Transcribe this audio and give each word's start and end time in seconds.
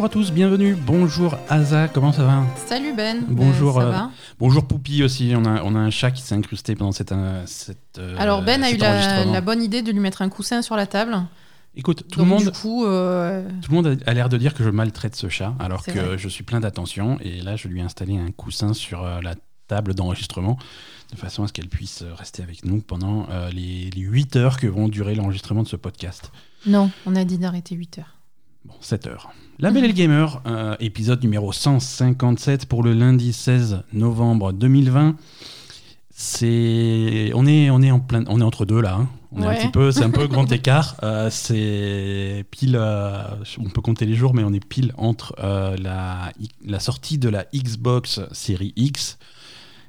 Bonjour 0.00 0.12
à 0.12 0.14
tous, 0.14 0.32
bienvenue. 0.32 0.74
Bonjour 0.74 1.36
Aza, 1.50 1.86
comment 1.88 2.10
ça 2.10 2.24
va 2.24 2.42
Salut 2.56 2.94
Ben. 2.96 3.22
Bonjour, 3.28 3.74
Ben, 3.74 3.80
ça 3.82 3.86
euh, 3.86 3.90
va 3.90 4.10
Bonjour 4.38 4.66
Poupie 4.66 5.02
aussi, 5.02 5.34
on 5.36 5.44
a, 5.44 5.62
on 5.62 5.74
a 5.74 5.78
un 5.78 5.90
chat 5.90 6.10
qui 6.10 6.22
s'est 6.22 6.34
incrusté 6.34 6.74
pendant 6.74 6.92
cette... 6.92 7.12
euh, 7.12 7.42
cette 7.44 7.98
euh, 7.98 8.16
Alors 8.18 8.40
Ben 8.42 8.62
a 8.62 8.70
eu 8.70 8.78
la, 8.78 9.42
bonne 9.42 9.62
idée 9.62 9.82
de 9.82 9.92
lui 9.92 10.00
mettre 10.00 10.22
un 10.22 10.30
coussin 10.30 10.62
sur 10.62 10.74
la 10.74 10.86
table. 10.86 11.18
Écoute, 11.74 12.04
tout 12.10 12.18
Donc, 12.20 12.28
le 12.28 12.34
monde... 12.34 12.44
Du 12.44 12.50
coup, 12.50 12.86
euh, 12.86 13.46
Tout 13.60 13.72
le 13.72 13.76
monde 13.76 13.98
a 14.06 14.14
l'air 14.14 14.30
de 14.30 14.38
dire 14.38 14.54
que 14.54 14.64
je 14.64 14.70
maltraite 14.70 15.16
ce 15.16 15.28
chat, 15.28 15.54
alors 15.60 15.84
que 15.84 15.90
vrai. 15.90 16.16
je 16.16 16.28
suis 16.30 16.44
plein 16.44 16.60
d'attention. 16.60 17.18
Et 17.20 17.42
là, 17.42 17.56
je 17.56 17.68
lui 17.68 17.80
ai 17.80 17.82
installé 17.82 18.16
un 18.16 18.30
coussin 18.30 18.72
sur 18.72 19.04
euh, 19.04 19.20
la 19.20 19.34
table 19.68 19.94
d'enregistrement, 19.94 20.58
de 21.12 21.16
façon 21.18 21.42
à 21.42 21.46
ce 21.46 21.52
qu'elle 21.52 21.68
puisse 21.68 22.00
euh, 22.00 22.14
rester 22.14 22.42
avec 22.42 22.64
nous 22.64 22.80
pendant 22.80 23.26
euh, 23.28 23.50
les, 23.50 23.90
les 23.90 24.00
8 24.00 24.36
heures 24.36 24.56
que 24.58 24.66
vont 24.66 24.88
durer 24.88 25.14
l'enregistrement 25.14 25.62
de 25.62 25.68
ce 25.68 25.76
podcast. 25.76 26.32
non, 26.66 26.90
on 27.04 27.14
a 27.16 27.24
dit 27.24 27.36
d'arrêter 27.36 27.74
8 27.74 27.98
heures. 27.98 28.19
Bon, 28.64 28.74
7 28.80 29.06
heures. 29.06 29.30
La 29.58 29.70
Belle 29.70 29.84
et 29.84 29.88
le 29.88 29.94
Gamer, 29.94 30.42
euh, 30.46 30.76
épisode 30.80 31.22
numéro 31.22 31.52
157 31.52 32.66
pour 32.66 32.82
le 32.82 32.92
lundi 32.92 33.32
16 33.32 33.82
novembre 33.92 34.52
2020. 34.52 35.16
C'est, 36.12 37.30
on 37.34 37.46
est, 37.46 37.70
on 37.70 37.80
est 37.80 37.90
en 37.90 38.00
plein, 38.00 38.24
on 38.28 38.40
est 38.40 38.44
entre 38.44 38.66
deux 38.66 38.80
là. 38.80 38.96
hein. 38.96 39.08
On 39.32 39.42
est 39.42 39.46
un 39.46 39.54
petit 39.54 39.68
peu, 39.68 39.90
c'est 39.92 40.02
un 40.02 40.10
peu 40.10 40.26
grand 40.28 40.50
écart. 40.52 40.96
Euh, 41.02 41.30
c'est 41.30 42.44
pile, 42.50 42.76
euh, 42.78 43.22
on 43.58 43.70
peut 43.70 43.80
compter 43.80 44.04
les 44.04 44.14
jours, 44.14 44.34
mais 44.34 44.44
on 44.44 44.52
est 44.52 44.64
pile 44.64 44.92
entre 44.98 45.34
la, 45.40 46.32
la 46.64 46.80
sortie 46.80 47.16
de 47.16 47.28
la 47.30 47.46
Xbox 47.54 48.20
Série 48.32 48.72
X 48.76 49.18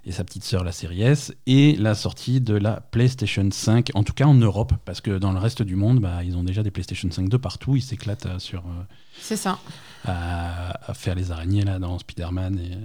et 0.06 0.12
sa 0.12 0.24
petite 0.24 0.44
sœur 0.44 0.64
la 0.64 0.72
Série 0.72 1.02
S 1.04 1.32
et 1.46 1.76
la 1.76 1.94
sortie 1.96 2.42
de 2.42 2.56
la 2.56 2.82
PlayStation 2.82 3.48
5, 3.52 3.92
en 3.94 4.04
tout 4.04 4.14
cas 4.14 4.26
en 4.26 4.34
Europe, 4.34 4.74
parce 4.86 5.00
que 5.02 5.18
dans 5.18 5.32
le 5.32 5.40
reste 5.40 5.62
du 5.62 5.76
monde, 5.76 6.00
bah, 6.00 6.24
ils 6.24 6.36
ont 6.38 6.44
déjà 6.44 6.64
des 6.64 6.72
PlayStation 6.72 7.10
5 7.12 7.30
de 7.30 7.38
partout. 7.38 7.76
Ils 7.76 7.82
s'éclatent 7.84 8.26
euh, 8.26 8.40
sur 8.40 8.60
euh, 8.62 8.84
C'est 9.20 9.36
ça. 9.38 9.60
à, 10.06 10.90
à 10.90 10.94
faire 10.96 11.14
les 11.16 11.32
araignées 11.32 11.64
là 11.64 11.78
dans 11.80 12.00
Spider-Man 12.00 12.60
et 12.60 12.78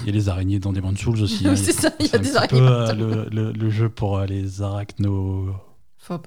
il 0.00 0.06
y 0.06 0.08
a 0.08 0.12
les 0.12 0.28
araignées 0.28 0.58
dans 0.58 0.72
Demon's 0.72 0.98
Souls 0.98 1.20
aussi. 1.22 1.46
hein. 1.48 1.54
C'est 1.54 1.72
ça, 1.72 1.90
il 2.00 2.06
y 2.06 2.14
a 2.14 2.18
des 2.18 2.34
araignées 2.36 2.60
peu, 2.60 2.66
euh, 2.66 2.92
le, 2.94 3.28
le- 3.30 3.52
le 3.52 3.70
jeu 3.70 3.88
pour 3.88 4.18
euh, 4.18 4.26
les 4.26 4.62
arachnophiles. 4.62 5.52
Phobe. 5.98 6.26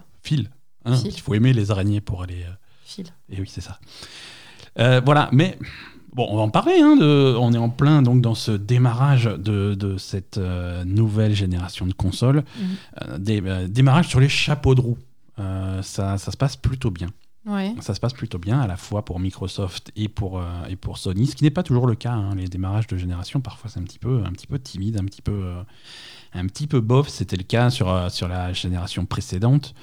hein. 0.86 0.96
Fil. 0.96 1.12
Il 1.14 1.20
faut 1.20 1.34
aimer 1.34 1.52
les 1.52 1.72
araignées 1.72 2.00
pour 2.02 2.22
aller. 2.24 2.44
euh, 2.44 3.04
et 3.30 3.42
oui, 3.42 3.50
c'est 3.52 3.62
ça. 3.62 3.80
Voilà, 4.78 5.30
mais 5.32 5.58
bon, 6.16 6.26
on 6.30 6.38
va 6.38 6.42
en 6.42 6.50
parler. 6.50 6.80
hein, 6.82 6.96
de, 6.96 7.36
on 7.38 7.54
est 7.54 7.58
en 7.58 7.70
plein 7.70 8.02
donc 8.02 8.22
dans 8.22 8.34
ce 8.36 8.52
démarrage 8.52 9.26
de, 9.26 9.76
de 9.76 9.98
cette 9.98 10.38
euh, 10.38 10.84
nouvelle 10.86 11.36
génération 11.36 11.86
de 11.86 11.94
consoles. 11.94 12.44
Mhm. 12.58 12.66
Euh, 13.02 13.18
euh, 13.46 13.68
démarrage 13.68 14.08
sur 14.08 14.20
les 14.20 14.30
chapeaux 14.30 14.74
de 14.76 14.82
roue. 14.82 14.98
Ça, 15.38 16.18
ça 16.18 16.32
se 16.32 16.38
passe 16.38 16.56
plutôt 16.56 16.92
bien. 16.92 17.10
Ouais. 17.46 17.76
Ça 17.82 17.94
se 17.94 18.00
passe 18.00 18.14
plutôt 18.14 18.40
bien, 18.40 18.60
à 18.62 18.68
la 18.68 18.78
fois 18.78 19.04
pour 19.06 19.20
Microsoft 19.20 19.92
et 19.96 20.08
pour, 20.08 20.42
et 20.70 20.78
pour 20.78 20.98
Sony, 20.98 21.28
ce 21.28 21.36
qui 21.36 21.44
n'est 21.44 21.52
pas 21.52 21.62
toujours 21.62 21.86
le 21.88 21.96
cas. 21.96 22.14
hein. 22.14 22.34
Les 22.36 22.48
démarrages 22.48 22.88
de 22.88 22.98
génération, 22.98 23.42
parfois, 23.42 23.70
c'est 23.70 23.80
un 23.80 23.84
petit 23.84 24.00
peu, 24.00 24.24
un 24.26 24.32
petit 24.32 24.48
peu 24.48 24.58
timide, 24.58 24.98
un 24.98 25.04
petit 25.04 25.22
peu, 25.22 25.54
un 26.34 26.48
petit 26.48 26.68
peu 26.68 26.80
bof. 26.80 27.10
C'était 27.10 27.36
le 27.36 27.44
cas 27.44 27.70
sur, 27.70 28.10
sur 28.10 28.30
la 28.30 28.54
génération 28.54 29.06
précédente. 29.06 29.76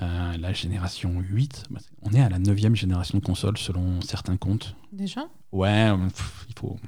Euh, 0.00 0.36
la 0.38 0.52
génération 0.54 1.20
8, 1.20 1.64
bah, 1.70 1.80
on 2.02 2.12
est 2.12 2.20
à 2.22 2.28
la 2.30 2.38
9 2.38 2.74
génération 2.74 3.18
de 3.18 3.22
consoles 3.24 3.58
selon 3.58 4.00
certains 4.00 4.36
comptes. 4.38 4.74
Déjà? 4.92 5.26
Ouais, 5.52 5.90
euh, 5.90 5.96
pff, 6.08 6.46
il 6.48 6.54
faut, 6.58 6.78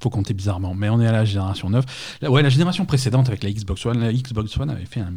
faut 0.00 0.10
compter 0.10 0.32
bizarrement, 0.32 0.74
mais 0.74 0.88
on 0.88 1.00
est 1.00 1.06
à 1.06 1.12
la 1.12 1.24
génération 1.26 1.68
9. 1.68 2.18
La- 2.22 2.30
ouais, 2.30 2.42
la 2.42 2.48
génération 2.48 2.86
précédente 2.86 3.28
avec 3.28 3.42
la 3.42 3.50
Xbox 3.52 3.84
One, 3.84 4.00
la 4.00 4.12
Xbox 4.12 4.56
One 4.56 4.70
avait 4.70 4.86
fait 4.86 5.00
un, 5.00 5.14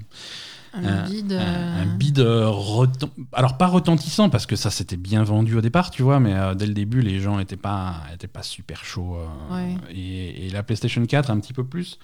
Un 0.73 0.83
un, 0.85 1.07
bide. 1.09 1.31
un- 1.31 1.39
euh, 1.39 1.83
un 1.83 1.95
bid 1.95 2.19
retent- 2.19 3.09
alors 3.31 3.57
pas 3.57 3.67
retentissant 3.67 4.29
parce 4.29 4.45
que 4.45 4.55
ça 4.57 4.69
c'était 4.71 4.97
bien 4.97 5.23
vendu 5.23 5.55
au 5.55 5.61
départ 5.61 5.91
tu 5.91 6.01
vois 6.01 6.19
mais 6.19 6.33
euh, 6.33 6.55
dès 6.55 6.65
le 6.65 6.73
début 6.73 7.01
les 7.01 7.19
gens 7.19 7.37
étaient 7.39 7.55
pas 7.57 7.97
étaient 8.11 8.25
pas 8.27 8.41
super 8.41 8.83
chauds 8.83 9.17
euh, 9.17 9.53
Ouais. 9.53 9.75
et, 9.91 10.47
et 10.47 10.49
la 10.49 10.63
PlayStation 10.63 11.05
4 11.05 11.29
un 11.29 11.39
petit 11.39 11.53
peu 11.53 11.63
plus 11.63 11.99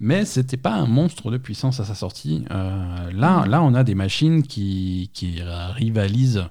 mais 0.00 0.24
c'était 0.24 0.56
pas 0.56 0.72
un 0.74 0.86
monstre 0.86 1.30
de 1.30 1.36
puissance 1.38 1.78
à 1.80 1.84
sa 1.84 1.94
sortie 1.94 2.44
Euh, 2.50 3.10
là 3.12 3.44
là 3.46 3.62
on 3.62 3.74
a 3.74 3.84
des 3.84 3.94
machines 3.94 4.42
qui 4.42 5.10
qui 5.14 5.40
rivalisent 5.76 6.44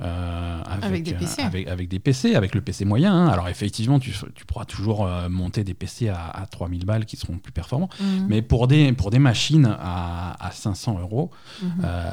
euh, 0.00 0.62
avec, 0.64 0.84
Avec 0.84 1.02
des 1.04 1.14
PC. 1.14 1.42
euh, 1.42 1.46
avec, 1.46 1.66
avec 1.68 1.88
des 1.88 1.98
PC, 1.98 2.34
avec 2.36 2.54
le 2.54 2.60
PC 2.60 2.84
moyen. 2.84 3.12
hein. 3.12 3.26
Alors 3.28 3.48
effectivement, 3.48 3.98
tu, 3.98 4.12
tu 4.36 4.46
pourras 4.46 4.64
toujours 4.64 5.08
monter 5.28 5.64
des 5.64 5.74
PC 5.74 6.08
à, 6.08 6.24
à 6.28 6.46
3000 6.46 6.84
balles 6.84 7.04
qui 7.04 7.16
seront 7.16 7.38
plus 7.38 7.50
performants. 7.50 7.88
mhm, 8.00 8.26
Mais 8.28 8.40
pour 8.40 8.68
des, 8.68 8.92
pour 8.92 9.10
des 9.10 9.18
machines 9.18 9.66
à, 9.80 10.36
à 10.46 10.50
500 10.52 11.00
euros, 11.00 11.32
mhm. 11.62 11.70
euh, 11.82 12.10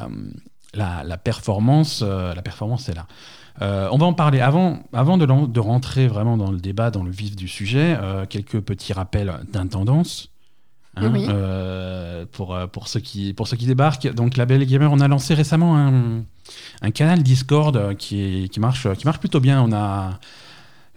la, 0.74 1.04
la 1.04 1.18
performance, 1.18 2.02
la 2.02 2.42
performance 2.42 2.90
est 2.90 2.96
là. 2.96 3.06
Euh, 3.62 3.88
on 3.92 3.98
va 4.00 4.08
en 4.08 4.14
parler. 4.14 4.42
Avant, 4.42 4.80
avant 4.92 5.18
de, 5.20 5.28
de 5.28 5.60
rentrer 5.60 6.08
vraiment 6.08 6.38
dans 6.38 6.52
le 6.52 6.58
débat, 6.60 6.90
dans 6.90 7.04
le 7.04 7.12
vif 7.12 7.36
du 7.36 7.48
sujet, 7.48 7.98
quelques 8.30 8.62
petits 8.62 8.94
rappels 8.94 9.32
d'intendance. 9.54 10.32
Euh, 10.98 12.26
pour, 12.32 12.56
euh, 12.56 12.68
pour, 12.68 12.88
ceux 12.88 13.00
qui, 13.00 13.34
pour 13.34 13.48
ceux 13.48 13.58
qui 13.58 13.66
débarquent. 13.66 14.14
Donc, 14.14 14.38
la 14.38 14.46
Belle 14.46 14.66
Gamer, 14.66 14.92
on 14.92 15.00
a 15.00 15.08
lancé 15.08 15.34
récemment 15.34 15.78
un, 15.78 16.24
un 16.82 16.92
canal 16.92 17.24
Discord 17.24 17.76
euh, 17.76 17.94
qui, 17.94 18.50
qui, 18.52 18.60
marche, 18.60 18.92
qui 18.94 19.06
marche 19.06 19.20
plutôt 19.20 19.40
bien. 19.40 19.62
On 19.62 19.74
a, 19.74 20.20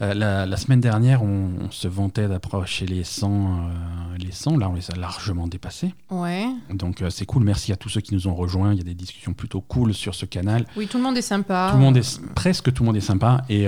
euh, 0.01 0.15
la, 0.15 0.47
la 0.47 0.57
semaine 0.57 0.81
dernière, 0.81 1.23
on, 1.23 1.51
on 1.67 1.71
se 1.71 1.89
vantait 1.89 2.29
d'approcher 2.29 2.87
les 2.87 3.03
100, 3.03 3.31
euh, 3.31 4.17
les 4.19 4.31
100. 4.31 4.57
Là, 4.59 4.69
on 4.71 4.75
les 4.75 4.91
a 4.91 4.97
largement 4.97 5.49
dépassés. 5.49 5.93
Ouais. 6.11 6.47
Donc 6.73 7.03
euh, 7.03 7.11
c'est 7.11 7.27
cool, 7.27 7.43
merci 7.43 7.73
à 7.73 7.77
tous 7.77 7.89
ceux 7.89 8.01
qui 8.01 8.15
nous 8.15 8.29
ont 8.29 8.35
rejoints. 8.35 8.73
Il 8.73 8.79
y 8.79 8.81
a 8.81 8.85
des 8.85 8.95
discussions 8.95 9.33
plutôt 9.33 9.61
cool 9.61 9.93
sur 9.95 10.15
ce 10.15 10.25
canal. 10.25 10.67
Oui, 10.77 10.87
tout 10.87 10.99
le 10.99 11.03
monde 11.03 11.19
est 11.19 11.23
sympa. 11.23 11.71
Tout 11.73 11.79
le 11.79 11.83
monde 11.83 11.97
est 11.97 12.21
presque 12.35 12.73
tout 12.73 12.83
le 12.85 12.87
monde 12.87 12.97
est 12.97 13.01
sympa 13.01 13.43
et, 13.49 13.67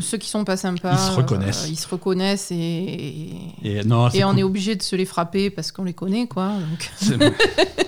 Ceux 0.00 0.18
qui 0.18 0.28
sont 0.28 0.44
pas 0.44 0.56
sympas, 0.56 0.92
Ils 0.92 0.98
se 0.98 1.16
reconnaissent. 1.16 1.68
ils 1.68 1.76
se 1.76 1.88
reconnaissent 1.88 2.50
et, 2.52 3.32
et 3.62 3.84
non, 3.84 4.08
et 4.08 4.12
c'est 4.12 4.24
on 4.24 4.30
cool. 4.30 4.38
est 4.38 4.42
obligé 4.42 4.76
de 4.76 4.82
se 4.82 4.96
les 4.96 5.04
frapper 5.04 5.50
parce 5.50 5.72
qu'on 5.72 5.84
les 5.84 5.94
connaît, 5.94 6.26
quoi. 6.26 6.52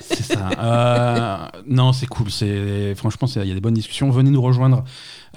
C'est 0.01 0.35
ça. 0.35 1.51
Non, 1.67 1.93
c'est 1.93 2.07
cool. 2.07 2.31
C'est 2.31 2.95
franchement, 2.97 3.27
il 3.37 3.49
y 3.49 3.51
a 3.51 3.55
des 3.55 3.61
bonnes 3.61 3.75
discussions. 3.75 4.11
Venez 4.11 4.31
nous 4.31 4.43
rejoindre. 4.43 4.85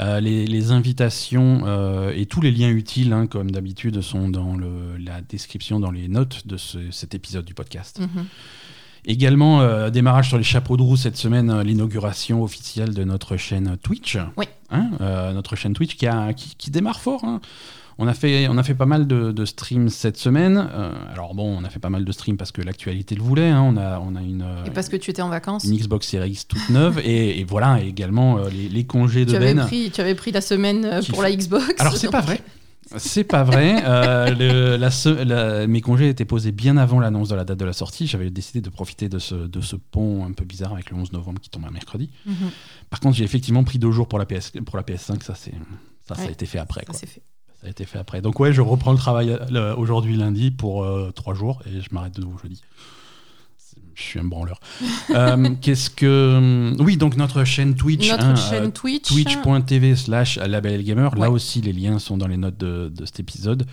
Euh, 0.02 0.20
les, 0.20 0.46
les 0.46 0.72
invitations 0.72 1.62
euh, 1.66 2.12
et 2.16 2.26
tous 2.26 2.42
les 2.42 2.52
liens 2.52 2.70
utiles, 2.70 3.14
hein, 3.14 3.28
comme 3.28 3.52
d'habitude, 3.52 4.02
sont 4.02 4.28
dans 4.30 4.56
le, 4.56 4.98
la 4.98 5.22
description, 5.22 5.80
dans 5.80 5.92
les 5.92 6.08
notes 6.10 6.46
de 6.48 6.58
ce- 6.58 6.92
cet 6.92 7.16
épisode 7.16 7.46
du 7.46 7.54
podcast. 7.54 8.00
Mhm. 8.02 8.26
Également, 9.08 9.62
euh, 9.62 9.90
démarrage 9.92 10.30
sur 10.30 10.38
les 10.38 10.44
chapeaux 10.44 10.78
de 10.78 10.82
roue 10.82 10.98
cette 10.98 11.16
semaine, 11.16 11.50
euh, 11.52 11.64
l'inauguration 11.64 12.42
officielle 12.44 12.94
de 12.94 13.04
notre 13.04 13.38
chaîne 13.38 13.78
Twitch. 13.84 14.18
Oui. 14.36 14.46
Hein, 14.72 14.90
euh, 15.00 15.32
notre 15.32 15.56
chaîne 15.56 15.74
Twitch 15.74 15.96
qui, 15.96 16.08
a, 16.08 16.34
qui, 16.34 16.56
qui 16.58 16.72
démarre 16.72 17.00
fort. 17.00 17.24
hein. 17.24 17.40
On, 17.98 18.08
a 18.08 18.14
fait, 18.14 18.48
on 18.50 18.58
a 18.58 18.64
fait 18.64 18.76
pas 18.76 18.86
mal 18.86 19.08
de, 19.08 19.32
de 19.32 19.46
streams 19.46 19.90
cette 19.90 20.18
semaine. 20.18 20.58
Euh, 20.74 20.92
alors 21.14 21.34
bon, 21.34 21.58
on 21.58 21.64
a 21.64 21.70
fait 21.70 21.80
pas 21.80 21.90
mal 21.90 22.04
de 22.04 22.12
streams 22.12 22.36
parce 22.38 22.52
que 22.52 22.62
l'actualité 22.62 23.16
le 23.16 23.22
voulait. 23.24 23.50
hein. 23.50 23.62
On, 23.62 23.78
a, 23.78 24.00
on 24.00 24.16
a 24.16 24.22
une, 24.22 24.46
Et 24.66 24.70
parce 24.72 24.90
que 24.90 24.98
tu 24.98 25.12
étais 25.12 25.22
en 25.22 25.30
vacances. 25.30 25.64
une 25.64 25.78
Xbox 25.78 26.08
Series 26.08 26.32
X 26.32 26.48
toute 26.48 26.70
neuve. 26.70 27.00
et, 27.04 27.40
et 27.40 27.44
voilà, 27.46 27.82
également 27.82 28.38
euh, 28.40 28.50
les, 28.50 28.68
les 28.70 28.84
congés 28.86 29.24
de 29.26 29.32
Tu 29.32 29.36
avais, 29.38 29.54
Ben. 29.54 29.66
pris, 29.66 29.92
tu 29.92 30.02
avais 30.02 30.16
pris 30.16 30.32
la 30.32 30.42
semaine 30.42 30.84
euh, 30.86 31.02
pour 31.10 31.22
fait- 31.24 31.30
la 31.30 31.36
Xbox. 31.36 31.74
Alors 31.80 31.96
c'est 31.96 32.12
pas 32.12 32.22
vrai. 32.22 32.42
C'est 32.98 33.24
pas 33.24 33.44
vrai. 33.44 33.82
Euh, 33.84 34.30
le- 34.36 34.76
la 34.78 34.92
se- 34.92 35.10
la- 35.24 35.66
mes 35.66 35.82
congés 35.82 36.08
étaient 36.08 36.24
posés 36.24 36.52
bien 36.52 36.78
avant 36.78 37.00
l'annonce 37.00 37.30
de 37.30 37.36
la 37.36 37.44
date 37.44 37.58
de 37.58 37.66
la 37.66 37.74
sortie. 37.74 38.06
J'avais 38.06 38.30
décidé 38.30 38.62
de 38.62 38.70
profiter 38.70 39.10
de 39.10 39.18
ce, 39.18 39.34
de 39.34 39.60
ce 39.62 39.76
pont 39.76 40.24
un 40.24 40.34
peu 40.34 40.46
bizarre 40.46 40.74
avec 40.74 40.92
le 40.92 40.98
11 40.98 41.12
novembre 41.12 41.40
qui 41.42 41.50
tombe 41.50 41.66
un 41.66 41.72
mercredi. 41.72 42.12
Mhm. 42.28 42.36
Par 42.92 43.00
contre, 43.00 43.16
j'ai 43.18 43.24
effectivement 43.24 43.64
pris 43.64 43.80
deux 43.80 43.90
jours 43.92 44.08
pour 44.08 44.20
la, 44.20 44.26
PS, 44.28 44.52
pour 44.66 44.78
la 44.78 44.84
PS5. 44.84 45.24
Ça, 45.24 45.34
ça, 45.34 45.50
ça 46.16 46.22
a 46.22 46.30
été 46.30 46.46
fait 46.46 46.60
après. 46.60 46.82
Ça 46.82 46.86
quoi. 46.92 47.00
fait. 47.00 47.22
Ça 47.66 47.70
a 47.70 47.72
été 47.72 47.86
fait 47.86 47.98
après. 47.98 48.22
Donc 48.22 48.40
ouais, 48.40 48.54
je 48.54 48.62
reprends 48.62 48.92
le 48.92 48.98
travail 49.00 49.36
aujourd'hui 49.76 50.16
lundi 50.16 50.52
pour 50.52 50.84
euh, 50.84 51.12
trois 51.16 51.34
jours 51.34 51.64
et 51.66 51.82
je 51.82 51.88
m'arrête 51.92 52.14
de 52.16 52.22
nouveau 52.22 52.38
jeudi. 52.38 52.62
Je 53.96 54.04
suis 54.04 54.20
un 54.20 54.24
branleur. 54.26 54.60
Euh, 55.16 55.50
qu'est-ce 55.62 55.90
que... 55.90 56.74
Oui, 56.80 56.98
donc 56.98 57.16
notre 57.18 57.44
chaîne 57.44 57.74
Twitch. 57.76 58.10
Notre 58.12 58.26
hein, 58.26 58.36
chaîne 58.36 58.66
euh, 58.66 58.70
Twitch. 58.72 59.08
twitch.tv 59.08 59.96
slash 59.96 60.38
label 60.38 60.84
gamer. 60.84 61.16
Là 61.16 61.22
Ouais. 61.22 61.28
aussi, 61.28 61.62
les 61.62 61.72
liens 61.74 61.98
sont 62.00 62.18
dans 62.18 62.28
les 62.28 62.38
notes 62.38 62.58
de, 62.58 62.90
de 62.94 63.06
cet 63.06 63.20
épisode. 63.20 63.66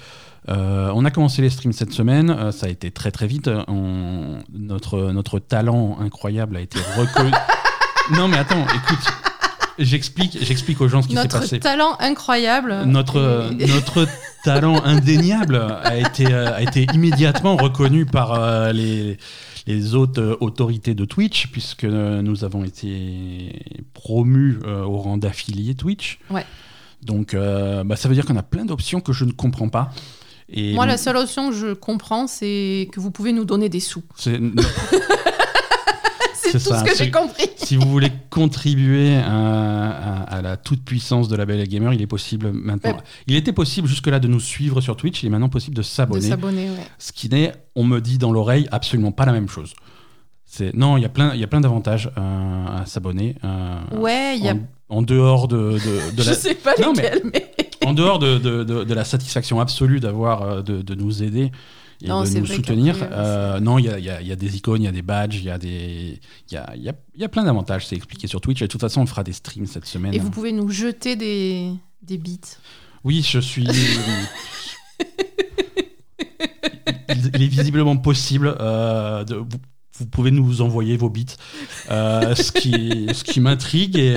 Euh, 0.49 0.91
on 0.95 1.05
a 1.05 1.11
commencé 1.11 1.43
les 1.43 1.51
streams 1.51 1.73
cette 1.75 1.93
semaine. 1.93 2.31
euh, 2.31 2.51
ça 2.53 2.67
a 2.67 2.69
été 2.71 2.91
très 2.91 3.11
très 3.11 3.27
vite. 3.27 3.51
On- 3.69 4.39
notre, 4.55 5.11
notre 5.11 5.39
talent 5.39 5.99
incroyable 6.01 6.57
a 6.57 6.61
été 6.61 6.79
reconnu. 6.97 7.33
non 8.17 8.29
mais 8.29 8.39
attends, 8.39 8.65
écoute. 8.65 9.13
J'explique, 9.79 10.39
j'explique 10.43 10.81
aux 10.81 10.89
gens 10.89 11.03
ce 11.03 11.09
qui 11.09 11.15
s'est 11.15 11.23
Notre 11.23 11.41
passé. 11.41 11.61
talent 11.61 11.97
incroyable. 11.99 12.83
Notre, 12.87 13.17
euh, 13.19 13.51
notre 13.69 14.07
talent 14.45 14.83
indéniable 14.85 15.57
a 15.83 15.97
été, 15.97 16.27
euh, 16.33 16.55
a 16.55 16.63
été 16.63 16.87
immédiatement 16.95 17.57
reconnu 17.57 18.05
par 18.07 18.35
euh, 18.35 18.73
les, 18.73 19.17
les 19.67 19.95
autres 19.95 20.37
autorités 20.41 20.95
de 20.95 21.05
Twitch, 21.05 21.49
puisque 21.49 21.85
nous 21.85 22.45
avons 22.45 22.65
été 22.65 23.65
promus 23.95 24.59
euh, 24.65 24.83
au 24.83 24.99
rang 24.99 25.17
d'affilié 25.17 25.75
Twitch. 25.75 26.19
Ouais. 26.31 26.45
Donc 27.03 27.35
bah, 27.35 27.97
ça 27.97 28.09
veut 28.09 28.15
dire 28.15 28.25
qu'on 28.25 28.37
a 28.37 28.45
plein 28.45 28.65
d'options 28.65 29.01
que 29.01 29.13
je 29.13 29.25
ne 29.25 29.33
comprends 29.33 29.69
pas. 29.69 29.91
Et 30.49 30.75
Moi, 30.75 30.87
la 30.87 30.99
seule 30.99 31.17
option 31.17 31.51
que 31.51 31.57
je 31.57 31.73
comprends, 31.73 32.27
c'est 32.27 32.89
que 32.93 33.01
vous 33.01 33.11
pouvez 33.11 33.33
nous 33.33 33.45
donner 33.45 33.69
des 33.69 33.81
sous. 33.81 34.03
c'est- 36.59 36.69
tout 36.71 36.75
ça. 36.75 36.81
ce 36.81 36.85
que 36.85 36.95
C'est- 36.97 37.05
j'ai 37.05 37.11
compris. 37.11 37.47
Si 37.57 37.77
vous 37.77 37.89
voulez 37.89 38.11
contribuer 38.31 39.17
à, 39.17 39.25
à- 39.31 40.23
à 40.23 40.43
la 40.43 40.57
toute 40.57 40.85
puissance 40.85 41.29
de 41.29 41.37
la 41.37 41.47
Belle 41.47 41.61
et 41.61 41.67
Gamer, 41.67 41.93
il 41.93 42.03
est 42.03 42.07
possible 42.07 42.51
maintenant. 42.53 42.93
Ouais. 42.93 43.03
Il 43.27 43.37
était 43.37 43.53
possible 43.53 43.89
jusque-là 43.89 44.19
de 44.19 44.29
nous 44.29 44.41
suivre 44.41 44.81
sur 44.81 44.97
Twitch, 44.97 45.23
il 45.23 45.27
est 45.27 45.31
maintenant 45.31 45.49
possible 45.49 45.77
de 45.77 45.83
De 45.83 45.87
s'abonner. 45.87 46.29
s'abonner, 46.29 46.71
ouais. 46.71 46.87
Ce 46.99 47.13
qui 47.13 47.29
n'est, 47.29 47.53
on 47.77 47.85
me 47.85 48.01
dit 48.01 48.19
dans 48.19 48.33
l'oreille, 48.33 48.69
absolument 48.73 49.13
pas 49.13 49.25
la 49.27 49.33
même 49.33 49.49
chose. 49.49 49.75
C'est 50.45 50.75
non, 50.75 50.97
il 50.99 51.03
y 51.03 51.07
a 51.07 51.09
plein, 51.09 51.33
il 51.35 51.41
y 51.41 51.45
a 51.45 51.47
plein 51.47 51.61
d'avantages 51.63 52.11
euh, 52.19 52.81
à 52.83 52.85
s'abonner. 52.87 53.37
euh, 53.45 53.79
Ouais, 53.99 54.37
il 54.37 54.45
y 54.45 54.49
a. 54.51 54.55
en, 54.91 55.01
dehors 55.03 55.49
de, 55.49 55.57
de, 55.57 56.15
de 56.17 56.23
Je 56.23 56.29
la, 56.29 56.35
sais 56.37 56.55
pas 56.55 56.75
Non, 56.81 56.93
mais- 56.95 57.03
lesquels, 57.05 57.23
mais. 57.33 57.51
en 57.87 57.95
dehors 57.95 58.19
de, 58.19 58.37
de, 58.39 58.63
de- 58.63 58.85
de 58.85 58.95
la 58.95 59.05
satisfaction 59.05 59.61
absolue 59.61 59.99
d'avoir 60.01 60.43
euh, 60.43 60.63
de, 60.63 60.83
de 60.83 60.95
nous 60.95 61.23
aider 61.23 61.51
et 62.03 62.09
Non, 62.09 62.25
de 62.25 62.29
nous 62.39 62.47
soutenir. 62.47 62.97
euh, 63.01 63.61
non, 63.61 63.79
il 63.79 63.85
y 63.87 63.89
a, 63.89 63.99
y 63.99 64.11
a- 64.11 64.21
y 64.23 64.33
a 64.33 64.37
des 64.37 64.57
icônes, 64.57 64.83
il 64.83 64.87
y 64.87 64.89
a 64.89 64.93
des 64.93 65.03
badges, 65.03 65.37
il 65.37 65.45
y 65.45 65.51
a 65.51 65.59
des, 65.59 66.21
il 66.51 66.55
y 66.55 66.57
a, 66.57 66.75
y 66.77 66.89
a- 66.89 66.95
il 67.15 67.21
y 67.21 67.25
a 67.25 67.29
plein 67.29 67.45
d'avantages. 67.45 67.87
C'est 67.87 67.97
expliqué 67.97 68.27
sur 68.27 68.41
Twitch. 68.41 68.61
Et 68.63 68.67
de 68.67 68.71
toute 68.71 68.81
façon, 68.81 69.03
on 69.03 69.07
fera 69.07 69.23
des 69.25 69.33
streams 69.33 69.67
cette 69.67 69.87
semaine. 69.87 70.13
Et 70.15 70.19
vous 70.19 70.31
pouvez 70.31 70.53
nous 70.53 70.69
jeter 70.69 71.15
des, 71.17 71.71
des 72.03 72.19
bits. 72.19 72.41
Oui, 73.05 73.25
je 73.29 73.39
suis. 73.41 73.65
il, 77.09 77.31
il 77.35 77.43
est 77.43 77.47
visiblement 77.49 77.97
possible 77.97 78.55
euh, 78.61 79.25
de. 79.25 79.37
Vous, 79.37 79.47
vous 79.99 80.07
pouvez 80.07 80.31
nous 80.31 80.63
envoyer 80.63 80.97
vos 80.97 81.11
bits, 81.11 81.27
euh, 81.91 82.35
ce 82.35 82.51
qui, 82.51 83.07
ce 83.15 83.23
qui 83.25 83.41
m'intrigue 83.41 83.97
et. 83.99 84.15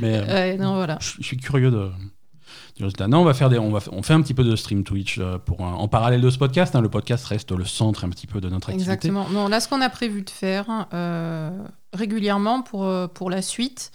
mais 0.00 0.20
Ouais, 0.20 0.56
non, 0.58 0.74
voilà. 0.74 0.98
je, 1.00 1.12
je 1.18 1.22
suis 1.26 1.36
curieux 1.38 1.70
de. 1.70 1.90
Non, 3.08 3.18
on 3.20 3.24
va 3.24 3.34
faire 3.34 3.48
des, 3.50 3.58
on 3.58 3.70
va, 3.70 3.80
on 3.92 4.02
fait 4.02 4.12
un 4.14 4.20
petit 4.22 4.34
peu 4.34 4.44
de 4.44 4.54
stream 4.56 4.84
Twitch 4.84 5.18
euh, 5.18 5.38
pour 5.38 5.60
un- 5.62 5.72
en 5.74 5.88
parallèle 5.88 6.20
de 6.20 6.30
ce 6.30 6.38
podcast. 6.38 6.74
hein. 6.76 6.80
le 6.80 6.88
podcast 6.88 7.24
reste 7.26 7.52
le 7.52 7.64
centre 7.64 8.04
un 8.04 8.08
petit 8.10 8.26
peu 8.26 8.40
de 8.40 8.48
notre 8.48 8.70
activité. 8.70 8.90
Exactement. 8.92 9.26
Non, 9.30 9.48
là, 9.48 9.60
ce 9.60 9.68
qu'on 9.68 9.80
a 9.80 9.88
prévu 9.88 10.22
de 10.22 10.30
faire 10.30 10.66
euh, 10.92 11.50
régulièrement 11.92 12.62
pour, 12.62 12.84
euh, 12.84 13.06
pour 13.06 13.30
la 13.30 13.42
suite, 13.42 13.92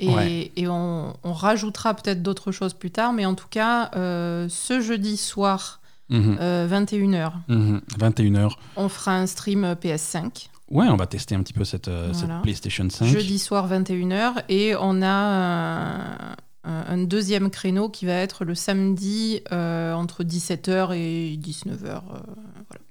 et, 0.00 0.08
Ouais. 0.14 0.52
et 0.56 0.68
on, 0.68 1.14
on 1.24 1.32
rajoutera 1.32 1.94
peut-être 1.94 2.22
d'autres 2.22 2.52
choses 2.52 2.72
plus 2.74 2.90
tard, 2.92 3.12
mais 3.12 3.26
en 3.26 3.34
tout 3.34 3.48
cas, 3.50 3.90
euh, 3.96 4.46
ce 4.48 4.80
jeudi 4.80 5.16
soir, 5.16 5.80
Mhm, 6.10 6.38
euh, 6.40 6.66
21h, 6.70 7.32
mhm. 7.48 7.80
21h. 7.98 8.50
on 8.76 8.88
fera 8.88 9.16
un 9.16 9.26
stream 9.26 9.64
euh, 9.64 9.74
PS5. 9.74 10.48
Ouais, 10.70 10.86
on 10.88 10.96
va 10.96 11.06
tester 11.06 11.34
un 11.34 11.42
petit 11.42 11.52
peu 11.54 11.64
cette, 11.64 11.90
cette. 12.12 12.30
PlayStation 12.42 12.88
5. 12.90 13.06
Jeudi 13.06 13.38
soir, 13.38 13.66
21h, 13.68 14.34
et 14.50 14.74
on 14.78 15.02
a 15.02 16.36
un, 16.64 16.98
deuxième 16.98 17.48
créneau 17.50 17.88
qui 17.88 18.04
va 18.04 18.12
être 18.14 18.44
le 18.44 18.54
samedi 18.54 19.40
euh, 19.52 19.94
entre 19.94 20.22
17h 20.24 20.92
et 20.94 21.36
19h, 21.38 21.84
euh, 21.86 22.00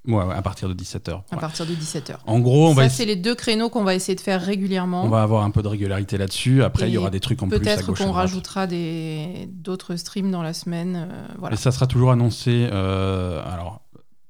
Ouais, 0.08 0.24
ouais, 0.24 0.34
à 0.34 0.42
partir 0.42 0.70
de 0.70 0.74
17h. 0.74 1.22
à 1.32 1.38
partir 1.38 1.66
de 1.66 1.74
17h. 1.74 2.16
En 2.26 2.40
gros, 2.40 2.70
on 2.70 2.74
va, 2.74 2.84
Ça, 2.84 2.86
essayer- 2.88 2.98
c'est 2.98 3.06
les 3.16 3.22
deux 3.22 3.36
créneaux 3.36 3.70
qu'on 3.70 3.84
va 3.84 3.94
essayer 3.94 4.16
de 4.16 4.22
faire 4.22 4.42
régulièrement. 4.42 5.04
on 5.04 5.10
va 5.10 5.22
avoir 5.22 5.44
un 5.44 5.52
peu 5.52 5.62
de 5.62 5.68
régularité 5.68 6.18
là-dessus. 6.18 6.64
Après, 6.64 6.88
il 6.90 6.94
y 6.94 6.98
aura 6.98 7.10
des 7.10 7.20
trucs 7.20 7.44
en 7.44 7.48
plus 7.50 7.58
à 7.58 7.60
Peut-être 7.60 7.94
qu'on 7.94 8.12
rajoutera 8.14 8.68
des 8.68 9.50
d'autres 9.52 9.96
streams 9.98 10.32
dans 10.32 10.42
la 10.42 10.54
semaine. 10.54 11.08
euh, 11.12 11.28
voilà. 11.38 11.56
Et 11.56 11.58
ça 11.58 11.72
sera 11.72 11.88
toujours 11.88 12.12
annoncé, 12.12 12.70
euh, 12.72 13.42
alors 13.46 13.82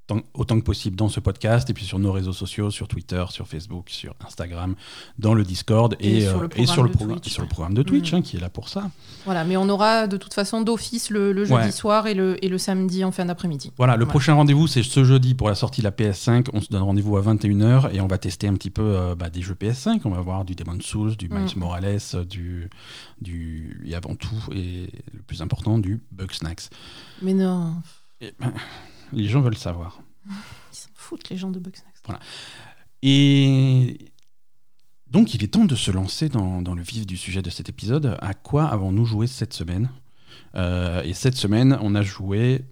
tant- 0.07 0.21
autant 0.33 0.57
que 0.59 0.63
possible 0.65 0.95
dans 0.95 1.09
ce 1.09 1.19
podcast 1.19 1.69
et 1.69 1.73
puis 1.73 1.85
sur 1.85 1.99
nos 1.99 2.11
réseaux 2.11 2.33
sociaux, 2.33 2.71
sur 2.71 2.87
Twitter, 2.87 3.23
sur 3.29 3.47
Facebook, 3.47 3.89
sur 3.89 4.15
Instagram, 4.25 4.75
dans 5.19 5.33
le 5.33 5.43
Discord 5.43 5.95
et, 5.99 6.17
Et 6.17 6.21
sur 6.21 6.37
euh, 6.37 6.47
le 6.47 6.59
et 6.59 6.65
sur 6.65 6.83
le, 6.83 6.89
programme 6.89 6.91
de 6.91 6.97
programme- 6.97 7.19
Twitch, 7.19 7.33
sur 7.33 7.41
le 7.43 7.47
programme 7.49 7.73
de 7.73 7.83
Twitch 7.83 8.11
Mhm. 8.13 8.19
hein, 8.19 8.21
qui 8.21 8.37
est 8.37 8.39
là 8.39 8.49
pour 8.49 8.69
ça. 8.69 8.89
Voilà, 9.25 9.43
mais 9.43 9.57
on 9.57 9.67
aura 9.69 10.07
de 10.07 10.17
toute 10.17 10.33
façon 10.33 10.61
d'office 10.61 11.09
le, 11.09 11.31
le 11.33 11.43
jeudi 11.45 11.53
Ouais. 11.65 11.71
soir 11.71 12.07
et 12.07 12.13
le, 12.13 12.43
et 12.43 12.47
le 12.49 12.57
samedi 12.57 13.03
en 13.03 13.11
fin 13.11 13.25
d'après-midi. 13.25 13.71
Voilà, 13.77 13.95
le 13.97 14.05
Ouais. 14.05 14.09
prochain 14.09 14.33
rendez-vous 14.33 14.67
c'est 14.67 14.83
ce 14.83 15.03
jeudi 15.03 15.35
pour 15.35 15.49
la 15.49 15.55
sortie 15.55 15.81
de 15.81 15.85
la 15.85 15.91
PS5. 15.91 16.47
On 16.53 16.61
se 16.61 16.69
donne 16.69 16.81
rendez-vous 16.83 17.17
à 17.17 17.21
21h 17.21 17.89
et 17.93 17.99
on 18.01 18.07
va 18.07 18.17
tester 18.17 18.47
un 18.47 18.53
petit 18.53 18.69
peu 18.69 18.81
euh, 18.95 19.15
bah, 19.15 19.29
des 19.29 19.41
jeux 19.41 19.55
PS5. 19.55 20.01
On 20.05 20.09
va 20.11 20.21
voir 20.21 20.45
du 20.45 20.55
Demon's 20.55 20.83
Souls, 20.85 21.15
du 21.17 21.27
Miles 21.29 21.41
Mhm. 21.55 21.59
Morales, 21.59 21.97
euh, 22.13 22.23
du, 22.23 22.69
du 23.21 23.81
et 23.85 23.95
avant 23.95 24.15
tout 24.15 24.35
et 24.53 24.89
le 25.13 25.19
plus 25.25 25.41
important 25.41 25.77
du 25.79 26.01
Bugsnax. 26.11 26.69
Mais 27.21 27.33
non, 27.33 27.73
Et, 28.21 28.33
ben, 28.39 28.53
les 29.13 29.27
gens 29.27 29.41
veulent 29.41 29.57
savoir. 29.57 30.01
ils 30.29 30.33
s'en 30.75 30.89
foutent 30.95 31.29
les 31.29 31.37
gens 31.37 31.49
de 31.51 31.59
Bugsnax. 31.59 32.01
Et 33.03 33.97
donc, 35.11 35.33
il 35.33 35.43
est 35.43 35.47
temps 35.47 35.65
de 35.65 35.75
se 35.75 35.91
lancer 35.91 36.29
dans, 36.29 36.61
dans 36.61 36.75
le 36.75 36.81
vif 36.81 37.05
du 37.05 37.17
sujet 37.17 37.41
de 37.41 37.49
cet 37.49 37.69
épisode. 37.69 38.17
À 38.21 38.33
quoi 38.33 38.65
avons-nous 38.65 39.05
joué 39.05 39.27
cette 39.27 39.53
semaine? 39.53 39.89
Euh, 40.55 41.01
Et 41.03 41.13
cette 41.13 41.35
semaine, 41.35 41.77
on 41.81 41.95
a 41.95 42.01
joué 42.01 42.65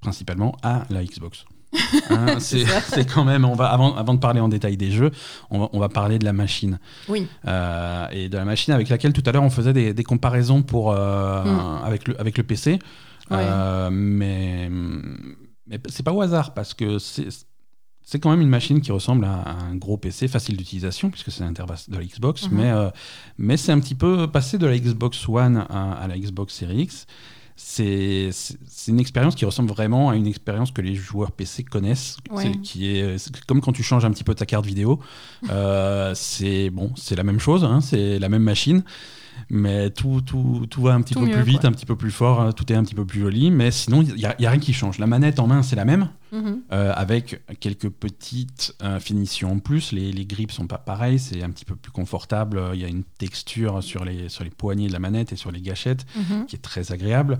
principalement 0.00 0.56
à 0.62 0.84
la 0.90 1.04
Xbox. 1.04 1.44
Hein, 2.10 2.38
c'est 2.40 3.10
quand 3.12 3.24
même, 3.24 3.44
on 3.46 3.54
va, 3.54 3.66
avant, 3.72 3.94
avant 3.96 4.12
de 4.14 4.18
parler 4.18 4.40
en 4.40 4.48
détail 4.48 4.76
des 4.76 4.90
jeux, 4.90 5.10
on 5.50 5.60
va, 5.60 5.68
on 5.72 5.78
va 5.78 5.88
parler 5.88 6.18
de 6.18 6.24
la 6.24 6.32
machine. 6.34 6.78
Oui, 7.08 7.26
Euh, 7.46 8.06
et 8.10 8.28
de 8.28 8.36
la 8.36 8.44
machine 8.44 8.74
avec 8.74 8.88
laquelle 8.90 9.12
tout 9.14 9.22
à 9.24 9.32
l'heure 9.32 9.42
on 9.42 9.50
faisait 9.50 9.72
des, 9.72 9.94
des 9.94 10.04
comparaisons 10.04 10.62
pour, 10.62 10.92
euh, 10.92 11.44
Mm. 11.44 11.84
avec, 11.84 12.08
le, 12.08 12.20
avec 12.20 12.36
le 12.38 12.44
PC. 12.44 12.72
Ouais. 13.30 13.38
Euh, 13.40 13.88
mais 13.90 14.70
mais 15.66 15.80
c'est 15.88 16.02
pas 16.02 16.12
au 16.12 16.20
hasard 16.20 16.54
parce 16.54 16.74
que 16.74 16.98
c'est 16.98 18.18
quand 18.20 18.30
même 18.30 18.40
une 18.40 18.48
machine 18.48 18.80
qui 18.80 18.90
ressemble 18.92 19.24
à 19.24 19.48
un 19.48 19.76
gros 19.76 19.96
PC 19.96 20.26
facile 20.28 20.56
d'utilisation 20.56 21.10
puisque 21.10 21.30
c'est 21.30 21.44
l'interface 21.44 21.88
de 21.88 21.96
la 21.96 22.04
Xbox, 22.04 22.48
Mhm. 22.50 22.56
mais, 22.58 22.70
euh, 22.70 22.90
mais 23.38 23.56
c'est 23.56 23.72
un 23.72 23.78
petit 23.80 23.94
peu 23.94 24.26
passé 24.26 24.58
de 24.58 24.66
la 24.66 24.76
Xbox 24.78 25.28
One 25.28 25.64
à, 25.68 25.92
à 25.92 26.06
la 26.08 26.18
Xbox 26.18 26.54
Series 26.54 26.82
X. 26.82 27.06
C'est 27.54 28.30
une 28.88 28.98
expérience 28.98 29.34
qui 29.34 29.44
ressemble 29.44 29.68
vraiment 29.70 30.10
à 30.10 30.16
une 30.16 30.26
expérience 30.26 30.70
que 30.72 30.80
les 30.80 30.94
joueurs 30.94 31.30
PC 31.32 31.62
connaissent, 31.62 32.16
Ouais. 32.30 32.50
Qui 32.62 32.88
est 32.96 33.18
c'est 33.18 33.44
comme 33.44 33.60
quand 33.60 33.72
tu 33.72 33.82
changes 33.82 34.04
un 34.04 34.10
petit 34.10 34.24
peu 34.24 34.34
ta 34.34 34.46
carte 34.46 34.66
vidéo. 34.66 34.98
Euh, 35.50 36.12
c'est 36.14 36.70
bon, 36.70 36.92
c'est 36.96 37.14
la 37.14 37.22
même 37.24 37.38
chose, 37.38 37.62
hein, 37.64 37.80
c'est 37.80 38.18
la 38.18 38.28
même 38.28 38.42
machine, 38.42 38.82
mais 39.50 39.90
tout, 39.90 40.20
tout, 40.20 40.66
tout 40.70 40.82
va 40.82 40.94
un 40.94 41.02
petit 41.02 41.14
Tout 41.14 41.20
peu 41.20 41.26
mieux, 41.26 41.32
plus 41.34 41.42
vite, 41.42 41.60
quoi. 41.60 41.68
un 41.68 41.72
petit 41.72 41.86
peu 41.86 41.96
plus 41.96 42.10
fort, 42.10 42.40
hein, 42.40 42.52
tout 42.52 42.70
est 42.72 42.76
un 42.76 42.82
petit 42.84 42.94
peu 42.94 43.04
plus 43.04 43.20
joli, 43.20 43.50
mais 43.50 43.70
sinon 43.70 44.02
il 44.02 44.14
n'y 44.14 44.24
a, 44.24 44.34
y 44.40 44.46
rien 44.46 44.58
qui 44.58 44.72
change. 44.72 44.98
La 44.98 45.06
manette 45.06 45.38
en 45.40 45.46
main 45.46 45.62
c'est 45.62 45.76
la 45.76 45.84
même, 45.84 46.08
Mhm. 46.32 46.62
euh, 46.72 46.92
avec 46.96 47.42
quelques 47.60 47.90
petites 47.90 48.74
euh, 48.82 48.98
finitions 49.00 49.52
en 49.52 49.58
plus. 49.58 49.92
Les, 49.92 50.12
les 50.12 50.24
grips 50.24 50.52
sont 50.52 50.66
pas 50.66 50.78
pareils, 50.78 51.18
c'est 51.18 51.42
un 51.42 51.50
petit 51.50 51.64
peu 51.66 51.74
plus 51.76 51.92
confortable. 51.92 52.60
Il 52.74 52.80
y 52.80 52.84
a 52.84 52.88
une 52.88 53.04
texture 53.04 53.82
sur 53.82 54.04
les, 54.04 54.28
sur 54.30 54.42
les 54.44 54.50
poignées 54.50 54.88
de 54.88 54.92
la 54.94 54.98
manette 54.98 55.32
et 55.32 55.36
sur 55.36 55.50
les 55.52 55.60
gâchettes 55.60 56.06
Mhm. 56.16 56.46
qui 56.46 56.56
est 56.56 56.60
très 56.62 56.90
agréable. 56.92 57.38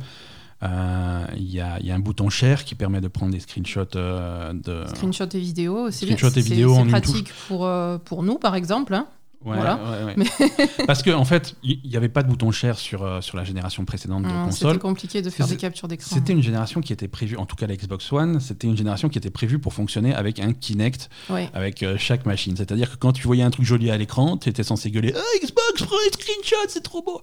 Euh, 0.63 1.25
Il 1.37 1.51
y, 1.51 1.61
a, 1.61 1.81
il 1.81 1.87
y 1.87 1.91
a 1.91 1.95
un 1.95 1.99
bouton 1.99 2.29
share 2.29 2.65
qui 2.65 2.75
permet 2.75 3.01
de 3.01 3.09
prendre 3.09 3.33
des 3.33 3.41
screenshots 3.41 3.97
euh, 3.97 4.53
de. 4.53 4.85
Screenshot 4.95 5.25
et 5.33 5.39
vidéo, 5.41 5.91
c'est 5.91 6.05
Screenshot 6.07 6.29
et 6.29 6.31
c'est- 6.35 6.41
vidéo 6.41 6.75
c'est 6.75 6.81
en 6.81 6.85
une 6.85 6.91
pratique 6.91 7.33
pour, 7.49 7.67
euh, 7.67 7.99
pour 7.99 8.23
nous, 8.23 8.39
par 8.39 8.55
exemple. 8.55 8.95
hein. 8.95 9.07
Ouais, 9.45 9.57
Voilà. 9.57 9.79
ouais, 10.07 10.15
ouais. 10.17 10.67
Parce 10.87 11.03
qu'en 11.03 11.15
en 11.19 11.25
fait, 11.25 11.57
il 11.65 11.81
n'y 11.85 11.97
avait 11.97 12.09
pas 12.09 12.23
de 12.23 12.29
bouton 12.29 12.51
share 12.53 12.79
sur, 12.79 13.03
euh, 13.03 13.21
sur 13.21 13.37
la 13.37 13.45
génération 13.45 13.85
précédente 13.85 14.23
de 14.23 14.29
Hum, 14.29 14.45
consoles. 14.45 14.71
C'était 14.75 14.81
compliqué 14.81 15.21
de 15.23 15.31
faire 15.31 15.49
des 15.49 15.57
captures 15.57 15.89
d'écran. 15.89 16.15
C'était 16.15 16.33
une 16.33 16.43
génération 16.43 16.81
qui 16.81 16.93
était 16.93 17.09
prévue, 17.09 17.37
en 17.37 17.45
tout 17.47 17.57
cas 17.57 17.67
la 17.67 17.75
Xbox 17.77 18.13
One, 18.13 18.39
c'était 18.41 18.69
une 18.69 18.77
génération 18.77 19.09
qui 19.09 19.19
était 19.19 19.31
prévue 19.31 19.59
pour 19.59 19.75
fonctionner 19.75 20.15
avec 20.15 20.39
un 20.39 20.53
Kinect 20.53 21.11
Ouais. 21.29 21.51
avec 21.55 21.83
euh, 21.83 21.97
chaque 21.99 22.25
machine. 22.27 22.57
C'est-à-dire 22.57 22.91
que 22.93 22.97
quand 22.97 23.13
tu 23.13 23.23
voyais 23.27 23.43
un 23.43 23.51
truc 23.51 23.65
joli 23.67 23.91
à 23.91 23.97
l'écran, 23.97 24.37
tu 24.37 24.49
étais 24.49 24.63
censé 24.63 24.91
gueuler 24.91 25.13
Ah, 25.17 25.21
Xbox, 25.45 25.83
prends 25.83 25.97
un 25.97 26.13
screenshot, 26.13 26.69
c'est 26.69 26.83
trop 26.83 27.03
beau 27.03 27.21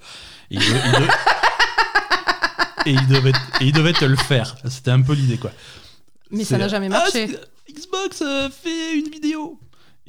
Et 0.52 0.56
il, 0.56 0.60
de- 0.60 0.66
il 0.66 0.92
de- 0.92 1.08
et 2.86 2.92
il 2.92 3.08
devait, 3.08 3.32
et 3.62 3.66
il 3.66 3.72
devait 3.74 3.94
te 3.94 4.06
le 4.06 4.16
faire. 4.16 4.56
C'était 4.70 4.92
un 4.92 5.02
peu 5.02 5.14
l'idée, 5.14 5.38
quoi. 5.38 5.52
Mais 6.32 6.44
ça 6.44 6.58
n'a 6.58 6.68
jamais 6.68 6.88
Ah, 6.88 7.00
marché. 7.00 7.28
c'est- 7.28 7.74
Xbox 7.74 8.22
euh, 8.24 8.50
fait 8.50 8.98
une 8.98 9.10
vidéo. 9.10 9.60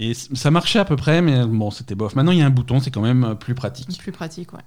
Et 0.02 0.14
ça 0.14 0.50
marchait 0.50 0.78
à 0.78 0.84
peu 0.86 0.96
près, 0.96 1.20
mais 1.20 1.44
bon, 1.46 1.70
c'était 1.70 1.94
bof. 1.94 2.14
Maintenant, 2.16 2.32
il 2.32 2.38
y 2.38 2.42
a 2.42 2.46
un 2.46 2.50
bouton, 2.50 2.80
c'est 2.80 2.90
quand 2.90 3.02
même 3.02 3.22
euh, 3.22 3.34
plus 3.34 3.54
pratique. 3.54 3.98
Plus 3.98 4.12
pratique, 4.12 4.52
ouais. 4.54 4.60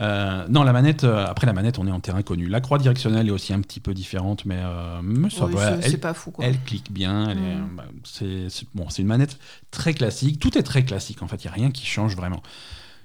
Euh, 0.00 0.46
non, 0.48 0.62
la 0.62 0.72
manette, 0.72 1.04
euh, 1.04 1.26
après 1.26 1.46
la 1.46 1.52
manette, 1.52 1.78
on 1.78 1.86
est 1.86 1.90
en 1.90 2.00
terrain 2.00 2.22
connu. 2.22 2.46
La 2.48 2.60
croix 2.60 2.78
directionnelle 2.78 3.28
est 3.28 3.32
aussi 3.32 3.52
un 3.52 3.60
petit 3.60 3.80
peu 3.80 3.92
différente, 3.92 4.44
mais, 4.46 4.56
euh, 4.58 5.00
mais 5.02 5.28
ça 5.30 5.44
Oui, 5.46 5.54
va. 5.54 5.80
c'est- 5.82 5.88
Elle- 5.88 6.00
pas 6.00 6.14
fou, 6.14 6.30
quoi. 6.30 6.44
elle 6.46 6.58
clique 6.60 6.90
bien. 6.92 7.28
elle 7.30 7.38
est- 7.38 7.56
Mm. 7.56 7.76
bah, 7.76 7.84
c'est 8.04 8.48
c'est- 8.48 8.66
bon, 8.74 8.88
c'est 8.88 9.02
une 9.02 9.08
manette 9.08 9.36
très 9.70 9.92
classique. 9.94 10.38
Tout 10.40 10.56
est 10.56 10.62
très 10.62 10.84
classique 10.84 11.22
en 11.22 11.28
fait. 11.28 11.44
Il 11.44 11.48
n'y 11.48 11.50
a 11.50 11.54
rien 11.54 11.70
qui 11.70 11.84
change 11.84 12.16
vraiment. 12.16 12.42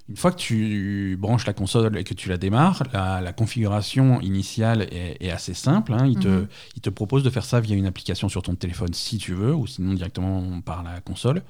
Une 0.09 0.15
fois 0.15 0.31
que 0.31 0.37
tu 0.37 1.17
branches 1.19 1.45
la 1.45 1.53
console 1.53 1.97
et 1.97 2.03
que 2.05 2.13
tu 2.13 2.29
la 2.29 2.37
démarres, 2.37 2.83
la, 2.93 3.19
la 3.19 3.33
configuration 3.33 4.21
initiale 4.21 4.83
est, 4.91 5.17
est 5.19 5.31
assez 5.31 5.53
simple. 5.53 5.91
hein. 5.93 6.05
Il, 6.07 6.17
te, 6.17 6.27
Mhm. 6.29 6.47
il 6.77 6.81
te 6.81 6.89
propose 6.89 7.23
de 7.23 7.29
faire 7.29 7.43
ça 7.43 7.59
via 7.59 7.75
une 7.75 7.85
application 7.85 8.29
sur 8.29 8.41
ton 8.41 8.55
téléphone 8.55 8.93
si 8.93 9.17
tu 9.17 9.33
veux, 9.33 9.53
ou 9.53 9.67
sinon 9.67 9.93
directement 9.93 10.61
par 10.61 10.81
la 10.83 11.01
console. 11.01 11.43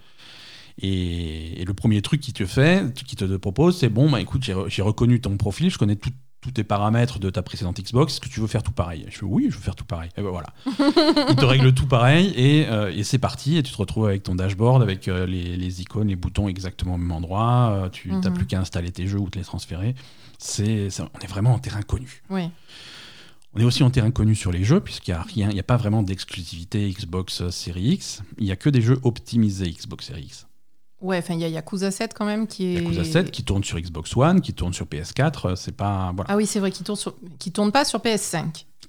Et, 0.80 1.62
et 1.62 1.66
le 1.66 1.74
premier 1.74 2.02
truc 2.02 2.22
qu'il 2.22 2.34
te 2.34 2.46
fait, 2.46 2.94
qui 2.94 3.16
te 3.16 3.26
propose, 3.38 3.78
c'est 3.78 3.90
bon, 3.90 4.10
bah 4.10 4.22
écoute, 4.22 4.44
j'ai 4.44 4.82
reconnu 4.82 5.20
ton 5.22 5.36
profil, 5.38 5.70
je 5.72 5.78
connais 5.78 5.96
tout- 5.96 6.12
tous 6.48 6.52
tes 6.54 6.64
paramètres 6.64 7.20
de 7.20 7.30
ta 7.30 7.42
précédente 7.42 7.82
Xbox, 7.82 8.14
est-ce 8.14 8.22
que 8.22 8.30
tu 8.30 8.40
veux 8.40 8.48
faire 8.48 8.64
tout 8.64 8.72
pareil? 8.72 9.06
Je 9.10 9.18
fais 9.18 9.26
oui, 9.26 9.48
je 9.50 9.56
veux 9.58 9.62
faire 9.62 9.76
tout 9.76 9.84
pareil. 9.84 10.10
Et 10.16 10.22
ben 10.22 10.30
voilà. 10.30 10.48
Il 11.30 11.36
te 11.36 11.44
règle 11.44 11.74
tout 11.74 11.88
pareil 11.88 12.34
et, 12.38 12.66
euh, 12.70 12.90
et 12.96 13.04
c'est 13.04 13.18
parti. 13.18 13.58
Et 13.58 13.64
tu 13.64 13.74
te 13.74 13.78
retrouves 13.78 14.06
avec 14.08 14.24
ton 14.24 14.34
dashboard, 14.34 14.82
avec 14.82 15.10
euh, 15.10 15.26
les, 15.26 15.58
les 15.58 15.82
icônes, 15.82 16.08
les 16.08 16.16
boutons 16.16 16.48
exactement 16.48 16.96
au 16.96 16.98
même 16.98 17.12
endroit. 17.12 17.72
Euh, 17.74 17.90
tu 17.90 18.14
n'as 18.14 18.30
Mhm. 18.30 18.34
plus 18.34 18.46
qu'à 18.46 18.62
installer 18.62 18.92
tes 18.92 19.08
jeux 19.08 19.20
ou 19.20 19.30
te 19.30 19.38
les 19.38 19.44
transférer. 19.44 19.94
C'est, 20.38 20.88
on 21.02 21.20
est 21.20 21.28
vraiment 21.28 21.54
en 21.54 21.60
terrain 21.60 21.82
connu. 21.82 22.24
On 22.30 23.60
est 23.60 23.64
aussi 23.66 23.84
en 23.84 23.90
terrain 23.90 24.12
connu 24.12 24.34
sur 24.34 24.52
les 24.54 24.64
jeux, 24.64 24.80
puisqu'il 24.80 25.12
n'y 25.12 25.18
a 25.18 25.22
rien, 25.24 25.50
il 25.50 25.54
n'y 25.56 25.60
a 25.60 25.64
pas 25.64 25.78
vraiment 25.78 26.02
d'exclusivité 26.04 26.90
Xbox 26.90 27.50
Series 27.50 27.90
X. 27.94 28.24
Il 28.38 28.46
n'y 28.46 28.52
a 28.52 28.56
que 28.56 28.70
des 28.70 28.82
jeux 28.82 29.00
optimisés 29.04 29.70
Xbox 29.70 30.08
Series 30.08 30.24
X. 30.24 30.47
Ouais, 31.00 31.20
enfin, 31.20 31.36
il 31.36 31.40
y 31.42 31.44
a 31.44 31.48
Yakuza 31.48 31.92
7 31.92 32.14
quand 32.16 32.26
même 32.26 32.48
qui 32.48 32.66
est. 32.76 32.82
Yakuza 32.82 33.04
7 33.04 33.32
qui 33.32 33.44
tourne 33.44 33.64
sur 33.64 33.80
Xbox 33.80 34.16
One, 34.18 34.42
qui 34.42 34.54
tourne 34.54 34.74
sur 34.74 34.86
PS4, 34.88 35.56
c'est 35.56 35.76
pas. 35.76 36.12
Voilà. 36.16 36.32
Ah 36.32 36.36
oui, 36.36 36.46
c'est 36.48 36.60
vrai, 36.60 36.72
qui 36.72 36.84
tourne, 36.84 36.98
sur... 36.98 37.16
qui 37.38 37.52
tourne 37.52 37.72
pas 37.72 37.86
sur 37.86 38.00
PS5. 38.00 38.46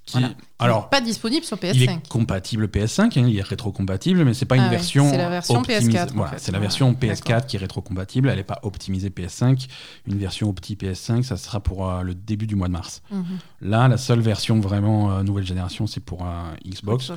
Qui- 0.06 0.12
Voilà. 0.12 0.30
Alors, 0.58 0.88
Pas 0.88 1.02
disponible 1.02 1.44
sur 1.44 1.58
il 1.62 1.68
PS5. 1.68 1.90
est 1.90 2.08
compatible 2.08 2.64
PS5, 2.68 3.18
hein, 3.18 3.26
il 3.28 3.38
est 3.38 3.42
rétro-compatible, 3.42 4.24
mais 4.24 4.32
c'est 4.32 4.46
pas 4.46 4.54
Ah 4.54 4.58
une 4.58 4.64
ouais, 4.64 4.70
version. 4.70 5.10
c'est 5.10 5.18
la 5.18 5.28
version 5.28 5.58
optimisée. 5.58 5.92
PS4, 5.92 6.10
en 6.12 6.14
Voilà, 6.14 6.32
fait. 6.32 6.38
c'est 6.38 6.52
la 6.52 6.58
version 6.58 6.92
d'accord. 6.92 7.10
PS4 7.16 7.46
qui 7.46 7.56
est 7.56 7.58
rétro-compatible, 7.58 8.30
elle 8.30 8.36
n'est 8.38 8.42
pas 8.42 8.58
optimisée 8.62 9.10
PS5. 9.10 9.66
Une 10.06 10.16
version 10.16 10.48
opti 10.48 10.76
PS5, 10.76 11.22
ça 11.24 11.36
sera 11.36 11.60
pour 11.60 11.86
euh, 11.90 12.00
le 12.02 12.14
début 12.14 12.46
du 12.46 12.56
mois 12.56 12.68
de 12.68 12.72
mars. 12.72 13.02
Mhm. 13.10 13.24
Là, 13.60 13.86
la 13.86 13.98
seule 13.98 14.20
version 14.20 14.58
vraiment 14.60 15.12
euh, 15.12 15.22
nouvelle 15.22 15.46
génération, 15.46 15.86
c'est 15.86 16.00
pour 16.00 16.24
euh, 16.24 16.54
Xbox. 16.66 17.12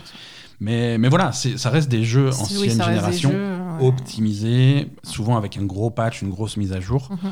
Mais, 0.62 1.00
mais 1.00 1.10
voilà, 1.10 1.32
ça 1.32 1.70
reste 1.72 1.90
des 1.90 2.04
jeux 2.04 2.30
ancienne 2.30 2.60
oui, 2.62 2.70
génération, 2.70 3.32
jeux, 3.32 3.58
ouais. 3.80 3.88
optimisés, 3.88 4.88
souvent 5.02 5.36
avec 5.36 5.58
un 5.58 5.64
gros 5.64 5.90
patch, 5.90 6.22
une 6.22 6.30
grosse 6.30 6.56
mise 6.56 6.72
à 6.72 6.80
jour. 6.80 7.10
Mhm. 7.10 7.32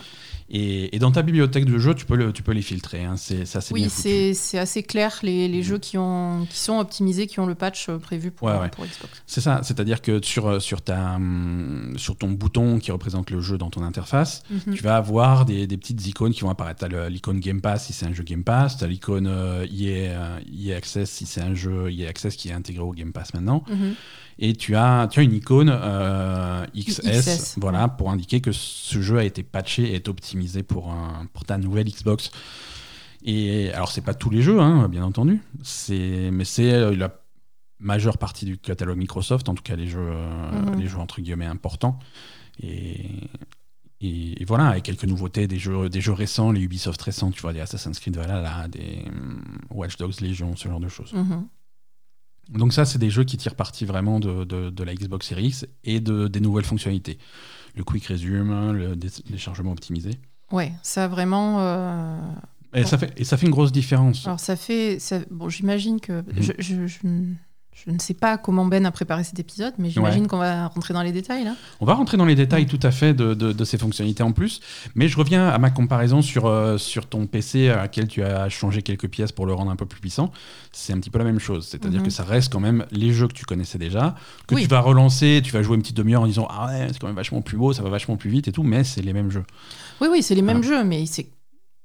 Et, 0.51 0.95
et 0.95 0.99
dans 0.99 1.11
ta 1.11 1.21
bibliothèque 1.21 1.65
de 1.65 1.77
jeux, 1.77 1.93
tu 1.93 2.05
peux, 2.05 2.15
le, 2.15 2.33
tu 2.33 2.41
peux 2.41 2.53
les 2.53 2.61
filtrer. 2.61 3.03
hein. 3.05 3.15
C'est 3.17 3.45
c'est 3.45 3.71
Oui, 3.71 3.87
c'est 3.89 4.57
assez 4.57 4.81
clair 4.83 5.19
les, 5.21 5.47
les 5.47 5.57
Mhm. 5.59 5.63
jeux 5.63 5.77
qui, 5.77 5.97
ont, 5.97 6.47
qui 6.49 6.57
sont 6.57 6.79
optimisés, 6.79 7.27
qui 7.27 7.39
ont 7.39 7.45
le 7.45 7.53
patch 7.55 7.87
euh, 7.89 7.97
prévu 7.99 8.31
pour, 8.31 8.47
Ouais, 8.47 8.57
ouais. 8.57 8.69
pour 8.69 8.83
Xbox. 8.85 9.21
C'est 9.27 9.41
ça, 9.41 9.61
c'est-à-dire 9.63 10.01
que 10.01 10.19
sur, 10.23 10.47
euh, 10.47 10.59
sur, 10.59 10.81
ta, 10.81 11.15
hum, 11.15 11.93
sur 11.97 12.15
ton 12.17 12.29
bouton 12.31 12.79
qui 12.79 12.91
représente 12.91 13.29
le 13.29 13.41
jeu 13.41 13.57
dans 13.57 13.69
ton 13.69 13.83
interface, 13.83 14.41
Mhm. 14.49 14.73
tu 14.75 14.81
vas 14.83 14.95
avoir 14.95 15.45
des, 15.45 15.67
des 15.67 15.77
petites 15.77 16.07
icônes 16.07 16.33
qui 16.33 16.41
vont 16.41 16.49
apparaître. 16.49 16.87
Tu 16.87 16.95
as 16.95 17.09
l'icône 17.09 17.39
Game 17.39 17.61
Pass 17.61 17.85
si 17.85 17.93
c'est 17.93 18.05
un 18.07 18.13
jeu 18.13 18.23
Game 18.23 18.43
Pass, 18.43 18.77
tu 18.77 18.83
as 18.83 18.87
l'icône 18.87 19.27
EA, 19.27 19.67
euh, 19.67 20.39
EA 20.51 20.75
Access 20.77 21.09
si 21.11 21.25
c'est 21.25 21.41
un 21.41 21.53
jeu 21.53 21.91
EA 21.91 22.07
Access 22.09 22.35
qui 22.35 22.49
est 22.49 22.53
intégré 22.53 22.81
au 22.83 22.91
Game 22.91 23.11
Pass 23.11 23.33
maintenant. 23.33 23.63
Mhm. 23.69 23.93
Et 24.41 24.53
tu 24.53 24.75
as, 24.77 25.07
tu 25.11 25.19
as 25.19 25.23
une 25.23 25.33
icône 25.33 25.69
euh, 25.69 26.65
XS, 26.73 27.01
XS, 27.01 27.55
voilà, 27.59 27.89
pour 27.89 28.09
indiquer 28.09 28.39
que 28.39 28.53
ce 28.53 29.01
jeu 29.01 29.17
a 29.17 29.23
été 29.25 29.43
patché 29.43 29.83
et 29.91 29.95
est 29.95 30.07
optimisé 30.07 30.63
pour, 30.63 30.89
un- 30.91 31.25
pour 31.33 31.43
ta 31.43 31.57
nouvelle 31.57 31.87
Xbox. 31.89 32.31
Et 33.21 33.69
alors, 33.73 33.91
c'est 33.91 33.99
pas 34.01 34.13
tous 34.13 34.29
les 34.29 34.41
jeux, 34.41 34.61
hein, 34.61 34.87
bien 34.87 35.03
entendu, 35.03 35.41
mais 35.91 36.45
c'est 36.45 36.71
euh, 36.73 36.95
la 36.95 37.13
majeure 37.79 38.17
partie 38.17 38.45
du 38.45 38.57
catalogue 38.57 38.97
Microsoft, 38.97 39.49
en 39.49 39.55
tout 39.55 39.63
cas 39.63 39.75
les 39.75 39.87
jeux, 39.87 39.99
euh, 39.99 40.51
Mhm. 40.71 40.79
les 40.79 40.87
jeux 40.87 40.99
entre 40.99 41.19
guillemets 41.21 41.45
importants. 41.45 41.99
Et, 42.63 43.07
et, 44.01 44.41
et 44.41 44.45
voilà, 44.45 44.67
avec 44.69 44.83
quelques 44.83 45.03
nouveautés, 45.03 45.47
des 45.47 45.59
jeux, 45.59 45.89
des 45.89 45.99
jeux 45.99 46.13
récents, 46.13 46.51
les 46.53 46.61
Ubisoft 46.61 47.01
récents, 47.01 47.31
tu 47.31 47.41
vois, 47.41 47.51
des 47.51 47.59
Assassin's 47.59 47.99
Creed 47.99 48.15
Valhalla, 48.15 48.69
des 48.69 49.03
Watch 49.69 49.97
Dogs 49.97 50.21
Legion, 50.21 50.55
ce 50.55 50.69
genre 50.69 50.79
de 50.79 50.87
choses. 50.87 51.11
Mhm. 51.11 51.45
Donc 52.49 52.73
ça, 52.73 52.85
c'est 52.85 52.99
des 52.99 53.09
jeux 53.09 53.23
qui 53.23 53.37
tirent 53.37 53.55
parti 53.55 53.85
vraiment 53.85 54.19
de, 54.19 54.43
de- 54.43 54.69
de 54.69 54.83
la 54.83 54.95
Xbox 54.95 55.27
Series 55.27 55.47
X 55.47 55.65
et 55.83 55.99
de, 55.99 56.27
des 56.27 56.39
nouvelles 56.39 56.65
fonctionnalités. 56.65 57.17
Le 57.75 57.83
quick 57.83 58.05
resume, 58.07 58.71
le 58.71 58.95
dé- 58.95 59.09
déchargement 59.29 59.71
optimisé. 59.71 60.11
Ouais, 60.51 60.71
ça 60.81 61.07
vraiment. 61.07 61.57
euh, 61.59 62.19
Et, 62.73 62.83
ça 62.85 62.97
fait, 62.97 63.13
et 63.17 63.23
ça 63.23 63.37
fait 63.37 63.45
une 63.45 63.51
grosse 63.51 63.71
différence. 63.71 64.25
Alors 64.25 64.39
ça 64.39 64.55
fait. 64.55 64.97
ça- 64.99 65.19
Bon, 65.29 65.47
j'imagine 65.49 65.99
que. 65.99 66.21
Mhm. 66.21 66.41
Je, 66.41 66.51
je- 66.57 66.87
je 66.87 66.97
ne- 67.03 67.35
je 67.85 67.91
ne 67.91 67.99
sais 67.99 68.13
pas 68.13 68.37
comment 68.37 68.65
Ben 68.65 68.85
a 68.85 68.91
préparé 68.91 69.23
cet 69.23 69.39
épisode, 69.39 69.73
mais 69.77 69.89
j'imagine 69.89 70.27
qu'on 70.27 70.37
va 70.37 70.67
rentrer 70.67 70.93
dans 70.93 71.01
les 71.01 71.11
détails 71.11 71.43
là. 71.43 71.55
On 71.79 71.85
va 71.85 71.93
rentrer 71.93 72.17
dans 72.17 72.25
les 72.25 72.35
détails 72.35 72.65
tout 72.65 72.79
à 72.83 72.91
fait 72.91 73.13
de, 73.13 73.33
de- 73.33 73.51
de 73.53 73.63
ces 73.65 73.77
fonctionnalités 73.77 74.23
en 74.23 74.31
plus, 74.31 74.59
mais 74.95 75.07
je 75.07 75.17
reviens 75.17 75.47
à 75.47 75.57
ma 75.57 75.69
comparaison 75.69 76.21
sur, 76.21 76.45
euh, 76.45 76.77
sur 76.77 77.05
ton 77.07 77.25
PC 77.27 77.69
à 77.69 77.77
laquelle 77.77 78.07
tu 78.07 78.23
as 78.23 78.49
changé 78.49 78.81
quelques 78.81 79.07
pièces 79.07 79.31
pour 79.31 79.45
le 79.45 79.53
rendre 79.53 79.71
un 79.71 79.75
peu 79.75 79.85
plus 79.85 79.99
puissant. 80.01 80.31
C'est 80.71 80.93
un 80.93 80.99
petit 80.99 81.09
peu 81.09 81.19
la 81.19 81.25
même 81.25 81.39
chose, 81.39 81.67
c'est-à-dire 81.67 81.99
Mhm. 82.01 82.05
que 82.05 82.11
ça 82.11 82.23
reste 82.23 82.51
quand 82.51 82.59
même 82.59 82.85
les 82.91 83.11
jeux 83.13 83.27
que 83.27 83.33
tu 83.33 83.45
connaissais 83.45 83.77
déjà, 83.77 84.15
que 84.47 84.55
Oui. 84.55 84.63
tu 84.63 84.67
vas 84.67 84.81
relancer, 84.81 85.41
tu 85.43 85.51
vas 85.51 85.61
jouer 85.63 85.75
une 85.75 85.81
petite 85.81 85.97
demi-heure 85.97 86.21
en 86.23 86.27
disant 86.27 86.47
ah 86.49 86.67
ouais 86.67 86.87
c'est 86.91 86.99
quand 86.99 87.07
même 87.07 87.15
vachement 87.15 87.41
plus 87.41 87.57
beau, 87.57 87.73
ça 87.73 87.81
va 87.83 87.89
vachement 87.89 88.17
plus 88.17 88.29
vite 88.29 88.47
et 88.47 88.51
tout, 88.51 88.63
mais 88.63 88.83
c'est 88.83 89.01
les 89.01 89.13
mêmes 89.13 89.31
jeux. 89.31 89.45
Oui, 90.01 90.07
oui, 90.11 90.21
c'est 90.23 90.35
les 90.35 90.41
mêmes 90.41 90.61
Voilà. 90.61 90.81
jeux, 90.81 90.83
mais 90.87 91.05
c'est. 91.05 91.27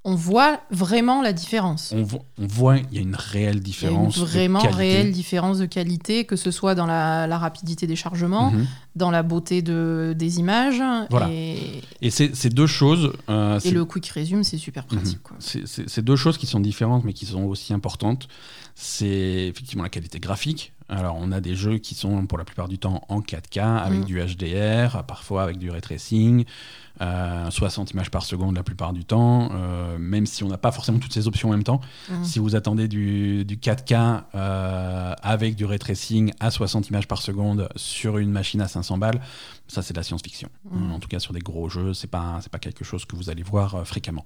On 0.07 0.15
voit 0.17 0.61
vraiment 0.71 1.23
la 1.23 1.33
différence. 1.33 1.93
On, 1.97 2.03
vo- 2.03 2.23
on 2.39 2.47
voit 2.47 2.77
il 2.77 2.93
y 2.95 2.99
a 2.99 3.01
une 3.01 3.15
réelle 3.17 3.41
Il 3.41 3.45
y 3.45 3.47
a 3.47 3.53
une 3.57 3.61
différence. 3.61 4.19
de 4.19 4.25
vraiment 4.25 4.59
réelle 4.59 5.13
différence 5.13 5.59
de 5.59 5.65
qualité, 5.65 6.27
que 6.27 6.37
ce 6.37 6.51
soit 6.51 6.75
dans 6.75 6.85
la, 6.85 7.27
la 7.27 7.39
rapidité 7.39 7.87
des 7.87 7.97
chargements, 7.97 8.51
Mhm. 8.51 8.67
dans 8.97 9.11
la 9.11 9.23
beauté 9.23 9.63
de, 9.63 10.15
des 10.15 10.39
images, 10.41 10.83
Voilà. 11.09 11.31
et, 11.33 11.81
Et 12.03 12.11
c'est 12.11 12.37
c'est 12.37 12.51
deux 12.53 12.67
choses. 12.67 13.15
euh, 13.31 13.57
et 13.57 13.61
c'est- 13.61 13.71
le 13.71 13.85
quick 13.87 14.07
resume, 14.09 14.45
c'est 14.45 14.59
super 14.59 14.85
pratique. 14.85 15.21
Mhm. 15.31 15.37
C'est- 15.39 15.67
C'est 15.67 15.89
c'est 15.89 16.03
deux 16.03 16.17
choses 16.17 16.37
qui 16.37 16.47
sont 16.47 16.61
différentes, 16.61 17.05
mais 17.05 17.15
qui 17.15 17.25
sont 17.25 17.45
aussi 17.45 17.73
importantes. 17.73 18.29
C'est 18.75 19.47
effectivement 19.49 19.85
la 19.85 19.89
qualité 19.89 20.19
graphique. 20.21 20.73
Alors, 20.91 21.17
on 21.19 21.33
a 21.33 21.41
des 21.41 21.55
jeux 21.55 21.79
qui 21.79 21.95
sont 21.95 22.27
pour 22.27 22.37
la 22.37 22.45
plupart 22.45 22.69
du 22.69 22.77
temps 22.79 23.01
en 23.09 23.23
4K, 23.23 23.59
avec 23.79 24.01
Mhm. 24.01 24.05
du 24.05 24.21
HDR, 24.21 25.03
parfois 25.05 25.43
avec 25.45 25.57
du 25.57 25.71
ray 25.71 25.81
tracing, 25.81 26.45
euh, 27.01 27.51
60 27.51 27.91
images 27.93 28.11
par 28.11 28.23
seconde 28.23 28.55
la 28.55 28.63
plupart 28.63 28.93
du 28.93 29.05
temps, 29.05 29.51
euh, 29.53 29.99
même 29.99 30.27
si 30.27 30.45
on 30.45 30.49
n'a 30.49 30.59
pas 30.59 30.71
forcément 30.71 30.99
toutes 30.99 31.13
ces 31.13 31.27
options 31.27 31.49
en 31.49 31.53
même 31.53 31.65
temps. 31.65 31.81
Mhm. 32.09 32.25
Si 32.25 32.39
vous 32.39 32.55
attendez 32.55 32.89
du, 32.89 33.45
du 33.45 33.57
4K 33.57 34.23
euh, 34.35 35.15
avec 35.23 35.57
du 35.57 35.65
ray 35.65 35.79
tracing 35.79 36.33
à 36.41 36.51
60 36.51 36.89
images 36.91 37.09
par 37.09 37.21
seconde 37.21 37.69
sur 37.77 38.19
une 38.19 38.31
machine 38.31 38.61
à 38.61 38.69
500 38.69 38.99
balles, 38.99 39.21
ça 39.67 39.83
c'est 39.83 39.93
de 39.93 39.99
la 39.99 40.05
science-fiction. 40.05 40.49
Mhm. 40.71 40.93
En 40.93 40.99
tout 41.01 41.09
cas 41.09 41.19
sur 41.19 41.33
des 41.33 41.41
gros 41.41 41.69
jeux, 41.69 41.95
c'est 41.95 42.11
pas 42.11 42.39
c'est 42.43 42.53
pas 42.53 42.59
quelque 42.59 42.85
chose 42.85 43.05
que 43.05 43.17
vous 43.17 43.31
allez 43.31 43.43
voir 43.43 43.75
euh, 43.75 43.85
fréquemment. 43.85 44.25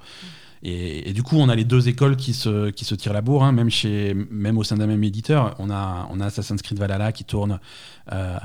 Et, 0.62 1.10
et 1.10 1.12
du 1.12 1.22
coup, 1.22 1.37
on 1.37 1.48
a 1.48 1.54
les 1.54 1.64
deux 1.64 1.88
écoles 1.88 2.16
qui 2.16 2.34
se, 2.34 2.70
qui 2.70 2.84
se 2.84 2.94
tirent 2.94 3.12
la 3.12 3.22
bourre, 3.22 3.44
hein, 3.44 3.52
même, 3.52 3.70
chez, 3.70 4.14
même 4.14 4.58
au 4.58 4.64
sein 4.64 4.76
d'un 4.76 4.87
même 4.87 5.04
éditeur. 5.04 5.54
On 5.58 5.70
a, 5.70 6.08
on 6.10 6.20
a 6.20 6.26
Assassin's 6.26 6.62
Creed 6.62 6.78
Valhalla 6.78 7.12
qui 7.12 7.25
tourne 7.25 7.60
euh, 8.12 8.37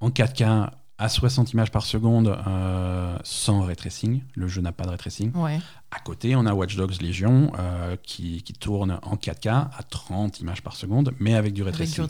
en 0.00 0.10
4K 0.10 0.68
à 1.02 1.08
60 1.08 1.52
images 1.52 1.72
par 1.72 1.84
seconde 1.84 2.38
euh, 2.46 3.16
sans 3.24 3.62
ray 3.62 3.74
tracing. 3.74 4.22
Le 4.36 4.46
jeu 4.46 4.62
n'a 4.62 4.70
pas 4.70 4.84
de 4.84 4.90
ray 4.90 4.98
tracing. 4.98 5.32
Ouais. 5.34 5.58
À 5.90 5.98
côté, 5.98 6.36
on 6.36 6.46
a 6.46 6.54
Watch 6.54 6.76
Dogs 6.76 7.02
Legion 7.02 7.50
euh, 7.58 7.96
qui, 8.04 8.42
qui 8.42 8.52
tourne 8.52 9.00
en 9.02 9.16
4K 9.16 9.48
à 9.48 9.82
30 9.90 10.38
images 10.38 10.62
par 10.62 10.76
seconde, 10.76 11.12
mais 11.18 11.34
avec 11.34 11.54
du 11.54 11.64
ray 11.64 11.72
tracing. 11.72 12.06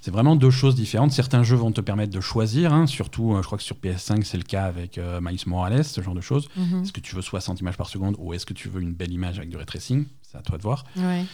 C'est 0.00 0.12
vraiment 0.12 0.36
deux 0.36 0.52
choses 0.52 0.76
différentes. 0.76 1.10
Certains 1.10 1.42
jeux 1.42 1.56
vont 1.56 1.72
te 1.72 1.80
permettre 1.80 2.12
de 2.12 2.20
choisir, 2.20 2.72
hein, 2.72 2.86
surtout, 2.86 3.34
euh, 3.34 3.42
je 3.42 3.46
crois 3.46 3.58
que 3.58 3.64
sur 3.64 3.76
PS5, 3.76 4.22
c'est 4.22 4.38
le 4.38 4.44
cas 4.44 4.64
avec 4.64 5.00
Miles 5.20 5.40
Morales, 5.46 5.84
ce 5.84 6.00
genre 6.00 6.14
de 6.14 6.20
choses. 6.20 6.48
Mhm. 6.56 6.82
Est-ce 6.82 6.92
que 6.92 7.00
tu 7.00 7.16
veux 7.16 7.22
60 7.22 7.60
images 7.60 7.76
par 7.76 7.88
seconde 7.88 8.14
ou 8.18 8.32
est-ce 8.32 8.46
que 8.46 8.54
tu 8.54 8.68
veux 8.68 8.80
une 8.80 8.94
belle 8.94 9.12
image 9.12 9.38
avec 9.38 9.50
du 9.50 9.56
ray 9.56 9.66
tracing? 9.66 10.06
C'est 10.22 10.38
à 10.38 10.42
toi 10.42 10.56
de 10.56 10.62
voir. 10.62 10.84
Ouais. 10.96 11.24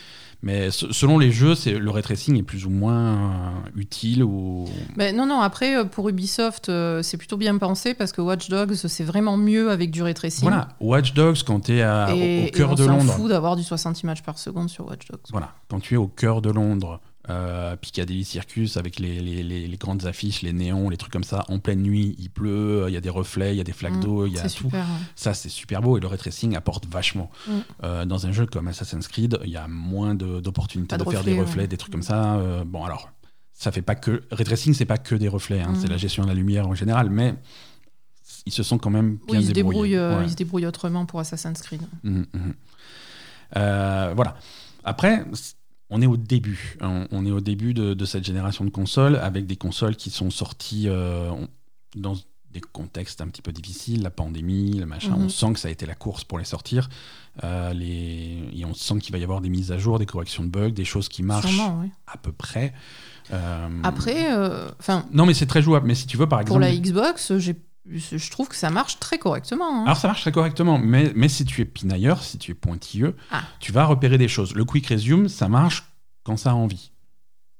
Mais 0.45 0.73
se- 0.73 0.93
selon 0.93 1.19
les 1.19 1.31
jeux, 1.31 1.55
c'est 1.55 1.79
le 1.79 1.91
ray 1.91 2.03
tracing 2.03 2.37
est 2.37 2.43
plus 2.43 2.67
ou 2.67 2.71
moins 2.71 3.53
utile 3.77 4.25
ou 4.25 4.65
Ben, 4.97 5.15
non, 5.17 5.25
non, 5.25 5.41
après, 5.41 5.77
euh, 5.77 5.85
pour 5.85 6.09
Ubisoft, 6.09 6.69
euh, 6.69 7.01
c'est 7.03 7.17
plutôt 7.17 7.37
bien 7.37 7.57
pensé 7.59 7.95
parce 7.95 8.11
que 8.13 8.21
Watch 8.21 8.49
Dogs, 8.49 8.75
c'est 8.75 9.05
vraiment 9.05 9.37
mieux 9.37 9.71
avec 9.71 9.91
du 9.93 10.03
ray 10.03 10.15
tracing. 10.15 10.43
voilà. 10.43 10.69
Watch 10.81 11.15
Dogs 11.15 11.43
quand 11.47 11.61
tu 11.61 11.75
es 11.77 11.83
à- 11.83 12.09
au- 12.13 12.17
Et, 12.17 12.47
au, 12.49 12.57
cœur 12.57 12.71
et 12.71 12.73
on 12.73 12.75
de 12.75 12.85
s'en 12.85 12.91
Londres. 12.97 13.13
fout 13.15 13.29
d'avoir 13.29 13.55
du 13.57 13.63
60 13.63 14.01
images 14.03 14.23
par 14.25 14.37
seconde 14.39 14.69
sur 14.69 14.87
Watch 14.89 15.07
Dogs. 15.09 15.21
Voilà, 15.31 15.53
quand 15.69 15.79
tu 15.81 15.95
es 15.95 15.97
au 15.97 16.09
cœur 16.09 16.43
de 16.43 16.51
Londres, 16.51 17.01
euh, 17.31 17.77
Piccadilly 17.77 18.25
Circus 18.25 18.77
avec 18.77 18.99
les, 18.99 19.21
les- 19.21 19.43
les- 19.43 19.69
les 19.69 19.77
grandes 19.77 20.07
affiches, 20.07 20.43
les 20.43 20.53
néons, 20.53 20.89
les 20.91 20.97
trucs 20.97 21.13
comme 21.13 21.23
ça, 21.25 21.45
en 21.49 21.59
pleine 21.61 21.81
nuit, 21.83 22.17
il 22.19 22.31
pleut, 22.31 22.87
il 22.89 22.95
y 22.95 22.97
a 22.97 23.01
des 23.01 23.11
reflets, 23.11 23.55
il 23.55 23.59
y 23.59 23.61
a 23.61 23.65
des 23.65 23.73
flaques 23.73 23.95
Mm, 23.95 24.01
d'eau, 24.01 24.27
il 24.27 24.33
y 24.33 24.39
a 24.39 24.43
tout. 24.43 24.49
super. 24.49 24.81
ouais. 24.81 24.95
Ça, 25.15 25.33
c'est 25.35 25.49
super 25.49 25.81
beau 25.83 25.97
et 25.97 26.01
le 26.01 26.09
ray 26.09 26.19
tracing 26.19 26.57
apporte 26.57 26.87
vachement. 26.87 27.31
Mm. 27.47 27.53
Euh, 27.85 28.05
dans 28.07 28.27
un 28.27 28.33
jeu 28.33 28.47
comme 28.47 28.67
Assassin's 28.69 29.07
Creed, 29.07 29.39
il 29.45 29.51
y 29.51 29.57
a 29.57 29.69
moins 29.69 30.15
d'opportunités 30.17 30.97
de, 30.97 31.05
de 31.05 31.11
faire 31.11 31.23
des 31.25 31.39
reflets, 31.39 31.63
ouais. 31.63 31.69
des 31.69 31.77
trucs 31.77 31.93
comme 31.93 32.03
ça. 32.03 32.35
Euh, 32.35 32.65
bon, 32.65 32.85
alors, 32.85 33.11
ça 33.53 33.71
fait 33.71 33.83
pas 33.83 33.95
que. 33.95 34.25
Ray 34.33 34.45
tracing, 34.45 34.75
c'est 34.75 34.85
pas 34.87 34.99
que 34.99 35.15
des 35.15 35.29
reflets, 35.29 35.61
hein, 35.61 35.73
Mm. 35.73 35.77
c'est 35.81 35.89
la 35.89 35.97
gestion 35.99 36.25
de 36.25 36.29
la 36.29 36.35
lumière 36.35 36.67
en 36.67 36.75
général, 36.75 37.09
mais 37.11 37.35
ils 38.47 38.53
se 38.53 38.65
sont 38.65 38.79
quand 38.79 38.91
même 38.91 39.19
bien 39.29 39.39
Oui, 39.39 39.45
ils 39.45 39.47
se, 39.47 39.53
débrouillés. 39.53 39.91
débrouillent, 39.93 39.97
euh, 39.97 40.19
Ouais. 40.19 40.25
ils 40.27 40.31
se 40.31 40.35
débrouillent 40.37 40.67
autrement 40.67 41.07
pour 41.07 41.21
Assassin's 41.21 41.63
Creed. 41.63 41.83
Voilà. 43.55 44.35
Après, 44.85 45.25
on 45.93 46.03
est 46.03 46.07
au 46.07 46.17
début. 46.17 46.77
On, 46.81 47.07
on 47.13 47.25
est 47.27 47.31
au 47.31 47.41
début 47.41 47.75
de, 47.75 47.95
de 47.95 48.05
cette 48.05 48.25
génération 48.25 48.65
de 48.65 48.71
consoles, 48.71 49.17
avec 49.17 49.47
des 49.47 49.57
consoles 49.57 49.95
qui 49.97 50.11
sont 50.11 50.31
sorties 50.31 50.85
euh, 50.89 51.31
dans 51.95 52.15
des 52.53 52.61
contextes 52.61 53.21
un 53.23 53.29
petit 53.29 53.41
peu 53.41 53.51
difficiles, 53.53 54.03
la 54.03 54.11
pandémie, 54.11 54.73
le 54.79 54.85
machin. 54.87 55.17
Mhm. 55.17 55.25
On 55.25 55.29
sent 55.29 55.53
que 55.55 55.59
ça 55.61 55.69
a 55.69 55.71
été 55.71 55.87
la 55.87 55.95
course 55.95 56.25
pour 56.25 56.39
les 56.39 56.45
sortir. 56.45 56.89
Euh, 57.45 57.73
les... 57.73 58.49
Et 58.55 58.65
on 58.67 58.75
sent 58.75 58.99
qu'il 58.99 59.13
va 59.13 59.19
y 59.19 59.23
avoir 59.25 59.41
des 59.41 59.49
mises 59.49 59.73
à 59.73 59.79
jour, 59.79 59.99
des 59.99 60.05
corrections 60.07 60.43
de 60.45 60.49
bugs, 60.51 60.71
des 60.71 60.85
choses 60.85 61.09
qui 61.09 61.23
marchent 61.23 61.47
Sûrement, 61.55 61.79
oui. 61.83 61.89
à 62.07 62.19
peu 62.19 62.33
près. 62.33 62.75
Euh, 63.33 63.69
Après, 63.85 64.27
enfin, 64.79 65.07
Non, 65.13 65.25
mais 65.25 65.33
c'est 65.35 65.47
très 65.47 65.63
jouable. 65.63 65.87
Mais 65.87 65.95
si 65.95 66.07
tu 66.07 66.17
veux, 66.19 66.29
par 66.29 66.41
pour 66.45 66.57
exemple. 66.59 66.61
la 66.61 66.77
Xbox, 66.77 67.39
j'ai- 67.39 67.57
je 67.91 68.31
trouve 68.31 68.49
que 68.49 68.55
ça 68.57 68.71
marche 68.71 68.99
très 69.01 69.19
correctement. 69.19 69.81
hein. 69.81 69.85
Alors 69.85 69.97
ça 69.97 70.07
marche 70.09 70.21
très 70.23 70.31
correctement, 70.33 70.79
mais, 70.79 71.13
mais 71.17 71.29
si 71.29 71.45
tu 71.45 71.61
es 71.61 71.65
pinailleur, 71.65 72.23
si 72.23 72.39
tu 72.39 72.53
es 72.53 72.55
pointilleux, 72.55 73.17
Ah. 73.31 73.43
tu 73.59 73.73
vas 73.73 73.85
repérer 73.85 74.19
des 74.19 74.29
choses. 74.29 74.55
Le 74.55 74.65
quick 74.65 74.87
resume, 74.87 75.29
ça 75.29 75.49
marche 75.49 75.85
quand 76.23 76.37
ça 76.37 76.51
a 76.53 76.55
envie. 76.55 76.92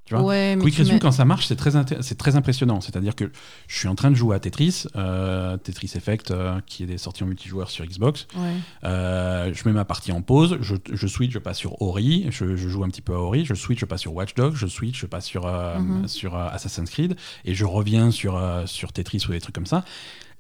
Tu 0.05 0.15
vois 0.15 0.25
ouais, 0.25 0.59
Quick 0.61 0.77
mets- 0.81 0.99
quand 0.99 1.13
ça 1.13 1.25
marche, 1.25 1.47
c'est 1.47 1.55
très, 1.55 1.71
c'est 2.01 2.19
très 2.19 2.35
impressionnant. 2.35 2.81
C'est-à-dire 2.81 3.15
que 3.15 3.31
je 3.69 3.79
suis 3.79 3.87
en 3.87 3.95
train 3.95 4.11
de 4.11 4.17
jouer 4.17 4.35
à 4.35 4.41
Tetris, 4.41 4.85
euh, 4.97 5.57
Tetris 5.59 5.93
Effect, 5.95 6.33
euh, 6.33 6.59
qui 6.67 6.83
est 6.83 6.99
sorti 6.99 7.23
en 7.23 7.27
multijoueur 7.29 7.71
sur 7.71 7.87
Xbox. 7.87 8.27
Ouais. 8.37 8.55
Euh, 8.83 9.53
je 9.55 9.63
mets 9.69 9.73
ma 9.73 9.85
partie 9.85 10.11
en 10.11 10.21
pause, 10.21 10.59
je, 10.61 10.75
je 10.93 11.07
switch, 11.07 11.33
je 11.33 11.39
passe 11.39 11.59
sur 11.59 11.81
Ori, 11.81 12.27
je, 12.31 12.57
je 12.57 12.69
joue 12.69 12.83
un 12.83 12.89
petit 12.89 13.01
peu 13.01 13.15
à 13.15 13.19
Ori, 13.19 13.45
je 13.45 13.55
switch, 13.55 13.79
je 13.79 13.87
passe 13.87 14.01
sur 14.01 14.13
Watch 14.15 14.35
Dogs, 14.35 14.57
je 14.57 14.67
switch, 14.67 14.99
je 15.01 15.07
passe 15.07 15.25
sur, 15.25 15.47
euh, 15.47 15.79
Mhm. 15.79 16.09
sur 16.09 16.35
euh, 16.35 16.49
Assassin's 16.51 16.91
Creed, 16.91 17.15
et 17.45 17.55
je 17.55 17.65
reviens 17.65 18.11
sur, 18.11 18.37
euh, 18.37 18.67
sur 18.67 18.93
Tetris 18.93 19.23
ou 19.29 19.31
des 19.33 19.41
trucs 19.41 19.55
comme 19.55 19.67
ça. 19.67 19.85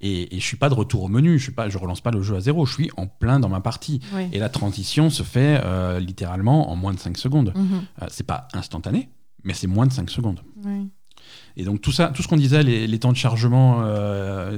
Et, 0.00 0.35
et 0.37 0.40
je 0.40 0.45
suis 0.45 0.57
pas 0.57 0.69
de 0.71 0.75
retour 0.75 1.04
au 1.04 1.09
menu, 1.09 1.38
je 1.38 1.45
suis 1.45 1.52
pas, 1.52 1.69
je 1.69 1.78
relance 1.78 2.00
pas 2.00 2.11
le 2.11 2.21
jeu 2.21 2.35
à 2.35 2.40
zéro, 2.40 2.66
je 2.66 2.73
suis 2.75 2.90
en 2.97 3.07
plein 3.07 3.38
dans 3.38 3.49
ma 3.49 3.61
partie. 3.61 4.00
Oui. 4.12 4.26
Et 4.33 4.40
la 4.40 4.49
transition 4.49 5.09
se 5.11 5.23
fait 5.23 5.62
littéralement 6.00 6.71
en 6.73 6.75
moins 6.76 6.92
de 6.92 6.99
5 6.99 7.16
secondes. 7.16 7.52
Mhm. 7.54 7.83
Euh, 8.02 8.07
c'est 8.09 8.26
pas 8.26 8.49
instantané, 8.52 9.09
mais 9.44 9.54
c'est 9.54 9.66
moins 9.66 9.87
de 9.87 9.92
5 9.92 10.11
secondes. 10.11 10.40
Oui. 10.64 10.90
Et 11.56 11.64
donc 11.64 11.80
tout 11.80 11.92
ça, 11.92 12.08
tout 12.08 12.22
ce 12.22 12.28
qu'on 12.28 12.37
disait, 12.37 12.62
les, 12.62 12.87
les 12.87 12.99
temps 12.99 13.12
de 13.12 13.16
chargement, 13.16 13.82
euh, 13.84 14.56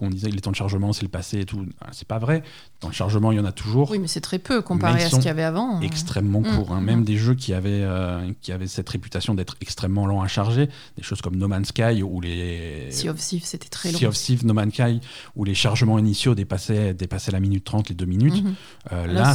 qu'on 0.00 0.10
disait 0.10 0.30
que 0.30 0.34
les 0.34 0.40
temps 0.40 0.50
de 0.50 0.56
chargement 0.56 0.92
c'est 0.92 1.02
le 1.02 1.08
passé 1.08 1.40
et 1.40 1.44
tout, 1.44 1.64
ah, 1.80 1.88
c'est 1.92 2.08
pas 2.08 2.18
vrai. 2.18 2.42
Temps 2.80 2.88
de 2.88 2.94
chargement, 2.94 3.30
il 3.30 3.36
y 3.36 3.40
en 3.40 3.44
a 3.44 3.52
toujours. 3.52 3.90
Oui, 3.90 3.98
mais 3.98 4.08
c'est 4.08 4.20
très 4.22 4.38
peu 4.38 4.62
comparé 4.62 5.04
à 5.04 5.08
ce 5.10 5.16
qu'il 5.16 5.26
y 5.26 5.28
avait 5.28 5.42
avant. 5.44 5.76
hein. 5.76 5.80
extrêmement 5.82 6.40
Mm, 6.40 6.56
court. 6.56 6.72
hein. 6.72 6.80
mm. 6.80 6.84
Même 6.84 7.04
des 7.04 7.16
jeux 7.18 7.34
qui 7.34 7.52
avaient, 7.52 7.82
euh, 7.82 8.32
qui 8.40 8.50
avaient 8.52 8.66
cette 8.66 8.88
réputation 8.88 9.34
d'être 9.34 9.56
extrêmement 9.60 10.06
lents 10.06 10.22
à 10.22 10.26
charger, 10.28 10.68
des 10.96 11.02
choses 11.02 11.20
comme 11.20 11.36
No 11.36 11.46
Man's 11.46 11.68
Sky 11.68 12.02
ou 12.02 12.20
les 12.20 12.88
Sea 12.90 13.10
of 13.10 13.18
Thieves, 13.18 13.44
c'était 13.44 13.68
très 13.68 13.92
long. 13.92 13.98
Sea 13.98 14.06
of 14.06 14.16
Thieves, 14.16 14.44
No 14.46 14.54
Man's 14.54 14.72
Sky, 14.72 15.00
où 15.36 15.44
les 15.44 15.54
chargements 15.54 15.98
initiaux 15.98 16.34
dépassaient, 16.34 16.94
dépassaient 16.94 17.30
la 17.32 17.40
minute 17.40 17.64
30, 17.64 17.90
les 17.90 17.94
2 17.94 18.06
minutes. 18.06 18.42
Mhm. 18.42 18.54
Euh, 18.92 19.06
Là, 19.06 19.34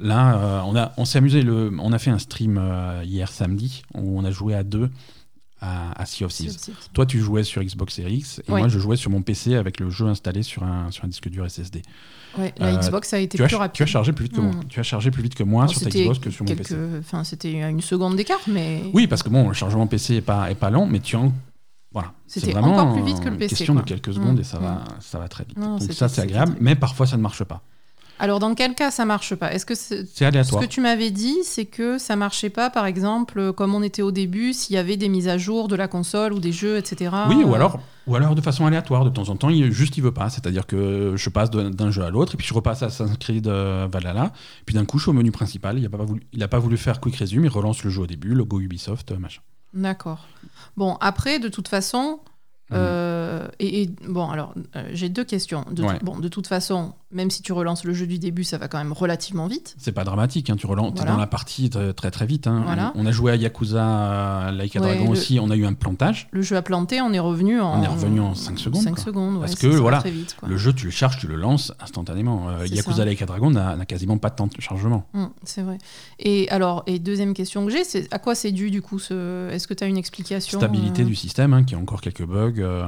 là, 0.00 0.36
euh, 0.38 0.60
on, 0.66 0.76
a, 0.76 0.92
on 0.96 1.04
s'est 1.04 1.18
amusé. 1.18 1.42
Le, 1.42 1.72
on 1.80 1.92
a 1.92 1.98
fait 1.98 2.10
un 2.10 2.18
stream 2.18 2.60
hier 3.04 3.30
samedi 3.32 3.82
où 3.94 4.18
on 4.18 4.24
a 4.24 4.30
joué 4.30 4.54
à 4.54 4.62
deux 4.62 4.90
à, 5.60 6.00
à 6.00 6.06
Sea 6.06 6.24
of 6.24 6.32
Sea 6.32 6.44
Thieves. 6.44 6.54
of 6.54 6.60
Thieves. 6.60 6.88
Toi, 6.92 7.06
tu 7.06 7.18
jouais 7.20 7.42
sur 7.44 7.62
Xbox 7.62 7.94
Series 7.94 8.14
X 8.18 8.38
et 8.40 8.52
Oui. 8.52 8.58
moi, 8.60 8.68
je 8.68 8.78
jouais 8.78 8.96
sur 8.96 9.10
mon 9.10 9.22
PC 9.22 9.54
avec 9.54 9.80
le 9.80 9.90
jeu 9.90 10.06
installé 10.06 10.42
sur 10.42 10.62
un, 10.62 10.90
sur 10.90 11.04
un 11.04 11.08
disque 11.08 11.28
dur 11.28 11.44
SSD. 11.48 11.82
Ouais, 12.38 12.54
la 12.58 12.66
Euh, 12.74 12.76
Xbox 12.78 13.12
a 13.14 13.18
été 13.18 13.38
plus 13.38 13.56
rapide. 13.56 13.74
tu 13.74 13.82
as 13.82 13.86
chargé 13.86 14.12
plus 14.12 14.24
vite 14.24 14.34
que 14.34 14.40
moi. 14.40 14.54
Tu 14.68 14.78
as 14.80 14.82
chargé 14.84 15.10
plus 15.10 15.22
vite 15.22 15.34
que 15.34 15.42
moi 15.42 15.66
sur 15.66 15.80
ta 15.80 15.90
Xbox 15.90 16.18
que 16.18 16.30
sur 16.30 16.44
mon 16.44 16.54
PC. 16.54 16.76
Enfin, 17.00 17.24
c'était 17.24 17.52
une 17.52 17.80
seconde 17.80 18.16
d'écart, 18.16 18.40
mais 18.46 18.82
Oui, 18.92 19.06
parce 19.06 19.22
que 19.22 19.28
bon, 19.30 19.48
le 19.48 19.54
chargement 19.54 19.86
PC 19.86 20.16
est 20.16 20.20
pas, 20.20 20.50
est 20.50 20.54
pas 20.54 20.70
lent, 20.70 20.86
mais 20.86 21.00
tu 21.00 21.16
en. 21.16 21.32
Voilà. 21.92 22.12
C'était 22.26 22.52
vraiment 22.52 22.76
encore 22.76 22.92
plus 22.94 23.02
vite 23.02 23.18
que 23.20 23.24
le 23.26 23.32
une 23.32 23.38
PC, 23.38 23.56
question 23.56 23.72
quoi. 23.72 23.82
de 23.82 23.88
quelques 23.88 24.12
secondes 24.12 24.36
Mm, 24.36 24.40
et 24.40 24.44
ça, 24.44 24.58
va, 24.58 24.84
ça 25.00 25.18
va 25.18 25.26
très 25.26 25.44
vite. 25.44 25.56
Non, 25.56 25.78
Donc 25.78 25.90
ça, 25.92 26.08
c'est 26.08 26.20
agréable, 26.20 26.54
mais 26.60 26.74
parfois 26.76 27.06
ça 27.06 27.16
ne 27.16 27.22
marche 27.22 27.42
pas. 27.44 27.62
Alors, 28.18 28.38
dans 28.40 28.54
quel 28.54 28.74
cas 28.74 28.90
ça 28.90 29.04
marche 29.04 29.34
pas? 29.34 29.52
Est-ce 29.52 29.64
que 29.66 29.74
c'est- 29.74 30.06
C'est 30.06 30.18
ce 30.18 30.24
aléatoire. 30.24 30.60
que 30.62 30.66
tu 30.66 30.80
m'avais 30.80 31.10
dit, 31.10 31.36
c'est 31.44 31.66
que 31.66 31.98
ça 31.98 32.16
marchait 32.16 32.50
pas, 32.50 32.68
par 32.70 32.86
exemple, 32.86 33.52
comme 33.52 33.74
on 33.74 33.82
était 33.82 34.02
au 34.02 34.10
début, 34.10 34.52
s'il 34.52 34.74
y 34.74 34.78
avait 34.78 34.96
des 34.96 35.08
mises 35.08 35.28
à 35.28 35.38
jour 35.38 35.68
de 35.68 35.76
la 35.76 35.88
console 35.88 36.32
ou 36.32 36.38
des 36.40 36.52
jeux, 36.52 36.76
etc. 36.76 37.10
Oui, 37.28 37.36
ou 37.44 37.52
euh, 37.52 37.54
alors, 37.54 37.78
ou 38.06 38.16
alors 38.16 38.34
de 38.34 38.40
façon 38.40 38.66
aléatoire, 38.66 39.04
de 39.04 39.10
temps 39.10 39.28
en 39.28 39.36
temps, 39.36 39.50
il, 39.50 39.70
juste 39.70 39.96
il 39.96 40.02
veut 40.02 40.12
pas. 40.12 40.30
C'est-à-dire 40.30 40.66
que 40.66 41.14
je 41.16 41.30
passe 41.30 41.50
d'un 41.50 41.90
jeu 41.90 42.02
à 42.02 42.10
l'autre, 42.10 42.34
et 42.34 42.36
puis 42.36 42.46
je 42.46 42.54
repasse 42.54 42.82
à 42.82 42.86
Assassin's 42.86 43.18
Creed 43.18 43.46
euh, 43.46 43.86
Valhalla, 43.90 44.32
puis 44.66 44.74
d'un 44.74 44.84
coup 44.84 44.98
je 44.98 45.04
suis 45.04 45.10
au 45.10 45.14
menu 45.14 45.30
principal, 45.30 45.76
il 45.78 45.82
n'a 45.82 45.88
pas, 45.90 45.98
voulu- 46.04 46.22
il 46.32 46.42
a 46.42 46.48
pas 46.48 46.58
voulu 46.58 46.76
faire 46.76 47.00
quick 47.00 47.16
resume, 47.16 47.44
il 47.44 47.50
relance 47.50 47.84
le 47.84 47.90
jeu 47.90 48.02
au 48.02 48.06
début, 48.06 48.34
logo 48.34 48.60
Ubisoft, 48.60 49.12
euh, 49.12 49.18
machin. 49.18 49.40
D'accord. 49.74 50.26
Bon, 50.76 50.96
après, 51.00 51.38
de 51.38 51.48
toute 51.48 51.68
façon, 51.68 52.20
Euh, 52.72 53.48
et, 53.58 53.82
et- 53.82 53.90
bon, 54.08 54.28
alors, 54.28 54.54
euh, 54.76 54.88
j'ai 54.92 55.08
deux 55.08 55.24
questions. 55.24 55.64
De, 55.70 55.82
Ouais. 55.82 55.98
bon, 56.02 56.18
de 56.18 56.28
toute 56.28 56.46
façon, 56.46 56.92
même 57.10 57.30
si 57.30 57.40
tu 57.42 57.52
relances 57.52 57.84
le 57.84 57.94
jeu 57.94 58.06
du 58.06 58.18
début, 58.18 58.44
ça 58.44 58.58
va 58.58 58.68
quand 58.68 58.78
même 58.78 58.92
relativement 58.92 59.46
vite. 59.46 59.74
C'est 59.78 59.92
pas 59.92 60.04
dramatique, 60.04 60.50
hein, 60.50 60.56
tu 60.56 60.66
relances, 60.66 60.92
Voilà. 60.96 61.12
dans 61.12 61.16
la 61.18 61.26
partie 61.26 61.70
très 61.70 61.92
très, 61.94 62.10
très 62.10 62.26
vite. 62.26 62.46
hein. 62.46 62.62
Voilà. 62.64 62.92
On, 62.94 63.04
on 63.04 63.06
a 63.06 63.10
joué 63.10 63.32
à 63.32 63.36
Yakuza 63.36 63.82
euh, 64.48 64.50
Like 64.52 64.76
a 64.76 64.80
Ouais, 64.80 64.86
Dragon 64.88 65.04
le- 65.04 65.10
aussi, 65.10 65.38
on 65.40 65.50
a 65.50 65.56
eu 65.56 65.64
un 65.64 65.72
plantage. 65.72 66.28
Le 66.30 66.42
jeu 66.42 66.56
a 66.56 66.62
planté, 66.62 67.00
on 67.00 67.12
est 67.12 67.18
revenu 67.18 67.60
en. 67.60 67.80
On 67.80 67.82
est 67.82 67.86
revenu 67.86 68.20
en 68.20 68.34
cinq 68.34 68.58
secondes, 68.58 68.82
5 68.82 68.94
quoi. 68.96 69.04
secondes, 69.04 69.34
ouais, 69.36 69.40
Parce 69.40 69.54
que, 69.54 69.66
voilà, 69.68 70.00
vite. 70.00 70.36
Le 70.46 70.56
jeu, 70.56 70.72
tu 70.72 70.84
le 70.86 70.90
charges, 70.90 71.18
tu 71.18 71.26
le 71.26 71.36
lances 71.36 71.72
instantanément. 71.80 72.48
Euh, 72.50 72.66
Yakuza 72.66 72.96
ça. 72.98 73.04
Like 73.04 73.22
a 73.22 73.26
Dragon 73.26 73.50
n'a 73.50 73.84
quasiment 73.86 74.18
pas 74.18 74.28
de 74.30 74.34
temps 74.36 74.46
de 74.46 74.52
chargement. 74.60 75.06
Hum, 75.14 75.30
c'est 75.44 75.62
vrai. 75.62 75.78
Et 76.18 76.48
alors, 76.50 76.82
et 76.86 76.98
deuxième 76.98 77.32
question 77.34 77.64
que 77.64 77.72
j'ai, 77.72 77.84
c'est 77.84 78.12
à 78.12 78.18
quoi 78.18 78.34
c'est 78.34 78.52
dû 78.52 78.70
du 78.70 78.82
coup 78.82 78.98
ce... 78.98 79.48
Est-ce 79.50 79.66
que 79.66 79.74
tu 79.74 79.84
as 79.84 79.86
une 79.86 79.96
explication 79.96 80.58
Stabilité 80.58 81.04
du 81.04 81.14
système, 81.14 81.54
hein, 81.54 81.62
qui 81.64 81.74
a 81.74 81.78
encore 81.78 82.00
quelques 82.00 82.24
bugs. 82.26 82.57
Euh, 82.58 82.84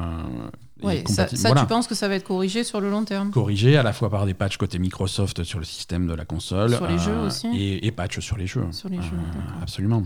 Ouais, 0.82 1.04
ça, 1.08 1.24
compati- 1.26 1.36
ça, 1.36 1.48
voilà. 1.48 1.60
tu 1.62 1.66
penses 1.66 1.86
que 1.86 1.94
ça 1.94 2.08
va 2.08 2.14
être 2.14 2.24
corrigé 2.24 2.64
sur 2.64 2.80
le 2.80 2.90
long 2.90 3.04
terme 3.04 3.30
corrigé 3.30 3.76
à 3.76 3.82
la 3.82 3.92
fois 3.92 4.08
par 4.10 4.24
des 4.24 4.32
patchs 4.34 4.56
côté 4.56 4.78
Microsoft 4.78 5.44
sur 5.44 5.58
le 5.58 5.64
système 5.66 6.06
de 6.06 6.14
la 6.14 6.24
console. 6.24 6.74
Sur 6.74 6.86
les 6.86 6.98
jeux 6.98 7.18
aussi 7.18 7.48
Et, 7.48 7.86
et 7.86 7.90
patchs 7.92 8.20
sur 8.20 8.36
les 8.38 8.46
jeux. 8.46 8.66
Sur 8.72 8.88
les 8.88 8.98
Euh, 8.98 9.02
jeux, 9.02 9.16
absolument. 9.62 10.02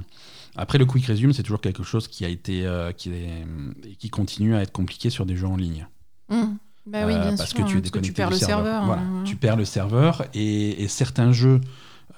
Après, 0.57 0.79
le 0.79 0.85
quick 0.87 1.07
resume, 1.07 1.33
c'est 1.33 1.43
toujours 1.45 1.61
quelque 1.61 1.83
chose 1.85 2.07
qui 2.09 2.25
a 2.25 2.29
été, 2.29 2.65
euh, 2.67 2.93
qui, 2.93 3.11
est, 3.11 3.45
et 3.89 3.95
qui 3.97 4.11
continue 4.11 4.55
à 4.55 4.63
être 4.63 4.73
compliqué 4.73 5.11
sur 5.11 5.27
des 5.27 5.37
jeux 5.37 5.47
en 5.49 5.57
ligne. 5.57 5.87
Bah 6.29 6.39
oui, 7.07 7.15
Euh, 7.15 7.23
bien 7.23 7.37
parce 7.37 7.51
sûr, 7.51 7.59
que 7.59 7.63
tu 7.71 7.79
es 7.79 7.81
parce 7.81 7.91
que 7.91 7.99
déconnecté 8.01 8.09
tu 8.09 8.13
perds 8.13 8.31
le 8.31 8.37
serveur. 8.37 8.85
Voilà, 8.85 9.03
hein, 9.03 9.23
tu 9.25 9.37
perds 9.37 9.57
le 9.57 9.65
serveur 9.65 10.25
et, 10.35 10.83
et 10.83 10.89
certains 10.89 11.33
jeux 11.33 11.61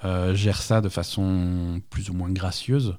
euh, 0.03 0.33
gèrent 0.35 0.61
ça 0.61 0.81
de 0.81 0.89
façon 0.89 1.79
plus 1.89 2.09
ou 2.09 2.13
moins 2.13 2.29
gracieuse. 2.29 2.95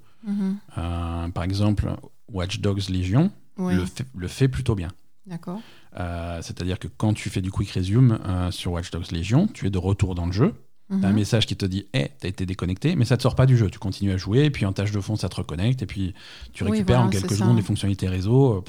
Euh, 0.77 1.29
par 1.29 1.45
exemple, 1.45 1.91
Watch 2.33 2.61
Dogs 2.61 2.89
Legion 2.91 3.31
Oui, 3.59 3.75
le, 3.75 3.85
fait, 3.85 4.07
le 4.17 4.29
fait 4.29 4.49
plutôt 4.49 4.75
bien. 4.75 4.89
d'accord. 5.27 5.61
Euh, 5.99 6.39
C'est-à-dire 6.43 6.79
que 6.79 6.87
quand 6.89 7.13
tu 7.15 7.29
fais 7.31 7.41
du 7.41 7.51
quick 7.51 7.71
resume 7.71 8.19
euh, 8.27 8.51
sur 8.51 8.73
Watch 8.73 8.91
Dogs 8.91 9.11
Legion, 9.13 9.47
tu 9.49 9.67
es 9.67 9.71
de 9.71 9.79
retour 9.79 10.15
dans 10.15 10.27
le 10.27 10.33
jeu. 10.33 10.55
Mhm. 10.91 11.01
T'as 11.03 11.09
un 11.09 11.13
message 11.13 11.45
qui 11.47 11.57
te 11.57 11.67
dit 11.67 11.87
Eh, 11.93 12.09
t'as 12.21 12.29
été 12.29 12.47
déconnecté, 12.47 12.95
mais 12.97 13.05
ça 13.05 13.17
te 13.17 13.23
sort 13.23 13.35
pas 13.35 13.45
du 13.47 13.57
jeu. 13.57 13.69
Tu 13.69 13.79
continues 13.79 14.13
à 14.13 14.17
jouer, 14.17 14.45
et 14.45 14.51
puis 14.51 14.65
en 14.65 14.73
tâche 14.73 14.91
de 14.93 15.01
fond, 15.01 15.17
ça 15.17 15.29
te 15.29 15.37
reconnecte, 15.37 15.83
et 15.83 15.87
puis 15.87 16.15
tu 16.55 16.65
Oui, 16.65 16.71
récupères 16.71 17.01
en 17.01 17.09
quelques 17.11 17.31
ça. 17.31 17.37
secondes 17.37 17.57
les 17.57 17.63
fonctionnalités 17.63 18.09
réseau. 18.09 18.65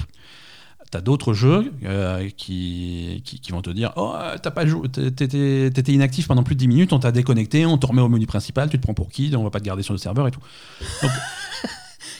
T'as 0.90 1.00
d'autres 1.00 1.34
jeux 1.34 1.72
euh, 1.84 2.28
qui, 2.36 3.22
qui, 3.24 3.38
qui 3.38 3.52
vont 3.52 3.62
te 3.62 3.70
dire 3.70 3.92
Oh, 3.96 4.12
t'as 4.42 4.50
pas 4.50 4.66
joué, 4.66 4.88
t'é- 4.88 5.12
t'étais 5.12 5.92
inactif 5.92 6.26
pendant 6.26 6.42
plus 6.42 6.56
de 6.56 6.60
10 6.60 6.68
minutes, 6.68 6.92
on 6.92 6.98
t'a 6.98 7.12
déconnecté, 7.12 7.64
on 7.64 7.78
te 7.78 7.86
remet 7.86 8.02
au 8.02 8.08
menu 8.08 8.26
principal, 8.26 8.68
tu 8.68 8.76
te 8.76 8.82
prends 8.82 8.92
pour 8.94 9.08
qui, 9.08 9.32
on 9.36 9.44
va 9.44 9.50
pas 9.50 9.60
te 9.60 9.64
garder 9.64 9.84
sur 9.84 9.94
le 9.94 9.98
serveur 9.98 10.26
et 10.26 10.32
tout. 10.32 10.40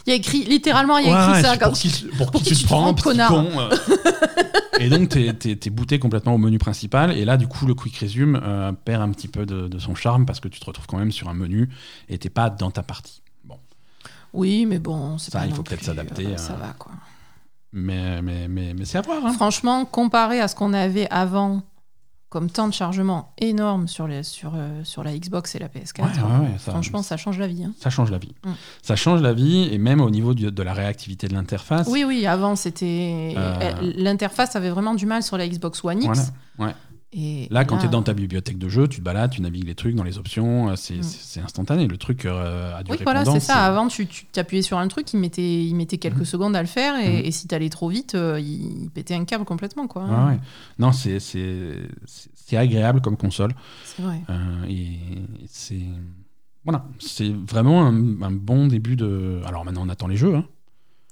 Il 0.06 0.10
y 0.10 0.12
a 0.12 0.16
écrit, 0.16 0.44
littéralement, 0.44 0.98
il 0.98 1.06
y 1.06 1.10
a 1.10 1.30
Ouais, 1.32 1.38
écrit 1.40 1.42
ça. 1.50 1.56
pour 1.58 1.72
qui, 1.72 1.88
pour 2.18 2.30
pour 2.30 2.42
qui 2.42 2.50
qui 2.50 2.56
tu 2.56 2.62
te 2.62 2.66
prends, 2.68 2.92
petit 2.94 3.02
connard. 3.04 3.28
con. 3.30 3.46
euh. 3.58 3.76
et 4.80 4.88
donc, 4.88 5.08
t'es 5.10 5.32
t'es 5.34 5.70
booté 5.70 5.98
complètement 5.98 6.34
au 6.34 6.38
menu 6.38 6.58
principal. 6.58 7.12
Et 7.16 7.24
là, 7.24 7.36
du 7.36 7.46
coup, 7.48 7.66
le 7.66 7.74
quick 7.74 7.96
resume 7.98 8.40
euh, 8.42 8.72
perd 8.72 9.02
un 9.02 9.10
petit 9.10 9.28
peu 9.28 9.44
de, 9.46 9.68
de 9.68 9.78
son 9.78 9.94
charme 9.94 10.24
parce 10.26 10.40
que 10.40 10.48
tu 10.48 10.58
te 10.60 10.64
retrouves 10.66 10.86
quand 10.86 10.98
même 10.98 11.12
sur 11.12 11.28
un 11.28 11.34
menu 11.34 11.68
et 12.08 12.18
t'es 12.18 12.30
pas 12.30 12.48
dans 12.50 12.70
ta 12.70 12.82
partie. 12.82 13.22
Bon. 13.44 13.56
Oui, 14.32 14.64
mais 14.66 14.78
bon, 14.78 15.18
c'est 15.18 15.30
Ça, 15.32 15.40
pas 15.40 15.46
il 15.46 15.52
faut 15.54 15.62
peut-être 15.62 15.84
s'adapter, 15.84 16.26
euh, 16.26 16.30
euh, 16.30 16.36
Ça 16.36 16.54
va, 16.54 16.74
quoi. 16.78 16.92
Mais, 17.72 18.20
mais, 18.22 18.48
mais, 18.48 18.74
mais 18.74 18.84
c'est 18.84 18.98
à 18.98 19.02
voir. 19.02 19.24
Hein. 19.24 19.32
Franchement, 19.32 19.84
comparé 19.84 20.40
à 20.40 20.48
ce 20.48 20.54
qu'on 20.56 20.72
avait 20.72 21.08
avant 21.10 21.62
comme 22.30 22.48
temps 22.48 22.68
de 22.68 22.72
chargement 22.72 23.32
énorme 23.38 23.88
sur, 23.88 24.06
les, 24.06 24.22
sur, 24.22 24.52
euh, 24.56 24.82
sur 24.84 25.02
la 25.04 25.16
Xbox 25.18 25.54
et 25.56 25.58
la 25.58 25.66
PS4, 25.68 26.00
Ouais, 26.00 26.06
ouais, 26.06 26.38
ouais, 26.52 26.58
ça- 26.58 26.70
franchement, 26.70 27.02
ça 27.02 27.16
change 27.16 27.38
la 27.38 27.46
vie. 27.48 27.64
hein. 27.64 27.72
Ça 27.80 27.90
change 27.90 28.10
la 28.10 28.18
vie. 28.18 28.34
Mm. 28.46 28.50
Ça 28.82 28.96
change 28.96 29.20
la 29.20 29.32
vie 29.32 29.68
et 29.72 29.78
même 29.78 30.00
au 30.00 30.10
niveau 30.10 30.32
du- 30.32 30.50
de 30.52 30.62
la 30.62 30.72
réactivité 30.72 31.26
de 31.28 31.34
l'interface. 31.34 31.88
Oui, 31.90 32.04
oui, 32.04 32.26
avant, 32.26 32.54
c'était. 32.56 33.34
Euh. 33.36 33.72
L'interface 33.96 34.54
avait 34.56 34.70
vraiment 34.70 34.94
du 34.94 35.06
mal 35.06 35.22
sur 35.22 35.36
la 35.36 35.48
Xbox 35.48 35.84
One 35.84 35.98
X. 36.02 36.06
Voilà, 36.06 36.22
ouais. 36.70 36.74
Et 37.12 37.48
Là, 37.50 37.64
quand 37.64 37.78
tu 37.78 37.86
es 37.86 37.88
dans 37.88 38.04
ta 38.04 38.12
bibliothèque 38.12 38.56
de 38.56 38.68
jeux, 38.68 38.86
tu 38.86 38.98
te 39.00 39.02
balades, 39.04 39.32
tu 39.32 39.42
navigues 39.42 39.66
les 39.66 39.74
trucs 39.74 39.96
dans 39.96 40.04
les 40.04 40.16
options, 40.16 40.68
euh, 40.68 40.76
c'est 40.76 40.98
Mm. 40.98 41.02
c'est- 41.02 41.40
instantané. 41.40 41.88
Le 41.88 41.96
truc 41.96 42.24
euh, 42.24 42.72
a 42.76 42.84
du 42.84 42.92
Oui, 42.92 42.98
voilà, 43.02 43.24
c'est 43.24 43.40
ça. 43.40 43.64
Avant, 43.64 43.88
tu 43.88 44.06
t'appuyais 44.06 44.62
sur 44.62 44.78
un 44.78 44.86
truc, 44.86 45.12
il 45.12 45.18
mettait, 45.18 45.64
il 45.64 45.74
mettait 45.74 45.98
quelques 45.98 46.18
Mhm. 46.18 46.24
secondes 46.24 46.54
à 46.54 46.60
le 46.62 46.68
faire, 46.68 46.94
et, 47.04 47.08
Mhm. 47.20 47.24
et 47.26 47.30
si 47.32 47.48
t'allais 47.48 47.68
trop 47.68 47.88
vite, 47.88 48.14
euh, 48.14 48.38
il, 48.38 48.84
il 48.84 48.90
pétait 48.90 49.14
un 49.14 49.24
câble 49.24 49.44
complètement, 49.44 49.88
quoi. 49.88 50.04
Ouais. 50.04 50.38
Non, 50.78 50.92
c'est 50.92 51.18
agréable 52.56 53.00
comme 53.00 53.16
console. 53.16 53.54
C'est 53.84 54.02
vrai. 54.02 54.20
Euh, 54.30 54.64
et 54.68 54.98
c'est. 55.48 55.80
Voilà, 56.64 56.84
c'est 56.98 57.30
vraiment 57.32 57.86
un, 57.86 58.22
un 58.22 58.30
bon 58.30 58.66
début 58.66 58.94
de. 58.96 59.40
Alors 59.46 59.64
maintenant, 59.64 59.82
on 59.84 59.88
attend 59.88 60.06
les 60.06 60.16
jeux. 60.16 60.34
hein. 60.36 60.44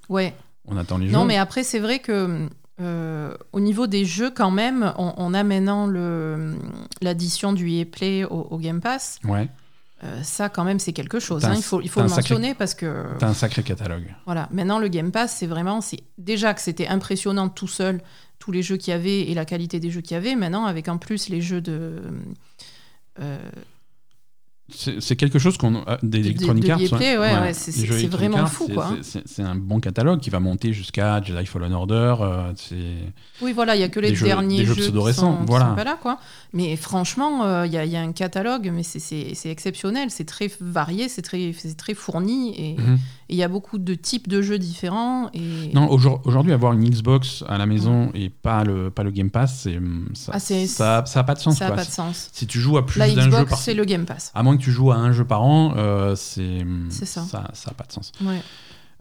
Ouais. 0.08 0.34
On 0.66 0.76
attend 0.76 0.98
les 0.98 1.08
Non, 1.10 1.22
jeux. 1.22 1.26
mais 1.26 1.36
après, 1.38 1.64
c'est 1.64 1.78
vrai 1.78 1.98
que 2.00 2.48
euh, 2.80 3.34
au 3.52 3.60
niveau 3.60 3.86
des 3.86 4.04
jeux, 4.04 4.30
quand 4.30 4.50
même, 4.50 4.92
on, 4.98 5.12
on 5.16 5.34
a 5.34 5.42
maintenant 5.42 5.86
le- 5.86 6.56
l'addition 7.02 7.52
du 7.52 7.68
EA 7.70 7.84
Play 7.84 8.24
au, 8.24 8.46
au 8.50 8.58
Game 8.58 8.80
Pass. 8.80 9.18
Ouais, 9.24 9.48
Euh, 10.04 10.22
ça, 10.22 10.48
quand 10.48 10.62
même, 10.62 10.78
c'est 10.78 10.92
quelque 10.92 11.18
chose. 11.18 11.44
Hein. 11.44 11.50
un- 11.52 11.56
Il 11.56 11.62
faut, 11.62 11.80
il 11.80 11.88
faut 11.88 12.00
le 12.02 12.06
sacré- 12.08 12.34
mentionner 12.34 12.54
parce 12.54 12.74
que 12.74 13.04
t'as 13.18 13.26
un 13.28 13.34
sacré 13.34 13.64
catalogue. 13.64 14.14
voilà. 14.26 14.48
Maintenant, 14.52 14.78
le 14.78 14.86
Game 14.86 15.10
Pass, 15.10 15.34
c'est 15.36 15.46
vraiment, 15.48 15.80
déjà 16.18 16.54
que 16.54 16.60
c'était 16.60 16.86
impressionnant 16.86 17.48
tout 17.48 17.66
seul 17.66 18.00
tous 18.38 18.52
les 18.52 18.62
jeux 18.62 18.76
qu'il 18.76 18.92
y 18.92 18.94
avait 18.94 19.22
et 19.22 19.34
la 19.34 19.44
qualité 19.44 19.80
des 19.80 19.90
jeux 19.90 20.00
qu'il 20.00 20.14
y 20.14 20.16
avait. 20.16 20.36
Maintenant, 20.36 20.66
avec 20.66 20.86
en 20.88 20.98
plus 20.98 21.28
les 21.28 21.40
jeux 21.40 21.60
de 21.60 22.00
euh, 23.20 23.38
C'est 24.70 25.16
quelque 25.16 25.38
chose 25.38 25.56
qu'on. 25.56 25.76
euh, 25.76 25.96
Des 26.02 26.18
De- 26.18 26.22
de- 26.24 26.28
Electronic 26.28 26.64
de 26.64 26.70
Arts. 26.70 26.78
Ouais, 27.00 27.18
ouais, 27.18 27.52
c'est- 27.54 27.76
Electronic 27.78 28.10
vraiment 28.10 28.38
Arts, 28.38 28.52
fou, 28.52 28.64
c'est- 28.68 28.74
quoi. 28.74 28.90
c'est- 29.02 29.22
C'est 29.26 29.42
un 29.42 29.54
bon 29.54 29.80
catalogue 29.80 30.20
qui 30.20 30.28
va 30.30 30.40
monter 30.40 30.72
jusqu'à 30.74 31.22
Jedi 31.22 31.46
Fallen 31.46 31.72
Order. 31.72 32.16
euh. 32.20 32.52
Oui, 33.42 33.52
voilà, 33.52 33.76
il 33.76 33.80
y 33.80 33.84
a 33.84 33.88
que 33.88 34.00
les 34.00 34.14
jeux- 34.14 34.26
derniers 34.26 34.58
des 34.58 34.66
jeux 34.66 34.74
sont, 34.74 35.36
qui 35.38 35.46
voilà. 35.46 35.68
sont 35.70 35.74
pas 35.74 35.84
là, 35.84 35.98
quoi. 36.00 36.18
Mais 36.52 36.76
franchement, 36.76 37.44
euh, 37.44 37.66
il 37.66 37.72
y, 37.72 37.78
a- 37.78 37.84
il 37.84 37.90
y 37.90 37.96
a 37.96 38.00
un 38.02 38.12
catalogue, 38.12 38.70
mais 38.74 38.82
c'est- 38.82 39.34
exceptionnel, 39.48 40.10
c'est 40.10 40.24
très 40.24 40.50
varié, 40.60 41.08
c'est 41.08 41.22
très, 41.22 41.52
très 41.76 41.94
fourni, 41.94 42.50
et 42.54 42.68
et 42.68 42.76
Mhm. 42.76 42.98
il 43.30 43.36
y 43.36 43.42
a 43.42 43.48
beaucoup 43.48 43.78
de 43.78 43.94
types 43.94 44.28
de 44.28 44.42
jeux 44.42 44.58
différents. 44.58 45.30
Et... 45.32 45.72
Non, 45.72 45.90
aujourd- 45.90 46.20
aujourd'hui, 46.26 46.52
avoir 46.52 46.74
une 46.74 46.84
Xbox 46.88 47.42
à 47.48 47.56
la 47.56 47.64
maison 47.64 48.10
et 48.14 48.28
pas 48.28 48.62
le, 48.62 48.90
pas 48.90 49.02
le 49.04 49.10
Game 49.10 49.30
Pass, 49.30 49.60
c'est, 49.62 49.78
ça, 50.12 50.32
Ah, 50.34 50.38
ça, 50.38 51.06
ça 51.06 51.20
a 51.20 51.24
pas 51.24 51.34
de 51.34 51.38
sens. 51.40 51.56
ça 51.56 51.64
n'a 51.64 51.70
quoi. 51.70 51.76
pas 51.78 51.84
de 51.86 51.90
sens. 51.90 52.28
Si 52.32 52.46
tu 52.46 52.60
joues 52.60 52.76
à 52.76 52.84
plus 52.84 52.98
d'un 52.98 53.30
jeu 53.30 53.30
par 53.46 53.58
c'est 53.58 53.72
le 53.74 53.84
Game 53.86 54.04
Pass. 54.04 54.30
À 54.34 54.42
moins 54.42 54.57
que 54.58 54.62
tu 54.62 54.70
joues 54.72 54.92
à 54.92 54.96
un 54.96 55.12
jeu 55.12 55.24
par 55.24 55.42
an, 55.42 55.72
euh, 55.76 56.14
c'est 56.16 56.66
ça. 56.90 57.22
Ça, 57.22 57.50
ça 57.54 57.70
a 57.70 57.74
pas 57.74 57.84
de 57.84 57.92
sens. 57.92 58.12
Ouais. 58.20 58.42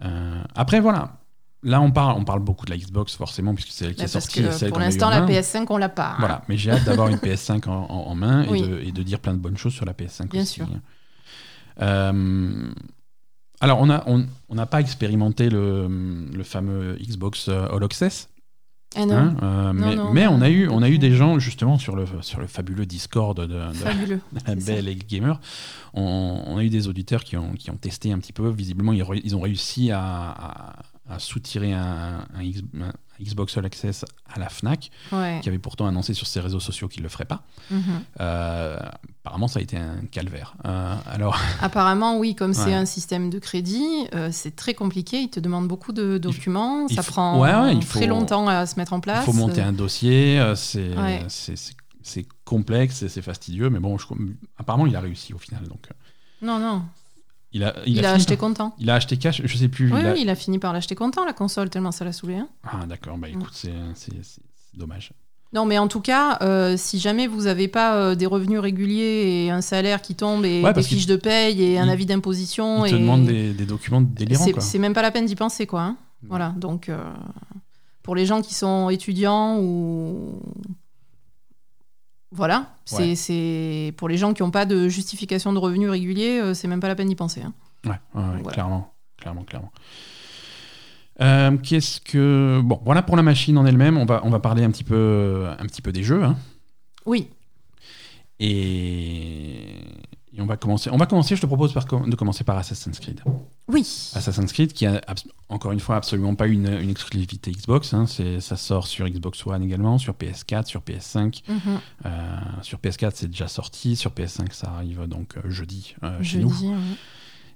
Euh, 0.05 0.41
après, 0.55 0.79
voilà. 0.79 1.17
là, 1.63 1.81
on 1.81 1.91
parle, 1.91 2.15
on 2.17 2.23
parle 2.23 2.39
beaucoup 2.39 2.65
de 2.65 2.71
la 2.71 2.77
Xbox, 2.77 3.15
forcément, 3.15 3.53
puisque 3.55 3.71
c'est 3.71 3.85
elle 3.85 3.95
qui 3.95 4.01
Bah, 4.03 4.05
est 4.07 4.13
parce 4.13 4.29
sortie. 4.31 4.69
pour 4.69 4.79
l'instant, 4.79 5.09
la 5.09 5.21
main. 5.21 5.27
PS5, 5.27 5.65
on 5.69 5.77
l'a 5.77 5.89
pas. 5.89 6.11
hein. 6.11 6.15
Voilà, 6.19 6.43
mais 6.47 6.55
j'ai 6.55 6.71
hâte 6.71 6.85
d'avoir 6.85 7.07
une 7.09 7.17
PS5 7.17 7.67
en, 7.67 7.73
en- 7.73 8.07
en 8.11 8.15
main 8.15 8.43
et, 8.43 8.61
de, 8.61 8.79
et 8.79 8.91
de 8.91 9.03
dire 9.03 9.19
plein 9.19 9.33
de 9.33 9.39
bonnes 9.39 9.57
choses 9.57 9.73
sur 9.73 9.85
la 9.85 9.93
PS5 9.93 10.29
Bien 10.29 10.43
aussi. 10.43 10.53
sûr. 10.53 10.67
Euh, 11.81 12.69
alors, 13.59 13.79
on 13.81 13.87
n'a 13.87 14.03
on, 14.07 14.25
on 14.49 14.55
n'a 14.55 14.65
pas 14.65 14.79
expérimenté 14.81 15.49
le, 15.49 15.87
le 16.31 16.43
fameux 16.43 16.95
Xbox 17.01 17.49
All 17.49 17.83
Access, 17.83 18.29
Ah 18.95 19.05
non, 19.05 19.13
hein, 19.15 19.35
euh, 19.43 19.73
mais, 19.73 19.95
non, 19.95 20.11
mais 20.13 20.27
on 20.27 20.41
a 20.41 20.49
eu 20.49 20.69
on 20.69 20.81
a 20.81 20.89
eu 20.89 20.97
des 20.97 21.11
gens 21.11 21.39
justement 21.39 21.77
sur 21.77 21.95
le 21.95 22.05
sur 22.21 22.39
le 22.39 22.47
fabuleux 22.47 22.85
Discord 22.85 23.37
de, 23.39 23.45
de- 23.45 23.73
fabuleux. 23.73 24.19
de 24.31 24.39
la 24.47 24.55
belle 24.55 24.97
gamer. 25.07 25.39
On, 25.93 26.41
on 26.47 26.57
a 26.57 26.63
eu 26.63 26.69
des 26.69 26.87
auditeurs 26.87 27.23
qui 27.23 27.35
ont, 27.37 27.51
qui 27.53 27.69
ont 27.69 27.75
testé 27.77 28.11
un 28.11 28.19
petit 28.19 28.33
peu. 28.33 28.49
Visiblement, 28.49 28.93
ils, 28.93 29.35
ont 29.35 29.41
réussi 29.41 29.91
à, 29.91 29.99
à, 30.01 30.75
à 31.09 31.19
soutirer 31.19 31.73
un, 31.73 32.25
un 32.33 32.41
X- 32.43 32.61
un 32.79 32.93
Xbox 33.21 33.57
All 33.57 33.65
Access 33.65 34.05
à 34.33 34.39
la 34.39 34.49
Fnac, 34.49 34.89
Ouais. 35.11 35.39
qui 35.41 35.49
avait 35.49 35.59
pourtant 35.59 35.87
annoncé 35.87 36.13
sur 36.13 36.27
ses 36.27 36.39
réseaux 36.39 36.59
sociaux 36.59 36.87
qu'il 36.87 37.03
le 37.03 37.09
ferait 37.09 37.25
pas. 37.25 37.43
Mhm. 37.71 37.81
Euh, 38.21 38.77
apparemment, 39.23 39.47
ça 39.47 39.59
a 39.59 39.61
été 39.61 39.77
un 39.77 40.01
calvaire. 40.11 40.55
Euh, 40.65 40.95
alors, 41.07 41.37
Apparemment, 41.61 42.17
oui, 42.17 42.35
comme 42.35 42.53
c'est 42.53 42.73
un 42.73 42.85
système 42.85 43.29
de 43.29 43.39
crédit, 43.39 43.85
euh, 44.13 44.29
c'est 44.31 44.55
très 44.55 44.73
compliqué. 44.73 45.19
Il 45.21 45.29
te 45.29 45.39
demande 45.39 45.67
beaucoup 45.67 45.91
de 45.93 46.17
documents. 46.17 46.87
il 46.89 46.95
ça 46.95 47.01
faut- 47.03 47.11
prend 47.11 47.39
ouais, 47.39 47.53
ouais, 47.53 47.75
il 47.75 47.83
faut- 47.83 47.97
très 47.99 48.07
longtemps 48.07 48.47
à 48.47 48.65
se 48.65 48.75
mettre 48.79 48.93
en 48.93 48.99
place. 48.99 49.23
il 49.23 49.25
faut 49.25 49.33
monter 49.37 49.61
un 49.61 49.73
dossier. 49.73 50.41
C'est 50.55 52.25
complexe 52.45 53.03
et 53.03 53.09
c'est 53.09 53.21
fastidieux, 53.21 53.69
mais 53.69 53.79
bon, 53.79 53.97
je- 53.97 54.05
apparemment, 54.57 54.85
il 54.87 54.95
a 54.95 55.01
réussi 55.01 55.33
au 55.33 55.37
final. 55.37 55.63
Donc, 55.67 55.89
Non, 56.41 56.57
non. 56.59 56.83
Il 57.53 57.63
a, 57.63 57.73
Il, 57.85 58.05
a 58.05 58.11
acheté 58.11 58.35
par- 58.37 58.47
content. 58.49 58.75
Il 58.79 58.89
a 58.89 58.95
acheté 58.95 59.17
cash, 59.17 59.41
je 59.43 59.57
sais 59.57 59.67
plus. 59.69 59.91
Oui, 59.93 59.99
il 60.01 60.05
a- 60.05 60.13
oui, 60.13 60.19
il 60.23 60.29
a 60.29 60.35
fini 60.35 60.59
par 60.59 60.73
l'acheter 60.73 60.95
content, 60.95 61.25
la 61.25 61.33
console, 61.33 61.69
tellement 61.69 61.91
ça 61.91 62.03
l'a 62.05 62.11
saoulé. 62.13 62.35
hein. 62.35 62.47
Ah, 62.63 62.85
d'accord. 62.87 63.17
Bah 63.17 63.29
écoute, 63.29 63.51
c'est 63.53 63.71
c'est- 63.95 64.41
dommage. 64.75 65.11
Non, 65.53 65.65
mais 65.65 65.77
en 65.77 65.87
tout 65.87 66.01
cas, 66.01 66.37
euh, 66.41 66.75
si 66.77 66.99
jamais 66.99 67.25
vous 67.25 67.43
n'avez 67.43 67.69
pas 67.69 67.95
euh, 67.95 68.15
des 68.15 68.25
revenus 68.25 68.59
réguliers 68.59 69.45
et 69.45 69.49
un 69.49 69.61
salaire 69.61 70.01
qui 70.01 70.13
tombe 70.13 70.43
et 70.43 70.61
Ouais, 70.61 70.73
des 70.73 70.83
fiches 70.83 71.05
de 71.05 71.15
paye 71.15 71.63
et 71.63 71.79
un 71.79 71.87
avis 71.87 72.05
d'imposition, 72.05 72.85
Il 72.85 72.91
te 72.91 72.95
et 72.95 72.99
demande 72.99 73.25
des, 73.25 73.53
des 73.53 73.65
documents 73.65 74.01
délirants. 74.01 74.43
c'est 74.43 74.51
quoi. 74.51 74.61
c'est 74.61 74.77
même 74.77 74.93
pas 74.93 75.01
la 75.01 75.09
peine 75.11 75.25
d'y 75.25 75.35
penser, 75.35 75.65
quoi. 75.65 75.81
hein. 75.83 75.97
Voilà, 76.23 76.49
donc 76.57 76.89
euh, 76.89 76.97
pour 78.03 78.13
les 78.15 78.25
gens 78.25 78.41
qui 78.41 78.53
sont 78.53 78.89
étudiants 78.89 79.57
ou. 79.59 80.41
Voilà, 82.31 82.75
c'est 82.85 82.97
Ouais. 83.09 83.15
c'est- 83.15 83.93
pour 83.97 84.09
les 84.09 84.17
gens 84.17 84.33
qui 84.33 84.43
n'ont 84.43 84.51
pas 84.51 84.65
de 84.65 84.89
justification 84.89 85.53
de 85.53 85.59
revenus 85.59 85.89
réguliers, 85.89 86.39
euh, 86.41 86.53
c'est 86.53 86.67
même 86.67 86.81
pas 86.81 86.89
la 86.89 86.95
peine 86.95 87.07
d'y 87.07 87.15
penser. 87.15 87.41
hein. 87.41 87.53
Ouais, 87.85 87.91
ouais, 87.91 88.21
ouais, 88.21 88.27
Voilà. 88.41 88.49
clairement, 88.51 88.93
clairement, 89.17 89.43
clairement. 89.43 89.71
Euh, 91.21 91.57
Qu'est-ce 91.57 91.99
que 92.01 92.61
bon, 92.63 92.79
voilà 92.83 93.01
pour 93.01 93.15
la 93.15 93.23
machine 93.23 93.57
en 93.57 93.65
elle-même. 93.65 93.97
On 93.97 94.05
va 94.05 94.21
on 94.23 94.29
va 94.29 94.39
parler 94.39 94.63
un 94.63 94.69
petit 94.71 94.83
peu 94.83 95.47
un 95.57 95.65
petit 95.65 95.81
peu 95.81 95.91
des 95.91 96.03
jeux. 96.03 96.23
hein. 96.23 96.35
Oui, 97.05 97.29
Et... 98.39 99.69
et 100.33 100.41
on 100.41 100.45
va 100.45 100.57
commencer. 100.57 100.89
On 100.91 100.97
va 100.97 101.05
commencer. 101.05 101.35
Je 101.35 101.41
te 101.41 101.45
propose 101.47 101.73
par 101.73 101.85
de 101.85 102.15
commencer 102.15 102.43
par 102.43 102.57
Assassin's 102.57 102.99
Creed. 102.99 103.21
Oui, 103.69 103.81
Assassin's 104.15 104.51
Creed 104.53 104.73
qui 104.73 104.85
a 104.85 105.01
encore 105.49 105.71
une 105.71 105.79
fois 105.79 105.97
absolument 105.97 106.35
pas 106.35 106.47
une, 106.47 106.67
une 106.67 106.89
exclusivité 106.89 107.51
Xbox. 107.51 107.93
hein. 107.93 108.05
Ça 108.39 108.55
sort 108.57 108.87
sur 108.87 109.07
Xbox 109.09 109.45
One 109.45 109.63
également, 109.63 109.97
sur 109.97 110.13
PS4, 110.13 110.65
sur 110.65 110.81
PS5. 110.81 111.41
Mhm. 111.47 111.59
Euh, 112.05 112.09
sur 112.61 112.79
PS4 112.79 113.11
c'est 113.15 113.27
déjà 113.27 113.47
sorti. 113.47 113.95
Sur 113.95 114.11
PS5 114.11 114.51
ça 114.53 114.71
arrive 114.75 115.05
donc 115.07 115.37
euh, 115.37 115.49
jeudi 115.49 115.95
euh, 116.03 116.21
chez 116.23 116.39
nous. 116.39 116.49
ouais. 116.49 116.75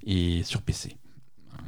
et 0.06 0.44
sur 0.44 0.62
PC. 0.62 0.96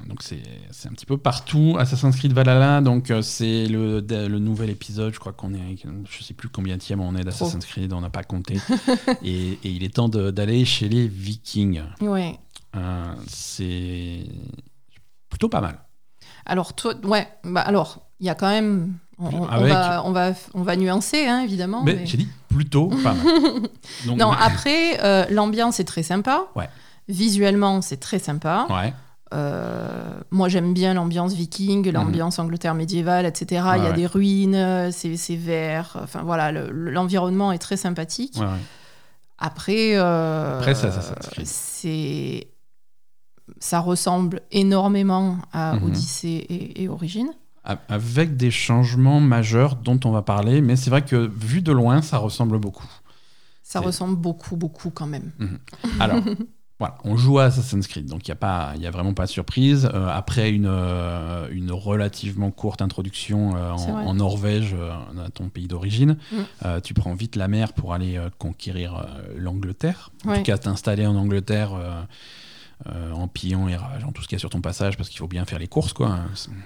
Donc 0.08 0.21
c'est 0.23 0.41
un 0.88 0.91
petit 0.91 1.06
peu 1.06 1.17
partout. 1.17 1.75
Assassin's 1.79 2.15
Creed 2.17 2.34
Valhalla, 2.34 2.82
donc 2.82 3.10
euh, 3.12 3.21
c'est 3.21 3.67
le, 3.67 4.01
de- 4.01 4.25
le 4.25 4.39
nouvel 4.39 4.69
épisode. 4.69 5.13
Je 5.13 5.19
crois 5.19 5.32
qu'on 5.34 5.53
est, 5.53 5.77
je 6.10 6.23
sais 6.23 6.34
plus 6.34 6.49
combien 6.49 6.77
tième 6.77 6.99
on 6.99 7.15
est 7.15 7.23
d'Assassin's 7.23 7.63
Creed, 7.65 7.93
on 7.93 8.01
n'a 8.01 8.10
pas 8.10 8.23
compté. 8.23 8.58
et, 9.23 9.51
et 9.63 9.69
il 9.69 9.84
est 9.84 9.93
temps 9.93 10.10
de- 10.10 10.32
d'aller 10.32 10.65
chez 10.65 10.89
les 10.89 11.08
Vikings. 11.08 11.82
Ouais. 12.01 12.38
Euh, 12.76 13.14
c'est 13.28 14.24
plutôt 15.30 15.50
pas 15.50 15.62
mal. 15.62 15.80
Alors, 16.46 16.74
toi, 16.74 16.94
ouais, 17.04 17.28
bah 17.44 17.62
alors, 17.62 18.08
il 18.20 18.26
y 18.26 18.30
a 18.30 18.36
quand 18.36 18.50
même. 18.50 18.94
On, 19.20 19.28
on- 19.28 19.42
on 19.44 19.48
Avec- 19.48 19.72
va, 19.72 20.02
on, 20.06 20.12
va, 20.12 20.32
on 20.56 20.64
va 20.64 20.76
nuancer, 20.76 21.28
hein, 21.28 21.42
évidemment. 21.42 21.84
Mais 21.84 21.96
mais- 21.96 22.06
j'ai 22.06 22.18
dit 22.18 22.28
plutôt 22.50 22.88
pas 22.88 23.14
mal. 23.14 23.18
Donc, 24.06 24.18
Non, 24.18 24.32
après, 24.32 25.00
euh, 25.04 25.26
l'ambiance 25.30 25.80
est 25.80 25.84
très 25.86 26.04
sympa. 26.04 26.46
Ouais. 26.56 26.70
Visuellement, 27.08 27.82
c'est 27.82 27.98
très 27.98 28.20
sympa. 28.20 28.66
ouais, 28.70 28.94
Euh, 29.34 30.20
moi, 30.30 30.48
j'aime 30.48 30.74
bien 30.76 30.94
l'ambiance 30.94 31.34
viking, 31.34 31.90
l'ambiance 31.92 32.38
Angleterre 32.38 32.76
médiévale, 32.76 33.26
etc. 33.26 33.64
Il 33.78 33.80
y 33.80 33.86
Mhm. 33.86 33.86
A 33.88 33.92
des 33.94 34.06
ruines, 34.06 34.92
c'est 34.92 35.18
c'est 35.18 35.36
vert. 35.36 35.98
Enfin, 36.04 36.22
voilà, 36.24 36.52
le- 36.52 36.70
l'environnement 36.72 37.52
est 37.52 37.58
très 37.58 37.78
sympathique. 37.78 38.38
Après, 39.40 39.96
euh, 39.96 40.60
Après, 40.60 40.76
c'est- 41.46 42.48
ça 43.60 43.80
ressemble 43.80 44.42
énormément 44.52 45.38
à 45.52 45.76
Mhm. 45.76 45.84
Odyssée 45.84 46.46
et, 46.50 46.84
et 46.84 46.89
Origine. 46.89 47.30
Avec 47.88 48.36
des 48.36 48.52
changements 48.52 49.22
majeurs 49.22 49.78
dont 49.78 50.00
on 50.04 50.12
va 50.12 50.22
parler, 50.22 50.62
mais 50.62 50.76
c'est 50.76 50.89
vrai 50.89 51.02
que 51.04 51.16
vu 51.16 51.62
de 51.62 51.72
loin, 51.72 52.02
ça 52.02 52.18
ressemble 52.18 52.60
beaucoup. 52.60 52.89
Ça 53.62 53.80
ressemble 53.80 54.18
beaucoup, 54.18 54.58
beaucoup 54.58 54.89
quand 54.89 55.08
même. 55.08 55.32
Alors, 56.02 56.20
voilà, 56.80 56.98
on 57.06 57.16
joue 57.16 57.39
à 57.39 57.46
Assassin's 57.46 57.88
Creed, 57.88 58.06
donc 58.08 58.28
il 58.28 58.32
n'y 58.32 58.34
a, 58.34 58.36
pas- 58.36 58.74
y 58.76 58.86
a 58.86 58.92
vraiment 58.92 59.13
pas 59.13 59.24
de 59.26 59.30
surprise. 59.32 59.89
Euh, 59.94 60.10
après 60.12 60.52
une, 60.52 60.66
euh, 60.68 61.48
une 61.52 61.72
relativement 61.72 62.52
courte 62.52 62.82
introduction 62.82 63.56
euh, 63.56 63.72
en, 63.72 64.13
Norvège, 64.13 64.76
à 65.26 65.30
ton 65.30 65.48
pays 65.48 65.68
d'origine, 65.68 66.18
Mm. 66.34 66.82
tu 66.84 66.94
prends 66.94 67.13
vite 67.13 67.38
la 67.38 67.48
mer 67.48 67.72
pour 67.72 67.94
aller 67.94 68.20
conquérir 68.39 69.08
l'Angleterre. 69.38 70.10
En 70.26 70.32
Ouais. 70.32 70.38
tout 70.39 70.44
cas, 70.44 70.58
t'installer 70.58 71.08
en 71.08 71.16
Angleterre 71.16 71.72
euh, 72.89 73.12
en 73.13 73.28
pillant 73.28 73.67
et 73.67 73.76
rageant 73.76 74.12
tout 74.12 74.22
ce 74.22 74.28
qu'il 74.28 74.36
y 74.36 74.38
a 74.38 74.39
sur 74.39 74.50
ton 74.50 74.60
passage, 74.62 74.98
parce 74.98 75.08
qu'il 75.10 75.19
faut 75.19 75.28
bien 75.28 75.46
faire 75.46 75.60
les 75.60 75.67
courses, 75.67 75.93
quoi. 75.93 76.17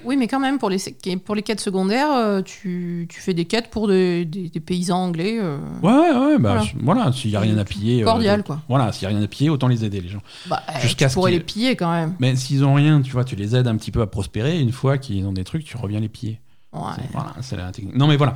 Oui, 0.03 0.17
mais 0.17 0.27
quand 0.27 0.39
même, 0.39 0.57
pour 0.57 0.69
les, 0.69 0.77
pour 1.23 1.35
les 1.35 1.43
quêtes 1.43 1.59
secondaires, 1.59 2.11
euh, 2.11 2.41
tu, 2.41 3.05
tu 3.09 3.21
fais 3.21 3.33
des 3.33 3.45
quêtes 3.45 3.69
pour 3.69 3.87
des, 3.87 4.25
des- 4.25 4.49
des 4.49 4.59
paysans 4.59 4.97
anglais. 5.03 5.37
euh, 5.39 5.57
Ouais, 5.83 5.91
ouais, 5.91 6.25
ouais, 6.33 6.37
bah, 6.39 6.63
Voilà. 6.81 7.11
s'il 7.11 7.29
n'y 7.29 7.35
a 7.35 7.39
rien 7.39 7.57
à 7.57 7.65
piller. 7.65 8.01
euh, 8.01 8.05
cordial, 8.05 8.43
quoi. 8.43 8.61
Voilà, 8.67 8.91
s'il 8.91 9.07
n'y 9.07 9.13
a 9.13 9.17
rien 9.17 9.25
à 9.25 9.27
piller, 9.29 9.49
autant 9.49 9.67
les 9.67 9.85
aider, 9.85 10.01
les 10.01 10.09
gens. 10.09 10.21
Bah, 10.47 10.63
eh, 10.75 10.81
Jusqu'à 10.81 11.09
pourrais 11.09 11.31
les 11.31 11.39
piller 11.39 11.75
quand 11.75 11.91
même. 11.91 12.15
Mais 12.19 12.35
s'ils 12.35 12.63
ont 12.65 12.73
rien, 12.73 13.01
tu 13.01 13.11
vois, 13.11 13.23
tu 13.23 13.35
les 13.35 13.55
aides 13.55 13.67
un 13.67 13.75
petit 13.77 13.91
peu 13.91 14.01
à 14.01 14.07
prospérer. 14.07 14.59
Une 14.59 14.71
fois 14.71 14.97
qu'ils 14.97 15.25
ont 15.25 15.33
des 15.33 15.43
trucs, 15.43 15.63
tu 15.65 15.77
reviens 15.77 15.99
les 15.99 16.09
piller. 16.09 16.39
Ouais. 16.73 16.81
Voilà, 17.13 17.33
c'est 17.41 17.55
la 17.57 17.71
technique. 17.71 17.95
Non, 17.95 18.07
mais 18.07 18.17
voilà. 18.17 18.33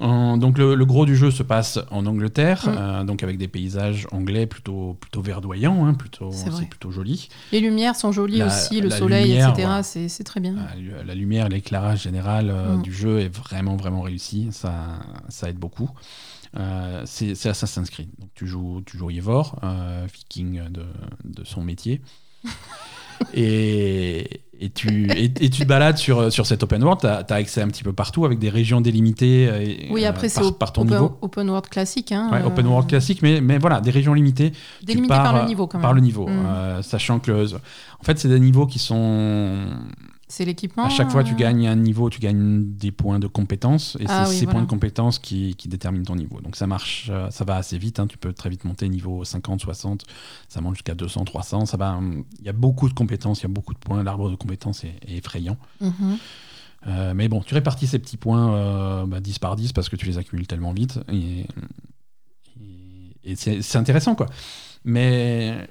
Donc 0.00 0.58
le, 0.58 0.74
le 0.74 0.84
gros 0.86 1.06
du 1.06 1.16
jeu 1.16 1.30
se 1.30 1.42
passe 1.42 1.78
en 1.90 2.06
Angleterre, 2.06 2.64
Mm. 2.66 2.74
euh, 2.76 3.04
donc 3.04 3.22
avec 3.22 3.38
des 3.38 3.48
paysages 3.48 4.06
anglais 4.12 4.46
plutôt 4.46 4.96
plutôt 5.00 5.22
verdoyants, 5.22 5.86
hein, 5.86 5.94
plutôt 5.94 6.30
C'est 6.32 6.68
plutôt 6.68 6.90
joli. 6.90 7.28
Les 7.52 7.60
lumières 7.60 7.96
sont 7.96 8.12
jolies 8.12 8.38
La- 8.38 8.46
aussi, 8.46 8.80
le 8.80 8.90
soleil, 8.90 9.28
lumière, 9.28 9.50
etc. 9.58 10.06
C'est 10.08 10.24
très 10.24 10.40
bien. 10.40 10.54
Euh, 10.56 11.02
la 11.04 11.14
lumière, 11.14 11.48
l'éclairage 11.48 12.02
général 12.02 12.50
euh, 12.50 12.76
Mm. 12.76 12.82
du 12.82 12.92
jeu 12.92 13.20
est 13.20 13.34
vraiment 13.34 13.76
vraiment 13.76 14.02
réussi. 14.02 14.48
Ça 14.52 15.00
ça 15.28 15.48
aide 15.48 15.58
beaucoup. 15.58 15.90
Euh, 16.56 17.02
c'est 17.04 17.32
Assassin's 17.46 17.90
Creed. 17.90 18.08
Donc 18.18 18.30
tu 18.34 18.46
joues 18.46 18.82
tu 18.86 18.96
joues 18.98 19.10
euh, 19.10 20.06
viking 20.12 20.60
de, 20.70 20.84
de 21.24 21.44
son 21.44 21.62
métier. 21.62 22.00
Et, 23.34 24.40
et, 24.60 24.70
tu, 24.70 25.10
et, 25.12 25.24
et 25.24 25.50
tu 25.50 25.62
te 25.62 25.64
balades 25.64 25.98
sur, 25.98 26.32
sur 26.32 26.46
cet 26.46 26.62
open 26.62 26.82
world, 26.82 27.00
tu 27.00 27.06
as, 27.06 27.36
accès 27.36 27.62
un 27.62 27.68
petit 27.68 27.84
peu 27.84 27.92
partout 27.92 28.24
avec 28.24 28.38
des 28.38 28.48
régions 28.48 28.80
délimitées 28.80 29.48
euh, 29.48 29.60
et, 29.60 29.88
Oui, 29.90 30.04
euh, 30.04 30.08
après, 30.08 30.28
c'est 30.28 30.40
par, 30.58 30.72
ton 30.72 30.82
open, 30.82 30.94
niveau. 30.94 31.18
open 31.22 31.48
world 31.48 31.68
classique. 31.68 32.12
Hein, 32.12 32.28
Ouais, 32.32 32.42
euh, 32.42 32.46
open 32.46 32.66
world 32.66 32.88
classique, 32.88 33.22
mais, 33.22 33.40
mais 33.40 33.58
voilà, 33.58 33.80
des 33.80 33.90
régions 33.90 34.14
limitées. 34.14 34.52
Tu 34.80 34.86
Délimité 34.86 35.14
pars, 35.14 35.22
par 35.24 35.36
euh, 35.36 35.40
le 35.42 35.46
niveau 35.46 35.66
quand 35.66 35.78
même. 35.78 35.82
Par 35.82 35.92
le 35.92 36.00
niveau, 36.00 36.28
euh, 36.28 36.82
sachant 36.82 37.18
que 37.18 37.46
en 37.54 38.04
fait, 38.04 38.18
c'est 38.18 38.28
des 38.28 38.40
niveaux 38.40 38.66
qui 38.66 38.78
sont. 38.78 39.66
C'est 40.30 40.44
l'équipement. 40.44 40.84
À 40.84 40.88
chaque 40.90 41.10
fois, 41.10 41.24
tu 41.24 41.32
euh, 41.32 41.36
gagnes 41.36 41.66
un 41.66 41.74
niveau, 41.76 42.10
tu 42.10 42.20
gagnes 42.20 42.64
des 42.74 42.92
points 42.92 43.18
de 43.18 43.26
compétence, 43.26 43.96
et 43.98 44.04
Ah 44.08 44.24
c'est 44.24 44.30
oui, 44.30 44.36
ces 44.36 44.44
voilà. 44.44 44.58
points 44.58 44.62
de 44.66 44.68
compétence 44.70 45.18
qui, 45.18 45.54
qui 45.56 45.68
déterminent 45.68 46.04
ton 46.04 46.16
niveau. 46.16 46.40
Donc 46.42 46.54
ça 46.56 46.66
marche, 46.66 47.08
euh, 47.10 47.30
ça 47.30 47.44
va 47.44 47.56
assez 47.56 47.78
vite, 47.78 47.98
hein, 47.98 48.06
tu 48.06 48.18
peux 48.18 48.32
très 48.34 48.50
vite 48.50 48.64
monter 48.64 48.88
niveau 48.90 49.24
50, 49.24 49.60
60, 49.62 50.04
ça 50.48 50.60
monte 50.60 50.74
jusqu'à 50.74 50.94
200, 50.94 51.24
300. 51.24 51.64
Ça 51.66 51.76
va, 51.78 51.96
hum, 51.96 52.24
il 52.40 52.44
y 52.44 52.48
a 52.50 52.52
beaucoup 52.52 52.88
de 52.88 52.94
compétences, 52.94 53.40
il 53.40 53.44
y 53.44 53.46
a 53.46 53.48
beaucoup 53.48 53.72
de 53.72 53.78
points, 53.78 54.02
l'arbre 54.02 54.30
de 54.30 54.36
compétences 54.36 54.84
est, 54.84 54.94
est 55.06 55.16
effrayant. 55.16 55.56
mhm. 55.80 56.18
Euh, 56.86 57.12
mais 57.12 57.26
bon, 57.28 57.40
tu 57.42 57.54
répartis 57.54 57.88
ces 57.88 57.98
petits 57.98 58.16
points 58.16 58.54
euh, 58.54 59.06
bah, 59.06 59.18
10 59.18 59.40
par 59.40 59.56
10 59.56 59.72
parce 59.72 59.88
que 59.88 59.96
tu 59.96 60.06
les 60.06 60.16
accumules 60.16 60.46
tellement 60.46 60.72
vite. 60.72 61.00
Et, 61.12 61.40
et- 62.60 63.32
et 63.32 63.36
c'est 63.36 63.62
c'est 63.62 63.78
intéressant, 63.78 64.14
quoi. 64.14 64.26
Mais 64.84 65.68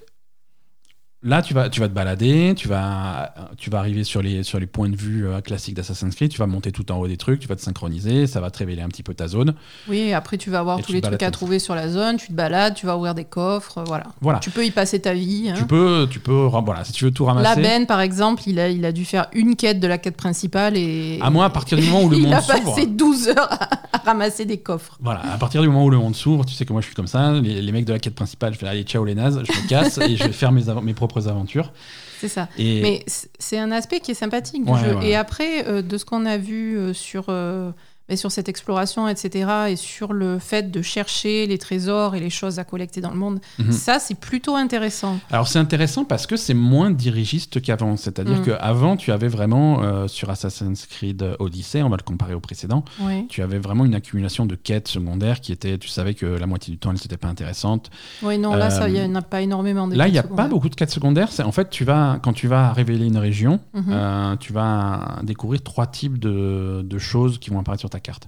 Là, 1.24 1.42
tu 1.42 1.56
vas, 1.56 1.68
tu 1.70 1.80
vas 1.80 1.88
te 1.88 1.94
balader, 1.94 2.54
tu 2.56 2.68
vas, 2.68 3.34
tu 3.58 3.72
vas 3.72 3.80
arriver 3.80 4.04
sur 4.04 4.22
les, 4.22 4.44
sur 4.44 4.60
les 4.60 4.68
points 4.68 4.88
de 4.88 4.96
vue 4.96 5.28
euh, 5.28 5.42
classiques 5.42 5.74
d'Assassin's 5.74 6.14
Creed, 6.16 6.30
tu 6.32 6.38
vas 6.38 6.46
monter 6.46 6.72
tout 6.72 6.92
en 6.92 6.98
haut 7.00 7.08
des 7.08 7.18
trucs, 7.18 7.40
tu 7.40 7.48
vas 7.48 7.56
te 7.56 7.62
synchroniser, 7.62 8.28
ça 8.28 8.40
va 8.40 8.52
te 8.52 8.60
révéler 8.60 8.84
un 8.84 8.88
petit 8.88 9.02
peu 9.02 9.16
ta 9.16 9.28
zone. 9.28 9.56
Oui, 9.88 10.14
après 10.14 10.38
tu 10.38 10.52
vas 10.52 10.60
avoir 10.60 10.78
Et 10.78 10.84
tous 10.84 10.94
les 10.94 11.02
trucs 11.02 11.24
à 11.24 11.32
trouver 11.32 11.58
sur 11.58 11.74
la 11.74 11.90
zone, 11.90 12.18
tu 12.18 12.28
te 12.28 12.34
balades, 12.34 12.76
tu 12.76 12.86
vas 12.86 12.96
ouvrir 12.96 13.16
des 13.16 13.26
coffres, 13.26 13.84
voilà. 13.88 14.06
Voilà. 14.22 14.38
Tu 14.40 14.52
peux 14.52 14.64
y 14.64 14.70
passer 14.70 15.00
ta 15.00 15.16
vie. 15.16 15.50
hein. 15.50 15.56
Tu 15.58 15.66
peux, 15.66 16.08
tu 16.10 16.20
peux, 16.20 16.34
voilà, 16.34 16.84
si 16.84 16.92
tu 16.92 17.06
veux 17.06 17.12
tout 17.12 17.26
ramasser. 17.26 17.62
Ben, 17.62 17.88
par 17.88 18.02
exemple, 18.02 18.44
il 18.46 18.60
a, 18.60 18.70
il 18.70 18.86
a 18.86 18.92
dû 18.92 19.04
faire 19.04 19.28
une 19.34 19.56
quête 19.56 19.80
de 19.80 19.88
la 19.88 19.98
quête 19.98 20.18
principale 20.18 20.78
et. 20.78 21.18
À 21.24 21.32
moi, 21.32 21.46
à 21.46 21.50
partir 21.50 21.80
du 21.80 21.86
moment 21.88 22.04
où 22.04 22.10
le 22.10 22.18
il 22.18 22.24
monde 22.26 22.34
a 22.36 22.42
s'ouvre. 22.42 22.76
passé 22.76 22.86
12 22.86 23.30
heures 23.30 23.52
à, 23.52 23.70
à 23.94 23.98
ramasser 24.06 24.46
des 24.46 24.58
coffres. 24.58 24.98
Voilà, 25.02 25.22
à 25.34 25.38
partir 25.38 25.62
du 25.62 25.68
moment 25.68 25.86
où 25.86 25.90
le 25.90 25.98
monde 25.98 26.16
s'ouvre, 26.16 26.46
tu 26.46 26.54
sais 26.54 26.66
que 26.66 26.74
moi 26.74 26.82
je 26.82 26.88
suis 26.88 26.96
comme 26.96 27.08
ça, 27.08 27.32
les, 27.34 27.62
les 27.62 27.72
mecs 27.72 27.86
de 27.86 27.94
la 27.94 28.00
quête 28.00 28.16
principale, 28.16 28.54
je 28.54 28.60
fais 28.60 28.68
allez, 28.68 28.84
ciao 28.84 29.04
les 29.06 29.16
nazes, 29.16 29.42
je 29.46 29.52
me 29.52 29.68
casse 29.68 29.98
et 30.00 30.16
je 30.16 30.24
vais 30.24 30.32
faire 30.32 30.52
mes, 30.52 30.64
mes 30.84 30.94
propres 30.94 31.28
aventures. 31.28 31.72
C'est 32.20 32.28
ça. 32.30 32.48
Et 32.58 32.82
Mais 32.82 33.06
c'est 33.38 33.60
un 33.60 33.72
aspect 33.72 34.00
qui 34.00 34.12
est 34.12 34.16
sympathique 34.16 34.66
du 34.66 34.72
Ouais, 34.72 34.80
jeu. 34.80 34.96
ouais. 34.96 35.10
Et 35.10 35.16
après, 35.16 35.68
euh, 35.68 35.82
de 35.84 35.98
ce 35.98 36.06
qu'on 36.06 36.26
a 36.26 36.38
vu 36.38 36.76
euh, 36.76 36.94
sur, 36.94 37.26
euh, 37.30 37.70
mais 38.10 38.16
sur 38.16 38.32
cette 38.32 38.48
exploration, 38.50 39.08
etc., 39.08 39.50
et 39.70 39.76
sur 39.76 40.14
le 40.14 40.40
fait 40.40 40.72
de 40.72 40.82
chercher 40.82 41.46
les 41.48 41.58
trésors 41.58 42.16
et 42.16 42.20
les 42.20 42.30
choses 42.30 42.60
à 42.60 42.64
collecter 42.64 43.02
dans 43.02 43.10
le 43.12 43.18
monde, 43.18 43.40
Mhm. 43.60 43.72
ça, 43.72 44.00
c'est 44.00 44.16
plutôt 44.20 44.56
intéressant. 44.56 45.20
Alors 45.32 45.48
c'est 45.48 45.60
intéressant 45.60 46.06
parce 46.06 46.26
que 46.28 46.36
c'est 46.38 46.54
moins 46.54 46.92
dirigiste 46.92 47.62
qu'avant. 47.62 47.98
C'est-à-dire 47.98 48.40
Mm. 48.42 48.46
qu'avant, 48.46 48.98
tu 48.98 49.12
avais 49.12 49.28
vraiment, 49.28 49.84
euh, 49.84 50.08
sur 50.08 50.30
Assassin's 50.30 50.86
Creed 50.86 51.36
Odyssey, 51.40 51.82
on 51.84 51.90
va 51.90 51.98
le 51.98 52.04
comparer 52.04 52.34
au 52.34 52.40
précédent, 52.40 52.84
Oui, 53.02 53.28
tu 53.28 53.42
avais 53.42 53.60
vraiment 53.60 53.86
une 53.86 53.96
accumulation 53.96 54.46
de 54.46 54.56
quêtes 54.56 54.88
secondaires 54.88 55.42
qui 55.42 55.52
étaient, 55.52 55.78
tu 55.78 55.88
savais 55.90 56.14
que 56.14 56.26
la 56.26 56.48
moitié 56.48 56.72
du 56.72 56.78
temps, 56.78 56.92
elles 56.92 56.98
n'étaient 56.98 57.18
pas 57.18 57.28
intéressantes. 57.28 57.90
oui 58.24 58.38
non, 58.38 58.56
là, 58.56 58.70
ça, 58.70 58.88
il 58.90 58.96
Euh, 58.98 59.08
n'y 59.08 59.12
en 59.12 59.16
a 59.16 59.22
pas 59.22 59.42
énormément. 59.42 59.88
de 59.88 59.96
Là, 59.96 60.08
il 60.08 60.12
n'y 60.12 60.18
a 60.20 60.24
pas 60.24 60.48
beaucoup 60.48 60.70
de 60.70 60.76
quêtes 60.76 60.92
secondaires. 60.92 61.32
C'est, 61.32 61.44
en 61.44 61.52
fait, 61.52 61.70
tu 61.70 61.84
vas, 61.84 62.20
quand 62.24 62.34
tu 62.34 62.48
vas 62.48 62.72
révéler 62.74 63.06
une 63.06 63.18
région, 63.18 63.60
Mhm. 63.74 63.84
euh, 63.90 64.36
tu 64.38 64.54
vas 64.54 65.20
découvrir 65.24 65.62
trois 65.64 65.88
types 65.88 66.20
de, 66.20 66.82
de 66.84 66.98
choses 66.98 67.38
qui 67.40 67.50
vont 67.50 67.60
apparaître 67.60 67.82
sur 67.82 67.90
ta 67.90 67.97
carte. 68.00 68.28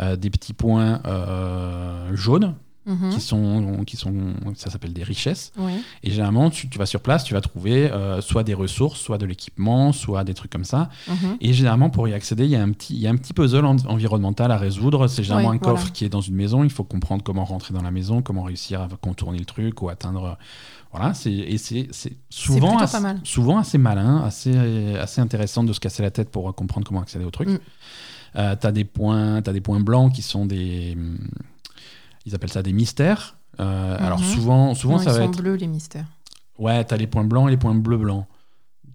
Euh, 0.00 0.16
des 0.16 0.30
petits 0.30 0.54
points 0.54 1.00
euh, 1.06 2.14
jaunes, 2.14 2.54
Mhm. 2.84 3.10
qui, 3.10 3.20
sont, 3.20 3.84
qui 3.86 3.96
sont, 3.96 4.12
ça 4.56 4.68
s'appelle 4.68 4.92
des 4.92 5.04
richesses. 5.04 5.52
Oui. 5.56 5.70
Et 6.02 6.10
généralement, 6.10 6.50
tu, 6.50 6.68
tu 6.68 6.78
vas 6.78 6.86
sur 6.86 7.00
place, 7.00 7.22
tu 7.22 7.32
vas 7.32 7.40
trouver 7.40 7.88
euh, 7.92 8.20
soit 8.20 8.42
des 8.42 8.54
ressources, 8.54 8.98
soit 8.98 9.18
de 9.18 9.24
l'équipement, 9.26 9.92
soit 9.92 10.24
des 10.24 10.34
trucs 10.34 10.50
comme 10.50 10.64
ça. 10.64 10.88
Mhm. 11.06 11.36
Et 11.40 11.52
généralement, 11.52 11.90
pour 11.90 12.08
y 12.08 12.12
accéder, 12.12 12.42
il 12.44 12.50
y 12.50 12.56
a 12.56 12.60
un 12.62 12.72
petit, 12.72 12.94
il 12.94 13.00
y 13.00 13.06
a 13.06 13.10
un 13.10 13.16
petit 13.16 13.34
puzzle 13.34 13.64
en- 13.66 13.76
environnemental 13.86 14.50
à 14.50 14.56
résoudre. 14.58 15.06
C'est 15.06 15.22
généralement 15.22 15.52
un 15.52 15.58
coffre 15.58 15.76
voilà. 15.76 15.90
qui 15.92 16.04
est 16.04 16.08
dans 16.08 16.20
une 16.22 16.34
maison. 16.34 16.64
Il 16.64 16.70
faut 16.70 16.82
comprendre 16.82 17.22
comment 17.22 17.44
rentrer 17.44 17.72
dans 17.72 17.82
la 17.82 17.92
maison, 17.92 18.20
comment 18.20 18.42
réussir 18.42 18.80
à 18.82 18.88
contourner 19.00 19.38
le 19.38 19.44
truc 19.44 19.80
ou 19.80 19.88
atteindre. 19.88 20.36
Voilà, 20.90 21.14
c'est, 21.14 21.32
et 21.32 21.56
c'est, 21.58 21.88
souvent, 22.30 22.78
assez, 22.78 22.98
souvent 23.22 23.58
assez 23.58 23.78
malin, 23.78 24.22
assez, 24.26 24.54
assez 24.96 25.20
intéressant 25.22 25.62
de 25.64 25.72
se 25.72 25.80
casser 25.80 26.02
la 26.02 26.10
tête 26.10 26.30
pour 26.30 26.52
comprendre 26.54 26.84
comment 26.86 27.00
accéder 27.00 27.24
au 27.24 27.30
truc. 27.30 27.48
Mm. 27.48 27.58
Euh, 28.36 28.56
t'as 28.58 28.72
des 28.72 28.84
points, 28.84 29.42
t'as 29.42 29.52
des 29.52 29.60
points 29.60 29.80
blancs 29.80 30.12
qui 30.12 30.22
sont 30.22 30.46
des, 30.46 30.94
hum, 30.96 31.18
ils 32.24 32.34
appellent 32.34 32.52
ça 32.52 32.62
des 32.62 32.72
mystères. 32.72 33.36
Euh, 33.60 33.96
Alors 34.00 34.20
Mhm. 34.20 34.24
souvent, 34.26 34.74
souvent 34.74 34.94
Non, 34.96 35.02
ça 35.02 35.10
ils 35.10 35.14
va 35.18 35.24
sont 35.26 35.30
être 35.32 35.38
bleus, 35.42 35.54
les 35.56 35.66
mystères. 35.66 36.06
Ouais, 36.58 36.82
t'as 36.84 36.96
les 36.96 37.06
points 37.06 37.24
blancs 37.24 37.48
et 37.48 37.50
les 37.50 37.56
points 37.58 37.74
bleu 37.74 37.98
blancs. 37.98 38.26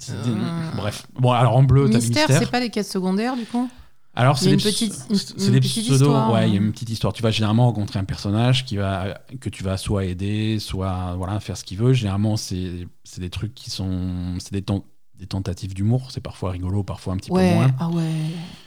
Euh. 0.10 0.71
Bref. 0.76 1.08
Bon, 1.19 1.32
alors 1.32 1.56
en 1.56 1.63
bleu, 1.63 1.86
t'as 1.86 1.89
les 1.89 1.95
Mystère, 1.97 2.28
mystères. 2.28 2.39
c'est 2.39 2.52
pas 2.52 2.60
les 2.60 2.69
quêtes 2.69 2.88
secondaires, 2.88 3.36
du 3.36 3.45
coup? 3.45 3.69
Alors, 4.15 4.38
c'est 4.39 4.50
des, 4.50 4.58
petite- 4.58 4.95
une- 5.12 5.52
des 5.52 5.60
petite 5.60 5.84
pseudos. 5.86 6.08
histoire, 6.08 6.32
ouais, 6.34 6.50
il 6.50 6.54
y 6.56 6.58
a 6.58 6.60
hein. 6.60 6.63
une 6.65 6.71
petite 6.71 6.89
histoire. 6.89 7.13
Tu 7.13 7.21
vas 7.21 7.30
généralement 7.30 7.65
rencontrer 7.67 8.00
un 8.00 8.04
personnage 8.04 8.65
qui 8.65 8.78
va, 8.78 9.19
que 9.39 9.50
tu 9.50 9.63
vas 9.63 9.78
soit 9.78 10.06
aider, 10.06 10.58
soit 10.60 11.13
voilà, 11.17 11.39
faire 11.39 11.56
ce 11.56 11.63
qu'il 11.63 11.78
veut. 11.78 11.93
Généralement, 11.93 12.36
c'est 12.36 12.88
des 13.19 13.30
trucs 13.30 13.54
qui 13.54 13.69
sont. 13.69 14.36
C'est 14.39 14.54
des, 14.54 14.63
ten- 14.63 14.82
des 15.19 15.25
tentatives 15.25 15.73
d'humour. 15.73 16.10
C'est 16.12 16.21
parfois 16.21 16.51
rigolo, 16.51 16.84
parfois 16.84 17.13
un 17.13 17.17
petit 17.17 17.30
peu 17.32 17.36
moins. 17.41 17.71
ah 17.80 17.89
ouais. 17.89 18.03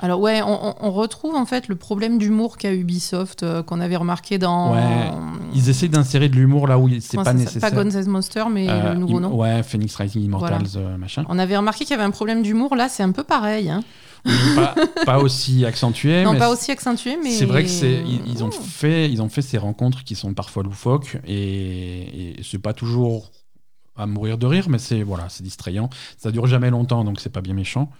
Alors 0.00 0.20
ouais, 0.20 0.42
on, 0.42 0.90
retrouve 0.90 1.34
en 1.36 1.46
fait 1.46 1.68
le 1.68 1.76
problème 1.76 2.18
d'humour 2.18 2.56
qu'a 2.56 2.72
Ubisoft 2.72 3.42
euh, 3.44 3.62
qu'on 3.62 3.80
avait 3.80 3.96
remarqué 3.96 4.38
dans. 4.38 4.72
Ouais, 4.74 5.10
Ils 5.54 5.68
essaient 5.68 5.88
d'insérer 5.88 6.28
de 6.28 6.34
l'humour 6.36 6.66
là 6.66 6.78
où 6.78 6.88
c'est 7.00 7.16
pas 7.22 7.32
nécessaire. 7.32 7.60
Pas 7.60 7.70
Guns 7.84 8.02
Monster, 8.08 8.44
mais 8.50 8.68
Euh, 8.68 8.92
le 8.94 8.98
nouveau 8.98 9.18
im- 9.18 9.20
nom. 9.20 9.34
Ouais, 9.36 9.62
Phoenix 9.62 9.94
Rising 9.96 10.22
Immortals, 10.22 10.62
euh, 10.76 10.96
machin. 10.96 11.24
On 11.28 11.38
avait 11.38 11.56
remarqué 11.56 11.84
qu'il 11.84 11.92
y 11.92 11.94
avait 11.94 12.02
un 12.04 12.10
problème 12.10 12.42
d'humour. 12.42 12.74
Là, 12.74 12.88
c'est 12.88 13.02
un 13.04 13.12
peu 13.12 13.22
pareil. 13.22 13.70
hein. 13.70 13.82
pas, 14.56 14.74
pas 15.06 15.18
aussi 15.18 15.64
accentué. 15.64 16.24
Non, 16.24 16.32
mais 16.34 16.38
pas 16.40 16.50
aussi 16.50 16.70
accentué, 16.72 17.16
mais. 17.22 17.30
C'est 17.30 17.46
vrai 17.46 17.62
que 17.62 17.70
c'est 17.70 18.02
ils, 18.04 18.20
ils 18.26 18.44
ont 18.44 18.48
Ouh. 18.48 18.52
fait 18.52 19.08
ils 19.10 19.22
ont 19.22 19.28
fait 19.28 19.40
ces 19.42 19.56
rencontres 19.56 20.04
qui 20.04 20.14
sont 20.14 20.34
parfois 20.34 20.62
loufoques 20.62 21.16
et, 21.26 22.38
et 22.38 22.42
c'est 22.42 22.58
pas 22.58 22.72
toujours 22.74 23.30
à 24.00 24.06
mourir 24.06 24.38
de 24.38 24.46
rire 24.46 24.68
mais 24.68 24.78
c'est 24.78 25.02
voilà 25.02 25.28
c'est 25.28 25.42
distrayant 25.42 25.90
ça 26.18 26.30
dure 26.30 26.46
jamais 26.46 26.70
longtemps 26.70 27.04
donc 27.04 27.20
c'est 27.20 27.30
pas 27.30 27.40
bien 27.40 27.54
méchant 27.54 27.90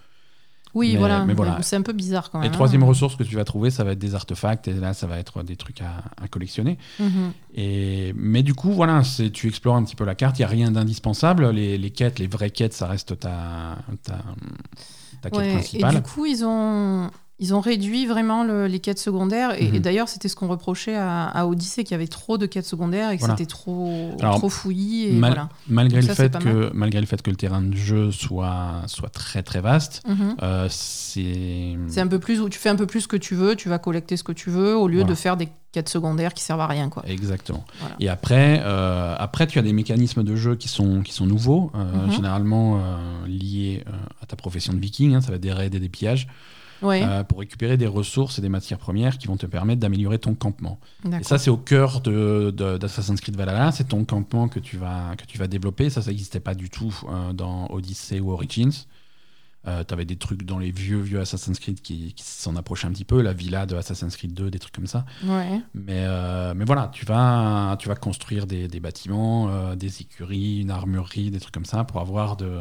Oui, 0.75 0.93
mais- 0.93 0.99
voilà. 0.99 1.25
mais 1.25 1.35
voilà. 1.35 1.59
C'est 1.63 1.75
un 1.77 1.83
peu 1.83 1.93
bizarre 1.93 2.31
quand 2.31 2.41
et 2.41 2.45
même. 2.45 2.53
troisième 2.53 2.83
hein. 2.85 2.87
ressource 2.87 3.17
que 3.17 3.25
tu 3.25 3.35
vas 3.35 3.45
trouver 3.45 3.71
ça 3.71 3.83
va 3.85 3.93
être 3.93 3.99
des 3.99 4.15
artefacts 4.15 4.69
et 4.69 4.73
là 4.75 4.95
ça 4.95 5.07
va 5.09 5.19
être 5.19 5.43
des 5.43 5.57
trucs 5.57 5.81
à, 5.83 6.05
à 6.23 6.29
collectionner 6.29 6.79
Mhm. 7.01 7.33
et 7.55 8.13
mais 8.17 8.43
du 8.45 8.55
coup 8.55 8.71
voilà 8.73 9.03
tu 9.33 9.49
explores 9.49 9.77
un 9.77 9.83
petit 9.85 9.97
peu 9.97 10.05
la 10.05 10.15
carte 10.15 10.39
il 10.39 10.43
y 10.43 10.45
a 10.45 10.49
rien 10.49 10.71
d'indispensable 10.71 11.51
les, 11.51 11.77
les 11.79 11.91
quêtes 11.91 12.19
les 12.21 12.29
vraies 12.29 12.51
quêtes 12.51 12.73
ça 12.75 12.87
reste 12.87 13.19
ta 13.19 13.79
ta, 14.05 14.19
ta 15.23 15.31
quête 15.31 15.39
Ouais, 15.39 15.49
et 15.51 15.53
principale 15.55 15.95
du 15.97 16.03
coup, 16.03 16.25
ils 16.25 16.45
ont, 16.45 17.11
ils 17.43 17.55
ont 17.55 17.61
réduit 17.61 18.05
vraiment 18.07 18.45
le- 18.45 18.67
les 18.67 18.79
quêtes 18.81 18.99
secondaires. 18.99 19.61
Et, 19.61 19.69
Mhm. 19.69 19.75
et 19.77 19.81
d'ailleurs, 19.81 20.09
c'était 20.09 20.29
ce 20.29 20.37
qu'on 20.37 20.47
reprochait 20.49 20.95
à, 20.95 21.25
à 21.25 21.47
Odyssey, 21.47 21.85
qu'il 21.85 21.93
y 21.93 21.95
avait 21.95 22.07
trop 22.07 22.37
de 22.39 22.45
quêtes 22.47 22.67
secondaires 22.67 23.11
et 23.11 23.17
que 23.17 23.21
Voilà. 23.21 23.35
c'était 23.37 23.49
trop, 23.49 24.11
Alors, 24.21 24.37
trop 24.37 24.49
fouillis. 24.51 25.07
Et 25.09 25.13
Mal- 25.13 25.33
voilà. 25.33 25.49
malgré 25.69 26.01
Donc 26.01 26.09
le 26.11 26.15
ça, 26.15 26.23
fait 26.29 26.39
que 26.39 26.71
malgré 26.75 27.01
le 27.01 27.07
fait 27.07 27.23
que 27.23 27.31
le 27.31 27.37
terrain 27.37 27.63
de 27.63 27.75
jeu 27.75 28.11
soit 28.13 28.83
soit 28.87 29.09
très 29.09 29.43
très 29.43 29.61
vaste 29.61 30.03
Mhm. 30.07 30.37
euh, 30.43 30.67
c'est 30.71 31.77
C'est 31.89 32.01
un 32.01 32.07
peu 32.07 32.19
plus 32.19 32.41
où 32.41 32.49
tu 32.49 32.59
fais 32.59 32.69
un 32.69 32.77
peu 32.77 32.87
plus 32.87 33.01
ce 33.03 33.09
que 33.09 33.17
tu 33.17 33.35
veux, 33.35 33.57
tu 33.57 33.69
vas 33.69 33.79
collecter 33.79 34.17
ce 34.17 34.23
que 34.23 34.33
tu 34.33 34.51
veux, 34.51 34.77
au 34.77 34.87
lieu 34.87 34.99
Voilà. 34.99 35.11
de 35.11 35.15
faire 35.15 35.37
des 35.37 35.49
quêtes 35.73 35.89
secondaires 35.89 36.35
qui 36.35 36.43
servent 36.43 36.61
à 36.61 36.67
rien. 36.67 36.89
Quoi. 36.89 37.05
Exactement. 37.07 37.65
Voilà. 37.81 37.95
Et 38.01 38.09
après, 38.09 38.61
euh, 38.65 39.15
après, 39.19 39.47
tu 39.47 39.59
as 39.59 39.63
des 39.63 39.73
mécanismes 39.73 40.23
de 40.25 40.35
jeu 40.37 40.57
qui 40.57 40.69
sont, 40.69 41.03
qui 41.03 41.13
sont 41.13 41.27
nouveaux, 41.27 41.71
euh, 41.75 42.07
Mhm. 42.07 42.13
généralement 42.13 42.81
euh, 42.81 43.27
liés 43.27 43.85
à 44.23 44.27
ta 44.27 44.37
profession 44.37 44.73
de 44.73 44.79
viking. 44.81 45.15
hein, 45.15 45.21
ça 45.21 45.29
va 45.31 45.37
être 45.37 45.43
des 45.43 45.53
raids 45.53 45.67
et 45.67 45.71
des 45.81 45.89
pillages, 45.89 46.27
Ouais, 46.83 47.03
euh, 47.05 47.25
pour 47.25 47.41
récupérer 47.41 47.77
des 47.77 47.87
ressources 47.87 48.39
et 48.39 48.43
des 48.43 48.49
matières 48.49 48.79
premières 48.79 49.19
qui 49.19 49.27
vont 49.27 49.37
te 49.37 49.47
permettre 49.47 49.81
d'améliorer 49.81 50.19
ton 50.19 50.35
campement. 50.35 50.79
Et 51.05 51.23
ça, 51.25 51.39
c'est 51.39 51.51
au 51.51 51.57
cœur 51.57 52.01
de, 52.01 52.53
de- 52.57 52.79
d'Assassin's 52.79 53.21
Creed 53.21 53.37
Valhalla. 53.37 53.71
C'est 53.73 53.89
ton 53.89 54.05
campement 54.05 54.49
que 54.49 54.61
tu 54.61 54.77
vas, 54.77 55.15
que 55.17 55.25
tu 55.27 55.37
vas 55.39 55.47
développer. 55.47 55.91
Ça, 55.91 56.01
ça 56.03 56.11
n'existait 56.11 56.41
pas 56.41 56.55
du 56.55 56.71
tout 56.71 56.95
euh, 57.09 57.33
dans 57.33 57.67
Odyssey 57.71 58.21
ou 58.21 58.31
Origins. 58.33 58.71
tu 59.65 59.93
avais 59.95 60.07
des 60.07 60.17
trucs 60.17 60.45
dans 60.45 60.59
les 60.59 60.71
vieux, 60.71 61.01
vieux 61.01 61.21
Assassin's 61.21 61.59
Creed 61.59 61.83
qui, 61.83 62.15
qui 62.15 62.25
s'en 62.25 62.57
approchaient 62.57 62.87
un 62.87 62.93
petit 62.93 63.05
peu, 63.05 63.21
la 63.21 63.35
villa 63.35 63.67
de 63.67 63.77
Assassin's 63.77 64.17
Creed 64.17 64.33
2, 64.33 64.51
des 64.51 64.59
trucs 64.59 64.75
comme 64.75 64.87
ça. 64.87 65.05
Ouais. 65.25 65.61
Mais, 65.75 66.05
euh, 66.07 66.55
mais 66.57 66.65
voilà, 66.65 66.89
tu 66.95 67.05
vas, 67.05 67.77
tu 67.79 67.89
vas 67.89 67.95
construire 67.95 68.47
des, 68.47 68.69
des 68.69 68.81
bâtiments, 68.81 69.49
euh, 69.51 69.77
des 69.77 70.01
écuries, 70.01 70.61
une 70.61 70.71
armurerie, 70.71 71.31
des 71.31 71.41
trucs 71.41 71.53
comme 71.53 71.67
ça 71.67 71.85
pour 71.85 72.01
avoir 72.01 72.37
de, 72.39 72.59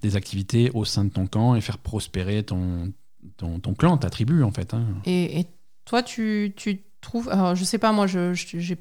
des 0.00 0.16
activités 0.16 0.70
au 0.72 0.86
sein 0.86 1.04
de 1.04 1.10
ton 1.10 1.26
camp 1.26 1.54
et 1.54 1.60
faire 1.60 1.76
prospérer 1.76 2.42
ton, 2.44 2.92
ton, 3.36 3.58
ton 3.60 3.74
clan, 3.74 3.96
ta 3.96 4.10
tribu 4.10 4.42
en 4.42 4.50
fait. 4.50 4.74
hein. 4.74 4.84
Et, 5.04 5.40
et 5.40 5.46
toi, 5.84 6.02
tu, 6.02 6.52
tu 6.56 6.82
trouves. 7.00 7.28
Alors, 7.30 7.54
je 7.54 7.64
sais 7.64 7.78
pas, 7.78 7.92
moi, 7.92 8.06
je 8.06 8.34
je, 8.34 8.74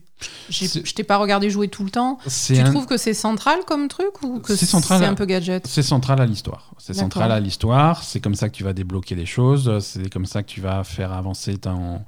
je 0.49 0.93
t'ai 0.93 1.04
pas 1.04 1.17
regardé 1.17 1.49
jouer 1.49 1.67
tout 1.69 1.84
le 1.84 1.89
temps. 1.89 2.19
Tu 2.56 2.60
un- 2.60 2.71
trouves 2.71 2.86
que 2.86 2.97
c'est 2.97 3.13
central 3.13 3.60
comme 3.65 3.88
truc 3.88 4.21
ou 4.23 4.39
que 4.39 4.56
C'est 4.56 4.65
un 5.06 5.13
peu 5.15 5.25
gadget? 5.25 5.65
C'est 5.65 5.82
central 5.84 6.19
à 6.21 6.25
l'histoire. 6.25 6.73
C'est 6.78 6.93
central 6.93 7.32
à 7.32 7.39
l'histoire. 7.39 8.04
C'est 8.04 8.19
comme 8.19 8.36
ça 8.36 8.49
que 8.49 8.56
tu 8.56 8.63
vas 8.63 8.73
débloquer 8.73 9.15
des 9.15 9.25
choses. 9.25 9.80
C'est 9.80 10.10
comme 10.10 10.25
ça 10.25 10.43
que 10.43 10.49
tu 10.49 10.60
vas 10.62 10.84
faire 10.84 11.13
avancer 11.13 11.58
ton, 11.58 12.02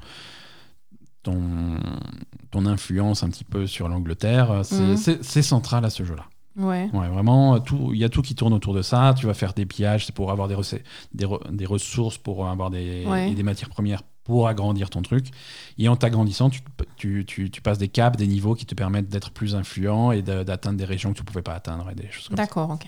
ton, 1.23 1.77
ton 2.51 2.65
influence 2.65 3.23
un 3.23 3.29
petit 3.29 3.43
peu 3.45 3.67
sur 3.67 3.87
l'Angleterre. 3.87 4.61
C'est 4.63 5.23
c'est 5.23 5.41
central 5.43 5.85
à 5.85 5.89
ce 5.89 6.03
jeu-là. 6.03 6.25
Ouais. 6.57 6.89
Ouais, 6.93 7.07
vraiment, 7.07 7.59
tout- 7.59 7.91
il 7.93 7.99
y 7.99 8.03
a 8.03 8.09
tout 8.09 8.21
qui 8.21 8.35
tourne 8.35 8.53
autour 8.53 8.73
de 8.73 8.81
ça. 8.81 9.13
Tu 9.17 9.25
vas 9.25 9.33
faire 9.33 9.53
des 9.53 9.65
pillages, 9.65 10.05
c'est 10.05 10.15
pour 10.15 10.31
avoir 10.31 10.47
des, 10.47 10.55
des, 11.13 11.25
re- 11.25 11.49
des 11.55 11.65
ressources, 11.65 12.17
pour 12.17 12.47
avoir 12.47 12.69
des, 12.69 13.05
Ouais. 13.05 13.31
et 13.31 13.35
des 13.35 13.43
matières 13.43 13.69
premières 13.69 14.03
pour 14.23 14.47
agrandir 14.47 14.89
ton 14.89 15.01
truc. 15.01 15.27
Et 15.79 15.87
en 15.89 15.95
t'agrandissant, 15.95 16.49
tu, 16.49 16.61
tu, 16.97 17.25
tu, 17.25 17.49
tu 17.49 17.61
passes 17.61 17.77
des 17.79 17.87
caps, 17.87 18.17
des 18.17 18.27
niveaux 18.27 18.53
qui 18.53 18.65
te 18.65 18.75
permettent 18.75 19.09
d'être 19.09 19.31
plus 19.31 19.55
influent 19.55 20.11
et 20.11 20.21
de- 20.21 20.43
d'atteindre 20.43 20.77
des 20.77 20.85
régions 20.85 21.11
que 21.11 21.15
tu 21.17 21.21
ne 21.23 21.25
pouvais 21.27 21.41
pas 21.41 21.53
atteindre 21.53 21.89
et 21.89 21.95
des 21.95 22.09
choses 22.11 22.27
comme 22.27 22.37
ça. 22.37 22.43
D'accord, 22.43 22.69
ok. 22.69 22.85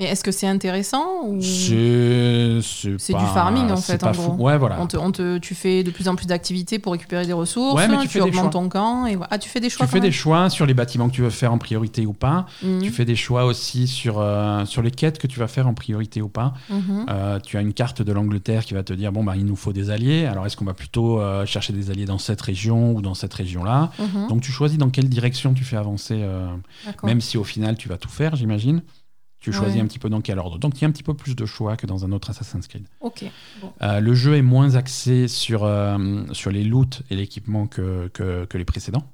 Mais 0.00 0.06
est-ce 0.06 0.24
que 0.24 0.32
c'est 0.32 0.46
intéressant 0.46 1.04
ou 1.26 1.40
C'est 1.42 2.58
c'est 2.62 2.98
c'est 2.98 3.12
pas- 3.12 3.18
du 3.20 3.26
farming 3.26 3.70
en 3.70 3.76
c'est 3.76 3.92
fait 4.00 4.04
en 4.04 4.12
fou. 4.14 4.32
gros 4.32 4.46
Ouais, 4.46 4.56
voilà. 4.58 4.80
on 4.80 4.86
te, 4.86 4.96
on 4.96 5.12
te- 5.12 5.38
tu 5.38 5.54
fais 5.54 5.82
de 5.84 5.90
plus 5.90 6.08
en 6.08 6.16
plus 6.16 6.26
d'activités 6.26 6.78
pour 6.78 6.92
récupérer 6.92 7.26
des 7.26 7.32
ressources, 7.34 7.74
Ouais, 7.76 7.86
mais 7.86 8.06
tu 8.06 8.20
augmentes 8.20 8.52
ton 8.52 8.68
camp 8.68 9.06
et. 9.06 9.18
Ah, 9.30 9.38
tu 9.38 9.48
fais 9.50 9.60
des 9.60 9.68
choix. 9.70 9.86
Tu 9.86 9.92
fais 9.92 10.00
des 10.00 10.10
choix 10.10 10.48
sur 10.50 10.64
les 10.66 10.72
bâtiments 10.74 11.08
que 11.08 11.14
tu 11.14 11.20
veux 11.22 11.30
faire 11.30 11.52
en 11.52 11.58
priorité 11.58 12.06
ou 12.06 12.12
pas. 12.14 12.46
Mhm, 12.62 12.80
Tu 12.82 12.90
fais 12.90 13.04
des 13.04 13.14
choix 13.16 13.44
aussi 13.44 13.86
sur, 13.86 14.18
euh, 14.18 14.64
sur 14.64 14.82
les 14.82 14.90
quêtes 14.90 15.18
que 15.18 15.26
tu 15.26 15.38
vas 15.38 15.48
faire 15.48 15.68
en 15.68 15.74
priorité 15.74 16.22
ou 16.22 16.28
pas. 16.28 16.54
mhm. 16.70 17.06
Euh, 17.10 17.38
tu 17.40 17.56
as 17.58 17.60
une 17.60 17.72
carte 17.74 18.00
de 18.02 18.12
l'Angleterre 18.12 18.64
qui 18.64 18.72
va 18.74 18.82
te 18.82 18.92
dire 18.94 19.12
bon 19.12 19.22
bah 19.22 19.34
il 19.36 19.44
nous 19.44 19.56
faut 19.56 19.72
des 19.74 19.90
alliés. 19.90 20.24
Alors 20.26 20.46
est-ce 20.46 20.56
qu'on 20.56 20.64
va 20.64 20.74
plutôt 20.74 21.20
euh, 21.20 21.44
chercher 21.44 21.72
des 21.72 21.90
alliés 21.90 22.06
dans 22.06 22.18
cette 22.18 22.40
région 22.40 22.92
ou 22.92 23.02
dans 23.02 23.14
cette 23.14 23.34
région-là? 23.34 23.90
Mhm. 23.98 24.28
Donc 24.28 24.40
tu 24.40 24.50
choisis 24.50 24.78
dans 24.78 24.88
quelle 24.90 25.08
direction 25.10 25.52
tu 25.52 25.64
fais 25.64 25.76
avancer, 25.76 26.24
même 27.02 27.20
si 27.20 27.36
au 27.36 27.44
final 27.44 27.76
tu 27.76 27.88
vas 27.88 27.98
tout 27.98 28.08
faire, 28.08 28.34
j'imagine. 28.36 28.80
Tu 29.40 29.52
choisis 29.52 29.76
Ouais. 29.76 29.82
un 29.82 29.86
petit 29.86 29.98
peu 29.98 30.10
dans 30.10 30.20
quel 30.20 30.38
ordre. 30.38 30.58
Donc 30.58 30.78
il 30.78 30.82
y 30.82 30.84
a 30.84 30.88
un 30.88 30.90
petit 30.92 31.02
peu 31.02 31.14
plus 31.14 31.34
de 31.34 31.46
choix 31.46 31.76
que 31.76 31.86
dans 31.86 32.04
un 32.04 32.12
autre 32.12 32.28
Assassin's 32.30 32.66
Creed. 32.68 32.86
Ok. 33.00 33.24
Bon. 33.62 33.72
Euh, 33.82 33.98
le 34.00 34.14
jeu 34.14 34.36
est 34.36 34.42
moins 34.42 34.74
axé 34.74 35.28
sur, 35.28 35.64
euh, 35.64 36.24
sur 36.32 36.50
les 36.50 36.62
loots 36.62 37.02
et 37.10 37.16
l'équipement 37.16 37.66
que, 37.66 38.08
que, 38.12 38.44
que 38.44 38.58
les 38.58 38.64
précédents. 38.66 39.04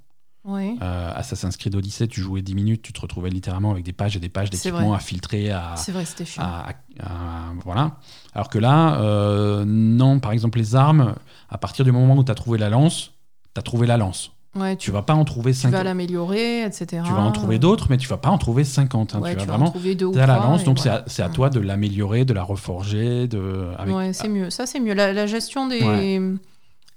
Ouais. 0.44 0.74
Euh, 0.82 1.12
Assassin's 1.14 1.56
Creed 1.56 1.74
Odyssey, 1.74 2.06
tu 2.08 2.20
jouais 2.20 2.40
10 2.42 2.54
minutes, 2.54 2.82
tu 2.82 2.92
te 2.92 3.00
retrouvais 3.00 3.30
littéralement 3.30 3.70
avec 3.72 3.84
des 3.84 3.92
pages 3.92 4.16
et 4.16 4.20
des 4.20 4.28
pages 4.28 4.50
vrai. 4.52 4.94
à 4.94 4.98
filtrer, 5.00 5.50
à, 5.50 5.74
C'est 5.76 5.90
vrai, 5.92 6.04
c'était 6.04 6.24
chiant. 6.24 6.42
à- 6.44 6.70
à- 7.00 7.04
à- 7.48 7.52
voilà. 7.64 7.96
Alors 8.32 8.48
que 8.48 8.58
là, 8.58 9.64
non, 9.64 10.20
par 10.20 10.30
exemple, 10.32 10.58
les 10.58 10.74
armes, 10.76 11.14
à 11.48 11.58
partir 11.58 11.84
du 11.84 11.90
moment 11.92 12.16
où 12.16 12.22
tu 12.24 12.30
as 12.30 12.36
trouvé 12.36 12.58
la 12.58 12.68
lance, 12.70 13.12
tu 13.54 13.58
as 13.58 13.62
trouvé 13.62 13.86
la 13.88 13.96
lance. 13.96 14.32
Ouais, 14.56 14.76
Tu 14.76 14.86
tu, 14.86 14.90
vas 14.90 15.02
pas 15.02 15.14
en 15.14 15.24
trouver 15.24 15.52
tu 15.52 15.58
5 15.58 15.70
vas 15.70 15.82
l'améliorer, 15.84 16.62
etc. 16.64 17.02
Tu 17.04 17.12
vas 17.12 17.20
en 17.20 17.32
trouver 17.32 17.58
d'autres, 17.58 17.86
mais 17.90 17.96
tu 17.96 18.08
vas 18.08 18.16
pas 18.16 18.30
en 18.30 18.38
trouver 18.38 18.64
50. 18.64 19.14
hein. 19.14 19.20
Ouais, 19.20 19.30
tu 19.32 19.36
vas 19.36 19.42
tu 19.42 19.46
vas 19.48 19.54
en 19.54 19.56
vraiment. 19.58 19.70
trouver 19.70 19.94
deux 19.94 20.06
ou 20.06 20.12
T'as 20.12 20.26
la 20.26 20.36
lance, 20.36 20.64
donc 20.64 20.78
c'est 20.78 20.88
voilà. 20.88 21.04
à, 21.04 21.08
c'est 21.08 21.22
à 21.22 21.28
toi 21.28 21.50
de 21.50 21.60
l'améliorer, 21.60 22.24
de 22.24 22.32
la 22.32 22.42
reforger, 22.42 23.28
de. 23.28 23.68
Avec... 23.78 23.94
Ouais, 23.94 24.12
c'est 24.12 24.28
mieux. 24.28 24.50
Ça, 24.50 24.66
c'est 24.66 24.80
mieux. 24.80 24.94
La, 24.94 25.12
la 25.12 25.26
gestion 25.26 25.66
des. 25.68 26.20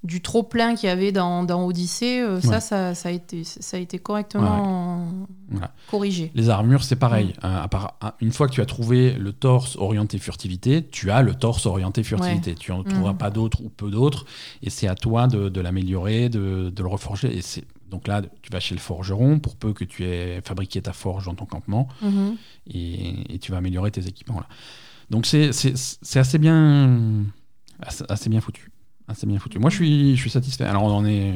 Du 0.04 0.22
trop 0.22 0.44
plein 0.44 0.76
qu'il 0.76 0.88
y 0.88 0.92
avait 0.92 1.12
dans, 1.12 1.44
dans 1.44 1.66
Odyssée, 1.66 2.20
euh, 2.22 2.36
Ouais. 2.40 2.60
ça, 2.62 2.96
ça, 2.96 3.10
a 3.10 3.12
été, 3.12 3.44
ça 3.44 3.76
a 3.76 3.80
été 3.82 4.00
correctement 4.00 5.08
Voilà. 5.50 5.74
corrigé. 5.92 6.32
Les 6.36 6.50
armures, 6.50 6.84
c'est 6.86 6.96
pareil. 6.96 7.34
Euh, 7.44 7.64
à 7.64 7.68
part- 7.68 7.96
une 8.22 8.32
fois 8.32 8.48
que 8.48 8.54
tu 8.54 8.62
as 8.62 8.66
trouvé 8.66 9.12
le 9.14 9.34
torse 9.34 9.76
orienté 9.76 10.18
furtivité, 10.18 10.88
tu 10.90 11.12
as 11.12 11.22
le 11.22 11.34
torse 11.36 11.66
orienté 11.66 12.04
furtivité. 12.04 12.56
Tu 12.56 12.72
en 12.72 12.84
trouveras 12.84 13.12
Mm. 13.14 13.18
pas 13.18 13.30
d'autres 13.30 13.62
ou 13.62 13.68
peu 13.70 13.92
d'autres. 13.92 14.26
Et 14.64 14.70
c'est 14.70 14.88
à 14.88 14.96
toi 14.96 15.28
de, 15.28 15.50
de 15.50 15.62
l'améliorer, 15.62 16.30
de, 16.30 16.72
de 16.74 16.82
le 16.84 16.88
reforger. 16.90 17.36
Et 17.38 17.42
c'est 17.42 17.66
donc 17.90 18.08
là, 18.08 18.22
tu 18.44 18.52
vas 18.52 18.60
chez 18.60 18.76
le 18.76 18.80
forgeron 18.80 19.40
pour 19.40 19.56
peu 19.56 19.74
que 19.74 19.84
tu 19.84 20.06
aies 20.06 20.42
fabriqué 20.46 20.80
ta 20.82 20.94
forge 20.94 21.26
dans 21.26 21.34
ton 21.34 21.46
campement 21.46 21.88
Mhm. 22.04 22.36
et, 22.68 23.34
et 23.34 23.40
tu 23.40 23.52
vas 23.52 23.58
améliorer 23.58 23.90
tes 23.92 24.08
équipements 24.08 24.40
là. 24.40 24.48
Donc 25.10 25.26
c'est 25.26 25.50
assez 26.20 26.38
bien, 26.38 27.00
assez 28.10 28.30
bien 28.30 28.42
foutu. 28.42 28.69
Assez 29.10 29.26
bien 29.28 29.40
foutu. 29.40 29.58
Moi, 29.60 29.70
je 29.70 29.76
suis, 29.76 30.16
je 30.16 30.22
suis 30.22 30.30
satisfait. 30.30 30.64
Alors, 30.66 30.84
on 30.84 30.92
en 30.92 31.04
est, 31.06 31.34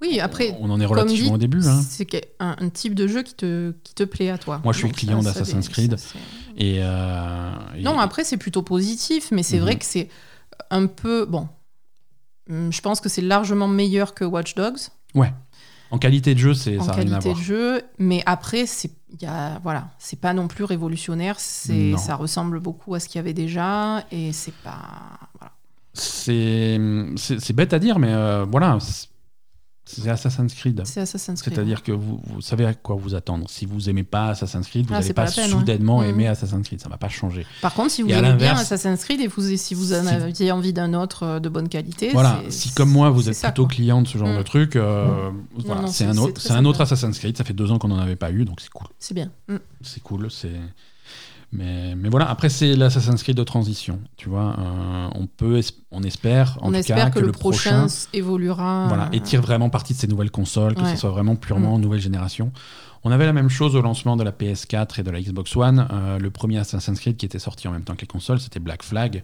Oui, 0.00 0.18
après, 0.20 0.56
on 0.60 0.70
en 0.70 0.80
est 0.80 0.86
relativement 0.86 1.28
dit, 1.30 1.34
au 1.34 1.38
début. 1.38 1.66
hein. 1.66 1.82
c'est 1.86 2.34
un, 2.40 2.56
un 2.58 2.68
type 2.70 2.94
de 2.94 3.06
jeu 3.06 3.22
qui 3.22 3.34
te, 3.34 3.72
qui 3.84 3.94
te 3.94 4.04
plaît 4.04 4.30
à 4.30 4.38
toi. 4.38 4.60
Moi, 4.64 4.72
je 4.72 4.78
suis 4.78 4.88
Donc, 4.88 4.96
client 4.96 5.22
d'Assassin's 5.22 5.68
Creed. 5.68 5.96
ça, 5.96 5.96
c'est- 5.98 6.18
Et, 6.56 6.78
euh, 6.80 7.50
et- 7.76 7.82
Non, 7.82 7.98
après, 7.98 8.24
c'est 8.24 8.36
plutôt 8.38 8.62
positif, 8.62 9.28
mais 9.32 9.42
c'est 9.42 9.56
Mhm. 9.58 9.62
vrai 9.62 9.76
que 9.76 9.84
c'est 9.84 10.08
un 10.70 10.86
peu. 10.86 11.26
Bon. 11.26 11.48
Hum, 12.50 12.72
Je 12.72 12.80
pense 12.80 13.00
que 13.02 13.08
c'est 13.10 13.20
largement 13.22 13.68
meilleur 13.68 14.14
que 14.14 14.24
Watch 14.24 14.54
Dogs 14.54 14.78
en 15.90 15.96
qualité 15.98 16.34
de 16.34 16.38
jeu, 16.38 16.52
c'est 16.52 16.78
en 16.78 16.82
rien 16.82 16.90
à 16.90 16.94
qualité 16.96 17.18
voir. 17.30 17.36
de 17.36 17.40
jeu, 17.42 17.82
mais 17.98 18.22
après, 18.26 18.66
c'est 18.66 18.90
voilà, 19.62 19.88
c'est 19.98 20.20
pas 20.20 20.34
non 20.34 20.46
plus 20.46 20.64
révolutionnaire. 20.64 21.40
C'est 21.40 21.96
ça 21.96 22.14
ressemble 22.14 22.60
beaucoup 22.60 22.94
à 22.94 23.00
ce 23.00 23.08
qu'il 23.08 23.16
y 23.16 23.20
avait 23.20 23.32
déjà, 23.32 24.04
et 24.10 24.32
c'est 24.34 24.52
pas. 24.62 25.18
Voilà. 25.38 25.52
C'est 26.00 27.52
bête 27.54 27.72
à 27.72 27.78
dire, 27.78 27.98
mais 27.98 28.12
euh, 28.12 28.44
voilà, 28.50 28.78
c'est- 28.80 29.08
Assassin's 30.06 30.52
Creed. 30.54 30.82
C'est 30.84 31.00
Assassin's 31.00 31.40
Creed. 31.40 31.54
C'est-à-dire 31.54 31.82
que 31.82 31.92
vous, 31.92 32.20
vous 32.26 32.42
savez 32.42 32.66
à 32.66 32.74
quoi 32.74 32.94
vous 32.96 33.14
attendre. 33.14 33.46
Si 33.48 33.64
vous 33.64 33.88
aimez 33.88 34.02
pas 34.04 34.28
Assassin's 34.28 34.66
Creed, 34.68 34.84
vous 34.86 34.92
Ah, 34.92 34.96
n'allez 34.96 35.06
c'est 35.06 35.14
pas, 35.14 35.24
pas 35.24 35.30
la 35.30 35.34
peine, 35.36 35.50
soudainement 35.50 36.00
ouais. 36.00 36.10
aimer. 36.10 36.26
Assassin's 36.26 36.66
Creed. 36.66 36.78
Ça 36.82 36.90
va 36.90 36.98
pas 36.98 37.08
changer. 37.08 37.46
Par 37.62 37.72
contre, 37.72 37.90
si 37.92 38.02
vous 38.02 38.10
Et 38.10 38.12
aimez 38.12 38.34
bien 38.34 38.54
Assassin's 38.54 39.02
Creed 39.02 39.18
et 39.22 39.28
vous, 39.28 39.56
si 39.56 39.72
vous 39.74 39.94
en 39.94 40.02
Si- 40.02 40.08
aviez 40.10 40.52
envie 40.52 40.74
d'un 40.74 40.92
autre 40.92 41.22
euh, 41.22 41.40
de 41.40 41.48
bonne 41.48 41.70
qualité, 41.70 42.10
Voilà. 42.12 42.42
Si 42.50 42.70
comme 42.74 42.90
moi, 42.90 43.08
vous 43.08 43.30
êtes 43.30 43.34
ça, 43.34 43.48
plutôt 43.48 43.64
quoi. 43.64 43.76
client 43.76 44.02
de 44.02 44.08
ce 44.08 44.18
genre 44.18 44.36
de 44.36 44.42
truc, 44.42 44.76
euh, 44.76 45.30
voilà, 45.64 45.80
non, 45.80 45.86
c'est 45.88 46.04
un 46.04 46.18
autre, 46.18 46.52
un 46.52 46.64
autre. 46.66 46.82
Assassin's 46.82 47.18
Creed. 47.18 47.38
Ça 47.38 47.44
fait 47.44 47.54
deux 47.54 47.72
ans 47.72 47.78
qu'on 47.78 47.88
n'en 47.88 47.98
avait 47.98 48.14
pas 48.16 48.30
eu, 48.30 48.44
donc 48.44 48.60
c'est 48.60 48.68
cool. 48.70 48.88
C'est 48.98 49.14
bien. 49.14 49.30
C'est 49.80 50.02
cool. 50.02 50.30
C'est 50.30 50.52
mais, 51.52 51.94
mais 51.96 52.08
voilà. 52.08 52.28
Après, 52.28 52.48
c'est 52.48 52.76
l'Assassin's 52.76 53.22
Creed 53.22 53.36
de 53.36 53.42
transition. 53.44 54.00
Tu 54.16 54.28
vois, 54.28 54.54
euh, 54.58 55.08
on 55.14 55.26
peut, 55.26 55.60
on 55.90 56.02
espère, 56.02 56.58
en 56.60 56.68
On 56.68 56.70
tout 56.70 56.76
espère 56.76 56.96
cas, 56.96 57.10
que, 57.10 57.18
le 57.20 57.32
prochain, 57.32 57.86
évoluera. 58.12 58.86
voilà, 58.88 59.08
et 59.12 59.20
tire 59.20 59.40
vraiment 59.40 59.70
parti 59.70 59.94
de 59.94 59.98
ces 59.98 60.06
nouvelles 60.08 60.30
consoles, 60.30 60.74
que 60.74 60.82
Ouais. 60.82 60.90
ce 60.90 60.96
soit 60.96 61.10
vraiment 61.10 61.36
purement 61.36 61.78
nouvelle 61.78 62.00
génération. 62.00 62.52
On 63.04 63.10
avait 63.12 63.26
la 63.26 63.32
même 63.32 63.48
chose 63.48 63.76
au 63.76 63.80
lancement 63.82 64.16
de 64.16 64.24
la 64.24 64.32
PS4 64.32 64.98
et 65.00 65.02
de 65.02 65.10
la 65.10 65.20
Xbox 65.20 65.54
One. 65.56 65.86
Euh, 65.92 66.18
le 66.18 66.30
premier 66.30 66.58
Assassin's 66.58 66.98
Creed 67.00 67.16
qui 67.16 67.24
était 67.26 67.38
sorti 67.38 67.68
en 67.68 67.70
même 67.72 67.82
temps 67.84 67.94
que 67.94 68.00
les 68.02 68.06
consoles, 68.08 68.40
c'était 68.40 68.58
Black 68.60 68.82
Flag, 68.82 69.22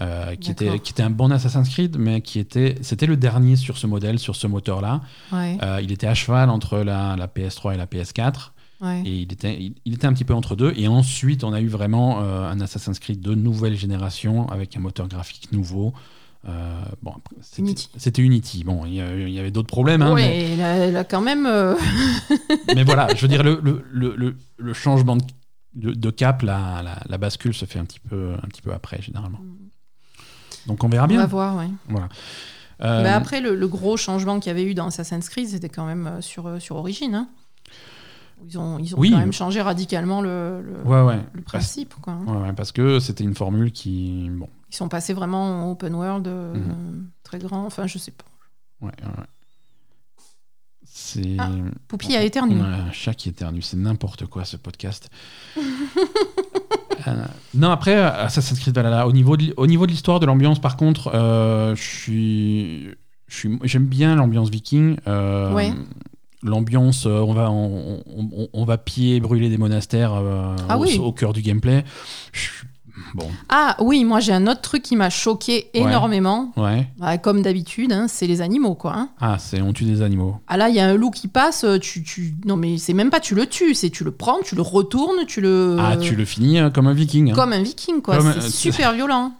euh, 0.00 0.34
qui, 0.34 0.50
était, 0.50 0.64
D'accord. 0.66 0.82
qui 0.82 0.92
était 0.92 1.02
un 1.04 1.10
bon 1.10 1.30
Assassin's 1.30 1.68
Creed, 1.68 1.96
mais 1.96 2.20
qui 2.20 2.40
était, 2.40 2.74
c'était 2.82 3.06
le 3.06 3.16
dernier 3.16 3.54
sur 3.54 3.78
ce 3.78 3.86
modèle, 3.86 4.18
sur 4.18 4.34
ce 4.34 4.48
moteur-là. 4.48 5.00
Ouais, 5.32 5.56
Euh, 5.62 5.78
il 5.80 5.92
était 5.92 6.08
à 6.08 6.14
cheval 6.14 6.50
entre 6.50 6.78
la, 6.78 7.14
la 7.16 7.28
PS3 7.28 7.74
et 7.74 7.76
la 7.76 7.86
PS4, 7.86 8.50
ouais. 8.84 9.02
et 9.04 9.14
il 9.22 9.32
était, 9.32 9.56
il, 9.60 9.74
il 9.84 9.94
était 9.94 10.06
un 10.06 10.12
petit 10.12 10.24
peu 10.24 10.34
entre 10.34 10.54
deux. 10.56 10.72
Et 10.76 10.86
ensuite, 10.88 11.42
on 11.44 11.52
a 11.52 11.60
eu 11.60 11.68
vraiment 11.68 12.20
euh, 12.22 12.48
un 12.50 12.60
Assassin's 12.60 12.98
Creed 12.98 13.20
de 13.20 13.34
nouvelle 13.34 13.76
génération 13.76 14.48
avec 14.48 14.76
un 14.76 14.80
moteur 14.80 15.08
graphique 15.08 15.50
nouveau. 15.52 15.92
Euh, 16.46 16.82
bon, 17.02 17.14
c'était- 17.40 18.20
Unity. 18.22 18.64
Bon, 18.64 18.84
il 18.84 18.94
y, 18.94 19.38
avait 19.38 19.50
d'autres 19.50 19.68
problèmes, 19.68 20.02
hein, 20.02 20.12
mais- 20.14 20.50
Ouais, 20.50 20.56
là, 20.56 20.90
là, 20.90 21.04
quand 21.04 21.22
même. 21.22 21.46
euh, 21.46 21.74
mais 22.74 22.84
voilà, 22.84 23.08
je 23.14 23.22
veux 23.22 23.28
dire, 23.28 23.42
le, 23.42 23.58
le, 23.62 23.82
le, 23.90 24.14
le- 24.14 24.36
le 24.58 24.72
changement 24.74 25.16
de, 25.74 26.10
cap, 26.10 26.42
la, 26.42 26.82
la, 26.82 27.00
la 27.08 27.18
bascule 27.18 27.54
se 27.54 27.64
fait 27.64 27.78
un 27.78 27.84
petit 27.86 27.98
peu, 28.00 28.34
un 28.34 28.46
petit 28.48 28.60
peu 28.62 28.72
après, 28.74 29.00
généralement. 29.00 29.40
Donc 30.66 30.84
on 30.84 30.88
verra 30.88 31.04
on 31.04 31.08
va 31.08 31.14
bien. 31.14 31.26
voir, 31.26 31.56
ouais. 31.56 31.68
Voilà. 31.88 32.08
Euh, 32.82 33.02
Mais 33.02 33.08
après, 33.08 33.40
le, 33.40 33.66
gros 33.66 33.96
changement 33.96 34.38
qu'il 34.40 34.48
y 34.48 34.50
avait 34.50 34.64
eu 34.64 34.74
dans 34.74 34.86
Assassin's 34.88 35.28
Creed, 35.28 35.48
c'était 35.48 35.68
quand 35.68 35.86
même 35.86 36.20
sur, 36.20 36.60
sur 36.60 36.76
Origin. 36.76 37.14
hein. 37.14 37.28
Ils 38.46 38.58
ont, 38.58 38.78
ils 38.78 38.94
ont 38.94 38.98
Oui. 38.98 39.10
quand 39.10 39.18
même 39.18 39.32
changé 39.32 39.60
radicalement 39.62 40.20
le, 40.20 40.60
le, 40.62 40.82
ouais, 40.88 41.02
ouais. 41.02 41.16
le 41.32 41.40
Parce, 41.42 41.64
principe. 41.64 41.94
Quoi. 42.00 42.14
ouais, 42.26 42.36
ouais, 42.42 42.52
parce 42.52 42.72
que 42.72 43.00
c'était 43.00 43.24
une 43.24 43.34
formule 43.34 43.72
qui. 43.72 44.28
Bon, 44.30 44.48
Ils 44.70 44.74
sont 44.76 44.88
passés 44.88 45.12
vraiment 45.14 45.64
en 45.66 45.70
open 45.70 45.94
world 45.94 46.26
euh, 46.28 46.54
Mhm. 46.54 47.08
très 47.22 47.38
grand. 47.38 47.64
Enfin, 47.66 47.86
je 47.86 47.98
sais 47.98 48.10
pas. 48.12 48.24
ouais. 48.86 48.92
C'est. 50.86 51.36
Ah, 51.38 51.50
Poupie 51.88 52.14
a 52.16 52.22
éternué. 52.22 52.60
Un 52.60 52.92
chat 52.92 53.14
qui 53.14 53.28
éternue, 53.28 53.62
c'est 53.62 53.76
n'importe 53.76 54.26
quoi 54.26 54.44
ce 54.44 54.56
podcast. 54.56 55.08
Euh, 57.06 57.22
non, 57.52 57.70
après, 57.70 57.96
Assassin's 57.96 58.58
Creed 58.58 58.74
Valhalla, 58.74 59.06
au 59.06 59.12
niveau 59.12 59.36
de, 59.36 59.52
au 59.58 59.66
niveau 59.66 59.84
de 59.84 59.90
l'histoire, 59.90 60.20
de 60.20 60.26
l'ambiance, 60.26 60.58
par 60.58 60.78
contre, 60.78 61.10
euh, 61.14 61.74
je 61.74 61.82
suis- 61.82 62.88
J'aime 63.64 63.84
bien 63.84 64.14
l'ambiance 64.16 64.48
viking. 64.48 64.96
euh, 65.06 65.52
Ouais. 65.52 65.70
L'ambiance, 66.44 67.06
euh, 67.06 67.20
on 67.20 67.32
va, 67.32 67.50
on, 67.50 68.02
on- 68.16 68.48
on 68.52 68.64
va 68.64 68.78
piller 68.78 69.16
et 69.16 69.20
brûler 69.20 69.48
des 69.48 69.58
monastères 69.58 70.12
euh, 70.14 70.54
Ah 70.68 70.78
au, 70.78 70.82
oui. 70.82 70.98
au 70.98 71.10
cœur 71.10 71.32
du 71.32 71.40
gameplay. 71.42 71.84
Bon, 73.12 73.28
Ah 73.48 73.76
oui, 73.80 74.04
moi 74.04 74.20
j'ai 74.20 74.32
un 74.32 74.46
autre 74.46 74.60
truc 74.60 74.82
qui 74.82 74.94
m'a 74.94 75.10
choqué 75.10 75.68
énormément. 75.74 76.52
ouais. 76.56 76.86
Bah, 76.98 77.18
comme 77.18 77.42
d'habitude, 77.42 77.92
hein, 77.92 78.06
c'est 78.08 78.28
les 78.28 78.40
animaux, 78.40 78.76
quoi. 78.76 78.92
hein. 78.94 79.08
Ah, 79.20 79.36
c'est 79.40 79.60
on 79.60 79.72
tue 79.72 79.82
des 79.84 80.00
animaux. 80.00 80.36
Ah 80.46 80.56
là, 80.56 80.68
il 80.68 80.76
y 80.76 80.80
a 80.80 80.86
un 80.86 80.94
loup 80.94 81.10
qui 81.10 81.26
passe, 81.26 81.64
euh, 81.64 81.78
tu, 81.78 82.04
tu... 82.04 82.36
non 82.46 82.56
mais 82.56 82.78
c'est 82.78 82.92
même 82.94 83.10
pas 83.10 83.18
tu 83.18 83.34
le 83.34 83.46
tues, 83.46 83.74
c'est 83.74 83.90
tu 83.90 84.04
le 84.04 84.12
prends, 84.12 84.38
tu 84.44 84.54
le 84.54 84.62
retournes, 84.62 85.26
tu 85.26 85.40
le... 85.40 85.76
Ah, 85.80 85.96
tu 85.96 86.14
le 86.14 86.24
finis 86.24 86.60
euh, 86.60 86.70
comme 86.70 86.86
un 86.86 86.92
viking. 86.94 87.32
hein. 87.32 87.34
Comme 87.34 87.52
un 87.52 87.62
viking, 87.62 88.00
quoi. 88.00 88.20
C'est 88.20 88.38
un- 88.38 88.48
super 88.50 88.92
violent. 88.94 89.32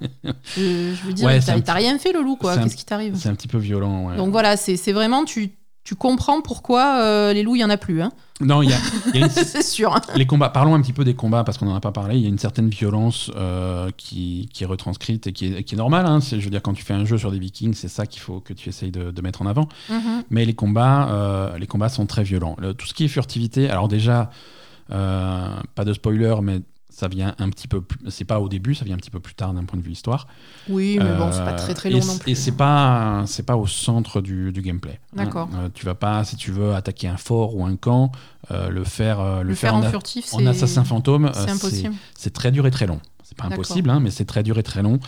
je, 0.57 0.93
je 0.95 1.07
veux 1.07 1.13
dire, 1.13 1.27
Ouais, 1.27 1.39
t'as 1.41 1.73
rien 1.75 1.97
fait 1.99 2.13
le 2.13 2.23
loup, 2.23 2.35
quoi. 2.37 2.55
un- 2.55 2.63
Qu'est-ce 2.65 2.77
qui 2.77 2.85
t'arrive? 2.85 3.15
C'est 3.17 3.29
un 3.29 3.35
petit 3.37 3.49
peu 3.49 3.59
violent, 3.59 4.09
ouais. 4.09 4.17
Donc 4.17 4.33
voilà, 4.33 4.57
c'est 4.57 4.77
c'est 4.77 4.93
vraiment, 4.93 5.25
tu, 5.25 5.53
tu 5.85 5.95
comprends 5.95 6.41
pourquoi 6.41 7.01
euh, 7.03 7.33
les 7.35 7.43
loups, 7.43 7.57
il 7.57 7.61
y 7.61 7.65
en 7.65 7.71
a 7.71 7.77
plus. 7.77 8.01
Hein. 8.03 8.11
Non, 8.41 8.63
il 8.63 8.71
y 8.71 8.73
a, 8.73 8.77
a 8.77 9.17
une, 9.19 9.29
c'est 9.31 9.63
sûr. 9.63 9.95
hein. 9.95 10.01
Les 10.17 10.27
combats, 10.27 10.49
parlons 10.49 10.75
un 10.75 10.81
petit 10.81 10.93
peu 10.95 11.05
des 11.05 11.15
combats 11.15 11.45
parce 11.45 11.59
qu'on 11.59 11.67
n'en 11.67 11.75
a 11.77 11.81
pas 11.81 11.93
parlé. 11.93 12.17
Il 12.17 12.23
y 12.23 12.27
a 12.27 12.29
une 12.29 12.39
certaine 12.39 12.69
violence 12.71 13.31
euh, 13.37 13.91
qui, 13.97 14.49
qui 14.53 14.65
est 14.65 14.67
retranscrite 14.67 15.27
et 15.27 15.33
qui 15.33 15.47
est, 15.55 15.63
qui 15.63 15.75
est 15.75 15.79
normale. 15.79 16.07
hein. 16.07 16.21
C'est- 16.21 16.41
Je 16.41 16.45
veux 16.45 16.51
dire, 16.51 16.63
quand 16.63 16.73
tu 16.73 16.83
fais 16.85 16.95
un 16.95 17.05
jeu 17.05 17.19
sur 17.19 17.31
des 17.31 17.39
Vikings, 17.39 17.75
c'est 17.75 17.89
ça 17.89 18.07
qu'il 18.07 18.21
faut 18.23 18.41
que 18.41 18.53
tu 18.55 18.69
essayes 18.71 18.91
de, 18.91 19.11
de 19.11 19.23
mettre 19.23 19.43
en 19.43 19.47
avant. 19.47 19.69
Mhm. 19.91 20.25
Mais 20.31 20.45
les 20.45 20.55
combats, 20.55 21.09
euh, 21.11 21.59
les 21.59 21.67
combats 21.67 21.89
sont 21.91 22.07
très 22.07 22.23
violents. 22.25 22.57
Le- 22.59 22.75
tout 22.75 22.87
ce 22.87 22.95
qui 22.95 23.05
est 23.05 23.09
furtivité, 23.09 23.69
alors 23.71 23.87
déjà, 23.89 24.31
pas 24.89 25.85
de 25.85 25.93
spoiler, 25.93 26.35
mais 26.43 26.61
Ça 26.95 27.09
vient 27.09 27.35
un 27.39 27.51
petit 27.51 27.67
peu 27.67 27.81
plus. 27.81 27.99
C'est 28.09 28.25
pas 28.25 28.39
au 28.39 28.49
début, 28.49 28.77
ça 28.77 28.85
vient 28.85 28.95
un 28.95 28.99
petit 28.99 29.11
peu 29.11 29.19
plus 29.19 29.35
tard 29.35 29.53
d'un 29.53 29.65
point 29.65 29.77
de 29.79 29.85
vue 29.85 29.91
histoire. 29.91 30.29
Oui, 30.69 30.97
mais 31.01 31.17
bon, 31.17 31.33
c'est 31.33 31.45
pas 31.45 31.55
très 31.55 31.75
très 31.75 31.91
long 31.91 31.99
et, 32.01 32.05
non 32.05 32.19
plus. 32.19 32.31
Et 32.31 32.35
c'est 32.37 32.53
pas, 32.53 33.25
c'est 33.27 33.43
pas 33.43 33.57
au 33.57 33.67
centre 33.67 34.21
du, 34.21 34.53
du 34.53 34.63
gameplay. 34.63 35.01
hein. 35.13 35.17
D'accord. 35.25 35.49
Euh, 35.55 35.69
tu 35.75 35.85
vas 35.85 35.97
pas, 35.97 36.23
si 36.23 36.37
tu 36.37 36.53
veux 36.53 36.73
attaquer 36.73 37.09
un 37.09 37.17
fort 37.17 37.57
ou 37.57 37.65
un 37.65 37.75
camp, 37.75 38.13
euh, 38.53 38.69
le 38.69 38.85
faire, 38.85 39.19
euh, 39.19 39.43
Le 39.43 39.55
faire 39.57 39.75
en, 39.75 39.83
furtif, 39.83 40.33
en 40.35 40.47
assassin 40.47 40.85
fantôme, 40.85 41.25
euh, 41.27 41.31
c'est 41.35 41.51
impossible. 41.51 41.95
c'est 42.17 42.33
très 42.33 42.53
dur 42.53 42.65
et 42.67 42.71
très 42.71 42.87
long. 42.87 43.01
C'est 43.25 43.37
pas 43.37 43.47
impossible, 43.47 43.91
hein, 43.91 43.99
mais 44.01 44.11
c'est 44.11 44.27
très 44.27 44.45
dur 44.45 44.59
et 44.59 44.63
très 44.63 44.83
long. 44.83 45.01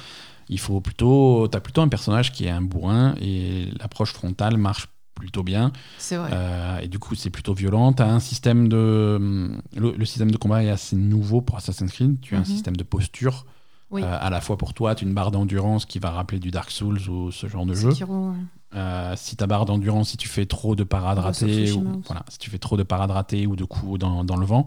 Il 0.49 0.59
faut 0.59 0.81
plutôt, 0.81 1.47
t'as 1.49 1.61
plutôt 1.61 1.83
un 1.83 1.89
personnage 1.89 2.33
qui 2.33 2.47
est 2.47 2.51
un 2.51 2.63
bourrin 2.63 3.15
et 3.21 3.69
l'approche 3.79 4.13
frontale 4.13 4.57
marche 4.57 4.89
plutôt 5.17 5.43
bien. 5.43 5.73
C'est 5.99 6.17
vrai. 6.17 6.31
Euh, 6.33 6.79
et 6.79 6.89
du 6.89 6.99
coup, 7.01 7.15
c'est 7.17 7.31
plutôt 7.31 7.55
violent. 7.55 7.93
Un 7.99 8.21
système 8.21 8.69
de, 8.69 9.51
le, 9.77 9.91
le 9.97 10.05
système 10.05 10.31
de 10.31 10.37
combat 10.37 10.63
est 10.63 10.71
assez 10.71 10.95
nouveau 10.95 11.41
pour 11.41 11.57
Assassin's 11.57 11.91
Creed. 11.91 12.21
Tu 12.21 12.35
as 12.35 12.39
un 12.39 12.41
Mhm. 12.43 12.47
système 12.47 12.77
de 12.77 12.85
posture. 12.85 13.47
Oui. 13.91 14.03
Euh, 14.03 14.19
à 14.21 14.31
la 14.31 14.41
fois 14.41 14.57
pour 14.59 14.75
toi, 14.75 14.95
tu 14.95 15.05
as 15.05 15.09
une 15.09 15.15
barre 15.15 15.31
d'endurance 15.31 15.87
qui 15.87 15.99
va 15.99 16.11
rappeler 16.11 16.39
du 16.39 16.51
Dark 16.51 16.71
Souls 16.71 17.01
ou 17.09 17.33
ce 17.33 17.49
genre 17.49 17.67
de 17.67 17.75
jeu. 17.75 17.91
Ouais. 18.05 18.35
Euh, 18.75 19.15
si 19.17 19.37
ta 19.37 19.47
barre 19.47 19.65
d'endurance, 19.65 20.11
si 20.11 20.17
tu 20.17 20.29
fais 20.29 20.45
trop 20.45 20.77
de 20.77 20.85
parades 20.85 21.19
ratées, 21.19 21.73
ou, 21.73 22.03
voilà, 22.05 22.23
si 22.29 22.39
tu 22.39 22.51
fais 22.51 22.59
trop 22.59 22.77
de 22.77 22.83
parades 22.83 23.11
ratées 23.13 23.47
ou 23.47 23.57
de 23.57 23.65
coups 23.65 23.99
dans, 23.99 24.23
dans 24.25 24.37
le 24.37 24.45
vent, 24.45 24.67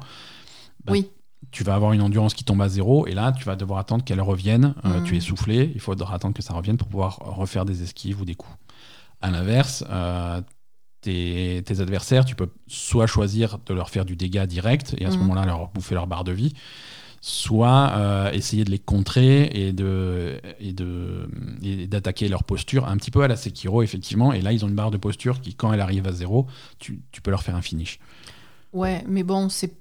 bah, 0.86 0.94
Oui. 0.94 1.10
tu 1.52 1.64
vas 1.66 1.76
avoir 1.76 1.92
une 1.94 2.02
endurance 2.02 2.34
qui 2.34 2.44
tombe 2.46 2.62
à 2.62 2.70
zéro 2.70 3.06
et 3.08 3.14
là, 3.14 3.34
tu 3.34 3.44
vas 3.44 3.56
devoir 3.58 3.80
attendre 3.80 4.04
qu'elle 4.04 4.22
revienne. 4.22 4.74
Mhm. 4.84 5.04
Tu 5.04 5.18
es 5.18 5.20
soufflé, 5.20 5.72
il 5.76 5.82
faudra 5.82 6.16
attendre 6.16 6.34
que 6.34 6.42
ça 6.42 6.54
revienne 6.54 6.78
pour 6.78 6.88
pouvoir 6.88 7.18
refaire 7.18 7.66
des 7.66 7.84
esquives 7.84 8.22
ou 8.22 8.26
des 8.26 8.36
coups. 8.36 8.56
À 9.22 9.32
l'inverse, 9.32 9.84
euh, 9.90 10.42
tes, 11.02 11.64
tes 11.66 11.82
adversaires, 11.82 12.26
tu 12.26 12.36
peux 12.36 12.50
soit 12.68 13.08
choisir 13.08 13.60
de 13.66 13.74
leur 13.74 13.90
faire 13.90 14.06
du 14.06 14.16
dégât 14.16 14.48
direct 14.48 14.96
et 15.00 15.06
à 15.06 15.12
ce 15.12 15.18
Mhm. 15.18 15.24
moment-là 15.24 15.46
leur 15.46 15.70
bouffer 15.70 15.96
leur 15.96 16.08
barre 16.08 16.24
de 16.26 16.32
vie, 16.34 16.54
soit 17.22 17.92
euh, 17.98 18.32
essayer 18.32 18.66
de 18.66 18.72
les 18.72 18.80
contrer 18.80 19.46
et 19.54 19.74
de 19.74 20.42
et 20.60 20.74
de 20.74 21.30
et 21.64 21.88
d'attaquer 21.88 22.30
leur 22.30 22.44
posture 22.46 22.88
un 22.88 22.98
petit 22.98 23.12
peu 23.12 23.24
à 23.24 23.28
la 23.28 23.36
Sekiro 23.38 23.84
effectivement 23.84 24.34
et 24.34 24.42
là 24.42 24.54
ils 24.54 24.66
ont 24.66 24.70
une 24.70 24.76
barre 24.76 24.92
de 24.92 24.98
posture 24.98 25.42
qui 25.42 25.56
quand 25.56 25.74
elle 25.74 25.82
arrive 25.82 26.08
à 26.08 26.14
zéro 26.14 26.48
tu, 26.80 27.02
tu 27.12 27.22
peux 27.22 27.32
leur 27.32 27.44
faire 27.44 27.56
un 27.56 27.62
finish 27.62 28.00
Ouais, 28.74 29.04
mais 29.08 29.24
bon, 29.24 29.50
c'est. 29.50 29.74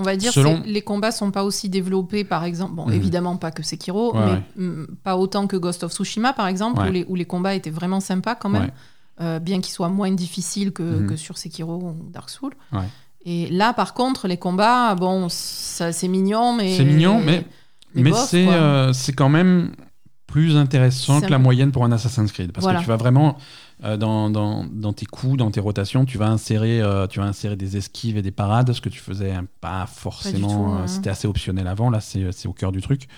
On 0.00 0.02
va 0.02 0.16
dire 0.16 0.32
Selon- 0.32 0.62
que 0.62 0.66
les 0.66 0.82
combats 0.82 1.12
sont 1.12 1.30
pas 1.30 1.44
aussi 1.44 1.68
développés, 1.68 2.24
par 2.24 2.44
exemple. 2.44 2.74
Bon, 2.74 2.86
Mhm. 2.86 2.92
évidemment 2.94 3.36
pas 3.36 3.50
que 3.50 3.62
Sekiro, 3.62 4.14
Ouais, 4.14 4.20
mais 4.24 4.32
ouais. 4.32 4.42
mm, 4.56 4.86
pas 5.04 5.16
autant 5.16 5.46
que 5.46 5.56
Ghost 5.56 5.84
of 5.84 5.92
Tsushima, 5.92 6.32
par 6.32 6.46
exemple, 6.46 6.80
Ouais. 6.80 6.88
où, 6.88 6.92
les, 6.92 7.04
où 7.08 7.14
les 7.14 7.24
combats 7.26 7.54
étaient 7.54 7.70
vraiment 7.70 8.00
sympas 8.00 8.34
quand 8.34 8.48
même, 8.48 8.70
euh, 9.20 9.38
bien 9.38 9.60
qu'ils 9.60 9.74
soient 9.74 9.88
moins 9.90 10.10
difficiles 10.10 10.72
que, 10.72 10.82
Mhm. 10.82 11.06
que 11.08 11.16
sur 11.16 11.36
Sekiro 11.36 11.74
ou 11.74 12.10
Dark 12.10 12.30
Souls. 12.30 12.54
Et 13.26 13.48
là, 13.50 13.74
par 13.74 13.92
contre, 13.92 14.26
les 14.28 14.38
combats, 14.38 14.94
bon, 14.94 15.26
c'est 15.28 16.08
mignon, 16.08 16.54
mais. 16.54 16.74
c'est 16.76 16.84
mignon 16.84 17.20
mais 17.20 17.44
mais 17.94 18.02
mais 18.02 18.10
bof, 18.10 18.26
c'est 18.28 18.44
quoi. 18.44 18.54
euh, 18.54 18.92
c'est 18.94 19.12
quand 19.12 19.28
même 19.28 19.72
plus 20.26 20.56
intéressant 20.56 21.20
que 21.20 21.26
la 21.26 21.38
moyenne 21.38 21.72
pour 21.72 21.84
un 21.84 21.92
Assassin's 21.92 22.30
Creed 22.32 22.52
parce 22.52 22.62
Voilà. 22.64 22.78
que 22.78 22.84
tu 22.84 22.88
vas 22.88 22.96
vraiment 22.96 23.36
euh, 23.84 23.96
dans, 23.96 24.30
dans, 24.30 24.64
dans 24.64 24.92
tes 24.92 25.06
coups, 25.06 25.36
dans 25.38 25.50
tes 25.50 25.60
rotations, 25.60 26.04
tu 26.04 26.18
vas 26.18 26.28
insérer, 26.28 26.80
euh, 26.80 27.06
tu 27.06 27.18
vas 27.20 27.26
insérer 27.26 27.56
des 27.56 27.76
esquives 27.76 28.16
et 28.16 28.22
des 28.22 28.30
parades, 28.30 28.72
ce 28.72 28.80
que 28.80 28.88
tu 28.88 29.00
faisais 29.00 29.32
hein, 29.32 29.46
pas 29.60 29.86
forcément. 29.86 30.76
euh, 30.76 30.82
ouais. 30.82 30.88
C'était 30.88 31.10
assez 31.10 31.26
optionnel 31.28 31.66
avant. 31.66 31.90
Là, 31.90 32.00
c'est 32.00 32.30
c'est 32.32 32.48
au 32.48 32.52
cœur 32.52 32.72
du 32.72 32.80
truc. 32.82 33.08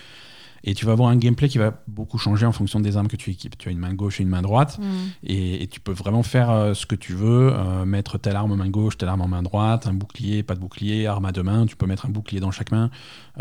Et 0.65 0.75
tu 0.75 0.87
vas 0.87 0.93
avoir 0.93 1.09
un 1.09 1.17
gameplay 1.17 1.49
qui 1.49 1.59
va 1.59 1.83
beaucoup 1.89 2.19
changer 2.19 2.47
en 2.47 2.53
fonction 2.53 2.79
des 2.81 2.97
armes 2.97 3.09
que 3.09 3.17
tu 3.17 3.31
équipes. 3.31 3.59
Tu 3.59 3.69
as 3.69 3.73
une 3.73 3.79
main 3.79 3.95
gauche 3.95 4.21
et 4.21 4.23
une 4.23 4.29
main 4.29 4.43
droite. 4.43 4.79
Mm. 4.79 4.85
Et, 5.25 5.63
et 5.63 5.67
tu 5.67 5.81
peux 5.81 5.93
vraiment 5.93 6.23
faire 6.23 6.51
euh, 6.51 6.75
ce 6.75 6.87
que 6.87 6.95
tu 6.95 7.15
veux, 7.15 7.53
euh, 7.53 7.85
mettre 7.85 8.17
telle 8.19 8.37
arme 8.37 8.53
en 8.53 8.57
main 8.57 8.69
gauche, 8.71 8.97
telle 8.97 9.09
arme 9.09 9.23
en 9.23 9.29
main 9.29 9.43
droite, 9.43 9.87
un 9.87 9.93
bouclier, 9.95 10.43
pas 10.43 10.55
de 10.55 10.61
bouclier, 10.61 11.07
arme 11.07 11.25
à 11.25 11.33
deux 11.33 11.43
mains, 11.43 11.67
tu 11.67 11.75
peux 11.77 11.87
mettre 11.87 12.07
un 12.07 12.11
bouclier 12.11 12.41
dans 12.41 12.51
chaque 12.53 12.71
main. 12.71 12.91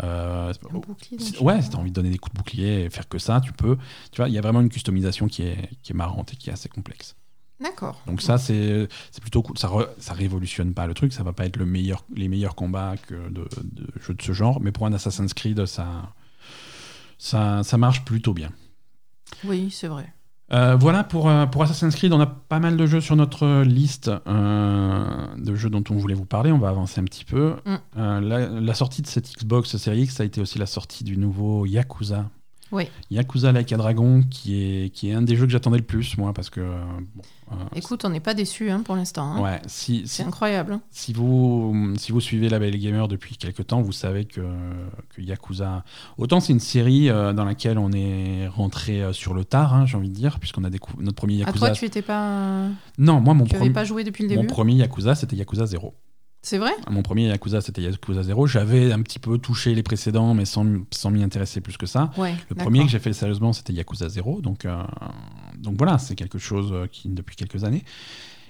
Euh, 0.02 0.52
Un 0.70 0.78
bouclier 0.78 1.18
dans 1.18 1.24
si- 1.24 1.32
chaque 1.34 1.42
ouais, 1.42 1.54
main. 1.54 1.60
si 1.62 1.70
tu 1.70 1.76
as 1.76 1.78
envie 1.78 1.90
de 1.90 1.94
donner 1.94 2.10
des 2.10 2.18
coups 2.18 2.32
de 2.34 2.38
bouclier 2.38 2.84
et 2.84 2.90
faire 2.90 3.08
que 3.08 3.18
ça, 3.18 3.40
tu 3.40 3.52
peux. 3.52 3.76
Tu 4.10 4.16
vois, 4.20 4.28
il 4.28 4.34
y 4.34 4.38
a 4.38 4.40
vraiment 4.40 4.60
une 4.60 4.68
customisation 4.68 5.26
qui 5.28 5.42
est, 5.42 5.70
qui 5.82 5.92
est 5.92 5.96
marrante 5.96 6.32
et 6.32 6.36
qui 6.36 6.50
est 6.50 6.52
assez 6.52 6.68
complexe. 6.68 7.14
D'accord. 7.62 8.00
Donc 8.08 8.20
ça, 8.22 8.38
c'est 8.38 8.88
c'est 9.12 9.20
plutôt 9.20 9.42
cool. 9.42 9.56
Ça, 9.56 9.68
re- 9.68 9.88
ça 9.98 10.14
révolutionne 10.14 10.74
pas 10.74 10.88
le 10.88 10.94
truc, 10.94 11.12
ça 11.12 11.22
va 11.22 11.32
pas 11.32 11.44
être 11.46 11.56
le 11.56 11.66
meilleur, 11.66 12.04
les 12.16 12.26
meilleurs 12.26 12.56
combats 12.56 12.94
que 13.06 13.14
de, 13.30 13.46
de 13.62 13.86
jeux 14.04 14.14
de 14.14 14.22
ce 14.22 14.32
genre, 14.32 14.60
mais 14.60 14.72
pour 14.72 14.86
un 14.86 14.92
Assassin's 14.92 15.32
Creed, 15.32 15.64
ça, 15.66 16.12
ça, 17.22 17.62
ça 17.62 17.78
marche 17.78 18.04
plutôt 18.04 18.34
bien. 18.34 18.50
Oui, 19.44 19.70
c'est 19.70 19.86
vrai. 19.86 20.12
Euh, 20.52 20.76
voilà 20.76 21.04
pour, 21.04 21.30
euh, 21.30 21.46
pour 21.46 21.62
Assassin's 21.62 21.94
Creed, 21.94 22.12
on 22.12 22.20
a 22.20 22.26
pas 22.26 22.58
mal 22.58 22.76
de 22.76 22.84
jeux 22.84 23.00
sur 23.00 23.14
notre 23.14 23.62
liste 23.62 24.10
euh, 24.26 25.36
de 25.38 25.54
jeux 25.54 25.70
dont 25.70 25.84
on 25.88 25.94
voulait 25.94 26.16
vous 26.16 26.26
parler. 26.26 26.50
On 26.50 26.58
va 26.58 26.68
avancer 26.68 27.00
un 27.00 27.04
petit 27.04 27.24
peu. 27.24 27.54
Mm. 27.64 28.20
La, 28.20 28.48
la 28.48 28.74
sortie 28.74 29.02
de 29.02 29.06
cette 29.06 29.32
Xbox 29.38 29.76
Series 29.76 30.02
X, 30.02 30.16
ça 30.16 30.24
a 30.24 30.26
été 30.26 30.40
aussi 30.40 30.58
la 30.58 30.66
sortie 30.66 31.04
du 31.04 31.16
nouveau 31.16 31.64
Yakuza. 31.64 32.28
Oui. 32.72 32.84
Yakuza 33.10 33.52
Like 33.52 33.70
a 33.72 33.76
Dragon, 33.76 34.22
qui 34.30 34.62
est, 34.84 34.88
qui 34.90 35.10
est 35.10 35.12
un 35.14 35.22
des 35.22 35.36
jeux 35.36 35.44
que 35.46 35.52
j'attendais 35.52 35.76
le 35.78 35.84
plus, 35.84 36.16
moi, 36.18 36.32
parce 36.32 36.48
que. 36.50 36.60
bon, 36.60 37.22
euh, 37.52 37.54
Écoute, 37.76 38.04
on 38.04 38.08
n'est 38.08 38.20
pas 38.20 38.32
déçus 38.34 38.70
hein, 38.70 38.80
pour 38.82 38.96
l'instant. 38.96 39.24
hein. 39.34 39.40
ouais, 39.42 39.60
si, 39.66 39.98
si, 40.00 40.08
C'est 40.08 40.22
incroyable. 40.22 40.72
hein. 40.74 40.80
si 40.90 41.12
vous, 41.12 41.92
si 41.98 42.10
vous 42.12 42.20
suivez 42.20 42.48
la 42.48 42.58
Belle 42.58 42.78
Gamer 42.78 43.08
depuis 43.08 43.36
quelques 43.36 43.66
temps, 43.66 43.82
vous 43.82 43.92
savez 43.92 44.24
que, 44.24 44.40
que 45.14 45.20
Yakuza. 45.20 45.84
Autant 46.16 46.40
c'est 46.40 46.52
une 46.54 46.60
série 46.60 47.10
euh, 47.10 47.32
dans 47.34 47.44
laquelle 47.44 47.78
on 47.78 47.92
est 47.92 48.48
rentré 48.48 49.02
euh, 49.02 49.12
sur 49.12 49.34
le 49.34 49.44
tard, 49.44 49.74
hein, 49.74 49.84
j'ai 49.86 49.96
envie 49.98 50.08
de 50.08 50.14
dire, 50.14 50.38
puisqu'on 50.40 50.64
a 50.64 50.70
découvert 50.70 51.02
notre 51.02 51.16
premier 51.16 51.34
À 51.42 51.46
Yakuza. 51.46 51.58
toi, 51.66 51.70
tu 51.70 51.84
étais 51.84 52.02
pas. 52.02 52.68
Non, 52.96 53.20
moi, 53.20 53.34
mon, 53.34 53.44
Tu 53.44 53.54
premier 53.54 53.70
pas 53.70 53.84
joué 53.84 54.02
depuis 54.04 54.22
le 54.26 54.30
mon 54.34 54.42
début 54.42 54.46
premier 54.52 54.74
Yakuza, 54.74 55.14
c'était 55.14 55.36
Yakuza 55.36 55.66
0. 55.66 55.94
C'est 56.44 56.58
vrai? 56.58 56.72
Mon 56.90 57.02
premier 57.02 57.28
Yakuza, 57.28 57.60
c'était 57.60 57.82
Yakuza 57.82 58.22
0. 58.24 58.46
J'avais 58.48 58.90
un 58.92 59.00
petit 59.02 59.20
peu 59.20 59.38
touché 59.38 59.74
les 59.76 59.84
précédents, 59.84 60.34
mais 60.34 60.44
sans, 60.44 60.66
sans 60.90 61.10
m'y 61.10 61.22
intéresser 61.22 61.60
plus 61.60 61.76
que 61.76 61.86
ça. 61.86 62.10
Ouais. 62.18 62.34
Le 62.50 62.56
premier 62.56 62.84
que 62.84 62.90
j'ai 62.90 62.98
fait 62.98 63.12
sérieusement, 63.12 63.52
c'était 63.52 63.72
Yakuza 63.72 64.08
0. 64.08 64.40
Donc, 64.40 64.64
euh, 64.64 64.82
donc 65.56 65.76
voilà, 65.78 65.98
c'est 65.98 66.16
quelque 66.16 66.38
chose 66.38 66.70
euh, 66.72 66.86
qui, 66.90 67.08
depuis 67.08 67.36
quelques 67.36 67.62
années. 67.62 67.84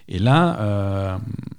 Et 0.09 0.19
là, 0.19 0.59
euh, 0.61 1.19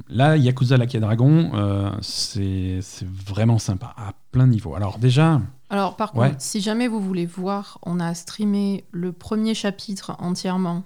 là 0.09 0.35
Yakuza 0.35 0.75
a 0.75 0.85
Dragon, 0.99 1.51
euh, 1.53 1.91
c'est 2.01 2.79
c'est 2.81 3.07
vraiment 3.07 3.59
sympa, 3.59 3.93
à 3.95 4.13
plein 4.31 4.47
niveau. 4.47 4.75
Alors 4.75 4.97
déjà, 4.97 5.39
Alors, 5.69 5.95
par 5.95 6.15
Ouais. 6.17 6.29
contre, 6.29 6.41
si 6.41 6.61
jamais 6.61 6.87
vous 6.87 6.99
voulez 6.99 7.25
voir, 7.25 7.77
on 7.83 7.99
a 7.99 8.13
streamé 8.15 8.83
le 8.91 9.11
premier 9.13 9.53
chapitre 9.53 10.15
entièrement 10.19 10.83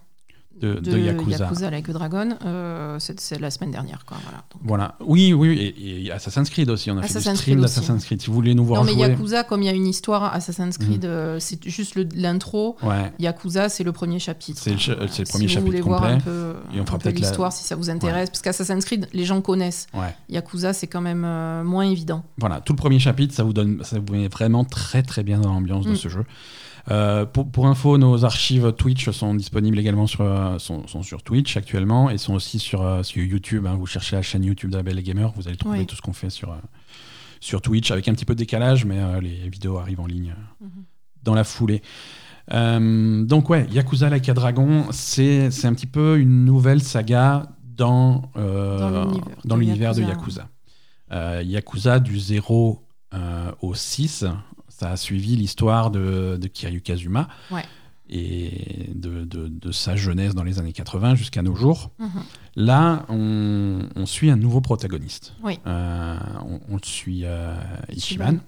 de, 0.59 0.75
de, 0.75 0.91
de 0.91 0.97
Yakuza. 0.99 1.45
Yakuza 1.45 1.69
Like 1.71 1.89
a 1.89 1.93
Dragon. 1.93 2.29
euh, 2.45 2.97
c'est 2.99 3.39
la 3.39 3.51
semaine 3.51 3.71
dernière, 3.71 4.05
quoi. 4.05 4.17
Voilà. 4.23 4.43
Donc- 4.51 4.61
Voilà. 4.63 4.95
Oui, 4.99 5.33
oui, 5.33 5.49
et, 5.57 6.05
et 6.05 6.11
Assassin's 6.11 6.49
Creed 6.49 6.69
aussi. 6.69 6.89
On 6.91 6.97
a 6.97 7.01
fait 7.01 7.05
Assassin's 7.05 7.35
du 7.35 7.41
stream 7.41 7.55
Creed 7.57 7.65
aussi. 7.65 7.75
d'Assassin's 7.79 8.05
Creed. 8.05 8.21
Si 8.21 8.27
vous 8.27 8.33
voulez 8.33 8.53
nous 8.55 8.65
voir 8.65 8.83
Non, 8.83 8.91
mais. 8.91 8.95
Yakuza, 8.99 9.43
comme 9.43 9.61
il 9.61 9.65
y 9.65 9.69
a 9.69 9.73
une 9.73 9.87
histoire, 9.87 10.33
Assassin's 10.33 10.77
Creed, 10.77 11.05
euh, 11.05 11.37
c'est 11.39 11.63
juste 11.67 11.95
l'intro. 12.15 12.75
Ouais. 12.83 13.11
Yakuza, 13.19 13.69
c'est 13.69 13.83
le 13.83 13.91
premier 13.91 14.19
chapitre. 14.19 14.59
C'est 14.61 14.71
le 14.71 14.77
Voilà. 14.77 15.01
le 15.05 15.23
premier 15.25 15.47
si 15.47 15.55
vous 15.57 15.65
voulez 15.65 15.77
chapitre 15.77 15.87
voir 15.87 16.03
un 16.03 16.13
complet. 16.17 16.23
peu, 16.31 16.53
Et 16.73 16.79
on 16.79 16.83
un 16.83 16.85
fera 16.85 16.97
peu 16.97 17.03
peut-être 17.03 17.19
la- 17.19 17.27
l'histoire, 17.27 17.51
si 17.53 17.63
ça 17.63 17.75
vous 17.75 17.89
intéresse. 17.89 18.29
Parce 18.29 18.41
qu'Assassin's 18.41 18.85
Creed, 18.85 19.07
les 19.13 19.25
gens 19.25 19.41
connaissent. 19.41 19.87
Ouais. 19.93 20.15
Yakuza, 20.29 20.73
c'est 20.73 20.87
quand 20.87 21.01
même 21.01 21.23
euh, 21.25 21.63
moins 21.63 21.83
évident. 21.83 22.23
Voilà, 22.37 22.61
tout 22.61 22.73
le 22.73 22.77
premier 22.77 22.99
chapitre, 22.99 23.33
ça 23.33 23.43
vous 23.43 23.53
donne, 23.53 23.81
ça 23.83 23.97
vous 23.99 24.13
met 24.13 24.27
vraiment 24.27 24.63
très 24.65 25.03
très 25.03 25.23
bien 25.23 25.39
dans 25.39 25.53
l'ambiance 25.53 25.85
de 25.85 25.91
Mm. 25.91 25.95
ce 25.97 26.09
jeu. 26.09 26.23
Euh, 26.89 27.25
pour, 27.25 27.51
pour 27.51 27.67
info, 27.67 27.97
nos 27.97 28.23
archives 28.23 28.71
Twitch 28.73 29.09
sont 29.09 29.35
disponibles 29.35 29.77
également 29.77 30.07
sur, 30.07 30.21
euh, 30.21 30.57
sont, 30.57 30.87
sont 30.87 31.03
sur 31.03 31.21
Twitch 31.21 31.57
actuellement 31.57 32.09
et 32.09 32.17
sont 32.17 32.33
aussi 32.33 32.59
sur, 32.59 32.81
euh, 32.81 33.03
sur 33.03 33.21
YouTube. 33.23 33.65
hein. 33.67 33.75
Vous 33.77 33.85
cherchez 33.85 34.15
la 34.15 34.21
chaîne 34.21 34.43
YouTube 34.43 34.73
et 34.75 35.03
Gamer, 35.03 35.31
vous 35.35 35.47
allez 35.47 35.57
trouver 35.57 35.79
Oui. 35.79 35.85
tout 35.85 35.95
ce 35.97 36.01
qu'on 36.01 36.13
fait 36.13 36.29
sur, 36.29 36.55
sur 37.41 37.61
Twitch 37.61 37.91
avec 37.91 38.07
un 38.07 38.13
petit 38.13 38.23
peu 38.25 38.33
de 38.35 38.39
décalage, 38.39 38.85
mais 38.85 38.99
les 39.21 39.49
vidéos 39.49 39.77
arrivent 39.77 39.99
en 39.99 40.05
ligne 40.07 40.33
Mhm. 40.61 40.69
dans 41.23 41.35
la 41.35 41.43
foulée. 41.43 41.81
Euh, 42.53 43.25
donc 43.25 43.49
ouais, 43.49 43.67
Yakuza 43.69 44.09
Like 44.09 44.29
a 44.29 44.33
Dragon, 44.33 44.85
c'est 44.91 45.49
un 45.65 45.73
petit 45.73 45.87
peu 45.87 46.17
une 46.17 46.45
nouvelle 46.45 46.81
saga 46.81 47.47
dans, 47.65 48.31
euh, 48.37 49.05
Dans 49.43 49.57
l'univers 49.57 49.93
de 49.93 50.01
Yakuza. 50.01 50.13
Yakuza. 50.13 50.47
Euh, 51.11 51.43
Yakuza 51.45 51.99
du 51.99 52.17
0 52.17 52.81
euh, 53.13 53.51
au 53.61 53.73
6, 53.73 54.25
ça 54.79 54.91
a 54.91 54.97
suivi 54.97 55.35
l'histoire 55.35 55.89
de, 55.91 56.37
de 56.39 56.47
Kiryu 56.47 56.81
Kazuma 56.81 57.27
Ouais. 57.51 57.63
et 58.09 58.89
de, 58.93 59.23
de- 59.25 59.47
de 59.47 59.71
sa 59.71 59.95
jeunesse 59.95 60.35
dans 60.35 60.43
les 60.43 60.59
années 60.59 60.71
80 60.73 61.15
jusqu'à 61.15 61.41
nos 61.41 61.55
jours. 61.55 61.89
Mhm. 61.99 62.09
Là, 62.57 63.05
on, 63.09 63.79
on 63.95 64.05
suit 64.05 64.29
un 64.29 64.35
nouveau 64.35 64.61
protagoniste. 64.61 65.33
Oui. 65.43 65.59
Euh, 65.65 66.17
on, 66.45 66.59
on 66.69 66.77
suit 66.83 67.21
euh, 67.25 67.55
Ichiban. 67.89 68.25
Ichiban. 68.25 68.39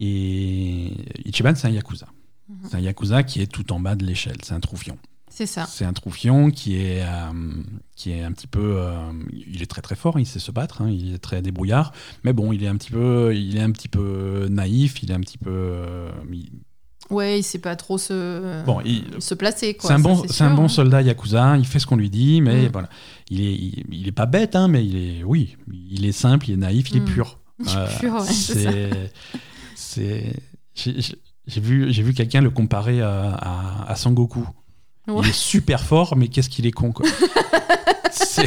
Et 0.00 0.92
Ichiban, 1.24 1.54
c'est 1.54 1.66
un 1.68 1.70
Yakuza. 1.70 2.06
Mhm. 2.48 2.56
C'est 2.68 2.76
un 2.76 2.80
Yakuza 2.80 3.22
qui 3.22 3.40
est 3.42 3.46
tout 3.50 3.72
en 3.72 3.80
bas 3.80 3.96
de 3.96 4.04
l'échelle. 4.04 4.36
C'est 4.42 4.54
un 4.54 4.60
troufion. 4.60 4.96
C'est 5.38 5.46
ça. 5.46 5.66
C'est 5.68 5.84
un 5.84 5.92
troufion 5.92 6.50
qui 6.50 6.74
est, 6.82 7.02
euh, 7.04 7.52
qui 7.94 8.10
est 8.10 8.24
un 8.24 8.32
petit 8.32 8.48
peu. 8.48 8.74
euh, 8.78 8.96
il 9.52 9.62
est 9.62 9.66
très 9.66 9.82
très 9.82 9.94
fort, 9.94 10.18
il 10.18 10.26
sait 10.26 10.40
se 10.40 10.50
battre, 10.50 10.82
hein, 10.82 10.90
il 10.90 11.14
est 11.14 11.18
très 11.18 11.42
débrouillard. 11.42 11.92
Mais 12.24 12.32
bon, 12.32 12.50
il 12.52 12.64
est 12.64 12.66
un 12.66 12.74
petit 12.76 12.90
peu, 12.90 13.32
il 13.36 13.56
est 13.56 13.60
un 13.60 13.70
petit 13.70 13.86
peu 13.86 14.48
naïf, 14.50 15.00
il 15.04 15.12
est 15.12 15.14
un 15.14 15.20
petit 15.20 15.38
peu. 15.38 15.50
euh, 15.52 16.10
il- 16.32 16.50
Ouais, 17.10 17.38
il 17.38 17.42
sait 17.44 17.60
pas 17.60 17.76
trop 17.76 17.98
se, 17.98 18.64
Bon, 18.66 18.80
il- 18.84 19.04
se 19.20 19.34
placer. 19.34 19.76
c'est 19.80 19.92
un 19.92 20.00
bon, 20.00 20.24
c'est 20.28 20.42
un 20.42 20.52
bon 20.54 20.64
hein. 20.64 20.68
soldat 20.68 21.02
yakuza. 21.02 21.56
Il 21.56 21.64
fait 21.66 21.78
ce 21.78 21.86
qu'on 21.86 21.94
lui 21.96 22.10
dit, 22.10 22.40
mais 22.42 22.66
Mm. 22.66 22.72
voilà, 22.72 22.88
il 23.30 23.40
est, 23.40 23.54
il, 23.54 23.84
il 23.92 24.08
est 24.08 24.12
pas 24.12 24.26
bête, 24.26 24.56
hein, 24.56 24.66
mais 24.66 24.84
il 24.84 24.96
est, 24.96 25.22
oui, 25.22 25.56
il 25.88 26.04
est 26.04 26.10
simple, 26.12 26.50
il 26.50 26.54
est 26.54 26.56
naïf, 26.56 26.90
il 26.90 26.96
est 26.96 27.00
Mm. 27.00 27.04
pur. 27.04 27.38
Est 27.60 27.98
pur, 28.00 28.14
ouais, 28.14 29.10
c'est. 29.76 30.32
J'ai 30.74 31.60
vu, 31.62 31.92
j'ai 31.92 32.02
vu 32.02 32.12
quelqu'un 32.12 32.40
le 32.42 32.50
comparer 32.50 33.00
à, 33.00 33.30
à, 33.34 33.90
à 33.90 33.94
Sangoku. 33.96 34.46
Ouais. 35.08 35.22
Il 35.24 35.28
est 35.30 35.32
super 35.34 35.82
fort, 35.82 36.16
mais 36.16 36.28
qu'est-ce 36.28 36.48
qu'il 36.50 36.66
est 36.66 36.70
con, 36.72 36.92
quoi. 36.92 37.06
c'est... 38.12 38.46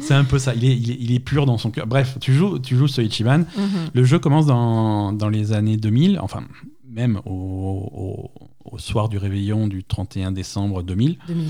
c'est 0.00 0.14
un 0.14 0.24
peu 0.24 0.38
ça. 0.38 0.54
Il 0.54 0.64
est, 0.64 0.76
il 0.76 0.90
est, 0.90 0.96
il 1.00 1.12
est 1.12 1.20
pur 1.20 1.46
dans 1.46 1.58
son 1.58 1.70
cœur. 1.70 1.86
Bref, 1.86 2.18
tu 2.20 2.34
joues, 2.34 2.58
tu 2.58 2.76
joues 2.76 2.88
ce 2.88 3.00
Ichiban. 3.00 3.38
Mhm. 3.38 3.46
Le 3.92 4.04
jeu 4.04 4.18
commence 4.18 4.46
dans, 4.46 5.12
dans 5.12 5.28
les 5.28 5.52
années 5.52 5.76
2000, 5.76 6.18
enfin, 6.20 6.44
même 6.88 7.20
au, 7.24 7.30
au, 7.32 8.30
au 8.64 8.78
soir 8.78 9.08
du 9.08 9.18
réveillon 9.18 9.68
du 9.68 9.84
31 9.84 10.32
décembre 10.32 10.82
2000. 10.82 11.18
2000. 11.28 11.48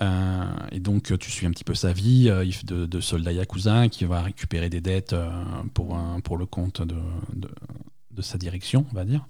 Euh, 0.00 0.44
et 0.70 0.78
donc, 0.78 1.18
tu 1.18 1.30
suis 1.30 1.44
un 1.46 1.50
petit 1.50 1.64
peu 1.64 1.74
sa 1.74 1.92
vie 1.92 2.28
euh, 2.28 2.44
de, 2.64 2.86
de 2.86 3.00
soldat 3.00 3.32
yakuza 3.32 3.88
qui 3.88 4.04
va 4.04 4.22
récupérer 4.22 4.68
des 4.70 4.80
dettes 4.80 5.12
euh, 5.12 5.28
pour, 5.74 5.96
un- 5.96 6.20
pour 6.20 6.36
le 6.36 6.46
compte 6.46 6.82
de, 6.82 6.94
de, 7.34 7.48
de 8.12 8.22
sa 8.22 8.38
direction, 8.38 8.86
on 8.92 8.94
va 8.94 9.04
dire. 9.04 9.26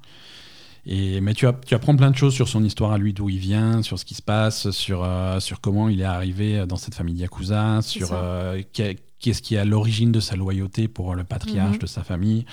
Et, 0.90 1.20
mais 1.20 1.34
tu, 1.34 1.46
app- 1.46 1.66
tu 1.66 1.74
apprends 1.74 1.94
plein 1.94 2.10
de 2.10 2.16
choses 2.16 2.32
sur 2.32 2.48
son 2.48 2.64
histoire 2.64 2.92
à 2.92 2.98
lui, 2.98 3.12
d'où 3.12 3.28
il 3.28 3.38
vient, 3.38 3.82
sur 3.82 3.98
ce 3.98 4.06
qui 4.06 4.14
se 4.14 4.22
passe, 4.22 4.70
sur, 4.70 5.04
euh, 5.04 5.38
sur 5.38 5.60
comment 5.60 5.90
il 5.90 6.00
est 6.00 6.04
arrivé 6.04 6.64
dans 6.66 6.76
cette 6.76 6.94
famille 6.94 7.16
yakuza, 7.16 7.82
sur 7.82 8.08
euh, 8.12 8.62
qu'est- 8.72 8.96
qu'est-ce 9.18 9.42
qui 9.42 9.56
est 9.56 9.58
à 9.58 9.64
l'origine 9.66 10.12
de 10.12 10.20
sa 10.20 10.34
loyauté 10.34 10.88
pour 10.88 11.14
le 11.14 11.24
patriarche 11.24 11.74
Mhm. 11.74 11.82
de 11.82 11.86
sa 11.86 12.02
famille. 12.04 12.46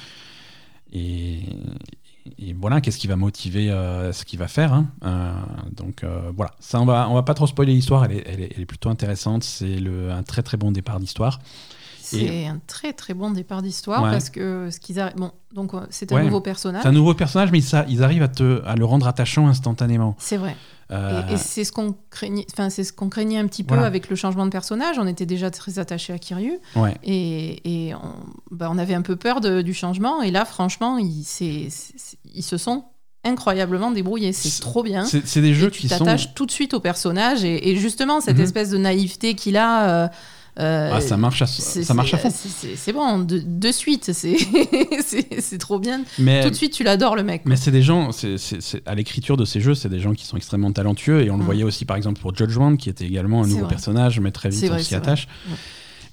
Et, 0.91 1.39
et 2.39 2.53
voilà, 2.53 2.81
qu'est-ce 2.81 2.97
qui 2.97 3.07
va 3.07 3.15
motiver 3.15 3.69
euh, 3.71 4.11
ce 4.11 4.25
qu'il 4.25 4.39
va 4.39 4.47
faire. 4.47 4.73
hein. 4.73 4.87
Euh, 5.05 5.31
donc 5.75 6.03
euh, 6.03 6.31
voilà, 6.35 6.51
ça 6.59 6.81
on 6.81 6.85
va, 6.85 7.07
on 7.09 7.13
va 7.13 7.23
pas 7.23 7.35
trop 7.35 7.47
spoiler 7.47 7.73
l'histoire, 7.73 8.05
elle 8.05 8.17
est, 8.17 8.23
elle, 8.27 8.41
est, 8.41 8.51
elle 8.55 8.61
est 8.63 8.65
plutôt 8.65 8.89
intéressante. 8.89 9.43
C'est 9.43 9.77
un 10.11 10.23
très 10.23 10.41
très 10.43 10.57
bon 10.57 10.71
départ 10.71 10.99
d'histoire. 10.99 11.39
C'est 12.05 12.45
un 12.47 12.59
très 12.67 12.93
très 12.93 13.13
bon 13.13 13.31
départ 13.31 13.61
d'histoire 13.61 14.03
Ouais. 14.03 14.11
parce 14.11 14.29
que 14.29 14.69
ce 14.71 14.79
qu'ils 14.79 14.95
bon 15.17 15.31
donc 15.53 15.73
euh, 15.73 15.81
c'est 15.89 16.11
un 16.11 16.15
Ouais. 16.17 16.23
nouveau 16.23 16.41
personnage. 16.41 16.81
C'est 16.83 16.89
un 16.89 16.93
nouveau 16.93 17.13
personnage, 17.13 17.51
mais 17.51 17.61
ça, 17.61 17.85
ils 17.89 18.03
arrivent 18.03 18.23
à, 18.23 18.27
te, 18.27 18.61
à 18.65 18.75
le 18.75 18.85
rendre 18.85 19.07
attachant 19.07 19.47
instantanément. 19.47 20.15
C'est 20.19 20.37
vrai. 20.37 20.55
Euh, 20.91 21.23
Et, 21.29 21.33
et 21.33 21.37
c'est 21.37 21.63
ce 21.63 21.71
qu'on 21.71 21.95
craignait, 22.11 22.45
enfin 22.53 22.69
c'est 22.69 22.83
ce 22.83 22.93
qu'on 22.93 23.09
craignait 23.09 23.39
un 23.39 23.47
petit 23.47 23.63
peu 23.63 23.73
Voilà. 23.73 23.87
avec 23.87 24.09
le 24.09 24.15
changement 24.15 24.45
de 24.45 24.51
personnage. 24.51 24.97
On 24.99 25.07
était 25.07 25.25
déjà 25.25 25.49
très 25.49 25.79
attaché 25.79 26.13
à 26.13 26.19
Kiryu 26.19 26.59
ouais. 26.75 26.95
et, 27.03 27.87
et 27.87 27.95
on, 27.95 28.13
bah, 28.51 28.69
on 28.71 28.77
avait 28.77 28.93
un 28.93 29.01
peu 29.01 29.15
peur 29.15 29.41
de- 29.41 29.61
du 29.63 29.73
changement. 29.73 30.21
Et 30.21 30.29
là, 30.29 30.45
franchement, 30.45 30.97
ils, 30.99 31.23
se 31.23 32.57
sont 32.57 32.83
incroyablement 33.23 33.89
débrouillés. 33.91 34.33
C'est 34.33 34.61
trop 34.61 34.83
bien. 34.83 35.05
C'est 35.05 35.41
des 35.41 35.53
jeux 35.55 35.71
tu 35.71 35.81
qui 35.81 35.89
sont. 35.89 35.97
t'attaches 35.99 36.35
tout 36.35 36.45
de 36.45 36.51
suite 36.51 36.73
au 36.75 36.79
personnage 36.79 37.43
et, 37.43 37.69
et 37.71 37.75
justement 37.77 38.21
cette 38.21 38.37
Mhm. 38.37 38.43
espèce 38.43 38.69
de 38.69 38.77
naïveté 38.77 39.33
qu'il 39.33 39.57
a. 39.57 39.89
euh, 40.03 40.07
euh, 40.59 40.91
Ah, 40.93 41.01
ça 41.01 41.17
marche 41.17 41.41
à, 41.41 41.47
ça 41.47 41.93
marche 41.93 42.13
à 42.13 42.17
fond. 42.17 42.31
c'est- 42.31 42.93
bon, 42.93 43.19
de, 43.19 43.41
de 43.45 43.71
suite, 43.71 44.11
c'est 44.13 45.57
trop 45.57 45.79
bien. 45.79 46.03
Mais, 46.19 46.43
Tout 46.43 46.49
de 46.49 46.55
suite, 46.55 46.73
tu 46.73 46.83
l'adores, 46.83 47.15
le 47.15 47.23
mec. 47.23 47.41
mais 47.45 47.55
c'est 47.55 47.71
des 47.71 47.81
gens, 47.81 48.11
c'est 48.11 48.37
à 48.85 48.95
l'écriture 48.95 49.37
de 49.37 49.45
ces 49.45 49.59
jeux, 49.61 49.75
c'est 49.75 49.89
des 49.89 49.99
gens 49.99 50.13
qui 50.13 50.25
sont 50.25 50.37
extrêmement 50.37 50.71
talentueux. 50.71 51.21
Et 51.23 51.29
on 51.29 51.37
le 51.37 51.43
Mm. 51.43 51.45
voyait 51.45 51.63
aussi 51.63 51.85
par 51.85 51.97
exemple 51.97 52.21
pour 52.21 52.35
Judgment, 52.35 52.75
qui 52.77 52.89
était 52.89 53.05
également 53.05 53.43
un 53.43 53.47
nouveau 53.47 53.61
vrai. 53.65 53.69
personnage, 53.69 54.19
mais 54.19 54.31
très 54.31 54.49
vite 54.49 54.69
on 54.71 54.77
s'y 54.79 54.89
vrai. 54.91 54.95
attache. 54.95 55.27
Ouais. 55.49 55.55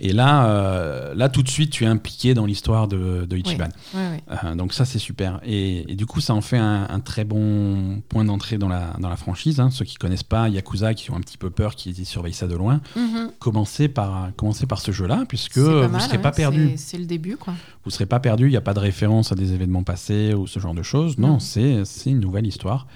Et 0.05 0.12
là, 0.12 0.46
euh, 0.46 1.14
là, 1.14 1.28
tout 1.28 1.42
de 1.44 1.48
suite, 1.48 1.70
tu 1.70 1.84
es 1.84 1.86
impliqué 1.86 2.34
dans 2.34 2.44
l'histoire 2.44 2.88
de, 2.88 3.24
de 3.24 3.36
Ichiban. 3.36 3.68
Euh, 3.94 4.55
donc 4.57 4.72
ça 4.74 4.84
c'est 4.84 4.98
super 4.98 5.40
et, 5.44 5.90
et 5.92 5.94
du 5.94 6.07
coup 6.07 6.20
ça 6.20 6.34
en 6.34 6.40
fait 6.40 6.57
un, 6.59 6.86
un 6.90 7.00
très 7.00 7.24
bon 7.24 8.03
point 8.09 8.24
d'entrée 8.24 8.59
dans 8.59 8.68
la, 8.68 8.94
dans 8.98 9.09
la 9.09 9.16
franchise 9.16 9.61
hein. 9.61 9.70
ceux 9.70 9.84
qui 9.84 9.96
connaissent 9.96 10.22
pas 10.22 10.48
Yakuza 10.48 10.94
qui 10.94 11.11
ont 11.11 11.16
un 11.16 11.20
petit 11.20 11.38
peu 11.38 11.50
peur 11.50 11.74
qui 11.76 12.05
surveillent 12.05 12.32
ça 12.32 12.46
de 12.46 12.57
loin 12.57 12.80
Mhm. 12.96 13.30
commencez 13.38 13.88
par, 13.88 14.30
commencez 14.36 14.66
par 14.66 14.80
ce 14.80 14.90
jeu 14.92 15.07
là 15.07 15.24
puisque 15.28 15.59
vous 15.59 15.88
ne 15.88 15.98
serez 15.98 16.16
ouais, 16.16 16.22
pas 16.22 16.32
perdu 16.32 16.72
c'est- 16.76 16.98
le 16.98 17.05
début, 17.07 17.36
quoi. 17.36 17.55
vous 17.84 17.90
serez 17.90 18.07
pas 18.07 18.20
perdu 18.20 18.46
il 18.46 18.50
n'y 18.50 18.57
a 18.57 18.61
pas 18.62 18.74
de 18.74 18.80
référence 18.80 19.30
à 19.32 19.34
des 19.34 19.53
événements 19.53 19.82
passés 19.84 20.34
ou 20.34 20.46
ce 20.46 20.59
genre 20.59 20.74
de 20.74 20.82
choses 20.82 21.18
non, 21.18 21.28
Non. 21.34 21.38
c'est 21.40 21.84
c'est 21.84 22.11
une 22.11 22.20
nouvelle 22.20 22.46
histoire 22.46 22.86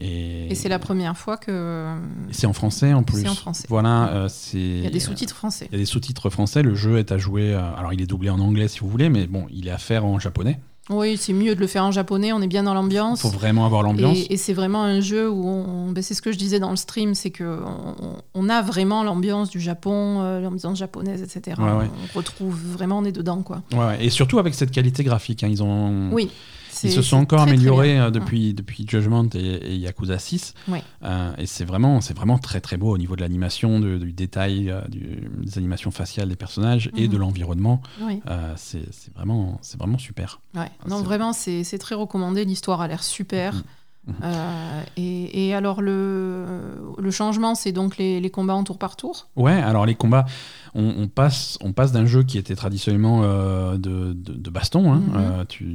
et, 0.00 0.50
Et 0.50 0.54
c'est 0.54 0.68
la 0.68 0.78
première 0.78 1.16
fois 1.16 1.36
que. 1.36 1.94
c'est 2.30 2.46
en 2.46 2.52
français 2.52 2.92
en 2.92 3.02
plus 3.02 3.22
C'est 3.22 3.28
en 3.28 3.34
français. 3.34 3.66
voilà 3.68 4.08
euh, 4.08 4.28
c'est 4.28 4.58
Il 4.58 4.84
y 4.84 4.86
a 4.86 4.90
des 4.90 5.00
sous-titres 5.00 5.34
français. 5.36 5.66
il 5.70 5.74
y 5.74 5.76
a 5.76 5.78
des 5.78 5.86
sous-titres 5.86 6.30
français 6.30 6.62
le 6.62 6.74
jeu 6.74 6.98
est 6.98 7.12
à 7.12 7.18
jouer 7.18 7.52
euh, 7.54 7.60
alors 7.76 7.92
il 7.92 8.00
est 8.00 8.06
doublé 8.06 8.30
en 8.30 8.40
anglais 8.40 8.68
si 8.68 8.80
vous 8.80 8.88
voulez 8.88 9.08
mais 9.10 9.26
bon 9.26 9.46
il 9.50 9.68
est 9.68 9.72
à 9.72 9.78
faire 9.78 10.04
en 10.04 10.18
japonais 10.18 10.58
Oui, 10.88 11.16
c'est 11.16 11.32
mieux 11.32 11.54
de 11.54 11.60
le 11.60 11.66
faire 11.68 11.84
en 11.84 11.92
japonais, 11.92 12.32
on 12.32 12.40
est 12.42 12.48
bien 12.48 12.64
dans 12.64 12.72
il 12.72 12.76
l'ambiance. 12.76 13.20
faut 13.22 13.28
vraiment 13.28 13.64
avoir 13.66 13.82
l'ambiance 13.82 14.18
Et, 14.18 14.32
et 14.34 14.36
c'est 14.36 14.54
vraiment 14.54 14.82
un 14.82 15.00
jeu 15.00 15.30
où 15.30 15.46
on, 15.46 15.92
ben 15.92 16.02
c'est 16.02 16.14
ce 16.14 16.22
que 16.22 16.32
je 16.32 16.38
disais 16.38 16.58
dans 16.58 16.70
le 16.70 16.76
stream, 16.76 17.14
c'est 17.14 17.30
que 17.30 17.60
on, 17.64 18.16
on 18.34 18.48
a 18.48 18.60
vraiment 18.62 19.04
l'ambiance 19.04 19.50
du 19.50 19.60
Japon, 19.60 20.20
euh, 20.22 20.40
l'ambiance 20.40 20.78
japonaise, 20.78 21.22
etc. 21.22 21.56
Ouais, 21.60 21.70
ouais. 21.72 21.90
On 22.14 22.18
retrouve 22.18 22.56
vraiment, 22.56 22.98
on 22.98 23.04
est 23.04 23.12
dedans, 23.12 23.42
quoi. 23.42 23.62
Ouais, 23.72 23.78
ouais. 23.78 24.04
et 24.04 24.10
surtout 24.10 24.38
avec 24.40 24.54
cette 24.54 24.72
qualité 24.72 25.04
graphique. 25.04 25.44
hein, 25.44 25.48
ils, 25.48 25.62
ont, 25.62 26.10
Oui. 26.12 26.28
Ils 26.88 26.92
se 26.92 27.02
sont 27.02 27.16
encore 27.16 27.42
très, 27.42 27.50
améliorés 27.50 27.98
euh, 28.00 28.10
depuis, 28.10 28.54
depuis 28.54 28.86
Judgment 28.88 29.28
et, 29.34 29.38
et 29.38 29.76
Yakuza 29.76 30.18
6. 30.18 30.54
Ouais. 30.68 30.82
Euh, 31.04 31.32
et 31.38 31.46
c'est 31.46 31.64
vraiment, 31.64 32.00
vraiment 32.14 32.38
très 32.38 32.60
très 32.60 32.76
beau 32.76 32.90
au 32.94 32.98
niveau 32.98 33.16
de 33.16 33.20
l'animation, 33.20 33.80
du 33.80 34.12
détail, 34.12 34.70
euh, 34.70 34.80
du- 34.88 35.28
des 35.42 35.58
animations 35.58 35.90
faciales 35.90 36.28
des 36.28 36.36
personnages 36.36 36.90
et 36.96 37.06
Mhm. 37.06 37.12
de 37.12 37.16
l'environnement. 37.16 37.80
Oui, 38.02 38.20
Euh, 38.28 38.52
c'est 38.56 38.80
vraiment, 39.14 39.58
super. 39.98 40.40
ouais. 40.54 40.70
Non, 40.88 41.02
vraiment, 41.02 41.32
c'est 41.32 41.78
très 41.78 41.94
recommandé. 41.94 42.44
L'histoire 42.44 42.80
a 42.80 42.88
l'air 42.88 43.02
super. 43.02 43.54
Mhm. 43.54 43.62
Mhm. 44.06 44.14
Euh, 44.24 44.82
et, 44.96 45.48
et 45.48 45.54
alors, 45.54 45.82
le, 45.82 46.46
le 46.98 47.10
changement, 47.10 47.54
c'est 47.54 47.70
donc 47.70 47.98
les, 47.98 48.18
les 48.18 48.30
combats 48.30 48.54
en 48.54 48.64
tour 48.64 48.78
par 48.78 48.96
tour? 48.96 49.28
Ouais, 49.36 49.52
alors 49.52 49.84
les 49.84 49.94
combats, 49.94 50.24
on, 50.74 50.84
on 50.98 51.08
passe, 51.08 51.58
on 51.60 51.72
passe 51.72 51.92
d'un 51.92 52.06
jeu 52.06 52.22
qui 52.22 52.38
était 52.38 52.54
traditionnellement 52.54 53.22
euh, 53.24 53.76
de, 53.76 54.12
de, 54.12 54.34
de 54.34 54.50
baston. 54.50 54.92
hein. 54.92 55.00
Mhm. 55.00 55.14
Euh, 55.16 55.44
tu, 55.44 55.66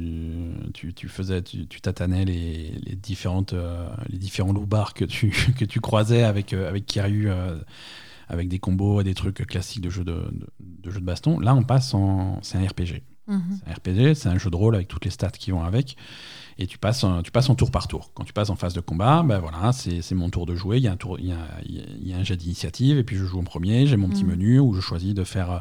tu, 0.74 0.94
tu 0.94 1.08
faisais, 1.08 1.42
tu, 1.42 1.66
tu 1.66 1.80
tatanais 1.80 2.24
les, 2.24 2.72
les 2.84 2.96
différentes, 2.96 3.52
euh, 3.52 3.88
les 4.08 4.18
différents 4.18 4.52
loupards 4.52 4.94
que 4.94 5.04
tu, 5.04 5.30
que 5.58 5.64
tu 5.64 5.80
croisais 5.80 6.22
avec, 6.22 6.52
avec 6.52 6.86
Kiryu, 6.86 7.28
avec 8.28 8.48
des 8.48 8.58
combos 8.58 9.00
et 9.00 9.04
des 9.04 9.14
trucs 9.14 9.46
classiques 9.46 9.82
de 9.82 9.90
jeux 9.90 10.04
de, 10.04 10.12
de, 10.32 10.46
de 10.60 10.90
jeux 10.90 11.00
de 11.00 11.04
baston. 11.06 11.38
Là, 11.40 11.54
on 11.54 11.62
passe 11.62 11.94
en, 11.94 12.38
c'est 12.42 12.58
un 12.58 12.66
RPG. 12.66 13.02
Mhm. 13.28 13.42
C'est 13.58 13.70
un 13.70 13.74
RPG, 13.74 14.14
c'est 14.14 14.28
un 14.28 14.38
jeu 14.38 14.50
de 14.50 14.56
rôle 14.56 14.74
avec 14.74 14.88
toutes 14.88 15.04
les 15.04 15.10
stats 15.10 15.30
qui 15.30 15.50
vont 15.50 15.62
avec. 15.62 15.96
Et 16.58 16.66
tu 16.66 16.78
passes, 16.78 17.04
en- 17.04 17.22
tu 17.22 17.30
passes 17.30 17.50
en 17.50 17.54
tour 17.54 17.70
par 17.70 17.86
tour. 17.86 18.10
Quand 18.14 18.24
tu 18.24 18.32
passes 18.32 18.48
en 18.48 18.56
phase 18.56 18.72
de 18.72 18.80
combat, 18.80 19.22
ben 19.22 19.38
voilà, 19.38 19.72
c'est 19.72 20.00
c'est 20.00 20.14
mon 20.14 20.30
tour 20.30 20.46
de 20.46 20.54
jouer. 20.54 20.78
Il 20.78 20.84
y 20.84 20.88
a 20.88 20.92
un, 20.92 20.96
tour, 20.96 21.18
il 21.20 21.26
y 21.26 21.32
a, 21.32 21.36
il 21.66 22.08
y 22.08 22.14
un 22.14 22.22
jet 22.24 22.36
d'initiative, 22.36 22.96
et 22.96 23.04
puis 23.04 23.16
je 23.16 23.24
joue 23.26 23.38
en 23.38 23.44
premier. 23.44 23.86
J'ai 23.86 23.96
mon 23.98 24.08
petit 24.08 24.24
Mhm. 24.24 24.30
menu 24.30 24.58
où 24.60 24.72
je 24.72 24.80
choisis 24.80 25.12
de 25.12 25.22
faire 25.24 25.60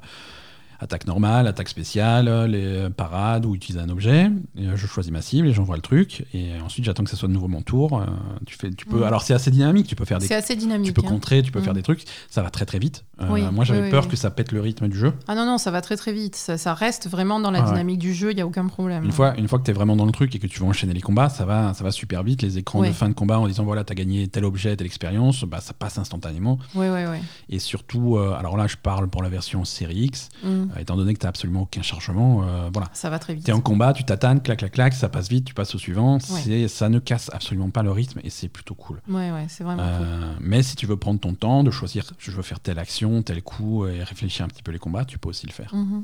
attaque 0.80 1.08
normale, 1.08 1.48
attaque 1.48 1.70
spéciale, 1.70 2.28
euh, 2.28 2.48
les 2.48 2.90
parades 2.90 3.46
ou 3.46 3.56
utiliser 3.56 3.84
un 3.84 3.90
objet. 3.90 4.30
Et, 4.58 4.68
euh, 4.68 4.76
je 4.76 4.88
choisis 4.88 5.12
ma 5.12 5.22
cible 5.22 5.48
et 5.48 5.54
j'envoie 5.54 5.76
le 5.76 5.82
truc. 5.82 6.26
Et 6.34 6.52
ensuite, 6.64 6.86
j'attends 6.86 7.04
que 7.04 7.10
ça 7.10 7.16
soit 7.18 7.28
de 7.28 7.34
nouveau 7.34 7.48
mon 7.48 7.62
tour. 7.62 8.00
Euh, 8.02 8.06
tu 8.46 8.58
fais, 8.58 8.70
tu 8.72 8.86
peux, 8.86 9.06
alors 9.06 9.22
c'est 9.22 9.34
assez 9.34 9.52
dynamique. 9.52 9.88
Tu 9.88 9.96
peux 9.96 10.06
faire 10.06 10.20
des, 10.20 10.28
C'est 10.28 10.36
assez 10.36 10.56
dynamique. 10.56 10.88
tu 10.88 10.94
peux 10.94 11.06
hein. 11.06 11.10
contrer, 11.10 11.42
tu 11.42 11.52
peux 11.52 11.62
faire 11.62 11.74
Mhm. 11.74 11.78
des 11.80 11.84
trucs. 11.84 12.04
Ça 12.30 12.42
va 12.42 12.50
très 12.50 12.66
très 12.66 12.80
vite. 12.80 13.06
Euh, 13.22 13.28
Oui, 13.32 13.42
moi, 13.52 13.64
j'avais 13.64 13.84
oui, 13.84 13.90
peur 13.92 14.04
oui. 14.04 14.10
que 14.10 14.16
ça 14.18 14.30
pète 14.32 14.52
le 14.52 14.62
rythme 14.62 14.88
du 14.90 14.98
jeu. 14.98 15.14
Ah 15.28 15.36
non, 15.36 15.46
non, 15.46 15.58
ça 15.58 15.72
va 15.72 15.82
très 15.82 15.96
très 15.98 16.12
vite. 16.14 16.36
Ça, 16.36 16.58
ça 16.58 16.74
reste 16.74 17.08
vraiment 17.10 17.40
dans 17.40 17.52
la 17.52 17.60
Ah 17.60 17.64
ouais. 17.66 17.70
dynamique 17.72 18.00
du 18.00 18.14
jeu, 18.14 18.32
il 18.32 18.36
n'y 18.36 18.42
a 18.42 18.48
aucun 18.48 18.68
problème. 18.68 19.04
Une 19.06 19.12
fois, 19.12 19.36
une 19.38 19.48
fois 19.48 19.60
que 19.60 19.64
tu 19.64 19.72
es 19.72 19.74
vraiment 19.74 19.96
dans 19.96 20.06
le 20.06 20.12
truc 20.12 20.36
et 20.36 20.40
que 20.40 20.48
tu 20.48 20.60
vas 20.60 20.66
enchaîner 20.66 20.94
les 20.94 21.02
combats, 21.02 21.30
ça 21.30 21.46
va, 21.46 21.74
ça 21.74 21.84
va 21.84 21.92
super 21.92 22.24
vite. 22.24 22.42
Les 22.42 22.58
écrans 22.58 22.82
de 22.82 22.92
fin 22.92 23.08
de 23.10 23.14
combat 23.14 23.40
en 23.40 23.48
disant 23.48 23.64
voilà, 23.64 23.84
tu 23.84 23.92
as 23.92 23.96
gagné 23.96 24.28
tel 24.28 24.44
objet, 24.46 24.76
telle 24.76 24.88
expérience, 24.88 25.44
bah, 25.46 25.60
ça 25.62 25.74
passe 25.74 25.98
instantanément. 25.98 26.60
Oui, 26.76 26.88
oui, 26.90 27.02
oui. 27.10 27.18
Et 27.50 27.60
surtout, 27.60 28.18
euh, 28.18 28.34
alors 28.38 28.58
là, 28.58 28.68
je 28.68 28.76
parle 28.76 29.08
pour 29.08 29.24
la 29.24 29.30
version 29.30 29.64
série 29.66 30.06
X, 30.06 30.30
Mm. 30.66 30.72
euh, 30.76 30.80
étant 30.82 30.96
donné 30.96 31.14
que 31.14 31.20
tu 31.20 31.28
absolument 31.28 31.62
aucun 31.64 31.82
chargement. 31.82 32.44
euh, 32.44 32.70
voilà. 32.72 32.90
Ça 32.94 33.10
va 33.10 33.20
très 33.20 33.34
vite. 33.34 33.46
Tu 33.46 33.52
es 33.52 33.54
en 33.54 33.62
combat, 33.62 33.94
tu 33.94 34.04
t'attannes, 34.04 34.42
clac, 34.42 34.60
clac, 34.60 34.72
clac, 34.72 34.94
ça 34.94 35.10
passe 35.10 35.30
vite, 35.30 35.46
tu 35.46 35.54
passes 35.54 35.74
au 35.76 35.78
suivant. 35.78 36.18
Ouais. 36.30 36.68
Ça 36.68 36.90
ne 36.90 37.00
casse 37.00 37.30
absolument 37.34 37.70
pas 37.70 37.84
le 37.84 37.92
rythme 37.92 38.20
et 38.24 38.30
c'est 38.30 38.48
plutôt 38.50 38.76
cool. 38.76 39.02
Ouais, 39.10 39.32
ouais, 39.32 39.46
c'est 39.50 39.64
vraiment 39.64 39.84
cool. 39.98 40.08
Euh, 40.08 40.34
mais 40.40 40.64
si 40.64 40.76
tu 40.76 40.86
veux 40.86 40.98
prendre 40.98 41.20
ton 41.20 41.34
temps, 41.34 41.64
de 41.64 41.72
choisir, 41.72 42.06
je 42.20 42.32
veux 42.32 42.42
faire 42.44 42.60
telle 42.60 42.80
action, 42.80 43.22
tel 43.22 43.42
coup 43.42 43.86
et 43.88 44.04
réfléchir 44.04 44.46
un 44.46 44.48
petit 44.50 44.64
peu 44.64 44.72
les 44.72 44.80
combats, 44.80 45.06
tu 45.06 45.18
peux 45.18 45.30
aussi 45.30 45.46
le 45.48 45.52
faire. 45.52 45.74
Mhm. 45.74 46.04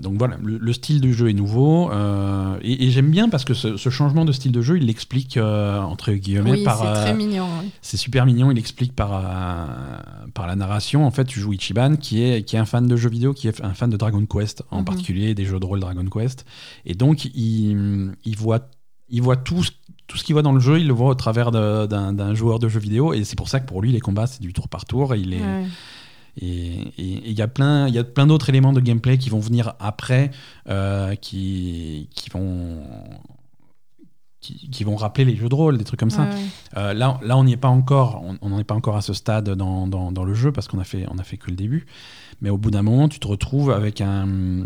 Donc 0.00 0.18
voilà, 0.18 0.36
le, 0.42 0.58
le 0.58 0.72
style 0.72 1.00
de 1.00 1.12
jeu 1.12 1.30
est 1.30 1.32
nouveau 1.32 1.90
euh, 1.92 2.56
et, 2.62 2.86
et 2.86 2.90
j'aime 2.90 3.10
bien 3.10 3.28
parce 3.28 3.44
que 3.44 3.54
ce, 3.54 3.76
ce 3.76 3.88
changement 3.90 4.24
de 4.24 4.32
style 4.32 4.50
de 4.52 4.60
jeu, 4.62 4.78
il 4.78 4.86
l'explique 4.86 5.36
euh, 5.36 5.80
entre 5.80 6.12
guillemets 6.12 6.50
Oui, 6.52 6.64
par. 6.64 6.78
c'est 6.78 6.86
euh, 6.86 6.94
très 7.04 7.14
mignon. 7.14 7.46
oui. 7.62 7.70
c'est 7.80 7.96
super 7.96 8.26
mignon, 8.26 8.50
il 8.50 8.58
explique 8.58 8.94
par, 8.96 9.12
euh, 9.14 10.28
par 10.34 10.46
la 10.46 10.56
narration. 10.56 11.06
En 11.06 11.10
fait, 11.10 11.24
tu 11.24 11.38
joues 11.40 11.52
Ichiban 11.52 11.96
qui 11.96 12.22
est, 12.22 12.42
qui 12.42 12.56
est 12.56 12.58
un 12.58 12.64
fan 12.64 12.86
de 12.86 12.96
jeux 12.96 13.10
vidéo, 13.10 13.32
qui 13.32 13.48
est 13.48 13.62
un 13.62 13.74
fan 13.74 13.90
de 13.90 13.96
Dragon 13.96 14.24
Quest, 14.26 14.62
en 14.70 14.78
Mhm. 14.80 14.84
particulier 14.84 15.34
des 15.34 15.44
jeux 15.44 15.60
de 15.60 15.66
rôle 15.66 15.80
Dragon 15.80 16.04
Quest. 16.04 16.44
Et 16.84 16.94
donc, 16.94 17.24
il, 17.26 18.12
il 18.24 18.36
voit, 18.36 18.68
il 19.08 19.22
voit 19.22 19.36
tout, 19.36 19.62
ce- 19.62 19.70
tout 20.06 20.16
ce 20.16 20.24
qu'il 20.24 20.32
voit 20.34 20.42
dans 20.42 20.52
le 20.52 20.60
jeu, 20.60 20.80
il 20.80 20.86
le 20.88 20.92
voit 20.94 21.10
au 21.10 21.14
travers 21.14 21.50
d'un 21.52 21.86
d'un 22.12 22.34
joueur 22.34 22.58
de 22.58 22.68
jeux 22.68 22.80
vidéo. 22.80 23.12
Et 23.12 23.22
c'est 23.24 23.36
pour 23.36 23.48
ça 23.48 23.60
que 23.60 23.66
pour 23.66 23.82
lui, 23.82 23.92
les 23.92 24.00
combats, 24.00 24.26
c'est 24.26 24.40
du 24.42 24.52
tour 24.52 24.68
par 24.68 24.84
tour. 24.84 25.14
Et 25.14 25.20
il 25.20 25.32
est, 25.34 25.40
Ouais. 25.40 25.64
Et 26.36 26.92
il 26.98 27.32
y 27.32 27.42
a 27.42 27.48
plein, 27.48 27.88
il 27.88 27.94
y 27.94 27.98
a 27.98 28.04
plein 28.04 28.26
d'autres 28.26 28.48
éléments 28.48 28.72
de 28.72 28.80
gameplay 28.80 29.18
qui 29.18 29.30
vont 29.30 29.40
venir 29.40 29.74
après, 29.78 30.30
euh, 30.68 31.14
qui, 31.16 32.08
qui 32.14 32.30
vont 32.30 32.82
qui, 34.40 34.70
qui 34.70 34.84
vont 34.84 34.96
rappeler 34.96 35.24
les 35.24 35.36
jeux 35.36 35.48
de 35.48 35.54
rôle, 35.54 35.78
des 35.78 35.84
trucs 35.84 36.00
comme 36.00 36.10
ça. 36.10 36.22
Ouais, 36.22 36.34
ouais. 36.34 36.46
Euh, 36.76 36.94
là, 36.94 37.20
là, 37.22 37.36
on 37.36 37.44
n'y 37.44 37.52
est 37.52 37.58
pas 37.58 37.68
encore. 37.68 38.24
On 38.40 38.48
n'en 38.48 38.58
est 38.58 38.64
pas 38.64 38.74
encore 38.74 38.96
à 38.96 39.02
ce 39.02 39.12
stade 39.12 39.50
dans, 39.50 39.86
dans, 39.86 40.12
dans 40.12 40.24
le 40.24 40.34
jeu 40.34 40.50
parce 40.50 40.66
qu'on 40.66 40.78
a 40.78 40.84
fait, 40.84 41.06
on 41.10 41.18
a 41.18 41.22
fait 41.24 41.36
que 41.36 41.50
le 41.50 41.56
début. 41.56 41.86
Mais 42.40 42.50
au 42.50 42.56
bout 42.56 42.70
d'un 42.70 42.82
moment, 42.82 43.08
tu 43.08 43.18
te 43.20 43.26
retrouves 43.26 43.70
avec 43.70 44.00
un. 44.00 44.64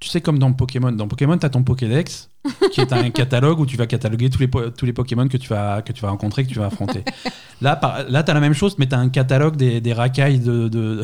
tu 0.00 0.08
sais, 0.08 0.20
comme 0.20 0.38
dans 0.38 0.52
Pokémon. 0.52 0.92
Dans 0.92 1.08
Pokémon, 1.08 1.38
tu 1.38 1.46
as 1.46 1.50
ton 1.50 1.62
Pokédex, 1.62 2.30
qui 2.70 2.80
est 2.80 2.92
un 2.92 3.10
catalogue 3.10 3.58
où 3.58 3.66
tu 3.66 3.76
vas 3.76 3.86
cataloguer 3.86 4.30
tous 4.30 4.38
les, 4.38 4.48
tous 4.48 4.86
les 4.86 4.92
Pokémon 4.92 5.26
que 5.26 5.36
tu, 5.36 5.48
vas, 5.48 5.82
que 5.82 5.92
tu 5.92 6.00
vas 6.02 6.10
rencontrer, 6.10 6.44
que 6.44 6.48
tu 6.48 6.58
vas 6.58 6.66
affronter. 6.66 7.02
là, 7.60 7.74
par- 7.76 8.04
là 8.08 8.22
tu 8.22 8.30
as 8.30 8.34
la 8.34 8.40
même 8.40 8.52
chose, 8.54 8.76
mais 8.78 8.86
tu 8.86 8.94
as 8.94 8.98
un 8.98 9.08
catalogue 9.08 9.56
des, 9.56 9.80
des 9.80 9.92
racailles 9.92 10.38
de, 10.38 10.68
de- 10.68 11.02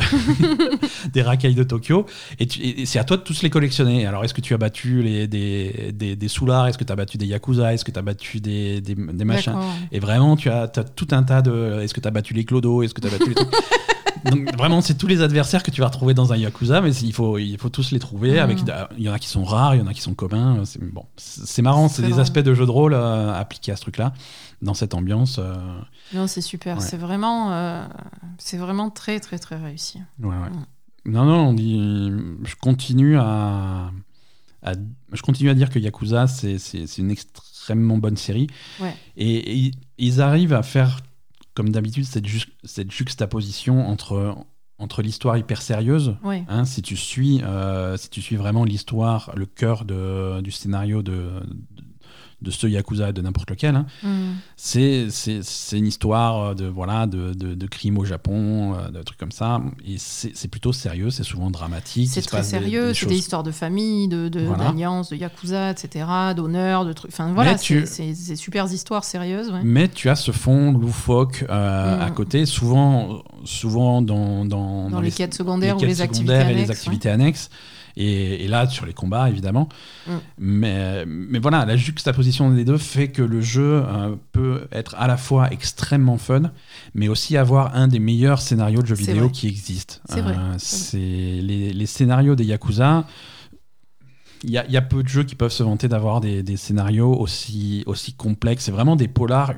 des 1.12 1.22
racailles 1.22 1.54
de 1.54 1.64
Tokyo. 1.64 2.06
Et, 2.38 2.86
c'est 2.86 2.98
à 2.98 3.04
toi 3.04 3.16
de 3.16 3.22
tous 3.22 3.42
les 3.42 3.50
collectionner. 3.50 4.06
Alors, 4.06 4.24
est-ce 4.24 4.34
que 4.34 4.40
tu 4.40 4.54
as 4.54 4.58
battu 4.58 5.02
les, 5.02 5.26
des, 5.26 5.92
des, 5.92 6.14
des 6.16 6.28
Soulards 6.28 6.68
Est-ce 6.68 6.78
que 6.78 6.84
tu 6.84 6.92
as 6.92 6.96
battu 6.96 7.18
des 7.18 7.26
Yakuza? 7.26 7.72
Est-ce 7.74 7.84
que 7.84 7.90
tu 7.90 7.98
as 7.98 8.02
battu 8.02 8.40
des, 8.40 8.80
des, 8.80 8.94
des 8.94 9.24
machins? 9.24 9.54
Et 9.90 9.98
vraiment, 10.00 10.36
tu 10.36 10.48
as, 10.48 10.62
as 10.64 10.84
tout 10.84 11.08
un 11.10 11.22
tas 11.22 11.42
de. 11.42 11.80
Est-ce 11.82 11.94
que 11.94 12.00
tu 12.00 12.08
as 12.08 12.12
battu 12.12 12.34
les 12.34 12.44
clodos? 12.44 12.82
Est-ce 12.82 12.94
que 12.94 13.00
tu 13.00 13.08
as 13.08 13.10
battu 13.10 13.28
les 13.30 13.34
trucs? 13.34 13.48
Donc 14.30 14.56
vraiment, 14.56 14.80
c'est 14.80 14.94
tous 14.96 15.08
les 15.08 15.20
adversaires 15.20 15.64
que 15.64 15.72
tu 15.72 15.80
vas 15.80 15.88
retrouver 15.88 16.14
dans 16.14 16.32
un 16.32 16.36
Yakuza, 16.36 16.80
mais 16.80 16.94
il 16.94 17.12
faut, 17.12 17.38
il 17.38 17.58
faut 17.58 17.70
tous 17.70 17.90
les 17.90 17.98
trouver. 17.98 18.38
Avec, 18.38 18.58
il 18.96 19.02
y 19.04 19.08
en 19.08 19.12
a 19.12 19.18
qui 19.18 19.26
sont 19.26 19.42
rares, 19.42 19.74
il 19.74 19.80
y 19.80 19.82
en 19.82 19.88
a 19.88 19.92
qui 19.94 20.00
sont 20.00 20.14
communs. 20.14 20.62
Bon, 20.92 21.04
c'est 21.44 21.62
marrant, 21.62 21.88
c'est 21.88 22.02
des 22.02 22.18
aspects 22.20 22.38
de 22.38 22.54
jeu 22.54 22.66
de 22.66 22.70
rôle 22.70 22.94
euh, 22.94 23.32
appliqués 23.32 23.72
à 23.72 23.76
ce 23.76 23.82
truc-là, 23.82 24.12
dans 24.60 24.74
cette 24.74 24.94
ambiance. 24.94 25.36
euh, 25.38 25.54
Non, 26.14 26.26
c'est 26.26 26.40
super. 26.40 26.78
Ouais. 26.78 26.82
C'est 26.84 26.96
vraiment, 26.96 27.52
euh, 27.52 27.86
c'est 28.38 28.56
vraiment 28.58 28.90
très, 28.90 29.20
très, 29.20 29.38
très 29.38 29.56
réussi. 29.56 29.98
ouais, 30.20 30.28
ouais. 30.28 30.50
Mhm. 30.50 30.64
Non, 31.04 31.24
non, 31.24 31.48
on 31.48 31.52
dit. 31.54 31.80
Je 32.44 32.54
continue 32.60 33.16
à. 33.18 33.90
à- 34.62 34.72
je 35.12 35.22
continue 35.22 35.50
à 35.50 35.54
dire 35.54 35.68
que 35.70 35.78
Yakuza, 35.80 36.26
c'est 36.28 36.58
une 36.98 37.10
extrêmement 37.10 37.98
bonne 37.98 38.16
série. 38.16 38.46
Ouais. 38.80 38.94
Et, 39.16 39.66
et 39.66 39.70
ils 39.98 40.20
arrivent 40.20 40.52
à 40.54 40.62
faire, 40.62 41.00
comme 41.54 41.70
d'habitude, 41.70 42.04
cette, 42.04 42.26
ju- 42.26 42.52
cette 42.62 42.92
juxtaposition 42.92 43.88
entre, 43.88 44.36
entre 44.82 45.00
l'histoire 45.02 45.36
hyper 45.38 45.62
sérieuse. 45.62 46.16
Ouais. 46.24 46.44
hein, 46.48 46.64
si, 46.64 46.82
tu 46.82 46.96
suis, 46.96 47.40
euh, 47.42 47.96
si 47.96 48.10
tu 48.10 48.20
suis 48.20 48.36
vraiment 48.36 48.64
l'histoire, 48.64 49.32
le 49.36 49.46
cœur 49.46 49.84
de, 49.84 50.40
du 50.40 50.50
scénario 50.50 51.02
de, 51.02 51.12
de, 51.12 51.84
de 52.42 52.50
ce 52.50 52.66
Yakuza, 52.66 53.12
de 53.12 53.22
n'importe 53.22 53.50
lequel, 53.50 53.76
hein, 53.76 53.86
Mhm. 54.02 54.34
c'est 54.56 55.08
une 55.72 55.86
histoire 55.86 56.54
de, 56.54 56.66
voilà, 56.66 57.06
de, 57.06 57.32
de, 57.34 57.54
de 57.54 57.66
crimes 57.66 57.98
au 57.98 58.04
Japon, 58.04 58.74
euh, 58.74 58.90
de 58.90 59.02
trucs 59.02 59.18
comme 59.18 59.32
ça. 59.32 59.60
Et 59.86 59.96
c'est 59.98 60.48
plutôt 60.48 60.72
sérieux, 60.72 61.10
c'est 61.10 61.22
souvent 61.24 61.50
dramatique. 61.50 62.08
C'est 62.10 62.22
très 62.22 62.42
sérieux, 62.42 62.94
c'est 62.94 63.06
des 63.06 63.16
histoires 63.16 63.42
de 63.42 63.50
famille, 63.50 64.08
de 64.08 64.28
de- 64.28 64.40
Voilà. 64.40 64.64
d'alliances, 64.64 65.10
de, 65.10 65.16
yakuza, 65.16 65.70
etc., 65.70 66.06
d'honneur, 66.36 66.84
de 66.84 66.92
trucs. 66.92 67.12
Enfin 67.12 67.32
voilà, 67.32 67.54
tu- 67.56 67.84
c'est 67.86 68.14
c'est 68.14 68.36
super 68.36 68.66
histoires 68.72 69.04
sérieuses. 69.04 69.50
Ouais. 69.50 69.60
Mais 69.64 69.88
tu 69.88 70.08
as 70.08 70.16
ce 70.16 70.30
fond 70.32 70.72
loufoque 70.72 71.44
euh, 71.50 71.96
Mm. 71.98 72.02
à 72.02 72.10
côté, 72.10 72.46
souvent, 72.46 73.22
souvent 73.44 74.02
dans, 74.02 74.44
dans, 74.44 74.90
Dans, 74.90 75.00
les, 75.00 75.10
quêtes 75.10 75.34
secondaires 75.34 75.76
quêtes 75.76 75.88
les 75.88 76.00
activités 76.00 76.32
secondaires 76.32 76.48
et 76.48 76.52
annexes. 76.52 76.68
les 76.68 76.70
activités 76.72 77.10
annexes. 77.10 77.50
Et, 77.96 78.44
et 78.44 78.48
là, 78.48 78.68
sur 78.68 78.86
les 78.86 78.92
combats, 78.92 79.28
évidemment. 79.28 79.68
Mm. 80.06 80.12
Mais, 80.38 81.04
mais 81.06 81.38
voilà, 81.38 81.64
la 81.64 81.76
juxtaposition 81.76 82.50
des 82.50 82.64
deux 82.64 82.78
fait 82.78 83.08
que 83.08 83.22
le 83.22 83.40
jeu 83.40 83.82
euh, 83.86 84.16
peut 84.32 84.66
être 84.72 84.94
à 84.98 85.06
la 85.06 85.16
fois 85.16 85.52
extrêmement 85.52 86.18
fun, 86.18 86.52
mais 86.94 87.08
aussi 87.08 87.36
avoir 87.36 87.74
un 87.76 87.88
des 87.88 87.98
meilleurs 87.98 88.40
scénarios 88.40 88.82
de 88.82 88.86
jeux 88.86 88.94
vidéo 88.94 89.24
vrai. 89.24 89.30
qui 89.32 89.48
existent. 89.48 89.96
C'est 90.08 90.20
vrai. 90.20 90.36
c'est 90.58 90.98
les, 90.98 91.72
les 91.72 91.86
scénarios 91.86 92.34
des 92.34 92.44
Yakuza. 92.44 93.06
Il 94.44 94.50
y, 94.50 94.58
a, 94.58 94.66
il 94.66 94.72
y 94.72 94.76
a 94.76 94.82
peu 94.82 95.04
de 95.04 95.08
jeux 95.08 95.22
qui 95.22 95.36
peuvent 95.36 95.52
se 95.52 95.62
vanter 95.62 95.86
d'avoir 95.86 96.20
des, 96.20 96.42
des 96.42 96.56
scénarios 96.56 97.14
aussi, 97.14 97.84
aussi 97.86 98.12
complexes. 98.12 98.64
C'est 98.64 98.72
vraiment 98.72 98.96
des 98.96 99.06
polars. 99.06 99.54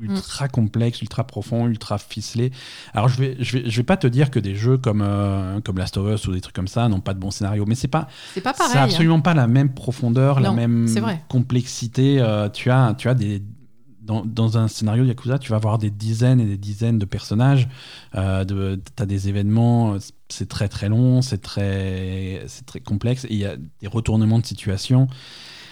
Ultra 0.00 0.48
complexes, 0.48 1.02
ultra 1.02 1.24
profonds, 1.24 1.66
ultra 1.66 1.98
ficelés. 1.98 2.50
Alors 2.92 3.08
je 3.08 3.18
vais, 3.18 3.36
je 3.40 3.58
vais, 3.58 3.70
je 3.70 3.76
vais 3.76 3.84
pas 3.84 3.96
te 3.96 4.06
dire 4.06 4.30
que 4.30 4.38
des 4.38 4.54
jeux 4.54 4.76
comme, 4.76 5.02
euh, 5.02 5.60
comme 5.60 5.78
Last 5.78 5.96
of 5.96 6.12
Us 6.12 6.26
ou 6.26 6.32
des 6.32 6.40
trucs 6.40 6.54
comme 6.54 6.68
ça 6.68 6.88
n'ont 6.88 7.00
pas 7.00 7.14
de 7.14 7.20
bons 7.20 7.30
scénarios, 7.30 7.64
mais 7.66 7.74
c'est 7.74 7.88
pas, 7.88 8.08
C'est 8.34 8.40
pas 8.40 8.52
pareil. 8.52 8.76
a 8.76 8.80
hein. 8.82 8.84
absolument 8.84 9.20
pas 9.20 9.34
la 9.34 9.46
même 9.46 9.72
profondeur, 9.72 10.40
la 10.40 10.52
même 10.52 10.88
c'est 10.88 11.02
complexité. 11.28 12.20
Euh, 12.20 12.48
tu 12.48 12.70
as, 12.70 12.94
tu 12.98 13.08
as 13.08 13.14
des 13.14 13.42
dans, 14.04 14.24
dans 14.24 14.58
un 14.58 14.68
scénario 14.68 15.04
Yakuza, 15.04 15.38
tu 15.38 15.50
vas 15.50 15.56
avoir 15.56 15.78
des 15.78 15.90
dizaines 15.90 16.38
et 16.38 16.44
des 16.44 16.58
dizaines 16.58 16.98
de 16.98 17.06
personnages. 17.06 17.68
Euh, 18.14 18.44
de, 18.44 18.80
des 19.04 19.28
événements, 19.28 19.96
c'est 20.28 20.48
très 20.48 20.68
très 20.68 20.88
long, 20.88 21.22
c'est 21.22 21.40
très, 21.40 22.42
c'est 22.46 22.66
très 22.66 22.80
complexe. 22.80 23.24
Et 23.24 23.32
il 23.32 23.38
y 23.38 23.46
a 23.46 23.56
des 23.56 23.86
retournements 23.86 24.38
de 24.38 24.46
situation. 24.46 25.08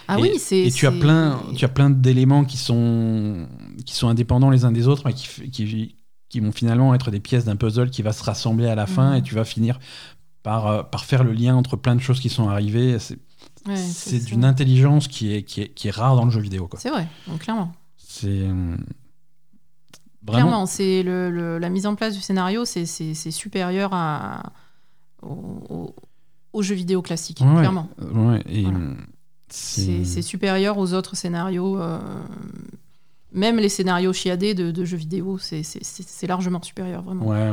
Ah 0.08 0.18
et, 0.18 0.22
oui, 0.22 0.32
c'est. 0.38 0.60
et 0.60 0.70
tu 0.70 0.86
as 0.86 0.92
plein, 0.92 1.40
tu 1.56 1.64
as 1.64 1.68
plein 1.68 1.90
d'éléments 1.90 2.44
qui 2.44 2.56
sont, 2.56 3.46
qui 3.86 3.94
sont 3.94 4.08
indépendants 4.08 4.50
les 4.50 4.64
uns 4.64 4.72
des 4.72 4.88
autres, 4.88 5.02
mais 5.06 5.12
qui, 5.12 5.50
qui, 5.50 5.96
qui 6.28 6.40
vont 6.40 6.52
finalement 6.52 6.94
être 6.94 7.10
des 7.10 7.20
pièces 7.20 7.44
d'un 7.44 7.56
puzzle 7.56 7.90
qui 7.90 8.02
va 8.02 8.12
se 8.12 8.22
rassembler 8.24 8.66
à 8.68 8.74
la 8.74 8.86
fin 8.86 9.10
Mhm. 9.12 9.16
et 9.16 9.22
tu 9.22 9.34
vas 9.34 9.44
finir 9.44 9.78
par, 10.42 10.66
euh, 10.66 10.82
par 10.82 11.04
faire 11.04 11.22
le 11.24 11.32
lien 11.32 11.54
entre 11.54 11.76
plein 11.76 11.94
de 11.94 12.00
choses 12.00 12.20
qui 12.20 12.28
sont 12.28 12.48
arrivées. 12.48 12.98
C'est 12.98 13.18
Ouais, 13.66 13.76
c'est 13.76 14.24
d'une 14.24 14.44
intelligence 14.44 15.06
qui 15.06 15.32
est, 15.32 15.44
qui, 15.44 15.60
est, 15.62 15.68
qui 15.68 15.86
est 15.86 15.92
rare 15.92 16.16
dans 16.16 16.24
le 16.24 16.32
jeu 16.32 16.40
vidéo. 16.40 16.68
C'est 16.78 16.90
vrai, 16.90 17.06
donc 17.28 17.40
clairement. 17.42 17.70
C'est 17.96 18.26
euh, 18.28 18.76
vraiment. 20.26 20.48
Clairement, 20.48 20.66
c'est 20.66 21.04
le, 21.04 21.30
le- 21.30 21.58
la 21.58 21.68
mise 21.68 21.86
en 21.86 21.94
place 21.94 22.14
du 22.14 22.20
scénario, 22.20 22.64
c'est 22.64 22.84
supérieur 23.30 23.90
à, 23.92 24.52
au, 25.22 25.94
jeux 26.60 26.74
vidéo 26.74 27.02
classiques, 27.02 27.40
Ouais, 27.40 27.60
clairement. 27.60 27.88
ouais, 28.00 28.42
et, 28.46 28.62
Voilà. 28.62 28.78
Euh, 29.78 30.04
C'est 30.04 30.22
supérieur 30.22 30.78
aux 30.78 30.94
autres 30.94 31.16
scénarios. 31.16 31.80
euh, 31.80 31.98
même 33.34 33.56
les 33.58 33.68
scénarios 33.70 34.12
chiadés 34.12 34.54
de, 34.54 34.70
de 34.70 34.84
jeux 34.84 34.96
vidéo, 34.98 35.38
c'est- 35.38 35.62
largement 36.26 36.62
supérieur, 36.62 37.02
vraiment. 37.02 37.26
Ouais. 37.26 37.50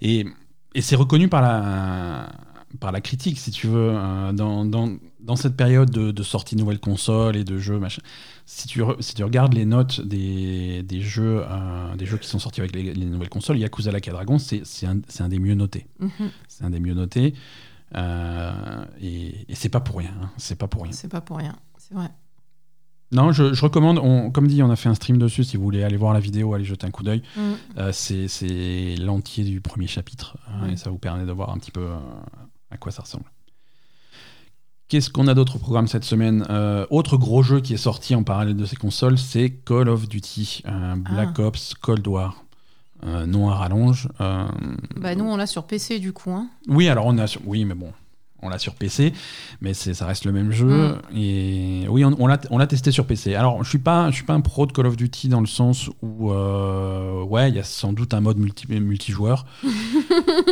Et, 0.00 0.26
et 0.74 0.80
c'est 0.80 0.94
reconnu 0.96 1.28
par 1.28 1.42
la, 1.42 2.30
par 2.78 2.92
la 2.92 3.00
critique, 3.00 3.38
si 3.38 3.50
tu 3.50 3.66
veux, 3.66 3.90
euh, 3.94 4.32
dans, 4.32 4.64
dans, 4.64 4.96
dans 5.20 5.34
cette 5.36 5.56
période 5.56 5.90
de, 5.90 6.12
de 6.12 6.22
sortie 6.22 6.54
de 6.54 6.60
nouvelles 6.60 6.78
consoles 6.78 7.34
et 7.36 7.42
de 7.44 7.58
jeux, 7.58 7.78
machin. 7.80 8.00
Si 8.44 8.68
tu, 8.68 8.80
re- 8.82 9.00
si 9.02 9.14
tu 9.16 9.24
regardes 9.24 9.54
les 9.54 9.64
notes 9.64 10.00
des, 10.06 10.84
des, 10.84 11.00
jeux, 11.00 11.42
euh, 11.42 11.96
des 11.96 12.06
jeux 12.06 12.18
qui 12.18 12.28
sont 12.28 12.38
sortis 12.38 12.60
avec 12.60 12.72
les, 12.72 12.94
les 12.94 13.06
nouvelles 13.06 13.28
consoles, 13.28 13.58
Yakuza 13.58 13.90
Like 13.90 14.08
Dragon, 14.08 14.38
c'est 14.38 14.62
un, 14.86 14.98
un 15.18 15.28
des 15.28 15.40
mieux 15.40 15.54
notés. 15.54 15.86
Mhm. 15.98 16.10
C'est 16.46 16.62
un 16.64 16.70
des 16.70 16.78
mieux 16.80 16.94
notés. 16.94 17.34
Euh, 17.94 18.84
et 19.00 19.50
et 19.50 19.54
c'est 19.54 19.68
pas 19.68 19.80
pour 19.80 19.98
rien. 19.98 20.10
hein. 20.22 20.30
C'est 20.36 20.56
pas 20.56 20.66
pour 20.68 20.82
rien. 20.82 20.92
C'est 20.92 21.08
pas 21.08 21.20
pour 21.20 21.36
rien, 21.38 21.54
c'est 21.78 21.94
vrai. 21.94 22.08
Non, 23.12 23.30
je, 23.30 23.54
je 23.54 23.62
recommande, 23.62 23.98
on- 24.02 24.32
comme 24.32 24.48
dit, 24.48 24.60
on 24.64 24.70
a 24.70 24.74
fait 24.76 24.88
un 24.88 24.94
stream 24.96 25.16
dessus. 25.18 25.44
Si 25.44 25.56
vous 25.56 25.62
voulez 25.62 25.84
aller 25.84 25.96
voir 25.96 26.12
la 26.12 26.18
vidéo, 26.18 26.54
allez 26.54 26.64
jeter 26.64 26.86
un 26.86 26.90
coup 26.90 27.04
d'œil. 27.04 27.22
Mhm. 27.36 27.56
Euh, 27.78 27.92
c'est 27.92 28.26
c'est 28.26 28.96
l'entier 28.96 29.44
du 29.44 29.60
premier 29.60 29.86
chapitre 29.86 30.36
hein, 30.48 30.64
Ouais. 30.66 30.72
et 30.72 30.76
ça 30.76 30.90
vous 30.90 30.98
permet 30.98 31.24
de 31.24 31.30
voir 31.32 31.50
un 31.50 31.58
petit 31.58 31.70
peu 31.70 31.82
euh, 31.82 31.96
à 32.70 32.76
quoi 32.76 32.90
ça 32.90 33.02
ressemble. 33.02 33.26
Qu'est-ce 34.88 35.10
qu'on 35.10 35.26
a 35.26 35.34
d'autre 35.34 35.56
au 35.56 35.58
programme 35.58 35.88
cette 35.88 36.04
semaine? 36.04 36.46
Euh, 36.50 36.86
Autre 36.90 37.16
gros 37.16 37.42
jeu 37.42 37.60
qui 37.60 37.74
est 37.74 37.76
sorti 37.76 38.14
en 38.14 38.22
parallèle 38.22 38.56
de 38.56 38.64
ces 38.64 38.76
consoles, 38.76 39.18
c'est 39.18 39.50
Call 39.50 39.88
of 39.88 40.08
Duty, 40.08 40.62
euh, 40.66 40.94
Black 40.96 41.30
Ah. 41.38 41.42
Ops 41.42 41.74
Cold 41.74 42.06
War. 42.06 42.44
Euh, 43.04 43.26
nom 43.26 43.50
à 43.50 43.54
rallonge. 43.56 44.08
Euh, 44.20 44.46
Bah, 44.96 45.14
nous, 45.14 45.24
on 45.24 45.36
l'a 45.36 45.46
sur 45.46 45.64
PC, 45.66 45.98
du 45.98 46.12
coup. 46.12 46.30
hein. 46.32 46.48
oui, 46.68 46.88
alors 46.88 47.06
on 47.06 47.18
a 47.18 47.26
sur... 47.26 47.40
oui, 47.46 47.64
mais 47.64 47.74
bon, 47.74 47.92
on 48.42 48.48
l'a 48.48 48.58
sur 48.58 48.74
PC, 48.74 49.12
mais 49.60 49.74
c'est 49.74 49.92
ça 49.94 50.06
reste 50.06 50.24
le 50.24 50.32
même 50.32 50.50
jeu. 50.50 50.94
Mm. 51.12 51.16
Et 51.16 51.86
oui, 51.88 52.04
on, 52.04 52.14
on 52.18 52.26
l'a 52.26 52.38
on 52.50 52.58
l'a 52.58 52.66
testé 52.66 52.90
sur 52.92 53.06
PC. 53.06 53.34
Alors, 53.34 53.62
je 53.64 53.68
suis 53.68 53.78
pas, 53.78 54.10
je 54.10 54.16
suis 54.16 54.24
pas 54.24 54.32
un 54.34 54.40
pro 54.40 54.66
de 54.66 54.72
Call 54.72 54.86
of 54.86 54.96
Duty 54.96 55.28
dans 55.28 55.40
le 55.40 55.46
sens 55.46 55.90
où, 56.02 56.30
euh, 56.32 57.22
ouais, 57.24 57.48
il 57.50 57.56
y 57.56 57.58
a 57.58 57.64
sans 57.64 57.92
doute 57.92 58.14
un 58.14 58.20
mode 58.20 58.38
multi, 58.38 58.66
multijoueur 58.68 59.46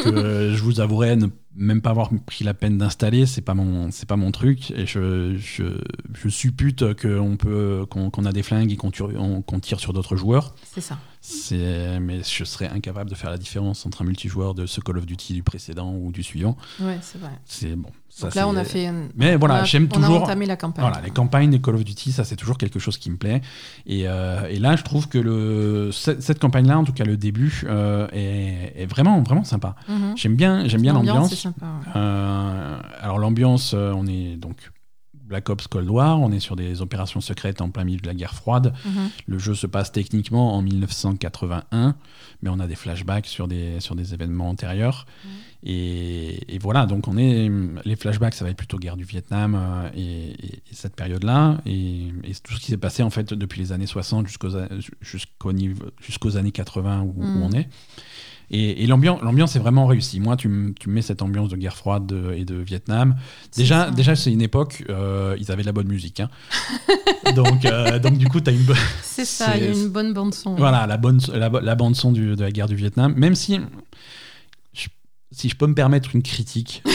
que 0.05 0.53
je 0.55 0.63
vous 0.63 0.81
avouerai 0.81 1.17
ne 1.17 1.27
même 1.57 1.81
pas 1.81 1.91
avoir 1.91 2.11
pris 2.27 2.45
la 2.45 2.53
peine 2.55 2.79
d'installer. 2.79 3.27
C'est 3.27 3.41
pas 3.43 3.55
mon, 3.55 3.91
c'est 3.91 4.07
pas 4.09 4.17
mon 4.17 4.33
truc. 4.33 4.71
Et 4.73 4.87
je, 4.87 5.37
je, 5.37 5.65
je 6.13 6.29
suppute 6.29 6.95
qu'on 7.01 7.37
peut, 7.37 7.87
qu'on 7.89 8.25
a 8.25 8.33
des 8.33 8.43
flingues 8.43 8.73
et 8.73 8.77
qu'on 8.77 8.91
qu'on 9.43 9.61
tire 9.61 9.81
sur 9.81 9.93
d'autres 9.93 10.17
joueurs. 10.17 10.55
C'est 10.65 10.81
ça. 10.81 10.99
Mais 12.01 12.23
je 12.23 12.45
serais 12.45 12.69
incapable 12.69 13.09
de 13.11 13.15
faire 13.15 13.31
la 13.31 13.39
différence 13.39 13.87
entre 13.87 14.03
un 14.03 14.05
multijoueur 14.05 14.55
de 14.55 14.67
ce 14.67 14.81
Call 14.81 14.99
of 14.99 15.07
Duty 15.07 15.33
du 15.33 15.43
précédent 15.43 15.95
ou 15.95 16.13
du 16.13 16.23
suivant. 16.23 16.57
Ouais, 16.81 16.99
c'est 17.01 17.19
vrai. 17.19 17.31
C'est 17.47 17.75
bon. 17.77 17.89
Ça, 18.11 18.27
Donc 18.27 18.35
là, 18.37 18.47
on 18.47 18.55
a 18.57 18.63
fait. 18.65 18.87
un- 18.87 19.09
Mais 19.17 19.35
voilà, 19.37 19.65
j'aime 19.65 19.89
on 19.91 19.95
a 19.97 20.01
toujours. 20.07 20.23
entamé 20.23 20.47
la 20.47 20.57
campagne. 20.57 20.85
Voilà, 20.85 21.01
les 21.05 21.11
campagnes 21.11 21.51
des 21.51 21.61
Call 21.61 21.75
of 21.77 21.85
Duty, 21.85 22.13
ça 22.13 22.25
c'est 22.25 22.37
toujours 22.37 22.59
quelque 22.59 22.79
chose 22.79 22.97
qui 22.99 23.11
me 23.11 23.17
plaît. 23.17 23.41
Et, 23.87 24.07
euh, 24.07 24.47
et 24.49 24.59
là, 24.59 24.77
je 24.77 24.83
trouve 24.85 25.09
que 25.09 25.19
le, 25.19 25.91
cette, 25.93 26.23
cette 26.23 26.39
campagne-là, 26.39 26.79
en 26.79 26.85
tout 26.85 26.93
cas 26.93 27.05
le 27.05 27.17
début, 27.17 27.63
euh, 27.67 28.07
est, 28.13 28.73
est 28.83 28.87
vraiment, 28.87 29.21
vraiment 29.23 29.45
sympa. 29.45 29.75
Mhm. 29.89 30.17
J'aime 30.17 30.37
bien, 30.37 30.69
j'aime 30.69 30.83
bien 30.83 30.93
l'ambiance. 30.93 31.31
c'est 31.31 31.37
sympa. 31.37 31.67
ouais. 31.67 31.93
Euh, 31.97 32.79
alors 33.01 33.19
l'ambiance, 33.19 33.73
euh, 33.75 33.93
on 33.97 34.07
est 34.07 34.37
donc 34.37 34.71
Black 35.35 35.51
Ops 35.51 35.67
Cold 35.67 35.91
War, 35.91 36.21
on 36.21 36.31
est 36.31 36.39
sur 36.39 36.55
des 36.55 36.81
opérations 36.81 37.21
secrètes 37.21 37.61
en 37.61 37.69
plein 37.69 37.83
milieu 37.83 37.99
de 37.99 38.07
la 38.07 38.15
guerre 38.15 38.35
froide. 38.35 38.73
Mhm. 38.87 39.11
Le 39.27 39.39
jeu 39.41 39.57
se 39.57 39.67
passe 39.67 39.91
techniquement 39.91 40.55
en 40.55 40.63
1981, 40.63 41.97
mais 42.41 42.51
on 42.51 42.61
a 42.61 42.69
des 42.69 42.77
flashbacks 42.77 43.27
sur 43.27 43.49
des, 43.49 43.81
sur 43.81 43.97
des 43.97 44.15
événements 44.15 44.49
antérieurs. 44.49 45.07
Mhm. 45.25 45.31
Et, 45.67 46.55
et 46.55 46.59
voilà, 46.61 46.87
donc 46.87 47.09
on 47.09 47.17
est 47.17 47.51
les 47.85 47.97
flashbacks, 47.97 48.35
ça 48.35 48.45
va 48.45 48.51
être 48.53 48.57
plutôt 48.57 48.79
guerre 48.79 48.97
du 48.97 49.03
Vietnam 49.05 49.57
euh, 49.59 49.89
et, 49.97 50.31
et- 50.31 50.55
et 50.71 50.75
cette 50.75 50.95
période-là, 50.95 51.59
et, 51.67 52.13
et 52.23 52.33
tout 52.45 52.55
ce 52.55 52.61
qui 52.61 52.67
s'est 52.67 52.77
passé 52.77 53.03
en 53.03 53.11
fait 53.11 53.35
depuis 53.35 53.61
les 53.61 53.73
années 53.73 53.87
60 53.87 54.29
jusqu'aux 54.29 54.55
années 56.37 56.53
80 56.53 57.03
où, 57.03 57.15
où 57.17 57.25
Mm. 57.25 57.43
on 57.43 57.53
est. 57.53 57.69
Et, 58.57 58.85
et 58.85 58.87
l'ambiance, 58.87 59.21
l'ambiance 59.23 59.57
est 59.57 59.59
vraiment 59.59 59.87
réussie. 59.87 60.21
Moi, 60.21 60.37
tu, 60.37 60.47
me- 60.49 60.73
tu 60.75 60.89
me 60.89 60.95
mets 60.95 61.03
cette 61.03 61.23
ambiance 61.23 61.49
de 61.49 61.57
guerre 61.57 61.77
froide 61.77 62.07
de- 62.07 62.35
et 62.35 62.45
de 62.45 62.55
Vietnam. 62.55 63.17
Déjà, 63.57 63.91
déjà 63.91 64.15
c'est 64.15 64.33
une 64.33 64.43
époque, 64.43 64.85
euh, 64.91 65.35
ils 65.41 65.51
avaient 65.51 65.63
de 65.63 65.67
la 65.67 65.73
bonne 65.73 65.89
musique. 65.89 66.21
hein. 66.21 66.31
donc, 67.35 67.65
euh, 67.65 67.99
donc, 67.99 68.17
du 68.17 68.29
coup, 68.29 68.41
tu 68.41 68.51
as 68.51 68.53
une 68.53 68.63
bonne. 68.63 68.77
C'est 69.03 69.25
ça, 69.25 69.57
il 69.57 69.65
y 69.65 69.69
a 69.69 69.75
c'est- 69.75 69.81
une 69.83 69.89
bonne 69.89 70.13
bande 70.13 70.35
son. 70.35 70.55
Voilà, 70.55 70.87
la, 70.87 70.97
bonne, 70.99 71.21
la, 71.33 71.49
la 71.49 71.75
bande 71.75 71.97
son 71.97 72.13
du- 72.13 72.37
de 72.37 72.43
la 72.43 72.53
guerre 72.53 72.69
du 72.69 72.77
Vietnam. 72.77 73.13
Même 73.17 73.35
si, 73.35 73.59
je- 74.73 74.87
si 75.33 75.49
je 75.49 75.57
peux 75.57 75.67
me 75.67 75.75
permettre 75.75 76.15
une 76.15 76.23
critique, 76.23 76.85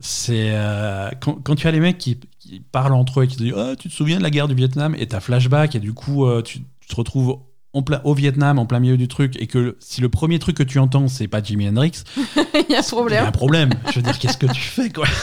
c'est 0.00 0.50
euh, 0.52 1.10
quand, 1.20 1.34
quand 1.42 1.54
tu 1.56 1.66
as 1.66 1.70
les 1.72 1.80
mecs 1.80 1.98
qui, 1.98 2.18
qui 2.38 2.60
parlent 2.60 2.94
entre 2.94 3.20
eux 3.20 3.24
et 3.24 3.28
qui 3.28 3.36
te 3.36 3.42
disent 3.42 3.54
Ah, 3.56 3.74
Tu 3.78 3.88
te 3.88 3.94
souviens 3.94 4.18
de 4.18 4.22
la 4.22 4.30
guerre 4.30 4.48
du 4.48 4.54
Vietnam? 4.54 4.94
Et 4.98 5.06
t'as 5.06 5.20
flashback, 5.20 5.74
et 5.74 5.80
du 5.80 5.92
coup, 5.92 6.24
euh, 6.26 6.42
tu, 6.42 6.60
tu 6.80 6.88
te 6.88 6.96
retrouves 6.96 7.38
en 7.74 7.82
plein- 7.82 8.00
au 8.04 8.14
Vietnam, 8.14 8.58
en 8.58 8.66
plein 8.66 8.80
milieu 8.80 8.96
du 8.96 9.08
truc, 9.08 9.36
et 9.40 9.46
que 9.46 9.76
si 9.80 10.00
le 10.00 10.08
premier 10.08 10.38
truc 10.38 10.56
que 10.56 10.62
tu 10.62 10.78
entends, 10.78 11.08
c'est 11.08 11.28
pas 11.28 11.42
Jimi 11.42 11.68
Hendrix, 11.68 11.92
il 12.16 12.22
y 12.36 12.40
a 12.40 12.42
un 12.56 12.64
il 12.68 12.72
y 12.72 12.76
a 12.76 12.82
problème. 12.82 13.24
un 13.26 13.30
problème. 13.32 13.70
Je 13.90 13.96
veux 13.96 14.02
dire, 14.02 14.18
qu'est-ce 14.18 14.38
que 14.38 14.46
tu 14.46 14.60
fais, 14.60 14.90
quoi? 14.90 15.06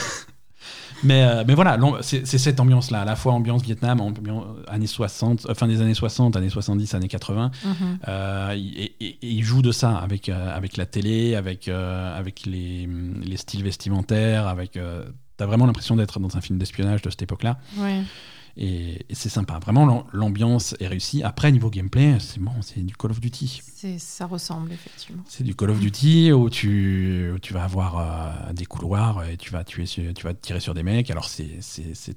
Mais, 1.02 1.22
euh, 1.24 1.44
mais 1.46 1.54
voilà, 1.54 1.78
c'est 2.00 2.24
cette 2.26 2.58
ambiance-là, 2.58 3.02
à 3.02 3.04
la 3.04 3.16
fois 3.16 3.34
ambiance 3.34 3.62
Vietnam, 3.62 4.00
ambiance 4.00 4.44
années 4.66 4.86
60, 4.86 5.46
euh, 5.46 5.54
fin 5.54 5.68
des 5.68 5.82
années 5.82 5.92
60, 5.92 6.36
années 6.36 6.48
70, 6.48 6.94
années 6.94 7.06
80. 7.06 7.50
Mhm. 7.64 7.98
Euh, 8.08 8.52
et, 8.56 8.94
et- 8.98 9.06
et 9.06 9.18
il 9.20 9.44
joue 9.44 9.60
de 9.60 9.72
ça 9.72 9.94
avec, 9.98 10.30
euh, 10.30 10.56
avec 10.56 10.78
la 10.78 10.86
télé, 10.86 11.34
avec, 11.34 11.68
avec 11.68 12.46
les, 12.46 12.88
les 13.22 13.36
styles 13.36 13.62
vestimentaires, 13.62 14.46
avec. 14.48 14.78
T'as 15.36 15.44
vraiment 15.44 15.66
l'impression 15.66 15.96
d'être 15.96 16.18
dans 16.18 16.34
un 16.38 16.40
film 16.40 16.58
d'espionnage 16.58 17.02
de 17.02 17.10
cette 17.10 17.20
époque-là. 17.20 17.58
Ouais. 17.76 18.00
Et, 18.56 19.04
c'est 19.12 19.28
sympa. 19.28 19.58
Vraiment, 19.58 19.84
l'am- 19.86 20.04
l'ambiance 20.12 20.74
est 20.80 20.86
réussie. 20.86 21.22
Après, 21.22 21.52
niveau 21.52 21.70
gameplay, 21.70 22.16
c'est 22.20 22.40
bon, 22.40 22.52
c'est 22.62 22.80
du 22.80 22.94
Call 22.96 23.10
of 23.10 23.20
Duty. 23.20 23.60
Ça 23.98 24.24
ressemble, 24.26 24.72
effectivement. 24.72 25.22
C'est 25.28 25.44
du 25.44 25.54
Call 25.54 25.70
of 25.70 25.78
Duty 25.80 26.32
où 26.32 26.48
tu, 26.48 27.30
où 27.34 27.38
tu 27.38 27.52
vas 27.52 27.64
avoir 27.64 27.98
euh, 28.48 28.52
des 28.54 28.64
couloirs 28.64 29.24
et 29.28 29.36
tu 29.36 29.50
vas, 29.52 29.64
tuer 29.64 29.84
sur- 29.84 30.14
tu 30.14 30.24
vas 30.24 30.32
tirer 30.32 30.60
sur 30.60 30.72
des 30.72 30.82
mecs. 30.82 31.10
Alors, 31.10 31.26
c'est- 31.28 31.60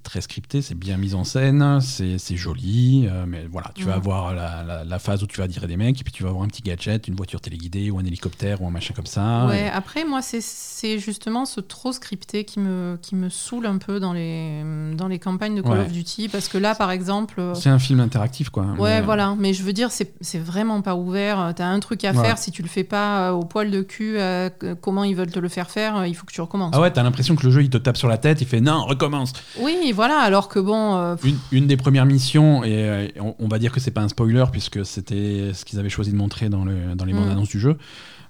très 0.04 0.22
scripté, 0.22 0.62
c'est 0.62 0.76
bien 0.76 0.96
mis 0.98 1.14
en 1.16 1.24
scène, 1.26 1.80
c'est 1.82 2.38
joli. 2.38 3.08
euh, 3.10 3.26
mais 3.28 3.46
voilà, 3.52 3.72
tu 3.76 3.84
vas 3.84 3.96
avoir 3.96 4.34
la, 4.34 4.64
la- 4.64 4.84
la 4.86 5.00
phase 5.00 5.22
où 5.24 5.28
tu 5.28 5.40
vas 5.42 5.48
tirer 5.48 5.68
des 5.68 5.76
mecs 5.78 6.00
et 6.00 6.04
puis 6.04 6.14
tu 6.14 6.24
vas 6.24 6.30
avoir 6.30 6.44
un 6.44 6.48
petit 6.48 6.62
gadget, 6.62 7.08
une 7.08 7.16
voiture 7.16 7.42
téléguidée 7.42 7.92
ou 7.92 8.00
un 8.00 8.06
hélicoptère 8.06 8.62
ou 8.62 8.68
un 8.68 8.72
machin 8.72 8.94
comme 8.96 9.06
ça. 9.06 9.48
ouais, 9.48 9.64
Et- 9.66 9.70
après, 9.70 10.06
moi, 10.06 10.22
c'est- 10.22 10.98
justement 11.00 11.46
ce 11.46 11.60
trop 11.60 11.92
scripté 11.92 12.46
qui 12.46 12.60
me, 12.60 12.98
qui 13.02 13.16
me 13.16 13.28
saoule 13.30 13.66
un 13.66 13.78
peu 13.78 14.00
dans 14.00 14.14
les, 14.14 14.64
dans 14.96 15.08
les 15.10 15.20
campagnes 15.20 15.56
de 15.56 15.62
Call 15.62 15.74
Ouais. 15.80 15.86
of 15.86 15.92
Duty. 15.92 16.30
Parce 16.30 16.48
que 16.48 16.58
là, 16.58 16.74
par 16.74 16.92
exemple. 16.92 17.36
euh, 17.40 17.54
C'est 17.54 17.70
un 17.70 17.80
film 17.80 18.00
interactif, 18.00 18.50
quoi. 18.50 18.64
Ouais, 18.78 19.00
Mais- 19.00 19.02
voilà. 19.02 19.36
Mais 19.38 19.54
je 19.54 19.64
veux 19.64 19.74
dire, 19.74 19.90
c'est 19.92 20.40
vraiment 20.40 20.82
pas 20.82 20.96
ouvert. 20.96 21.49
T'as 21.54 21.68
un 21.68 21.80
truc 21.80 22.04
à 22.06 22.12
Ouais. 22.12 22.22
faire. 22.24 22.38
Si 22.38 22.52
tu 22.52 22.62
le 22.62 22.68
fais 22.68 22.84
pas 22.84 23.30
euh, 23.30 23.32
au 23.32 23.44
poil 23.46 23.72
de 23.72 23.82
cul, 23.82 24.16
euh, 24.18 24.50
comment 24.82 25.04
ils 25.04 25.16
veulent 25.16 25.32
te 25.32 25.40
le 25.40 25.50
faire 25.50 25.70
faire, 25.70 25.98
euh, 25.98 26.08
il 26.08 26.14
faut 26.16 26.26
que 26.26 26.32
tu 26.34 26.42
recommences. 26.42 26.72
Ah 26.76 26.82
ouais, 26.82 26.92
t'as 26.92 27.04
l'impression 27.04 27.36
que 27.36 27.46
le 27.46 27.52
jeu 27.52 27.62
il 27.64 27.70
te 27.70 27.78
tape 27.78 27.98
sur 27.98 28.08
la 28.08 28.18
tête, 28.18 28.42
il 28.42 28.48
fait 28.48 28.62
non, 28.62 28.86
recommence. 28.86 29.34
Oui, 29.60 29.92
voilà. 29.94 30.20
Alors 30.20 30.48
que 30.50 30.60
bon. 30.60 31.16
Une, 31.24 31.38
une 31.52 31.68
des 31.68 31.78
premières 31.78 32.06
missions, 32.06 32.64
et 32.64 33.14
on, 33.20 33.36
on 33.40 33.48
va 33.48 33.60
dire 33.60 33.72
que 33.72 33.80
c'est 33.80 33.92
pas 33.92 34.02
un 34.02 34.10
spoiler 34.10 34.46
puisque 34.52 34.86
c'était 34.86 35.52
ce 35.54 35.66
qu'ils 35.66 35.80
avaient 35.80 35.90
choisi 35.90 36.12
de 36.12 36.18
montrer 36.18 36.50
dans, 36.50 36.66
le, 36.66 36.96
dans 36.96 37.06
les 37.06 37.14
Mm. 37.14 37.18
bandes 37.18 37.30
annonces 37.30 37.50
du 37.50 37.60
jeu, 37.60 37.78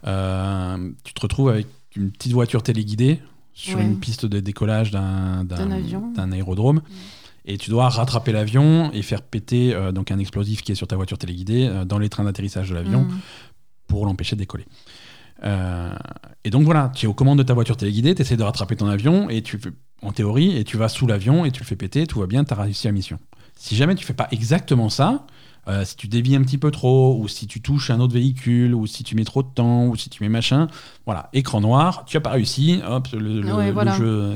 tu 0.04 1.14
te 1.14 1.22
retrouves 1.22 1.50
avec 1.50 1.68
une 1.96 2.12
petite 2.12 2.34
voiture 2.34 2.64
téléguidée 2.64 3.20
sur 3.54 3.78
Ouais. 3.78 3.84
une 3.84 4.00
piste 4.00 4.26
de 4.26 4.40
décollage 4.40 4.92
d'un 4.92 6.32
aérodrome. 6.32 6.82
Et 7.50 7.58
tu 7.58 7.72
dois 7.72 7.90
rattraper 7.90 8.32
l'avion 8.32 8.92
et 8.94 9.02
faire 9.02 9.24
péter 9.24 9.74
euh, 9.74 9.92
donc 9.92 10.12
un 10.12 10.20
explosif 10.20 10.62
qui 10.62 10.72
est 10.72 10.76
sur 10.76 10.86
ta 10.86 10.96
voiture 10.96 11.18
téléguidée 11.18 11.68
euh, 11.68 11.84
dans 11.84 11.98
les 11.98 12.08
trains 12.08 12.24
d'atterrissage 12.24 12.70
de 12.70 12.76
l'avion 12.76 13.02
hmm. 13.02 13.20
pour 13.88 14.06
l'empêcher 14.06 14.36
de 14.36 14.42
décoller. 14.42 14.68
Euh, 15.44 15.96
et 16.44 16.52
donc 16.52 16.64
voilà, 16.66 16.92
tu 16.94 17.08
es 17.08 17.10
aux 17.10 17.16
commandes 17.16 17.40
de 17.40 17.44
ta 17.44 17.56
voiture 17.56 17.76
téléguidée, 17.76 18.14
tu 18.14 18.22
essaies 18.22 18.38
de 18.38 18.44
rattraper 18.44 18.76
ton 18.76 18.86
avion, 18.86 19.32
et 19.32 19.42
tu 19.42 19.60
en 20.04 20.12
théorie, 20.12 20.58
et 20.58 20.64
tu 20.64 20.78
vas 20.78 20.90
sous 20.90 21.08
l'avion, 21.08 21.44
et 21.44 21.50
tu 21.50 21.62
le 21.62 21.66
fais 21.66 21.76
péter, 21.76 22.06
tout 22.06 22.20
va 22.20 22.28
bien, 22.28 22.44
tu 22.44 22.54
as 22.54 22.62
réussi 22.62 22.86
la 22.86 22.94
mission. 22.94 23.18
Si 23.56 23.76
jamais 23.76 23.96
tu 23.96 24.06
fais 24.06 24.14
pas 24.14 24.28
exactement 24.30 24.90
ça, 24.90 25.26
euh, 25.70 25.86
si 25.86 25.96
tu 25.96 26.08
dévies 26.08 26.36
un 26.36 26.42
petit 26.42 26.58
peu 26.58 26.72
trop, 26.72 27.16
ou 27.20 27.28
si 27.28 27.46
tu 27.48 27.62
touches 27.62 27.90
un 27.92 28.00
autre 28.00 28.14
véhicule, 28.14 28.74
ou 28.74 28.88
si 28.88 29.04
tu 29.04 29.16
mets 29.16 29.24
trop 29.24 29.44
de 29.44 29.48
temps, 29.54 29.86
ou 29.86 29.96
si 29.96 30.10
tu 30.10 30.24
mets 30.24 30.30
machin, 30.30 30.68
voilà, 31.06 31.30
écran 31.34 31.62
noir, 31.62 32.04
tu 32.06 32.18
as 32.18 32.22
pas 32.22 32.32
réussi, 32.32 32.82
hop, 32.88 33.08
le, 33.14 33.20
le- 33.42 33.54
Ouais, 33.54 33.68
le 33.68 33.72
voilà. 33.74 33.96
jeu... 33.96 34.34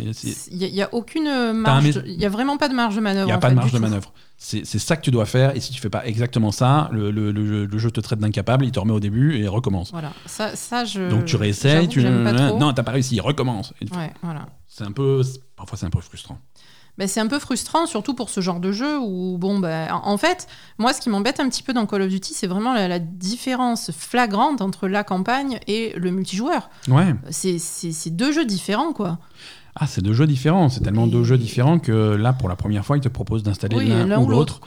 Il 0.51 0.57
n'y 0.71 0.81
a, 0.81 0.93
aucune 0.93 1.51
marge. 1.53 2.01
Il 2.05 2.21
y 2.21 2.25
a 2.25 2.29
vraiment 2.29 2.57
pas 2.57 2.69
de 2.69 2.73
marge 2.73 2.95
de 2.95 3.01
manœuvre. 3.01 3.23
Il 3.23 3.27
n'y 3.27 3.31
a 3.34 3.38
en 3.38 3.39
pas 3.39 3.47
fait, 3.49 3.53
de 3.55 3.59
marge 3.59 3.71
de 3.71 3.77
tout. 3.77 3.81
manœuvre. 3.84 4.13
C'est 4.38 4.65
ça 4.65 4.97
que 4.97 5.01
tu 5.01 5.11
dois 5.11 5.25
faire, 5.25 5.55
et 5.55 5.59
si 5.61 5.71
tu 5.71 5.79
fais 5.79 5.89
pas 5.89 6.05
exactement 6.05 6.51
ça, 6.51 6.89
le, 6.91 7.11
le- 7.11 7.77
jeu, 7.77 7.89
te 7.91 7.99
traite 8.01 8.19
d'incapable, 8.19 8.65
il 8.65 8.71
te 8.71 8.79
remet 8.79 8.91
au 8.93 8.99
début 8.99 9.38
et 9.38 9.47
recommence. 9.47 9.91
Voilà. 9.91 10.11
Ça, 10.25 10.55
ça 10.55 10.86
je. 10.86 11.09
Donc 11.09 11.25
tu 11.25 11.36
réessayes, 11.36 11.88
tu 11.88 12.01
pas 12.01 12.34
trop. 12.34 12.59
non, 12.59 12.73
t'as 12.73 12.84
pas 12.84 12.91
réussi, 12.91 13.19
recommence. 13.19 13.73
Et 13.81 13.86
Ouais, 13.95 14.11
voilà. 14.21 14.47
C'est 14.67 14.84
un 14.84 14.91
peu, 14.91 15.21
parfois 15.55 15.77
c'est 15.77 15.86
un 15.86 15.89
peu 15.91 16.01
frustrant. 16.01 16.39
Ben, 16.99 17.07
c'est 17.07 17.19
un 17.19 17.27
peu 17.27 17.39
frustrant, 17.39 17.87
surtout 17.87 18.13
pour 18.13 18.29
ce 18.29 18.39
genre 18.39 18.59
de 18.59 18.71
jeu 18.71 18.99
où, 18.99 19.37
bon, 19.39 19.57
ben, 19.57 19.87
en 19.91 20.15
fait, 20.17 20.47
moi, 20.77 20.93
ce 20.93 21.01
qui 21.01 21.09
m'embête 21.09 21.39
un 21.39 21.49
petit 21.49 21.63
peu 21.63 21.73
dans 21.73 21.87
Call 21.87 22.03
of 22.03 22.09
Duty, 22.09 22.33
c'est 22.35 22.45
vraiment 22.45 22.71
la, 22.73 22.87
la 22.87 22.99
différence 22.99 23.91
flagrante 23.91 24.61
entre 24.61 24.87
la 24.87 25.03
campagne 25.03 25.59
et 25.67 25.93
le 25.97 26.11
multijoueur. 26.11 26.69
Ouais. 26.87 27.15
C'est 27.31 27.59
deux 28.11 28.31
jeux 28.31 28.45
différents, 28.45 28.93
quoi. 28.93 29.17
Ah, 29.75 29.87
c'est 29.87 30.01
deux 30.01 30.13
jeux 30.13 30.27
différents. 30.27 30.69
C'est 30.69 30.81
tellement 30.81 31.07
Et- 31.07 31.09
deux 31.09 31.23
jeux 31.23 31.39
différents 31.39 31.79
que 31.79 31.91
là, 32.15 32.31
pour 32.31 32.47
la 32.47 32.55
première 32.55 32.85
fois, 32.85 32.95
ils 32.95 33.01
te 33.01 33.09
proposent 33.09 33.41
d'installer 33.41 33.75
Oui, 33.75 33.87
l'un 33.87 34.21
ou 34.21 34.27
l'autre 34.27 34.59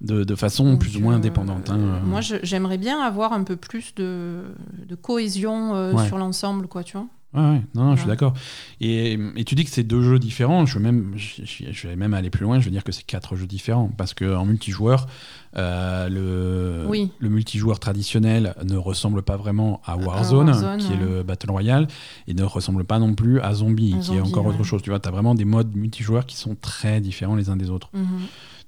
de, 0.00 0.22
de 0.22 0.34
façon 0.36 0.64
Donc, 0.64 0.80
plus 0.80 0.96
ou 0.96 1.00
moins 1.00 1.14
euh, 1.14 1.16
indépendante. 1.16 1.70
hein. 1.70 1.76
euh, 1.78 2.00
Moi, 2.04 2.20
j'aimerais 2.20 2.78
bien 2.78 3.00
avoir 3.00 3.32
un 3.32 3.42
peu 3.42 3.56
plus 3.56 3.96
de, 3.96 4.44
de 4.86 4.94
cohésion 4.94 5.74
euh, 5.74 5.92
Ouais. 5.92 6.06
sur 6.06 6.18
l'ensemble, 6.18 6.68
quoi, 6.68 6.84
tu 6.84 6.96
vois. 6.96 7.06
Ouais, 7.34 7.40
ouais, 7.40 7.60
non, 7.74 7.84
non, 7.84 7.94
je 7.96 8.00
suis 8.00 8.08
d'accord. 8.08 8.32
Et, 8.80 9.18
et 9.36 9.44
tu 9.44 9.54
dis 9.56 9.64
que 9.64 9.70
c'est 9.70 9.82
deux 9.82 10.02
jeux 10.02 10.18
différents. 10.20 10.66
Je, 10.66 10.78
veux 10.78 10.84
même, 10.84 11.14
je, 11.16 11.88
vais 11.88 11.96
même 11.96 12.14
aller 12.14 12.30
plus 12.30 12.44
loin. 12.44 12.60
Je 12.60 12.64
veux 12.64 12.70
dire 12.70 12.84
que 12.84 12.92
c'est 12.92 13.02
quatre 13.04 13.34
jeux 13.34 13.46
différents. 13.46 13.90
Parce 13.96 14.14
qu'en 14.14 14.44
multijoueur, 14.44 15.08
euh, 15.56 16.08
le, 16.08 16.88
Oui. 16.88 17.10
le 17.18 17.28
multijoueur 17.28 17.80
traditionnel 17.80 18.54
ne 18.64 18.76
ressemble 18.76 19.22
pas 19.22 19.36
vraiment 19.36 19.80
à 19.84 19.96
Warzone, 19.96 20.48
Warzone, 20.50 20.78
qui 20.78 20.92
est 20.92 20.96
le 20.96 21.22
Battle 21.24 21.50
Royale, 21.50 21.88
et 22.28 22.34
ne 22.34 22.44
ressemble 22.44 22.84
pas 22.84 22.98
non 22.98 23.14
plus 23.14 23.40
à 23.40 23.52
Zombie, 23.54 23.96
qui 24.00 24.14
est 24.14 24.20
encore 24.20 24.46
autre 24.46 24.62
chose. 24.64 24.82
Tu 24.82 24.90
vois, 24.90 25.00
tu 25.00 25.08
as 25.08 25.12
vraiment 25.12 25.34
des 25.34 25.44
modes 25.44 25.74
multijoueurs 25.74 26.26
qui 26.26 26.36
sont 26.36 26.54
très 26.60 27.00
différents 27.00 27.34
les 27.36 27.50
uns 27.50 27.56
des 27.56 27.70
autres. 27.70 27.90
Mhm. 27.94 28.04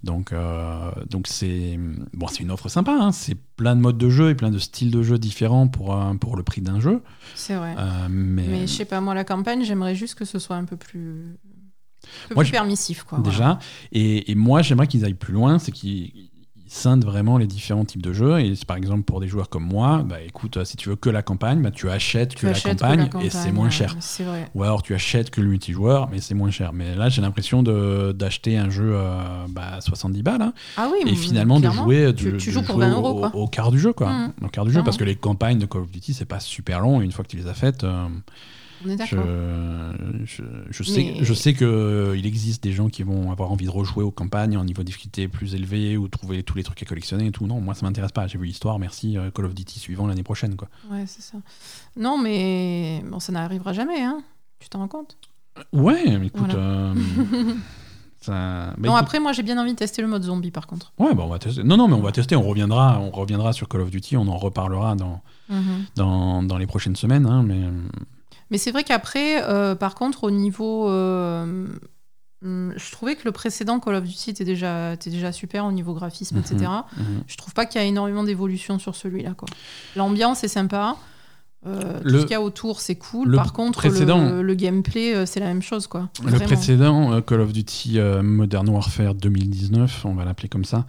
Donc, 0.02 0.32
euh, 0.32 0.90
donc 1.10 1.26
c'est 1.26 1.78
bon, 2.12 2.28
c'est 2.28 2.40
une 2.42 2.50
offre 2.50 2.68
sympa. 2.68 2.92
hein. 2.92 3.12
C'est 3.12 3.34
plein 3.56 3.74
de 3.74 3.80
modes 3.80 3.98
de 3.98 4.08
jeu 4.10 4.30
et 4.30 4.34
plein 4.34 4.50
de 4.50 4.58
styles 4.58 4.90
de 4.90 5.02
jeu 5.02 5.18
différents 5.18 5.66
pour, 5.68 5.94
un- 5.94 6.16
pour 6.16 6.36
le 6.36 6.42
prix 6.42 6.60
d'un 6.60 6.78
jeu. 6.80 7.02
C'est 7.34 7.56
vrai. 7.56 7.74
Euh, 7.78 8.06
mais 8.10 8.46
Mais 8.46 8.60
je 8.66 8.72
sais 8.72 8.84
pas, 8.84 9.00
moi, 9.00 9.14
la 9.14 9.24
campagne, 9.24 9.64
j'aimerais 9.64 9.94
juste 9.94 10.14
que 10.14 10.24
ce 10.24 10.38
soit 10.38 10.56
un 10.56 10.64
peu 10.64 10.76
plus, 10.76 11.36
un 12.04 12.28
peu 12.28 12.34
Moi, 12.36 12.44
plus 12.44 12.52
permissif, 12.52 13.02
quoi. 13.02 13.18
voilà. 13.18 13.30
déjà, 13.30 13.58
et, 13.92 14.30
et 14.30 14.34
moi 14.36 14.62
j'aimerais 14.62 14.86
qu'ils 14.86 15.04
aillent 15.04 15.14
plus 15.14 15.32
loin, 15.34 15.58
c'est 15.58 15.72
qu'ils 15.72 16.30
ils 16.68 16.72
scindent 16.72 17.04
vraiment 17.04 17.38
les 17.38 17.46
différents 17.46 17.84
types 17.84 18.02
de 18.02 18.12
jeux. 18.12 18.40
Et 18.40 18.52
par 18.66 18.76
exemple 18.76 19.02
pour 19.02 19.20
des 19.20 19.28
joueurs 19.28 19.48
comme 19.48 19.64
moi, 19.64 20.02
bah 20.04 20.20
écoute, 20.20 20.56
euh, 20.56 20.64
si 20.64 20.76
tu 20.76 20.88
veux 20.88 20.96
que 20.96 21.08
la 21.10 21.22
campagne, 21.22 21.62
bah, 21.62 21.70
tu 21.70 21.88
achètes 21.88 22.30
Tu 22.34 22.42
que, 22.42 22.46
la, 22.48 22.52
que 22.54 22.68
campagne, 22.68 23.08
et 23.22 23.30
c'est 23.30 23.52
moins 23.52 23.70
cher. 23.70 23.96
Vrai. 24.20 24.50
Ou 24.54 24.62
alors 24.64 24.82
tu 24.82 24.94
achètes 24.94 25.30
que 25.30 25.40
le 25.40 25.48
multijoueur, 25.48 26.08
mais 26.10 26.20
c'est 26.20 26.34
moins 26.34 26.50
cher. 26.50 26.72
Mais 26.72 26.94
là, 26.94 27.08
j'ai 27.08 27.22
l'impression 27.22 27.62
d'acheter 27.62 28.58
un 28.58 28.68
jeu 28.70 28.92
euh, 28.94 29.18
bah, 29.48 29.74
à 29.76 29.80
70 29.80 30.22
balles. 30.22 30.42
hein. 30.42 30.52
Ah 30.76 30.88
oui, 30.92 31.10
et 31.10 31.14
finalement 31.14 31.60
de 31.60 31.70
jouer, 31.70 32.12
tu- 32.14 32.32
de- 32.32 32.36
tu 32.38 32.48
de 32.48 32.52
joues 32.54 32.62
pour 32.62 32.76
jouer 32.76 32.86
20 32.86 32.92
euros, 32.94 33.08
au, 33.10 33.14
quoi. 33.20 33.36
au 33.36 33.46
quart 33.48 33.70
du 33.70 33.78
jeu 33.78 33.92
quoi 33.92 34.10
Mhm. 34.12 34.32
au 34.44 34.48
quart 34.48 34.64
du 34.64 34.72
jeu 34.72 34.82
parce 34.82 34.96
que 34.96 35.04
les 35.04 35.14
campagnes 35.16 35.58
de 35.58 35.66
Call 35.66 35.82
of 35.82 35.90
Duty 35.90 36.14
c'est 36.14 36.24
pas 36.24 36.40
super 36.40 36.80
long 36.80 37.00
et 37.00 37.04
une 37.04 37.12
fois 37.12 37.24
que 37.24 37.30
tu 37.30 37.36
les 37.36 37.46
as 37.46 37.54
faites 37.54 37.84
euh, 37.84 38.06
On 38.86 38.90
est 38.90 38.92
je, 38.92 38.96
d'accord. 39.16 39.24
je, 40.24 40.42
je 40.70 40.82
sais 40.82 41.14
Mais- 41.18 41.24
je 41.24 41.34
sais 41.34 41.54
que 41.54 41.64
euh, 41.64 42.16
il 42.16 42.24
existe 42.26 42.62
des 42.62 42.72
gens 42.72 42.88
qui 42.88 43.02
vont 43.02 43.30
avoir 43.32 43.50
envie 43.50 43.64
de 43.66 43.70
rejouer 43.70 44.04
aux 44.04 44.10
campagnes 44.10 44.56
en 44.56 44.64
niveau 44.64 44.82
de 44.82 44.86
difficulté 44.86 45.26
plus 45.28 45.54
élevé 45.54 45.96
ou 45.96 46.06
trouver 46.08 46.42
tous 46.42 46.56
les 46.56 46.62
trucs 46.62 46.82
à 46.82 46.86
collectionner 46.86 47.26
et 47.26 47.32
tout 47.32 47.46
non 47.46 47.60
moi 47.60 47.74
ça 47.74 47.84
m'intéresse 47.84 48.12
pas 48.12 48.26
j'ai 48.26 48.38
vu 48.38 48.46
l'histoire 48.46 48.78
merci 48.78 49.18
euh, 49.18 49.30
Call 49.30 49.46
of 49.46 49.54
Duty 49.54 49.78
suivant 49.80 50.06
l'année 50.06 50.22
prochaine 50.22 50.56
quoi 50.56 50.68
Ouais, 50.90 51.04
c'est 51.06 51.22
ça. 51.22 51.38
Non, 51.96 52.16
mais 52.18 53.02
bon, 53.10 53.18
ça 53.18 53.32
n'arrivera 53.32 53.72
jamais, 53.72 54.02
hein. 54.02 54.22
Tu 54.60 54.68
t'en 54.68 54.78
rends 54.78 54.88
compte? 54.88 55.16
Ouais 55.72 56.18
mais 56.18 56.26
écoute 56.26 56.42
Voilà. 56.46 56.54
euh, 56.54 56.94
ça 58.20 58.32
bah, 58.32 58.74
Non, 58.78 58.84
écoute, 58.92 59.00
après, 59.00 59.20
moi, 59.20 59.32
j'ai 59.32 59.42
bien 59.42 59.58
envie 59.60 59.72
de 59.72 59.76
tester 59.78 60.02
le 60.02 60.08
mode 60.08 60.22
zombie, 60.22 60.50
par 60.50 60.66
contre. 60.66 60.92
ouais 60.98 61.14
bah, 61.14 61.22
on 61.24 61.28
va 61.28 61.38
tester 61.38 61.62
non 61.64 61.76
non 61.76 61.88
mais 61.88 61.94
on 61.94 62.02
va 62.02 62.12
tester 62.12 62.36
on 62.36 62.42
reviendra 62.42 63.00
on 63.00 63.10
reviendra 63.10 63.52
sur 63.52 63.68
Call 63.68 63.80
of 63.82 63.90
Duty 63.90 64.16
on 64.16 64.28
en 64.28 64.36
reparlera 64.36 64.94
dans 64.96 65.22
Mhm. 65.48 65.84
dans, 65.94 66.42
dans 66.42 66.58
les 66.58 66.66
prochaines 66.66 66.96
semaines 66.96 67.24
hein, 67.24 67.44
mais 67.46 67.60
Mais 68.50 68.58
c'est 68.58 68.70
vrai 68.70 68.84
qu'après, 68.84 69.42
euh, 69.44 69.74
par 69.74 69.94
contre, 69.94 70.24
au 70.24 70.30
niveau. 70.30 70.88
euh, 70.88 71.66
hum, 72.44 72.72
je 72.76 72.92
trouvais 72.92 73.16
que 73.16 73.22
le 73.24 73.32
précédent 73.32 73.80
Call 73.80 73.94
of 73.96 74.04
Duty 74.04 74.30
était 74.30 74.44
déjà, 74.44 74.92
était 74.92 75.10
déjà 75.10 75.32
super 75.32 75.64
au 75.64 75.72
niveau 75.72 75.94
graphisme, 75.94 76.38
etc. 76.38 76.56
Mhm. 76.96 77.04
Je 77.26 77.36
trouve 77.36 77.54
pas 77.54 77.66
qu'il 77.66 77.80
y 77.80 77.84
a 77.84 77.86
énormément 77.86 78.22
d'évolution 78.24 78.78
sur 78.78 78.94
celui-là. 78.94 79.34
L'ambiance 79.96 80.44
est 80.44 80.48
sympa. 80.48 80.96
Euh, 81.66 81.98
Le- 82.04 82.12
Tout 82.12 82.18
ce 82.18 82.22
qu'il 82.26 82.30
y 82.32 82.34
a 82.34 82.40
autour, 82.42 82.80
c'est 82.80 82.94
cool. 82.94 83.34
Par 83.34 83.52
contre, 83.52 83.78
précédent- 83.80 84.22
le, 84.28 84.42
le 84.42 84.54
gameplay, 84.54 85.26
c'est 85.26 85.40
la 85.40 85.46
même 85.46 85.62
chose, 85.62 85.88
quoi. 85.88 86.08
Le 86.22 86.28
Vraiment. 86.30 86.44
précédent, 86.44 87.20
Call 87.22 87.40
of 87.40 87.52
Duty 87.52 87.98
Modern 88.22 88.68
Warfare 88.68 89.14
2019, 89.14 90.04
on 90.04 90.14
va 90.14 90.24
l'appeler 90.24 90.48
comme 90.48 90.64
ça, 90.64 90.86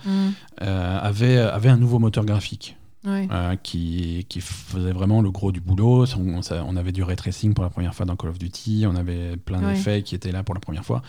euh, 0.62 1.00
avait, 1.02 1.38
avait 1.38 1.70
un 1.70 1.78
nouveau 1.78 1.98
moteur 1.98 2.26
graphique. 2.26 2.78
Ouais. 3.08 3.28
euh, 3.32 3.56
qui, 3.64 4.26
qui 4.28 4.42
faisait 4.42 4.92
vraiment 4.92 5.22
le 5.22 5.32
gros 5.32 5.52
du 5.52 5.62
boulot. 5.62 6.06
On, 6.18 6.42
ça- 6.42 6.64
on 6.68 6.76
avait 6.76 6.92
du 6.92 7.02
ray 7.04 7.16
tracing 7.16 7.54
pour 7.54 7.64
la 7.64 7.70
première 7.70 7.96
fois 7.96 8.06
dans 8.06 8.16
Call 8.18 8.32
of 8.32 8.38
Duty, 8.38 8.86
on 8.88 8.96
avait 8.96 9.38
plein 9.38 9.64
Ouais. 9.64 9.74
d'effets 9.74 10.04
qui 10.04 10.14
étaient 10.14 10.32
là 10.32 10.44
pour 10.44 10.54
la 10.54 10.60
première 10.62 10.84
fois. 10.86 11.02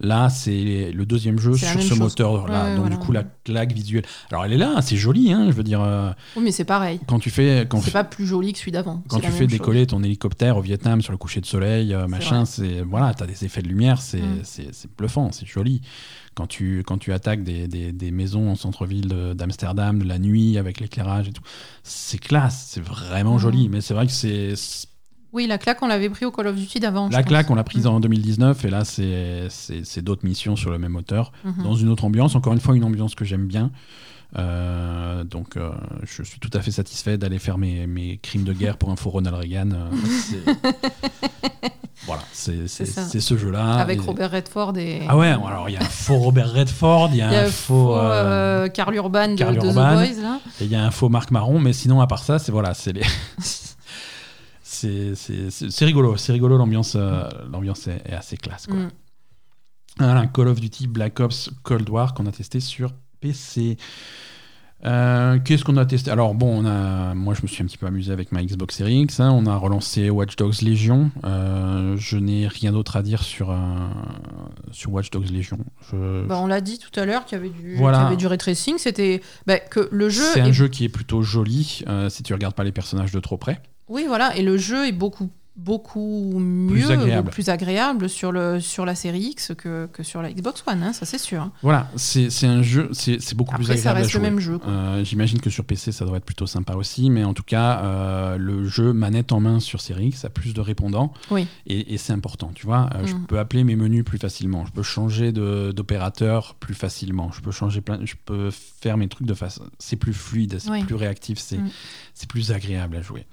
Là, 0.00 0.28
c'est 0.28 0.92
le 0.92 1.06
deuxième 1.06 1.38
jeu 1.38 1.54
sur 1.56 1.80
ce 1.80 1.94
moteur-là. 1.94 2.64
Ouais, 2.64 2.70
Donc, 2.76 2.80
voilà. 2.80 2.96
du 2.96 3.00
coup, 3.02 3.12
la 3.12 3.24
claque 3.24 3.72
visuelle. 3.72 4.04
Alors, 4.30 4.44
elle 4.44 4.52
est 4.52 4.58
là, 4.58 4.82
c'est 4.82 4.96
joli, 4.96 5.32
hein, 5.32 5.46
je 5.48 5.52
veux 5.52 5.62
dire. 5.62 5.80
euh, 5.80 6.10
Oui, 6.36 6.42
mais 6.44 6.52
c'est 6.52 6.64
pareil. 6.64 7.00
quand 7.06 7.18
tu 7.18 7.30
fais. 7.30 7.66
Quand, 7.68 7.80
C'est 7.80 7.90
pas 7.90 8.04
plus 8.04 8.26
joli 8.26 8.52
que 8.52 8.58
celui 8.58 8.72
d'avant. 8.72 9.02
quand 9.08 9.18
tu 9.20 9.30
fais 9.30 9.38
chose. 9.38 9.46
décoller 9.48 9.86
ton 9.86 10.02
hélicoptère 10.02 10.58
au 10.58 10.60
Vietnam 10.60 11.00
sur 11.00 11.12
le 11.12 11.18
coucher 11.18 11.40
de 11.40 11.46
soleil, 11.46 11.94
euh, 11.94 12.06
machin, 12.06 12.44
c'est 12.44 12.82
voilà, 12.82 13.14
t'as 13.14 13.26
des 13.26 13.44
effets 13.44 13.62
de 13.62 13.68
lumière, 13.68 14.00
c'est 14.02 14.20
Mm. 14.20 14.40
c'est- 14.42 14.68
c'est 14.74 14.90
bluffant, 14.96 15.32
c'est 15.32 15.46
joli. 15.46 15.80
Quand 16.36 16.46
tu, 16.46 16.82
quand 16.86 16.98
tu 16.98 17.12
attaques 17.14 17.42
des, 17.44 17.66
des- 17.66 17.92
des 17.92 18.10
maisons 18.10 18.50
en 18.50 18.56
centre-ville 18.56 19.08
de- 19.08 19.32
d'Amsterdam 19.32 20.02
la 20.04 20.18
nuit 20.18 20.58
avec 20.58 20.80
l'éclairage 20.80 21.28
et 21.28 21.32
tout, 21.32 21.42
c'est 21.82 22.18
classe, 22.18 22.66
c'est 22.70 22.82
vraiment 22.84 23.36
Mm. 23.36 23.38
joli. 23.38 23.68
Mais 23.70 23.80
c'est 23.80 23.94
vrai 23.94 24.06
que 24.06 24.12
c'est 24.12 24.52
Oui, 25.32 25.46
la 25.46 25.56
claque, 25.58 25.82
on 25.82 25.86
l'avait 25.86 26.08
pris 26.10 26.24
au 26.26 26.30
Call 26.30 26.46
of 26.48 26.56
Duty 26.56 26.78
d'avant. 26.80 27.08
la 27.08 27.22
claque, 27.22 27.46
pense. 27.46 27.52
on 27.52 27.56
l'a 27.56 27.64
prise 27.64 27.84
Mm. 27.86 27.88
en 27.88 28.00
2019 28.00 28.64
et 28.66 28.70
là 28.70 28.84
c'est 28.84 30.02
d'autres 30.02 30.26
missions 30.26 30.56
sur 30.56 30.70
le 30.70 30.78
même 30.78 30.92
moteur, 30.92 31.32
Mhm. 31.44 31.62
dans 31.64 31.74
une 31.74 31.88
autre 31.88 32.04
ambiance. 32.04 32.34
Encore 32.34 32.52
une 32.52 32.60
fois, 32.60 32.76
une 32.76 32.84
ambiance 32.84 33.14
que 33.14 33.24
j'aime 33.24 33.46
bien. 33.46 33.70
Euh, 34.36 35.24
donc 35.24 35.56
euh, 35.56 35.70
je 36.02 36.22
suis 36.22 36.40
tout 36.40 36.50
à 36.52 36.60
fait 36.60 36.72
satisfait 36.72 37.16
d'aller 37.16 37.38
faire 37.38 37.58
mes, 37.58 37.86
mes 37.86 38.18
crimes 38.18 38.44
de 38.44 38.52
guerre 38.52 38.76
pour 38.76 38.90
un 38.90 38.96
faux 38.96 39.10
Ronald 39.10 39.36
Reagan. 39.36 39.70
euh, 39.70 39.90
voilà, 42.06 42.22
c'est 42.32 42.66
ce 42.66 43.36
jeu-là. 43.38 43.74
Avec 43.74 43.98
Et- 43.98 44.02
Robert 44.02 44.30
Redford 44.32 44.76
et. 44.78 45.02
Ah 45.08 45.16
ouais, 45.16 45.28
alors 45.28 45.68
il 45.68 45.74
y 45.74 45.76
a 45.76 45.80
un 45.82 45.88
faux 45.88 46.16
Robert 46.18 46.52
Redford, 46.52 47.10
il 47.12 47.18
y 47.18 47.22
a, 47.22 47.28
Il 47.28 47.32
y 47.32 47.36
a 47.36 47.40
un 47.42 47.46
faux, 47.46 47.86
faux 47.86 47.96
euh, 47.96 48.68
Karl 48.68 48.94
Urban 48.94 49.28
de, 49.28 49.34
Karl 49.36 49.56
de 49.58 49.66
Urban. 49.66 50.04
The 50.04 50.08
Boys, 50.14 50.22
là. 50.22 50.40
et 50.60 50.64
il 50.64 50.70
y 50.70 50.74
a 50.76 50.84
un 50.84 50.90
faux 50.90 51.08
Marc 51.08 51.30
Marron, 51.30 51.58
mais 51.60 51.72
sinon 51.72 52.00
à 52.00 52.06
part 52.06 52.22
ça, 52.22 52.38
c'est 52.38 52.52
voilà, 52.52 52.74
c'est 52.74 52.92
les. 52.92 53.02
C'est 54.68 55.84
rigolo, 55.86 56.18
c'est 56.18 56.32
rigolo, 56.32 56.58
l'ambiance 56.58 56.96
euh, 56.96 57.26
l'ambiance 57.50 57.86
est, 57.86 58.02
est 58.04 58.12
assez 58.12 58.36
classe. 58.36 58.66
Quoi. 58.66 58.76
Mm. 58.76 58.90
Voilà, 59.98 60.26
Call 60.26 60.48
of 60.48 60.60
Duty 60.60 60.86
Black 60.86 61.18
Ops 61.20 61.50
Cold 61.62 61.88
War 61.88 62.12
qu'on 62.12 62.26
a 62.26 62.32
testé 62.32 62.60
sur 62.60 62.92
PC. 63.20 63.76
Euh, 64.84 65.38
Qu'est-ce 65.42 65.64
qu'on 65.64 65.78
a 65.78 65.86
testé? 65.86 66.10
Alors 66.10 66.34
bon, 66.34 66.62
on 66.62 66.66
a, 66.66 67.14
moi 67.14 67.34
je 67.34 67.42
me 67.42 67.46
suis 67.48 67.62
un 67.62 67.66
petit 67.66 67.78
peu 67.78 67.86
amusé 67.86 68.12
avec 68.12 68.30
ma 68.30 68.44
Xbox 68.44 68.76
Series 68.76 69.00
X. 69.00 69.20
hein. 69.20 69.30
on 69.32 69.46
a 69.46 69.56
relancé 69.56 70.10
Watch 70.10 70.36
Dogs 70.36 70.60
Legion. 70.62 71.10
Euh, 71.24 71.96
je 71.98 72.18
n'ai 72.18 72.46
rien 72.46 72.72
d'autre 72.72 72.96
à 72.96 73.02
dire 73.02 73.22
sur, 73.22 73.50
euh, 73.50 73.56
sur 74.70 74.92
Watch 74.92 75.10
Dogs 75.10 75.30
Legion. 75.30 75.58
Je- 75.90 76.26
Bah, 76.26 76.38
on 76.40 76.46
l'a 76.46 76.60
dit 76.60 76.78
tout 76.78 77.00
à 77.00 77.06
l'heure 77.06 77.24
qu'il 77.24 77.38
y 77.38 77.40
avait 77.40 77.48
du, 77.50 77.74
Voilà. 77.76 78.02
y 78.02 78.06
avait 78.06 78.16
du 78.16 78.26
ray 78.26 78.38
tracing. 78.38 78.76
C'était 78.78 79.22
bah, 79.46 79.58
que 79.58 79.88
le 79.90 80.08
jeu. 80.10 80.22
C'est 80.34 80.40
un 80.42 80.52
jeu 80.52 80.68
qui 80.68 80.84
est 80.84 80.88
plutôt 80.90 81.22
joli 81.22 81.82
si 82.10 82.22
tu 82.22 82.34
regardes 82.34 82.54
pas 82.54 82.64
les 82.64 82.72
personnages 82.72 83.12
de 83.12 83.18
trop 83.20 83.38
près. 83.38 83.60
Oui, 83.88 84.04
voilà. 84.06 84.36
Et 84.36 84.42
le 84.42 84.58
jeu 84.58 84.86
est 84.86 84.92
beaucoup 84.92 85.30
beaucoup 85.56 86.32
mieux, 86.38 86.90
agréable. 86.90 87.30
plus 87.30 87.48
agréable 87.48 88.08
sur, 88.08 88.30
le, 88.30 88.60
sur 88.60 88.84
la 88.84 88.94
série 88.94 89.20
X 89.20 89.52
que, 89.56 89.86
que 89.92 90.02
sur 90.02 90.20
la 90.22 90.30
Xbox 90.32 90.62
One, 90.66 90.82
hein, 90.82 90.92
ça 90.92 91.06
c'est 91.06 91.18
sûr. 91.18 91.40
hein. 91.42 91.52
Voilà, 91.62 91.90
c'est 91.96 92.28
un 92.44 92.62
jeu, 92.62 92.90
c'est 92.92 93.34
beaucoup 93.34 93.54
plus 93.54 93.64
ça 93.64 93.72
agréable 93.72 93.98
à 93.98 94.02
reste 94.02 94.14
le 94.14 94.20
même 94.20 94.38
jeu. 94.38 94.58
Euh, 94.66 95.02
J'imagine 95.04 95.40
que 95.40 95.48
sur 95.50 95.64
PC, 95.64 95.92
ça 95.92 96.04
doit 96.04 96.18
être 96.18 96.24
plutôt 96.24 96.46
sympa 96.46 96.74
aussi, 96.74 97.08
mais 97.10 97.24
en 97.24 97.32
tout 97.34 97.42
cas, 97.42 97.80
euh, 97.84 98.36
le 98.36 98.66
jeu 98.66 98.92
manette 98.92 99.32
en 99.32 99.40
main 99.40 99.58
sur 99.60 99.80
Series 99.80 100.08
X 100.08 100.24
a 100.24 100.30
plus 100.30 100.52
de 100.54 100.60
répondants, 100.60 101.12
Oui. 101.30 101.46
et, 101.66 101.94
et 101.94 101.98
c'est 101.98 102.12
important, 102.12 102.50
tu 102.54 102.66
vois. 102.66 102.90
Euh, 102.94 103.06
Je 103.06 103.14
Mm. 103.14 103.26
peux 103.26 103.38
appeler 103.38 103.64
mes 103.64 103.76
menus 103.76 104.04
plus 104.04 104.18
facilement, 104.18 104.66
je 104.66 104.72
peux 104.72 104.82
changer 104.82 105.32
d'opérateur 105.32 106.54
plus 106.54 106.74
facilement, 106.74 107.30
je 107.32 107.40
peux 107.40 107.50
changer 107.50 107.80
plein, 107.80 107.98
je 108.04 108.14
peux 108.24 108.50
faire 108.50 108.96
mes 108.96 109.08
trucs 109.08 109.26
de 109.26 109.34
façon, 109.34 109.64
c'est 109.78 109.96
plus 109.96 110.12
fluide, 110.12 110.58
c'est 110.58 110.70
Oui. 110.70 110.84
plus 110.84 110.94
réactif, 110.94 111.38
c'est 111.38 111.58
Mm. 111.58 111.70
c'est 112.14 112.28
plus 112.28 112.52
agréable 112.52 112.96
à 112.96 113.02
jouer. 113.02 113.24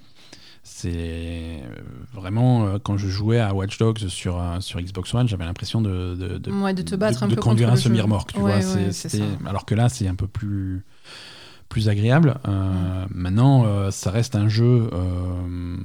C'est 0.84 0.92
euh, 0.94 1.60
vraiment 2.14 2.66
euh, 2.66 2.78
quand 2.78 2.98
je 2.98 3.08
jouais 3.08 3.40
à 3.40 3.54
Watch 3.54 3.78
Dogs 3.78 4.00
sur, 4.10 4.38
euh, 4.42 4.60
sur 4.60 4.82
Xbox 4.82 5.14
One, 5.14 5.30
j'avais 5.30 5.46
l'impression 5.46 5.82
de, 5.82 6.14
de, 6.16 6.38
de 6.38 6.52
Ouais, 6.52 6.74
de 6.74 6.82
te 6.82 6.96
battre 6.96 7.22
de, 7.22 7.26
un 7.26 7.28
de 7.30 7.36
peu 7.36 7.42
conduire 7.42 7.72
un 7.72 7.78
semi-remorque, 7.78 8.34
tu 8.34 8.40
Ouais, 8.40 8.44
vois. 8.44 8.56
ouais, 8.56 8.62
c'est- 8.62 8.92
c'est 8.92 9.10
c'était- 9.10 9.24
ça. 9.44 9.50
alors 9.50 9.66
que 9.66 9.76
là, 9.76 9.88
c'est 9.88 10.08
un 10.10 10.16
peu 10.16 10.28
plus, 10.28 10.84
plus 11.70 11.88
agréable. 11.88 12.36
Euh, 12.50 13.06
Maintenant, 13.12 13.64
euh, 13.66 13.92
ça 13.92 14.12
reste 14.12 14.36
un 14.36 14.50
jeu 14.50 14.90
euh, 14.92 15.78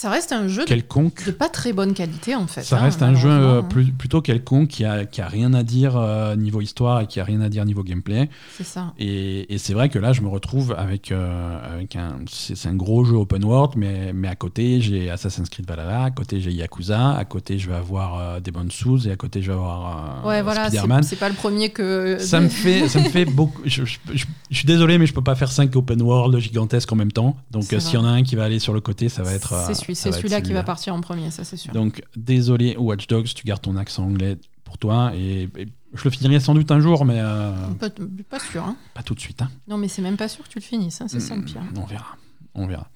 Ça 0.00 0.10
reste 0.10 0.30
un 0.30 0.46
jeu 0.46 0.64
quelconque. 0.64 1.26
de 1.26 1.32
pas 1.32 1.48
très 1.48 1.72
bonne 1.72 1.92
qualité 1.92 2.36
en 2.36 2.46
fait. 2.46 2.62
Ça 2.62 2.76
hein, 2.78 2.82
reste 2.82 3.02
un 3.02 3.16
jeu 3.16 3.28
euh, 3.28 3.58
hein. 3.58 3.62
plus- 3.64 3.90
plutôt 3.90 4.20
quelconque 4.22 4.68
qui 4.68 4.84
a, 4.84 5.04
qui 5.04 5.20
a 5.20 5.26
rien 5.26 5.52
à 5.54 5.64
dire 5.64 5.96
euh, 5.96 6.36
niveau 6.36 6.60
histoire 6.60 7.00
et 7.00 7.08
qui 7.08 7.18
a 7.18 7.24
rien 7.24 7.40
à 7.40 7.48
dire 7.48 7.64
niveau 7.64 7.82
gameplay. 7.82 8.30
C'est 8.56 8.62
ça. 8.64 8.92
Et, 9.00 9.52
et 9.52 9.58
c'est 9.58 9.72
vrai 9.74 9.88
que 9.88 9.98
là, 9.98 10.12
je 10.12 10.20
me 10.20 10.28
retrouve 10.28 10.72
avec, 10.78 11.10
euh, 11.10 11.74
avec 11.74 11.96
un. 11.96 12.18
C'est 12.30 12.68
un 12.68 12.76
gros 12.76 13.04
jeu 13.04 13.16
open 13.16 13.44
world, 13.44 13.72
mais, 13.76 14.12
mais 14.12 14.28
à 14.28 14.36
côté, 14.36 14.80
j'ai 14.80 15.10
Assassin's 15.10 15.48
Creed 15.48 15.66
Valhalla, 15.66 16.04
à 16.04 16.10
côté, 16.12 16.40
j'ai 16.40 16.52
Yakuza, 16.52 17.16
à 17.16 17.24
côté, 17.24 17.58
je 17.58 17.68
vais 17.68 17.74
avoir 17.76 18.40
Demon's 18.40 18.72
Souls 18.72 19.08
et 19.08 19.10
à 19.10 19.16
côté, 19.16 19.42
je 19.42 19.48
vais 19.48 19.54
avoir 19.54 20.24
Ouais, 20.24 20.42
voilà, 20.42 20.68
Spider-Man. 20.68 21.02
c'est 21.02 21.16
pas 21.16 21.28
le 21.28 21.34
premier 21.34 21.70
que. 21.70 22.18
Ça 22.20 22.38
me 22.40 22.48
fait, 22.48 22.88
ça 22.88 23.00
me 23.00 23.08
fait 23.08 23.24
beaucoup. 23.24 23.62
Je, 23.64 23.84
je- 23.84 23.98
je- 24.14 24.26
je 24.50 24.56
suis 24.56 24.66
désolé, 24.66 24.96
mais 24.98 25.06
je 25.06 25.12
peux 25.12 25.22
pas 25.24 25.34
faire 25.34 25.50
5 25.50 25.74
open 25.76 26.00
world 26.02 26.38
gigantesques 26.38 26.90
en 26.92 26.96
même 26.96 27.10
temps. 27.12 27.36
Donc, 27.50 27.64
s'il 27.64 27.94
y 27.94 27.96
en 27.96 28.04
a 28.04 28.08
un 28.10 28.22
qui 28.22 28.36
va 28.36 28.44
aller 28.44 28.60
sur 28.60 28.72
le 28.72 28.80
côté, 28.80 29.08
ça 29.08 29.22
va 29.24 29.32
être. 29.32 29.54
C'est 29.94 30.10
celui- 30.10 30.14
celui-là 30.22 30.40
qui 30.40 30.52
va 30.52 30.62
partir 30.62 30.94
en 30.94 31.00
premier, 31.00 31.30
ça 31.30 31.44
c'est 31.44 31.56
sûr. 31.56 31.72
Donc, 31.72 32.02
désolé, 32.16 32.76
Watch 32.76 33.06
Dogs, 33.06 33.26
tu 33.34 33.44
gardes 33.46 33.62
ton 33.62 33.76
accent 33.76 34.04
anglais 34.04 34.36
pour 34.64 34.78
toi. 34.78 35.12
Et, 35.14 35.48
et 35.56 35.68
je 35.94 36.04
le 36.04 36.10
finirai 36.10 36.40
sans 36.40 36.54
doute 36.54 36.70
un 36.70 36.80
jour, 36.80 37.04
mais 37.04 37.18
euh, 37.20 37.52
Pas, 37.80 37.88
pas 38.28 38.38
sûr. 38.38 38.64
Hein. 38.64 38.76
pas 38.94 39.02
tout 39.02 39.14
de 39.14 39.20
suite. 39.20 39.40
hein. 39.42 39.50
Non, 39.66 39.76
mais 39.78 39.88
c'est 39.88 40.02
même 40.02 40.16
pas 40.16 40.28
sûr 40.28 40.44
que 40.44 40.50
tu 40.50 40.58
le 40.58 40.64
finisses. 40.64 41.00
hein, 41.00 41.06
C'est 41.08 41.20
ça 41.20 41.34
le 41.36 41.42
pire. 41.42 41.62
On 41.76 41.84
verra. 41.84 42.16
On 42.54 42.66
verra. 42.66 42.88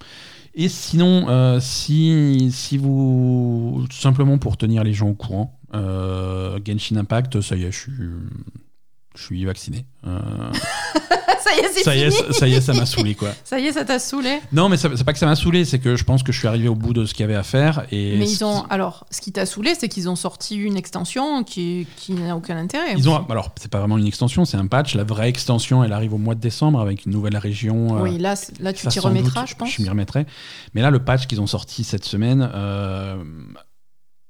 Et 0.54 0.68
sinon, 0.68 1.28
euh, 1.30 1.60
si, 1.60 2.50
si 2.52 2.76
vous. 2.76 3.86
Tout 3.88 3.96
simplement 3.96 4.36
pour 4.38 4.56
tenir 4.58 4.84
les 4.84 4.92
gens 4.92 5.08
au 5.08 5.14
courant, 5.14 5.58
euh, 5.74 6.58
Genshin 6.66 6.96
Impact, 6.96 7.40
ça 7.40 7.56
y 7.56 7.64
est, 7.64 7.72
je 7.72 7.78
suis. 7.78 7.92
Je 9.14 9.22
suis 9.24 9.44
vacciné. 9.44 9.84
Euh, 10.06 10.18
ça 11.44 11.54
y 11.54 11.58
est, 11.60 11.68
c'est 11.72 11.82
ça 11.82 11.94
y 11.94 12.00
est, 12.02 12.10
ça- 12.32 12.48
y 12.48 12.54
est, 12.54 12.60
ça 12.62 12.72
m'a 12.72 12.86
saoulé 12.86 13.14
quoi. 13.14 13.28
Ça 13.44 13.58
y 13.60 13.66
est, 13.66 13.72
ça 13.72 13.84
t'a 13.84 13.98
saoulé. 13.98 14.40
Non, 14.52 14.68
mais 14.70 14.76
c'est 14.78 15.04
pas 15.04 15.12
que 15.12 15.18
ça 15.18 15.26
m'a 15.26 15.36
saoulé, 15.36 15.64
c'est 15.66 15.78
que 15.78 15.96
je 15.96 16.04
pense 16.04 16.22
que 16.22 16.32
je 16.32 16.38
suis 16.38 16.48
arrivé 16.48 16.66
au 16.68 16.74
bout 16.74 16.94
de 16.94 17.04
ce 17.04 17.12
qu'il 17.12 17.20
y 17.22 17.24
avait 17.24 17.34
à 17.34 17.42
faire. 17.42 17.84
Et 17.92 18.16
mais 18.16 18.26
ce 18.26 18.32
ils 18.36 18.44
ont. 18.44 18.60
qui- 18.62 18.66
Alors, 18.70 19.06
ce 19.10 19.20
qui 19.20 19.32
t'a 19.32 19.44
saoulé, 19.44 19.74
c'est 19.78 19.88
qu'ils 19.88 20.08
ont 20.08 20.16
sorti 20.16 20.56
une 20.56 20.76
extension 20.78 21.44
qui, 21.44 21.86
qui 21.96 22.12
n'a 22.14 22.34
aucun 22.36 22.56
intérêt. 22.56 22.94
Ils 22.96 23.08
ont, 23.10 23.16
aussi. 23.18 23.26
alors, 23.28 23.54
c'est 23.60 23.70
pas 23.70 23.80
vraiment 23.80 23.98
une 23.98 24.06
extension, 24.06 24.44
c'est 24.46 24.56
un 24.56 24.66
patch. 24.66 24.94
La 24.94 25.04
vraie 25.04 25.28
extension, 25.28 25.84
elle 25.84 25.92
arrive 25.92 26.14
au 26.14 26.18
mois 26.18 26.34
de 26.34 26.40
décembre 26.40 26.80
avec 26.80 27.04
une 27.04 27.12
nouvelle 27.12 27.36
région. 27.36 27.98
euh, 27.98 28.02
Oui, 28.02 28.18
là, 28.18 28.34
là 28.60 28.72
tu 28.72 28.86
t'y 28.86 28.98
remettras, 28.98 29.40
doute, 29.42 29.50
je 29.50 29.54
pense. 29.56 29.70
Je 29.70 29.82
m'y 29.82 29.88
remettrai. 29.90 30.24
Mais 30.74 30.80
là, 30.80 30.90
le 30.90 31.04
patch 31.04 31.26
qu'ils 31.26 31.40
ont 31.42 31.46
sorti 31.46 31.84
cette 31.84 32.04
semaine, 32.06 32.48
euh, 32.54 33.22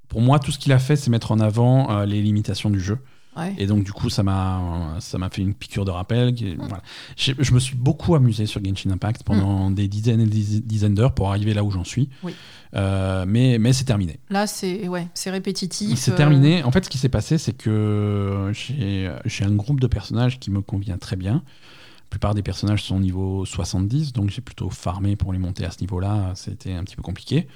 pour 0.09 0.21
moi, 0.21 0.39
tout 0.41 0.51
ce 0.51 0.59
qu'il 0.59 0.73
a 0.73 0.79
fait, 0.81 0.97
c'est 0.97 1.11
mettre 1.11 1.31
en 1.33 1.39
avant 1.41 1.91
euh, 1.91 2.05
les 2.05 2.21
limitations 2.21 2.69
du 2.71 2.81
jeu. 2.81 2.99
Ouais. 3.37 3.55
Et 3.57 3.67
donc, 3.67 3.83
du 3.85 3.93
coup, 3.93 4.11
ça 4.11 4.23
m'a, 4.23 4.97
ça 5.01 5.17
m'a 5.17 5.31
fait 5.31 5.41
une 5.43 5.55
piqûre 5.55 5.85
de 5.87 5.91
rappel. 5.91 6.35
qui- 6.35 6.55
voilà. 6.55 6.83
J'ai- 7.17 7.35
Je 7.39 7.53
me 7.55 7.59
suis 7.61 7.75
beaucoup 7.77 8.15
amusé 8.15 8.45
sur 8.47 8.63
Genshin 8.63 8.91
Impact 8.91 9.23
pendant 9.23 9.71
des 9.71 9.89
dizaines 9.89 10.21
et 10.21 10.27
des 10.27 10.61
dizaines 10.61 10.95
d'heures 10.95 11.15
pour 11.15 11.31
arriver 11.31 11.55
là 11.55 11.65
où 11.65 11.71
j'en 11.71 11.85
suis. 11.85 12.11
Oui. 12.23 12.35
Euh, 12.75 13.25
mais, 13.27 13.59
mais 13.59 13.73
c'est 13.73 13.85
terminé. 13.85 14.19
Là, 14.31 14.47
c'est 14.47 14.87
ouais, 14.89 15.09
c'est 15.15 15.31
répétitif. 15.31 15.99
C'est 15.99 16.13
euh, 16.13 16.17
terminé. 16.17 16.63
En 16.63 16.71
fait, 16.73 16.85
ce 16.85 16.91
qui 16.91 16.99
s'est 16.99 17.09
passé, 17.09 17.39
c'est 17.39 17.53
que 17.55 18.51
j'ai 18.53 19.11
j'ai 19.25 19.45
un 19.45 19.55
groupe 19.55 19.81
de 19.81 19.87
personnages 19.87 20.39
qui 20.39 20.51
me 20.51 20.61
convient 20.61 20.99
très 20.99 21.17
bien. 21.17 21.35
La 21.35 22.09
plupart 22.19 22.35
des 22.35 22.43
personnages 22.43 22.83
sont 22.83 22.97
au 22.97 23.01
niveau 23.01 23.47
70, 23.47 24.13
donc 24.13 24.29
j'ai 24.29 24.43
plutôt 24.43 24.69
farmé 24.69 25.17
pour 25.17 25.33
les 25.33 25.39
monter 25.39 25.65
à 25.65 25.71
ce 25.71 25.81
niveau-là. 25.81 26.33
C'était 26.35 26.73
un 26.75 26.85
petit 26.85 26.97
peu 26.97 27.03
compliqué. 27.03 27.49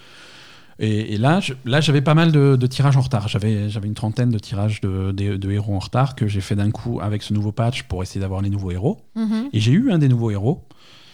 Et, 0.79 1.15
et 1.15 1.17
là, 1.19 1.41
je- 1.41 1.55
là, 1.65 1.81
j'avais 1.81 2.03
pas 2.03 2.15
mal 2.15 2.33
de, 2.33 2.57
de 2.57 2.67
tirages 2.67 2.97
en 2.97 3.01
retard. 3.01 3.29
J'avais 3.29 3.71
j'avais 3.71 3.89
une 3.89 3.95
trentaine 3.95 4.31
de 4.31 4.39
tirages 4.39 4.81
de, 4.83 5.11
de- 5.13 5.37
de 5.37 5.51
héros 5.51 5.75
en 5.75 5.79
retard 5.79 6.15
que 6.15 6.27
j'ai 6.27 6.41
fait 6.43 6.55
d'un 6.57 6.71
coup 6.71 7.01
avec 7.01 7.23
ce 7.23 7.33
nouveau 7.33 7.51
patch 7.53 7.85
pour 7.85 8.03
essayer 8.03 8.21
d'avoir 8.21 8.43
les 8.43 8.51
nouveaux 8.51 8.71
héros. 8.71 8.99
mhm, 9.15 9.49
Et 9.53 9.61
j'ai 9.61 9.73
eu 9.73 9.91
un 9.91 9.99
des 9.99 10.09
nouveaux 10.09 10.31
héros. 10.31 10.65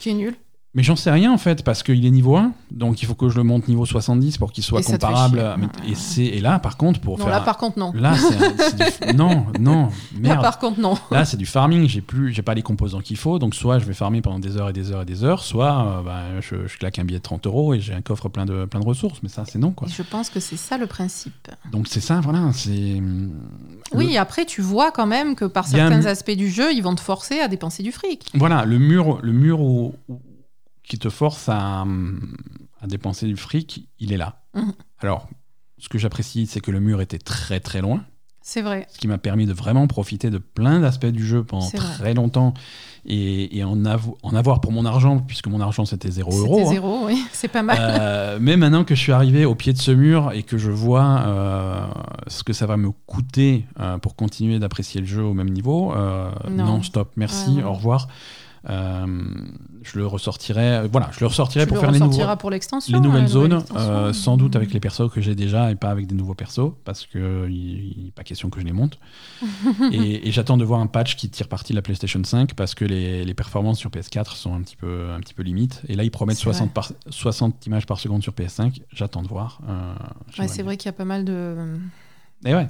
qui 0.00 0.10
est 0.10 0.14
nul. 0.14 0.34
Mais 0.74 0.82
j'en 0.82 0.96
sais 0.96 1.10
rien 1.10 1.30
en 1.30 1.36
fait, 1.36 1.64
parce 1.64 1.82
qu'il 1.82 2.06
est 2.06 2.10
niveau 2.10 2.34
1, 2.34 2.52
donc 2.70 3.02
il 3.02 3.06
faut 3.06 3.14
que 3.14 3.28
je 3.28 3.36
le 3.36 3.42
monte 3.44 3.68
niveau 3.68 3.84
70 3.84 4.38
pour 4.38 4.52
qu'il 4.52 4.64
soit 4.64 4.80
Et 4.80 4.82
comparable. 4.84 5.38
à- 5.38 5.56
et, 5.86 5.94
c'est- 5.94 6.24
et 6.24 6.40
là, 6.40 6.58
par 6.58 6.78
contre, 6.78 6.98
pour 7.00 7.18
Non, 7.18 7.26
faire. 7.26 7.34
là, 7.34 7.40
par 7.42 7.58
contre, 7.58 7.78
non. 7.78 7.92
Là, 7.94 8.14
c'est 8.16 9.10
du... 9.10 9.14
Non, 9.16 9.44
non, 9.60 9.82
Là, 9.82 9.90
merde. 10.18 10.40
par 10.42 10.58
contre, 10.58 10.80
non. 10.80 10.96
Là, 11.10 11.26
c'est 11.26 11.36
du 11.36 11.44
farming. 11.44 11.86
J'ai 11.88 12.00
plus, 12.00 12.32
j'ai 12.32 12.40
pas 12.40 12.54
les 12.54 12.62
composants 12.62 13.00
qu'il 13.00 13.18
faut. 13.18 13.38
Donc, 13.38 13.54
soit 13.54 13.78
je 13.80 13.84
vais 13.84 13.92
farmer 13.92 14.22
pendant 14.22 14.38
des 14.38 14.56
heures 14.56 14.70
et 14.70 14.72
des 14.72 14.90
heures 14.92 15.02
et 15.02 15.04
des 15.04 15.24
heures, 15.24 15.42
soit 15.42 15.84
euh, 15.98 16.02
bah, 16.02 16.22
je, 16.40 16.66
je 16.66 16.78
claque 16.78 16.98
un 16.98 17.04
billet 17.04 17.18
de 17.18 17.22
30 17.22 17.46
euros 17.46 17.74
et 17.74 17.80
j'ai 17.80 17.92
un 17.92 18.00
coffre 18.00 18.30
plein 18.30 18.46
de, 18.46 18.64
plein 18.64 18.80
de 18.80 18.86
ressources. 18.86 19.18
Mais 19.22 19.28
ça, 19.28 19.44
c'est 19.46 19.58
non, 19.58 19.72
quoi. 19.72 19.88
Et 19.88 19.90
je 19.90 20.02
pense 20.02 20.30
que 20.30 20.40
c'est 20.40 20.56
ça 20.56 20.78
le 20.78 20.86
principe. 20.86 21.48
Donc, 21.70 21.86
c'est 21.86 22.00
ça, 22.00 22.20
voilà. 22.22 22.50
C'est. 22.54 23.02
Oui, 23.92 24.16
après, 24.16 24.46
tu 24.46 24.62
vois 24.62 24.90
quand 24.90 25.06
même 25.06 25.34
que 25.34 25.44
par 25.44 25.66
un 25.66 25.68
certains 25.68 26.06
aspects 26.06 26.30
du 26.30 26.48
jeu, 26.48 26.72
ils 26.72 26.82
vont 26.82 26.94
te 26.94 27.00
forcer 27.02 27.40
à 27.40 27.48
dépenser 27.48 27.82
du 27.82 27.92
fric. 27.92 28.30
Voilà, 28.34 28.64
le 28.64 28.78
mur, 28.78 29.18
le 29.22 29.32
mur 29.32 29.60
où, 29.60 29.94
où- 30.08 30.18
qui 30.84 30.98
te 30.98 31.08
force 31.10 31.48
à, 31.48 31.84
à 32.80 32.86
dépenser 32.86 33.26
du 33.26 33.36
fric, 33.36 33.88
il 33.98 34.12
est 34.12 34.16
là. 34.16 34.42
Mhm. 34.54 34.72
Alors, 35.00 35.28
ce 35.78 35.88
que 35.88 35.98
j'apprécie, 35.98 36.46
c'est 36.46 36.60
que 36.60 36.70
le 36.70 36.80
mur 36.80 37.00
était 37.00 37.18
très 37.18 37.60
très 37.60 37.80
loin, 37.80 38.04
C'est 38.40 38.62
vrai. 38.62 38.86
ce 38.90 38.98
qui 38.98 39.08
m'a 39.08 39.18
permis 39.18 39.46
de 39.46 39.52
vraiment 39.52 39.86
profiter 39.86 40.30
de 40.30 40.38
plein 40.38 40.80
d'aspects 40.80 41.06
du 41.06 41.24
jeu 41.26 41.42
pendant 41.44 41.68
très 41.70 42.14
longtemps 42.14 42.54
et, 43.04 43.56
et 43.58 43.64
en, 43.64 43.76
avo- 43.78 44.16
en 44.22 44.34
avoir 44.34 44.60
pour 44.60 44.70
mon 44.70 44.84
argent, 44.84 45.18
puisque 45.18 45.48
mon 45.48 45.60
argent 45.60 45.84
c'était 45.84 46.10
0 46.10 46.30
euros. 46.38 46.56
C'était 46.58 46.66
hein. 46.68 46.70
zéro, 46.70 47.06
oui. 47.06 47.24
C'est 47.32 47.48
pas 47.48 47.62
mal. 47.62 47.76
Euh, 47.80 48.38
mais 48.40 48.56
maintenant 48.56 48.84
que 48.84 48.94
je 48.94 49.00
suis 49.00 49.12
arrivé 49.12 49.44
au 49.44 49.54
pied 49.56 49.72
de 49.72 49.78
ce 49.78 49.90
mur 49.90 50.30
et 50.32 50.42
que 50.44 50.56
je 50.58 50.70
vois 50.70 51.20
euh, 51.26 51.86
ce 52.28 52.44
que 52.44 52.52
ça 52.52 52.66
va 52.66 52.76
me 52.76 52.90
coûter 53.06 53.66
euh, 53.80 53.98
pour 53.98 54.14
continuer 54.14 54.58
d'apprécier 54.60 55.00
le 55.00 55.06
jeu 55.06 55.22
au 55.24 55.34
même 55.34 55.50
niveau, 55.50 55.92
Non. 55.94 56.64
non. 56.64 56.82
stop, 56.82 57.12
merci, 57.16 57.60
au 57.64 57.72
revoir. 57.72 58.06
Euh, 58.68 59.06
je 59.82 59.98
le 59.98 60.06
ressortirai, 60.06 60.86
voilà, 60.86 61.10
je 61.12 61.20
le 61.20 61.26
ressortirai 61.26 61.64
tu 61.64 61.68
pour 61.68 61.76
le 61.78 61.80
faire 61.80 61.90
les, 61.90 61.98
nouveaux, 61.98 62.10
ressortiras 62.10 62.36
pour 62.36 62.50
l'extension. 62.50 62.96
les 62.96 63.02
nouvelles 63.04 63.26
zones, 63.26 63.64
euh, 63.76 64.12
sans 64.12 64.36
doute 64.36 64.54
avec 64.54 64.72
les 64.72 64.78
persos 64.78 65.10
que 65.12 65.20
j'ai 65.20 65.34
déjà 65.34 65.70
et 65.72 65.74
pas 65.74 65.90
avec 65.90 66.06
des 66.06 66.14
nouveaux 66.14 66.34
persos, 66.34 66.72
parce 66.84 67.04
que 67.06 67.48
il 67.50 68.04
n'est 68.04 68.10
pas 68.12 68.22
question 68.22 68.50
que 68.50 68.60
je 68.60 68.64
les 68.64 68.72
monte. 68.72 68.98
et 69.92 70.28
et 70.28 70.30
j'attends 70.30 70.56
de 70.56 70.64
voir 70.64 70.80
un 70.80 70.86
patch 70.86 71.16
qui 71.16 71.28
tire 71.28 71.48
parti 71.48 71.72
de 71.72 71.76
la 71.76 71.82
PlayStation 71.82 72.22
5, 72.22 72.54
parce 72.54 72.74
que 72.76 72.84
les, 72.84 73.24
les 73.24 73.34
performances 73.34 73.78
sur 73.78 73.90
PS4 73.90 74.36
sont 74.36 74.54
un 74.54 74.62
petit 74.62 74.76
peu, 74.76 75.10
un 75.10 75.18
petit 75.20 75.34
peu 75.34 75.42
limites. 75.42 75.82
Et 75.88 75.96
là, 75.96 76.04
ils 76.04 76.10
promettent 76.10 76.36
C'est 76.36 76.44
vrai. 76.44 76.52
60, 76.54 76.72
par- 76.72 76.92
60 77.10 77.66
images 77.66 77.86
par 77.86 77.98
seconde 77.98 78.22
sur 78.22 78.32
PS5. 78.32 78.80
J'attends 78.92 79.22
de 79.22 79.28
voir. 79.28 79.60
Euh, 79.68 79.94
Ouais, 80.38 80.48
c'est 80.48 80.62
vrai 80.62 80.76
qu'il 80.76 80.86
y 80.86 80.90
a 80.90 80.92
pas 80.92 81.04
mal 81.04 81.24
de, 81.24 81.56
Et 82.44 82.54
ouais, 82.54 82.68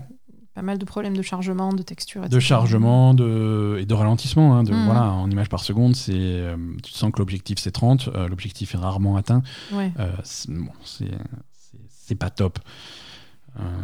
pas 0.54 0.62
mal 0.62 0.76
de 0.78 0.84
problèmes 0.84 1.16
de 1.16 1.22
chargement, 1.22 1.72
de 1.72 1.82
texture. 1.82 2.20
de 2.22 2.26
etc. 2.26 2.40
chargement 2.40 3.14
de, 3.14 3.78
et 3.80 3.86
de 3.86 3.94
ralentissement. 3.94 4.54
hein, 4.54 4.64
de, 4.64 4.72
Mhm. 4.72 4.84
voilà, 4.84 5.10
en 5.12 5.30
images 5.30 5.48
par 5.48 5.60
seconde, 5.60 5.96
c'est, 5.96 6.12
euh, 6.14 6.56
tu 6.82 6.92
sens 6.92 7.10
que 7.10 7.18
l'objectif 7.20 7.58
c'est 7.58 7.70
30, 7.70 8.08
euh, 8.14 8.28
l'objectif 8.28 8.74
est 8.74 8.78
rarement 8.78 9.16
atteint. 9.16 9.42
Ouais. 9.72 9.90
Euh, 9.98 10.12
c'est, 10.24 10.52
bon, 10.52 10.72
c'est, 10.84 12.14
pas 12.16 12.28
top. 12.30 12.58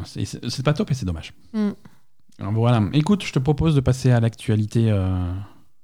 C'est, 0.04 0.62
pas 0.62 0.74
top 0.74 0.90
et 0.90 0.94
c'est 0.94 1.06
dommage. 1.06 1.32
Mm. 1.54 1.70
Alors 2.40 2.52
voilà, 2.52 2.82
écoute, 2.92 3.24
je 3.24 3.32
te 3.32 3.38
propose 3.38 3.74
de 3.74 3.80
passer 3.80 4.10
à 4.10 4.20
l'actualité. 4.20 4.90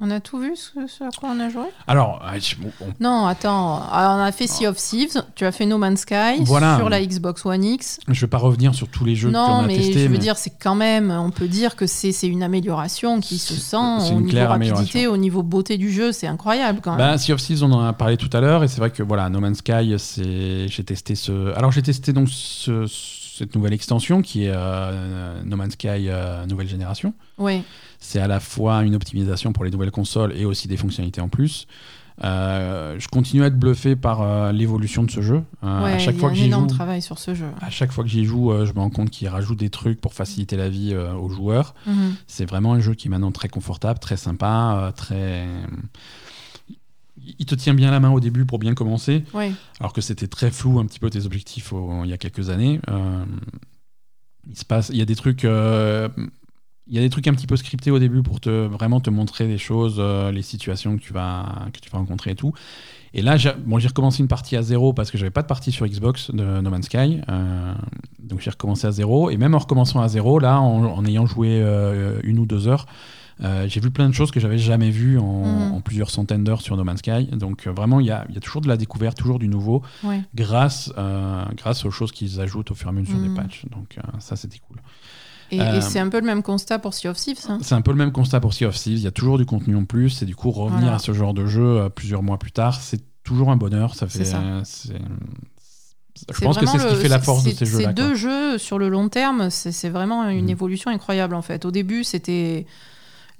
On 0.07 0.11
a 0.11 0.21
tout 0.21 0.39
vu 0.39 0.53
ce, 0.55 0.87
ce 0.87 1.03
à 1.05 1.09
quoi 1.19 1.31
on 1.35 1.41
a 1.41 1.49
joué? 1.49 1.63
Alors, 1.87 2.23
on- 2.63 2.87
Non, 3.01 3.25
attends. 3.27 3.81
Ah, 3.91 4.15
On 4.19 4.23
a 4.23 4.33
fait 4.33 4.47
Sea 4.47 4.67
of 4.67 4.77
Thieves, 4.77 5.23
tu 5.35 5.47
as 5.47 5.53
fait 5.53 5.65
No 5.65 5.79
Man's 5.79 6.01
Sky 6.01 6.43
Voilà. 6.43 6.77
sur 6.77 6.91
la 6.91 7.03
Xbox 7.05 7.47
One 7.47 7.65
X. 7.65 8.01
je 8.09 8.21
vais 8.21 8.27
pas 8.27 8.37
revenir 8.37 8.75
sur 8.75 8.87
tous 8.89 9.07
les 9.07 9.17
jeux 9.17 9.29
qu'on 9.31 9.39
Non, 9.39 9.61
a 9.61 9.67
mais 9.67 9.77
testés. 9.77 9.93
je 9.95 9.99
veux 10.01 10.09
mais- 10.11 10.19
dire, 10.19 10.37
c'est 10.37 10.53
quand 10.63 10.75
même, 10.75 11.11
on 11.11 11.31
peut 11.31 11.49
dire 11.49 11.75
que 11.75 11.87
c'est 11.87 12.11
une 12.29 12.43
amélioration 12.43 13.21
qui 13.21 13.39
se 13.39 13.55
sent 13.55 13.77
au 13.77 14.19
une 14.19 14.27
niveau 14.27 14.47
rapidité, 14.47 15.07
au 15.07 15.17
niveau 15.17 15.43
beauté 15.43 15.79
du 15.79 15.91
jeu, 15.91 16.13
c'est 16.13 16.27
incroyable 16.27 16.81
quand 16.83 16.91
même. 16.97 16.99
Bah, 16.99 17.17
sea 17.17 17.33
of 17.33 17.41
Thieves, 17.41 17.65
on 17.65 17.73
en 17.73 17.83
a 17.87 17.95
parlé 17.95 18.19
tout 18.19 18.31
à 18.35 18.41
l'heure, 18.43 18.63
et 18.63 18.69
c'est 18.69 18.81
vrai 18.81 18.91
que 18.91 19.03
voilà, 19.03 19.31
No 19.31 19.41
Man's 19.41 19.59
Sky, 19.59 19.97
j'ai 20.69 20.85
testé 20.85 21.15
ce. 21.15 21.55
Alors 21.55 21.73
j'ai 21.73 21.83
testé 21.83 22.13
donc 22.13 22.29
ce- 22.31 22.85
cette 22.87 23.57
nouvelle 23.57 23.73
extension 23.73 24.23
qui 24.23 24.45
est 24.45 24.53
euh, 24.55 25.41
No 25.45 25.57
Man's 25.57 25.73
Sky 25.73 25.89
euh, 26.09 26.47
nouvelle 26.47 26.69
génération. 26.69 27.15
Oui, 27.39 27.63
C'est 28.07 28.21
à 28.21 28.29
la 28.29 28.39
fois 28.39 28.85
une 28.85 28.95
optimisation 28.95 29.55
pour 29.55 29.65
les 29.65 29.71
nouvelles 29.71 29.91
consoles 29.91 30.37
et 30.37 30.45
aussi 30.45 30.69
des 30.69 30.77
fonctionnalités 30.77 31.23
en 31.23 31.31
plus. 31.31 31.67
Euh, 32.23 32.97
je 32.99 33.09
continue 33.09 33.43
à 33.43 33.47
être 33.47 33.59
bluffé 33.59 33.97
par 33.97 34.21
euh, 34.21 34.53
l'évolution 34.53 35.03
de 35.05 35.11
ce 35.11 35.23
jeu. 35.23 35.43
Euh, 35.65 35.83
ouais, 35.85 35.93
à 35.95 35.99
chaque 35.99 36.15
y 36.15 36.19
fois 36.19 36.29
a 36.29 36.33
que 36.33 36.39
j'y 36.39 36.51
joue, 36.51 36.67
travail 36.67 37.01
sur 37.01 37.19
ce 37.19 37.35
jeu. 37.35 37.47
à 37.63 37.71
chaque 37.71 37.91
fois 37.93 38.05
que 38.05 38.11
j'y 38.11 38.25
joue, 38.27 38.53
je 38.67 38.73
me 38.75 38.79
rends 38.81 38.91
compte 38.91 39.09
qu'il 39.11 39.27
rajoute 39.29 39.59
des 39.59 39.71
trucs 39.71 40.03
pour 40.03 40.13
faciliter 40.13 40.57
la 40.59 40.69
vie 40.69 40.95
aux 40.95 41.31
joueurs. 41.31 41.75
Mhm. 41.87 42.15
C'est 42.27 42.45
vraiment 42.45 42.75
un 42.75 42.81
jeu 42.81 42.95
qui 42.95 43.09
est 43.09 43.11
maintenant 43.11 43.33
très 43.33 43.49
confortable, 43.49 43.99
très 44.01 44.19
sympa, 44.19 44.93
très. 44.95 45.47
Il 47.39 47.47
te 47.47 47.55
tient 47.55 47.73
bien 47.75 47.91
la 47.91 48.01
main 48.01 48.11
au 48.11 48.21
début 48.21 48.45
pour 48.45 48.59
bien 48.59 48.75
commencer, 48.75 49.25
Ouais. 49.33 49.51
alors 49.81 49.95
que 49.95 50.03
c'était 50.03 50.27
très 50.29 50.51
flou 50.51 50.79
un 50.79 50.85
petit 50.85 51.01
peu 51.01 51.09
tes 51.09 51.25
objectifs 51.25 51.73
au- 51.73 52.05
il 52.05 52.11
y 52.11 52.13
a 52.13 52.19
quelques 52.19 52.51
années. 52.51 52.81
Il 54.47 54.59
se 54.59 54.65
passe, 54.67 54.91
il 54.91 54.99
y 54.99 55.03
a 55.03 55.07
des 55.07 55.17
trucs, 55.17 55.47
il 56.87 56.95
y 56.95 56.99
a 56.99 57.01
des 57.01 57.09
trucs 57.11 57.27
un 57.29 57.35
petit 57.35 57.47
peu 57.47 57.57
scriptés 57.57 57.91
au 57.91 57.99
début 57.99 58.23
pour 58.23 58.41
te 58.41 58.67
vraiment 58.67 59.01
te 59.01 59.09
montrer 59.11 59.47
des 59.47 59.57
choses, 59.59 59.97
euh, 59.99 60.31
les 60.31 60.43
situations 60.43 60.97
que 60.97 61.03
tu 61.03 61.13
vas 61.13 61.67
que 61.73 61.81
tu 61.81 61.89
vas 61.91 61.99
rencontrer 61.99 62.33
et 62.33 62.35
tout. 62.35 62.53
Et 63.15 63.23
là, 63.23 63.37
j'ai 63.37 63.53
bon, 63.65 63.77
recommencé 63.77 64.21
une 64.21 64.29
partie 64.29 64.57
à 64.57 64.63
zéro 64.63 64.93
parce 64.93 65.11
que 65.11 65.17
j'avais 65.19 65.31
pas 65.31 65.43
de 65.43 65.47
partie 65.47 65.73
sur 65.73 65.87
Xbox 65.87 66.31
de 66.33 66.61
No 66.61 66.69
Man's 66.71 66.87
Sky, 66.87 67.21
euh, 67.29 67.75
donc 68.19 68.41
j'ai 68.41 68.51
recommencé 68.51 68.87
à 68.87 68.91
zéro. 68.91 69.31
Et 69.31 69.37
même 69.37 69.55
en 69.55 69.59
recommençant 69.59 70.01
à 70.03 70.09
zéro, 70.09 70.39
là, 70.41 70.61
en, 70.61 70.85
en 70.85 71.05
ayant 71.07 71.25
joué 71.27 71.49
euh, 71.63 72.19
une 72.25 72.39
ou 72.39 72.45
deux 72.47 72.67
heures, 72.69 72.87
j'ai 73.67 73.81
vu 73.81 73.91
plein 73.91 74.09
de 74.09 74.15
choses 74.15 74.31
que 74.31 74.39
j'avais 74.41 74.59
jamais 74.59 74.91
vues 74.91 75.19
en, 75.19 75.25
Mhm. 75.45 75.73
en 75.75 75.81
plusieurs 75.81 76.11
centaines 76.11 76.45
d'heures 76.45 76.61
sur 76.63 76.77
No 76.77 76.85
Man's 76.85 77.01
Sky. 77.01 77.27
Donc 77.33 77.67
vraiment, 77.67 77.99
il 78.01 78.07
y 78.07 78.11
a, 78.11 78.25
il 78.29 78.35
y 78.35 78.39
a 78.39 78.41
toujours 78.41 78.63
de 78.63 78.69
la 78.69 78.77
découverte, 78.77 79.17
toujours 79.17 79.39
du 79.39 79.49
nouveau, 79.49 79.83
Ouais. 80.05 80.21
grâce, 80.35 80.93
grâce 81.57 81.85
aux 81.85 81.91
choses 81.91 82.13
qu'ils 82.13 82.41
ajoutent 82.41 82.71
au 82.71 82.75
fur 82.75 82.89
et 82.89 82.91
à 82.91 82.93
mesure 82.93 83.19
Mhm. 83.19 83.29
des 83.29 83.35
patchs. 83.35 83.65
Donc 83.71 83.97
ça, 84.19 84.37
c'était 84.37 84.61
cool. 84.69 84.79
Et, 85.57 85.61
Euh, 85.61 85.77
et 85.79 85.81
c'est 85.81 85.99
un 85.99 86.09
peu 86.09 86.21
le 86.21 86.27
même 86.27 86.43
constat 86.43 86.79
pour 86.79 86.95
Sea 86.95 87.09
of 87.09 87.17
Thieves. 87.17 87.39
hein. 87.49 87.59
C'est 87.63 87.75
un 87.75 87.83
peu 87.83 87.91
le 87.93 87.97
même 87.99 88.13
constat 88.13 88.41
pour 88.41 88.55
Sea 88.55 88.67
of 88.67 88.75
Thieves. 88.77 88.99
Il 88.99 89.05
y 89.05 89.07
a 89.07 89.11
toujours 89.13 89.39
du 89.39 89.47
contenu 89.47 89.77
en 89.77 89.85
plus. 89.85 90.23
Et 90.23 90.27
du 90.27 90.35
coup, 90.37 90.51
revenir 90.51 90.81
Voilà. 90.81 90.97
à 90.97 90.99
ce 90.99 91.13
genre 91.13 91.35
de 91.35 91.47
jeu 91.47 91.63
euh, 91.65 91.89
plusieurs 91.89 92.23
mois 92.23 92.39
plus 92.39 92.53
tard, 92.53 92.81
c'est 92.81 93.03
toujours 93.23 93.51
un 93.51 93.57
bonheur. 93.57 93.95
Ça 93.95 94.07
fait. 94.07 94.25
Ça. 94.25 94.41
c'est- 94.65 94.93
Je 96.33 96.41
pense 96.45 96.59
que 96.59 96.67
c'est 96.67 96.79
ce 96.79 96.87
qui 96.87 96.95
le- 96.95 97.01
fait 97.01 97.09
la 97.09 97.19
force 97.19 97.43
de 97.45 97.51
ces 97.51 97.67
jeux-là. 97.67 97.79
Ces 97.79 97.85
quoi. 97.85 97.93
deux 97.93 98.15
jeux, 98.15 98.57
sur 98.59 98.79
le 98.79 98.89
long 98.89 99.09
terme, 99.09 99.51
c'est 99.51 99.89
vraiment 99.89 100.29
une 100.29 100.45
Mhm. 100.45 100.51
évolution 100.51 100.91
incroyable 100.91 101.35
en 101.35 101.43
fait. 101.43 101.65
Au 101.65 101.71
début, 101.71 102.05
c'était. 102.05 102.67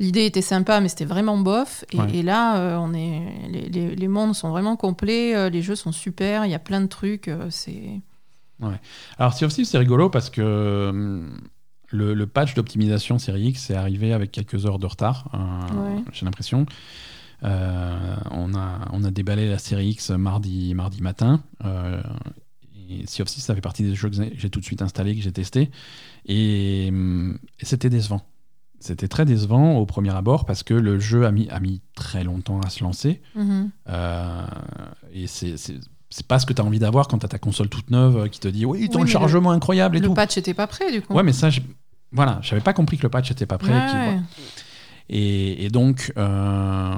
L'idée 0.01 0.25
était 0.27 0.43
sympa, 0.43 0.81
mais 0.81 0.89
c'était 0.89 1.05
vraiment 1.05 1.39
bof. 1.39 1.85
Et, 1.93 1.99
Ouais. 2.01 2.17
et 2.17 2.23
là, 2.25 2.57
euh, 2.59 2.77
on 2.79 2.93
est... 2.95 3.23
les, 3.49 3.69
les- 3.69 3.95
les 3.95 4.09
mondes 4.09 4.35
sont 4.35 4.51
vraiment 4.51 4.75
complets, 4.75 5.37
euh, 5.37 5.49
les 5.51 5.63
jeux 5.63 5.77
sont 5.77 5.93
super, 5.93 6.45
il 6.47 6.51
y 6.51 6.55
a 6.55 6.59
plein 6.59 6.81
de 6.81 6.89
trucs. 6.89 7.29
euh, 7.29 7.47
c'est 7.51 8.01
Alors, 9.19 9.35
Sea 9.35 9.45
of 9.45 9.53
Thieves, 9.55 9.67
c'est 9.67 9.79
rigolo 9.79 10.11
parce 10.11 10.31
que 10.31 10.89
hum, 10.91 11.39
le, 11.95 12.13
le 12.15 12.27
patch 12.27 12.55
d'optimisation 12.55 13.19
série 13.19 13.49
X 13.49 13.71
est 13.71 13.75
arrivé 13.75 14.13
avec 14.13 14.33
quelques 14.33 14.67
heures 14.67 14.79
de 14.79 14.87
retard, 14.87 15.31
euh, 15.35 15.97
Ouais. 15.97 16.03
j'ai 16.13 16.25
l'impression. 16.27 16.67
Euh, 17.43 18.17
on, 18.31 18.55
a, 18.55 18.89
on 18.93 19.05
a 19.05 19.11
déballé 19.11 19.49
la 19.49 19.59
série 19.59 19.89
X 19.91 20.11
mardi, 20.11 20.75
mardi 20.75 21.03
matin. 21.03 21.43
euh, 21.65 22.03
et 22.91 23.07
Sea 23.07 23.23
of 23.23 23.29
Thieves, 23.29 23.43
ça 23.43 23.55
fait 23.55 23.61
partie 23.61 23.83
des 23.83 23.95
jeux 23.95 24.11
que 24.11 24.17
j'ai 24.37 24.51
tout 24.51 24.61
de 24.61 24.65
suite 24.65 24.83
installé, 24.83 25.15
que 25.17 25.23
j'ai 25.23 25.33
testé. 25.33 25.71
Et, 26.27 26.87
hum, 26.91 27.39
et 27.61 27.65
c'était 27.65 27.91
décevant. 27.91 28.23
C'était 28.79 29.09
très 29.09 29.25
décevant 29.25 29.77
au 29.79 29.87
premier 29.87 30.11
abord 30.11 30.45
parce 30.45 30.63
que 30.63 30.75
le 30.75 30.99
jeu 30.99 31.25
a 31.25 31.33
mis, 31.33 31.49
a 31.49 31.61
mis 31.61 31.81
très 31.95 32.23
longtemps 32.25 32.61
à 32.61 32.69
se 32.69 32.85
lancer. 32.85 33.23
Mhm. 33.35 33.71
Euh, 33.89 34.47
et 35.13 35.27
c'est 35.27 35.57
c'est- 35.57 35.81
pas 36.29 36.39
ce 36.39 36.47
que 36.47 36.53
tu 36.53 36.61
as 36.63 36.65
envie 36.65 36.79
d'avoir 36.79 37.09
quand 37.09 37.19
tu 37.19 37.27
as 37.27 37.29
ta 37.29 37.39
console 37.39 37.69
toute 37.69 37.91
neuve 37.91 38.17
euh, 38.19 38.29
qui 38.29 38.39
te 38.39 38.47
dit 38.49 38.65
oui, 38.65 38.89
ton 38.89 39.03
Oui, 39.03 39.09
chargement 39.09 39.51
incroyable 39.51 39.97
et 39.97 40.01
Le 40.01 40.07
tout. 40.07 40.15
patch 40.15 40.37
était 40.39 40.55
pas 40.55 40.67
prêt 40.69 40.93
du 40.93 41.01
coup. 41.03 41.13
Ouais, 41.15 41.23
mais 41.25 41.33
ça, 41.33 41.51
je- 41.51 41.61
voilà, 42.15 42.39
j'avais 42.43 42.63
pas 42.63 42.73
compris 42.73 42.97
que 42.97 43.03
le 43.03 43.11
patch 43.11 43.31
était 43.31 43.47
pas 43.47 43.59
prêt. 43.59 43.73
Ouais. 43.75 44.21
Et, 45.11 45.65
et 45.65 45.69
donc, 45.69 46.13
euh, 46.17 46.95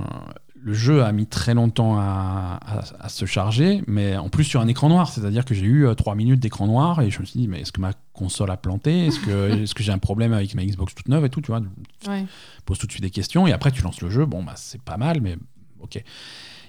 le 0.54 0.74
jeu 0.74 1.02
a 1.02 1.10
mis 1.12 1.26
très 1.26 1.54
longtemps 1.54 1.96
à, 1.98 2.58
à- 2.64 2.82
à 3.04 3.08
se 3.08 3.24
charger, 3.24 3.82
mais 3.86 4.16
en 4.16 4.28
plus 4.28 4.44
sur 4.44 4.60
un 4.60 4.68
écran 4.68 4.88
noir. 4.88 5.08
C'est-à-dire 5.10 5.44
que 5.44 5.54
j'ai 5.54 5.66
eu 5.66 5.86
3 5.96 6.14
minutes 6.14 6.40
d'écran 6.40 6.66
noir 6.66 7.00
et 7.00 7.10
je 7.10 7.20
me 7.20 7.24
suis 7.24 7.40
dit, 7.40 7.48
mais 7.48 7.60
est-ce 7.62 7.72
que 7.72 7.80
ma 7.80 7.92
console 8.12 8.50
a 8.50 8.56
planté? 8.56 9.06
Est-ce 9.06 9.20
que, 9.20 9.62
est 9.62 9.74
que 9.74 9.82
j'ai 9.82 9.92
un 9.92 9.98
problème 9.98 10.32
avec 10.32 10.54
ma 10.54 10.64
Xbox 10.64 10.94
toute 10.94 11.08
neuve 11.08 11.24
et 11.24 11.30
tout 11.30 11.40
Tu 11.40 11.48
vois, 11.48 11.60
Ouais. 12.08 12.24
pose 12.64 12.78
tout 12.78 12.86
de 12.86 12.92
suite 12.92 13.02
des 13.04 13.10
questions 13.10 13.46
et 13.46 13.52
après 13.52 13.70
tu 13.72 13.82
lances 13.82 14.00
le 14.00 14.10
jeu. 14.10 14.24
Bon, 14.26 14.42
bah, 14.44 14.52
c'est 14.56 14.80
pas 14.82 14.96
mal, 14.96 15.20
mais 15.20 15.36
ok. 15.80 16.02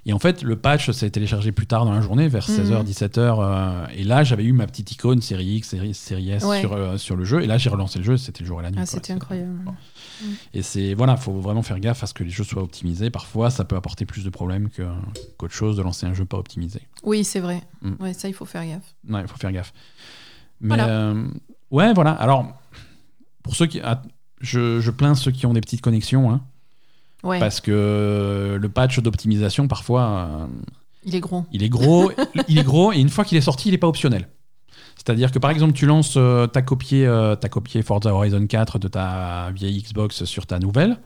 Et 0.10 0.14
en 0.14 0.20
fait, 0.20 0.41
le 0.41 0.55
patch 0.55 0.89
s'est 0.91 1.10
téléchargé 1.10 1.51
plus 1.51 1.68
tard 1.68 1.84
dans 1.84 1.91
la 1.91 1.99
journée, 1.99 2.30
vers 2.30 2.47
16h, 2.47 2.80
Mhm. 2.80 2.84
17h. 2.86 3.39
euh, 3.41 3.86
et 3.93 4.05
là, 4.05 4.24
j'avais 4.24 4.45
eu 4.45 4.53
ma 4.53 4.66
petite 4.66 4.89
icône 4.93 5.22
série 5.22 5.45
X, 5.58 5.68
série, 5.68 5.93
série 5.93 6.30
S 6.32 6.43
Ouais. 6.45 6.62
sur, 6.62 6.72
euh, 6.72 6.97
sur 6.97 7.18
le 7.18 7.26
jeu. 7.26 7.41
Et 7.43 7.45
là, 7.45 7.58
j'ai 7.58 7.70
relancé 7.70 7.99
le 7.99 8.05
jeu, 8.05 8.16
c'était 8.16 8.41
le 8.41 8.47
jour 8.47 8.62
et 8.62 8.64
la 8.64 8.72
nuit. 8.72 8.80
Ah, 8.82 8.86
c'était 8.86 9.12
incroyable. 9.12 9.60
bon. 9.66 9.74
Et 10.53 10.62
c'est 10.62 10.93
voilà, 10.93 11.18
faut 11.18 11.34
vraiment 11.41 11.62
faire 11.62 11.80
gaffe 11.82 12.03
à 12.03 12.08
ce 12.08 12.14
que 12.14 12.24
les 12.24 12.30
jeux 12.30 12.45
soient 12.45 12.64
optimisés. 12.64 13.10
Parfois, 13.10 13.49
ça 13.49 13.66
peut 13.66 13.76
apporter 13.76 14.05
plus 14.05 14.24
de 14.24 14.30
problèmes 14.30 14.70
que- 14.70 14.88
qu'autre 15.38 15.53
chose 15.53 15.76
de 15.76 15.82
lancer 15.82 16.05
un 16.08 16.14
jeu 16.14 16.24
pas 16.26 16.38
optimisé. 16.38 16.80
Oui, 17.03 17.24
c'est 17.26 17.41
vrai. 17.41 17.62
Mm. 17.82 17.91
Ouais, 17.99 18.14
ça, 18.14 18.30
il 18.30 18.34
faut 18.34 18.45
faire 18.45 18.66
gaffe. 18.66 18.95
Ouais, 19.10 19.22
il 19.22 19.28
faut 19.28 19.38
faire 19.38 19.51
gaffe. 19.51 19.74
Mais 20.62 20.70
Voilà. 20.70 20.88
euh, 20.88 21.28
ouais, 21.70 21.93
voilà. 21.93 22.12
Alors, 22.14 22.47
pour 23.43 23.55
ceux 23.58 23.66
qui, 23.68 23.82
ah, 23.84 24.01
je, 24.39 24.80
je 24.80 24.89
plains 24.91 25.16
ceux 25.16 25.32
qui 25.32 25.45
ont 25.45 25.53
des 25.53 25.62
petites 25.62 25.82
connexions, 25.82 26.32
hein, 26.32 26.41
Ouais, 27.28 27.39
parce 27.39 27.61
que 27.61 28.57
le 28.59 28.69
patch 28.69 28.99
d'optimisation 28.99 29.67
parfois. 29.67 30.01
euh, 30.01 30.47
il 31.03 31.15
est 31.15 31.19
gros. 31.19 31.45
Il 31.51 31.63
est 31.63 31.69
gros, 31.69 32.11
il 32.47 32.57
est 32.57 32.63
gros 32.63 32.91
et 32.93 32.97
une 32.99 33.09
fois 33.09 33.23
qu'il 33.25 33.38
est 33.38 33.41
sorti, 33.41 33.69
il 33.69 33.71
n'est 33.71 33.78
pas 33.78 33.88
optionnel. 33.88 34.28
C'est-à-dire 34.95 35.32
que 35.32 35.39
par 35.39 35.51
exemple, 35.51 35.73
tu 35.73 35.86
lances, 35.86 36.15
euh, 36.17 36.47
t'as 36.47 36.61
copié, 36.61 37.05
euh, 37.05 37.36
t'as 37.36 37.49
copié 37.49 37.82
Forza 37.82 38.13
Horizon 38.13 38.45
4 38.45 38.80
de 38.80 38.88
ta 38.88 39.51
vieille 39.53 39.82
Xbox 39.82 40.25
sur 40.25 40.45
ta 40.45 40.59
nouvelle 40.59 40.97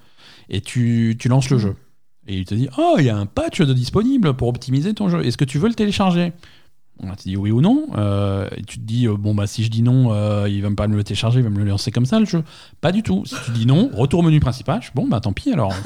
et 0.50 0.62
tu, 0.62 1.18
tu 1.20 1.28
lances 1.28 1.50
le 1.50 1.58
jeu. 1.58 1.76
Et 2.28 2.38
il 2.38 2.46
te 2.46 2.56
dit 2.56 2.70
Oh, 2.78 2.96
il 3.00 3.06
y 3.06 3.10
a 3.10 3.18
un 3.18 3.26
patch 3.26 3.62
de 3.62 3.74
disponible 3.74 4.34
pour 4.36 4.48
optimiser 4.48 4.94
ton 4.94 5.10
jeu. 5.10 5.26
Est-ce 5.26 5.38
que 5.38 5.46
tu 5.46 5.58
veux 5.60 5.68
le 5.68 5.74
télécharger? 5.76 6.34
On 7.04 7.16
te 7.16 7.24
dit 7.24 7.36
oui 7.36 7.52
ou 7.52 7.62
non. 7.62 7.88
euh, 7.98 8.48
et 8.56 8.62
tu 8.64 8.78
te 8.78 8.84
dis 8.84 9.08
euh, 9.08 9.16
Bon, 9.18 9.34
bah 9.34 9.48
si 9.48 9.64
je 9.64 9.70
dis 9.70 9.82
non, 9.82 10.14
euh, 10.14 10.48
il 10.48 10.62
va 10.62 10.70
me 10.70 10.76
pas 10.76 10.88
me 10.88 10.96
le 10.96 11.04
télécharger, 11.04 11.40
il 11.40 11.44
va 11.44 11.50
me 11.50 11.58
le 11.58 11.66
lancer 11.66 11.92
comme 11.92 12.06
ça 12.06 12.20
le 12.20 12.26
jeu. 12.26 12.44
Pas 12.80 12.92
du 12.92 13.02
tout. 13.04 13.24
Si 13.26 13.36
tu 13.46 13.52
dis 13.52 13.66
non, 13.66 13.90
retour 13.94 14.20
au 14.20 14.24
menu 14.24 14.40
principal. 14.40 14.82
je- 14.82 14.90
Bon, 14.94 15.08
bah 15.08 15.20
tant 15.20 15.34
pis 15.34 15.52
alors. 15.52 15.74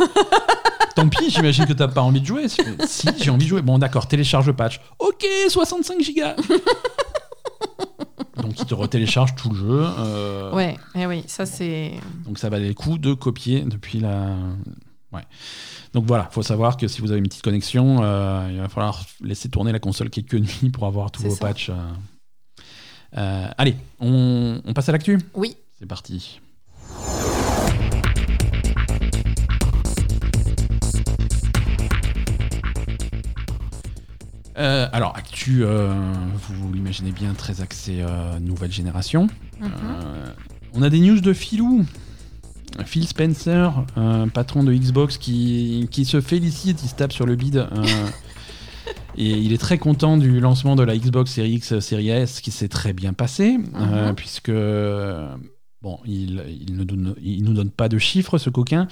Tant 0.95 1.09
pis, 1.09 1.30
j'imagine 1.30 1.66
que 1.66 1.74
t'as 1.74 1.89
pas 1.89 1.99
envie 2.01 2.22
de 2.22 2.26
jouer. 2.26 2.47
Si, 2.47 2.61
si, 2.88 3.09
j'ai 3.22 3.30
envie 3.30 3.43
de 3.43 3.49
jouer. 3.49 3.61
Bon, 3.61 3.78
d'accord, 3.78 4.07
télécharge 4.07 4.47
le 4.47 4.53
patch. 4.53 4.80
Ok, 4.99 5.26
65 5.49 5.99
gigas. 6.01 6.36
Donc 8.41 8.59
il 8.59 8.66
te 8.66 8.74
retélécharge 8.74 9.36
tout 9.36 9.49
le 9.49 9.55
jeu. 9.55 9.86
euh, 9.99 10.53
Ouais, 10.53 10.78
eh 10.95 11.05
oui, 11.05 11.24
ça 11.28 11.45
c'est. 11.45 11.91
Donc 12.26 12.38
ça 12.38 12.49
valait 12.49 12.68
le 12.70 12.74
coup 12.74 12.97
de 12.97 13.13
copier 13.13 13.61
depuis 13.66 13.99
la. 13.99 14.36
Ouais. 15.16 15.24
Donc 15.93 16.05
voilà, 16.05 16.28
faut 16.32 16.43
savoir 16.43 16.76
que 16.78 16.88
si 16.88 16.99
vous 17.01 17.11
avez 17.11 17.20
une 17.20 17.28
petite 17.28 17.41
connexion, 17.41 18.03
euh, 18.03 18.49
il 18.51 18.59
va 18.59 18.68
falloir 18.68 19.05
laisser 19.22 19.49
tourner 19.49 19.72
la 19.72 19.80
console 19.80 20.09
quelques 20.09 20.36
nuits 20.36 20.70
pour 20.72 20.86
avoir 20.86 21.09
tous 21.11 21.24
vos 21.24 21.30
ça. 21.30 21.45
patchs. 21.47 21.70
euh. 21.70 21.76
Euh, 23.18 23.47
allez, 23.57 23.78
on, 24.01 24.61
on 24.66 24.74
passe 24.74 24.89
à 24.89 24.91
l'actu? 24.91 25.20
Oui. 25.34 25.55
C'est 25.80 25.86
parti. 25.86 26.41
Euh, 34.57 34.88
alors, 34.93 35.16
actu, 35.18 35.63
vous 35.63 36.74
l'imaginez 36.74 37.11
bien, 37.11 37.34
très 37.34 37.61
axé 37.61 38.03
nouvelle 38.41 38.72
génération. 38.72 39.28
Mhm. 39.59 39.72
Euh, 39.84 40.34
on 40.74 40.82
a 40.82 40.89
des 40.89 40.99
news 40.99 41.20
de 41.22 41.34
Philou. 41.34 41.86
Phil 42.86 43.07
Spencer, 43.07 43.71
euh, 43.97 44.26
patron 44.28 44.63
de 44.63 44.73
Xbox, 44.73 45.17
qui, 45.17 45.88
qui 45.91 46.05
se 46.05 46.19
félicite, 46.21 46.82
il 46.84 46.89
se 46.89 46.95
tape 46.95 47.13
sur 47.13 47.26
le 47.26 47.36
bide. 47.36 47.57
euh, 47.71 47.84
et 49.17 49.30
il 49.32 49.53
est 49.53 49.57
très 49.57 49.78
content 49.78 50.17
du 50.17 50.39
lancement 50.39 50.76
de 50.76 50.84
la 50.84 50.97
Xbox 50.97 51.32
Series 51.32 51.53
X, 51.53 51.80
Series 51.80 52.09
S, 52.09 52.41
qui 52.41 52.51
s'est 52.51 52.67
très 52.67 52.91
bien 52.93 53.13
passé, 53.13 53.57
euh, 53.76 54.07
Mhm. 54.09 54.15
puisque. 54.15 54.51
Bon, 55.86 55.99
il, 56.03 56.41
il 56.67 56.75
ne 56.75 56.83
donne, 56.83 57.13
il 57.21 57.43
nous 57.43 57.53
donne 57.53 57.69
pas 57.69 57.89
de 57.89 57.99
chiffres, 57.99 58.39
ce 58.39 58.49
coquin, 58.49 58.88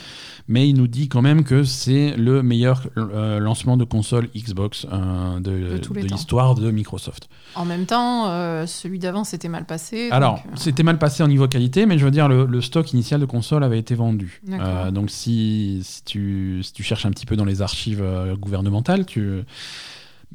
mais 0.47 0.69
il 0.69 0.75
nous 0.75 0.85
dit 0.85 1.09
quand 1.09 1.23
même 1.23 1.43
que 1.43 1.63
c'est 1.63 2.15
le 2.15 2.43
meilleur 2.43 2.83
euh, 2.97 3.39
lancement 3.39 3.77
de 3.77 3.83
console 3.83 4.29
Xbox 4.35 4.85
euh, 4.93 5.39
de, 5.39 5.79
De 5.79 5.99
l'histoire 6.01 6.53
de 6.53 6.69
Microsoft. 6.69 7.29
En 7.55 7.65
même 7.65 7.87
temps, 7.87 8.27
euh, 8.27 8.67
celui 8.67 8.99
d'avant 8.99 9.23
s'était 9.23 9.49
mal 9.49 9.65
passé. 9.65 10.09
Alors, 10.11 10.43
c'était 10.53 10.83
mal 10.83 10.99
passé 10.99 11.23
au 11.23 11.27
niveau 11.27 11.47
qualité, 11.47 11.87
mais 11.87 11.97
je 11.97 12.05
veux 12.05 12.11
dire, 12.11 12.27
le, 12.27 12.45
le 12.45 12.61
stock 12.61 12.93
initial 12.93 13.19
de 13.19 13.25
console 13.25 13.63
avait 13.63 13.79
été 13.79 13.95
vendu. 13.95 14.43
Donc, 14.91 15.09
si, 15.09 15.79
si, 15.81 16.03
tu, 16.03 16.61
si 16.61 16.73
tu 16.73 16.83
cherches 16.83 17.07
un 17.07 17.11
petit 17.11 17.25
peu 17.25 17.35
dans 17.35 17.45
les 17.45 17.63
archives 17.63 18.05
gouvernementales, 18.39 19.07
tu... 19.07 19.41